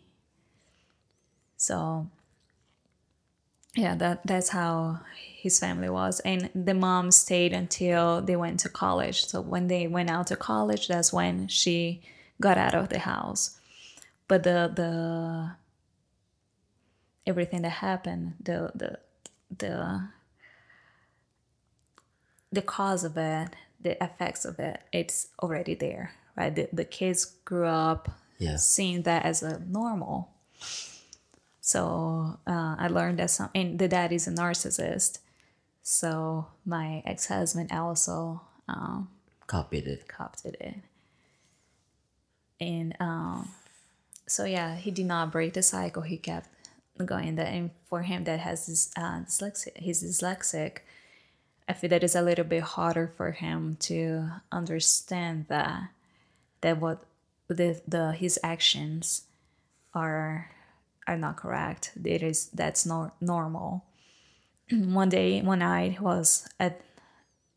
So 1.56 2.08
yeah 3.78 3.94
that 3.94 4.26
that's 4.26 4.48
how 4.50 4.98
his 5.14 5.60
family 5.60 5.88
was. 5.88 6.18
And 6.20 6.50
the 6.52 6.74
mom 6.74 7.12
stayed 7.12 7.52
until 7.52 8.20
they 8.20 8.34
went 8.34 8.58
to 8.60 8.68
college. 8.68 9.24
So 9.26 9.40
when 9.40 9.68
they 9.68 9.86
went 9.86 10.10
out 10.10 10.26
to 10.28 10.36
college 10.36 10.88
that's 10.88 11.12
when 11.12 11.46
she 11.46 12.02
got 12.40 12.58
out 12.58 12.74
of 12.74 12.88
the 12.88 12.98
house. 12.98 13.56
But 14.26 14.42
the 14.42 14.58
the 14.74 15.52
everything 17.24 17.62
that 17.62 17.76
happened 17.88 18.34
the 18.42 18.72
the 18.74 18.98
the 19.56 20.08
the 22.50 22.62
cause 22.62 23.04
of 23.04 23.16
it 23.16 23.48
the 23.80 24.02
effects 24.02 24.44
of 24.44 24.58
it 24.58 24.80
it's 24.92 25.28
already 25.42 25.74
there 25.74 26.12
right? 26.36 26.54
The, 26.54 26.68
the 26.72 26.84
kids 26.84 27.24
grew 27.44 27.66
up 27.66 28.10
Yeah. 28.38 28.56
seeing 28.56 29.02
that 29.02 29.24
as 29.24 29.42
a 29.42 29.58
normal 29.60 30.30
so 31.68 32.38
uh, 32.46 32.76
I 32.78 32.88
learned 32.88 33.18
that 33.18 33.28
some, 33.28 33.50
and 33.54 33.78
the 33.78 33.88
dad 33.88 34.10
is 34.10 34.26
a 34.26 34.30
narcissist. 34.30 35.18
So 35.82 36.46
my 36.64 37.02
ex 37.04 37.26
husband 37.26 37.70
also 37.70 38.40
um, 38.66 39.10
Copied 39.46 39.86
it. 39.86 40.08
copied 40.08 40.56
it. 40.60 40.76
And 42.58 42.96
um, 43.00 43.50
so 44.26 44.46
yeah, 44.46 44.76
he 44.76 44.90
did 44.90 45.04
not 45.04 45.30
break 45.30 45.52
the 45.52 45.62
cycle. 45.62 46.00
He 46.00 46.16
kept 46.16 46.48
going. 47.04 47.34
That 47.36 47.48
and 47.48 47.70
for 47.84 48.00
him 48.00 48.24
that 48.24 48.40
has 48.40 48.64
this 48.66 48.90
uh, 48.96 49.20
dyslexic, 49.28 49.76
he's 49.76 50.02
dyslexic. 50.02 50.78
I 51.68 51.74
feel 51.74 51.90
that 51.90 52.02
it's 52.02 52.14
a 52.14 52.22
little 52.22 52.46
bit 52.46 52.62
harder 52.62 53.12
for 53.14 53.32
him 53.32 53.76
to 53.80 54.30
understand 54.50 55.44
that 55.48 55.90
that 56.62 56.80
what 56.80 57.04
the 57.46 57.82
the 57.86 58.12
his 58.12 58.40
actions 58.42 59.24
are 59.92 60.50
are 61.08 61.16
not 61.16 61.36
correct. 61.36 61.92
It 62.04 62.22
is 62.22 62.48
that's 62.48 62.86
not 62.86 63.20
normal. 63.20 63.84
one 64.70 65.08
day, 65.08 65.40
one 65.40 65.60
night 65.60 66.00
was 66.00 66.46
at 66.60 66.82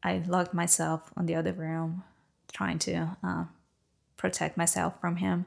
I 0.03 0.23
locked 0.25 0.53
myself 0.53 1.11
on 1.15 1.27
the 1.27 1.35
other 1.35 1.53
room, 1.53 2.03
trying 2.51 2.79
to 2.79 3.17
uh, 3.23 3.45
protect 4.17 4.57
myself 4.57 4.99
from 4.99 5.17
him, 5.17 5.45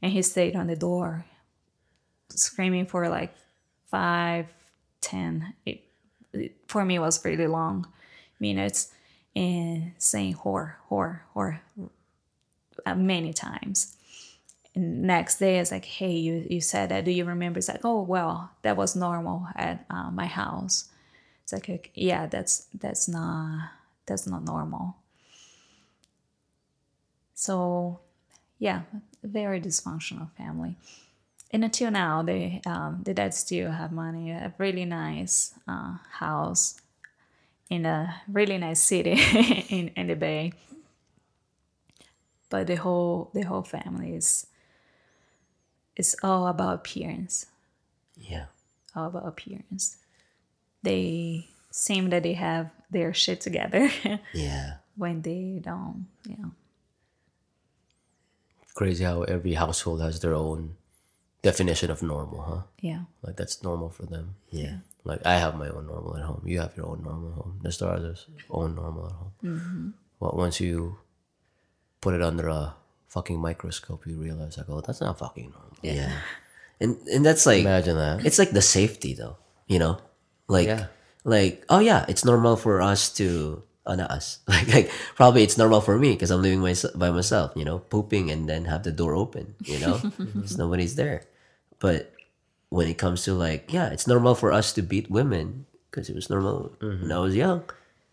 and 0.00 0.12
he 0.12 0.22
stayed 0.22 0.54
on 0.54 0.68
the 0.68 0.76
door, 0.76 1.24
screaming 2.28 2.86
for 2.86 3.08
like 3.08 3.34
five, 3.90 4.46
ten. 5.00 5.54
It, 5.66 5.82
it 6.32 6.54
for 6.68 6.84
me 6.84 6.98
was 6.98 7.24
really 7.24 7.48
long 7.48 7.88
minutes, 8.38 8.92
and 9.34 9.92
saying 9.98 10.34
"whore, 10.34 10.74
whore, 10.90 11.20
whore" 11.34 11.60
uh, 12.86 12.94
many 12.94 13.32
times. 13.32 13.96
And 14.74 15.02
next 15.02 15.38
day, 15.38 15.58
it's 15.58 15.72
like, 15.72 15.84
"Hey, 15.84 16.12
you 16.12 16.46
you 16.48 16.60
said 16.60 16.90
that. 16.90 17.04
Do 17.04 17.10
you 17.10 17.24
remember?" 17.24 17.58
It's 17.58 17.68
like, 17.68 17.84
"Oh 17.84 18.02
well, 18.02 18.50
that 18.62 18.76
was 18.76 18.94
normal 18.96 19.48
at 19.56 19.84
uh, 19.90 20.10
my 20.10 20.26
house." 20.26 20.88
It's 21.44 21.52
like, 21.52 21.90
yeah, 21.94 22.26
that's 22.26 22.66
that's 22.74 23.08
not 23.08 23.70
that's 24.06 24.26
not 24.26 24.44
normal. 24.44 24.96
So, 27.34 28.00
yeah, 28.58 28.82
very 29.22 29.60
dysfunctional 29.60 30.30
family. 30.36 30.76
And 31.52 31.64
until 31.64 31.90
now, 31.90 32.22
they 32.22 32.60
um, 32.66 33.00
the 33.04 33.14
dad 33.14 33.34
still 33.34 33.72
have 33.72 33.92
money, 33.92 34.30
a 34.30 34.54
really 34.58 34.84
nice 34.84 35.54
uh, 35.68 35.96
house 36.18 36.80
in 37.70 37.86
a 37.86 38.22
really 38.28 38.58
nice 38.58 38.80
city 38.82 39.12
in 39.70 39.88
in 39.96 40.06
the 40.08 40.16
Bay. 40.16 40.52
but 42.50 42.66
the 42.66 42.76
whole 42.76 43.30
the 43.32 43.42
whole 43.42 43.62
family 43.62 44.14
is 44.14 44.46
is 46.00 46.16
all 46.22 46.46
about 46.48 46.74
appearance 46.80 47.46
Yeah. 48.16 48.46
all 48.96 49.06
about 49.12 49.26
appearance 49.28 49.84
they 50.82 51.46
seem 51.70 52.08
that 52.10 52.22
they 52.24 52.34
have 52.34 52.70
their 52.90 53.12
shit 53.14 53.40
together 53.40 53.84
Yeah. 54.34 54.80
when 54.96 55.22
they 55.22 55.60
don't 55.62 56.06
you 56.26 56.36
know 56.40 56.52
Crazy 58.74 59.04
how 59.04 59.22
every 59.24 59.54
household 59.54 60.00
has 60.00 60.20
their 60.20 60.32
own 60.32 60.76
definition 61.42 61.90
of 61.90 62.02
normal, 62.02 62.40
huh? 62.42 62.62
yeah 62.80 63.02
Like 63.22 63.36
that's 63.36 63.62
normal 63.62 63.90
for 63.90 64.06
them. 64.06 64.36
Yeah. 64.50 64.76
Like 65.04 65.20
I 65.26 65.36
have 65.42 65.56
my 65.58 65.68
own 65.68 65.86
normal 65.86 66.16
at 66.16 66.22
home. 66.24 66.42
You 66.46 66.60
have 66.60 66.76
your 66.76 66.86
own 66.86 67.02
normal 67.02 67.28
at 67.32 67.36
home. 67.40 67.60
The 67.62 67.86
others' 67.86 68.26
own 68.48 68.74
normal 68.76 69.06
at 69.06 69.12
home. 69.20 69.32
Mm-hmm. 69.44 69.88
Well, 70.20 70.34
once 70.36 70.60
you 70.60 70.98
put 72.00 72.14
it 72.14 72.22
under 72.22 72.48
a 72.48 72.74
fucking 73.10 73.38
microscope, 73.42 74.06
you 74.06 74.16
realize 74.16 74.56
like, 74.56 74.70
oh, 74.70 74.80
that's 74.80 75.00
not 75.02 75.18
fucking 75.18 75.50
normal. 75.50 75.76
Yeah. 75.82 76.14
And 76.80 76.96
and 77.12 77.26
that's 77.26 77.44
like 77.44 77.60
Imagine 77.66 77.96
that. 77.98 78.24
it's 78.24 78.38
like 78.38 78.52
the 78.56 78.62
safety 78.64 79.12
though, 79.12 79.36
you 79.66 79.78
know? 79.82 79.98
Like 80.48 80.66
Yeah. 80.70 80.86
like 81.26 81.66
oh 81.68 81.80
yeah, 81.82 82.06
it's 82.08 82.24
normal 82.24 82.56
for 82.56 82.80
us 82.80 83.10
to 83.20 83.62
uh, 83.84 83.96
not 83.98 84.10
us. 84.10 84.38
Like 84.48 84.68
like 84.72 84.86
probably 85.18 85.42
it's 85.42 85.58
normal 85.58 85.80
for 85.84 85.98
me 85.98 86.14
because 86.16 86.30
I'm 86.30 86.40
living 86.40 86.60
my, 86.64 86.72
by 86.94 87.10
myself, 87.10 87.52
you 87.58 87.64
know, 87.66 87.80
pooping 87.92 88.30
and 88.30 88.48
then 88.48 88.64
have 88.64 88.82
the 88.86 88.92
door 88.94 89.12
open, 89.18 89.54
you 89.66 89.78
know? 89.82 90.00
Because 90.16 90.56
nobody's 90.56 90.94
there. 90.96 91.26
But 91.82 92.14
when 92.70 92.86
it 92.88 92.96
comes 92.96 93.24
to 93.26 93.34
like, 93.34 93.72
yeah, 93.74 93.90
it's 93.90 94.06
normal 94.06 94.34
for 94.38 94.52
us 94.54 94.72
to 94.78 94.82
beat 94.82 95.10
women 95.10 95.66
because 95.90 96.08
it 96.08 96.14
was 96.14 96.30
normal 96.30 96.72
when 96.80 97.10
I 97.10 97.18
was 97.18 97.34
young, 97.34 97.66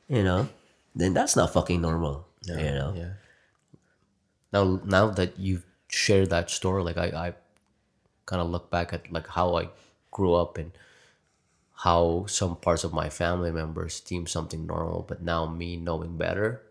you 0.09 0.23
know? 0.25 0.49
Then 0.97 1.13
that's 1.13 1.35
not 1.37 1.53
fucking 1.53 1.79
normal. 1.79 2.25
you 2.43 2.55
know? 2.73 2.91
Yeah. 2.97 3.13
Now, 4.53 4.79
now 4.85 5.09
that 5.11 5.37
you've 5.39 5.65
shared 5.89 6.29
that 6.29 6.49
story, 6.49 6.83
like 6.83 6.97
I, 6.97 7.07
I 7.07 7.33
kind 8.25 8.41
of 8.41 8.49
look 8.49 8.69
back 8.71 8.93
at 8.93 9.11
like 9.11 9.27
how 9.27 9.55
I 9.57 9.69
grew 10.11 10.33
up 10.35 10.57
and 10.57 10.71
how 11.75 12.25
some 12.27 12.55
parts 12.55 12.83
of 12.83 12.93
my 12.93 13.09
family 13.09 13.51
members 13.51 13.99
deem 13.99 14.25
something 14.25 14.65
normal, 14.65 15.05
but 15.07 15.21
now 15.21 15.45
me 15.45 15.77
knowing 15.77 16.17
better, 16.17 16.61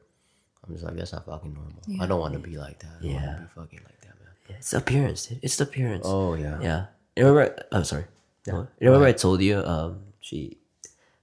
I'm 0.66 0.72
just 0.74 0.84
like 0.84 0.96
that's 0.96 1.12
not 1.12 1.26
fucking 1.26 1.54
normal. 1.54 2.02
I 2.02 2.06
don't 2.06 2.18
want 2.20 2.32
to 2.34 2.40
be 2.40 2.56
like 2.58 2.80
that. 2.80 2.90
I 3.00 3.02
don't 3.02 3.10
Yeah. 3.12 3.38
be 3.38 3.46
fucking 3.54 3.80
like 3.84 4.00
that, 4.00 4.14
man. 4.18 4.56
It's 4.58 4.70
the 4.70 4.78
appearance, 4.78 5.26
dude. 5.26 5.38
It's 5.42 5.56
the 5.56 5.64
appearance. 5.64 6.04
Oh 6.08 6.34
yeah. 6.34 6.58
Yeah. 6.60 6.86
You 7.14 7.26
remember? 7.26 7.54
I'm 7.72 7.84
sorry. 7.84 8.04
You 8.46 8.66
remember 8.80 9.06
I 9.06 9.12
told 9.12 9.42
you 9.42 9.58
um 9.58 10.00
she 10.20 10.56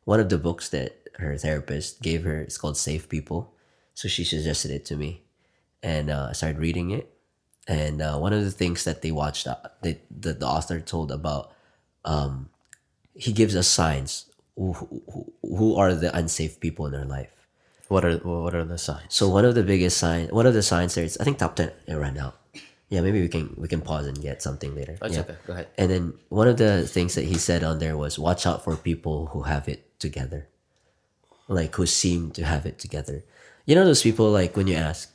one 0.05 0.19
of 0.19 0.29
the 0.29 0.37
books 0.37 0.69
that 0.69 0.95
her 1.19 1.37
therapist 1.37 2.01
gave 2.01 2.23
her 2.23 2.41
is 2.41 2.57
called 2.57 2.77
Safe 2.77 3.07
People. 3.09 3.53
So 3.95 4.07
she 4.07 4.23
suggested 4.23 4.71
it 4.71 4.85
to 4.85 4.95
me, 4.95 5.22
and 5.83 6.09
uh, 6.09 6.27
I 6.29 6.33
started 6.33 6.59
reading 6.59 6.91
it. 6.91 7.09
And 7.67 8.01
uh, 8.01 8.17
one 8.17 8.33
of 8.33 8.43
the 8.43 8.51
things 8.51 8.83
that 8.85 9.01
they 9.03 9.11
watched 9.11 9.47
uh, 9.47 9.55
that 9.83 10.01
the, 10.09 10.33
the 10.33 10.47
author 10.47 10.79
told 10.79 11.11
about, 11.11 11.53
um, 12.03 12.49
he 13.13 13.31
gives 13.31 13.55
us 13.55 13.67
signs 13.67 14.31
who, 14.55 14.73
who, 14.73 15.33
who 15.43 15.75
are 15.75 15.93
the 15.93 16.15
unsafe 16.15 16.59
people 16.59 16.87
in 16.87 16.95
our 16.95 17.05
life. 17.05 17.29
What 17.89 18.05
are 18.05 18.17
what 18.17 18.55
are 18.55 18.63
the 18.63 18.77
signs? 18.77 19.13
So 19.13 19.29
one 19.29 19.45
of 19.45 19.53
the 19.53 19.61
biggest 19.61 19.97
signs, 19.97 20.31
one 20.31 20.47
of 20.47 20.55
the 20.55 20.63
signs 20.63 20.95
there 20.95 21.03
is 21.03 21.17
I 21.17 21.25
think 21.25 21.37
top 21.37 21.55
ten. 21.55 21.71
It 21.85 21.93
ran 21.93 22.17
out. 22.17 22.39
Yeah, 22.89 23.01
maybe 23.01 23.21
we 23.21 23.27
can 23.27 23.53
we 23.55 23.67
can 23.67 23.81
pause 23.81 24.07
and 24.07 24.19
get 24.19 24.41
something 24.41 24.73
later. 24.73 24.97
That's 24.99 25.13
yeah. 25.13 25.21
okay. 25.21 25.35
Go 25.45 25.53
ahead. 25.53 25.67
And 25.77 25.91
then 25.91 26.13
one 26.29 26.47
of 26.47 26.57
the 26.57 26.87
things 26.87 27.13
that 27.15 27.25
he 27.25 27.37
said 27.37 27.63
on 27.63 27.77
there 27.79 27.95
was 27.95 28.17
watch 28.17 28.47
out 28.47 28.63
for 28.63 28.75
people 28.75 29.27
who 29.27 29.43
have 29.43 29.67
it 29.67 29.99
together. 29.99 30.47
Like 31.47 31.75
who 31.75 31.85
seem 31.85 32.31
to 32.31 32.45
have 32.45 32.65
it 32.65 32.79
together. 32.79 33.23
You 33.65 33.75
know 33.75 33.85
those 33.85 34.01
people 34.01 34.31
like 34.31 34.57
when 34.57 34.67
you 34.67 34.75
ask, 34.75 35.12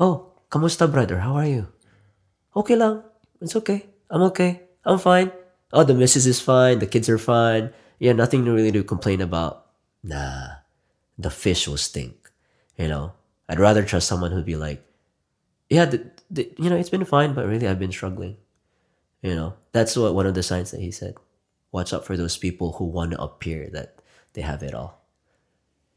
"Oh, 0.00 0.32
kamusta 0.50 0.90
brother? 0.90 1.20
How 1.20 1.36
are 1.36 1.46
you?" 1.46 1.68
Okay 2.56 2.74
lang. 2.74 3.04
It's 3.40 3.54
okay. 3.54 3.86
I'm 4.10 4.22
okay. 4.32 4.66
I'm 4.84 4.98
fine. 4.98 5.30
Oh, 5.72 5.84
the 5.84 5.94
missus 5.94 6.26
is 6.26 6.40
fine. 6.40 6.80
The 6.80 6.90
kids 6.90 7.08
are 7.08 7.18
fine. 7.18 7.70
Yeah, 8.00 8.12
nothing 8.12 8.44
to 8.44 8.50
really 8.50 8.72
to 8.72 8.82
complain 8.82 9.20
about. 9.20 9.70
Nah, 10.02 10.64
the 11.18 11.30
fish 11.30 11.68
will 11.68 11.76
stink. 11.78 12.32
You 12.76 12.88
know, 12.88 13.12
I'd 13.48 13.60
rather 13.60 13.84
trust 13.84 14.08
someone 14.08 14.32
who'd 14.32 14.48
be 14.48 14.56
like, 14.56 14.82
yeah, 15.68 15.84
the, 15.84 16.10
the, 16.30 16.50
you 16.58 16.70
know, 16.70 16.76
it's 16.76 16.90
been 16.90 17.04
fine, 17.04 17.34
but 17.34 17.46
really 17.46 17.68
I've 17.68 17.78
been 17.78 17.92
struggling. 17.92 18.36
You 19.22 19.34
know, 19.36 19.54
that's 19.72 19.96
what 19.96 20.14
one 20.14 20.26
of 20.26 20.34
the 20.34 20.42
signs 20.42 20.70
that 20.72 20.80
he 20.80 20.90
said. 20.90 21.14
Watch 21.70 21.92
out 21.92 22.04
for 22.04 22.16
those 22.16 22.36
people 22.36 22.72
who 22.72 22.86
want 22.86 23.12
to 23.12 23.20
appear 23.20 23.68
that 23.70 24.00
they 24.32 24.40
have 24.42 24.62
it 24.62 24.74
all. 24.74 25.04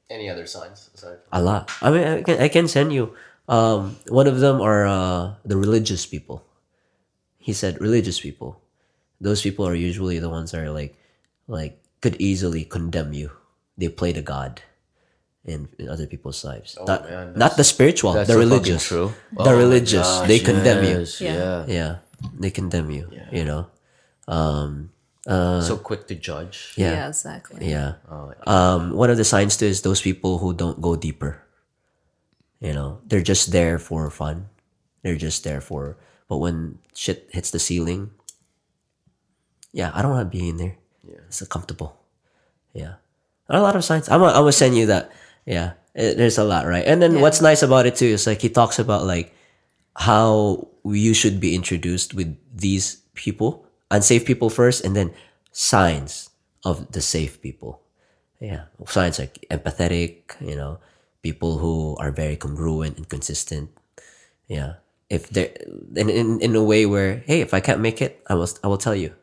Any 0.10 0.30
other 0.30 0.46
signs? 0.46 0.92
Aside 0.94 1.18
A 1.32 1.42
lot. 1.42 1.72
I 1.82 1.90
mean, 1.90 2.04
I 2.04 2.22
can, 2.22 2.40
I 2.40 2.48
can 2.50 2.68
send 2.68 2.94
you. 2.94 3.16
Um, 3.48 3.98
one 4.08 4.28
of 4.28 4.40
them 4.40 4.62
are 4.62 4.88
uh, 4.88 5.36
the 5.44 5.58
religious 5.58 6.06
people. 6.06 6.44
He 7.38 7.52
said 7.52 7.82
religious 7.82 8.20
people. 8.20 8.62
Those 9.20 9.42
people 9.42 9.68
are 9.68 9.76
usually 9.76 10.20
the 10.20 10.30
ones 10.30 10.52
that 10.52 10.62
are 10.62 10.72
like, 10.72 10.96
like 11.48 11.80
could 12.02 12.16
easily 12.20 12.64
condemn 12.64 13.12
you. 13.14 13.32
They 13.78 13.90
play 13.90 14.12
the 14.12 14.22
God 14.22 14.62
in, 15.44 15.68
in 15.78 15.90
other 15.90 16.08
people's 16.08 16.44
lives. 16.44 16.78
not, 16.88 17.10
man, 17.10 17.34
not 17.36 17.58
the 17.58 17.64
spiritual, 17.64 18.14
the 18.14 18.38
religious. 18.38 18.88
true. 18.88 19.12
The 19.34 19.42
Oh 19.42 19.46
my 19.46 19.52
religious. 19.52 20.08
they 20.28 20.40
gosh, 20.40 20.48
condemn 20.48 20.84
you. 20.84 21.06
Yeah. 21.20 21.36
Yeah. 21.36 21.66
Yeah, 21.68 21.94
they 22.40 22.52
condemn 22.52 22.92
you. 22.92 23.12
You 23.32 23.44
know. 23.44 23.68
So 25.62 25.78
quick 25.78 26.08
to 26.08 26.16
judge. 26.16 26.74
Yeah. 26.76 26.92
yeah 26.92 27.08
exactly 27.08 27.70
Yeah. 27.70 27.94
Oh, 28.10 28.34
Um, 28.48 28.92
one 28.92 29.10
of 29.10 29.18
the 29.18 29.24
signs 29.24 29.56
too 29.56 29.68
is 29.68 29.82
those 29.82 30.02
people 30.02 30.40
who 30.40 30.54
don't 30.54 30.82
go 30.82 30.96
deeper. 30.96 31.44
You 32.64 32.72
know, 32.72 33.04
they're 33.04 33.22
just 33.22 33.52
there 33.52 33.78
for 33.78 34.10
fun. 34.10 34.48
They're 35.04 35.20
just 35.20 35.44
there 35.44 35.60
for. 35.60 35.98
But 36.30 36.38
when 36.38 36.80
shit 36.96 37.28
hits 37.30 37.52
the 37.52 37.60
ceiling, 37.60 38.12
yeah, 39.74 39.92
I 39.94 40.02
don't 40.02 40.12
want 40.12 40.32
to 40.32 40.38
be 40.38 40.48
in 40.48 40.56
there. 40.56 40.78
Yeah, 41.04 41.28
it's 41.28 41.46
comfortable. 41.48 42.00
Yeah, 42.72 43.04
a 43.50 43.60
lot 43.60 43.76
of 43.76 43.84
signs. 43.84 44.08
I'm 44.08 44.22
gonna, 44.22 44.32
I'm 44.32 44.48
gonna 44.48 44.56
send 44.56 44.78
you 44.78 44.88
that. 44.88 45.12
Yeah, 45.46 45.74
it, 45.94 46.16
there's 46.16 46.38
a 46.38 46.48
lot, 46.48 46.66
right? 46.66 46.88
And 46.88 47.02
then 47.02 47.20
what's 47.20 47.42
nice 47.42 47.64
about 47.64 47.86
it 47.86 47.98
too 47.98 48.16
is 48.16 48.26
like 48.26 48.40
he 48.40 48.48
talks 48.48 48.80
about 48.80 49.04
like 49.04 49.36
how 49.98 50.70
you 50.86 51.14
should 51.14 51.42
be 51.44 51.56
introduced 51.56 52.14
with 52.14 52.32
these 52.56 53.04
people, 53.14 53.68
unsafe 53.92 54.24
people 54.24 54.50
first, 54.50 54.86
and 54.86 54.96
then 54.96 55.12
signs 55.52 56.30
of 56.64 56.94
the 56.94 57.02
safe 57.02 57.42
people. 57.42 57.82
Yeah, 58.40 58.72
signs 58.88 59.20
like 59.20 59.44
empathetic, 59.52 60.40
you 60.40 60.56
know, 60.56 60.80
people 61.24 61.58
who 61.58 61.96
are 61.98 62.12
very 62.12 62.36
congruent 62.36 62.98
and 63.00 63.08
consistent. 63.10 63.72
Yeah, 64.52 64.84
if 65.10 65.32
they're 65.32 65.56
in, 65.96 66.12
in 66.12 66.28
in 66.44 66.52
a 66.54 66.62
way 66.64 66.86
where 66.86 67.24
hey, 67.26 67.40
if 67.42 67.56
I 67.56 67.60
can't 67.64 67.80
make 67.82 68.04
it, 68.04 68.22
I 68.30 68.36
will 68.36 68.52
I 68.62 68.68
will 68.68 68.78
tell 68.78 68.94
you. 68.94 69.16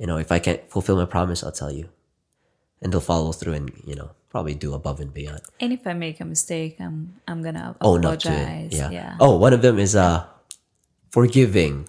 You 0.00 0.08
know, 0.10 0.18
if 0.18 0.32
I 0.32 0.40
can't 0.42 0.64
fulfill 0.72 0.96
my 0.96 1.04
promise, 1.06 1.44
I'll 1.44 1.54
tell 1.54 1.70
you, 1.70 1.86
and 2.82 2.90
they'll 2.90 3.04
follow 3.04 3.30
through 3.30 3.54
and 3.54 3.70
you 3.86 3.94
know 3.94 4.10
probably 4.34 4.58
do 4.58 4.74
above 4.74 4.98
and 4.98 5.14
beyond. 5.14 5.38
and 5.62 5.70
if 5.70 5.86
i 5.86 5.94
make 5.94 6.18
a 6.18 6.26
mistake 6.26 6.74
i'm 6.82 7.14
i'm 7.30 7.38
gonna 7.38 7.78
Oh, 7.78 7.94
not 8.02 8.18
to 8.26 8.34
it. 8.34 8.74
Yeah. 8.74 8.90
yeah 8.90 9.14
Oh, 9.22 9.38
one 9.38 9.54
of 9.54 9.62
them 9.62 9.78
is 9.78 9.94
uh 9.94 10.26
forgiving, 11.14 11.86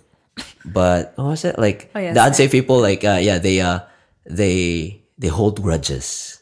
but 0.62 1.14
what 1.18 1.34
was 1.34 1.46
it 1.46 1.58
like? 1.58 1.90
Oh, 1.96 2.00
yeah, 2.00 2.14
the 2.14 2.22
unsafe 2.22 2.52
people, 2.54 2.78
like 2.82 3.02
uh, 3.04 3.18
yeah, 3.18 3.42
they 3.42 3.62
uh 3.62 3.80
they 4.30 5.02
they 5.18 5.28
hold 5.34 5.58
grudges, 5.62 6.42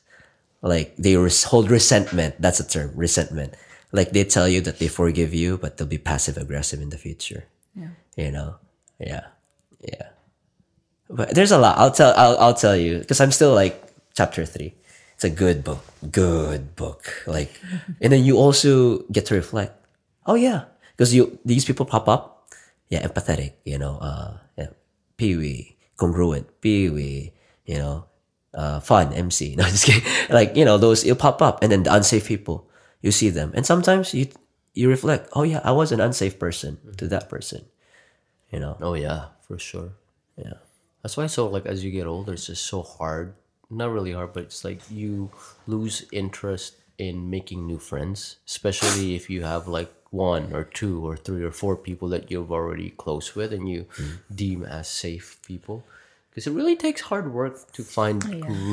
like 0.63 0.95
they 0.95 1.15
res- 1.19 1.43
hold 1.43 1.69
resentment. 1.69 2.39
That's 2.39 2.59
a 2.59 2.67
term, 2.67 2.91
resentment. 2.95 3.53
Like 3.91 4.11
they 4.11 4.23
tell 4.23 4.47
you 4.47 4.61
that 4.61 4.79
they 4.79 4.87
forgive 4.87 5.35
you, 5.35 5.59
but 5.59 5.77
they'll 5.77 5.85
be 5.85 5.99
passive 5.99 6.37
aggressive 6.39 6.81
in 6.81 6.89
the 6.89 6.97
future. 6.97 7.45
Yeah. 7.75 7.93
You 8.15 8.31
know, 8.31 8.55
yeah, 8.97 9.27
yeah. 9.83 10.15
But 11.09 11.35
there's 11.35 11.51
a 11.51 11.59
lot. 11.59 11.77
I'll 11.77 11.91
tell. 11.91 12.15
I'll 12.17 12.37
I'll 12.39 12.57
tell 12.57 12.75
you 12.75 12.99
because 12.99 13.21
I'm 13.21 13.31
still 13.31 13.53
like 13.53 13.77
chapter 14.15 14.47
three. 14.47 14.73
It's 15.13 15.23
a 15.23 15.29
good 15.29 15.63
book. 15.63 15.83
Good 16.09 16.75
book. 16.75 17.11
Like, 17.27 17.53
and 18.01 18.11
then 18.11 18.23
you 18.23 18.37
also 18.37 19.03
get 19.11 19.27
to 19.27 19.35
reflect. 19.35 19.77
Oh 20.25 20.35
yeah, 20.35 20.65
because 20.95 21.13
you 21.13 21.37
these 21.45 21.65
people 21.65 21.85
pop 21.85 22.07
up. 22.07 22.49
Yeah, 22.89 23.05
empathetic. 23.05 23.53
You 23.65 23.77
know, 23.77 23.99
uh, 23.99 24.37
yeah, 24.57 24.73
Pee 25.17 25.35
Wee, 25.35 25.77
congruent, 25.97 26.49
Pee 26.61 26.89
Wee. 26.89 27.33
You 27.65 27.77
know, 27.77 28.05
uh, 28.53 28.79
fun 28.79 29.13
MC. 29.13 29.55
No, 29.57 29.63
just 29.63 29.85
kidding. 29.85 30.03
Like 30.29 30.55
you 30.55 30.65
know 30.65 30.77
those 30.77 31.05
you 31.05 31.15
pop 31.15 31.41
up, 31.41 31.63
and 31.63 31.71
then 31.71 31.83
the 31.83 31.93
unsafe 31.93 32.27
people, 32.27 32.69
you 33.01 33.11
see 33.11 33.29
them, 33.29 33.51
and 33.55 33.65
sometimes 33.65 34.13
you 34.13 34.27
you 34.73 34.89
reflect. 34.89 35.29
Oh 35.33 35.43
yeah, 35.43 35.61
I 35.63 35.71
was 35.71 35.91
an 35.91 35.99
unsafe 35.99 36.39
person 36.39 36.77
to 36.97 37.07
that 37.07 37.29
person. 37.29 37.65
You 38.51 38.59
know. 38.59 38.77
Oh 38.81 38.93
yeah, 38.93 39.33
for 39.47 39.57
sure. 39.57 39.93
Yeah. 40.37 40.61
That's 41.01 41.17
why 41.17 41.27
so 41.27 41.47
like 41.47 41.65
as 41.65 41.83
you 41.83 41.91
get 41.91 42.07
older, 42.07 42.33
it's 42.33 42.47
just 42.47 42.65
so 42.65 42.81
hard. 42.81 43.33
Not 43.69 43.91
really 43.91 44.13
hard, 44.13 44.33
but 44.33 44.43
it's 44.43 44.63
like 44.63 44.79
you 44.89 45.31
lose 45.67 46.05
interest 46.11 46.75
in 46.97 47.29
making 47.29 47.65
new 47.65 47.79
friends, 47.79 48.37
especially 48.47 49.15
if 49.15 49.29
you 49.29 49.43
have 49.43 49.67
like 49.67 49.91
one 50.11 50.53
or 50.53 50.63
two 50.63 51.05
or 51.05 51.17
three 51.17 51.43
or 51.43 51.51
four 51.51 51.75
people 51.75 52.07
that 52.09 52.29
you're 52.29 52.47
already 52.49 52.91
close 52.91 53.35
with 53.35 53.51
and 53.51 53.67
you 53.67 53.87
deem 54.33 54.63
as 54.63 54.87
safe 54.87 55.39
people. 55.45 55.83
Because 56.33 56.47
it 56.47 56.51
really 56.51 56.75
takes 56.75 57.01
hard 57.01 57.31
work 57.31 57.71
to 57.73 57.83
find 57.83 58.25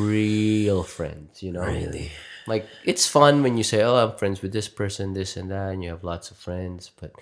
real 0.08 0.82
friends, 0.82 1.42
you 1.42 1.52
know? 1.52 1.60
Really? 1.60 2.10
Like 2.46 2.66
it's 2.84 3.06
fun 3.06 3.42
when 3.42 3.58
you 3.58 3.62
say, 3.62 3.82
"Oh, 3.82 3.96
I'm 3.96 4.16
friends 4.16 4.40
with 4.40 4.52
this 4.52 4.66
person, 4.66 5.12
this 5.12 5.36
and 5.36 5.50
that," 5.50 5.72
and 5.72 5.84
you 5.84 5.90
have 5.90 6.02
lots 6.02 6.30
of 6.30 6.38
friends, 6.38 6.90
but 6.98 7.12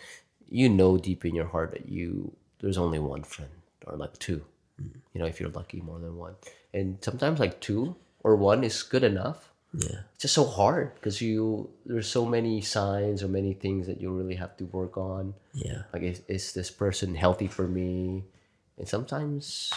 you 0.49 0.69
know 0.69 0.97
deep 0.97 1.25
in 1.25 1.35
your 1.35 1.47
heart 1.47 1.73
that 1.73 1.89
you 1.89 2.33
there's 2.61 2.79
only 2.79 2.99
one 2.99 3.25
friend 3.25 3.51
or 3.87 3.97
like 3.97 4.19
two. 4.19 4.45
Mm. 4.81 4.91
You 5.13 5.21
know, 5.21 5.27
if 5.27 5.41
you're 5.41 5.51
lucky, 5.51 5.81
more 5.81 5.99
than 5.99 6.17
one. 6.17 6.35
And 6.73 6.99
sometimes 7.03 7.41
like 7.41 7.61
two 7.61 7.97
or 8.23 8.37
one 8.37 8.65
is 8.65 8.83
good 8.83 9.05
enough. 9.05 9.51
Yeah. 9.75 10.01
It's 10.15 10.23
just 10.23 10.35
so 10.35 10.45
hard 10.45 10.95
because 10.95 11.21
you 11.21 11.69
there's 11.85 12.09
so 12.09 12.25
many 12.25 12.63
signs 12.63 13.23
or 13.23 13.29
many 13.29 13.53
things 13.53 13.87
that 13.87 14.01
you 14.01 14.11
really 14.11 14.37
have 14.37 14.57
to 14.59 14.65
work 14.67 14.97
on. 14.97 15.35
Yeah. 15.53 15.83
Like, 15.93 16.03
is, 16.03 16.23
is 16.29 16.53
this 16.53 16.71
person 16.71 17.15
healthy 17.15 17.49
for 17.49 17.69
me? 17.69 18.25
And 18.79 18.89
sometimes 18.89 19.73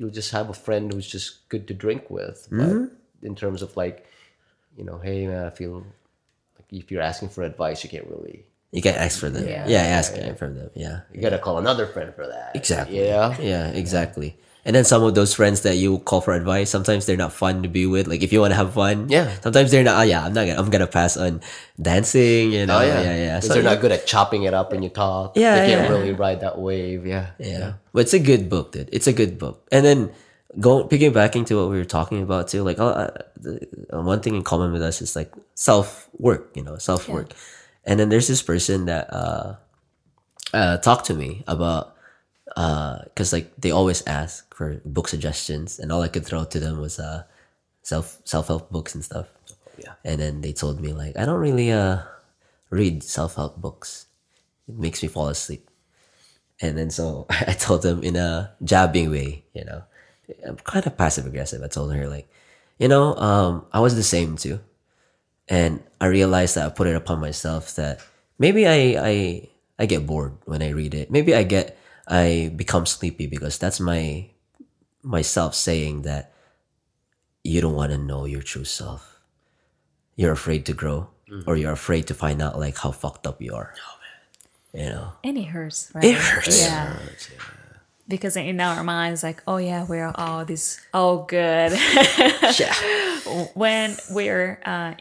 you'll 0.00 0.10
just 0.10 0.32
have 0.32 0.48
a 0.48 0.54
friend 0.54 0.90
who's 0.90 1.06
just 1.06 1.46
good 1.50 1.68
to 1.68 1.74
drink 1.74 2.08
with. 2.08 2.48
But 2.50 2.70
mm-hmm. 2.70 3.26
in 3.26 3.36
terms 3.36 3.60
of 3.60 3.76
like, 3.76 4.06
you 4.76 4.82
know, 4.82 4.98
hey 4.98 5.26
man, 5.26 5.44
I 5.44 5.50
feel 5.50 5.84
like 6.56 6.72
if 6.72 6.90
you're 6.90 7.02
asking 7.02 7.28
for 7.28 7.42
advice, 7.42 7.84
you 7.84 7.90
can't 7.90 8.06
really. 8.06 8.46
You 8.72 8.80
can't 8.80 8.96
ask 8.96 9.20
for 9.20 9.28
them. 9.28 9.46
Yeah. 9.46 9.68
Yeah, 9.68 9.82
ask 9.82 10.14
it 10.14 10.38
from 10.38 10.54
them. 10.56 10.70
Yeah. 10.74 11.00
You 11.12 11.20
gotta 11.20 11.38
call 11.38 11.58
another 11.58 11.86
friend 11.86 12.14
for 12.14 12.26
that. 12.26 12.52
Exactly. 12.54 13.04
Yeah. 13.04 13.36
Yeah, 13.38 13.68
exactly. 13.68 14.38
And 14.64 14.76
then 14.76 14.84
some 14.84 15.02
of 15.02 15.14
those 15.14 15.32
friends 15.34 15.62
that 15.62 15.76
you 15.76 15.98
call 16.00 16.20
for 16.20 16.34
advice, 16.34 16.68
sometimes 16.68 17.06
they're 17.06 17.16
not 17.16 17.32
fun 17.32 17.62
to 17.62 17.68
be 17.68 17.86
with. 17.86 18.06
Like 18.06 18.22
if 18.22 18.32
you 18.32 18.40
want 18.40 18.52
to 18.52 18.56
have 18.56 18.74
fun, 18.74 19.08
Yeah. 19.08 19.32
Sometimes 19.40 19.70
they're 19.70 19.82
not. 19.82 19.98
Oh 19.98 20.02
yeah, 20.02 20.24
I'm 20.24 20.34
not. 20.34 20.46
Gonna, 20.46 20.60
I'm 20.60 20.68
gonna 20.70 20.86
pass 20.86 21.16
on 21.16 21.40
dancing. 21.80 22.52
You 22.52 22.66
know. 22.66 22.78
Oh 22.78 22.82
yeah, 22.82 23.00
yeah, 23.02 23.16
yeah. 23.16 23.34
'Cause 23.40 23.48
So, 23.48 23.54
they're 23.54 23.62
not 23.62 23.80
good 23.80 23.92
at 23.92 24.06
chopping 24.06 24.42
it 24.44 24.52
up 24.52 24.70
when 24.72 24.82
you 24.82 24.90
talk. 24.90 25.32
Yeah, 25.36 25.54
they 25.56 25.66
can't 25.72 25.88
yeah. 25.88 25.96
really 25.96 26.12
ride 26.12 26.40
that 26.40 26.58
wave. 26.58 27.06
Yeah, 27.06 27.30
Yeah. 27.38 27.74
But 27.92 28.00
it's 28.00 28.14
a 28.14 28.18
good 28.20 28.48
book, 28.50 28.72
dude. 28.72 28.88
It's 28.92 29.06
a 29.06 29.12
good 29.14 29.38
book. 29.38 29.66
And 29.72 29.84
then 29.84 30.10
go 30.58 30.84
piggybacking 30.84 31.46
into 31.46 31.56
what 31.56 31.70
we 31.70 31.78
were 31.78 31.84
talking 31.88 32.22
about 32.22 32.48
too. 32.48 32.62
Like, 32.62 32.78
uh, 32.78 33.10
the, 33.40 33.66
uh, 33.92 34.02
one 34.02 34.20
thing 34.20 34.34
in 34.34 34.42
common 34.42 34.72
with 34.72 34.82
us 34.82 35.00
is 35.00 35.16
like 35.16 35.32
self 35.54 36.08
work. 36.18 36.50
You 36.54 36.64
know, 36.64 36.76
self 36.76 37.08
work. 37.08 37.32
And 37.86 37.98
then 37.98 38.10
there's 38.10 38.28
this 38.28 38.42
person 38.42 38.84
that 38.86 39.08
uh, 39.12 39.56
uh, 40.52 40.76
talked 40.78 41.06
to 41.06 41.14
me 41.14 41.44
about 41.48 41.96
because 42.54 43.32
like 43.32 43.54
they 43.56 43.70
always 43.70 44.06
ask 44.06 44.52
for 44.54 44.80
book 44.84 45.08
suggestions, 45.08 45.78
and 45.78 45.92
all 45.92 46.02
I 46.02 46.08
could 46.08 46.26
throw 46.26 46.44
to 46.44 46.60
them 46.60 46.80
was 46.80 46.98
uh, 46.98 47.24
self 47.82 48.20
self 48.24 48.48
help 48.48 48.70
books 48.70 48.94
and 48.94 49.04
stuff. 49.04 49.26
Yeah. 49.78 49.94
And 50.04 50.20
then 50.20 50.40
they 50.40 50.52
told 50.52 50.80
me 50.80 50.92
like 50.92 51.16
I 51.16 51.24
don't 51.24 51.40
really 51.40 51.72
uh 51.72 52.02
read 52.70 53.02
self 53.02 53.34
help 53.36 53.56
books. 53.60 54.06
It 54.68 54.78
makes 54.78 55.02
me 55.02 55.08
fall 55.08 55.28
asleep. 55.28 55.68
And 56.60 56.76
then 56.76 56.90
so 56.90 57.26
I 57.30 57.52
told 57.52 57.82
them 57.82 58.02
in 58.02 58.16
a 58.16 58.52
jabbing 58.62 59.10
way, 59.10 59.44
you 59.54 59.64
know, 59.64 59.82
I'm 60.46 60.56
kind 60.56 60.86
of 60.86 60.96
passive 60.96 61.26
aggressive. 61.26 61.62
I 61.62 61.68
told 61.68 61.94
her 61.94 62.08
like, 62.08 62.28
you 62.78 62.88
know, 62.88 63.14
um, 63.16 63.66
I 63.72 63.80
was 63.80 63.96
the 63.96 64.02
same 64.02 64.36
too, 64.36 64.60
and 65.48 65.82
I 66.00 66.06
realized 66.06 66.54
that 66.56 66.66
I 66.66 66.70
put 66.70 66.86
it 66.86 66.96
upon 66.96 67.20
myself 67.20 67.74
that 67.76 68.00
maybe 68.38 68.66
I 68.66 68.96
I 68.96 69.14
I 69.78 69.86
get 69.86 70.06
bored 70.06 70.36
when 70.44 70.62
I 70.62 70.70
read 70.70 70.94
it. 70.94 71.10
Maybe 71.10 71.34
I 71.34 71.42
get 71.42 71.76
I 72.10 72.52
become 72.54 72.86
sleepy 72.86 73.26
because 73.26 73.56
that's 73.56 73.78
my 73.78 74.26
myself 75.02 75.54
saying 75.54 76.02
that 76.02 76.32
you 77.44 77.60
don't 77.60 77.74
want 77.74 77.92
to 77.92 77.98
know 77.98 78.24
your 78.26 78.42
true 78.42 78.64
self. 78.64 79.20
You're 80.16 80.32
afraid 80.32 80.66
to 80.66 80.74
grow, 80.74 81.08
or 81.46 81.56
you're 81.56 81.72
afraid 81.72 82.08
to 82.08 82.14
find 82.14 82.42
out 82.42 82.58
like 82.58 82.76
how 82.76 82.90
fucked 82.90 83.26
up 83.26 83.40
you 83.40 83.54
are. 83.54 83.72
You 84.74 84.90
know. 84.90 85.12
And 85.24 85.38
it 85.38 85.44
hurts, 85.44 85.90
right? 85.94 86.04
It 86.04 86.16
hurts. 86.16 86.60
Yeah. 86.60 86.98
Because 88.06 88.36
in 88.36 88.60
our 88.60 88.82
minds, 88.82 89.22
like, 89.22 89.40
oh 89.46 89.56
yeah, 89.58 89.86
we're 89.86 90.12
all 90.16 90.44
this, 90.44 90.80
all 90.92 91.24
good. 91.24 91.72
Yeah. 92.58 92.74
when 93.54 93.96
we're 94.10 94.60
uh, 94.66 94.94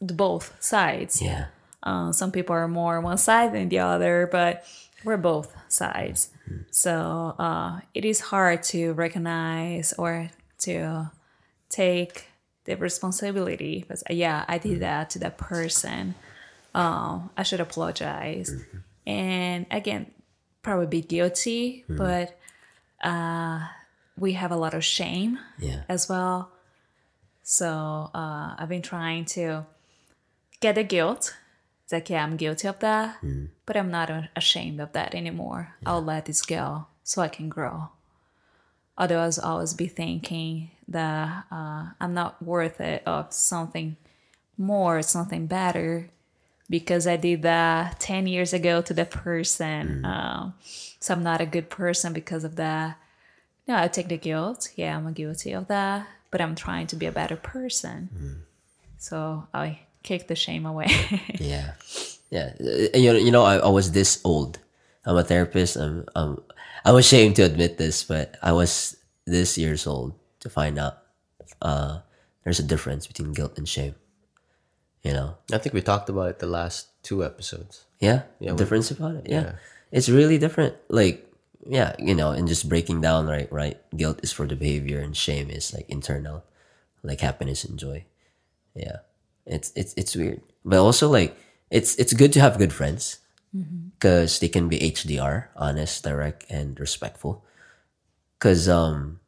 both 0.00 0.52
sides. 0.58 1.22
Yeah. 1.22 1.46
Uh, 1.82 2.10
some 2.12 2.32
people 2.32 2.54
are 2.54 2.66
more 2.66 3.00
one 3.00 3.18
side 3.18 3.52
than 3.54 3.68
the 3.68 3.78
other, 3.78 4.28
but 4.30 4.64
we're 5.04 5.16
both 5.16 5.54
sides. 5.72 6.30
So 6.70 7.34
uh, 7.38 7.80
it 7.94 8.04
is 8.04 8.20
hard 8.20 8.62
to 8.64 8.92
recognize 8.92 9.92
or 9.98 10.30
to 10.60 11.10
take 11.68 12.26
the 12.64 12.76
responsibility. 12.76 13.84
But 13.88 14.02
yeah, 14.10 14.44
I 14.48 14.58
did 14.58 14.80
that 14.80 15.10
to 15.10 15.18
that 15.20 15.38
person. 15.38 16.14
Um, 16.74 17.30
I 17.36 17.42
should 17.42 17.60
apologize. 17.60 18.54
And 19.06 19.66
again, 19.70 20.10
probably 20.62 20.86
be 20.86 21.00
guilty, 21.02 21.84
but 21.88 22.38
uh, 23.02 23.66
we 24.18 24.34
have 24.34 24.52
a 24.52 24.56
lot 24.56 24.74
of 24.74 24.84
shame 24.84 25.38
Yeah. 25.58 25.82
as 25.88 26.08
well. 26.08 26.52
So 27.42 28.10
uh, 28.14 28.54
I've 28.58 28.68
been 28.68 28.82
trying 28.82 29.24
to 29.36 29.66
get 30.60 30.76
the 30.76 30.84
guilt. 30.84 31.34
It's 31.84 31.92
like, 31.92 32.10
yeah, 32.10 32.22
I'm 32.24 32.36
guilty 32.36 32.68
of 32.68 32.78
that, 32.80 33.16
but 33.66 33.76
I'm 33.76 33.90
not 33.90 34.10
ashamed 34.36 34.80
of 34.80 34.92
that 34.92 35.14
anymore. 35.14 35.74
I'll 35.84 36.02
let 36.02 36.26
this 36.26 36.42
go 36.42 36.86
so 37.02 37.22
I 37.22 37.28
can 37.28 37.48
grow. 37.48 37.90
Otherwise, 38.96 39.38
I'll 39.38 39.52
always 39.52 39.74
be 39.74 39.88
thinking 39.88 40.70
that 40.88 41.44
uh, 41.50 41.86
I'm 42.00 42.14
not 42.14 42.42
worth 42.42 42.80
it 42.80 43.02
of 43.06 43.32
something 43.32 43.96
more, 44.56 45.02
something 45.02 45.46
better, 45.46 46.10
because 46.70 47.06
I 47.06 47.16
did 47.16 47.42
that 47.42 47.98
10 48.00 48.26
years 48.26 48.52
ago 48.52 48.80
to 48.82 48.94
the 48.94 49.04
person. 49.04 50.04
Um, 50.04 50.54
so 51.00 51.14
I'm 51.14 51.22
not 51.22 51.40
a 51.40 51.46
good 51.46 51.68
person 51.68 52.12
because 52.12 52.44
of 52.44 52.56
that. 52.56 52.96
No, 53.66 53.76
I 53.76 53.88
take 53.88 54.08
the 54.08 54.16
guilt. 54.18 54.70
Yeah, 54.76 54.96
I'm 54.96 55.12
guilty 55.12 55.52
of 55.52 55.68
that, 55.68 56.06
but 56.30 56.40
I'm 56.40 56.54
trying 56.54 56.86
to 56.88 56.96
be 56.96 57.06
a 57.06 57.12
better 57.12 57.36
person. 57.36 58.44
So 58.98 59.48
I 59.52 59.80
kick 60.02 60.28
the 60.28 60.34
shame 60.36 60.66
away. 60.66 60.88
Yeah, 61.40 61.72
yeah. 62.30 62.52
Uh, 62.60 62.96
You 62.98 63.12
know, 63.12 63.18
you 63.18 63.30
know, 63.30 63.44
I, 63.44 63.56
I 63.58 63.68
was 63.68 63.92
this 63.92 64.20
old. 64.24 64.58
I'm 65.04 65.16
a 65.16 65.24
therapist. 65.24 65.76
I'm, 65.76 66.06
um, 66.14 66.42
I'm 66.84 66.96
ashamed 66.96 67.36
to 67.36 67.42
admit 67.42 67.78
this, 67.78 68.04
but 68.04 68.36
I 68.42 68.52
was 68.52 68.96
this 69.26 69.56
years 69.58 69.86
old 69.86 70.14
to 70.40 70.48
find 70.50 70.78
out 70.78 70.98
uh, 71.60 72.00
there's 72.44 72.58
a 72.58 72.66
difference 72.66 73.06
between 73.06 73.32
guilt 73.32 73.58
and 73.58 73.68
shame. 73.68 73.94
You 75.02 75.12
know, 75.12 75.34
I 75.52 75.58
think 75.58 75.74
we 75.74 75.82
talked 75.82 76.08
about 76.08 76.28
it 76.30 76.38
the 76.38 76.46
last 76.46 76.86
two 77.02 77.24
episodes. 77.24 77.84
yeah, 77.98 78.22
Yeah, 78.38 78.52
we- 78.52 78.58
difference 78.58 78.90
about 78.90 79.16
it. 79.16 79.26
Yeah. 79.28 79.42
yeah. 79.42 79.52
it's 79.90 80.08
really 80.08 80.38
different. 80.38 80.74
Like, 80.88 81.26
yeah, 81.66 81.94
you 81.98 82.14
know, 82.14 82.30
and 82.30 82.46
just 82.46 82.68
breaking 82.68 83.00
down, 83.00 83.26
right, 83.26 83.50
right. 83.52 83.78
Guilt 83.96 84.20
is 84.22 84.30
for 84.32 84.46
the 84.46 84.54
behavior, 84.56 85.00
and 85.02 85.16
shame 85.16 85.50
is 85.50 85.74
like 85.74 85.86
internal, 85.90 86.42
like 87.02 87.20
happiness 87.20 87.64
and 87.64 87.78
joy. 87.78 88.04
Yeah, 88.74 89.02
it's 89.46 89.72
it's 89.74 89.94
it's 89.96 90.16
weird, 90.16 90.42
but 90.64 90.78
also 90.78 91.08
like 91.08 91.36
it's 91.70 91.96
it's 91.96 92.12
good 92.12 92.32
to 92.34 92.40
have 92.40 92.58
good 92.58 92.72
friends 92.72 93.18
because 93.98 94.38
they 94.40 94.48
can 94.48 94.68
be 94.68 94.78
HDR, 94.78 95.48
honest, 95.56 96.02
direct, 96.04 96.46
and 96.50 96.78
respectful. 96.80 97.44
Because 98.38 98.68
um, 98.68 99.20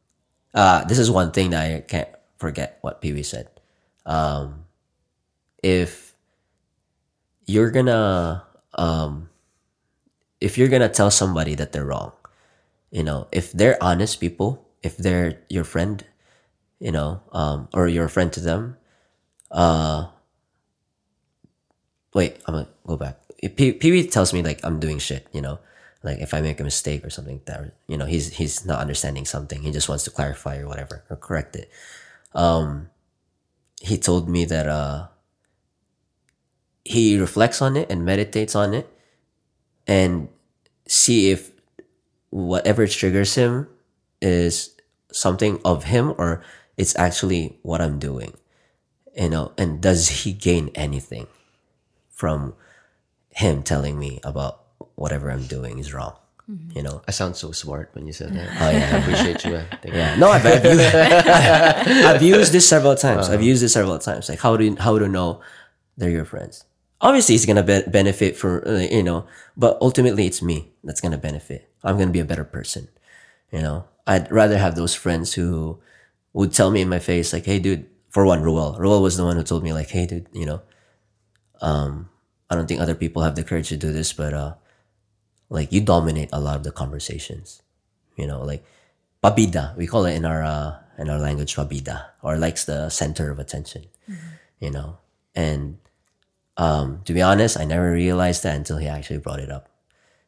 uh, 0.53 0.83
this 0.85 0.99
is 0.99 1.11
one 1.11 1.31
thing 1.31 1.51
that 1.51 1.63
I 1.63 1.79
can't 1.81 2.09
forget 2.37 2.79
what 2.81 3.01
Pee 3.01 3.13
Wee 3.13 3.23
said. 3.23 3.49
Um, 4.05 4.65
if 5.63 6.13
you're 7.45 7.71
gonna 7.71 8.43
um 8.73 9.29
if 10.41 10.57
you're 10.57 10.67
gonna 10.67 10.89
tell 10.89 11.09
somebody 11.09 11.55
that 11.55 11.71
they're 11.71 11.85
wrong, 11.85 12.11
you 12.91 13.03
know, 13.03 13.27
if 13.31 13.51
they're 13.51 13.81
honest 13.81 14.19
people, 14.19 14.67
if 14.83 14.97
they're 14.97 15.41
your 15.49 15.63
friend, 15.63 16.05
you 16.79 16.91
know, 16.91 17.21
um, 17.31 17.67
or 17.73 17.87
you're 17.87 18.05
a 18.05 18.09
friend 18.09 18.31
to 18.33 18.39
them, 18.39 18.77
uh, 19.55 20.07
wait, 22.13 22.37
I'm 22.45 22.53
gonna 22.53 22.67
go 22.85 22.97
back. 22.97 23.19
Pee 23.55 23.77
Wee 23.81 24.07
tells 24.07 24.33
me 24.33 24.43
like 24.43 24.59
I'm 24.63 24.79
doing 24.79 24.99
shit, 24.99 25.27
you 25.31 25.41
know, 25.41 25.59
like 26.03 26.19
if 26.19 26.33
I 26.33 26.41
make 26.41 26.59
a 26.59 26.63
mistake 26.63 27.05
or 27.05 27.09
something 27.09 27.41
that, 27.45 27.73
you 27.87 27.97
know, 27.97 28.05
he's 28.05 28.33
he's 28.33 28.65
not 28.65 28.79
understanding 28.79 29.25
something. 29.25 29.61
He 29.61 29.71
just 29.71 29.87
wants 29.87 30.03
to 30.03 30.11
clarify 30.11 30.59
or 30.59 30.67
whatever 30.67 31.03
or 31.09 31.15
correct 31.15 31.55
it. 31.55 31.71
Um, 32.33 32.89
he 33.81 33.97
told 33.97 34.27
me 34.27 34.43
that 34.45 34.67
uh, 34.67 35.07
he 36.83 37.17
reflects 37.17 37.61
on 37.61 37.77
it 37.77 37.89
and 37.89 38.03
meditates 38.03 38.55
on 38.55 38.73
it 38.73 38.89
and 39.87 40.27
see 40.87 41.31
if 41.31 41.51
whatever 42.29 42.87
triggers 42.87 43.35
him 43.35 43.67
is 44.21 44.75
something 45.11 45.61
of 45.63 45.85
him 45.85 46.13
or 46.17 46.43
it's 46.75 46.95
actually 46.97 47.57
what 47.61 47.79
I'm 47.79 47.99
doing. 47.99 48.35
You 49.15 49.29
know, 49.29 49.53
and 49.57 49.79
does 49.81 50.09
he 50.23 50.33
gain 50.33 50.69
anything 50.75 51.27
from 52.09 52.53
him 53.29 53.63
telling 53.63 53.97
me 53.97 54.19
about 54.23 54.61
whatever 54.95 55.31
I'm 55.31 55.43
doing 55.47 55.79
is 55.79 55.93
wrong? 55.93 56.15
You 56.75 56.83
know? 56.83 57.01
I 57.07 57.11
sound 57.11 57.35
so 57.35 57.51
smart 57.51 57.89
when 57.93 58.05
you 58.05 58.13
said 58.13 58.35
that. 58.35 58.49
Oh 58.61 58.65
I 58.69 58.71
yeah. 58.73 58.97
appreciate 58.97 59.43
you, 59.45 59.51
you. 59.53 59.63
Yeah. 59.85 60.15
No, 60.15 60.29
I've, 60.29 60.45
I've, 60.45 60.63
used, 60.63 60.95
I've 62.05 62.21
used 62.21 62.51
this 62.53 62.69
several 62.69 62.95
times. 62.95 63.29
I've 63.29 63.41
used 63.41 63.63
this 63.63 63.73
several 63.73 63.97
times. 63.97 64.29
Like 64.29 64.39
how 64.39 64.55
do 64.55 64.75
how 64.75 64.99
to 64.99 65.07
know 65.07 65.41
they're 65.97 66.11
your 66.11 66.25
friends? 66.25 66.65
Obviously, 67.01 67.33
it's 67.33 67.47
gonna 67.47 67.63
be- 67.63 67.89
benefit 67.89 68.37
for 68.37 68.67
uh, 68.67 68.77
you 68.79 69.01
know, 69.01 69.25
but 69.57 69.77
ultimately, 69.81 70.27
it's 70.27 70.41
me 70.41 70.69
that's 70.83 71.01
gonna 71.01 71.17
benefit. 71.17 71.67
I'm 71.83 71.97
gonna 71.97 72.11
be 72.11 72.19
a 72.19 72.25
better 72.25 72.43
person. 72.43 72.89
You 73.51 73.61
know, 73.61 73.85
I'd 74.05 74.31
rather 74.31 74.59
have 74.59 74.75
those 74.75 74.93
friends 74.93 75.33
who 75.33 75.79
would 76.33 76.53
tell 76.53 76.69
me 76.69 76.81
in 76.81 76.89
my 76.89 76.99
face, 76.99 77.33
like, 77.33 77.45
"Hey, 77.45 77.57
dude." 77.59 77.87
For 78.15 78.23
one, 78.23 78.41
Ruel. 78.41 78.77
Ruel 78.79 79.01
was 79.01 79.17
the 79.17 79.25
one 79.25 79.35
who 79.35 79.43
told 79.43 79.61
me, 79.61 79.73
like, 79.73 79.89
"Hey, 79.89 80.05
dude, 80.05 80.31
you 80.31 80.45
know, 80.45 80.61
um, 81.59 82.07
I 82.49 82.55
don't 82.55 82.65
think 82.65 82.79
other 82.79 82.95
people 82.95 83.23
have 83.23 83.35
the 83.35 83.43
courage 83.43 83.67
to 83.67 83.75
do 83.75 83.91
this, 83.91 84.13
but 84.13 84.33
uh, 84.33 84.55
like 85.49 85.73
you 85.73 85.81
dominate 85.81 86.29
a 86.31 86.39
lot 86.39 86.55
of 86.55 86.63
the 86.63 86.71
conversations. 86.71 87.61
You 88.15 88.25
know, 88.25 88.39
like 88.41 88.63
babida, 89.21 89.75
we 89.75 89.85
call 89.85 90.05
it 90.05 90.15
in 90.15 90.23
our 90.23 90.41
uh, 90.43 90.79
in 90.97 91.09
our 91.09 91.19
language 91.19 91.57
babida, 91.59 92.15
or 92.23 92.37
likes 92.37 92.63
the 92.63 92.87
center 92.87 93.31
of 93.31 93.37
attention. 93.37 93.83
You 94.63 94.71
know, 94.71 94.99
and 95.35 95.79
um, 96.55 97.01
to 97.03 97.11
be 97.11 97.21
honest, 97.21 97.59
I 97.59 97.65
never 97.65 97.91
realized 97.91 98.43
that 98.43 98.55
until 98.55 98.77
he 98.77 98.87
actually 98.87 99.19
brought 99.19 99.41
it 99.41 99.51
up, 99.51 99.67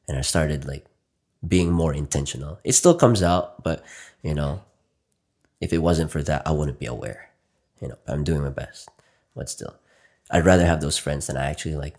and 0.09 0.17
I 0.17 0.27
started 0.27 0.67
like 0.67 0.83
being 1.47 1.71
more 1.71 1.93
intentional. 1.93 2.59
It 2.65 2.73
still 2.73 2.99
comes 2.99 3.23
out, 3.23 3.63
but 3.63 3.81
you 4.23 4.35
know, 4.35 4.67
if 5.61 5.71
it 5.71 5.79
wasn't 5.79 6.11
for 6.11 6.21
that, 6.23 6.43
I 6.45 6.51
wouldn't 6.51 6.83
be 6.83 6.91
aware. 6.91 7.26
You 7.81 7.89
know, 7.89 7.97
I'm 8.07 8.23
doing 8.23 8.41
my 8.41 8.49
best, 8.49 8.89
but 9.35 9.49
still, 9.49 9.75
I'd 10.31 10.45
rather 10.45 10.65
have 10.65 10.81
those 10.81 10.97
friends 10.97 11.27
than 11.27 11.37
I 11.37 11.49
actually 11.49 11.75
like 11.75 11.95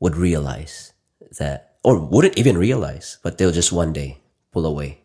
would 0.00 0.16
realize 0.16 0.92
that, 1.38 1.76
or 1.82 1.98
wouldn't 1.98 2.38
even 2.38 2.58
realize, 2.58 3.18
but 3.22 3.38
they'll 3.38 3.50
just 3.50 3.72
one 3.72 3.92
day 3.92 4.18
pull 4.52 4.66
away, 4.66 5.00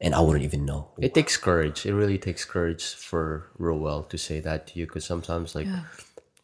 and 0.00 0.14
I 0.14 0.20
wouldn't 0.20 0.44
even 0.44 0.64
know. 0.64 0.88
It 0.98 1.14
takes 1.14 1.36
courage. 1.36 1.86
It 1.86 1.94
really 1.94 2.18
takes 2.18 2.44
courage 2.44 2.84
for 2.94 3.50
Roel 3.58 4.02
to 4.04 4.18
say 4.18 4.40
that 4.40 4.66
to 4.68 4.78
you 4.78 4.86
because 4.86 5.04
sometimes, 5.04 5.54
like, 5.54 5.68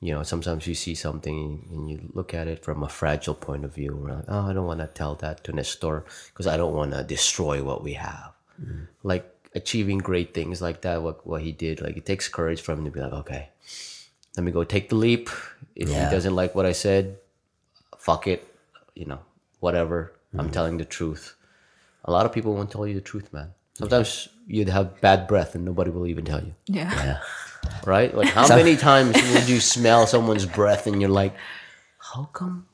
you 0.01 0.13
know, 0.13 0.23
sometimes 0.23 0.67
you 0.67 0.75
see 0.75 0.95
something 0.95 1.67
and 1.71 1.91
you 1.91 2.11
look 2.13 2.35
at 2.35 2.49
it 2.49 2.65
from 2.65 2.83
a 2.83 2.89
fragile 2.89 3.35
point 3.35 3.65
of 3.65 3.75
view. 3.75 3.93
Like, 3.93 4.25
oh, 4.29 4.49
I 4.49 4.53
don't 4.53 4.67
want 4.67 4.81
to 4.81 4.89
tell 4.89 5.15
that 5.17 5.45
to 5.45 5.53
Nestor 5.53 6.05
because 6.29 6.47
I 6.47 6.57
don't 6.57 6.75
want 6.75 6.93
to 6.93 7.05
destroy 7.05 7.63
what 7.63 7.85
we 7.85 7.93
have. 7.93 8.33
Mm. 8.61 8.89
Like 9.03 9.32
achieving 9.55 9.99
great 9.99 10.35
things 10.35 10.61
like 10.63 10.81
that, 10.83 11.03
what 11.03 11.27
what 11.27 11.43
he 11.43 11.53
did, 11.53 11.81
like 11.81 11.97
it 11.97 12.07
takes 12.07 12.29
courage 12.29 12.61
for 12.61 12.73
him 12.73 12.85
to 12.85 12.91
be 12.91 13.01
like, 13.01 13.13
okay, 13.13 13.49
let 14.37 14.45
me 14.45 14.53
go 14.53 14.65
take 14.65 14.89
the 14.89 14.97
leap. 14.97 15.29
If 15.75 15.89
Yeah. 15.89 16.09
he 16.09 16.15
doesn't 16.15 16.35
like 16.35 16.55
what 16.55 16.67
I 16.67 16.73
said, 16.73 17.19
fuck 17.99 18.27
it, 18.27 18.47
you 18.95 19.07
know, 19.07 19.21
whatever. 19.61 20.13
I'm 20.39 20.51
telling 20.51 20.79
the 20.79 20.87
truth. 20.87 21.35
A 22.07 22.11
lot 22.11 22.25
of 22.25 22.33
people 22.33 22.55
won't 22.55 22.71
tell 22.71 22.87
you 22.87 22.95
the 22.95 23.03
truth, 23.05 23.31
man. 23.35 23.53
Sometimes 23.75 24.29
you'd 24.47 24.71
have 24.71 24.99
bad 25.03 25.29
breath 25.29 25.55
and 25.55 25.65
nobody 25.65 25.91
will 25.91 26.07
even 26.07 26.25
tell 26.25 26.41
you, 26.41 26.55
Yeah. 26.67 27.21
right? 27.85 28.15
Like, 28.17 28.29
how 28.29 28.49
many 28.49 28.77
times 28.77 29.13
would 29.15 29.49
you 29.49 29.61
smell 29.61 30.07
someone's 30.07 30.47
breath 30.47 30.87
and 30.87 31.01
you're 31.01 31.11
like, 31.11 31.35
how 31.99 32.25
come? 32.33 32.67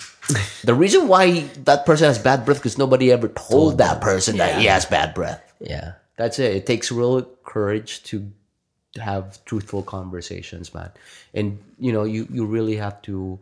the 0.65 0.75
reason 0.75 1.09
why 1.09 1.41
that 1.65 1.85
person 1.85 2.07
has 2.07 2.19
bad 2.19 2.45
breath 2.45 2.59
because 2.59 2.79
nobody 2.79 3.11
ever 3.11 3.27
told 3.29 3.79
that 3.79 4.01
person 4.01 4.37
that 4.39 4.61
he 4.61 4.67
has 4.67 4.87
bad 4.87 5.15
breath. 5.15 5.43
Yeah, 5.61 5.95
That's 6.19 6.39
it. 6.39 6.55
It 6.55 6.67
takes 6.67 6.91
real 6.91 7.23
courage 7.45 8.03
to 8.11 8.31
have 8.97 9.43
truthful 9.45 9.83
conversations, 9.83 10.75
man. 10.75 10.91
And 11.33 11.59
you 11.79 11.93
know, 11.93 12.05
you 12.05 12.27
you 12.31 12.45
really 12.45 12.77
have 12.77 13.01
to 13.03 13.39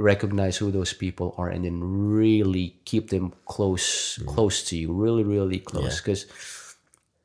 recognize 0.00 0.56
who 0.56 0.70
those 0.70 0.92
people 0.92 1.34
are 1.36 1.48
and 1.48 1.64
then 1.64 1.80
really 1.84 2.74
keep 2.84 3.10
them 3.10 3.32
close 3.44 4.18
mm. 4.18 4.26
close 4.26 4.64
to 4.64 4.74
you 4.74 4.90
really 4.90 5.22
really 5.22 5.58
close 5.58 6.00
because 6.00 6.24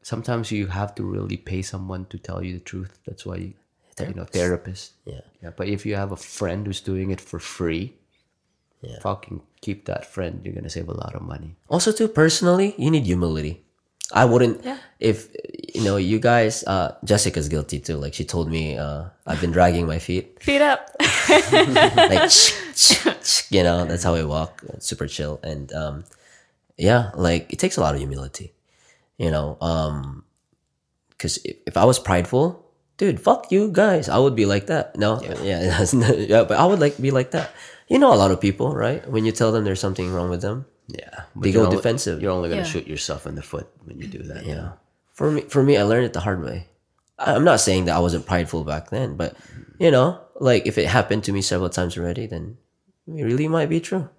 sometimes 0.04 0.52
you 0.52 0.68
have 0.68 0.94
to 0.94 1.04
really 1.04 1.38
pay 1.38 1.62
someone 1.62 2.06
to 2.12 2.18
tell 2.20 2.44
you 2.44 2.52
the 2.52 2.60
truth 2.60 3.00
that's 3.08 3.26
why 3.26 3.38
you, 3.38 3.54
you 4.02 4.14
know 4.14 4.26
therapist 4.26 4.92
yeah. 5.06 5.22
yeah 5.42 5.52
but 5.56 5.70
if 5.70 5.86
you 5.86 5.96
have 5.96 6.12
a 6.12 6.18
friend 6.20 6.68
who's 6.68 6.82
doing 6.82 7.12
it 7.12 7.22
for 7.22 7.40
free 7.40 7.96
Yeah. 8.82 9.00
fucking 9.00 9.42
keep 9.64 9.86
that 9.86 10.04
friend 10.06 10.44
you're 10.44 10.54
gonna 10.54 10.70
save 10.70 10.90
a 10.92 11.00
lot 11.04 11.16
of 11.16 11.22
money 11.24 11.56
Also, 11.72 11.90
too 11.92 12.08
personally, 12.08 12.76
you 12.78 12.92
need 12.92 13.06
humility. 13.08 13.65
I 14.14 14.26
wouldn't 14.26 14.64
Yeah. 14.64 14.78
if 15.00 15.28
you 15.74 15.84
know 15.84 15.98
you 15.98 16.20
guys. 16.20 16.64
Uh, 16.64 16.96
Jessica's 17.04 17.50
guilty 17.50 17.80
too. 17.80 17.98
Like 17.98 18.14
she 18.14 18.24
told 18.24 18.50
me, 18.50 18.78
uh, 18.78 19.06
I've 19.26 19.42
been 19.42 19.52
dragging 19.52 19.88
my 19.88 20.00
feet. 20.00 20.42
Feet 20.42 20.62
up. 20.62 20.90
like 21.30 22.32
you 23.50 23.64
know 23.64 23.86
that's 23.86 24.04
how 24.04 24.14
I 24.16 24.24
walk 24.24 24.62
super 24.80 25.08
chill 25.08 25.40
and 25.44 25.72
um 25.74 26.04
yeah 26.78 27.12
like 27.16 27.52
it 27.52 27.58
takes 27.60 27.78
a 27.78 27.82
lot 27.82 27.94
of 27.96 28.00
humility 28.00 28.54
you 29.18 29.32
know 29.32 29.58
um 29.62 30.24
because 31.10 31.38
if, 31.46 31.56
if 31.68 31.78
I 31.78 31.86
was 31.86 31.98
prideful 32.00 32.66
dude 32.98 33.20
fuck 33.20 33.52
you 33.52 33.72
guys 33.72 34.10
I 34.10 34.18
would 34.20 34.36
be 34.36 34.46
like 34.46 34.68
that 34.68 34.96
no 34.98 35.22
yeah 35.42 35.84
not- 35.94 36.20
yeah 36.20 36.44
but 36.44 36.58
I 36.60 36.66
would 36.66 36.80
like 36.80 36.98
be 37.02 37.12
like 37.12 37.32
that 37.32 37.52
you 37.88 37.98
know 37.98 38.14
a 38.14 38.20
lot 38.20 38.32
of 38.32 38.40
people 38.42 38.76
right 38.76 39.02
when 39.10 39.26
you 39.26 39.32
tell 39.32 39.52
them 39.52 39.64
there's 39.64 39.80
something 39.82 40.12
wrong 40.14 40.30
with 40.30 40.42
them 40.42 40.66
yeah 40.88 41.24
They 41.36 41.50
you're 41.50 41.64
go 41.64 41.66
only- 41.68 41.78
defensive. 41.78 42.22
you're 42.22 42.32
only 42.32 42.50
gonna 42.50 42.62
Yeah. 42.62 42.68
shoot 42.74 42.88
yourself 42.88 43.26
in 43.26 43.36
the 43.36 43.42
foot 43.42 43.68
when 43.86 43.98
you 44.00 44.08
do 44.08 44.22
that 44.24 44.46
Yeah. 44.46 44.56
know 44.56 44.74
for 45.14 45.32
me 45.32 45.42
for 45.42 45.64
me 45.64 45.78
I 45.78 45.84
learned 45.84 46.06
it 46.06 46.14
the 46.14 46.22
hard 46.22 46.44
way 46.44 46.68
I- 47.18 47.34
I'm 47.36 47.44
not 47.44 47.60
saying 47.60 47.86
that 47.86 47.96
I 47.96 48.00
wasn't 48.00 48.26
prideful 48.26 48.64
back 48.64 48.90
then 48.90 49.16
but 49.16 49.36
you 49.80 49.90
know 49.92 50.20
like 50.40 50.68
if 50.68 50.78
it 50.78 50.88
happened 50.88 51.24
to 51.26 51.32
me 51.34 51.42
several 51.42 51.70
times 51.70 51.98
already 51.98 52.28
then 52.28 52.58
it 53.08 53.24
really 53.24 53.48
might 53.48 53.70
be 53.70 53.80
true 53.80 54.10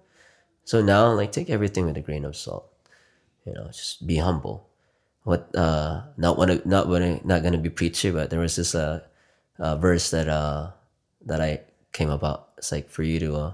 so 0.65 0.81
now 0.81 1.11
like 1.13 1.31
take 1.31 1.49
everything 1.49 1.85
with 1.85 1.95
a 1.97 2.01
grain 2.01 2.25
of 2.25 2.35
salt 2.35 2.67
you 3.45 3.53
know 3.53 3.67
just 3.71 4.05
be 4.05 4.17
humble 4.17 4.67
what 5.23 5.47
uh 5.55 6.01
not 6.17 6.37
wanna 6.37 6.59
not 6.65 6.87
wanna 6.87 7.19
not 7.23 7.43
gonna 7.43 7.57
be 7.61 7.69
preachy 7.69 8.11
but 8.11 8.29
there 8.29 8.39
was 8.43 8.55
this 8.55 8.75
uh, 8.75 8.99
uh 9.59 9.75
verse 9.77 10.09
that 10.11 10.27
uh 10.27 10.71
that 11.25 11.39
I 11.41 11.61
came 11.93 12.09
about 12.09 12.49
it's 12.57 12.71
like 12.71 12.89
for 12.89 13.03
you 13.03 13.19
to 13.19 13.35
uh 13.35 13.53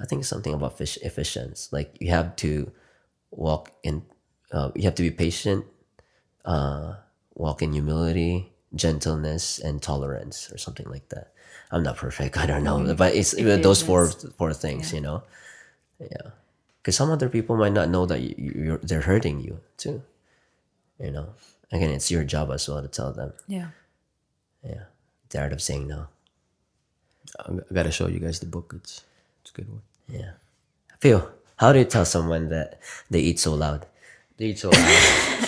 I 0.00 0.04
think 0.04 0.20
it's 0.20 0.28
something 0.28 0.54
about 0.54 0.80
Ephesians 0.80 1.68
like 1.72 1.96
you 2.00 2.10
have 2.10 2.36
to 2.36 2.72
walk 3.30 3.72
in 3.82 4.02
uh, 4.52 4.70
you 4.74 4.82
have 4.82 4.94
to 4.96 5.02
be 5.02 5.10
patient 5.10 5.64
uh, 6.44 6.94
walk 7.34 7.62
in 7.62 7.72
humility, 7.72 8.52
gentleness, 8.74 9.58
and 9.58 9.82
tolerance, 9.82 10.50
or 10.52 10.58
something 10.58 10.88
like 10.88 11.08
that. 11.10 11.32
I'm 11.70 11.82
not 11.82 11.96
perfect. 11.96 12.36
I 12.38 12.46
don't 12.46 12.64
know, 12.64 12.94
but 12.94 13.14
it's 13.14 13.32
those 13.32 13.82
four 13.82 14.08
four 14.38 14.52
things, 14.54 14.92
you 14.92 15.00
know. 15.00 15.22
Yeah, 16.00 16.32
because 16.80 16.96
some 16.96 17.10
other 17.10 17.28
people 17.28 17.56
might 17.56 17.72
not 17.72 17.90
know 17.90 18.06
that 18.06 18.20
you, 18.22 18.34
you're 18.38 18.78
they're 18.78 19.02
hurting 19.02 19.40
you 19.40 19.60
too. 19.76 20.02
You 20.98 21.10
know, 21.12 21.34
again, 21.70 21.90
it's 21.90 22.10
your 22.10 22.24
job 22.24 22.50
as 22.50 22.68
well 22.68 22.82
to 22.82 22.88
tell 22.88 23.12
them. 23.12 23.32
Yeah. 23.46 23.68
Yeah, 24.64 24.84
the 25.28 25.40
art 25.40 25.52
of 25.52 25.62
saying 25.62 25.86
no. 25.86 26.08
I 27.38 27.52
I 27.52 27.74
gotta 27.74 27.92
show 27.92 28.08
you 28.08 28.20
guys 28.20 28.40
the 28.40 28.46
book. 28.46 28.72
It's 28.74 29.04
it's 29.04 29.04
a 29.04 29.07
good 29.58 29.66
one. 29.68 29.82
Yeah, 30.06 30.38
Phil, 31.02 31.26
how 31.58 31.72
do 31.74 31.78
you 31.82 31.84
tell 31.84 32.06
someone 32.06 32.48
that 32.54 32.78
they 33.10 33.18
eat 33.20 33.42
so 33.42 33.54
loud? 33.58 33.86
They 34.38 34.54
eat 34.54 34.58
so 34.62 34.70
loud. 34.70 34.86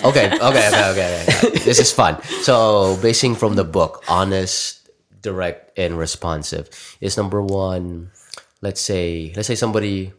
okay, 0.10 0.26
okay, 0.34 0.66
okay, 0.66 0.90
okay, 0.90 1.10
okay. 1.22 1.58
This 1.62 1.78
is 1.78 1.94
fun. 1.94 2.18
So, 2.42 2.98
basing 3.00 3.38
from 3.38 3.54
the 3.54 3.62
book, 3.62 4.02
honest, 4.10 4.90
direct, 5.22 5.78
and 5.78 5.94
responsive 5.96 6.66
is 7.00 7.14
number 7.16 7.38
one. 7.40 8.10
Let's 8.60 8.80
say, 8.82 9.32
let's 9.38 9.46
say 9.46 9.54
somebody, 9.54 10.12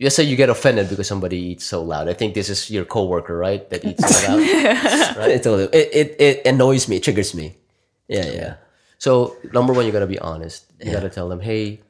let's 0.00 0.16
say 0.16 0.24
you 0.24 0.34
get 0.34 0.48
offended 0.48 0.88
because 0.88 1.06
somebody 1.06 1.38
eats 1.54 1.64
so 1.68 1.82
loud. 1.84 2.08
I 2.08 2.14
think 2.16 2.32
this 2.34 2.48
is 2.48 2.70
your 2.72 2.84
coworker, 2.88 3.36
right? 3.36 3.62
That 3.70 3.84
eats 3.84 4.00
so 4.02 4.32
loud. 4.32 4.40
It, 5.30 5.42
totally- 5.44 5.70
it, 5.76 5.88
it 5.92 6.08
it 6.18 6.36
annoys 6.48 6.88
me, 6.88 6.96
it 6.96 7.04
triggers 7.04 7.34
me. 7.36 7.54
Yeah, 8.08 8.26
yeah, 8.26 8.52
So 8.98 9.36
number 9.52 9.72
one, 9.76 9.84
you 9.86 9.92
gotta 9.92 10.06
be 10.10 10.18
honest. 10.18 10.64
You 10.80 10.90
gotta 10.92 11.10
tell 11.12 11.28
them, 11.28 11.40
hey. 11.44 11.82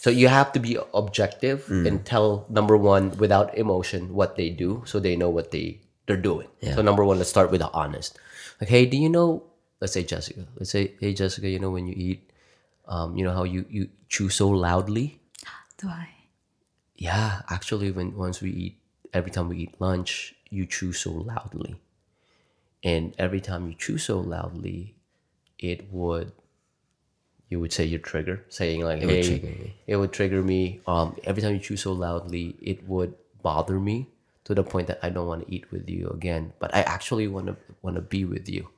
So 0.00 0.08
you 0.08 0.28
have 0.32 0.52
to 0.56 0.60
be 0.60 0.78
objective 0.96 1.68
and 1.86 2.00
tell 2.08 2.46
number 2.48 2.72
one 2.76 3.12
without 3.20 3.52
emotion 3.52 4.14
what 4.16 4.36
they 4.40 4.48
do, 4.48 4.82
so 4.88 4.96
they 4.98 5.12
know 5.14 5.28
what 5.28 5.50
they 5.52 5.84
they're 6.08 6.16
doing. 6.16 6.48
So 6.74 6.80
number 6.80 7.04
one, 7.04 7.18
let's 7.20 7.28
start 7.28 7.50
with 7.52 7.60
the 7.60 7.68
honest. 7.76 8.16
Like, 8.60 8.70
hey, 8.72 8.86
do 8.88 8.96
you 8.96 9.10
know? 9.12 9.44
Let's 9.80 9.92
say 9.92 10.02
Jessica. 10.02 10.48
Let's 10.56 10.70
say, 10.72 10.96
hey 11.00 11.12
Jessica, 11.12 11.48
you 11.48 11.60
know 11.60 11.70
when 11.70 11.86
you 11.86 11.92
eat, 11.96 12.32
um, 12.88 13.12
you 13.16 13.24
know 13.24 13.32
how 13.36 13.44
you 13.44 13.64
you 13.68 13.88
chew 14.08 14.28
so 14.32 14.48
loudly. 14.48 15.20
Do 15.76 15.88
I? 15.88 16.08
Yeah, 16.96 17.42
actually, 17.48 17.90
when 17.92 18.16
once 18.16 18.40
we 18.40 18.50
eat, 18.50 18.74
every 19.12 19.30
time 19.30 19.48
we 19.52 19.56
eat 19.68 19.76
lunch, 19.80 20.34
you 20.48 20.64
chew 20.64 20.92
so 20.92 21.12
loudly, 21.12 21.76
and 22.82 23.12
every 23.18 23.40
time 23.40 23.68
you 23.68 23.74
chew 23.76 23.98
so 23.98 24.20
loudly, 24.20 24.96
it 25.58 25.92
would, 25.92 26.32
you 27.50 27.58
would 27.60 27.72
say 27.72 27.84
your 27.84 27.98
trigger, 27.98 28.42
saying 28.48 28.80
like, 28.80 29.00
would 29.00 29.10
"Hey, 29.10 29.22
trigger 29.22 29.46
me. 29.48 29.74
it 29.86 29.96
would 29.96 30.12
trigger 30.12 30.40
me." 30.40 30.80
Um, 30.86 31.18
every 31.24 31.42
time 31.42 31.52
you 31.52 31.60
chew 31.60 31.76
so 31.76 31.92
loudly, 31.92 32.56
it 32.62 32.88
would 32.88 33.14
bother 33.42 33.78
me 33.78 34.06
to 34.44 34.54
the 34.54 34.62
point 34.62 34.86
that 34.86 35.00
I 35.02 35.10
don't 35.10 35.26
want 35.26 35.46
to 35.46 35.52
eat 35.52 35.70
with 35.70 35.90
you 35.90 36.08
again. 36.08 36.54
But 36.58 36.74
I 36.74 36.80
actually 36.82 37.26
want 37.26 37.46
to 37.46 37.56
want 37.82 37.96
to 37.96 38.02
be 38.02 38.24
with 38.24 38.48
you. 38.48 38.70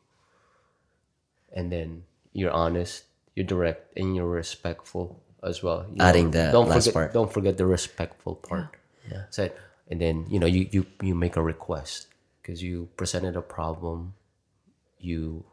And 1.52 1.70
then 1.70 2.05
you're 2.33 2.51
honest, 2.51 3.05
you're 3.36 3.47
direct, 3.47 3.92
and 3.97 4.17
you're 4.17 4.26
respectful 4.26 5.20
as 5.42 5.62
well. 5.62 5.84
You 5.92 6.01
Adding 6.01 6.31
that 6.33 6.52
don't 6.52 6.68
last 6.68 6.89
forget, 6.89 6.94
part. 6.94 7.12
Don't 7.12 7.33
forget 7.33 7.59
the 7.59 7.67
respectful 7.67 8.36
part. 8.36 8.75
Yeah. 9.10 9.25
Said, 9.28 9.52
and 9.91 10.01
then 10.01 10.25
you 10.31 10.41
know 10.41 10.47
you 10.49 10.67
you 10.73 10.86
you 11.02 11.15
make 11.15 11.36
a 11.36 11.42
request 11.42 12.07
because 12.41 12.62
you 12.62 12.89
presented 12.97 13.36
a 13.36 13.42
problem. 13.42 14.15
You 14.99 15.44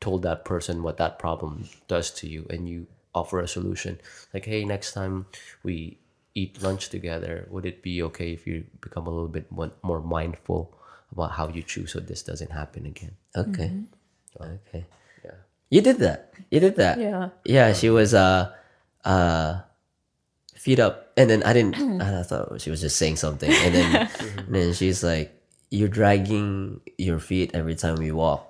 told 0.00 0.22
that 0.22 0.44
person 0.44 0.82
what 0.82 0.96
that 0.96 1.18
problem 1.18 1.68
does 1.88 2.10
to 2.10 2.28
you, 2.28 2.46
and 2.50 2.68
you 2.68 2.86
offer 3.14 3.40
a 3.40 3.48
solution. 3.48 4.00
Like, 4.32 4.44
hey, 4.46 4.64
next 4.64 4.92
time 4.92 5.26
we 5.62 5.98
eat 6.34 6.62
lunch 6.62 6.88
together, 6.88 7.46
would 7.50 7.66
it 7.66 7.82
be 7.82 8.02
okay 8.02 8.32
if 8.32 8.46
you 8.46 8.64
become 8.80 9.06
a 9.06 9.10
little 9.10 9.28
bit 9.28 9.50
more, 9.50 9.72
more 9.82 10.00
mindful 10.00 10.72
about 11.12 11.32
how 11.32 11.48
you 11.48 11.62
choose 11.62 11.92
so 11.92 12.00
this 12.00 12.22
doesn't 12.22 12.50
happen 12.52 12.86
again? 12.86 13.16
Okay. 13.36 13.72
Okay. 14.40 14.86
Yeah. 15.24 15.38
You 15.70 15.80
did 15.82 15.98
that. 15.98 16.32
You 16.50 16.60
did 16.60 16.76
that. 16.76 16.98
Yeah. 16.98 17.28
Yeah, 17.44 17.72
she 17.72 17.90
was 17.90 18.14
uh 18.14 18.52
uh 19.04 19.60
feet 20.54 20.78
up. 20.78 21.12
And 21.16 21.28
then 21.28 21.42
I 21.42 21.52
didn't. 21.52 21.76
I 22.00 22.22
thought 22.22 22.60
she 22.60 22.70
was 22.70 22.80
just 22.80 22.96
saying 22.96 23.16
something. 23.16 23.50
And 23.50 23.74
then, 23.74 24.08
and 24.46 24.54
then 24.54 24.72
she's 24.72 25.02
like, 25.02 25.34
"You're 25.70 25.88
dragging 25.88 26.80
your 26.96 27.18
feet 27.18 27.50
every 27.54 27.74
time 27.74 27.96
we 27.96 28.12
walk." 28.12 28.49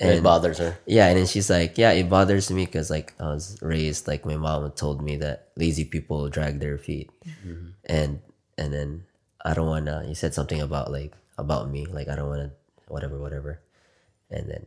And 0.00 0.10
it 0.16 0.22
bothers 0.22 0.58
her. 0.58 0.78
Yeah, 0.86 1.08
and 1.08 1.18
then 1.18 1.26
she's 1.26 1.50
like, 1.50 1.76
"Yeah, 1.76 1.92
it 1.92 2.08
bothers 2.08 2.50
me 2.50 2.64
because 2.64 2.88
like 2.88 3.12
I 3.20 3.28
was 3.28 3.60
raised 3.60 4.08
like 4.08 4.24
my 4.24 4.36
mom 4.36 4.70
told 4.72 5.02
me 5.04 5.16
that 5.20 5.48
lazy 5.56 5.84
people 5.84 6.28
drag 6.32 6.58
their 6.60 6.78
feet, 6.78 7.10
and 7.84 8.20
and 8.56 8.72
then 8.72 9.04
I 9.44 9.52
don't 9.52 9.68
wanna." 9.68 10.04
He 10.08 10.14
said 10.14 10.32
something 10.32 10.60
about 10.60 10.90
like 10.90 11.12
about 11.36 11.68
me, 11.68 11.84
like 11.84 12.08
I 12.08 12.16
don't 12.16 12.28
wanna 12.32 12.52
whatever 12.88 13.18
whatever, 13.20 13.60
and 14.30 14.48
then 14.48 14.66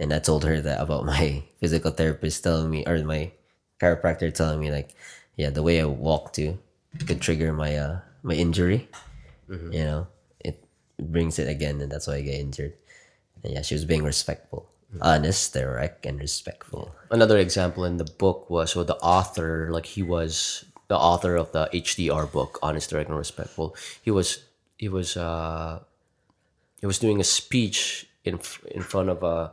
and 0.00 0.12
I 0.14 0.18
told 0.18 0.44
her 0.44 0.60
that 0.60 0.80
about 0.80 1.04
my 1.12 1.44
physical 1.60 1.90
therapist 1.92 2.42
telling 2.42 2.70
me 2.70 2.84
or 2.88 2.96
my 3.04 3.32
chiropractor 3.80 4.32
telling 4.32 4.60
me 4.60 4.70
like, 4.72 4.94
yeah, 5.36 5.50
the 5.50 5.62
way 5.62 5.80
I 5.80 5.84
walk 5.84 6.32
too 6.32 6.58
could 7.06 7.20
trigger 7.20 7.52
my 7.52 7.76
uh 7.76 8.00
my 8.22 8.34
injury, 8.34 8.88
you 9.72 9.84
know, 9.84 10.06
it 10.40 10.64
brings 10.96 11.38
it 11.38 11.48
again, 11.48 11.80
and 11.82 11.92
that's 11.92 12.06
why 12.06 12.16
I 12.16 12.22
get 12.22 12.40
injured. 12.40 12.72
Yeah, 13.42 13.62
she 13.62 13.74
was 13.74 13.84
being 13.84 14.04
respectful, 14.04 14.70
honest, 15.00 15.52
direct, 15.52 16.06
and 16.06 16.18
respectful. 16.18 16.94
Another 17.10 17.38
example 17.38 17.84
in 17.84 17.96
the 17.96 18.04
book 18.04 18.48
was 18.48 18.72
so 18.72 18.84
the 18.84 18.96
author, 18.96 19.68
like 19.70 19.86
he 19.86 20.02
was 20.02 20.64
the 20.88 20.96
author 20.96 21.36
of 21.36 21.52
the 21.52 21.68
HDR 21.72 22.30
book, 22.30 22.58
Honest, 22.62 22.90
Direct, 22.90 23.08
and 23.08 23.18
Respectful. 23.18 23.74
He 24.02 24.10
was 24.10 24.44
he 24.76 24.88
was 24.88 25.16
uh 25.16 25.80
he 26.80 26.86
was 26.86 26.98
doing 26.98 27.20
a 27.20 27.24
speech 27.24 28.06
in 28.24 28.38
in 28.70 28.82
front 28.82 29.08
of 29.08 29.22
a 29.22 29.52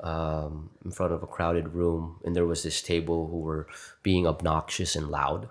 um, 0.00 0.70
in 0.84 0.90
front 0.90 1.12
of 1.12 1.22
a 1.22 1.26
crowded 1.26 1.68
room, 1.68 2.20
and 2.24 2.36
there 2.36 2.44
was 2.44 2.62
this 2.62 2.82
table 2.82 3.28
who 3.28 3.40
were 3.40 3.66
being 4.02 4.26
obnoxious 4.26 4.96
and 4.96 5.08
loud. 5.08 5.48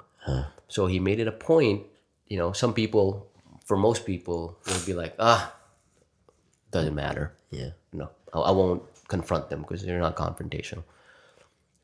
So 0.68 0.86
he 0.86 1.00
made 1.00 1.20
it 1.20 1.28
a 1.28 1.32
point. 1.32 1.84
You 2.28 2.38
know, 2.38 2.52
some 2.52 2.74
people, 2.74 3.28
for 3.66 3.78
most 3.78 4.06
people, 4.06 4.58
would 4.68 4.86
be 4.86 4.94
like, 4.94 5.16
ah, 5.20 5.54
doesn't 6.72 6.96
matter. 6.96 7.34
Yeah. 7.54 7.72
No, 7.92 8.10
I, 8.34 8.40
I 8.40 8.52
won't 8.52 8.84
confront 9.08 9.50
them 9.50 9.62
because 9.62 9.84
they're 9.84 10.00
not 10.00 10.16
confrontational. 10.16 10.84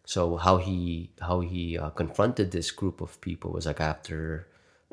So 0.06 0.38
how 0.38 0.58
he 0.58 1.12
how 1.22 1.42
he 1.42 1.78
uh, 1.78 1.92
confronted 1.92 2.52
this 2.52 2.72
group 2.72 3.02
of 3.02 3.22
people 3.22 3.52
was 3.52 3.66
like 3.66 3.80
after 3.80 4.48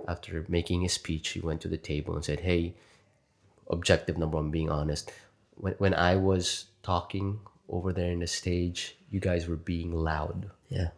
after 0.07 0.45
making 0.49 0.83
his 0.83 0.93
speech, 0.93 1.29
he 1.31 1.41
went 1.41 1.61
to 1.63 1.69
the 1.69 1.79
table 1.79 2.15
and 2.15 2.25
said, 2.25 2.41
"Hey, 2.41 2.75
objective 3.71 4.19
number 4.19 4.37
one, 4.37 4.51
being 4.51 4.71
honest. 4.71 5.13
When 5.55 5.75
when 5.79 5.95
I 5.95 6.17
was 6.17 6.67
talking 6.83 7.41
over 7.69 7.93
there 7.93 8.11
in 8.11 8.21
the 8.21 8.27
stage, 8.27 8.97
you 9.11 9.21
guys 9.21 9.49
were 9.49 9.57
being 9.57 9.93
loud. 9.93 10.51
Yeah. 10.69 10.91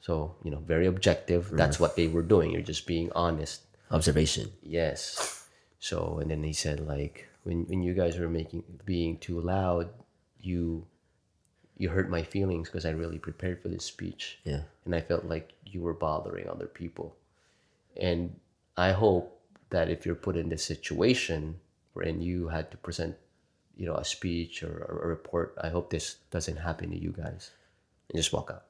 So 0.00 0.36
you 0.44 0.50
know, 0.50 0.60
very 0.60 0.86
objective. 0.86 1.50
That's 1.52 1.80
what 1.80 1.96
they 1.96 2.08
were 2.08 2.22
doing. 2.22 2.52
You're 2.52 2.62
just 2.62 2.86
being 2.86 3.10
honest. 3.14 3.62
Observation. 3.90 4.52
Yes. 4.62 5.46
So 5.78 6.18
and 6.20 6.30
then 6.30 6.42
he 6.42 6.52
said 6.52 6.86
like 6.86 7.28
when 7.44 7.64
when 7.66 7.82
you 7.82 7.94
guys 7.94 8.18
were 8.18 8.28
making 8.28 8.64
being 8.84 9.18
too 9.18 9.40
loud, 9.40 9.88
you 10.40 10.86
you 11.76 11.88
hurt 11.88 12.10
my 12.10 12.22
feelings 12.22 12.68
because 12.68 12.84
I 12.84 12.90
really 12.90 13.18
prepared 13.18 13.62
for 13.62 13.68
this 13.68 13.84
speech. 13.84 14.38
Yeah. 14.44 14.62
And 14.84 14.94
I 14.94 15.00
felt 15.00 15.24
like 15.24 15.52
you 15.64 15.82
were 15.82 15.94
bothering 15.94 16.48
other 16.48 16.66
people. 16.66 17.16
And 17.96 18.38
I 18.76 18.92
hope 18.92 19.40
that 19.70 19.90
if 19.90 20.06
you're 20.06 20.14
put 20.14 20.36
in 20.36 20.48
this 20.48 20.64
situation 20.64 21.58
wherein 21.92 22.20
you 22.20 22.48
had 22.48 22.70
to 22.70 22.76
present, 22.76 23.16
you 23.76 23.86
know, 23.86 23.94
a 23.94 24.04
speech 24.04 24.62
or, 24.62 24.86
or 24.88 25.02
a 25.04 25.08
report, 25.08 25.54
I 25.60 25.68
hope 25.68 25.90
this 25.90 26.16
doesn't 26.30 26.56
happen 26.56 26.90
to 26.90 26.98
you 26.98 27.10
guys. 27.10 27.50
And 28.08 28.16
just 28.16 28.32
walk 28.32 28.50
out. 28.52 28.64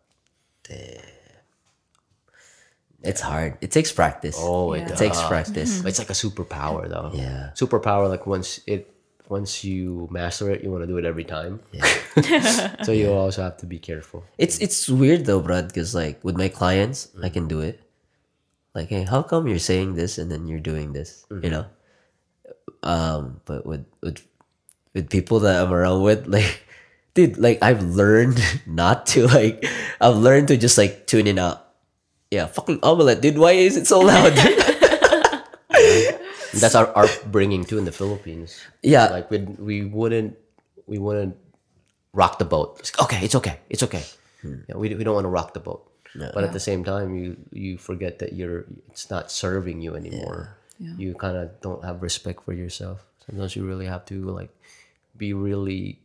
It's 3.05 3.21
hard. 3.21 3.59
It 3.61 3.71
takes 3.71 3.93
practice. 3.93 4.37
Oh, 4.39 4.73
it 4.73 4.81
Yeah. 4.81 4.93
it 4.93 4.97
takes 4.97 5.19
does. 5.19 5.29
practice. 5.29 5.85
It's 5.85 5.99
like 5.99 6.11
a 6.11 6.17
superpower 6.17 6.89
though. 6.89 7.11
Yeah. 7.15 7.51
Superpower 7.55 8.09
like 8.09 8.27
once 8.27 8.61
it 8.67 8.91
once 9.29 9.65
you 9.65 10.07
master 10.11 10.51
it, 10.51 10.63
you 10.63 10.71
want 10.71 10.83
to 10.83 10.87
do 10.87 10.99
it 10.99 11.05
every 11.05 11.25
time. 11.25 11.61
Yeah. 11.73 11.85
so 12.85 12.93
you 12.93 13.13
also 13.13 13.43
have 13.43 13.57
to 13.59 13.67
be 13.67 13.79
careful. 13.79 14.25
It's 14.39 14.59
it's 14.59 14.89
weird 14.89 15.25
though, 15.25 15.41
Brad, 15.41 15.69
because 15.69 15.95
like 15.95 16.23
with 16.25 16.37
my 16.37 16.49
clients, 16.49 17.09
I 17.23 17.29
can 17.29 17.49
do 17.49 17.61
it. 17.61 17.81
Like, 18.75 18.89
hey, 18.89 19.05
how 19.05 19.23
come 19.23 19.47
you're 19.47 19.63
saying 19.63 19.95
this 19.95 20.19
and 20.19 20.31
then 20.31 20.49
you're 20.49 20.61
doing 20.61 20.93
this? 20.93 21.25
You 21.31 21.51
know. 21.51 21.67
Um, 22.83 23.41
but 23.45 23.65
with 23.65 23.87
with 24.03 24.21
with 24.93 25.09
people 25.11 25.41
that 25.41 25.63
I'm 25.65 25.73
around 25.73 26.03
with, 26.03 26.27
like, 26.31 26.63
dude, 27.15 27.39
like 27.39 27.63
I've 27.63 27.83
learned 27.83 28.39
not 28.67 29.07
to 29.17 29.27
like, 29.27 29.65
I've 30.01 30.17
learned 30.17 30.49
to 30.49 30.57
just 30.57 30.77
like 30.79 31.07
tune 31.07 31.27
it 31.27 31.39
out. 31.39 31.64
Yeah, 32.35 32.51
fucking 32.51 32.83
omelet, 32.83 33.23
dude. 33.23 33.39
Why 33.39 33.53
is 33.55 33.77
it 33.79 33.87
so 33.87 34.01
loud? 34.03 34.35
That's 36.59 36.75
our 36.75 36.91
upbringing 36.99 37.63
too 37.65 37.79
in 37.79 37.85
the 37.87 37.95
Philippines. 37.95 38.59
yeah, 38.83 39.07
Like 39.07 39.31
we 39.31 39.39
we 39.59 39.77
wouldn't 39.87 40.35
we 40.91 40.99
wouldn't 40.99 41.39
rock 42.11 42.39
the 42.43 42.45
boat. 42.45 42.83
It's, 42.83 42.91
okay, 42.99 43.23
it's 43.23 43.35
okay, 43.39 43.59
it's 43.71 43.83
okay. 43.87 44.03
Hmm. 44.43 44.67
Yeah, 44.67 44.75
we 44.75 44.91
we 44.99 45.07
don't 45.07 45.15
want 45.15 45.31
to 45.31 45.35
rock 45.35 45.55
the 45.55 45.63
boat. 45.63 45.87
But 46.15 46.43
at 46.47 46.53
the 46.55 46.63
same 46.63 46.83
time, 46.83 47.15
you 47.15 47.39
you 47.51 47.79
forget 47.79 48.19
that 48.19 48.35
you're 48.39 48.67
it's 48.91 49.11
not 49.11 49.31
serving 49.31 49.83
you 49.83 49.95
anymore. 49.95 50.59
Yeah. 50.79 50.95
You 50.99 51.15
kind 51.15 51.39
of 51.39 51.55
don't 51.63 51.83
have 51.87 52.03
respect 52.03 52.43
for 52.47 52.55
yourself. 52.55 53.03
Sometimes 53.27 53.55
you 53.55 53.67
really 53.67 53.87
have 53.87 54.07
to 54.11 54.27
like 54.31 54.51
be 55.19 55.35
really 55.35 56.03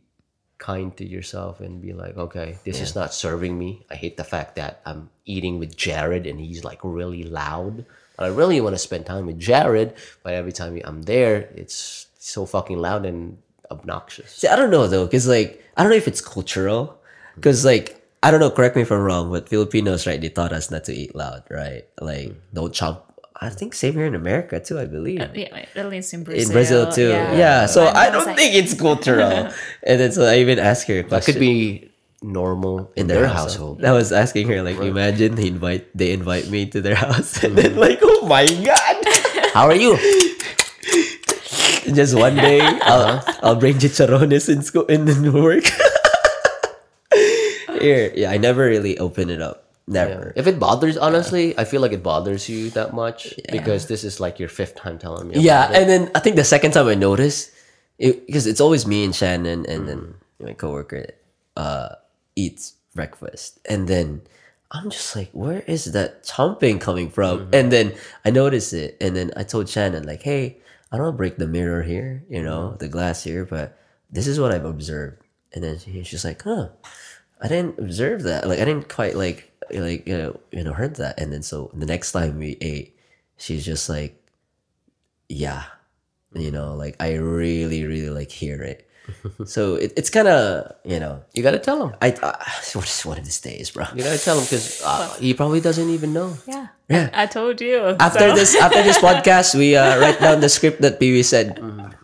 kind 0.60 0.96
to 0.98 1.04
yourself 1.04 1.58
and 1.58 1.82
be 1.82 1.92
like, 1.92 2.16
okay, 2.16 2.58
this 2.64 2.80
is 2.80 2.94
not 2.94 3.12
serving 3.12 3.58
me. 3.58 3.84
I 3.90 3.96
hate 3.96 4.16
the 4.16 4.24
fact 4.24 4.54
that 4.54 4.80
I'm 4.86 5.10
eating 5.24 5.58
with 5.58 5.76
Jared 5.76 6.28
and 6.28 6.38
he's 6.38 6.62
like 6.62 6.78
really 6.84 7.24
loud. 7.24 7.84
But 8.16 8.26
I 8.26 8.28
really 8.28 8.60
want 8.60 8.74
to 8.74 8.78
spend 8.78 9.06
time 9.06 9.26
with 9.26 9.40
Jared, 9.40 9.94
but 10.22 10.34
every 10.34 10.52
time 10.52 10.78
I'm 10.84 11.02
there, 11.02 11.48
it's 11.56 12.06
so 12.20 12.44
fucking 12.44 12.78
loud 12.78 13.06
and 13.06 13.38
obnoxious. 13.70 14.30
See, 14.36 14.48
I 14.48 14.56
don't 14.56 14.70
know 14.70 14.86
though, 14.86 15.06
because 15.06 15.26
like 15.26 15.64
I 15.76 15.82
don't 15.82 15.90
know 15.90 15.96
if 15.96 16.06
it's 16.06 16.20
cultural, 16.20 17.00
because 17.34 17.64
like 17.64 17.96
I 18.22 18.30
don't 18.30 18.40
know. 18.40 18.50
Correct 18.50 18.76
me 18.76 18.82
if 18.82 18.92
I'm 18.92 19.00
wrong, 19.00 19.30
but 19.30 19.48
Filipinos, 19.48 20.06
right? 20.06 20.20
They 20.20 20.28
taught 20.28 20.52
us 20.52 20.70
not 20.70 20.84
to 20.84 20.92
eat 20.92 21.16
loud, 21.16 21.44
right? 21.48 21.88
Like 22.00 22.28
mm-hmm. 22.28 22.52
don't 22.52 22.74
chomp. 22.74 23.00
I 23.40 23.48
think 23.48 23.72
same 23.72 23.94
here 23.94 24.04
in 24.04 24.14
America 24.14 24.60
too. 24.60 24.78
I 24.78 24.84
believe 24.84 25.20
uh, 25.20 25.28
Yeah, 25.34 25.64
at 25.74 25.88
least 25.88 26.12
in 26.12 26.24
Brazil. 26.24 26.44
in 26.46 26.52
Brazil 26.52 26.92
too. 26.92 27.08
Yeah. 27.08 27.64
so 27.64 27.86
When 27.86 27.96
I 27.96 28.10
don't 28.10 28.26
like- 28.26 28.36
think 28.36 28.54
it's 28.54 28.74
cultural. 28.74 29.48
and 29.82 29.96
then 30.00 30.12
so 30.12 30.24
I 30.28 30.38
even 30.44 30.58
asked 30.58 30.86
her 30.88 31.00
a 31.00 31.02
That 31.08 31.24
could 31.24 31.40
be 31.40 31.88
normal 32.22 32.92
in, 32.96 33.06
their, 33.06 33.26
household. 33.26 33.82
I 33.82 33.92
was 33.92 34.12
asking 34.12 34.48
her 34.48 34.62
like, 34.62 34.76
imagine 34.76 35.36
they 35.36 35.48
invite 35.48 35.88
they 35.96 36.12
invite 36.12 36.52
me 36.52 36.66
to 36.66 36.80
their 36.84 36.94
house, 36.94 37.42
and 37.42 37.56
then 37.56 37.72
mm-hmm. 37.72 37.80
like, 37.80 38.00
oh 38.02 38.26
my 38.28 38.44
god. 38.44 38.96
How 39.56 39.64
are 39.66 39.74
you? 39.74 39.96
Just 41.96 42.14
one 42.14 42.36
day, 42.36 42.60
uh-huh. 42.60 43.24
I'll 43.24 43.56
I'll 43.56 43.56
bring 43.56 43.80
chicharrones 43.80 44.52
in 44.52 44.60
school 44.62 44.84
in 44.86 45.08
the 45.08 45.32
work. 45.32 45.64
Here, 47.80 48.12
yeah, 48.14 48.30
I 48.30 48.36
never 48.36 48.68
really 48.68 48.98
open 49.00 49.30
it 49.32 49.40
up. 49.40 49.59
Never. 49.90 50.32
If 50.36 50.46
it 50.46 50.58
bothers, 50.58 50.96
honestly, 50.96 51.58
I 51.58 51.64
feel 51.64 51.80
like 51.82 51.92
it 51.92 52.02
bothers 52.02 52.48
you 52.48 52.70
that 52.70 52.94
much 52.94 53.34
because 53.50 53.88
this 53.88 54.04
is 54.04 54.20
like 54.20 54.38
your 54.38 54.48
fifth 54.48 54.76
time 54.76 54.98
telling 54.98 55.28
me. 55.28 55.40
Yeah, 55.40 55.68
and 55.72 55.90
then 55.90 56.10
I 56.14 56.20
think 56.20 56.36
the 56.36 56.44
second 56.44 56.70
time 56.70 56.86
I 56.86 56.94
noticed, 56.94 57.50
it, 57.98 58.24
because 58.26 58.46
it's 58.46 58.60
always 58.60 58.86
me 58.86 59.04
and 59.04 59.14
Shannon, 59.14 59.66
and 59.66 59.88
then 59.88 59.98
mm. 60.40 60.46
my 60.46 60.52
coworker 60.54 61.06
uh, 61.56 61.96
eats 62.36 62.74
breakfast, 62.94 63.58
and 63.68 63.88
then 63.88 64.22
I'm 64.70 64.90
just 64.90 65.16
like, 65.16 65.30
where 65.32 65.60
is 65.66 65.86
that 65.92 66.22
chomping 66.22 66.80
coming 66.80 67.10
from? 67.10 67.40
Mm-hmm. 67.40 67.54
And 67.54 67.72
then 67.72 67.92
I 68.24 68.30
noticed 68.30 68.72
it, 68.72 68.96
and 69.00 69.16
then 69.16 69.32
I 69.36 69.42
told 69.42 69.68
Shannon 69.68 70.06
like, 70.06 70.22
hey, 70.22 70.58
I 70.92 70.98
don't 70.98 71.16
break 71.16 71.36
the 71.36 71.48
mirror 71.48 71.82
here, 71.82 72.22
you 72.30 72.42
know, 72.42 72.74
mm. 72.74 72.78
the 72.78 72.88
glass 72.88 73.24
here, 73.24 73.44
but 73.44 73.76
this 74.10 74.28
is 74.28 74.38
what 74.38 74.52
I've 74.52 74.64
observed. 74.64 75.22
And 75.52 75.64
then 75.64 75.78
she, 75.78 76.04
she's 76.04 76.24
like, 76.24 76.42
huh, 76.42 76.68
I 77.40 77.48
didn't 77.48 77.78
observe 77.78 78.22
that. 78.24 78.46
Like 78.46 78.58
I 78.58 78.64
didn't 78.64 78.88
quite 78.88 79.16
like 79.16 79.50
like 79.70 80.06
you 80.06 80.16
know 80.16 80.40
you 80.52 80.62
know 80.62 80.72
heard 80.72 80.96
that. 80.96 81.18
And 81.18 81.32
then 81.32 81.42
so 81.42 81.70
the 81.74 81.86
next 81.86 82.12
time 82.12 82.38
we 82.38 82.56
ate, 82.60 82.96
she's 83.36 83.64
just 83.64 83.88
like, 83.88 84.20
yeah, 85.28 85.64
you 86.34 86.50
know, 86.50 86.74
like 86.74 86.96
I 87.00 87.14
really 87.14 87.84
really 87.84 88.10
like 88.10 88.30
hear 88.30 88.62
it. 88.62 88.86
so 89.46 89.74
it, 89.74 89.92
it's 89.96 90.10
kind 90.10 90.28
of 90.28 90.72
you 90.84 91.00
know 91.00 91.22
you 91.34 91.42
gotta 91.42 91.58
tell 91.58 91.88
him. 91.88 91.96
I, 92.00 92.14
I 92.22 92.60
just 92.62 93.06
one 93.06 93.18
of 93.18 93.24
these 93.24 93.40
days, 93.40 93.70
bro. 93.70 93.86
You 93.94 94.04
gotta 94.04 94.18
tell 94.18 94.36
him 94.38 94.44
because 94.44 94.82
uh, 94.84 95.14
he 95.18 95.34
probably 95.34 95.60
doesn't 95.60 95.88
even 95.88 96.12
know. 96.12 96.36
Yeah. 96.46 96.68
Yeah. 96.88 97.10
I 97.12 97.26
told 97.26 97.60
you. 97.60 97.96
After 97.98 98.30
so- 98.30 98.34
this 98.34 98.54
after 98.54 98.82
this 98.82 98.98
podcast, 98.98 99.54
we 99.54 99.76
uh, 99.76 99.98
write 99.98 100.20
down 100.20 100.40
the 100.40 100.48
script 100.48 100.82
that 100.82 101.00
Pee 101.00 101.12
Wee 101.12 101.22
said. 101.22 101.58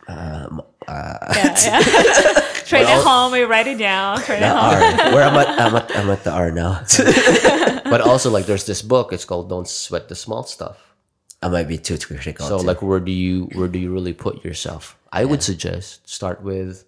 Yeah, 0.08 0.66
yeah. 0.88 2.40
Train 2.66 2.82
it 2.82 3.02
home, 3.02 3.32
we 3.32 3.42
write 3.42 3.66
it 3.66 3.78
down. 3.78 4.20
Train 4.22 4.40
The 4.40 4.46
it 4.46 4.50
home. 4.50 4.74
R. 4.74 5.14
Where 5.14 5.24
I'm 5.24 5.36
at, 5.36 5.60
I'm 5.60 5.74
at, 5.76 5.96
I'm 5.96 6.10
at 6.10 6.24
the 6.24 6.32
R 6.32 6.50
now. 6.50 6.82
But 7.86 8.00
also, 8.00 8.30
like, 8.30 8.46
there's 8.46 8.66
this 8.66 8.82
book. 8.82 9.12
It's 9.12 9.24
called 9.24 9.48
"Don't 9.48 9.68
Sweat 9.68 10.08
the 10.08 10.16
Small 10.16 10.42
Stuff." 10.42 10.94
I 11.40 11.48
might 11.48 11.68
be 11.68 11.78
too 11.78 11.98
critical. 11.98 12.44
So, 12.48 12.58
too. 12.58 12.66
like, 12.66 12.82
where 12.82 12.98
do 12.98 13.12
you 13.12 13.44
where 13.54 13.68
do 13.68 13.78
you 13.78 13.92
really 13.92 14.12
put 14.12 14.44
yourself? 14.44 14.98
I 15.12 15.24
would 15.24 15.42
suggest 15.42 16.08
start 16.08 16.42
with 16.42 16.84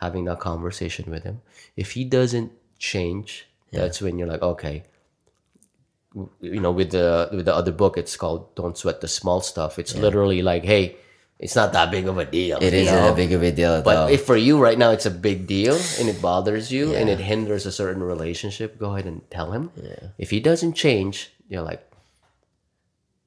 having 0.00 0.24
that 0.26 0.38
conversation 0.38 1.10
with 1.10 1.24
him. 1.24 1.42
If 1.76 1.92
he 1.92 2.04
doesn't 2.04 2.52
change, 2.78 3.48
that's 3.72 4.00
when 4.00 4.18
you're 4.18 4.28
like, 4.28 4.42
okay, 4.42 4.84
you 6.40 6.60
know 6.60 6.70
with 6.70 6.90
the 6.92 7.28
with 7.32 7.44
the 7.44 7.54
other 7.54 7.72
book 7.72 7.98
it's 7.98 8.16
called 8.16 8.54
don't 8.54 8.78
sweat 8.78 9.00
the 9.00 9.08
small 9.08 9.40
stuff 9.40 9.78
it's 9.78 9.94
literally 9.94 10.40
like 10.40 10.64
hey 10.64 10.96
it's 11.38 11.54
not 11.54 11.72
that 11.72 11.90
big 11.90 12.08
of 12.08 12.16
a 12.16 12.24
deal 12.24 12.56
It 12.62 12.72
you 12.72 12.80
isn't 12.80 12.94
know? 12.94 13.12
a 13.12 13.14
big 13.14 13.32
of 13.32 13.42
a 13.42 13.52
deal 13.52 13.82
but 13.82 13.94
though. 14.06 14.12
if 14.12 14.24
for 14.24 14.36
you 14.36 14.58
right 14.58 14.78
now 14.78 14.90
it's 14.90 15.04
a 15.06 15.10
big 15.10 15.46
deal 15.46 15.76
and 16.00 16.08
it 16.08 16.20
bothers 16.22 16.72
you 16.72 16.94
and 16.94 17.08
it 17.10 17.20
hinders 17.20 17.66
a 17.66 17.72
certain 17.72 18.02
relationship 18.02 18.78
go 18.78 18.92
ahead 18.96 19.04
and 19.06 19.20
tell 19.30 19.52
him 19.52 19.70
if 20.16 20.30
he 20.30 20.40
doesn't 20.40 20.72
change 20.74 21.30
you're 21.48 21.62
like 21.62 21.82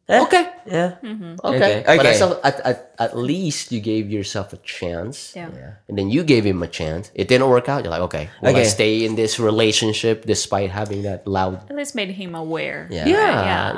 Eh, 0.10 0.18
okay 0.26 0.50
yeah. 0.66 0.98
okay, 1.06 1.38
Okay, 1.46 1.84
but 1.86 2.00
okay. 2.02 2.10
at, 2.10 2.16
some- 2.18 2.40
at, 2.44 2.60
at, 2.66 2.78
at 2.98 3.14
least 3.16 3.72
you 3.72 3.78
gave 3.80 4.10
yourself 4.10 4.54
a 4.54 4.58
chance 4.66 5.34
Yeah. 5.38 5.54
and 5.88 5.94
then 5.96 6.10
you 6.10 6.24
gave 6.26 6.44
him 6.44 6.64
a 6.66 6.68
chance 6.68 7.12
it 7.14 7.28
didn't 7.30 7.46
work 7.48 7.70
out 7.70 7.84
you're 7.86 7.94
like 7.94 8.02
okay 8.10 8.26
will 8.42 8.58
I 8.58 8.64
stay 8.64 9.06
in 9.06 9.14
this 9.14 9.38
relationship 9.40 10.26
despite 10.26 10.72
having 10.74 11.04
that 11.04 11.28
loud 11.30 11.62
At 11.70 11.76
least 11.78 11.94
made 11.94 12.10
him 12.10 12.34
aware. 12.34 12.90
Yeah. 12.90 13.06
Yeah. 13.06 13.14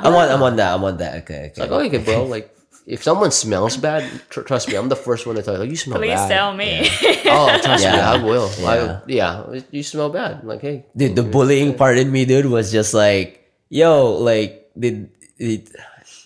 I'm 0.00 0.14
on. 0.16 0.28
I'm 0.32 0.40
on 0.42 0.56
that. 0.56 0.72
I'm 0.72 0.82
on 0.84 0.96
that. 1.04 1.20
Okay. 1.28 1.52
Okay. 1.52 1.60
Like, 1.60 1.70
oh, 1.70 1.80
okay, 1.84 1.98
bro. 2.00 2.24
Like, 2.24 2.48
if 2.86 3.02
someone 3.02 3.30
smells 3.30 3.76
bad, 3.76 4.04
tr- 4.30 4.42
trust 4.42 4.68
me, 4.68 4.74
I'm 4.74 4.88
the 4.88 4.96
first 4.96 5.26
one 5.26 5.36
to 5.36 5.42
tell 5.42 5.54
you, 5.54 5.60
like, 5.60 5.70
you 5.70 5.76
smell 5.76 5.98
Please 5.98 6.14
bad. 6.14 6.28
tell 6.28 6.54
me. 6.54 6.88
Oh, 7.32 7.48
trust 7.62 7.84
me, 7.84 7.90
I 7.90 8.22
will. 8.22 8.50
Yeah. 8.58 8.68
I, 8.68 9.02
yeah, 9.06 9.60
you 9.70 9.82
smell 9.82 10.10
bad. 10.10 10.44
Like, 10.44 10.60
hey, 10.60 10.84
Dude, 10.96 11.16
the 11.16 11.22
bullying 11.22 11.74
part 11.74 11.96
in 11.96 12.10
me, 12.12 12.24
dude, 12.26 12.46
was 12.46 12.70
just 12.70 12.92
like, 12.92 13.40
yo, 13.70 14.12
like, 14.18 14.68
did 14.78 15.08
it? 15.38 15.70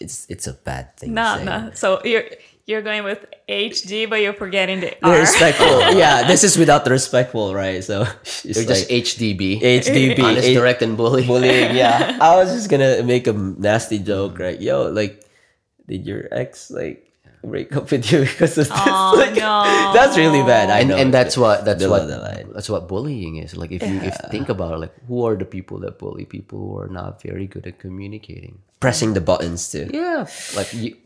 It's 0.01 0.26
it's 0.28 0.47
a 0.47 0.52
bad 0.52 0.97
thing. 0.97 1.10
to 1.10 1.15
no, 1.15 1.36
say. 1.39 1.44
no. 1.44 1.70
So 1.75 2.01
you're 2.05 2.25
you're 2.67 2.83
going 2.83 3.05
with 3.05 3.25
HD, 3.49 4.10
but 4.10 4.20
you're 4.20 4.35
forgetting 4.35 4.81
the 4.81 4.93
The 5.01 5.09
R. 5.09 5.18
respectful. 5.20 5.93
yeah, 5.97 6.26
this 6.26 6.43
is 6.44 6.59
without 6.59 6.85
the 6.85 6.91
respectful, 6.91 7.55
right? 7.55 7.83
So 7.85 8.02
it's 8.44 8.44
you're 8.44 8.67
just 8.67 8.91
like 8.91 9.02
HDB. 9.05 9.60
HDB, 9.62 10.18
Honest, 10.23 10.49
H- 10.49 10.57
direct, 10.57 10.83
and 10.83 10.97
bully. 10.99 11.25
bullying. 11.25 11.76
Yeah, 11.76 12.18
I 12.20 12.36
was 12.36 12.52
just 12.52 12.68
gonna 12.68 13.02
make 13.05 13.26
a 13.26 13.33
nasty 13.33 13.99
joke, 14.01 14.39
right? 14.39 14.60
Yo, 14.60 14.91
like, 14.91 15.23
did 15.89 16.06
your 16.06 16.28
ex 16.32 16.70
like 16.70 17.02
break 17.44 17.76
up 17.76 17.90
with 17.90 18.10
you 18.10 18.20
because 18.26 18.58
of 18.58 18.68
this? 18.68 18.70
Oh, 18.74 19.15
Like, 19.16 19.34
no. 19.36 19.62
That's 19.94 20.16
really 20.16 20.42
bad. 20.42 20.68
I 20.70 20.81
and, 20.81 20.89
know, 20.89 20.97
and 20.97 21.15
that's 21.15 21.36
what 21.39 21.65
that's 21.65 21.82
below 21.82 21.98
what 22.00 22.06
the 22.08 22.18
line. 22.18 22.50
that's 22.52 22.68
what 22.68 22.89
bullying 22.89 23.36
is. 23.36 23.56
Like, 23.56 23.70
if 23.70 23.82
you 23.82 23.97
if 24.02 24.15
you 24.23 24.28
think 24.31 24.48
about 24.48 24.74
it, 24.74 24.78
like, 24.78 24.94
who 25.06 25.24
are 25.26 25.36
the 25.36 25.44
people 25.44 25.78
that 25.81 25.98
bully? 25.98 26.24
People 26.24 26.58
who 26.58 26.78
are 26.78 26.89
not 26.89 27.23
very 27.23 27.47
good 27.47 27.66
at 27.66 27.78
communicating. 27.78 28.58
pressing 28.81 29.15
the 29.15 29.20
buttons 29.20 29.70
too. 29.73 29.89
Yeah, 29.92 30.26
like 30.58 30.68
you, 30.74 30.97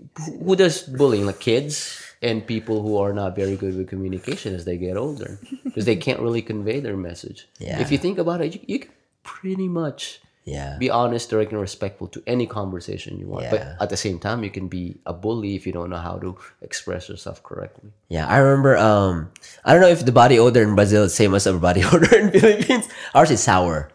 who 0.45 0.57
does 0.57 0.83
bullying? 0.83 1.27
Like 1.27 1.41
kids 1.41 2.01
and 2.23 2.45
people 2.47 2.83
who 2.83 2.97
are 2.99 3.13
not 3.13 3.37
very 3.37 3.57
good 3.57 3.77
with 3.77 3.89
communication 3.89 4.55
as 4.55 4.65
they 4.65 4.77
get 4.77 4.97
older 4.97 5.39
because 5.65 5.85
they 5.85 5.97
can't 5.97 6.21
really 6.21 6.43
convey 6.43 6.81
their 6.81 6.97
message. 6.97 7.49
Yeah. 7.59 7.81
If 7.81 7.93
you 7.93 7.99
think 7.99 8.19
about 8.19 8.41
it, 8.41 8.55
you, 8.55 8.61
you 8.67 8.79
can 8.81 8.91
pretty 9.23 9.69
much 9.69 10.21
Yeah. 10.51 10.75
be 10.83 10.91
honest, 10.91 11.31
direct, 11.31 11.55
and 11.55 11.61
respectful 11.61 12.11
to 12.11 12.23
any 12.27 12.47
conversation 12.47 13.19
you 13.23 13.31
want. 13.31 13.47
But 13.55 13.79
at 13.79 13.89
the 13.89 13.97
same 13.97 14.19
time, 14.19 14.43
you 14.43 14.51
can 14.51 14.67
be 14.67 14.99
a 15.07 15.15
bully 15.15 15.55
if 15.55 15.63
you 15.67 15.73
don't 15.73 15.91
know 15.91 16.03
how 16.03 16.19
to 16.19 16.35
express 16.59 17.09
yourself 17.09 17.43
correctly. 17.47 17.95
Yeah, 18.11 18.27
I 18.27 18.43
remember. 18.43 18.75
Um, 18.77 19.31
I 19.65 19.73
don't 19.73 19.81
know 19.81 19.95
if 19.95 20.05
the 20.05 20.11
body 20.11 20.43
odor 20.43 20.63
in 20.67 20.75
Brazil 20.75 21.07
is 21.07 21.15
same 21.15 21.35
as 21.39 21.47
our 21.47 21.59
body 21.59 21.85
odor 21.93 22.11
in 22.17 22.35
Philippines. 22.35 22.91
Ours 23.15 23.31
is 23.31 23.39
sour, 23.41 23.95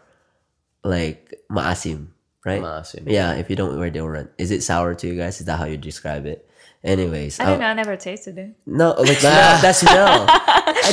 like 0.80 1.36
maasim, 1.52 2.16
right? 2.48 2.62
Maasim. 2.64 3.04
Yeah, 3.04 3.36
if 3.36 3.50
you 3.52 3.56
don't 3.56 3.76
wear 3.76 3.92
deodorant, 3.92 4.32
is 4.40 4.50
it 4.50 4.64
sour 4.64 4.96
to 4.96 5.04
you 5.06 5.16
guys? 5.20 5.40
Is 5.40 5.46
that 5.46 5.60
how 5.60 5.68
you 5.68 5.76
describe 5.76 6.24
it? 6.24 6.48
Anyways, 6.84 7.40
I 7.40 7.46
don't 7.46 7.58
know. 7.60 7.66
I 7.66 7.74
never 7.74 7.96
tasted 7.96 8.38
it. 8.38 8.54
No, 8.64 8.94
like 8.98 9.18
smell, 9.18 9.60
that 9.62 9.74
smell. 9.74 10.26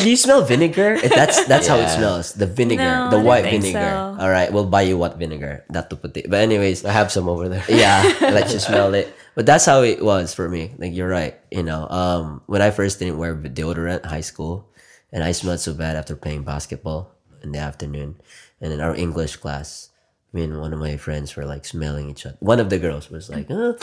Do 0.01 0.09
you 0.09 0.17
smell 0.17 0.41
vinegar? 0.41 0.93
If 0.95 1.13
That's 1.13 1.45
that's 1.45 1.67
how 1.67 1.77
it 1.77 1.89
smells. 1.89 2.33
The 2.33 2.47
vinegar, 2.47 2.81
No, 2.83 3.09
the 3.11 3.19
white 3.19 3.43
vinegar. 3.45 3.77
so. 3.93 4.17
All 4.19 4.29
right, 4.29 4.51
we'll 4.51 4.65
buy 4.65 4.81
you 4.83 4.97
what 4.97 5.17
vinegar. 5.17 5.65
Not 5.69 5.89
to 5.91 5.95
put 5.95 6.17
it. 6.17 6.29
But 6.29 6.41
anyways, 6.41 6.83
I 6.85 6.91
have 6.91 7.11
some 7.11 7.29
over 7.29 7.47
there. 7.47 7.63
yeah, 7.69 8.01
let 8.21 8.51
you 8.51 8.57
smell 8.59 8.93
it. 8.95 9.13
But 9.35 9.45
that's 9.45 9.65
how 9.65 9.83
it 9.83 10.01
was 10.03 10.33
for 10.33 10.49
me. 10.49 10.73
Like 10.77 10.93
you're 10.93 11.09
right. 11.09 11.37
You 11.51 11.61
know, 11.63 11.87
um, 11.89 12.41
when 12.47 12.61
I 12.61 12.71
first 12.71 12.97
didn't 12.97 13.17
wear 13.21 13.35
deodorant, 13.35 14.05
high 14.05 14.25
school, 14.25 14.69
and 15.11 15.23
I 15.23 15.31
smelled 15.31 15.59
so 15.59 15.73
bad 15.73 15.95
after 15.95 16.15
playing 16.15 16.41
basketball 16.43 17.13
in 17.43 17.51
the 17.51 17.59
afternoon, 17.59 18.17
and 18.61 18.73
in 18.73 18.81
our 18.81 18.95
English 18.95 19.35
class, 19.37 19.89
me 20.33 20.43
and 20.43 20.59
one 20.59 20.73
of 20.73 20.79
my 20.79 20.97
friends 20.97 21.35
were 21.35 21.45
like 21.45 21.63
smelling 21.63 22.09
each 22.09 22.25
other. 22.25 22.37
One 22.39 22.59
of 22.59 22.69
the 22.69 22.79
girls 22.79 23.09
was 23.09 23.29
like, 23.29 23.49
uh, 23.51 23.73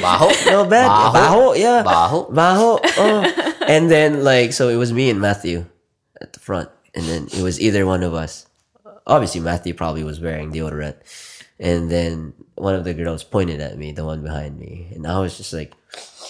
Baho. 0.00 0.46
no 0.50 0.64
bad, 0.64 0.88
Baho. 0.88 1.12
baho, 1.12 1.58
yeah, 1.58 1.82
Baho. 1.84 2.30
baho. 2.32 2.80
Oh. 2.96 3.64
and 3.68 3.90
then 3.90 4.24
like, 4.24 4.52
so 4.54 4.68
it 4.70 4.76
was 4.76 4.92
me 4.92 5.10
and 5.10 5.20
Matthew 5.20 5.66
at 6.20 6.32
the 6.32 6.40
front, 6.40 6.70
and 6.94 7.04
then 7.04 7.28
it 7.32 7.42
was 7.42 7.60
either 7.60 7.84
one 7.84 8.02
of 8.02 8.14
us. 8.14 8.46
Obviously, 9.06 9.40
Matthew 9.42 9.74
probably 9.74 10.02
was 10.02 10.18
wearing 10.18 10.50
deodorant, 10.50 10.96
and 11.60 11.90
then 11.90 12.32
one 12.54 12.74
of 12.74 12.84
the 12.84 12.94
girls 12.94 13.22
pointed 13.22 13.60
at 13.60 13.76
me, 13.76 13.92
the 13.92 14.04
one 14.04 14.22
behind 14.22 14.58
me, 14.58 14.90
and 14.94 15.06
I 15.06 15.18
was 15.18 15.36
just 15.36 15.52
like, 15.52 15.74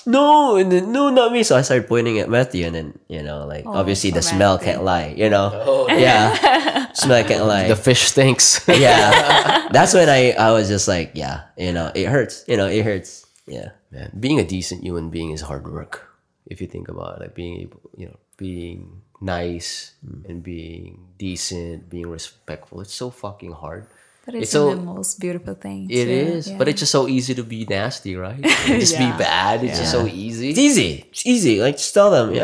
"No!" 0.06 0.56
And 0.56 0.70
then 0.70 0.92
no, 0.92 1.10
not 1.10 1.32
me. 1.32 1.42
So 1.42 1.56
I 1.56 1.62
started 1.62 1.88
pointing 1.88 2.18
at 2.18 2.28
Matthew, 2.28 2.66
and 2.66 2.74
then 2.74 2.98
you 3.08 3.22
know, 3.22 3.46
like 3.46 3.64
oh, 3.66 3.72
obviously 3.72 4.10
the 4.10 4.20
poor 4.20 4.34
smell 4.34 4.58
can't 4.58 4.84
lie, 4.84 5.14
you 5.16 5.30
know. 5.30 5.50
Oh, 5.52 5.88
yeah, 5.88 6.92
smell 6.92 7.24
can't 7.24 7.46
lie. 7.52 7.68
The 7.68 7.76
fish 7.76 8.02
stinks. 8.12 8.66
yeah, 8.68 9.68
that's 9.72 9.94
when 9.94 10.08
I 10.08 10.32
I 10.32 10.52
was 10.52 10.68
just 10.68 10.88
like, 10.88 11.12
yeah, 11.14 11.48
you 11.56 11.72
know, 11.72 11.90
it 11.94 12.06
hurts. 12.06 12.44
You 12.46 12.56
know, 12.56 12.66
it 12.66 12.84
hurts. 12.84 13.24
Yeah. 13.46 13.76
Man, 13.90 14.10
being 14.18 14.40
a 14.40 14.44
decent 14.44 14.82
human 14.82 15.10
being 15.10 15.30
is 15.30 15.42
hard 15.42 15.70
work. 15.70 16.10
If 16.46 16.60
you 16.60 16.66
think 16.66 16.88
about 16.88 17.16
it, 17.16 17.20
like 17.20 17.34
being 17.34 17.60
able, 17.60 17.80
you 17.96 18.06
know, 18.06 18.18
being 18.36 19.02
nice 19.20 19.94
mm. 20.04 20.28
and 20.28 20.42
being 20.42 21.14
decent, 21.16 21.88
being 21.88 22.08
respectful, 22.08 22.80
it's 22.80 22.92
so 22.92 23.10
fucking 23.10 23.52
hard. 23.52 23.86
But 24.24 24.34
it's, 24.36 24.42
It's 24.44 24.52
so- 24.52 24.70
the 24.74 24.80
most 24.80 25.20
beautiful 25.20 25.54
thing. 25.54 25.90
It 25.90 26.04
too. 26.06 26.10
is, 26.10 26.50
but 26.52 26.66
it's 26.68 26.80
just 26.80 26.92
so 26.92 27.06
easy 27.08 27.34
to 27.34 27.42
be 27.44 27.66
nasty, 27.68 28.16
right? 28.16 28.40
just 28.64 28.96
be 28.96 29.04
bad. 29.20 29.62
It's 29.64 29.78
just 29.78 29.92
so 29.92 30.06
easy. 30.06 30.50
It's 30.50 30.58
easy. 30.58 30.82
easy. 30.84 31.04
It's 31.10 31.26
easy. 31.26 31.60
Like 31.60 31.76
just 31.76 31.92
tell 31.92 32.10
them. 32.10 32.32
Yeah. 32.32 32.40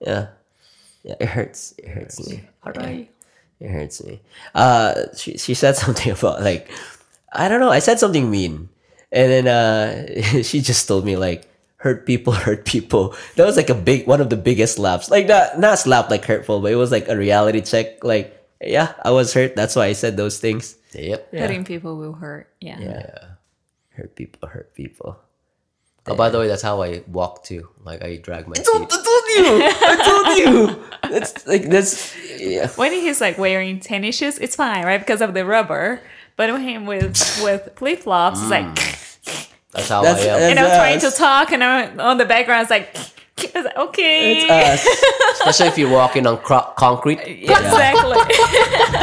Yeah. 0.00 0.08
Yeah. 0.08 0.26
Yeah. 1.04 1.14
It 1.20 1.28
hurts. 1.28 1.72
It 1.78 1.88
hurts 1.88 2.20
me. 2.28 2.44
All 2.64 2.72
right. 2.72 3.08
It 3.60 3.70
hurts 3.70 4.04
me. 4.04 4.20
Uh, 4.54 4.94
she 5.16 5.38
she 5.38 5.54
said 5.54 5.76
something 5.80 6.12
about 6.12 6.42
like, 6.42 6.68
I 7.32 7.48
don't 7.48 7.60
know. 7.60 7.70
I 7.70 7.78
said 7.80 7.98
something 7.98 8.30
mean, 8.30 8.68
and 9.10 9.26
then 9.32 9.46
uh, 9.48 10.42
she 10.42 10.60
just 10.60 10.86
told 10.86 11.04
me 11.06 11.16
like, 11.16 11.48
hurt 11.76 12.04
people, 12.06 12.32
hurt 12.34 12.64
people. 12.66 13.14
That 13.36 13.46
was 13.46 13.56
like 13.56 13.70
a 13.70 13.74
big 13.74 14.06
one 14.06 14.20
of 14.20 14.28
the 14.30 14.36
biggest 14.36 14.76
slaps. 14.76 15.08
Like 15.10 15.26
not 15.28 15.58
not 15.58 15.78
slap 15.78 16.10
like 16.10 16.24
hurtful, 16.26 16.60
but 16.60 16.70
it 16.72 16.76
was 16.76 16.90
like 16.92 17.08
a 17.08 17.16
reality 17.16 17.62
check. 17.62 18.04
Like, 18.04 18.36
yeah, 18.62 18.94
I 19.04 19.10
was 19.10 19.32
hurt. 19.34 19.56
That's 19.56 19.76
why 19.76 19.86
I 19.86 19.92
said 19.92 20.16
those 20.16 20.38
things. 20.38 20.76
Yep. 20.94 21.32
Hurting 21.32 21.64
people 21.64 21.96
will 21.96 22.12
hurt. 22.12 22.48
Yeah. 22.60 22.78
Yeah. 22.78 23.18
Hurt 23.90 24.14
people, 24.16 24.48
hurt 24.48 24.74
people. 24.74 25.18
Oh, 26.06 26.16
by 26.16 26.30
the 26.30 26.38
way, 26.38 26.48
that's 26.48 26.62
how 26.62 26.82
I 26.82 27.02
walk 27.06 27.44
too. 27.44 27.68
Like 27.84 28.02
I 28.02 28.16
drag 28.16 28.48
my 28.48 28.54
I 28.58 28.62
told, 28.62 28.90
feet. 28.90 29.00
I 29.00 29.04
told 29.06 29.24
you. 29.36 29.70
I 29.82 29.94
told 30.04 30.38
you. 30.38 30.84
That's 31.10 31.46
like 31.46 31.68
that's 31.68 32.12
yeah. 32.40 32.68
When 32.74 32.92
he's 32.92 33.20
like 33.20 33.38
wearing 33.38 33.78
tennis 33.78 34.16
shoes, 34.16 34.38
it's 34.38 34.56
fine, 34.56 34.84
right? 34.84 34.98
Because 34.98 35.20
of 35.20 35.32
the 35.34 35.46
rubber. 35.46 36.00
But 36.36 36.50
when 36.50 36.62
him 36.62 36.86
with 36.86 37.10
with 37.44 37.68
flip 37.76 38.00
flops, 38.00 38.40
it's 38.40 38.50
like, 38.50 38.64
mm. 38.64 39.48
That's 39.72 39.88
how 39.88 40.02
That's- 40.02 40.24
I 40.24 40.28
am. 40.28 40.40
that's- 40.40 40.50
and 40.50 40.58
I'm 40.58 40.70
trying 40.70 41.00
to 41.00 41.10
talk, 41.16 41.52
and 41.52 41.62
I'm 41.62 42.00
on 42.00 42.18
the 42.18 42.24
background, 42.26 42.62
it's 42.62 42.70
like, 42.70 42.90
it's 42.94 42.98
like, 43.16 43.21
okay, 43.38 44.44
It's 44.44 44.50
us. 44.50 45.40
Especially 45.40 45.68
if 45.68 45.78
you're 45.78 45.90
walking 45.90 46.26
on 46.26 46.38
cro- 46.38 46.72
concrete. 46.76 47.18
exactly. 47.26 48.18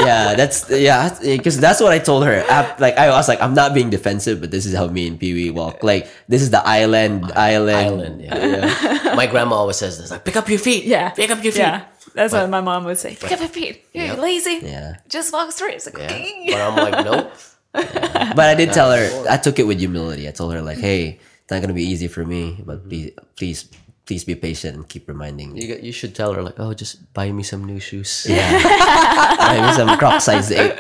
yeah, 0.06 0.36
that's 0.36 0.70
yeah, 0.70 1.18
because 1.22 1.60
that's 1.60 1.82
what 1.82 1.92
I 1.92 2.00
told 2.00 2.26
her. 2.26 2.46
I, 2.50 2.76
like 2.80 2.98
I 2.98 3.10
was 3.10 3.28
like, 3.28 3.42
I'm 3.42 3.54
not 3.54 3.74
being 3.74 3.90
defensive, 3.90 4.40
but 4.40 4.52
this 4.52 4.66
is 4.66 4.76
how 4.76 4.88
me 4.88 5.08
and 5.08 5.20
Pee 5.20 5.34
Wee 5.34 5.52
walk. 5.52 5.84
Like 5.84 6.10
this 6.28 6.42
is 6.42 6.52
the 6.52 6.66
island, 6.66 7.32
island, 7.36 7.78
Island. 7.78 8.22
Yeah. 8.22 9.14
my 9.16 9.26
grandma 9.28 9.56
always 9.56 9.78
says 9.78 9.98
this. 9.98 10.12
Like, 10.12 10.26
pick 10.26 10.36
up 10.36 10.48
your 10.50 10.60
feet. 10.60 10.86
yeah, 10.86 11.10
Pick 11.10 11.30
up 11.30 11.44
your 11.44 11.52
feet. 11.52 11.60
Yeah, 11.60 11.86
that's 12.14 12.34
what 12.34 12.50
my 12.50 12.62
mom 12.62 12.86
would 12.86 12.98
say. 12.98 13.16
Pick 13.16 13.32
up 13.32 13.40
your 13.40 13.50
feet. 13.50 13.86
You're 13.94 14.06
Yep. 14.06 14.20
lazy. 14.20 14.60
Yeah. 14.64 14.98
Just 15.10 15.34
walk 15.34 15.52
straight. 15.52 15.76
It's 15.76 15.86
like, 15.86 15.98
Yeah. 15.98 16.06
okay. 16.06 16.46
But 16.48 16.62
I'm 16.62 16.76
like, 16.76 17.06
nope. 17.06 17.32
But 17.74 18.46
I 18.50 18.56
did 18.56 18.74
tell 18.74 18.92
her. 18.92 19.26
I 19.30 19.38
took 19.38 19.60
it 19.60 19.68
with 19.68 19.80
humility. 19.80 20.28
I 20.28 20.32
told 20.32 20.54
her 20.54 20.62
like, 20.62 20.78
hey, 20.78 21.20
it's 21.44 21.52
not 21.52 21.62
gonna 21.62 21.74
be 21.74 21.84
easy 21.84 22.08
for 22.08 22.26
me, 22.26 22.62
but 22.66 22.80
mm-hmm. 22.80 22.90
please, 22.90 23.12
please, 23.36 23.70
please 24.10 24.26
be 24.26 24.34
patient 24.34 24.74
and 24.76 24.90
keep 24.90 25.06
reminding 25.08 25.54
me. 25.54 25.62
You, 25.62 25.78
you 25.88 25.94
should 25.94 26.16
tell 26.18 26.34
her 26.34 26.42
like, 26.42 26.58
oh, 26.58 26.74
just 26.74 26.98
buy 27.14 27.30
me 27.32 27.44
some 27.46 27.62
new 27.64 27.78
shoes. 27.80 28.26
Yeah, 28.28 28.42
I 29.52 29.62
mean 29.62 29.74
some 29.78 29.94
Croc 30.02 30.18
size 30.22 30.50
eight. 30.52 30.74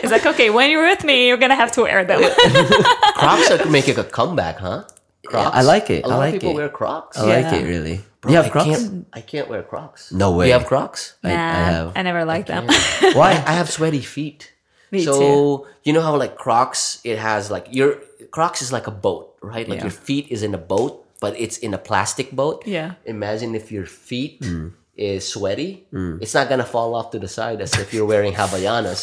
It's 0.00 0.08
like, 0.10 0.24
okay, 0.32 0.48
when 0.48 0.70
you're 0.72 0.88
with 0.88 1.04
me, 1.04 1.28
you're 1.28 1.36
gonna 1.36 1.54
have 1.64 1.72
to 1.76 1.82
wear 1.84 2.00
them. 2.08 2.20
Crocs 3.20 3.50
are 3.52 3.68
making 3.68 3.98
a 3.98 4.04
comeback, 4.04 4.56
huh? 4.58 4.84
Crocs. 5.26 5.54
I 5.56 5.62
like 5.62 5.90
it. 5.90 6.04
A 6.04 6.06
I 6.06 6.10
lot 6.10 6.18
like 6.24 6.34
of 6.34 6.40
people 6.40 6.50
it. 6.56 6.60
wear 6.64 6.68
Crocs. 6.68 7.18
I 7.18 7.24
like 7.28 7.52
Yeah. 7.52 7.60
it 7.60 7.64
really. 7.68 8.00
Bro, 8.20 8.30
you 8.30 8.36
have 8.40 8.46
I 8.46 8.50
Crocs? 8.50 8.68
Can't, 8.68 9.06
I 9.12 9.20
can't 9.20 9.48
wear 9.52 9.62
Crocs. 9.62 10.12
No 10.12 10.32
way. 10.32 10.46
You 10.48 10.52
have 10.54 10.66
Crocs? 10.66 11.14
I, 11.22 11.28
I 11.30 11.34
Nah, 11.34 11.52
have. 11.76 11.92
I 11.96 12.02
never 12.02 12.24
liked 12.24 12.48
them. 12.48 12.66
Why? 13.20 13.30
I 13.46 13.52
have 13.60 13.68
sweaty 13.68 14.00
feet. 14.00 14.52
Me 14.90 15.04
so 15.04 15.12
too. 15.20 15.66
you 15.84 15.92
know 15.92 16.02
how 16.02 16.16
like 16.16 16.36
Crocs, 16.36 17.00
it 17.04 17.18
has 17.18 17.50
like 17.50 17.66
your 17.70 17.98
Crocs 18.30 18.62
is 18.62 18.72
like 18.72 18.86
a 18.86 18.90
boat, 19.06 19.36
right? 19.42 19.68
Like 19.68 19.78
Yeah. 19.78 19.84
your 19.90 19.96
feet 20.08 20.26
is 20.30 20.42
in 20.42 20.54
a 20.54 20.58
boat, 20.74 21.04
but 21.22 21.32
it's 21.38 21.56
in 21.62 21.72
a 21.72 21.78
plastic 21.78 22.28
boat. 22.34 22.66
Yeah. 22.66 22.98
Imagine 23.06 23.54
if 23.54 23.70
your 23.70 23.86
feet 23.86 24.42
is 24.98 25.22
sweaty, 25.34 25.86
it's 26.20 26.34
not 26.34 26.50
gonna 26.50 26.66
fall 26.76 26.90
off 26.98 27.08
to 27.14 27.18
the 27.18 27.30
side 27.38 27.62
as 27.62 27.72
if 27.78 27.94
you're 27.94 28.04
wearing 28.14 28.34
Havaianas. 28.34 29.00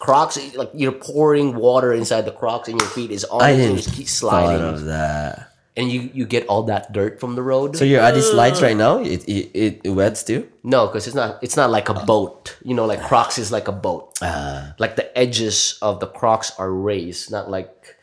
Crocs, 0.00 0.34
like 0.56 0.72
you're 0.74 0.98
pouring 1.12 1.54
water 1.54 1.92
inside 1.92 2.24
the 2.24 2.32
Crocs, 2.42 2.66
and 2.70 2.80
your 2.80 2.88
feet 2.96 3.10
is 3.12 3.22
on 3.28 3.42
I 3.44 3.50
it, 3.50 3.52
and 3.52 3.60
didn't 3.60 3.76
you 3.76 3.82
just 3.84 3.94
keep 3.94 4.08
thought 4.08 4.20
sliding, 4.24 4.64
of 4.74 4.84
that. 4.86 5.52
and 5.76 5.86
you 5.92 6.00
you 6.18 6.24
get 6.26 6.46
all 6.50 6.64
that 6.72 6.92
dirt 6.96 7.20
from 7.20 7.36
the 7.38 7.44
road. 7.52 7.76
So 7.76 7.84
your 7.84 8.00
Adi 8.02 8.20
slides 8.24 8.58
right 8.64 8.76
now. 8.76 8.98
It 9.04 9.22
it, 9.28 9.80
it 9.84 9.90
wets 9.92 10.24
too. 10.24 10.48
No, 10.64 10.86
because 10.88 11.06
it's 11.06 11.14
not. 11.22 11.38
It's 11.44 11.56
not 11.60 11.70
like 11.70 11.88
a 11.88 11.98
boat. 12.12 12.56
You 12.64 12.74
know, 12.74 12.86
like 12.88 13.02
Crocs 13.04 13.36
is 13.38 13.52
like 13.52 13.68
a 13.68 13.76
boat. 13.86 14.18
Ah. 14.22 14.74
like 14.82 14.96
the 14.96 15.06
edges 15.16 15.78
of 15.80 16.00
the 16.00 16.08
Crocs 16.08 16.50
are 16.58 16.72
raised, 16.72 17.30
not 17.30 17.48
like 17.52 17.96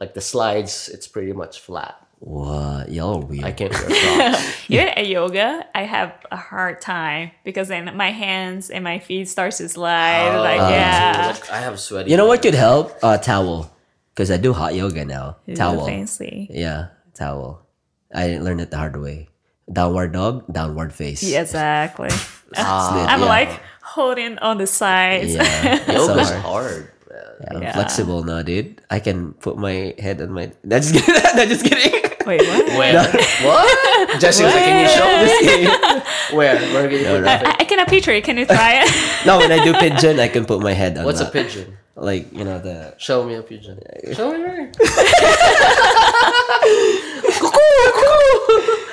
like 0.00 0.14
the 0.14 0.22
slides. 0.24 0.88
It's 0.88 1.06
pretty 1.06 1.34
much 1.34 1.60
flat. 1.60 1.99
What 2.22 2.92
y'all 2.92 3.16
are 3.22 3.24
weird. 3.24 3.44
I 3.44 3.52
can't 3.52 3.72
wear 3.88 4.30
Crocs. 4.30 4.64
Even 4.70 4.88
at 4.88 5.06
yoga, 5.06 5.64
I 5.74 5.82
have 5.84 6.12
a 6.30 6.36
hard 6.36 6.82
time 6.82 7.30
because 7.44 7.68
then 7.68 7.96
my 7.96 8.10
hands 8.10 8.68
and 8.68 8.84
my 8.84 8.98
feet 8.98 9.26
start 9.28 9.54
to 9.54 9.68
slide. 9.70 10.36
Oh, 10.36 10.42
like 10.42 10.58
yeah, 10.60 11.32
Like, 11.34 11.50
I 11.50 11.58
have 11.60 11.80
sweaty. 11.80 12.10
you 12.10 12.18
know 12.18 12.26
what 12.26 12.42
could 12.42 12.52
help? 12.54 12.92
Uh, 13.02 13.16
towel. 13.16 13.72
Because 14.12 14.30
I 14.30 14.36
do 14.36 14.52
hot 14.52 14.74
yoga 14.74 15.04
now. 15.06 15.38
It's 15.46 15.58
towel. 15.58 15.86
fancy. 15.86 16.46
Yeah, 16.50 16.88
towel. 17.14 17.64
I 18.14 18.36
learned 18.36 18.60
it 18.60 18.70
the 18.70 18.76
hard 18.76 19.00
way. 19.00 19.28
Downward 19.72 20.12
dog, 20.12 20.44
downward 20.52 20.92
face. 20.92 21.22
Yeah, 21.22 21.40
exactly. 21.40 22.10
Slid, 22.10 22.58
I'm 22.58 23.20
yeah. 23.20 23.26
like 23.26 23.60
holding 23.80 24.36
on 24.40 24.58
the 24.58 24.66
sides. 24.66 25.32
yeah, 25.34 25.76
it's 25.76 25.86
so 25.86 25.92
Yoga's 26.12 26.28
hard. 26.30 26.42
hard. 26.42 26.92
Man. 27.40 27.48
Yeah, 27.50 27.56
I'm 27.56 27.62
Yeah. 27.62 27.72
flexible 27.72 28.22
now, 28.22 28.42
dude. 28.42 28.80
I 28.90 29.00
can 29.00 29.32
put 29.40 29.56
my 29.56 29.94
head 29.98 30.20
on 30.20 30.30
my. 30.32 30.52
No, 30.64 30.78
just 30.78 30.92
kidding. 30.92 31.14
no, 31.36 31.42
just 31.46 31.64
kidding. 31.64 31.92
Wait, 32.28 32.42
what? 32.44 32.66
Where? 32.78 33.00
what? 33.48 34.20
Jesse 34.20 34.44
was 34.44 34.52
like, 34.52 34.64
"Can 34.64 34.76
you 34.84 34.90
show 34.92 35.08
me?" 35.24 36.36
Where? 36.36 36.56
Where 36.76 36.86
can 36.88 36.98
you 37.00 37.08
put 37.08 37.24
no. 37.24 37.28
that? 37.32 37.46
I, 37.46 37.56
I 37.60 37.64
cannot 37.64 37.88
picture 37.88 38.12
it. 38.12 38.24
Can 38.24 38.36
you 38.36 38.44
try 38.44 38.84
it? 38.84 38.92
no, 39.26 39.38
when 39.38 39.50
I 39.50 39.64
do 39.64 39.72
pigeon, 39.72 40.20
I 40.20 40.28
can 40.28 40.44
put 40.44 40.60
my 40.60 40.72
head 40.76 40.98
on. 40.98 41.04
What's 41.04 41.20
a 41.20 41.30
pigeon? 41.30 41.76
Like 41.96 42.32
you 42.32 42.44
know 42.44 42.60
the. 42.60 42.94
Show 42.98 43.24
me 43.24 43.34
a 43.34 43.42
pigeon. 43.42 43.80
Show 44.12 44.32
me. 44.32 44.38
Where? 44.44 44.70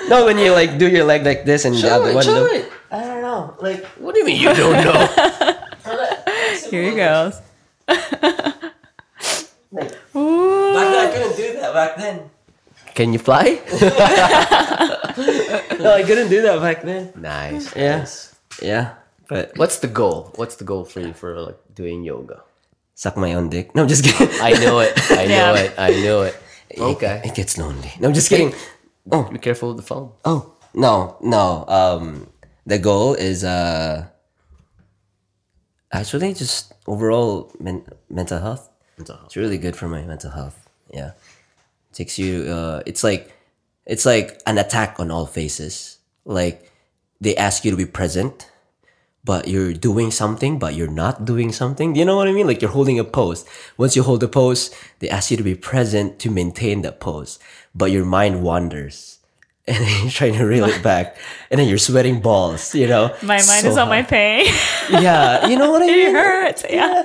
No, 0.07 0.23
when 0.25 0.37
you 0.39 0.51
like 0.55 0.77
do 0.79 0.87
your 0.87 1.03
leg 1.03 1.25
like 1.25 1.43
this 1.43 1.65
and 1.65 1.75
the 1.75 1.91
other 1.91 2.11
it. 2.11 2.15
one. 2.15 2.23
Show 2.23 2.33
no- 2.33 2.45
it. 2.47 2.71
I 2.91 3.03
don't 3.03 3.21
know. 3.21 3.55
Like, 3.59 3.83
what 3.99 4.15
do 4.15 4.19
you 4.23 4.25
mean 4.25 4.39
you 4.39 4.53
don't 4.55 4.79
know? 4.83 5.07
Here 6.71 6.83
he 6.83 6.95
goes. 6.95 7.41
Ooh. 10.15 10.73
Back 10.73 10.87
then, 10.91 11.07
I 11.07 11.11
couldn't 11.13 11.35
do 11.37 11.53
that. 11.59 11.73
Back 11.73 11.95
then. 11.97 12.29
Can 12.95 13.13
you 13.13 13.19
fly? 13.19 13.59
No, 15.79 15.93
I 15.93 16.03
couldn't 16.03 16.29
do 16.29 16.41
that 16.43 16.59
back 16.61 16.81
then. 16.83 17.11
Nice. 17.15 17.75
Yeah. 17.75 17.97
nice. 17.99 18.35
Yeah, 18.61 18.93
but 19.29 19.51
What's 19.57 19.79
the 19.79 19.87
goal? 19.87 20.31
What's 20.35 20.55
the 20.57 20.63
goal 20.63 20.85
for 20.85 20.99
you 20.99 21.13
for 21.13 21.39
like 21.41 21.57
doing 21.73 22.03
yoga? 22.03 22.41
suck 22.95 23.15
my 23.17 23.33
own 23.33 23.49
dick. 23.49 23.73
No, 23.75 23.81
I'm 23.83 23.87
just 23.87 24.03
kidding. 24.03 24.29
I 24.41 24.51
know 24.53 24.79
it. 24.79 24.93
I 25.11 25.25
know 25.25 25.53
Yeah. 25.53 25.61
it. 25.61 25.73
I 25.77 25.89
know 26.01 26.21
it. 26.23 26.35
Okay. 26.77 27.21
It 27.25 27.35
gets 27.35 27.57
lonely. 27.57 27.93
No, 27.99 28.07
I'm 28.09 28.13
just 28.13 28.29
kidding. 28.29 28.53
Oh, 29.11 29.23
Be 29.29 29.37
careful 29.39 29.69
with 29.69 29.77
the 29.77 29.83
phone. 29.83 30.11
oh, 30.25 30.53
no, 30.73 31.17
no. 31.21 31.65
Um, 31.67 32.27
the 32.65 32.77
goal 32.79 33.13
is 33.13 33.43
uh, 33.43 34.05
actually 35.91 36.33
just 36.33 36.73
overall 36.87 37.51
men- 37.59 37.85
mental 38.09 38.39
health. 38.39 38.69
It's 39.25 39.35
really 39.35 39.57
good 39.57 39.75
for 39.75 39.87
my 39.87 40.01
mental 40.01 40.31
health. 40.31 40.67
Yeah, 40.93 41.11
takes 41.93 42.17
you. 42.17 42.43
Uh, 42.43 42.81
it's 42.85 43.03
like, 43.03 43.33
it's 43.85 44.05
like 44.05 44.41
an 44.45 44.57
attack 44.57 44.99
on 44.99 45.11
all 45.11 45.25
faces. 45.25 45.99
Like 46.25 46.71
they 47.21 47.35
ask 47.35 47.63
you 47.63 47.71
to 47.71 47.77
be 47.77 47.85
present, 47.85 48.49
but 49.23 49.47
you're 49.47 49.73
doing 49.73 50.11
something, 50.11 50.57
but 50.59 50.73
you're 50.75 50.87
not 50.87 51.25
doing 51.25 51.51
something. 51.51 51.93
Do 51.93 51.99
you 51.99 52.05
know 52.05 52.15
what 52.15 52.27
I 52.27 52.31
mean? 52.31 52.47
Like 52.47 52.61
you're 52.61 52.71
holding 52.71 52.99
a 52.99 53.03
pose. 53.03 53.45
Once 53.77 53.95
you 53.95 54.03
hold 54.03 54.21
the 54.21 54.27
pose, 54.27 54.71
they 54.99 55.09
ask 55.09 55.31
you 55.31 55.37
to 55.37 55.43
be 55.43 55.55
present 55.55 56.19
to 56.19 56.31
maintain 56.31 56.81
that 56.81 56.99
pose, 56.99 57.37
but 57.75 57.91
your 57.91 58.05
mind 58.05 58.41
wanders. 58.41 59.16
And 59.71 59.83
then 59.83 60.01
you're 60.03 60.11
trying 60.11 60.35
to 60.35 60.45
reel 60.45 60.63
it 60.63 60.81
back, 60.81 61.17
and 61.51 61.59
then 61.59 61.67
you're 61.67 61.77
sweating 61.77 62.21
balls. 62.21 62.73
You 62.73 62.87
know, 62.87 63.11
My 63.21 63.35
mind 63.35 63.67
So 63.67 63.69
is 63.69 63.77
on 63.77 63.89
my 63.89 64.01
pain. 64.01 64.47
Yeah, 64.89 65.47
you 65.47 65.57
know 65.59 65.71
what 65.71 65.81
I 65.83 65.87
mean. 65.87 65.99
it 65.99 66.05
mean. 66.05 66.15
hurts. 66.15 66.63
Yeah. 66.69 67.03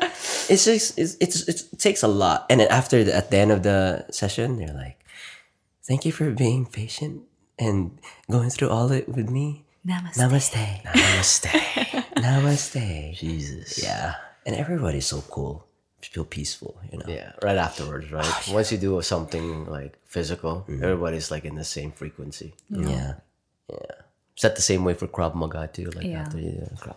It's 0.48 0.64
just 0.64 0.96
it's, 0.96 1.16
it's 1.18 1.42
it 1.48 1.78
takes 1.78 2.04
a 2.04 2.08
lot, 2.08 2.46
and 2.48 2.60
then 2.60 2.68
after 2.70 3.02
the, 3.02 3.10
at 3.12 3.30
the 3.34 3.38
end 3.38 3.50
of 3.50 3.64
the 3.66 4.06
session, 4.14 4.58
they're 4.58 4.72
like, 4.72 5.02
"Thank 5.82 6.06
you 6.06 6.12
for 6.14 6.30
being 6.30 6.66
patient 6.66 7.26
and 7.58 7.98
going 8.30 8.50
through 8.54 8.70
all 8.70 8.92
it 8.92 9.08
with 9.08 9.28
me." 9.28 9.64
Namaste. 9.82 10.22
Namaste. 10.22 10.82
Namaste. 10.86 11.50
Namaste. 12.22 13.18
Jesus. 13.18 13.82
Yeah, 13.82 14.14
and 14.46 14.54
everybody's 14.54 15.06
so 15.06 15.20
cool. 15.30 15.66
To 16.02 16.10
feel 16.10 16.24
peaceful, 16.24 16.78
you 16.90 16.98
know. 16.98 17.06
Yeah. 17.06 17.30
Right 17.42 17.56
afterwards, 17.56 18.10
right? 18.10 18.26
Oh, 18.26 18.54
Once 18.54 18.70
you 18.72 18.78
do 18.78 19.00
something 19.02 19.66
like 19.66 19.98
physical, 20.12 20.64
everybody's 20.68 21.30
like 21.30 21.44
in 21.50 21.54
the 21.56 21.64
same 21.64 21.90
frequency. 21.92 22.52
Yeah. 22.70 23.14
Yeah. 23.68 23.76
Is 24.36 24.42
that 24.42 24.56
the 24.56 24.62
same 24.62 24.84
way 24.84 24.94
for 24.94 25.08
Krav 25.08 25.34
Maga 25.34 25.68
too? 25.72 25.90
Like 25.96 26.06
Yeah. 26.06 26.20
after 26.22 26.38
you 26.38 26.52
do 26.52 26.68
Krav. 26.76 26.96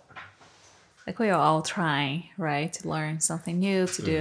Like 1.07 1.19
we 1.19 1.29
are 1.29 1.39
all 1.39 1.61
trying, 1.61 2.29
right, 2.37 2.71
to 2.73 2.89
learn 2.89 3.21
something 3.21 3.59
new, 3.59 3.87
to 3.87 4.01
do 4.01 4.19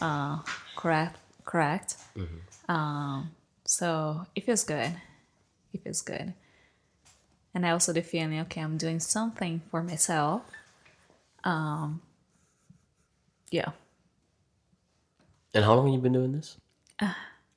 uh, 0.00 0.38
correct, 0.76 1.16
correct. 1.44 1.96
Um, 2.68 3.30
so 3.64 4.26
it 4.34 4.44
feels 4.44 4.64
good. 4.64 4.92
It 5.72 5.82
feels 5.84 6.02
good. 6.02 6.32
And 7.54 7.66
I 7.66 7.70
also 7.70 7.92
the 7.92 8.02
feeling, 8.02 8.40
okay, 8.40 8.62
I'm 8.62 8.78
doing 8.78 9.00
something 9.00 9.60
for 9.70 9.82
myself. 9.82 10.42
Um, 11.44 12.00
yeah, 13.50 13.70
And 15.54 15.64
how 15.64 15.74
long 15.74 15.86
have 15.86 15.94
you 15.94 16.00
been 16.00 16.12
doing 16.12 16.32
this? 16.32 16.56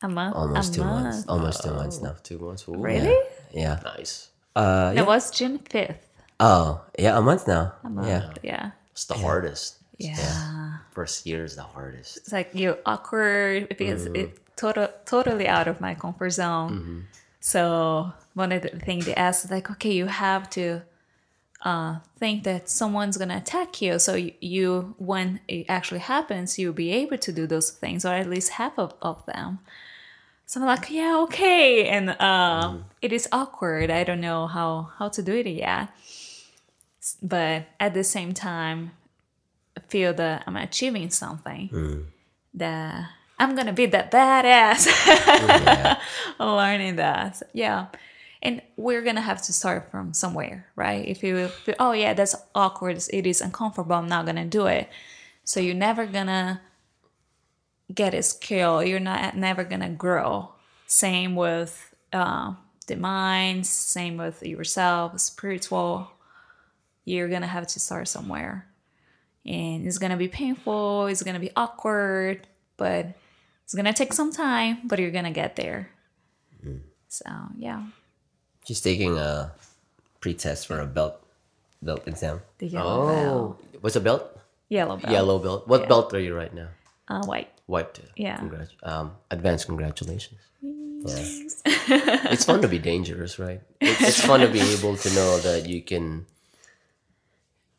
A 0.01 0.09
month. 0.09 0.35
Almost 0.35 0.71
a 0.71 0.75
two 0.75 0.83
month. 0.83 1.03
months. 1.03 1.25
Almost 1.27 1.63
two 1.63 1.71
months 1.71 2.01
now. 2.01 2.15
Two 2.23 2.39
months. 2.39 2.67
Ooh, 2.67 2.75
Really? 2.75 3.15
Yeah. 3.53 3.79
Nice. 3.83 4.29
Uh. 4.55 4.93
That 4.93 5.07
was 5.07 5.31
June 5.31 5.59
fifth. 5.59 6.07
Oh, 6.39 6.81
yeah. 6.97 7.17
A 7.17 7.21
month 7.21 7.47
now. 7.47 7.73
A 7.83 7.89
month. 7.89 8.07
Yeah. 8.07 8.33
Yeah. 8.43 8.71
It's 8.91 9.05
the 9.05 9.13
hardest. 9.15 9.77
Yeah. 9.97 10.77
First 10.91 11.25
year 11.25 11.43
is 11.43 11.55
the 11.55 11.63
hardest. 11.63 12.17
It's 12.17 12.31
like 12.31 12.49
you're 12.53 12.79
awkward 12.85 13.69
because 13.69 14.07
it's 14.07 14.39
total, 14.55 14.89
totally 15.05 15.47
out 15.47 15.67
of 15.67 15.79
my 15.79 15.93
comfort 15.93 16.31
zone. 16.31 17.05
So 17.39 18.11
one 18.33 18.51
of 18.51 18.61
the 18.63 18.69
things 18.69 19.05
they 19.05 19.13
ask 19.15 19.45
is 19.45 19.51
like, 19.51 19.69
okay, 19.71 19.91
you 19.91 20.07
have 20.07 20.49
to 20.51 20.81
uh, 21.63 21.97
think 22.17 22.43
that 22.43 22.69
someone's 22.69 23.17
gonna 23.17 23.37
attack 23.37 23.81
you. 23.81 23.99
So 23.99 24.15
you, 24.15 24.33
you, 24.39 24.95
when 24.97 25.39
it 25.47 25.65
actually 25.69 25.99
happens, 25.99 26.57
you'll 26.57 26.73
be 26.73 26.91
able 26.91 27.17
to 27.19 27.31
do 27.31 27.45
those 27.45 27.69
things, 27.71 28.03
or 28.05 28.13
at 28.13 28.27
least 28.29 28.51
half 28.53 28.77
of, 28.79 28.93
of 29.01 29.23
them. 29.27 29.59
So 30.51 30.59
I'm 30.59 30.65
like, 30.65 30.89
yeah, 30.91 31.17
okay, 31.21 31.87
and 31.87 32.09
uh, 32.09 32.73
it 33.01 33.13
is 33.13 33.25
awkward. 33.31 33.89
I 33.89 34.03
don't 34.03 34.19
know 34.19 34.47
how 34.47 34.89
how 34.99 35.07
to 35.07 35.23
do 35.23 35.33
it 35.33 35.47
yet, 35.47 35.87
but 37.23 37.67
at 37.79 37.93
the 37.93 38.03
same 38.03 38.33
time, 38.33 38.91
I 39.77 39.79
feel 39.87 40.13
that 40.15 40.43
I'm 40.45 40.57
achieving 40.57 41.09
something. 41.09 41.69
That 42.53 43.07
I'm 43.39 43.55
gonna 43.55 43.71
be 43.71 43.85
that 43.85 44.11
badass. 44.11 44.91
Learning 46.39 46.97
that, 46.97 47.37
So, 47.37 47.45
yeah. 47.53 47.85
And 48.41 48.61
we're 48.75 49.03
gonna 49.03 49.21
have 49.21 49.41
to 49.43 49.53
start 49.53 49.89
from 49.89 50.13
somewhere, 50.13 50.67
right? 50.75 51.07
If 51.07 51.23
you 51.23 51.47
feel, 51.47 51.75
oh 51.79 51.93
yeah, 51.93 52.13
that's 52.13 52.35
awkward. 52.53 53.01
It 53.13 53.25
is 53.25 53.39
uncomfortable. 53.39 53.95
I'm 53.95 54.09
not 54.09 54.25
gonna 54.25 54.43
do 54.43 54.65
it. 54.65 54.89
So 55.45 55.61
you're 55.61 55.75
never 55.75 56.05
gonna 56.05 56.59
get 57.93 58.13
a 58.13 58.21
skill. 58.23 58.83
You're 58.83 58.99
not 58.99 59.35
never 59.35 59.63
gonna 59.63 59.89
grow. 59.89 60.49
Same 60.87 61.35
with 61.35 61.93
uh, 62.13 62.53
the 62.87 62.95
mind. 62.95 63.65
Same 63.67 64.17
with 64.17 64.43
yourself, 64.43 65.19
spiritual. 65.19 66.11
You're 67.05 67.29
gonna 67.29 67.47
have 67.47 67.67
to 67.67 67.79
start 67.79 68.07
somewhere, 68.07 68.67
and 69.45 69.85
it's 69.87 69.97
gonna 69.97 70.17
be 70.17 70.27
painful. 70.27 71.07
It's 71.07 71.23
gonna 71.23 71.39
be 71.39 71.51
awkward, 71.55 72.47
but 72.77 73.07
it's 73.63 73.73
gonna 73.73 73.93
take 73.93 74.13
some 74.13 74.31
time. 74.31 74.79
But 74.85 74.99
you're 74.99 75.11
gonna 75.11 75.31
get 75.31 75.55
there. 75.55 75.89
So 77.07 77.25
yeah, 77.57 77.83
She's 78.65 78.79
taking 78.79 79.17
a 79.17 79.51
pre-test 80.21 80.67
for 80.67 80.79
a 80.79 80.85
belt 80.85 81.19
belt 81.81 82.07
exam. 82.07 82.39
the 82.59 82.67
yellow 82.67 83.07
belt, 83.07 83.57
Oh, 83.59 83.79
what's 83.81 83.95
a 83.97 83.99
belt? 83.99 84.39
yellow 84.69 84.95
belt, 84.95 85.11
Yellow 85.11 85.39
belt. 85.39 85.67
What 85.67 85.81
Yeah. 85.81 85.87
belt 85.87 86.13
are 86.13 86.19
you 86.23 86.33
right 86.33 86.53
now? 86.53 86.69
uh, 87.09 87.25
white. 87.25 87.50
White. 87.65 87.93
too. 87.93 88.03
Yeah. 88.15 88.37
Congrat- 88.37 88.69
um, 88.83 89.11
advanced 89.29 89.67
congratulations. 89.67 90.39
it's 90.63 92.45
fun 92.45 92.61
to 92.61 92.67
be 92.67 92.77
dangerous, 92.77 93.39
right? 93.39 93.61
It's, 93.79 94.01
it's 94.01 94.25
fun 94.25 94.41
to 94.41 94.47
be 94.47 94.59
able 94.59 94.95
to 94.97 95.09
know 95.13 95.39
that 95.39 95.67
you 95.67 95.81
can, 95.81 96.25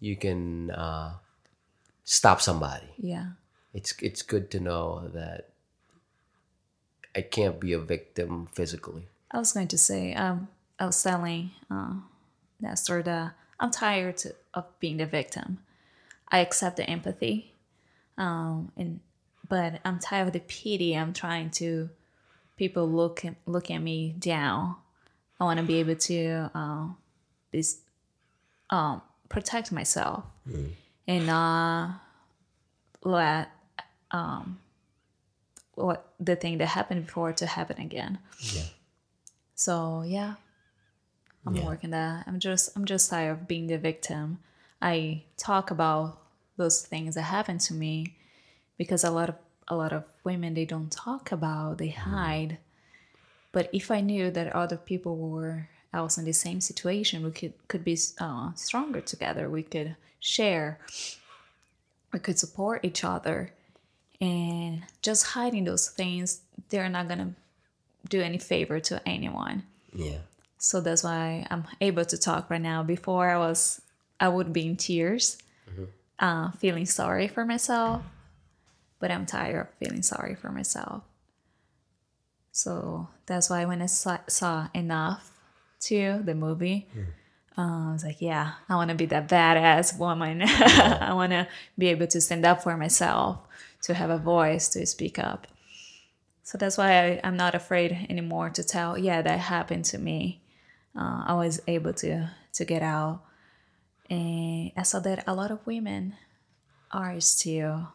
you 0.00 0.16
can 0.16 0.70
uh, 0.72 1.12
stop 2.04 2.40
somebody. 2.40 2.88
Yeah, 2.98 3.26
It's 3.74 3.94
it's 4.02 4.22
good 4.22 4.50
to 4.50 4.60
know 4.60 5.08
that 5.14 5.50
I 7.14 7.20
can't 7.22 7.60
be 7.60 7.72
a 7.72 7.78
victim 7.78 8.48
physically. 8.52 9.06
I 9.30 9.38
was 9.38 9.52
going 9.52 9.68
to 9.68 9.78
say, 9.78 10.14
um, 10.14 10.48
I 10.78 10.86
was 10.86 11.00
telling 11.02 11.52
uh, 11.70 12.74
sort 12.74 13.06
of 13.08 13.30
I'm 13.60 13.70
tired 13.70 14.16
to, 14.18 14.34
of 14.54 14.64
being 14.80 14.96
the 14.96 15.06
victim. 15.06 15.58
I 16.28 16.40
accept 16.40 16.76
the 16.76 16.88
empathy, 16.88 17.54
um, 18.18 18.72
and 18.76 19.00
but 19.52 19.80
I'm 19.84 19.98
tired 19.98 20.28
of 20.28 20.32
the 20.32 20.40
pity. 20.40 20.96
I'm 20.96 21.12
trying 21.12 21.50
to 21.60 21.90
people 22.56 22.88
look 22.88 23.22
at, 23.22 23.34
look 23.44 23.70
at 23.70 23.80
me 23.82 24.14
down. 24.18 24.76
I 25.38 25.44
want 25.44 25.60
to 25.60 25.66
be 25.66 25.76
able 25.76 25.96
to 25.96 26.50
uh, 26.54 26.86
be, 27.50 27.62
um, 28.70 29.02
protect 29.28 29.70
myself 29.70 30.24
and 31.06 31.26
not 31.26 32.00
let 33.04 33.50
um, 34.10 34.58
what 35.74 36.06
the 36.18 36.34
thing 36.34 36.56
that 36.56 36.68
happened 36.68 37.04
before 37.04 37.34
to 37.34 37.44
happen 37.44 37.78
again. 37.78 38.20
Yeah. 38.54 38.62
So 39.54 40.02
yeah, 40.06 40.36
I'm 41.46 41.56
Yeah. 41.56 41.66
working 41.66 41.90
that. 41.90 42.24
I'm 42.26 42.40
just 42.40 42.74
I'm 42.74 42.86
just 42.86 43.10
tired 43.10 43.32
of 43.32 43.46
being 43.46 43.66
the 43.66 43.76
victim. 43.76 44.38
I 44.80 45.24
talk 45.36 45.70
about 45.70 46.22
those 46.56 46.86
things 46.86 47.16
that 47.16 47.22
happened 47.24 47.60
to 47.68 47.74
me 47.74 48.16
because 48.82 49.04
a 49.04 49.12
lot 49.12 49.28
of 49.28 49.36
a 49.68 49.76
lot 49.76 49.92
of 49.92 50.02
women 50.24 50.54
they 50.54 50.64
don't 50.64 50.90
talk 50.90 51.30
about, 51.30 51.78
they 51.78 51.90
hide. 51.90 52.58
But 53.52 53.70
if 53.72 53.92
I 53.92 54.00
knew 54.00 54.28
that 54.32 54.52
other 54.56 54.76
people 54.76 55.16
were 55.16 55.68
else 55.94 56.18
in 56.18 56.24
the 56.24 56.32
same 56.32 56.60
situation, 56.60 57.22
we 57.22 57.30
could 57.30 57.54
could 57.68 57.84
be 57.84 57.96
uh, 58.18 58.52
stronger 58.54 59.00
together. 59.00 59.48
We 59.48 59.62
could 59.62 59.94
share. 60.18 60.80
We 62.12 62.18
could 62.18 62.40
support 62.40 62.84
each 62.84 63.04
other, 63.04 63.52
and 64.20 64.82
just 65.00 65.26
hiding 65.38 65.64
those 65.64 65.88
things, 65.88 66.40
they're 66.68 66.88
not 66.88 67.06
gonna 67.06 67.34
do 68.08 68.20
any 68.20 68.38
favor 68.38 68.80
to 68.80 69.00
anyone. 69.08 69.62
Yeah. 69.94 70.18
So 70.58 70.80
that's 70.80 71.04
why 71.04 71.46
I'm 71.50 71.64
able 71.80 72.04
to 72.04 72.18
talk 72.18 72.50
right 72.50 72.60
now. 72.60 72.82
Before 72.82 73.30
I 73.30 73.38
was, 73.38 73.80
I 74.18 74.26
would 74.28 74.52
be 74.52 74.66
in 74.66 74.76
tears, 74.76 75.38
uh, 76.18 76.50
feeling 76.58 76.86
sorry 76.86 77.28
for 77.28 77.44
myself. 77.44 78.02
But 79.02 79.10
I'm 79.10 79.26
tired 79.26 79.60
of 79.60 79.68
feeling 79.80 80.02
sorry 80.02 80.36
for 80.36 80.52
myself. 80.52 81.02
So 82.52 83.08
that's 83.26 83.50
why 83.50 83.64
when 83.64 83.82
I 83.82 83.86
saw, 83.86 84.68
Enough, 84.72 85.28
too, 85.80 86.20
the 86.22 86.36
movie, 86.36 86.86
uh, 87.58 87.88
I 87.88 87.92
was 87.92 88.04
like, 88.04 88.20
yeah, 88.20 88.52
I 88.68 88.76
want 88.76 88.90
to 88.90 88.94
be 88.94 89.06
that 89.06 89.28
badass 89.28 89.98
woman. 89.98 90.42
I 91.10 91.12
want 91.14 91.32
to 91.32 91.48
be 91.76 91.88
able 91.88 92.06
to 92.06 92.20
stand 92.20 92.46
up 92.46 92.62
for 92.62 92.76
myself, 92.76 93.40
to 93.82 93.94
have 93.94 94.10
a 94.10 94.18
voice, 94.18 94.68
to 94.68 94.86
speak 94.86 95.18
up. 95.18 95.48
So 96.44 96.56
that's 96.56 96.78
why 96.78 96.92
I, 96.92 97.20
I'm 97.24 97.36
not 97.36 97.56
afraid 97.56 98.06
anymore 98.08 98.50
to 98.50 98.62
tell, 98.62 98.96
yeah, 98.96 99.20
that 99.20 99.40
happened 99.40 99.84
to 99.86 99.98
me. 99.98 100.42
Uh, 100.96 101.24
I 101.26 101.34
was 101.34 101.60
able 101.66 101.92
to 101.94 102.30
to 102.52 102.64
get 102.64 102.82
out, 102.82 103.24
and 104.08 104.70
I 104.76 104.82
saw 104.84 105.00
that 105.00 105.24
a 105.26 105.34
lot 105.34 105.50
of 105.50 105.66
women 105.66 106.14
are 106.92 107.18
still 107.20 107.88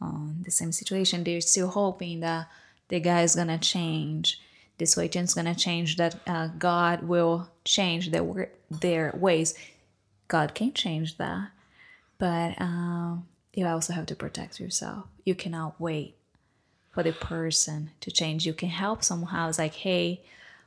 on 0.00 0.42
the 0.44 0.50
same 0.50 0.72
situation. 0.72 1.24
They're 1.24 1.40
still 1.40 1.68
hoping 1.68 2.20
that 2.20 2.48
the 2.88 3.00
guy 3.00 3.22
is 3.22 3.34
gonna 3.34 3.58
change, 3.58 4.40
the 4.78 4.84
is 4.84 5.34
gonna 5.34 5.54
change, 5.54 5.96
that 5.96 6.16
uh, 6.26 6.48
God 6.58 7.02
will 7.02 7.48
change 7.64 8.10
their 8.10 8.50
their 8.70 9.12
ways. 9.16 9.54
God 10.28 10.54
can 10.54 10.72
change 10.72 11.16
that, 11.16 11.50
but 12.18 12.60
um, 12.60 13.26
you 13.54 13.66
also 13.66 13.92
have 13.92 14.06
to 14.06 14.14
protect 14.14 14.60
yourself. 14.60 15.06
You 15.24 15.34
cannot 15.34 15.80
wait 15.80 16.14
for 16.90 17.02
the 17.02 17.12
person 17.12 17.90
to 18.00 18.10
change. 18.10 18.46
You 18.46 18.52
can 18.52 18.68
help 18.68 19.04
somehow. 19.04 19.48
It's 19.48 19.58
like, 19.58 19.74
hey, 19.74 20.22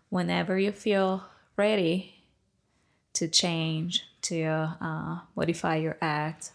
whenever 0.09 0.57
you 0.57 0.71
feel 0.71 1.25
ready 1.57 2.23
to 3.13 3.27
change, 3.27 4.05
to 4.23 4.43
uh, 4.81 5.19
modify 5.35 5.77
your 5.77 5.97
act, 6.01 6.51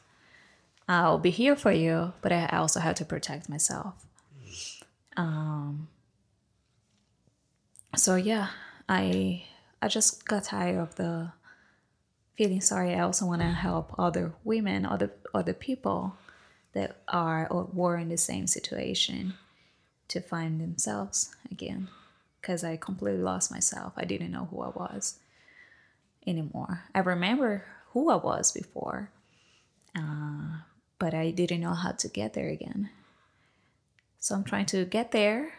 I'll 0.88 1.18
be 1.18 1.30
here 1.30 1.56
for 1.56 1.72
you. 1.72 2.12
But 2.22 2.32
I 2.32 2.46
also 2.46 2.80
have 2.80 2.94
to 2.96 3.04
protect 3.04 3.48
myself. 3.48 3.94
Um. 5.16 5.88
So 7.96 8.16
yeah, 8.16 8.48
I 8.88 9.44
I 9.80 9.88
just 9.88 10.26
got 10.26 10.44
tired 10.44 10.78
of 10.78 10.96
the 10.96 11.32
feeling 12.36 12.60
sorry. 12.60 12.94
I 12.94 13.00
also 13.00 13.26
want 13.26 13.42
to 13.42 13.48
help 13.48 13.94
other 13.98 14.34
women, 14.44 14.84
other 14.84 15.12
other 15.34 15.54
people 15.54 16.16
that 16.72 16.98
are 17.08 17.48
or 17.50 17.68
were 17.72 17.96
in 17.96 18.10
the 18.10 18.18
same 18.18 18.46
situation 18.46 19.34
to 20.08 20.20
find 20.20 20.60
themselves 20.60 21.34
again 21.50 21.88
because 22.40 22.62
I 22.62 22.76
completely 22.76 23.22
lost 23.22 23.50
myself. 23.50 23.94
I 23.96 24.04
didn't 24.04 24.30
know 24.30 24.46
who 24.50 24.60
I 24.60 24.68
was 24.68 25.18
anymore. 26.26 26.84
I 26.94 27.00
remember 27.00 27.64
who 27.92 28.10
I 28.10 28.16
was 28.16 28.52
before, 28.52 29.10
uh, 29.96 30.58
but 30.98 31.14
I 31.14 31.30
didn't 31.30 31.60
know 31.60 31.74
how 31.74 31.92
to 31.92 32.08
get 32.08 32.34
there 32.34 32.48
again. 32.48 32.90
So 34.18 34.34
I'm 34.34 34.44
trying 34.44 34.66
to 34.66 34.84
get 34.84 35.12
there 35.12 35.52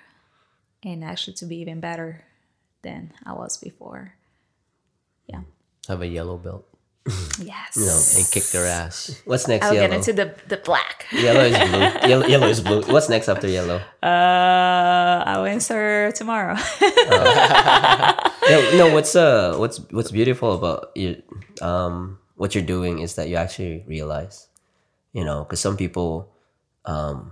and 0.84 1.04
actually 1.04 1.34
to 1.36 1.46
be 1.46 1.58
even 1.58 1.80
better 1.80 2.26
than 2.82 3.14
I 3.26 3.34
was 3.34 3.58
before. 3.58 4.16
Yeah. 5.28 5.42
Have 5.88 6.02
a 6.02 6.08
yellow 6.08 6.38
belt 6.38 6.68
Yes. 7.40 7.78
No, 7.78 8.20
and 8.20 8.32
kick 8.32 8.44
their 8.52 8.66
ass. 8.66 9.22
What's 9.26 9.48
next? 9.48 9.66
I'll 9.66 9.74
yellow. 9.74 9.88
get 9.88 9.96
into 9.96 10.14
the, 10.14 10.36
the 10.48 10.58
black. 10.58 11.06
yellow 11.12 11.42
is 11.42 11.58
blue. 11.58 11.80
Yellow, 12.10 12.26
yellow 12.26 12.48
is 12.48 12.62
blue. 12.62 12.82
What's 12.82 13.10
next 13.10 13.30
after 13.30 13.48
yellow? 13.48 13.80
Uh, 14.02 15.24
I'll 15.26 15.46
answer 15.46 16.12
tomorrow. 16.14 16.56
no, 16.82 18.78
no. 18.78 18.94
What's 18.94 19.16
uh, 19.16 19.56
what's 19.58 19.80
what's 19.92 20.12
beautiful 20.12 20.54
about 20.54 20.92
you, 20.96 21.22
um, 21.62 22.18
what 22.36 22.56
you're 22.56 22.66
doing 22.66 23.00
is 23.00 23.16
that 23.16 23.30
you 23.30 23.36
actually 23.36 23.86
realize, 23.88 24.48
you 25.14 25.24
know, 25.24 25.44
because 25.44 25.60
some 25.60 25.78
people, 25.78 26.34
um, 26.86 27.32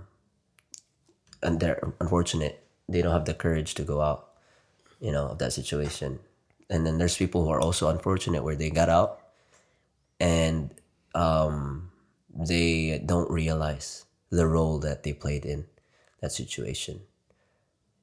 and 1.42 1.60
they're 1.60 1.92
unfortunate, 2.00 2.64
they 2.88 3.02
don't 3.02 3.12
have 3.12 3.24
the 3.24 3.34
courage 3.34 3.74
to 3.74 3.82
go 3.82 4.00
out, 4.00 4.30
you 5.00 5.12
know, 5.12 5.28
of 5.28 5.38
that 5.38 5.52
situation, 5.52 6.18
and 6.70 6.86
then 6.86 6.98
there's 6.98 7.16
people 7.16 7.44
who 7.44 7.50
are 7.50 7.60
also 7.60 7.88
unfortunate 7.88 8.42
where 8.42 8.56
they 8.56 8.70
got 8.70 8.88
out, 8.88 9.20
and 10.20 10.74
um, 11.14 11.90
they 12.34 13.02
don't 13.04 13.30
realize 13.30 14.04
the 14.30 14.46
role 14.46 14.78
that 14.80 15.02
they 15.02 15.12
played 15.12 15.44
in 15.44 15.66
that 16.20 16.32
situation. 16.32 17.00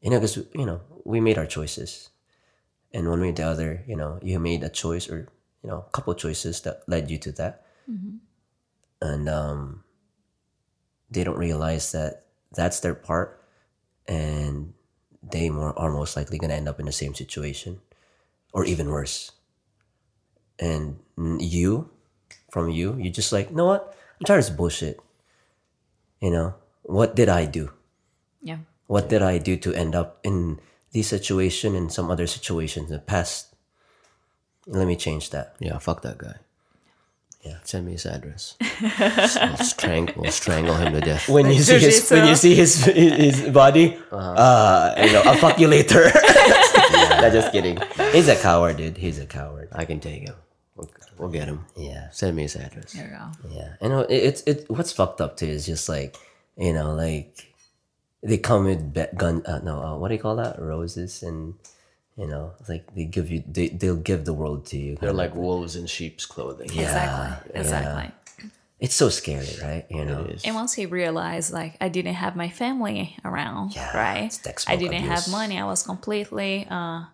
You 0.01 0.11
know, 0.11 0.19
because 0.19 0.37
you 0.53 0.65
know 0.65 0.81
we 1.05 1.19
made 1.19 1.37
our 1.37 1.45
choices. 1.47 2.09
And 2.95 3.09
one 3.09 3.21
way 3.21 3.29
or 3.29 3.33
the 3.33 3.43
other, 3.43 3.83
you 3.87 3.95
know, 3.95 4.19
you 4.21 4.39
made 4.39 4.61
a 4.63 4.69
choice 4.69 5.09
or 5.09 5.27
you 5.63 5.69
know, 5.69 5.85
a 5.87 5.91
couple 5.91 6.13
choices 6.13 6.61
that 6.61 6.83
led 6.87 7.09
you 7.09 7.17
to 7.19 7.31
that, 7.33 7.65
and 9.03 9.27
um, 9.27 9.83
they 11.11 11.23
don't 11.23 11.37
realize 11.37 11.91
that 11.91 12.25
that's 12.55 12.79
their 12.79 12.95
part, 12.95 13.43
and 14.07 14.73
they 15.21 15.49
more 15.49 15.77
are 15.77 15.91
most 15.91 16.15
likely 16.15 16.39
gonna 16.39 16.55
end 16.55 16.69
up 16.69 16.79
in 16.79 16.85
the 16.87 16.95
same 16.95 17.13
situation, 17.13 17.81
or 18.53 18.63
even 18.63 18.89
worse. 18.89 19.31
And 20.59 20.99
you, 21.17 21.89
from 22.51 22.69
you, 22.69 22.95
you 22.95 23.09
just 23.09 23.33
like, 23.33 23.49
you 23.49 23.55
know 23.55 23.65
what? 23.65 23.95
I'm 24.19 24.25
tired 24.25 24.39
of 24.39 24.45
this 24.45 24.55
bullshit. 24.55 24.99
You 26.21 26.31
know, 26.31 26.55
what 26.83 27.15
did 27.15 27.27
I 27.27 27.45
do? 27.45 27.71
yeah. 28.41 28.57
What 28.87 29.09
did 29.09 29.21
I 29.21 29.39
do 29.39 29.57
to 29.57 29.73
end 29.73 29.95
up 29.95 30.19
in 30.23 30.59
this 30.91 31.07
situation 31.07 31.75
and 31.75 31.91
some 31.91 32.11
other 32.11 32.27
situations 32.27 32.91
in 32.91 32.93
the 32.93 32.99
past? 33.01 33.55
Let 34.67 34.87
me 34.87 34.95
change 34.95 35.31
that. 35.31 35.55
Yeah, 35.59 35.79
fuck 35.79 36.01
that 36.03 36.17
guy. 36.17 36.35
Yeah. 37.43 37.57
Send 37.63 37.85
me 37.85 37.91
his 37.93 38.05
address. 38.05 38.55
we'll, 38.81 39.57
strangle, 39.57 40.15
we'll 40.21 40.31
strangle 40.31 40.75
him 40.75 40.93
to 40.93 41.01
death. 41.01 41.27
When 41.27 41.47
you 41.51 41.61
see 41.61 41.79
his 41.79 42.09
when 42.09 42.27
you 42.27 42.35
see 42.35 42.55
his 42.55 42.85
his 42.85 43.41
body, 43.49 43.97
uh, 44.11 44.93
you 44.97 45.11
know, 45.11 45.21
I'll 45.25 45.35
fuck 45.37 45.59
you 45.59 45.67
later. 45.67 46.09
Nah, 46.93 47.29
just 47.29 47.51
kidding. 47.51 47.77
He's 48.11 48.27
a 48.27 48.35
coward, 48.35 48.77
dude. 48.77 48.97
He's 48.97 49.17
a 49.19 49.25
coward. 49.25 49.69
I 49.71 49.85
can 49.85 49.99
take 49.99 50.23
him. 50.23 50.35
We'll, 50.75 50.89
we'll 51.17 51.29
get 51.29 51.47
him. 51.47 51.65
Yeah, 51.77 52.09
Send 52.11 52.35
me 52.35 52.43
his 52.43 52.55
address. 52.55 52.91
There 52.93 53.05
you 53.05 53.49
go. 53.49 53.55
yeah. 53.55 53.73
You 53.81 53.89
know, 53.89 54.01
it, 54.01 54.15
it's 54.15 54.41
it. 54.43 54.65
What's 54.69 54.91
fucked 54.91 55.21
up 55.21 55.37
too 55.37 55.47
is 55.47 55.65
just 55.65 55.87
like 55.87 56.17
you 56.57 56.73
know, 56.73 56.93
like 56.93 57.53
they 58.21 58.37
come 58.37 58.65
with 58.65 58.93
be- 58.93 59.07
gun. 59.15 59.41
Uh, 59.45 59.59
no, 59.63 59.81
uh, 59.81 59.97
what 59.97 60.09
do 60.09 60.15
you 60.15 60.19
call 60.21 60.35
that? 60.37 60.59
Roses 60.61 61.23
and 61.23 61.55
you 62.17 62.27
know, 62.27 62.53
it's 62.59 62.69
like 62.69 62.93
they 62.95 63.05
give 63.05 63.31
you. 63.31 63.43
They 63.47 63.69
they'll 63.69 63.95
give 63.95 64.25
the 64.25 64.33
world 64.33 64.65
to 64.67 64.77
you. 64.77 64.97
They're 64.99 65.13
like 65.13 65.35
wolves 65.35 65.75
in 65.75 65.87
sheep's 65.87 66.25
clothing. 66.25 66.65
exactly. 66.69 67.59
Exactly. 67.59 68.11
It's 68.79 68.95
so 68.95 69.07
scary, 69.09 69.47
right? 69.61 69.85
You 69.89 70.03
know. 70.05 70.25
It 70.25 70.31
is. 70.35 70.43
And 70.45 70.55
once 70.55 70.73
he 70.73 70.85
realized, 70.85 71.53
like, 71.53 71.77
I 71.79 71.87
didn't 71.87 72.15
have 72.15 72.35
my 72.35 72.49
family 72.49 73.15
around, 73.23 73.75
Yeah, 73.75 73.95
right? 73.95 74.25
it's 74.45 74.67
I 74.67 74.75
didn't 74.75 75.03
have 75.03 75.27
money. 75.29 75.57
I 75.57 75.63
was 75.63 75.83
completely 75.83 76.67
uh, 76.69 77.05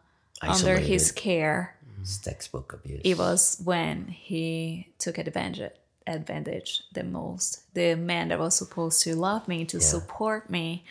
under 0.41 0.77
his 0.79 1.11
care. 1.11 1.75
It's 2.01 2.17
textbook 2.17 2.73
abuse. 2.73 3.01
It 3.03 3.17
was 3.17 3.61
when 3.63 4.07
he 4.07 4.87
took 4.97 5.17
advantage 5.17 5.71
advantage 6.07 6.81
the 6.93 7.03
most. 7.03 7.61
The 7.75 7.93
man 7.95 8.29
that 8.29 8.39
was 8.39 8.55
supposed 8.55 9.03
to 9.03 9.15
love 9.15 9.47
me, 9.47 9.63
to 9.65 9.79
support 9.79 10.49
me, 10.49 10.83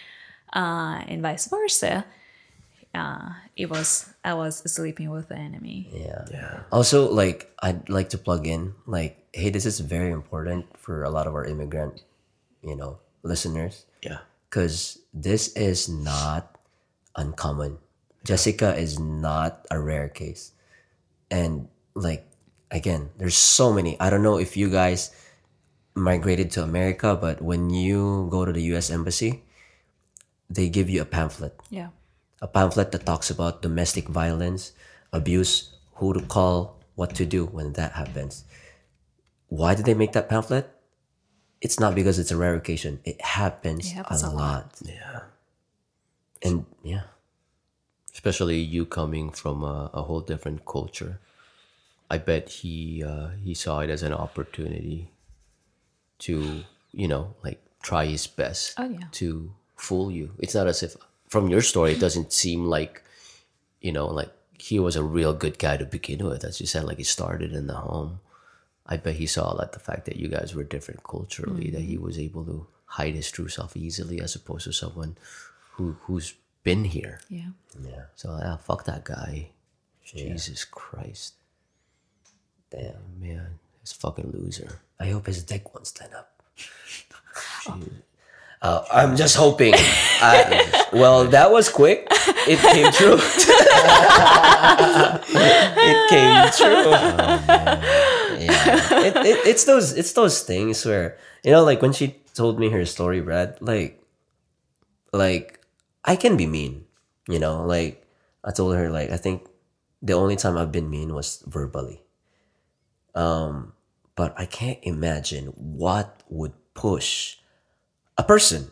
uh, 0.54 1.02
and 1.08 1.20
vice 1.22 1.46
versa. 1.48 2.04
uh, 2.94 3.30
it 3.58 3.66
was 3.68 4.06
I 4.22 4.32
was 4.38 4.62
sleeping 4.70 5.10
with 5.10 5.28
the 5.28 5.36
enemy. 5.36 5.90
Yeah. 5.92 6.24
Yeah. 6.30 6.60
Also, 6.70 7.10
like 7.10 7.50
I'd 7.58 7.90
like 7.90 8.14
to 8.14 8.18
plug 8.18 8.46
in, 8.46 8.78
like, 8.86 9.18
hey, 9.34 9.50
this 9.50 9.66
is 9.66 9.82
very 9.82 10.14
important 10.14 10.70
for 10.78 11.02
a 11.02 11.10
lot 11.10 11.26
of 11.26 11.34
our 11.34 11.44
immigrant, 11.44 12.06
you 12.62 12.78
know, 12.78 13.02
listeners, 13.26 13.84
Yeah. 14.00 14.22
because 14.48 15.02
this 15.12 15.50
is 15.58 15.90
not 15.90 16.54
uncommon. 17.18 17.82
Jessica 18.24 18.78
is 18.78 18.98
not 19.02 19.66
a 19.74 19.80
rare 19.82 20.08
case, 20.08 20.52
and 21.30 21.66
like 21.98 22.30
again, 22.70 23.10
there's 23.18 23.36
so 23.38 23.72
many. 23.74 23.98
I 23.98 24.06
don't 24.10 24.22
know 24.22 24.38
if 24.38 24.54
you 24.56 24.70
guys 24.70 25.10
migrated 25.98 26.50
to 26.54 26.62
America, 26.62 27.18
but 27.18 27.42
when 27.42 27.70
you 27.74 28.28
go 28.30 28.44
to 28.44 28.52
the 28.52 28.62
U.S. 28.76 28.90
embassy, 28.90 29.42
they 30.50 30.68
give 30.68 30.86
you 30.88 31.02
a 31.02 31.08
pamphlet 31.08 31.58
Yeah. 31.74 31.88
A 32.40 32.46
pamphlet 32.48 32.92
that 32.92 33.04
talks 33.06 33.30
about 33.30 33.62
domestic 33.62 34.08
violence, 34.08 34.72
abuse, 35.12 35.70
who 35.96 36.14
to 36.14 36.20
call, 36.22 36.78
what 36.94 37.14
to 37.16 37.26
do 37.26 37.46
when 37.46 37.72
that 37.74 37.92
happens. 37.92 38.44
Why 39.48 39.74
did 39.74 39.86
they 39.86 39.94
make 39.94 40.12
that 40.12 40.28
pamphlet? 40.28 40.70
It's 41.60 41.80
not 41.80 41.94
because 41.94 42.18
it's 42.18 42.30
a 42.30 42.36
rare 42.36 42.54
occasion. 42.54 43.00
It 43.04 43.20
happens, 43.20 43.86
It 43.90 43.94
happens 43.94 44.22
a, 44.22 44.28
a 44.28 44.30
lot. 44.30 44.74
Yeah. 44.84 45.20
And 46.42 46.66
yeah. 46.84 47.02
Especially 48.12 48.58
you 48.58 48.84
coming 48.86 49.30
from 49.30 49.62
a, 49.64 49.90
a 49.94 50.02
whole 50.02 50.20
different 50.20 50.64
culture. 50.66 51.18
I 52.10 52.18
bet 52.18 52.48
he 52.48 53.02
uh, 53.04 53.28
he 53.42 53.54
saw 53.54 53.80
it 53.80 53.90
as 53.90 54.02
an 54.02 54.12
opportunity 54.12 55.10
to, 56.20 56.64
you 56.92 57.06
know, 57.08 57.34
like 57.44 57.60
try 57.82 58.06
his 58.06 58.26
best 58.26 58.74
Oh, 58.78 58.88
yeah. 58.88 59.06
to 59.12 59.52
fool 59.76 60.10
you. 60.10 60.32
It's 60.38 60.54
not 60.54 60.66
as 60.66 60.82
if 60.82 60.96
from 61.28 61.48
your 61.48 61.62
story 61.62 61.92
it 61.92 62.00
doesn't 62.00 62.32
seem 62.32 62.64
like, 62.64 63.02
you 63.80 63.92
know, 63.92 64.06
like 64.06 64.32
he 64.58 64.78
was 64.78 64.96
a 64.96 65.02
real 65.02 65.32
good 65.32 65.58
guy 65.58 65.76
to 65.76 65.84
begin 65.84 66.24
with. 66.26 66.44
As 66.44 66.60
you 66.60 66.66
said, 66.66 66.84
like 66.84 66.98
he 66.98 67.04
started 67.04 67.52
in 67.52 67.66
the 67.66 67.74
home. 67.74 68.20
I 68.86 68.96
bet 68.96 69.16
he 69.16 69.26
saw 69.26 69.50
like 69.50 69.72
the 69.72 69.78
fact 69.78 70.06
that 70.06 70.16
you 70.16 70.28
guys 70.28 70.54
were 70.54 70.64
different 70.64 71.04
culturally, 71.04 71.70
that 71.70 71.82
he 71.82 71.94
mm-hmm. 71.94 72.04
was 72.04 72.18
able 72.18 72.44
to 72.46 72.66
hide 72.86 73.14
his 73.14 73.30
true 73.30 73.48
self 73.48 73.76
easily 73.76 74.20
as 74.20 74.34
opposed 74.34 74.64
to 74.64 74.72
someone 74.72 75.16
who 75.72 75.96
who's 76.02 76.34
been 76.62 76.84
here. 76.84 77.20
Yeah. 77.28 77.50
Yeah. 77.82 78.04
So 78.16 78.36
yeah, 78.40 78.56
fuck 78.56 78.84
that 78.84 79.04
guy. 79.04 79.50
Jesus 80.04 80.64
Christ. 80.64 81.34
Damn. 82.70 83.20
Man, 83.20 83.58
he's 83.80 83.92
a 83.92 83.94
fucking 83.94 84.32
loser. 84.32 84.80
I 84.98 85.10
hope 85.10 85.26
his 85.26 85.42
dick 85.42 85.74
won't 85.74 85.86
stand 85.86 86.14
up. 86.14 86.42
Uh, 88.60 88.84
I'm 88.92 89.16
just 89.16 89.36
hoping. 89.36 89.74
I, 90.20 90.88
well, 90.92 91.24
that 91.26 91.50
was 91.52 91.68
quick. 91.68 92.06
It 92.10 92.58
came 92.58 92.90
true. 92.92 93.18
it 95.30 96.10
came 96.10 96.50
true. 96.58 96.90
yeah. 98.44 99.04
It, 99.04 99.16
it, 99.16 99.46
it's 99.46 99.64
those 99.64 99.92
it's 99.92 100.12
those 100.12 100.42
things 100.42 100.84
where 100.84 101.16
you 101.44 101.52
know, 101.52 101.62
like 101.62 101.82
when 101.82 101.92
she 101.92 102.16
told 102.34 102.58
me 102.58 102.70
her 102.70 102.84
story, 102.84 103.20
Brad. 103.20 103.58
Like, 103.60 104.02
like 105.12 105.60
I 106.04 106.16
can 106.16 106.36
be 106.36 106.46
mean. 106.46 106.86
You 107.28 107.38
know, 107.38 107.64
like 107.66 108.06
I 108.42 108.50
told 108.50 108.74
her, 108.76 108.90
like 108.90 109.10
I 109.10 109.16
think 109.18 109.46
the 110.02 110.14
only 110.14 110.36
time 110.36 110.56
I've 110.56 110.72
been 110.72 110.90
mean 110.90 111.14
was 111.14 111.42
verbally. 111.46 112.02
Um, 113.14 113.72
but 114.14 114.34
I 114.38 114.46
can't 114.46 114.78
imagine 114.82 115.46
what 115.54 116.22
would 116.28 116.54
push 116.74 117.37
a 118.18 118.22
person, 118.22 118.70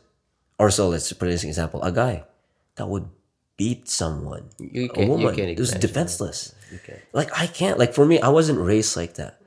or 0.58 0.70
so 0.70 0.88
let's 0.88 1.12
put 1.12 1.26
this 1.26 1.44
example, 1.44 1.82
a 1.82 1.92
guy 1.92 2.24
that 2.76 2.86
would 2.88 3.08
beat 3.56 3.88
someone, 3.88 4.50
You 4.58 4.84
a 4.84 4.88
can't- 4.88 5.06
you 5.06 5.12
woman 5.12 5.56
who's 5.56 5.72
defenseless. 5.72 6.52
Like 7.12 7.30
I 7.38 7.46
can't. 7.46 7.78
Like 7.78 7.94
for 7.94 8.04
me, 8.04 8.20
I 8.20 8.28
wasn't 8.28 8.58
raised 8.60 8.96
like 8.96 9.14
that. 9.14 9.40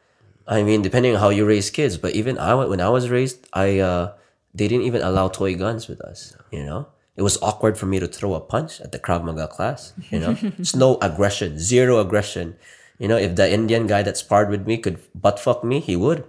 I 0.47 0.63
mean, 0.63 0.81
depending 0.81 1.13
on 1.13 1.19
how 1.21 1.29
you 1.29 1.45
raise 1.45 1.69
kids, 1.69 1.97
but 1.97 2.15
even 2.15 2.39
I, 2.39 2.55
when 2.55 2.81
I 2.81 2.89
was 2.89 3.09
raised, 3.09 3.45
I 3.53 3.77
uh, 3.79 4.13
they 4.55 4.67
didn't 4.67 4.85
even 4.89 5.03
allow 5.03 5.27
toy 5.29 5.53
guns 5.53 5.87
with 5.87 6.01
us. 6.01 6.33
You 6.49 6.63
know, 6.65 6.87
it 7.15 7.21
was 7.21 7.37
awkward 7.43 7.77
for 7.77 7.85
me 7.85 7.99
to 7.99 8.07
throw 8.07 8.33
a 8.33 8.39
punch 8.41 8.81
at 8.81 8.91
the 8.91 8.97
Krav 8.97 9.21
Maga 9.23 9.47
class. 9.47 9.93
You 10.09 10.19
know, 10.19 10.33
it's 10.57 10.73
no 10.75 10.97
aggression, 11.03 11.59
zero 11.59 11.99
aggression. 11.99 12.55
You 12.97 13.07
know, 13.07 13.17
if 13.17 13.35
the 13.35 13.45
Indian 13.51 13.85
guy 13.85 14.01
that 14.01 14.17
sparred 14.17 14.49
with 14.49 14.65
me 14.65 14.77
could 14.79 14.97
butt 15.13 15.37
fuck 15.39 15.61
me, 15.63 15.79
he 15.79 15.95
would, 15.95 16.25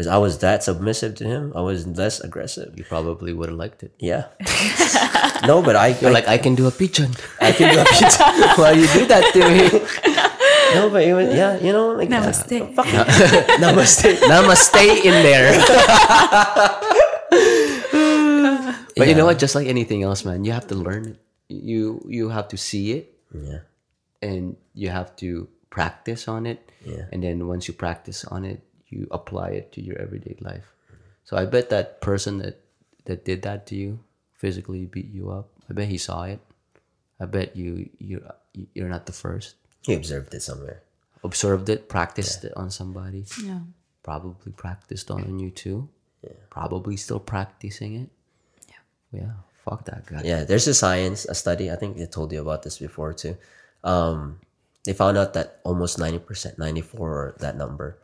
because 0.00 0.08
I 0.08 0.16
was 0.16 0.38
that 0.38 0.64
submissive 0.64 1.14
to 1.16 1.24
him. 1.28 1.52
I 1.54 1.60
was 1.60 1.84
less 1.86 2.20
aggressive. 2.20 2.72
You 2.72 2.84
probably 2.88 3.34
would 3.36 3.50
have 3.52 3.58
liked 3.58 3.82
it. 3.82 3.92
Yeah. 4.00 4.32
no, 5.46 5.60
but 5.60 5.76
I, 5.76 5.88
You're 6.00 6.08
I 6.08 6.14
like, 6.14 6.26
I 6.26 6.38
can 6.38 6.54
do 6.54 6.66
a 6.66 6.70
pigeon. 6.70 7.12
I 7.38 7.52
can 7.52 7.68
do 7.68 7.80
a 7.80 7.84
pizza. 7.84 8.24
Why 8.56 8.72
you 8.72 8.88
do 8.96 9.04
that 9.12 9.28
to 9.36 9.40
me? 9.44 9.68
No, 10.70 10.88
but 10.88 11.02
it 11.02 11.12
was, 11.12 11.34
yeah, 11.34 11.58
you 11.58 11.72
know, 11.72 11.90
like 11.98 12.08
Namaste. 12.08 12.62
uh, 12.62 12.70
fuck 12.78 12.86
it. 12.86 13.58
Namaste. 13.58 14.22
Namaste 14.22 15.02
in 15.02 15.18
there. 15.26 15.50
but 18.96 19.08
you 19.08 19.16
know 19.16 19.26
what? 19.26 19.40
Just 19.40 19.56
like 19.56 19.66
anything 19.66 20.04
else, 20.04 20.24
man, 20.24 20.44
you 20.44 20.52
have 20.52 20.68
to 20.68 20.76
learn 20.76 21.10
it. 21.10 21.16
You 21.48 22.06
you 22.06 22.28
have 22.30 22.46
to 22.54 22.56
see 22.56 22.92
it, 22.92 23.18
Yeah. 23.34 23.66
and 24.22 24.54
you 24.78 24.94
have 24.94 25.16
to 25.26 25.48
practice 25.74 26.28
on 26.30 26.46
it. 26.46 26.62
Yeah. 26.86 27.10
And 27.10 27.18
then 27.26 27.50
once 27.50 27.66
you 27.66 27.74
practice 27.74 28.22
on 28.24 28.46
it, 28.46 28.62
you 28.90 29.06
apply 29.10 29.50
it 29.50 29.72
to 29.72 29.82
your 29.82 29.98
everyday 29.98 30.36
life. 30.40 30.66
So 31.24 31.36
I 31.36 31.46
bet 31.46 31.70
that 31.70 32.00
person 32.00 32.38
that 32.38 32.60
that 33.04 33.24
did 33.24 33.42
that 33.42 33.66
to 33.68 33.74
you, 33.74 34.00
physically 34.34 34.84
beat 34.86 35.10
you 35.10 35.30
up. 35.30 35.48
I 35.68 35.72
bet 35.72 35.88
he 35.88 35.98
saw 35.98 36.24
it. 36.24 36.40
I 37.20 37.26
bet 37.26 37.56
you 37.56 37.88
you 37.98 38.22
you're 38.74 38.88
not 38.88 39.06
the 39.06 39.12
first. 39.12 39.54
He 39.82 39.94
observed 39.94 40.34
it 40.34 40.42
somewhere. 40.42 40.82
Observed 41.22 41.68
it, 41.68 41.88
practiced 41.88 42.44
it 42.44 42.52
on 42.56 42.70
somebody. 42.70 43.24
Yeah. 43.42 43.60
probably 44.02 44.52
practiced 44.52 45.10
on 45.10 45.38
you 45.38 45.50
too. 45.50 45.88
Yeah. 46.22 46.32
Probably 46.50 46.96
still 46.96 47.20
practicing 47.20 47.94
it. 47.94 48.10
Yeah. 48.68 49.20
Yeah. 49.20 49.32
Fuck 49.64 49.84
that 49.84 50.06
guy. 50.06 50.22
Yeah, 50.24 50.44
there's 50.44 50.66
a 50.66 50.74
science, 50.74 51.26
a 51.26 51.34
study. 51.34 51.70
I 51.70 51.76
think 51.76 52.00
I 52.00 52.06
told 52.06 52.32
you 52.32 52.40
about 52.40 52.62
this 52.62 52.78
before 52.78 53.12
too. 53.12 53.36
Um, 53.84 54.40
they 54.84 54.94
found 54.94 55.18
out 55.18 55.34
that 55.34 55.60
almost 55.64 55.98
ninety 55.98 56.18
percent, 56.18 56.58
ninety 56.58 56.80
four, 56.80 57.10
or 57.10 57.36
that 57.40 57.56
number, 57.56 57.98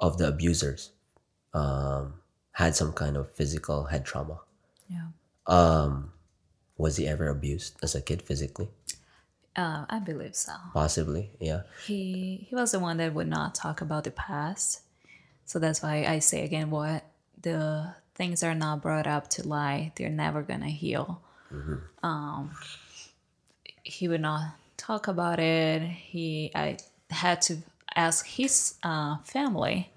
of 0.00 0.18
the 0.18 0.26
abusers, 0.26 0.90
um, 1.54 2.14
had 2.52 2.74
some 2.74 2.92
kind 2.92 3.16
of 3.16 3.30
physical 3.32 3.84
head 3.84 4.04
trauma. 4.04 4.40
Yeah. 4.88 5.08
Um, 5.46 6.12
was 6.76 6.96
he 6.96 7.06
ever 7.06 7.28
abused 7.28 7.76
as 7.82 7.94
a 7.94 8.00
kid 8.00 8.22
physically? 8.22 8.68
Uh, 9.54 9.84
I 9.88 9.98
believe 9.98 10.34
so. 10.34 10.52
Possibly, 10.72 11.30
yeah. 11.40 11.62
He 11.86 12.46
he 12.48 12.54
was 12.54 12.72
the 12.72 12.78
one 12.78 12.96
that 12.98 13.14
would 13.14 13.28
not 13.28 13.54
talk 13.54 13.80
about 13.80 14.04
the 14.04 14.10
past. 14.10 14.80
So 15.44 15.58
that's 15.58 15.82
why 15.82 16.04
I 16.04 16.20
say 16.20 16.44
again 16.44 16.70
what 16.70 17.04
the 17.42 17.94
things 18.14 18.42
are 18.42 18.54
not 18.54 18.80
brought 18.82 19.06
up 19.06 19.28
to 19.30 19.46
lie, 19.46 19.92
they're 19.96 20.08
never 20.08 20.42
gonna 20.42 20.70
heal. 20.70 21.20
Um 22.02 22.52
he 23.82 24.06
would 24.08 24.20
not 24.20 24.52
talk 24.76 25.08
about 25.08 25.40
it. 25.40 25.82
He 25.82 26.52
I 26.54 26.78
had 27.10 27.42
to 27.42 27.58
ask 27.96 28.26
his 28.26 28.74
uh, 28.82 29.18
family 29.24 29.90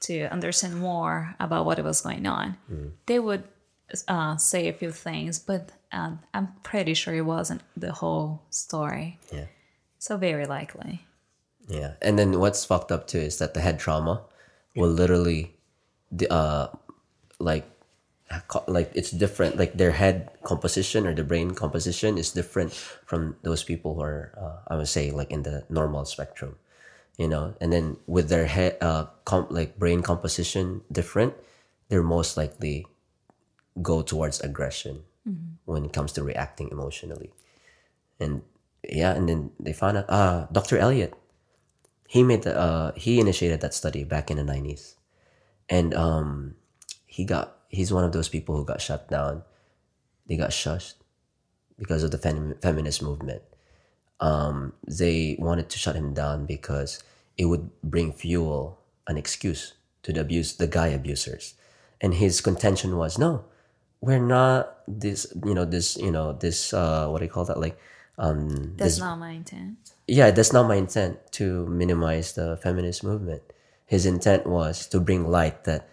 to 0.00 0.32
understand 0.32 0.78
more 0.78 1.34
about 1.40 1.66
what 1.66 1.82
was 1.82 2.00
going 2.00 2.26
on. 2.26 2.56
They 3.06 3.18
would 3.18 3.44
uh, 4.06 4.36
say 4.36 4.68
a 4.68 4.72
few 4.72 4.90
things, 4.90 5.38
but 5.38 5.72
um, 5.92 6.20
I'm 6.34 6.48
pretty 6.62 6.94
sure 6.94 7.14
it 7.14 7.22
wasn't 7.22 7.62
the 7.76 7.92
whole 7.92 8.42
story. 8.50 9.18
Yeah. 9.32 9.46
So 9.98 10.16
very 10.16 10.46
likely. 10.46 11.04
Yeah, 11.68 11.94
and 12.00 12.18
then 12.18 12.38
what's 12.38 12.64
fucked 12.64 12.92
up 12.92 13.06
too 13.06 13.18
is 13.18 13.38
that 13.38 13.54
the 13.54 13.60
head 13.60 13.78
trauma 13.78 14.22
will 14.76 14.88
literally, 14.88 15.54
the 16.12 16.32
uh, 16.32 16.68
like, 17.38 17.64
like 18.66 18.90
it's 18.94 19.10
different. 19.10 19.56
Like 19.56 19.76
their 19.76 19.92
head 19.92 20.30
composition 20.44 21.06
or 21.06 21.14
the 21.14 21.24
brain 21.24 21.52
composition 21.52 22.16
is 22.16 22.30
different 22.30 22.72
from 22.72 23.36
those 23.42 23.64
people 23.64 23.94
who 23.94 24.02
are, 24.02 24.32
uh, 24.40 24.72
I 24.72 24.76
would 24.76 24.88
say, 24.88 25.10
like 25.10 25.30
in 25.30 25.42
the 25.42 25.64
normal 25.68 26.04
spectrum, 26.04 26.56
you 27.18 27.28
know. 27.28 27.54
And 27.60 27.72
then 27.72 27.98
with 28.06 28.30
their 28.30 28.46
head, 28.46 28.78
uh, 28.80 29.06
com- 29.26 29.48
like 29.50 29.78
brain 29.78 30.02
composition 30.02 30.82
different, 30.90 31.34
they're 31.88 32.02
most 32.02 32.36
likely 32.38 32.86
go 33.82 34.02
towards 34.02 34.40
aggression 34.40 35.02
when 35.66 35.84
it 35.84 35.92
comes 35.92 36.12
to 36.12 36.22
reacting 36.24 36.70
emotionally. 36.70 37.30
And 38.18 38.42
yeah, 38.88 39.12
and 39.12 39.28
then 39.28 39.50
they 39.60 39.74
found 39.74 39.98
out, 39.98 40.08
uh, 40.08 40.46
Dr. 40.50 40.78
Elliot, 40.78 41.12
he 42.08 42.22
made 42.22 42.42
the 42.42 42.56
uh 42.58 42.92
he 42.96 43.20
initiated 43.20 43.60
that 43.60 43.74
study 43.74 44.02
back 44.02 44.30
in 44.30 44.38
the 44.38 44.42
90s 44.42 44.94
and 45.68 45.92
um 45.94 46.54
he 47.06 47.24
got 47.24 47.58
he's 47.68 47.92
one 47.92 48.02
of 48.02 48.12
those 48.12 48.28
people 48.30 48.56
who 48.56 48.64
got 48.64 48.80
shut 48.80 49.08
down 49.08 49.42
they 50.26 50.36
got 50.36 50.50
shushed 50.50 50.94
because 51.78 52.02
of 52.02 52.10
the 52.10 52.18
fem- 52.18 52.56
feminist 52.62 53.02
movement 53.02 53.42
um 54.20 54.72
they 54.86 55.36
wanted 55.38 55.68
to 55.68 55.78
shut 55.78 55.94
him 55.96 56.12
down 56.14 56.44
because 56.46 57.02
it 57.36 57.44
would 57.46 57.70
bring 57.82 58.12
fuel 58.12 58.78
an 59.06 59.16
excuse 59.16 59.74
to 60.02 60.12
the 60.12 60.20
abuse 60.20 60.56
the 60.56 60.66
guy 60.66 60.88
abusers 60.88 61.54
and 62.00 62.14
his 62.14 62.40
contention 62.40 62.96
was 62.96 63.18
no 63.18 63.44
we're 64.00 64.18
not 64.18 64.78
this 64.88 65.26
you 65.44 65.54
know 65.54 65.64
this 65.64 65.96
you 65.96 66.10
know 66.10 66.32
this 66.32 66.72
uh 66.74 67.06
what 67.08 67.18
do 67.18 67.24
you 67.24 67.30
call 67.30 67.44
that 67.44 67.58
like 67.60 67.78
um, 68.18 68.74
That's 68.76 68.94
this- 68.94 68.98
not 68.98 69.16
my 69.20 69.30
intent. 69.30 69.92
yeah, 70.08 70.32
that's 70.32 70.52
not 70.52 70.66
my 70.66 70.74
intent 70.74 71.18
to 71.38 71.66
minimize 71.66 72.32
the 72.32 72.56
feminist 72.56 73.04
movement. 73.04 73.42
His 73.86 74.06
intent 74.06 74.44
was 74.44 74.88
to 74.88 74.98
bring 74.98 75.28
light 75.30 75.62
that 75.70 75.88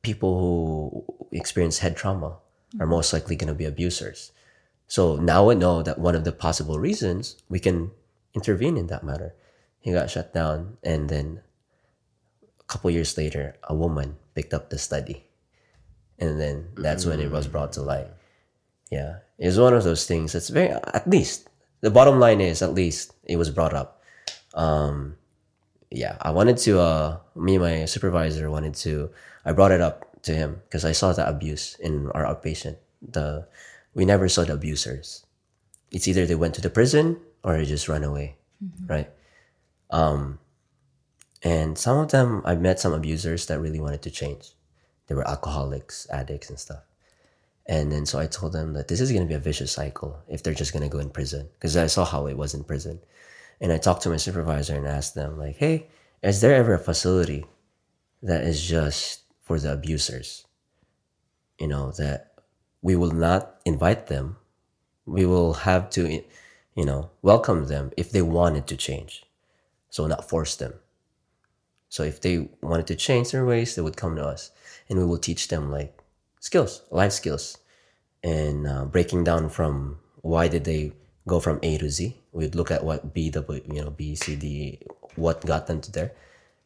people 0.00 0.40
who 0.40 1.04
experience 1.30 1.80
head 1.80 1.98
trauma 1.98 2.38
are 2.80 2.86
most 2.86 3.12
likely 3.12 3.36
going 3.36 3.48
to 3.48 3.54
be 3.54 3.66
abusers. 3.66 4.32
So 4.88 5.16
now 5.16 5.50
I 5.50 5.54
know 5.54 5.82
that 5.82 5.98
one 5.98 6.14
of 6.14 6.24
the 6.24 6.32
possible 6.32 6.80
reasons 6.80 7.36
we 7.48 7.60
can 7.60 7.92
intervene 8.34 8.76
in 8.76 8.88
that 8.88 9.04
matter. 9.04 9.34
He 9.78 9.92
got 9.92 10.10
shut 10.10 10.34
down, 10.34 10.78
and 10.82 11.08
then 11.08 11.42
a 12.58 12.64
couple 12.64 12.90
years 12.90 13.16
later, 13.16 13.56
a 13.62 13.74
woman 13.74 14.16
picked 14.34 14.52
up 14.52 14.70
the 14.70 14.78
study, 14.78 15.24
and 16.18 16.40
then 16.40 16.68
that's 16.74 17.06
when 17.06 17.20
it 17.20 17.30
was 17.30 17.46
brought 17.46 17.72
to 17.74 17.82
light. 17.82 18.08
Yeah, 18.90 19.18
it's 19.38 19.56
one 19.56 19.74
of 19.74 19.84
those 19.84 20.06
things. 20.06 20.32
That's 20.32 20.48
very 20.48 20.70
at 20.70 21.06
least 21.06 21.48
the 21.80 21.90
bottom 21.90 22.18
line 22.18 22.40
is 22.40 22.62
at 22.62 22.74
least 22.74 23.14
it 23.24 23.36
was 23.36 23.50
brought 23.50 23.74
up. 23.74 24.02
Um, 24.54 25.16
yeah, 25.90 26.16
I 26.20 26.30
wanted 26.30 26.56
to. 26.58 26.80
Uh, 26.80 27.18
me 27.36 27.54
and 27.56 27.64
my 27.64 27.84
supervisor 27.84 28.50
wanted 28.50 28.74
to. 28.88 29.10
I 29.44 29.52
brought 29.52 29.72
it 29.72 29.80
up 29.80 30.22
to 30.22 30.34
him 30.34 30.60
because 30.64 30.84
I 30.84 30.92
saw 30.92 31.12
the 31.12 31.28
abuse 31.28 31.76
in 31.76 32.10
our 32.12 32.24
outpatient. 32.24 32.76
The 33.00 33.46
we 33.94 34.04
never 34.04 34.28
saw 34.28 34.44
the 34.44 34.54
abusers. 34.54 35.24
It's 35.90 36.06
either 36.08 36.26
they 36.26 36.34
went 36.34 36.54
to 36.54 36.60
the 36.60 36.70
prison 36.70 37.20
or 37.42 37.56
they 37.56 37.64
just 37.64 37.88
run 37.88 38.04
away, 38.04 38.36
right? 38.86 39.10
Um, 39.90 40.38
and 41.42 41.78
some 41.78 41.98
of 41.98 42.10
them 42.10 42.42
I 42.44 42.54
met 42.56 42.80
some 42.80 42.92
abusers 42.92 43.46
that 43.46 43.60
really 43.60 43.80
wanted 43.80 44.02
to 44.02 44.10
change. 44.10 44.52
They 45.06 45.14
were 45.14 45.26
alcoholics, 45.26 46.06
addicts, 46.10 46.50
and 46.50 46.58
stuff. 46.58 46.82
And 47.66 47.92
then 47.92 48.06
so 48.06 48.18
I 48.18 48.26
told 48.26 48.52
them 48.52 48.72
that 48.74 48.88
this 48.88 49.00
is 49.00 49.12
going 49.12 49.22
to 49.22 49.28
be 49.28 49.34
a 49.34 49.38
vicious 49.38 49.72
cycle 49.72 50.22
if 50.28 50.42
they're 50.42 50.54
just 50.54 50.72
going 50.72 50.82
to 50.82 50.88
go 50.88 50.98
in 50.98 51.10
prison 51.10 51.48
because 51.54 51.76
I 51.76 51.86
saw 51.86 52.04
how 52.04 52.26
it 52.26 52.36
was 52.36 52.54
in 52.54 52.64
prison. 52.64 53.00
And 53.60 53.72
I 53.72 53.78
talked 53.78 54.02
to 54.02 54.10
my 54.10 54.16
supervisor 54.16 54.74
and 54.74 54.86
asked 54.86 55.14
them 55.14 55.38
like, 55.38 55.56
"Hey, 55.56 55.88
is 56.22 56.40
there 56.40 56.54
ever 56.54 56.74
a 56.74 56.78
facility 56.78 57.44
that 58.22 58.42
is 58.42 58.66
just 58.66 59.22
for 59.42 59.58
the 59.58 59.72
abusers? 59.72 60.46
You 61.58 61.68
know, 61.68 61.92
that 61.92 62.37
we 62.82 62.96
will 62.96 63.12
not 63.12 63.56
invite 63.64 64.06
them. 64.06 64.36
We 65.06 65.26
will 65.26 65.54
have 65.54 65.90
to 65.90 66.22
you 66.78 66.84
know, 66.84 67.10
welcome 67.22 67.66
them 67.66 67.90
if 67.96 68.12
they 68.12 68.22
wanted 68.22 68.68
to 68.68 68.76
change. 68.76 69.24
So 69.90 70.06
not 70.06 70.28
force 70.28 70.54
them. 70.54 70.74
So 71.88 72.04
if 72.04 72.20
they 72.20 72.48
wanted 72.62 72.86
to 72.86 72.94
change 72.94 73.32
their 73.32 73.44
ways, 73.44 73.74
they 73.74 73.82
would 73.82 73.96
come 73.96 74.14
to 74.14 74.24
us, 74.24 74.52
and 74.88 74.96
we 74.96 75.04
will 75.04 75.18
teach 75.18 75.48
them 75.48 75.72
like 75.72 75.98
skills, 76.38 76.82
life 76.92 77.10
skills, 77.10 77.58
and 78.22 78.68
uh, 78.68 78.84
breaking 78.84 79.24
down 79.24 79.48
from 79.48 79.98
why 80.22 80.46
did 80.46 80.62
they 80.62 80.92
go 81.26 81.40
from 81.40 81.58
A 81.64 81.78
to 81.78 81.90
Z. 81.90 82.16
We'd 82.30 82.54
look 82.54 82.70
at 82.70 82.84
what 82.84 83.12
B, 83.12 83.28
W, 83.30 83.60
you 83.72 83.82
know, 83.82 83.90
B, 83.90 84.14
C, 84.14 84.36
D, 84.36 84.78
what 85.16 85.44
got 85.44 85.66
them 85.66 85.80
to 85.80 85.90
there, 85.90 86.12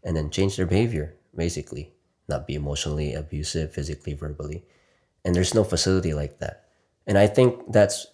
and 0.04 0.14
then 0.14 0.28
change 0.28 0.56
their 0.56 0.66
behavior 0.66 1.14
basically, 1.34 1.90
not 2.28 2.46
be 2.46 2.54
emotionally 2.54 3.14
abusive, 3.14 3.72
physically, 3.72 4.12
verbally. 4.12 4.62
And 5.24 5.34
there's 5.34 5.54
no 5.54 5.62
facility 5.64 6.14
like 6.14 6.38
that, 6.40 6.64
and 7.06 7.16
I 7.16 7.26
think 7.28 7.72
that's 7.72 8.06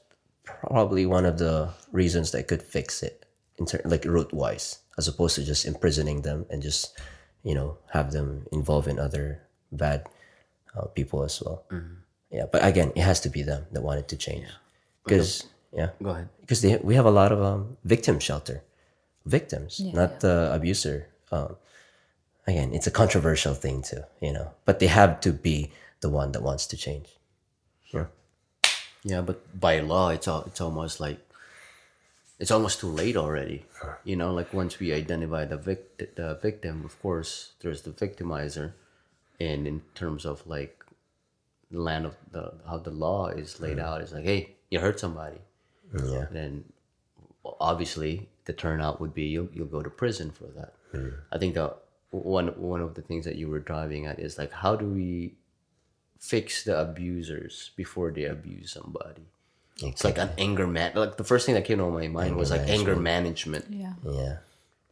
probably 0.44 1.06
one 1.06 1.24
of 1.24 1.38
the 1.38 1.70
reasons 1.92 2.32
that 2.32 2.48
could 2.48 2.62
fix 2.62 3.02
it, 3.02 3.24
in 3.56 3.64
ter- 3.66 3.80
like 3.84 4.04
root 4.04 4.32
wise, 4.32 4.78
as 4.98 5.08
opposed 5.08 5.36
to 5.36 5.44
just 5.44 5.64
imprisoning 5.64 6.22
them 6.22 6.44
and 6.50 6.62
just, 6.62 6.98
you 7.42 7.54
know, 7.54 7.78
have 7.92 8.12
them 8.12 8.46
involved 8.52 8.88
in 8.88 8.98
other 8.98 9.40
bad 9.72 10.04
uh, 10.76 10.86
people 10.92 11.22
as 11.24 11.40
well. 11.42 11.64
Yeah, 12.30 12.44
but 12.52 12.64
again, 12.64 12.92
it 12.94 13.02
has 13.02 13.20
to 13.20 13.30
be 13.30 13.42
them 13.42 13.64
that 13.72 13.80
wanted 13.82 14.08
to 14.08 14.16
change, 14.16 14.46
because 15.04 15.44
yeah, 15.72 15.90
Go 16.02 16.10
ahead. 16.10 16.28
because 16.40 16.60
we 16.84 16.94
have 16.94 17.06
a 17.06 17.10
lot 17.10 17.32
of 17.32 17.40
um, 17.42 17.76
victim 17.84 18.18
shelter, 18.20 18.62
victims, 19.24 19.80
not 19.80 20.20
the 20.20 20.50
abuser. 20.52 21.08
Um, 21.32 21.56
again, 22.46 22.72
it's 22.74 22.86
a 22.86 22.90
controversial 22.90 23.54
thing 23.54 23.80
too, 23.80 24.02
you 24.20 24.32
know, 24.32 24.52
but 24.66 24.78
they 24.78 24.88
have 24.88 25.20
to 25.20 25.32
be 25.32 25.72
the 26.00 26.08
one 26.08 26.32
that 26.32 26.42
wants 26.42 26.66
to 26.68 26.76
change. 26.76 27.08
Yeah, 29.04 29.22
but 29.22 29.58
by 29.58 29.80
law, 29.80 30.10
it's 30.10 30.28
all, 30.28 30.42
it's 30.46 30.60
almost 30.60 31.00
like 31.00 31.18
it's 32.38 32.50
almost 32.50 32.80
too 32.80 32.88
late 32.88 33.16
already. 33.16 33.64
You 34.04 34.16
know, 34.16 34.32
like 34.32 34.52
once 34.52 34.78
we 34.78 34.92
identify 34.92 35.44
the 35.44 35.56
vict- 35.56 36.16
the 36.16 36.38
victim, 36.40 36.84
of 36.84 37.00
course, 37.02 37.52
there's 37.60 37.82
the 37.82 37.90
victimizer, 37.90 38.72
and 39.40 39.66
in 39.66 39.82
terms 39.94 40.24
of 40.24 40.46
like 40.46 40.84
the 41.70 41.80
land 41.80 42.06
of 42.06 42.16
the 42.30 42.54
how 42.66 42.78
the 42.78 42.90
law 42.90 43.28
is 43.28 43.60
laid 43.60 43.78
mm. 43.78 43.82
out, 43.82 44.00
it's 44.00 44.12
like, 44.12 44.24
hey, 44.24 44.56
you 44.70 44.80
hurt 44.80 45.00
somebody, 45.00 45.40
Yeah, 45.94 46.26
then 46.30 46.64
obviously 47.60 48.28
the 48.44 48.52
turnout 48.52 49.00
would 49.00 49.14
be 49.14 49.24
you'll 49.24 49.48
you'll 49.52 49.66
go 49.66 49.82
to 49.82 49.90
prison 49.90 50.30
for 50.30 50.46
that. 50.56 50.74
Mm. 50.92 51.14
I 51.32 51.38
think 51.38 51.54
the 51.54 51.74
one 52.10 52.48
one 52.60 52.80
of 52.80 52.94
the 52.94 53.02
things 53.02 53.24
that 53.24 53.36
you 53.36 53.48
were 53.48 53.60
driving 53.60 54.06
at 54.06 54.18
is 54.18 54.38
like 54.38 54.52
how 54.52 54.76
do 54.76 54.86
we 54.86 55.34
fix 56.18 56.64
the 56.64 56.78
abusers 56.78 57.70
before 57.76 58.10
they 58.10 58.24
abuse 58.24 58.72
somebody? 58.72 59.22
It's 59.80 60.04
like 60.04 60.18
an 60.18 60.30
anger 60.38 60.66
man. 60.66 60.92
Like 60.94 61.16
the 61.16 61.24
first 61.24 61.46
thing 61.46 61.54
that 61.54 61.64
came 61.64 61.78
to 61.78 61.86
my 61.90 62.08
mind 62.08 62.36
was 62.36 62.50
like 62.50 62.68
anger 62.68 62.96
management. 62.96 63.66
Yeah. 63.70 63.92
yeah. 64.04 64.36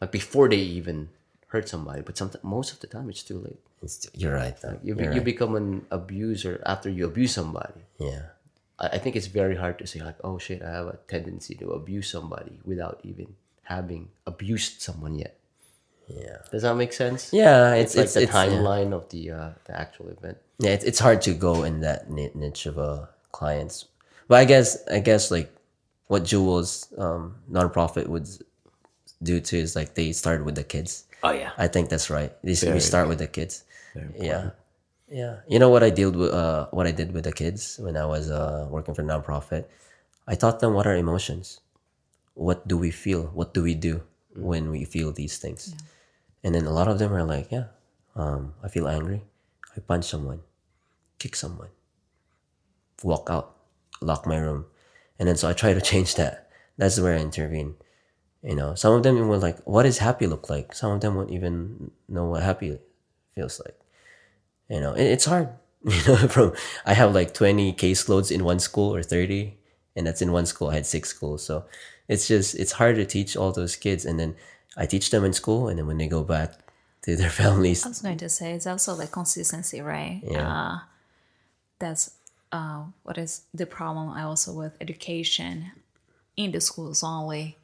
Like 0.01 0.13
before 0.13 0.49
they 0.49 0.59
even 0.59 1.09
hurt 1.49 1.69
somebody, 1.69 2.03
but 2.03 2.17
sometimes 2.17 2.45
most 2.45 2.73
of 2.73 2.81
the 2.81 2.87
time 2.87 3.11
it's 3.11 3.23
too 3.23 3.39
late. 3.39 3.59
It's, 3.83 4.09
you're 4.15 4.35
right. 4.35 4.57
Though. 4.61 4.79
You, 4.83 4.95
You're 4.95 5.05
you 5.05 5.11
right. 5.21 5.25
become 5.25 5.55
an 5.55 5.87
abuser 5.91 6.63
after 6.65 6.89
you 6.89 7.05
abuse 7.07 7.33
somebody. 7.33 7.83
yeah. 7.99 8.23
I, 8.79 8.89
I 8.89 8.99
think 8.99 9.17
it's 9.17 9.27
very 9.27 9.57
hard 9.57 9.79
to 9.79 9.87
say 9.87 10.01
like, 10.01 10.17
oh 10.23 10.39
shit, 10.39 10.63
I 10.63 10.71
have 10.71 10.87
a 10.87 10.99
tendency 11.09 11.55
to 11.57 11.71
abuse 11.71 12.09
somebody 12.11 12.61
without 12.65 13.01
even 13.03 13.35
having 13.65 14.09
abused 14.27 14.81
someone 14.83 15.15
yet. 15.19 15.37
Yeah. 16.09 16.39
Does 16.53 16.63
that 16.63 16.75
make 16.77 16.93
sense? 16.93 17.33
Yeah, 17.33 17.75
It's, 17.75 17.95
it's 17.95 17.97
like 17.97 18.05
it's, 18.05 18.15
the 18.15 18.23
it's, 18.23 18.33
yeah. 18.33 18.47
timeline 18.47 18.93
of 18.93 19.09
the 19.09 19.31
uh, 19.31 19.51
the 19.65 19.79
actual 19.79 20.09
event. 20.09 20.39
yeah, 20.59 20.71
it's, 20.71 20.85
it's 20.85 20.99
hard 20.99 21.21
to 21.23 21.35
go 21.35 21.65
in 21.65 21.81
that 21.81 22.09
niche 22.11 22.67
of 22.67 22.79
uh, 22.79 23.07
clients. 23.33 23.87
But 24.29 24.39
I 24.39 24.45
guess 24.45 24.79
I 24.89 25.01
guess 25.01 25.31
like 25.31 25.51
what 26.07 26.25
Jewel's 26.25 26.93
um, 26.99 27.35
nonprofit 27.51 28.07
would 28.07 28.29
do 29.23 29.41
too 29.41 29.57
is 29.59 29.75
like 29.75 29.95
they 29.95 30.13
start 30.13 30.45
with 30.45 30.55
the 30.55 30.65
kids. 30.65 31.05
Oh 31.23 31.33
yeah. 31.33 31.51
I 31.59 31.67
think 31.67 31.89
that's 31.89 32.11
right. 32.11 32.31
They, 32.45 32.53
s- 32.53 32.63
we 32.63 32.69
Very 32.69 32.81
start 32.81 33.09
with 33.09 33.19
the 33.19 33.27
kids. 33.27 33.65
Yeah, 34.15 34.51
yeah. 35.09 35.41
You 35.49 35.59
know 35.59 35.71
what 35.71 35.83
I 35.83 35.91
dealt 35.91 36.15
with? 36.15 36.31
Uh, 36.33 36.67
what 36.71 36.87
I 36.87 36.93
did 36.93 37.13
with 37.13 37.25
the 37.25 37.33
kids 37.33 37.79
when 37.83 37.97
I 37.97 38.05
was 38.07 38.31
uh, 38.31 38.67
working 38.71 38.95
for 38.95 39.03
nonprofit. 39.03 39.65
I 40.29 40.35
taught 40.37 40.61
them 40.61 40.75
what 40.75 40.87
are 40.87 40.95
emotions. 40.97 41.61
What 42.35 42.69
do 42.69 42.77
we 42.77 42.91
feel? 42.91 43.31
What 43.35 43.55
do 43.55 43.63
we 43.63 43.75
do 43.75 44.03
when 44.37 44.71
we 44.71 44.85
feel 44.85 45.11
these 45.13 45.39
things? 45.39 45.75
And 46.47 46.55
then 46.55 46.65
a 46.65 46.71
lot 46.71 46.87
of 46.87 47.01
them 47.01 47.13
are 47.13 47.25
like, 47.25 47.51
yeah, 47.51 47.65
um, 48.15 48.55
I 48.63 48.69
feel 48.69 48.87
angry. 48.87 49.23
I 49.77 49.81
punch 49.81 50.05
someone, 50.05 50.43
kick 51.19 51.35
someone, 51.35 51.71
walk 53.03 53.27
out, 53.29 53.57
lock 54.01 54.29
my 54.29 54.37
room. 54.37 54.67
And 55.19 55.29
then 55.29 55.37
so 55.37 55.49
I 55.49 55.55
try 55.55 55.75
to 55.75 55.81
change 55.81 56.15
that. 56.15 56.49
That's 56.77 57.01
where 57.01 57.17
I 57.17 57.21
intervene. 57.21 57.75
You 58.45 58.55
know, 58.55 58.77
some 58.77 58.95
of 58.95 59.03
them 59.03 59.27
were 59.27 59.39
like, 59.39 59.59
what 59.65 59.83
does 59.83 59.99
happy 59.99 60.29
look 60.29 60.49
like? 60.49 60.73
Some 60.73 60.93
of 60.93 61.01
them 61.01 61.17
won't 61.17 61.33
even 61.33 61.91
know 62.09 62.27
what 62.27 62.45
happy 62.45 62.79
feels 63.35 63.59
like. 63.59 63.77
You 64.71 64.81
know, 64.81 64.93
it, 64.93 65.03
it's 65.03 65.25
hard. 65.25 65.49
You 65.83 66.03
know, 66.07 66.17
from 66.29 66.53
I 66.85 66.95
have 66.95 67.13
like 67.13 67.35
20 67.35 67.73
caseloads 67.73 68.31
in 68.31 68.45
one 68.45 68.61
school 68.61 68.95
or 68.95 69.03
30, 69.03 69.59
and 69.97 70.07
that's 70.07 70.23
in 70.23 70.31
one 70.31 70.47
school. 70.47 70.69
I 70.69 70.75
had 70.75 70.87
six 70.87 71.09
schools. 71.09 71.45
So 71.45 71.65
it's 72.07 72.29
just, 72.29 72.55
it's 72.55 72.73
hard 72.73 72.95
to 72.97 73.05
teach 73.05 73.37
all 73.37 73.51
those 73.51 73.75
kids. 73.75 74.05
And 74.05 74.19
then 74.19 74.37
I 74.77 74.87
teach 74.87 75.11
them 75.11 75.25
in 75.25 75.33
school, 75.33 75.69
and 75.69 75.79
then 75.79 75.87
when 75.87 75.99
they 75.99 76.09
go 76.09 76.23
back 76.23 76.53
to 77.03 77.17
their 77.17 77.31
families, 77.31 77.85
I 77.85 77.89
was 77.89 78.03
going 78.03 78.19
to 78.19 78.29
say 78.29 78.53
it's 78.53 78.67
also 78.67 78.95
like 78.95 79.13
consistency, 79.13 79.81
right? 79.81 80.21
Yeah. 80.23 80.53
Uh, 80.53 80.79
that's 81.79 82.11
uh, 82.53 82.85
what 83.03 83.19
is 83.19 83.43
the 83.53 83.67
problem 83.67 84.11
I 84.11 84.23
also 84.23 84.53
with 84.53 84.77
education 84.81 85.73
in 86.37 86.53
the 86.53 86.61
schools 86.61 87.03
only 87.03 87.57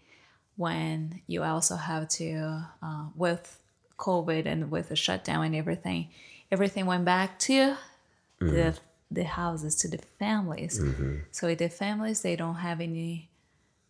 when 0.56 1.22
you 1.26 1.42
also 1.42 1.76
have 1.76 2.08
to 2.08 2.64
uh, 2.82 3.06
with 3.14 3.58
COVID 3.98 4.46
and 4.46 4.70
with 4.70 4.88
the 4.88 4.96
shutdown 4.96 5.44
and 5.44 5.54
everything, 5.54 6.08
everything 6.50 6.86
went 6.86 7.04
back 7.04 7.38
to 7.40 7.76
the 8.38 8.76
the 9.10 9.24
houses 9.24 9.76
to 9.76 9.88
the 9.88 9.98
families. 9.98 10.80
So 11.30 11.46
if 11.48 11.58
the 11.58 11.68
families 11.68 12.22
they 12.22 12.36
don't 12.36 12.56
have 12.56 12.80
any 12.80 13.28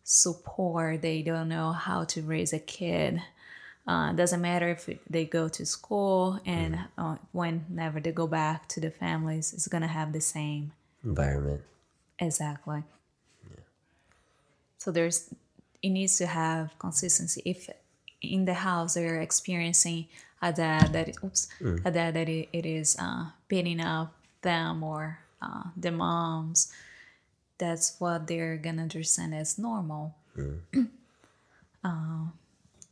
support, 0.03 1.01
they 1.01 1.21
don't 1.21 1.49
know 1.49 1.71
how 1.71 2.03
to 2.05 2.21
raise 2.21 2.53
a 2.53 2.59
kid. 2.59 3.21
Uh, 3.85 4.13
doesn't 4.13 4.41
matter 4.41 4.69
if 4.69 4.89
they 5.09 5.25
go 5.25 5.49
to 5.49 5.65
school 5.65 6.39
and 6.45 6.79
uh, 6.97 7.17
whenever 7.33 7.99
they 7.99 8.11
go 8.11 8.27
back 8.27 8.67
to 8.69 8.79
the 8.79 8.89
families, 8.89 9.53
it's 9.53 9.67
gonna 9.67 9.87
have 9.87 10.13
the 10.13 10.21
same 10.21 10.71
environment. 11.03 11.61
exactly. 12.19 12.83
So 14.77 14.91
there's 14.91 15.33
it 15.81 15.89
needs 15.89 16.17
to 16.17 16.25
have 16.25 16.77
consistency. 16.79 17.41
If 17.45 17.69
in 18.21 18.45
the 18.45 18.53
house 18.53 18.95
they're 18.95 19.21
experiencing 19.21 20.07
a 20.41 20.51
dad 20.51 20.91
that 20.91 21.23
oops 21.23 21.47
a 21.85 21.91
dad 21.91 22.13
that 22.15 22.27
it, 22.27 22.49
it 22.51 22.65
is 22.65 22.97
uh, 22.99 23.27
beating 23.47 23.79
up 23.79 24.13
them 24.41 24.83
or 24.83 25.19
uh, 25.41 25.63
the 25.77 25.91
moms, 25.91 26.71
that's 27.63 27.95
what 28.01 28.27
they're 28.27 28.57
gonna 28.65 28.83
understand 28.89 29.31
as 29.41 29.57
normal. 29.57 30.03
Uh, 31.85 32.31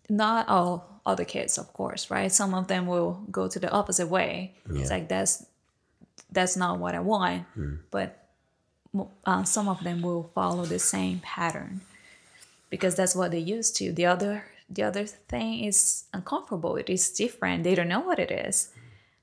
not 0.09 0.49
all 0.49 0.99
other 1.05 1.23
kids, 1.23 1.57
of 1.57 1.71
course, 1.71 2.11
right? 2.11 2.29
Some 2.29 2.53
of 2.53 2.67
them 2.67 2.83
will 2.87 3.23
go 3.31 3.47
to 3.47 3.57
the 3.63 3.71
opposite 3.71 4.09
way. 4.17 4.53
It's 4.81 4.91
like 4.95 5.07
that's 5.07 5.45
that's 6.35 6.55
not 6.63 6.73
what 6.83 6.93
I 6.93 6.99
want, 6.99 7.45
but 7.89 8.09
uh, 9.25 9.43
some 9.55 9.67
of 9.69 9.79
them 9.87 10.01
will 10.01 10.29
follow 10.35 10.65
the 10.65 10.79
same 10.79 11.17
pattern 11.23 11.79
because 12.69 12.95
that's 12.95 13.15
what 13.15 13.31
they 13.31 13.39
used 13.57 13.77
to. 13.79 13.93
The 13.99 14.05
other 14.13 14.43
the 14.69 14.83
other 14.83 15.05
thing 15.31 15.63
is 15.63 16.03
uncomfortable. 16.13 16.75
It 16.75 16.89
is 16.89 17.09
different. 17.23 17.63
They 17.63 17.75
don't 17.75 17.87
know 17.93 18.03
what 18.09 18.19
it 18.19 18.31
is, 18.31 18.71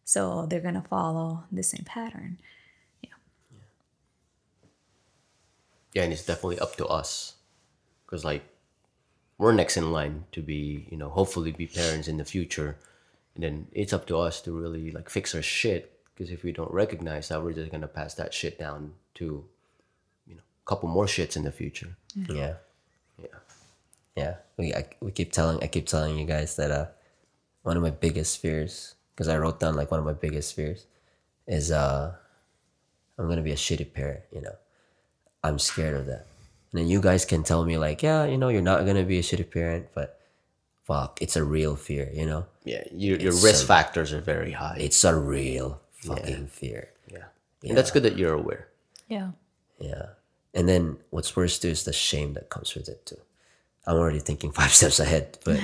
so 0.05 0.47
they're 0.49 0.65
gonna 0.69 0.87
follow 0.89 1.45
the 1.53 1.63
same 1.63 1.85
pattern. 1.85 2.39
Yeah, 5.93 6.03
and 6.03 6.13
it's 6.13 6.25
definitely 6.25 6.59
up 6.59 6.77
to 6.77 6.87
us, 6.87 7.35
because 8.05 8.25
like 8.25 8.45
we're 9.39 9.53
next 9.53 9.77
in 9.77 9.93
line 9.93 10.25
to 10.33 10.43
be, 10.43 10.87
you 10.91 10.97
know, 10.97 11.09
hopefully 11.09 11.53
be 11.53 11.67
parents 11.67 12.09
in 12.09 12.17
the 12.17 12.25
future, 12.25 12.77
and 13.35 13.45
then 13.45 13.69
it's 13.73 13.93
up 13.93 14.07
to 14.07 14.19
us 14.19 14.41
to 14.43 14.53
really 14.53 14.91
like 14.91 15.09
fix 15.09 15.35
our 15.35 15.43
shit. 15.43 15.93
Because 16.15 16.33
if 16.33 16.43
we 16.43 16.51
don't 16.51 16.73
recognize 16.73 17.29
that, 17.29 17.43
we're 17.43 17.53
just 17.53 17.71
gonna 17.71 17.87
pass 17.87 18.15
that 18.15 18.35
shit 18.35 18.59
down 18.59 18.95
to, 19.15 19.45
you 20.27 20.35
know, 20.35 20.43
a 20.43 20.69
couple 20.69 20.89
more 20.89 21.07
shits 21.07 21.37
in 21.37 21.45
the 21.45 21.53
future. 21.53 21.97
Yeah. 22.15 22.55
Yeah. 23.23 23.39
Yeah, 24.17 24.35
we 24.57 24.75
I, 24.75 24.85
we 25.01 25.13
keep 25.13 25.31
telling 25.31 25.63
I 25.63 25.69
keep 25.69 25.87
telling 25.87 26.19
you 26.19 26.27
guys 26.27 26.57
that 26.57 26.73
uh, 26.73 26.87
one 27.63 27.77
of 27.77 27.85
my 27.85 27.91
biggest 27.91 28.41
fears 28.43 28.97
because 29.15 29.29
I 29.29 29.39
wrote 29.39 29.61
down 29.61 29.77
like 29.77 29.93
one 29.93 30.01
of 30.01 30.07
my 30.07 30.13
biggest 30.13 30.55
fears 30.57 30.87
is 31.47 31.71
uh, 31.71 32.15
I'm 33.17 33.29
gonna 33.29 33.43
be 33.43 33.53
a 33.53 33.57
shitty 33.57 33.93
parent. 33.93 34.23
You 34.33 34.41
know, 34.41 34.57
I'm 35.49 35.59
scared 35.59 35.97
of 35.97 36.07
that. 36.07 36.27
And 36.73 36.81
then 36.81 36.89
you 36.89 37.01
guys 37.01 37.25
can 37.25 37.43
tell 37.43 37.65
me 37.65 37.79
like, 37.79 38.03
yeah, 38.03 38.25
you 38.27 38.37
know, 38.37 38.49
you're 38.49 38.63
not 38.73 38.85
gonna 38.87 39.05
be 39.05 39.19
a 39.19 39.23
shitty 39.23 39.51
parent, 39.51 39.89
but 39.95 40.21
fuck, 40.85 41.21
it's 41.23 41.37
a 41.37 41.45
real 41.45 41.77
fear. 41.77 42.11
You 42.13 42.27
know, 42.27 42.47
Yeah, 42.65 42.85
your 42.93 43.19
your 43.19 43.33
risk 43.33 43.63
so- 43.63 43.67
factors 43.67 44.13
are 44.13 44.21
very 44.21 44.53
high. 44.53 44.77
it's 44.79 45.03
a 45.05 45.15
real 45.15 45.81
fucking 46.05 46.47
fear. 46.49 46.91
yeah. 47.11 47.29
and 47.65 47.77
that's 47.77 47.91
good 47.91 48.05
that 48.05 48.17
you're 48.19 48.35
aware. 48.35 48.69
Yeah. 49.09 49.31
Yeah. 49.81 50.07
And 50.55 50.69
then 50.69 50.97
what's 51.11 51.35
worse 51.37 51.59
too 51.59 51.69
is 51.69 51.85
the 51.85 51.93
shame 51.93 52.35
that 52.35 52.51
comes 52.51 52.75
with 52.75 52.89
it 52.89 53.05
too. 53.07 53.21
I'm 53.87 53.97
already 53.97 54.21
thinking 54.21 54.53
five 54.61 54.75
steps 54.75 55.01
ahead, 55.01 55.39
but 55.45 55.59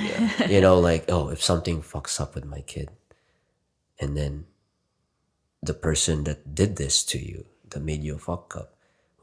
you 0.49 0.61
know, 0.65 0.81
like, 0.81 1.05
oh, 1.13 1.29
if 1.29 1.43
something 1.43 1.83
fucks 1.83 2.19
up 2.21 2.35
with 2.35 2.45
my 2.47 2.61
kid, 2.63 2.89
and 4.01 4.17
then 4.17 4.47
the 5.63 5.75
person 5.75 6.25
that 6.25 6.55
did 6.55 6.77
this 6.77 7.05
to 7.13 7.19
you, 7.19 7.45
that 7.71 7.81
made 7.83 8.03
you 8.03 8.17
fuck 8.19 8.55
up, 8.57 8.74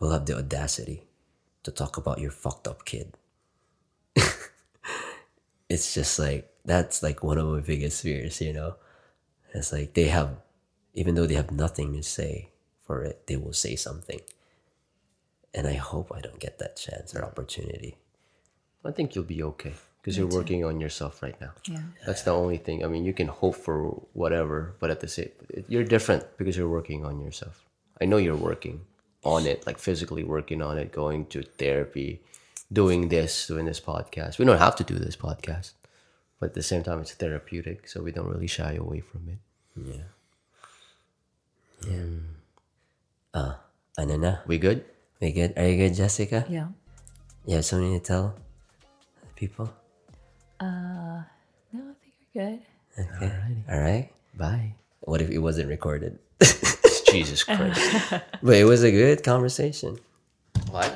will 0.01 0.11
have 0.11 0.25
the 0.25 0.35
audacity 0.37 1.07
to 1.63 1.71
talk 1.71 1.95
about 1.95 2.19
your 2.19 2.31
fucked 2.31 2.67
up 2.67 2.83
kid. 2.83 3.15
it's 5.69 5.93
just 5.93 6.19
like 6.19 6.51
that's 6.65 7.01
like 7.01 7.23
one 7.23 7.37
of 7.37 7.47
my 7.47 7.61
biggest 7.61 8.01
fears, 8.03 8.41
you 8.41 8.51
know. 8.51 8.75
It's 9.53 9.71
like 9.71 9.93
they 9.93 10.09
have, 10.09 10.35
even 10.93 11.15
though 11.15 11.25
they 11.25 11.35
have 11.35 11.51
nothing 11.51 11.93
to 11.93 12.03
say 12.03 12.49
for 12.85 13.03
it, 13.03 13.27
they 13.27 13.37
will 13.37 13.53
say 13.53 13.77
something 13.77 14.19
and 15.53 15.67
I 15.67 15.73
hope 15.73 16.11
I 16.15 16.21
don't 16.21 16.39
get 16.39 16.59
that 16.59 16.77
chance 16.77 17.13
or 17.15 17.23
opportunity. 17.23 17.97
I 18.85 18.91
think 18.91 19.15
you'll 19.15 19.25
be 19.25 19.43
okay 19.43 19.73
because 20.01 20.17
you're 20.17 20.27
working 20.27 20.65
on 20.65 20.79
yourself 20.79 21.21
right 21.21 21.39
now. 21.39 21.51
Yeah. 21.65 21.83
That's 22.05 22.23
the 22.23 22.31
only 22.31 22.57
thing. 22.57 22.83
I 22.83 22.87
mean, 22.87 23.05
you 23.05 23.13
can 23.13 23.27
hope 23.27 23.55
for 23.55 24.01
whatever, 24.13 24.75
but 24.79 24.89
at 24.89 25.01
the 25.01 25.07
same, 25.07 25.29
you're 25.67 25.83
different 25.83 26.25
because 26.37 26.57
you're 26.57 26.69
working 26.69 27.05
on 27.05 27.19
yourself. 27.19 27.63
I 27.99 28.05
know 28.05 28.17
you're 28.17 28.35
working 28.35 28.81
on 29.23 29.45
it, 29.45 29.65
like 29.65 29.77
physically 29.77 30.23
working 30.23 30.61
on 30.61 30.77
it, 30.77 30.91
going 30.91 31.25
to 31.27 31.43
therapy, 31.43 32.21
doing 32.71 33.09
this, 33.09 33.47
doing 33.47 33.65
this 33.65 33.79
podcast. 33.79 34.39
We 34.39 34.45
don't 34.45 34.57
have 34.57 34.75
to 34.77 34.83
do 34.83 34.95
this 34.95 35.15
podcast, 35.15 35.71
but 36.39 36.51
at 36.51 36.53
the 36.55 36.63
same 36.63 36.83
time, 36.83 36.99
it's 36.99 37.13
therapeutic, 37.13 37.87
so 37.87 38.01
we 38.01 38.11
don't 38.11 38.27
really 38.27 38.47
shy 38.47 38.73
away 38.73 39.01
from 39.01 39.27
it. 39.29 39.39
Yeah. 39.75 40.09
Yeah. 41.87 42.05
Uh, 43.33 43.53
ano 43.97 44.17
na? 44.17 44.33
We 44.47 44.57
good? 44.57 44.85
We 45.19 45.31
good? 45.31 45.53
Are 45.57 45.65
you 45.65 45.77
good, 45.77 45.95
Jessica? 45.95 46.45
Yeah. 46.49 46.69
You 47.45 47.55
have 47.55 47.65
something 47.65 47.97
to 47.97 48.03
tell 48.03 48.35
people? 49.35 49.73
Uh, 50.59 51.25
no, 51.73 51.81
I 51.89 51.95
think 52.01 52.13
we're 52.21 52.41
good. 52.41 52.59
Okay. 52.97 53.33
All 53.69 53.79
right. 53.79 54.09
Bye. 54.37 54.75
What 55.01 55.21
if 55.21 55.29
it 55.29 55.39
wasn't 55.39 55.69
recorded? 55.69 56.19
Jesus 57.11 57.43
Christ. 57.43 58.13
but 58.43 58.55
it 58.55 58.65
was 58.65 58.83
a 58.83 58.91
good 58.91 59.23
conversation. 59.23 59.99
what? 60.69 60.93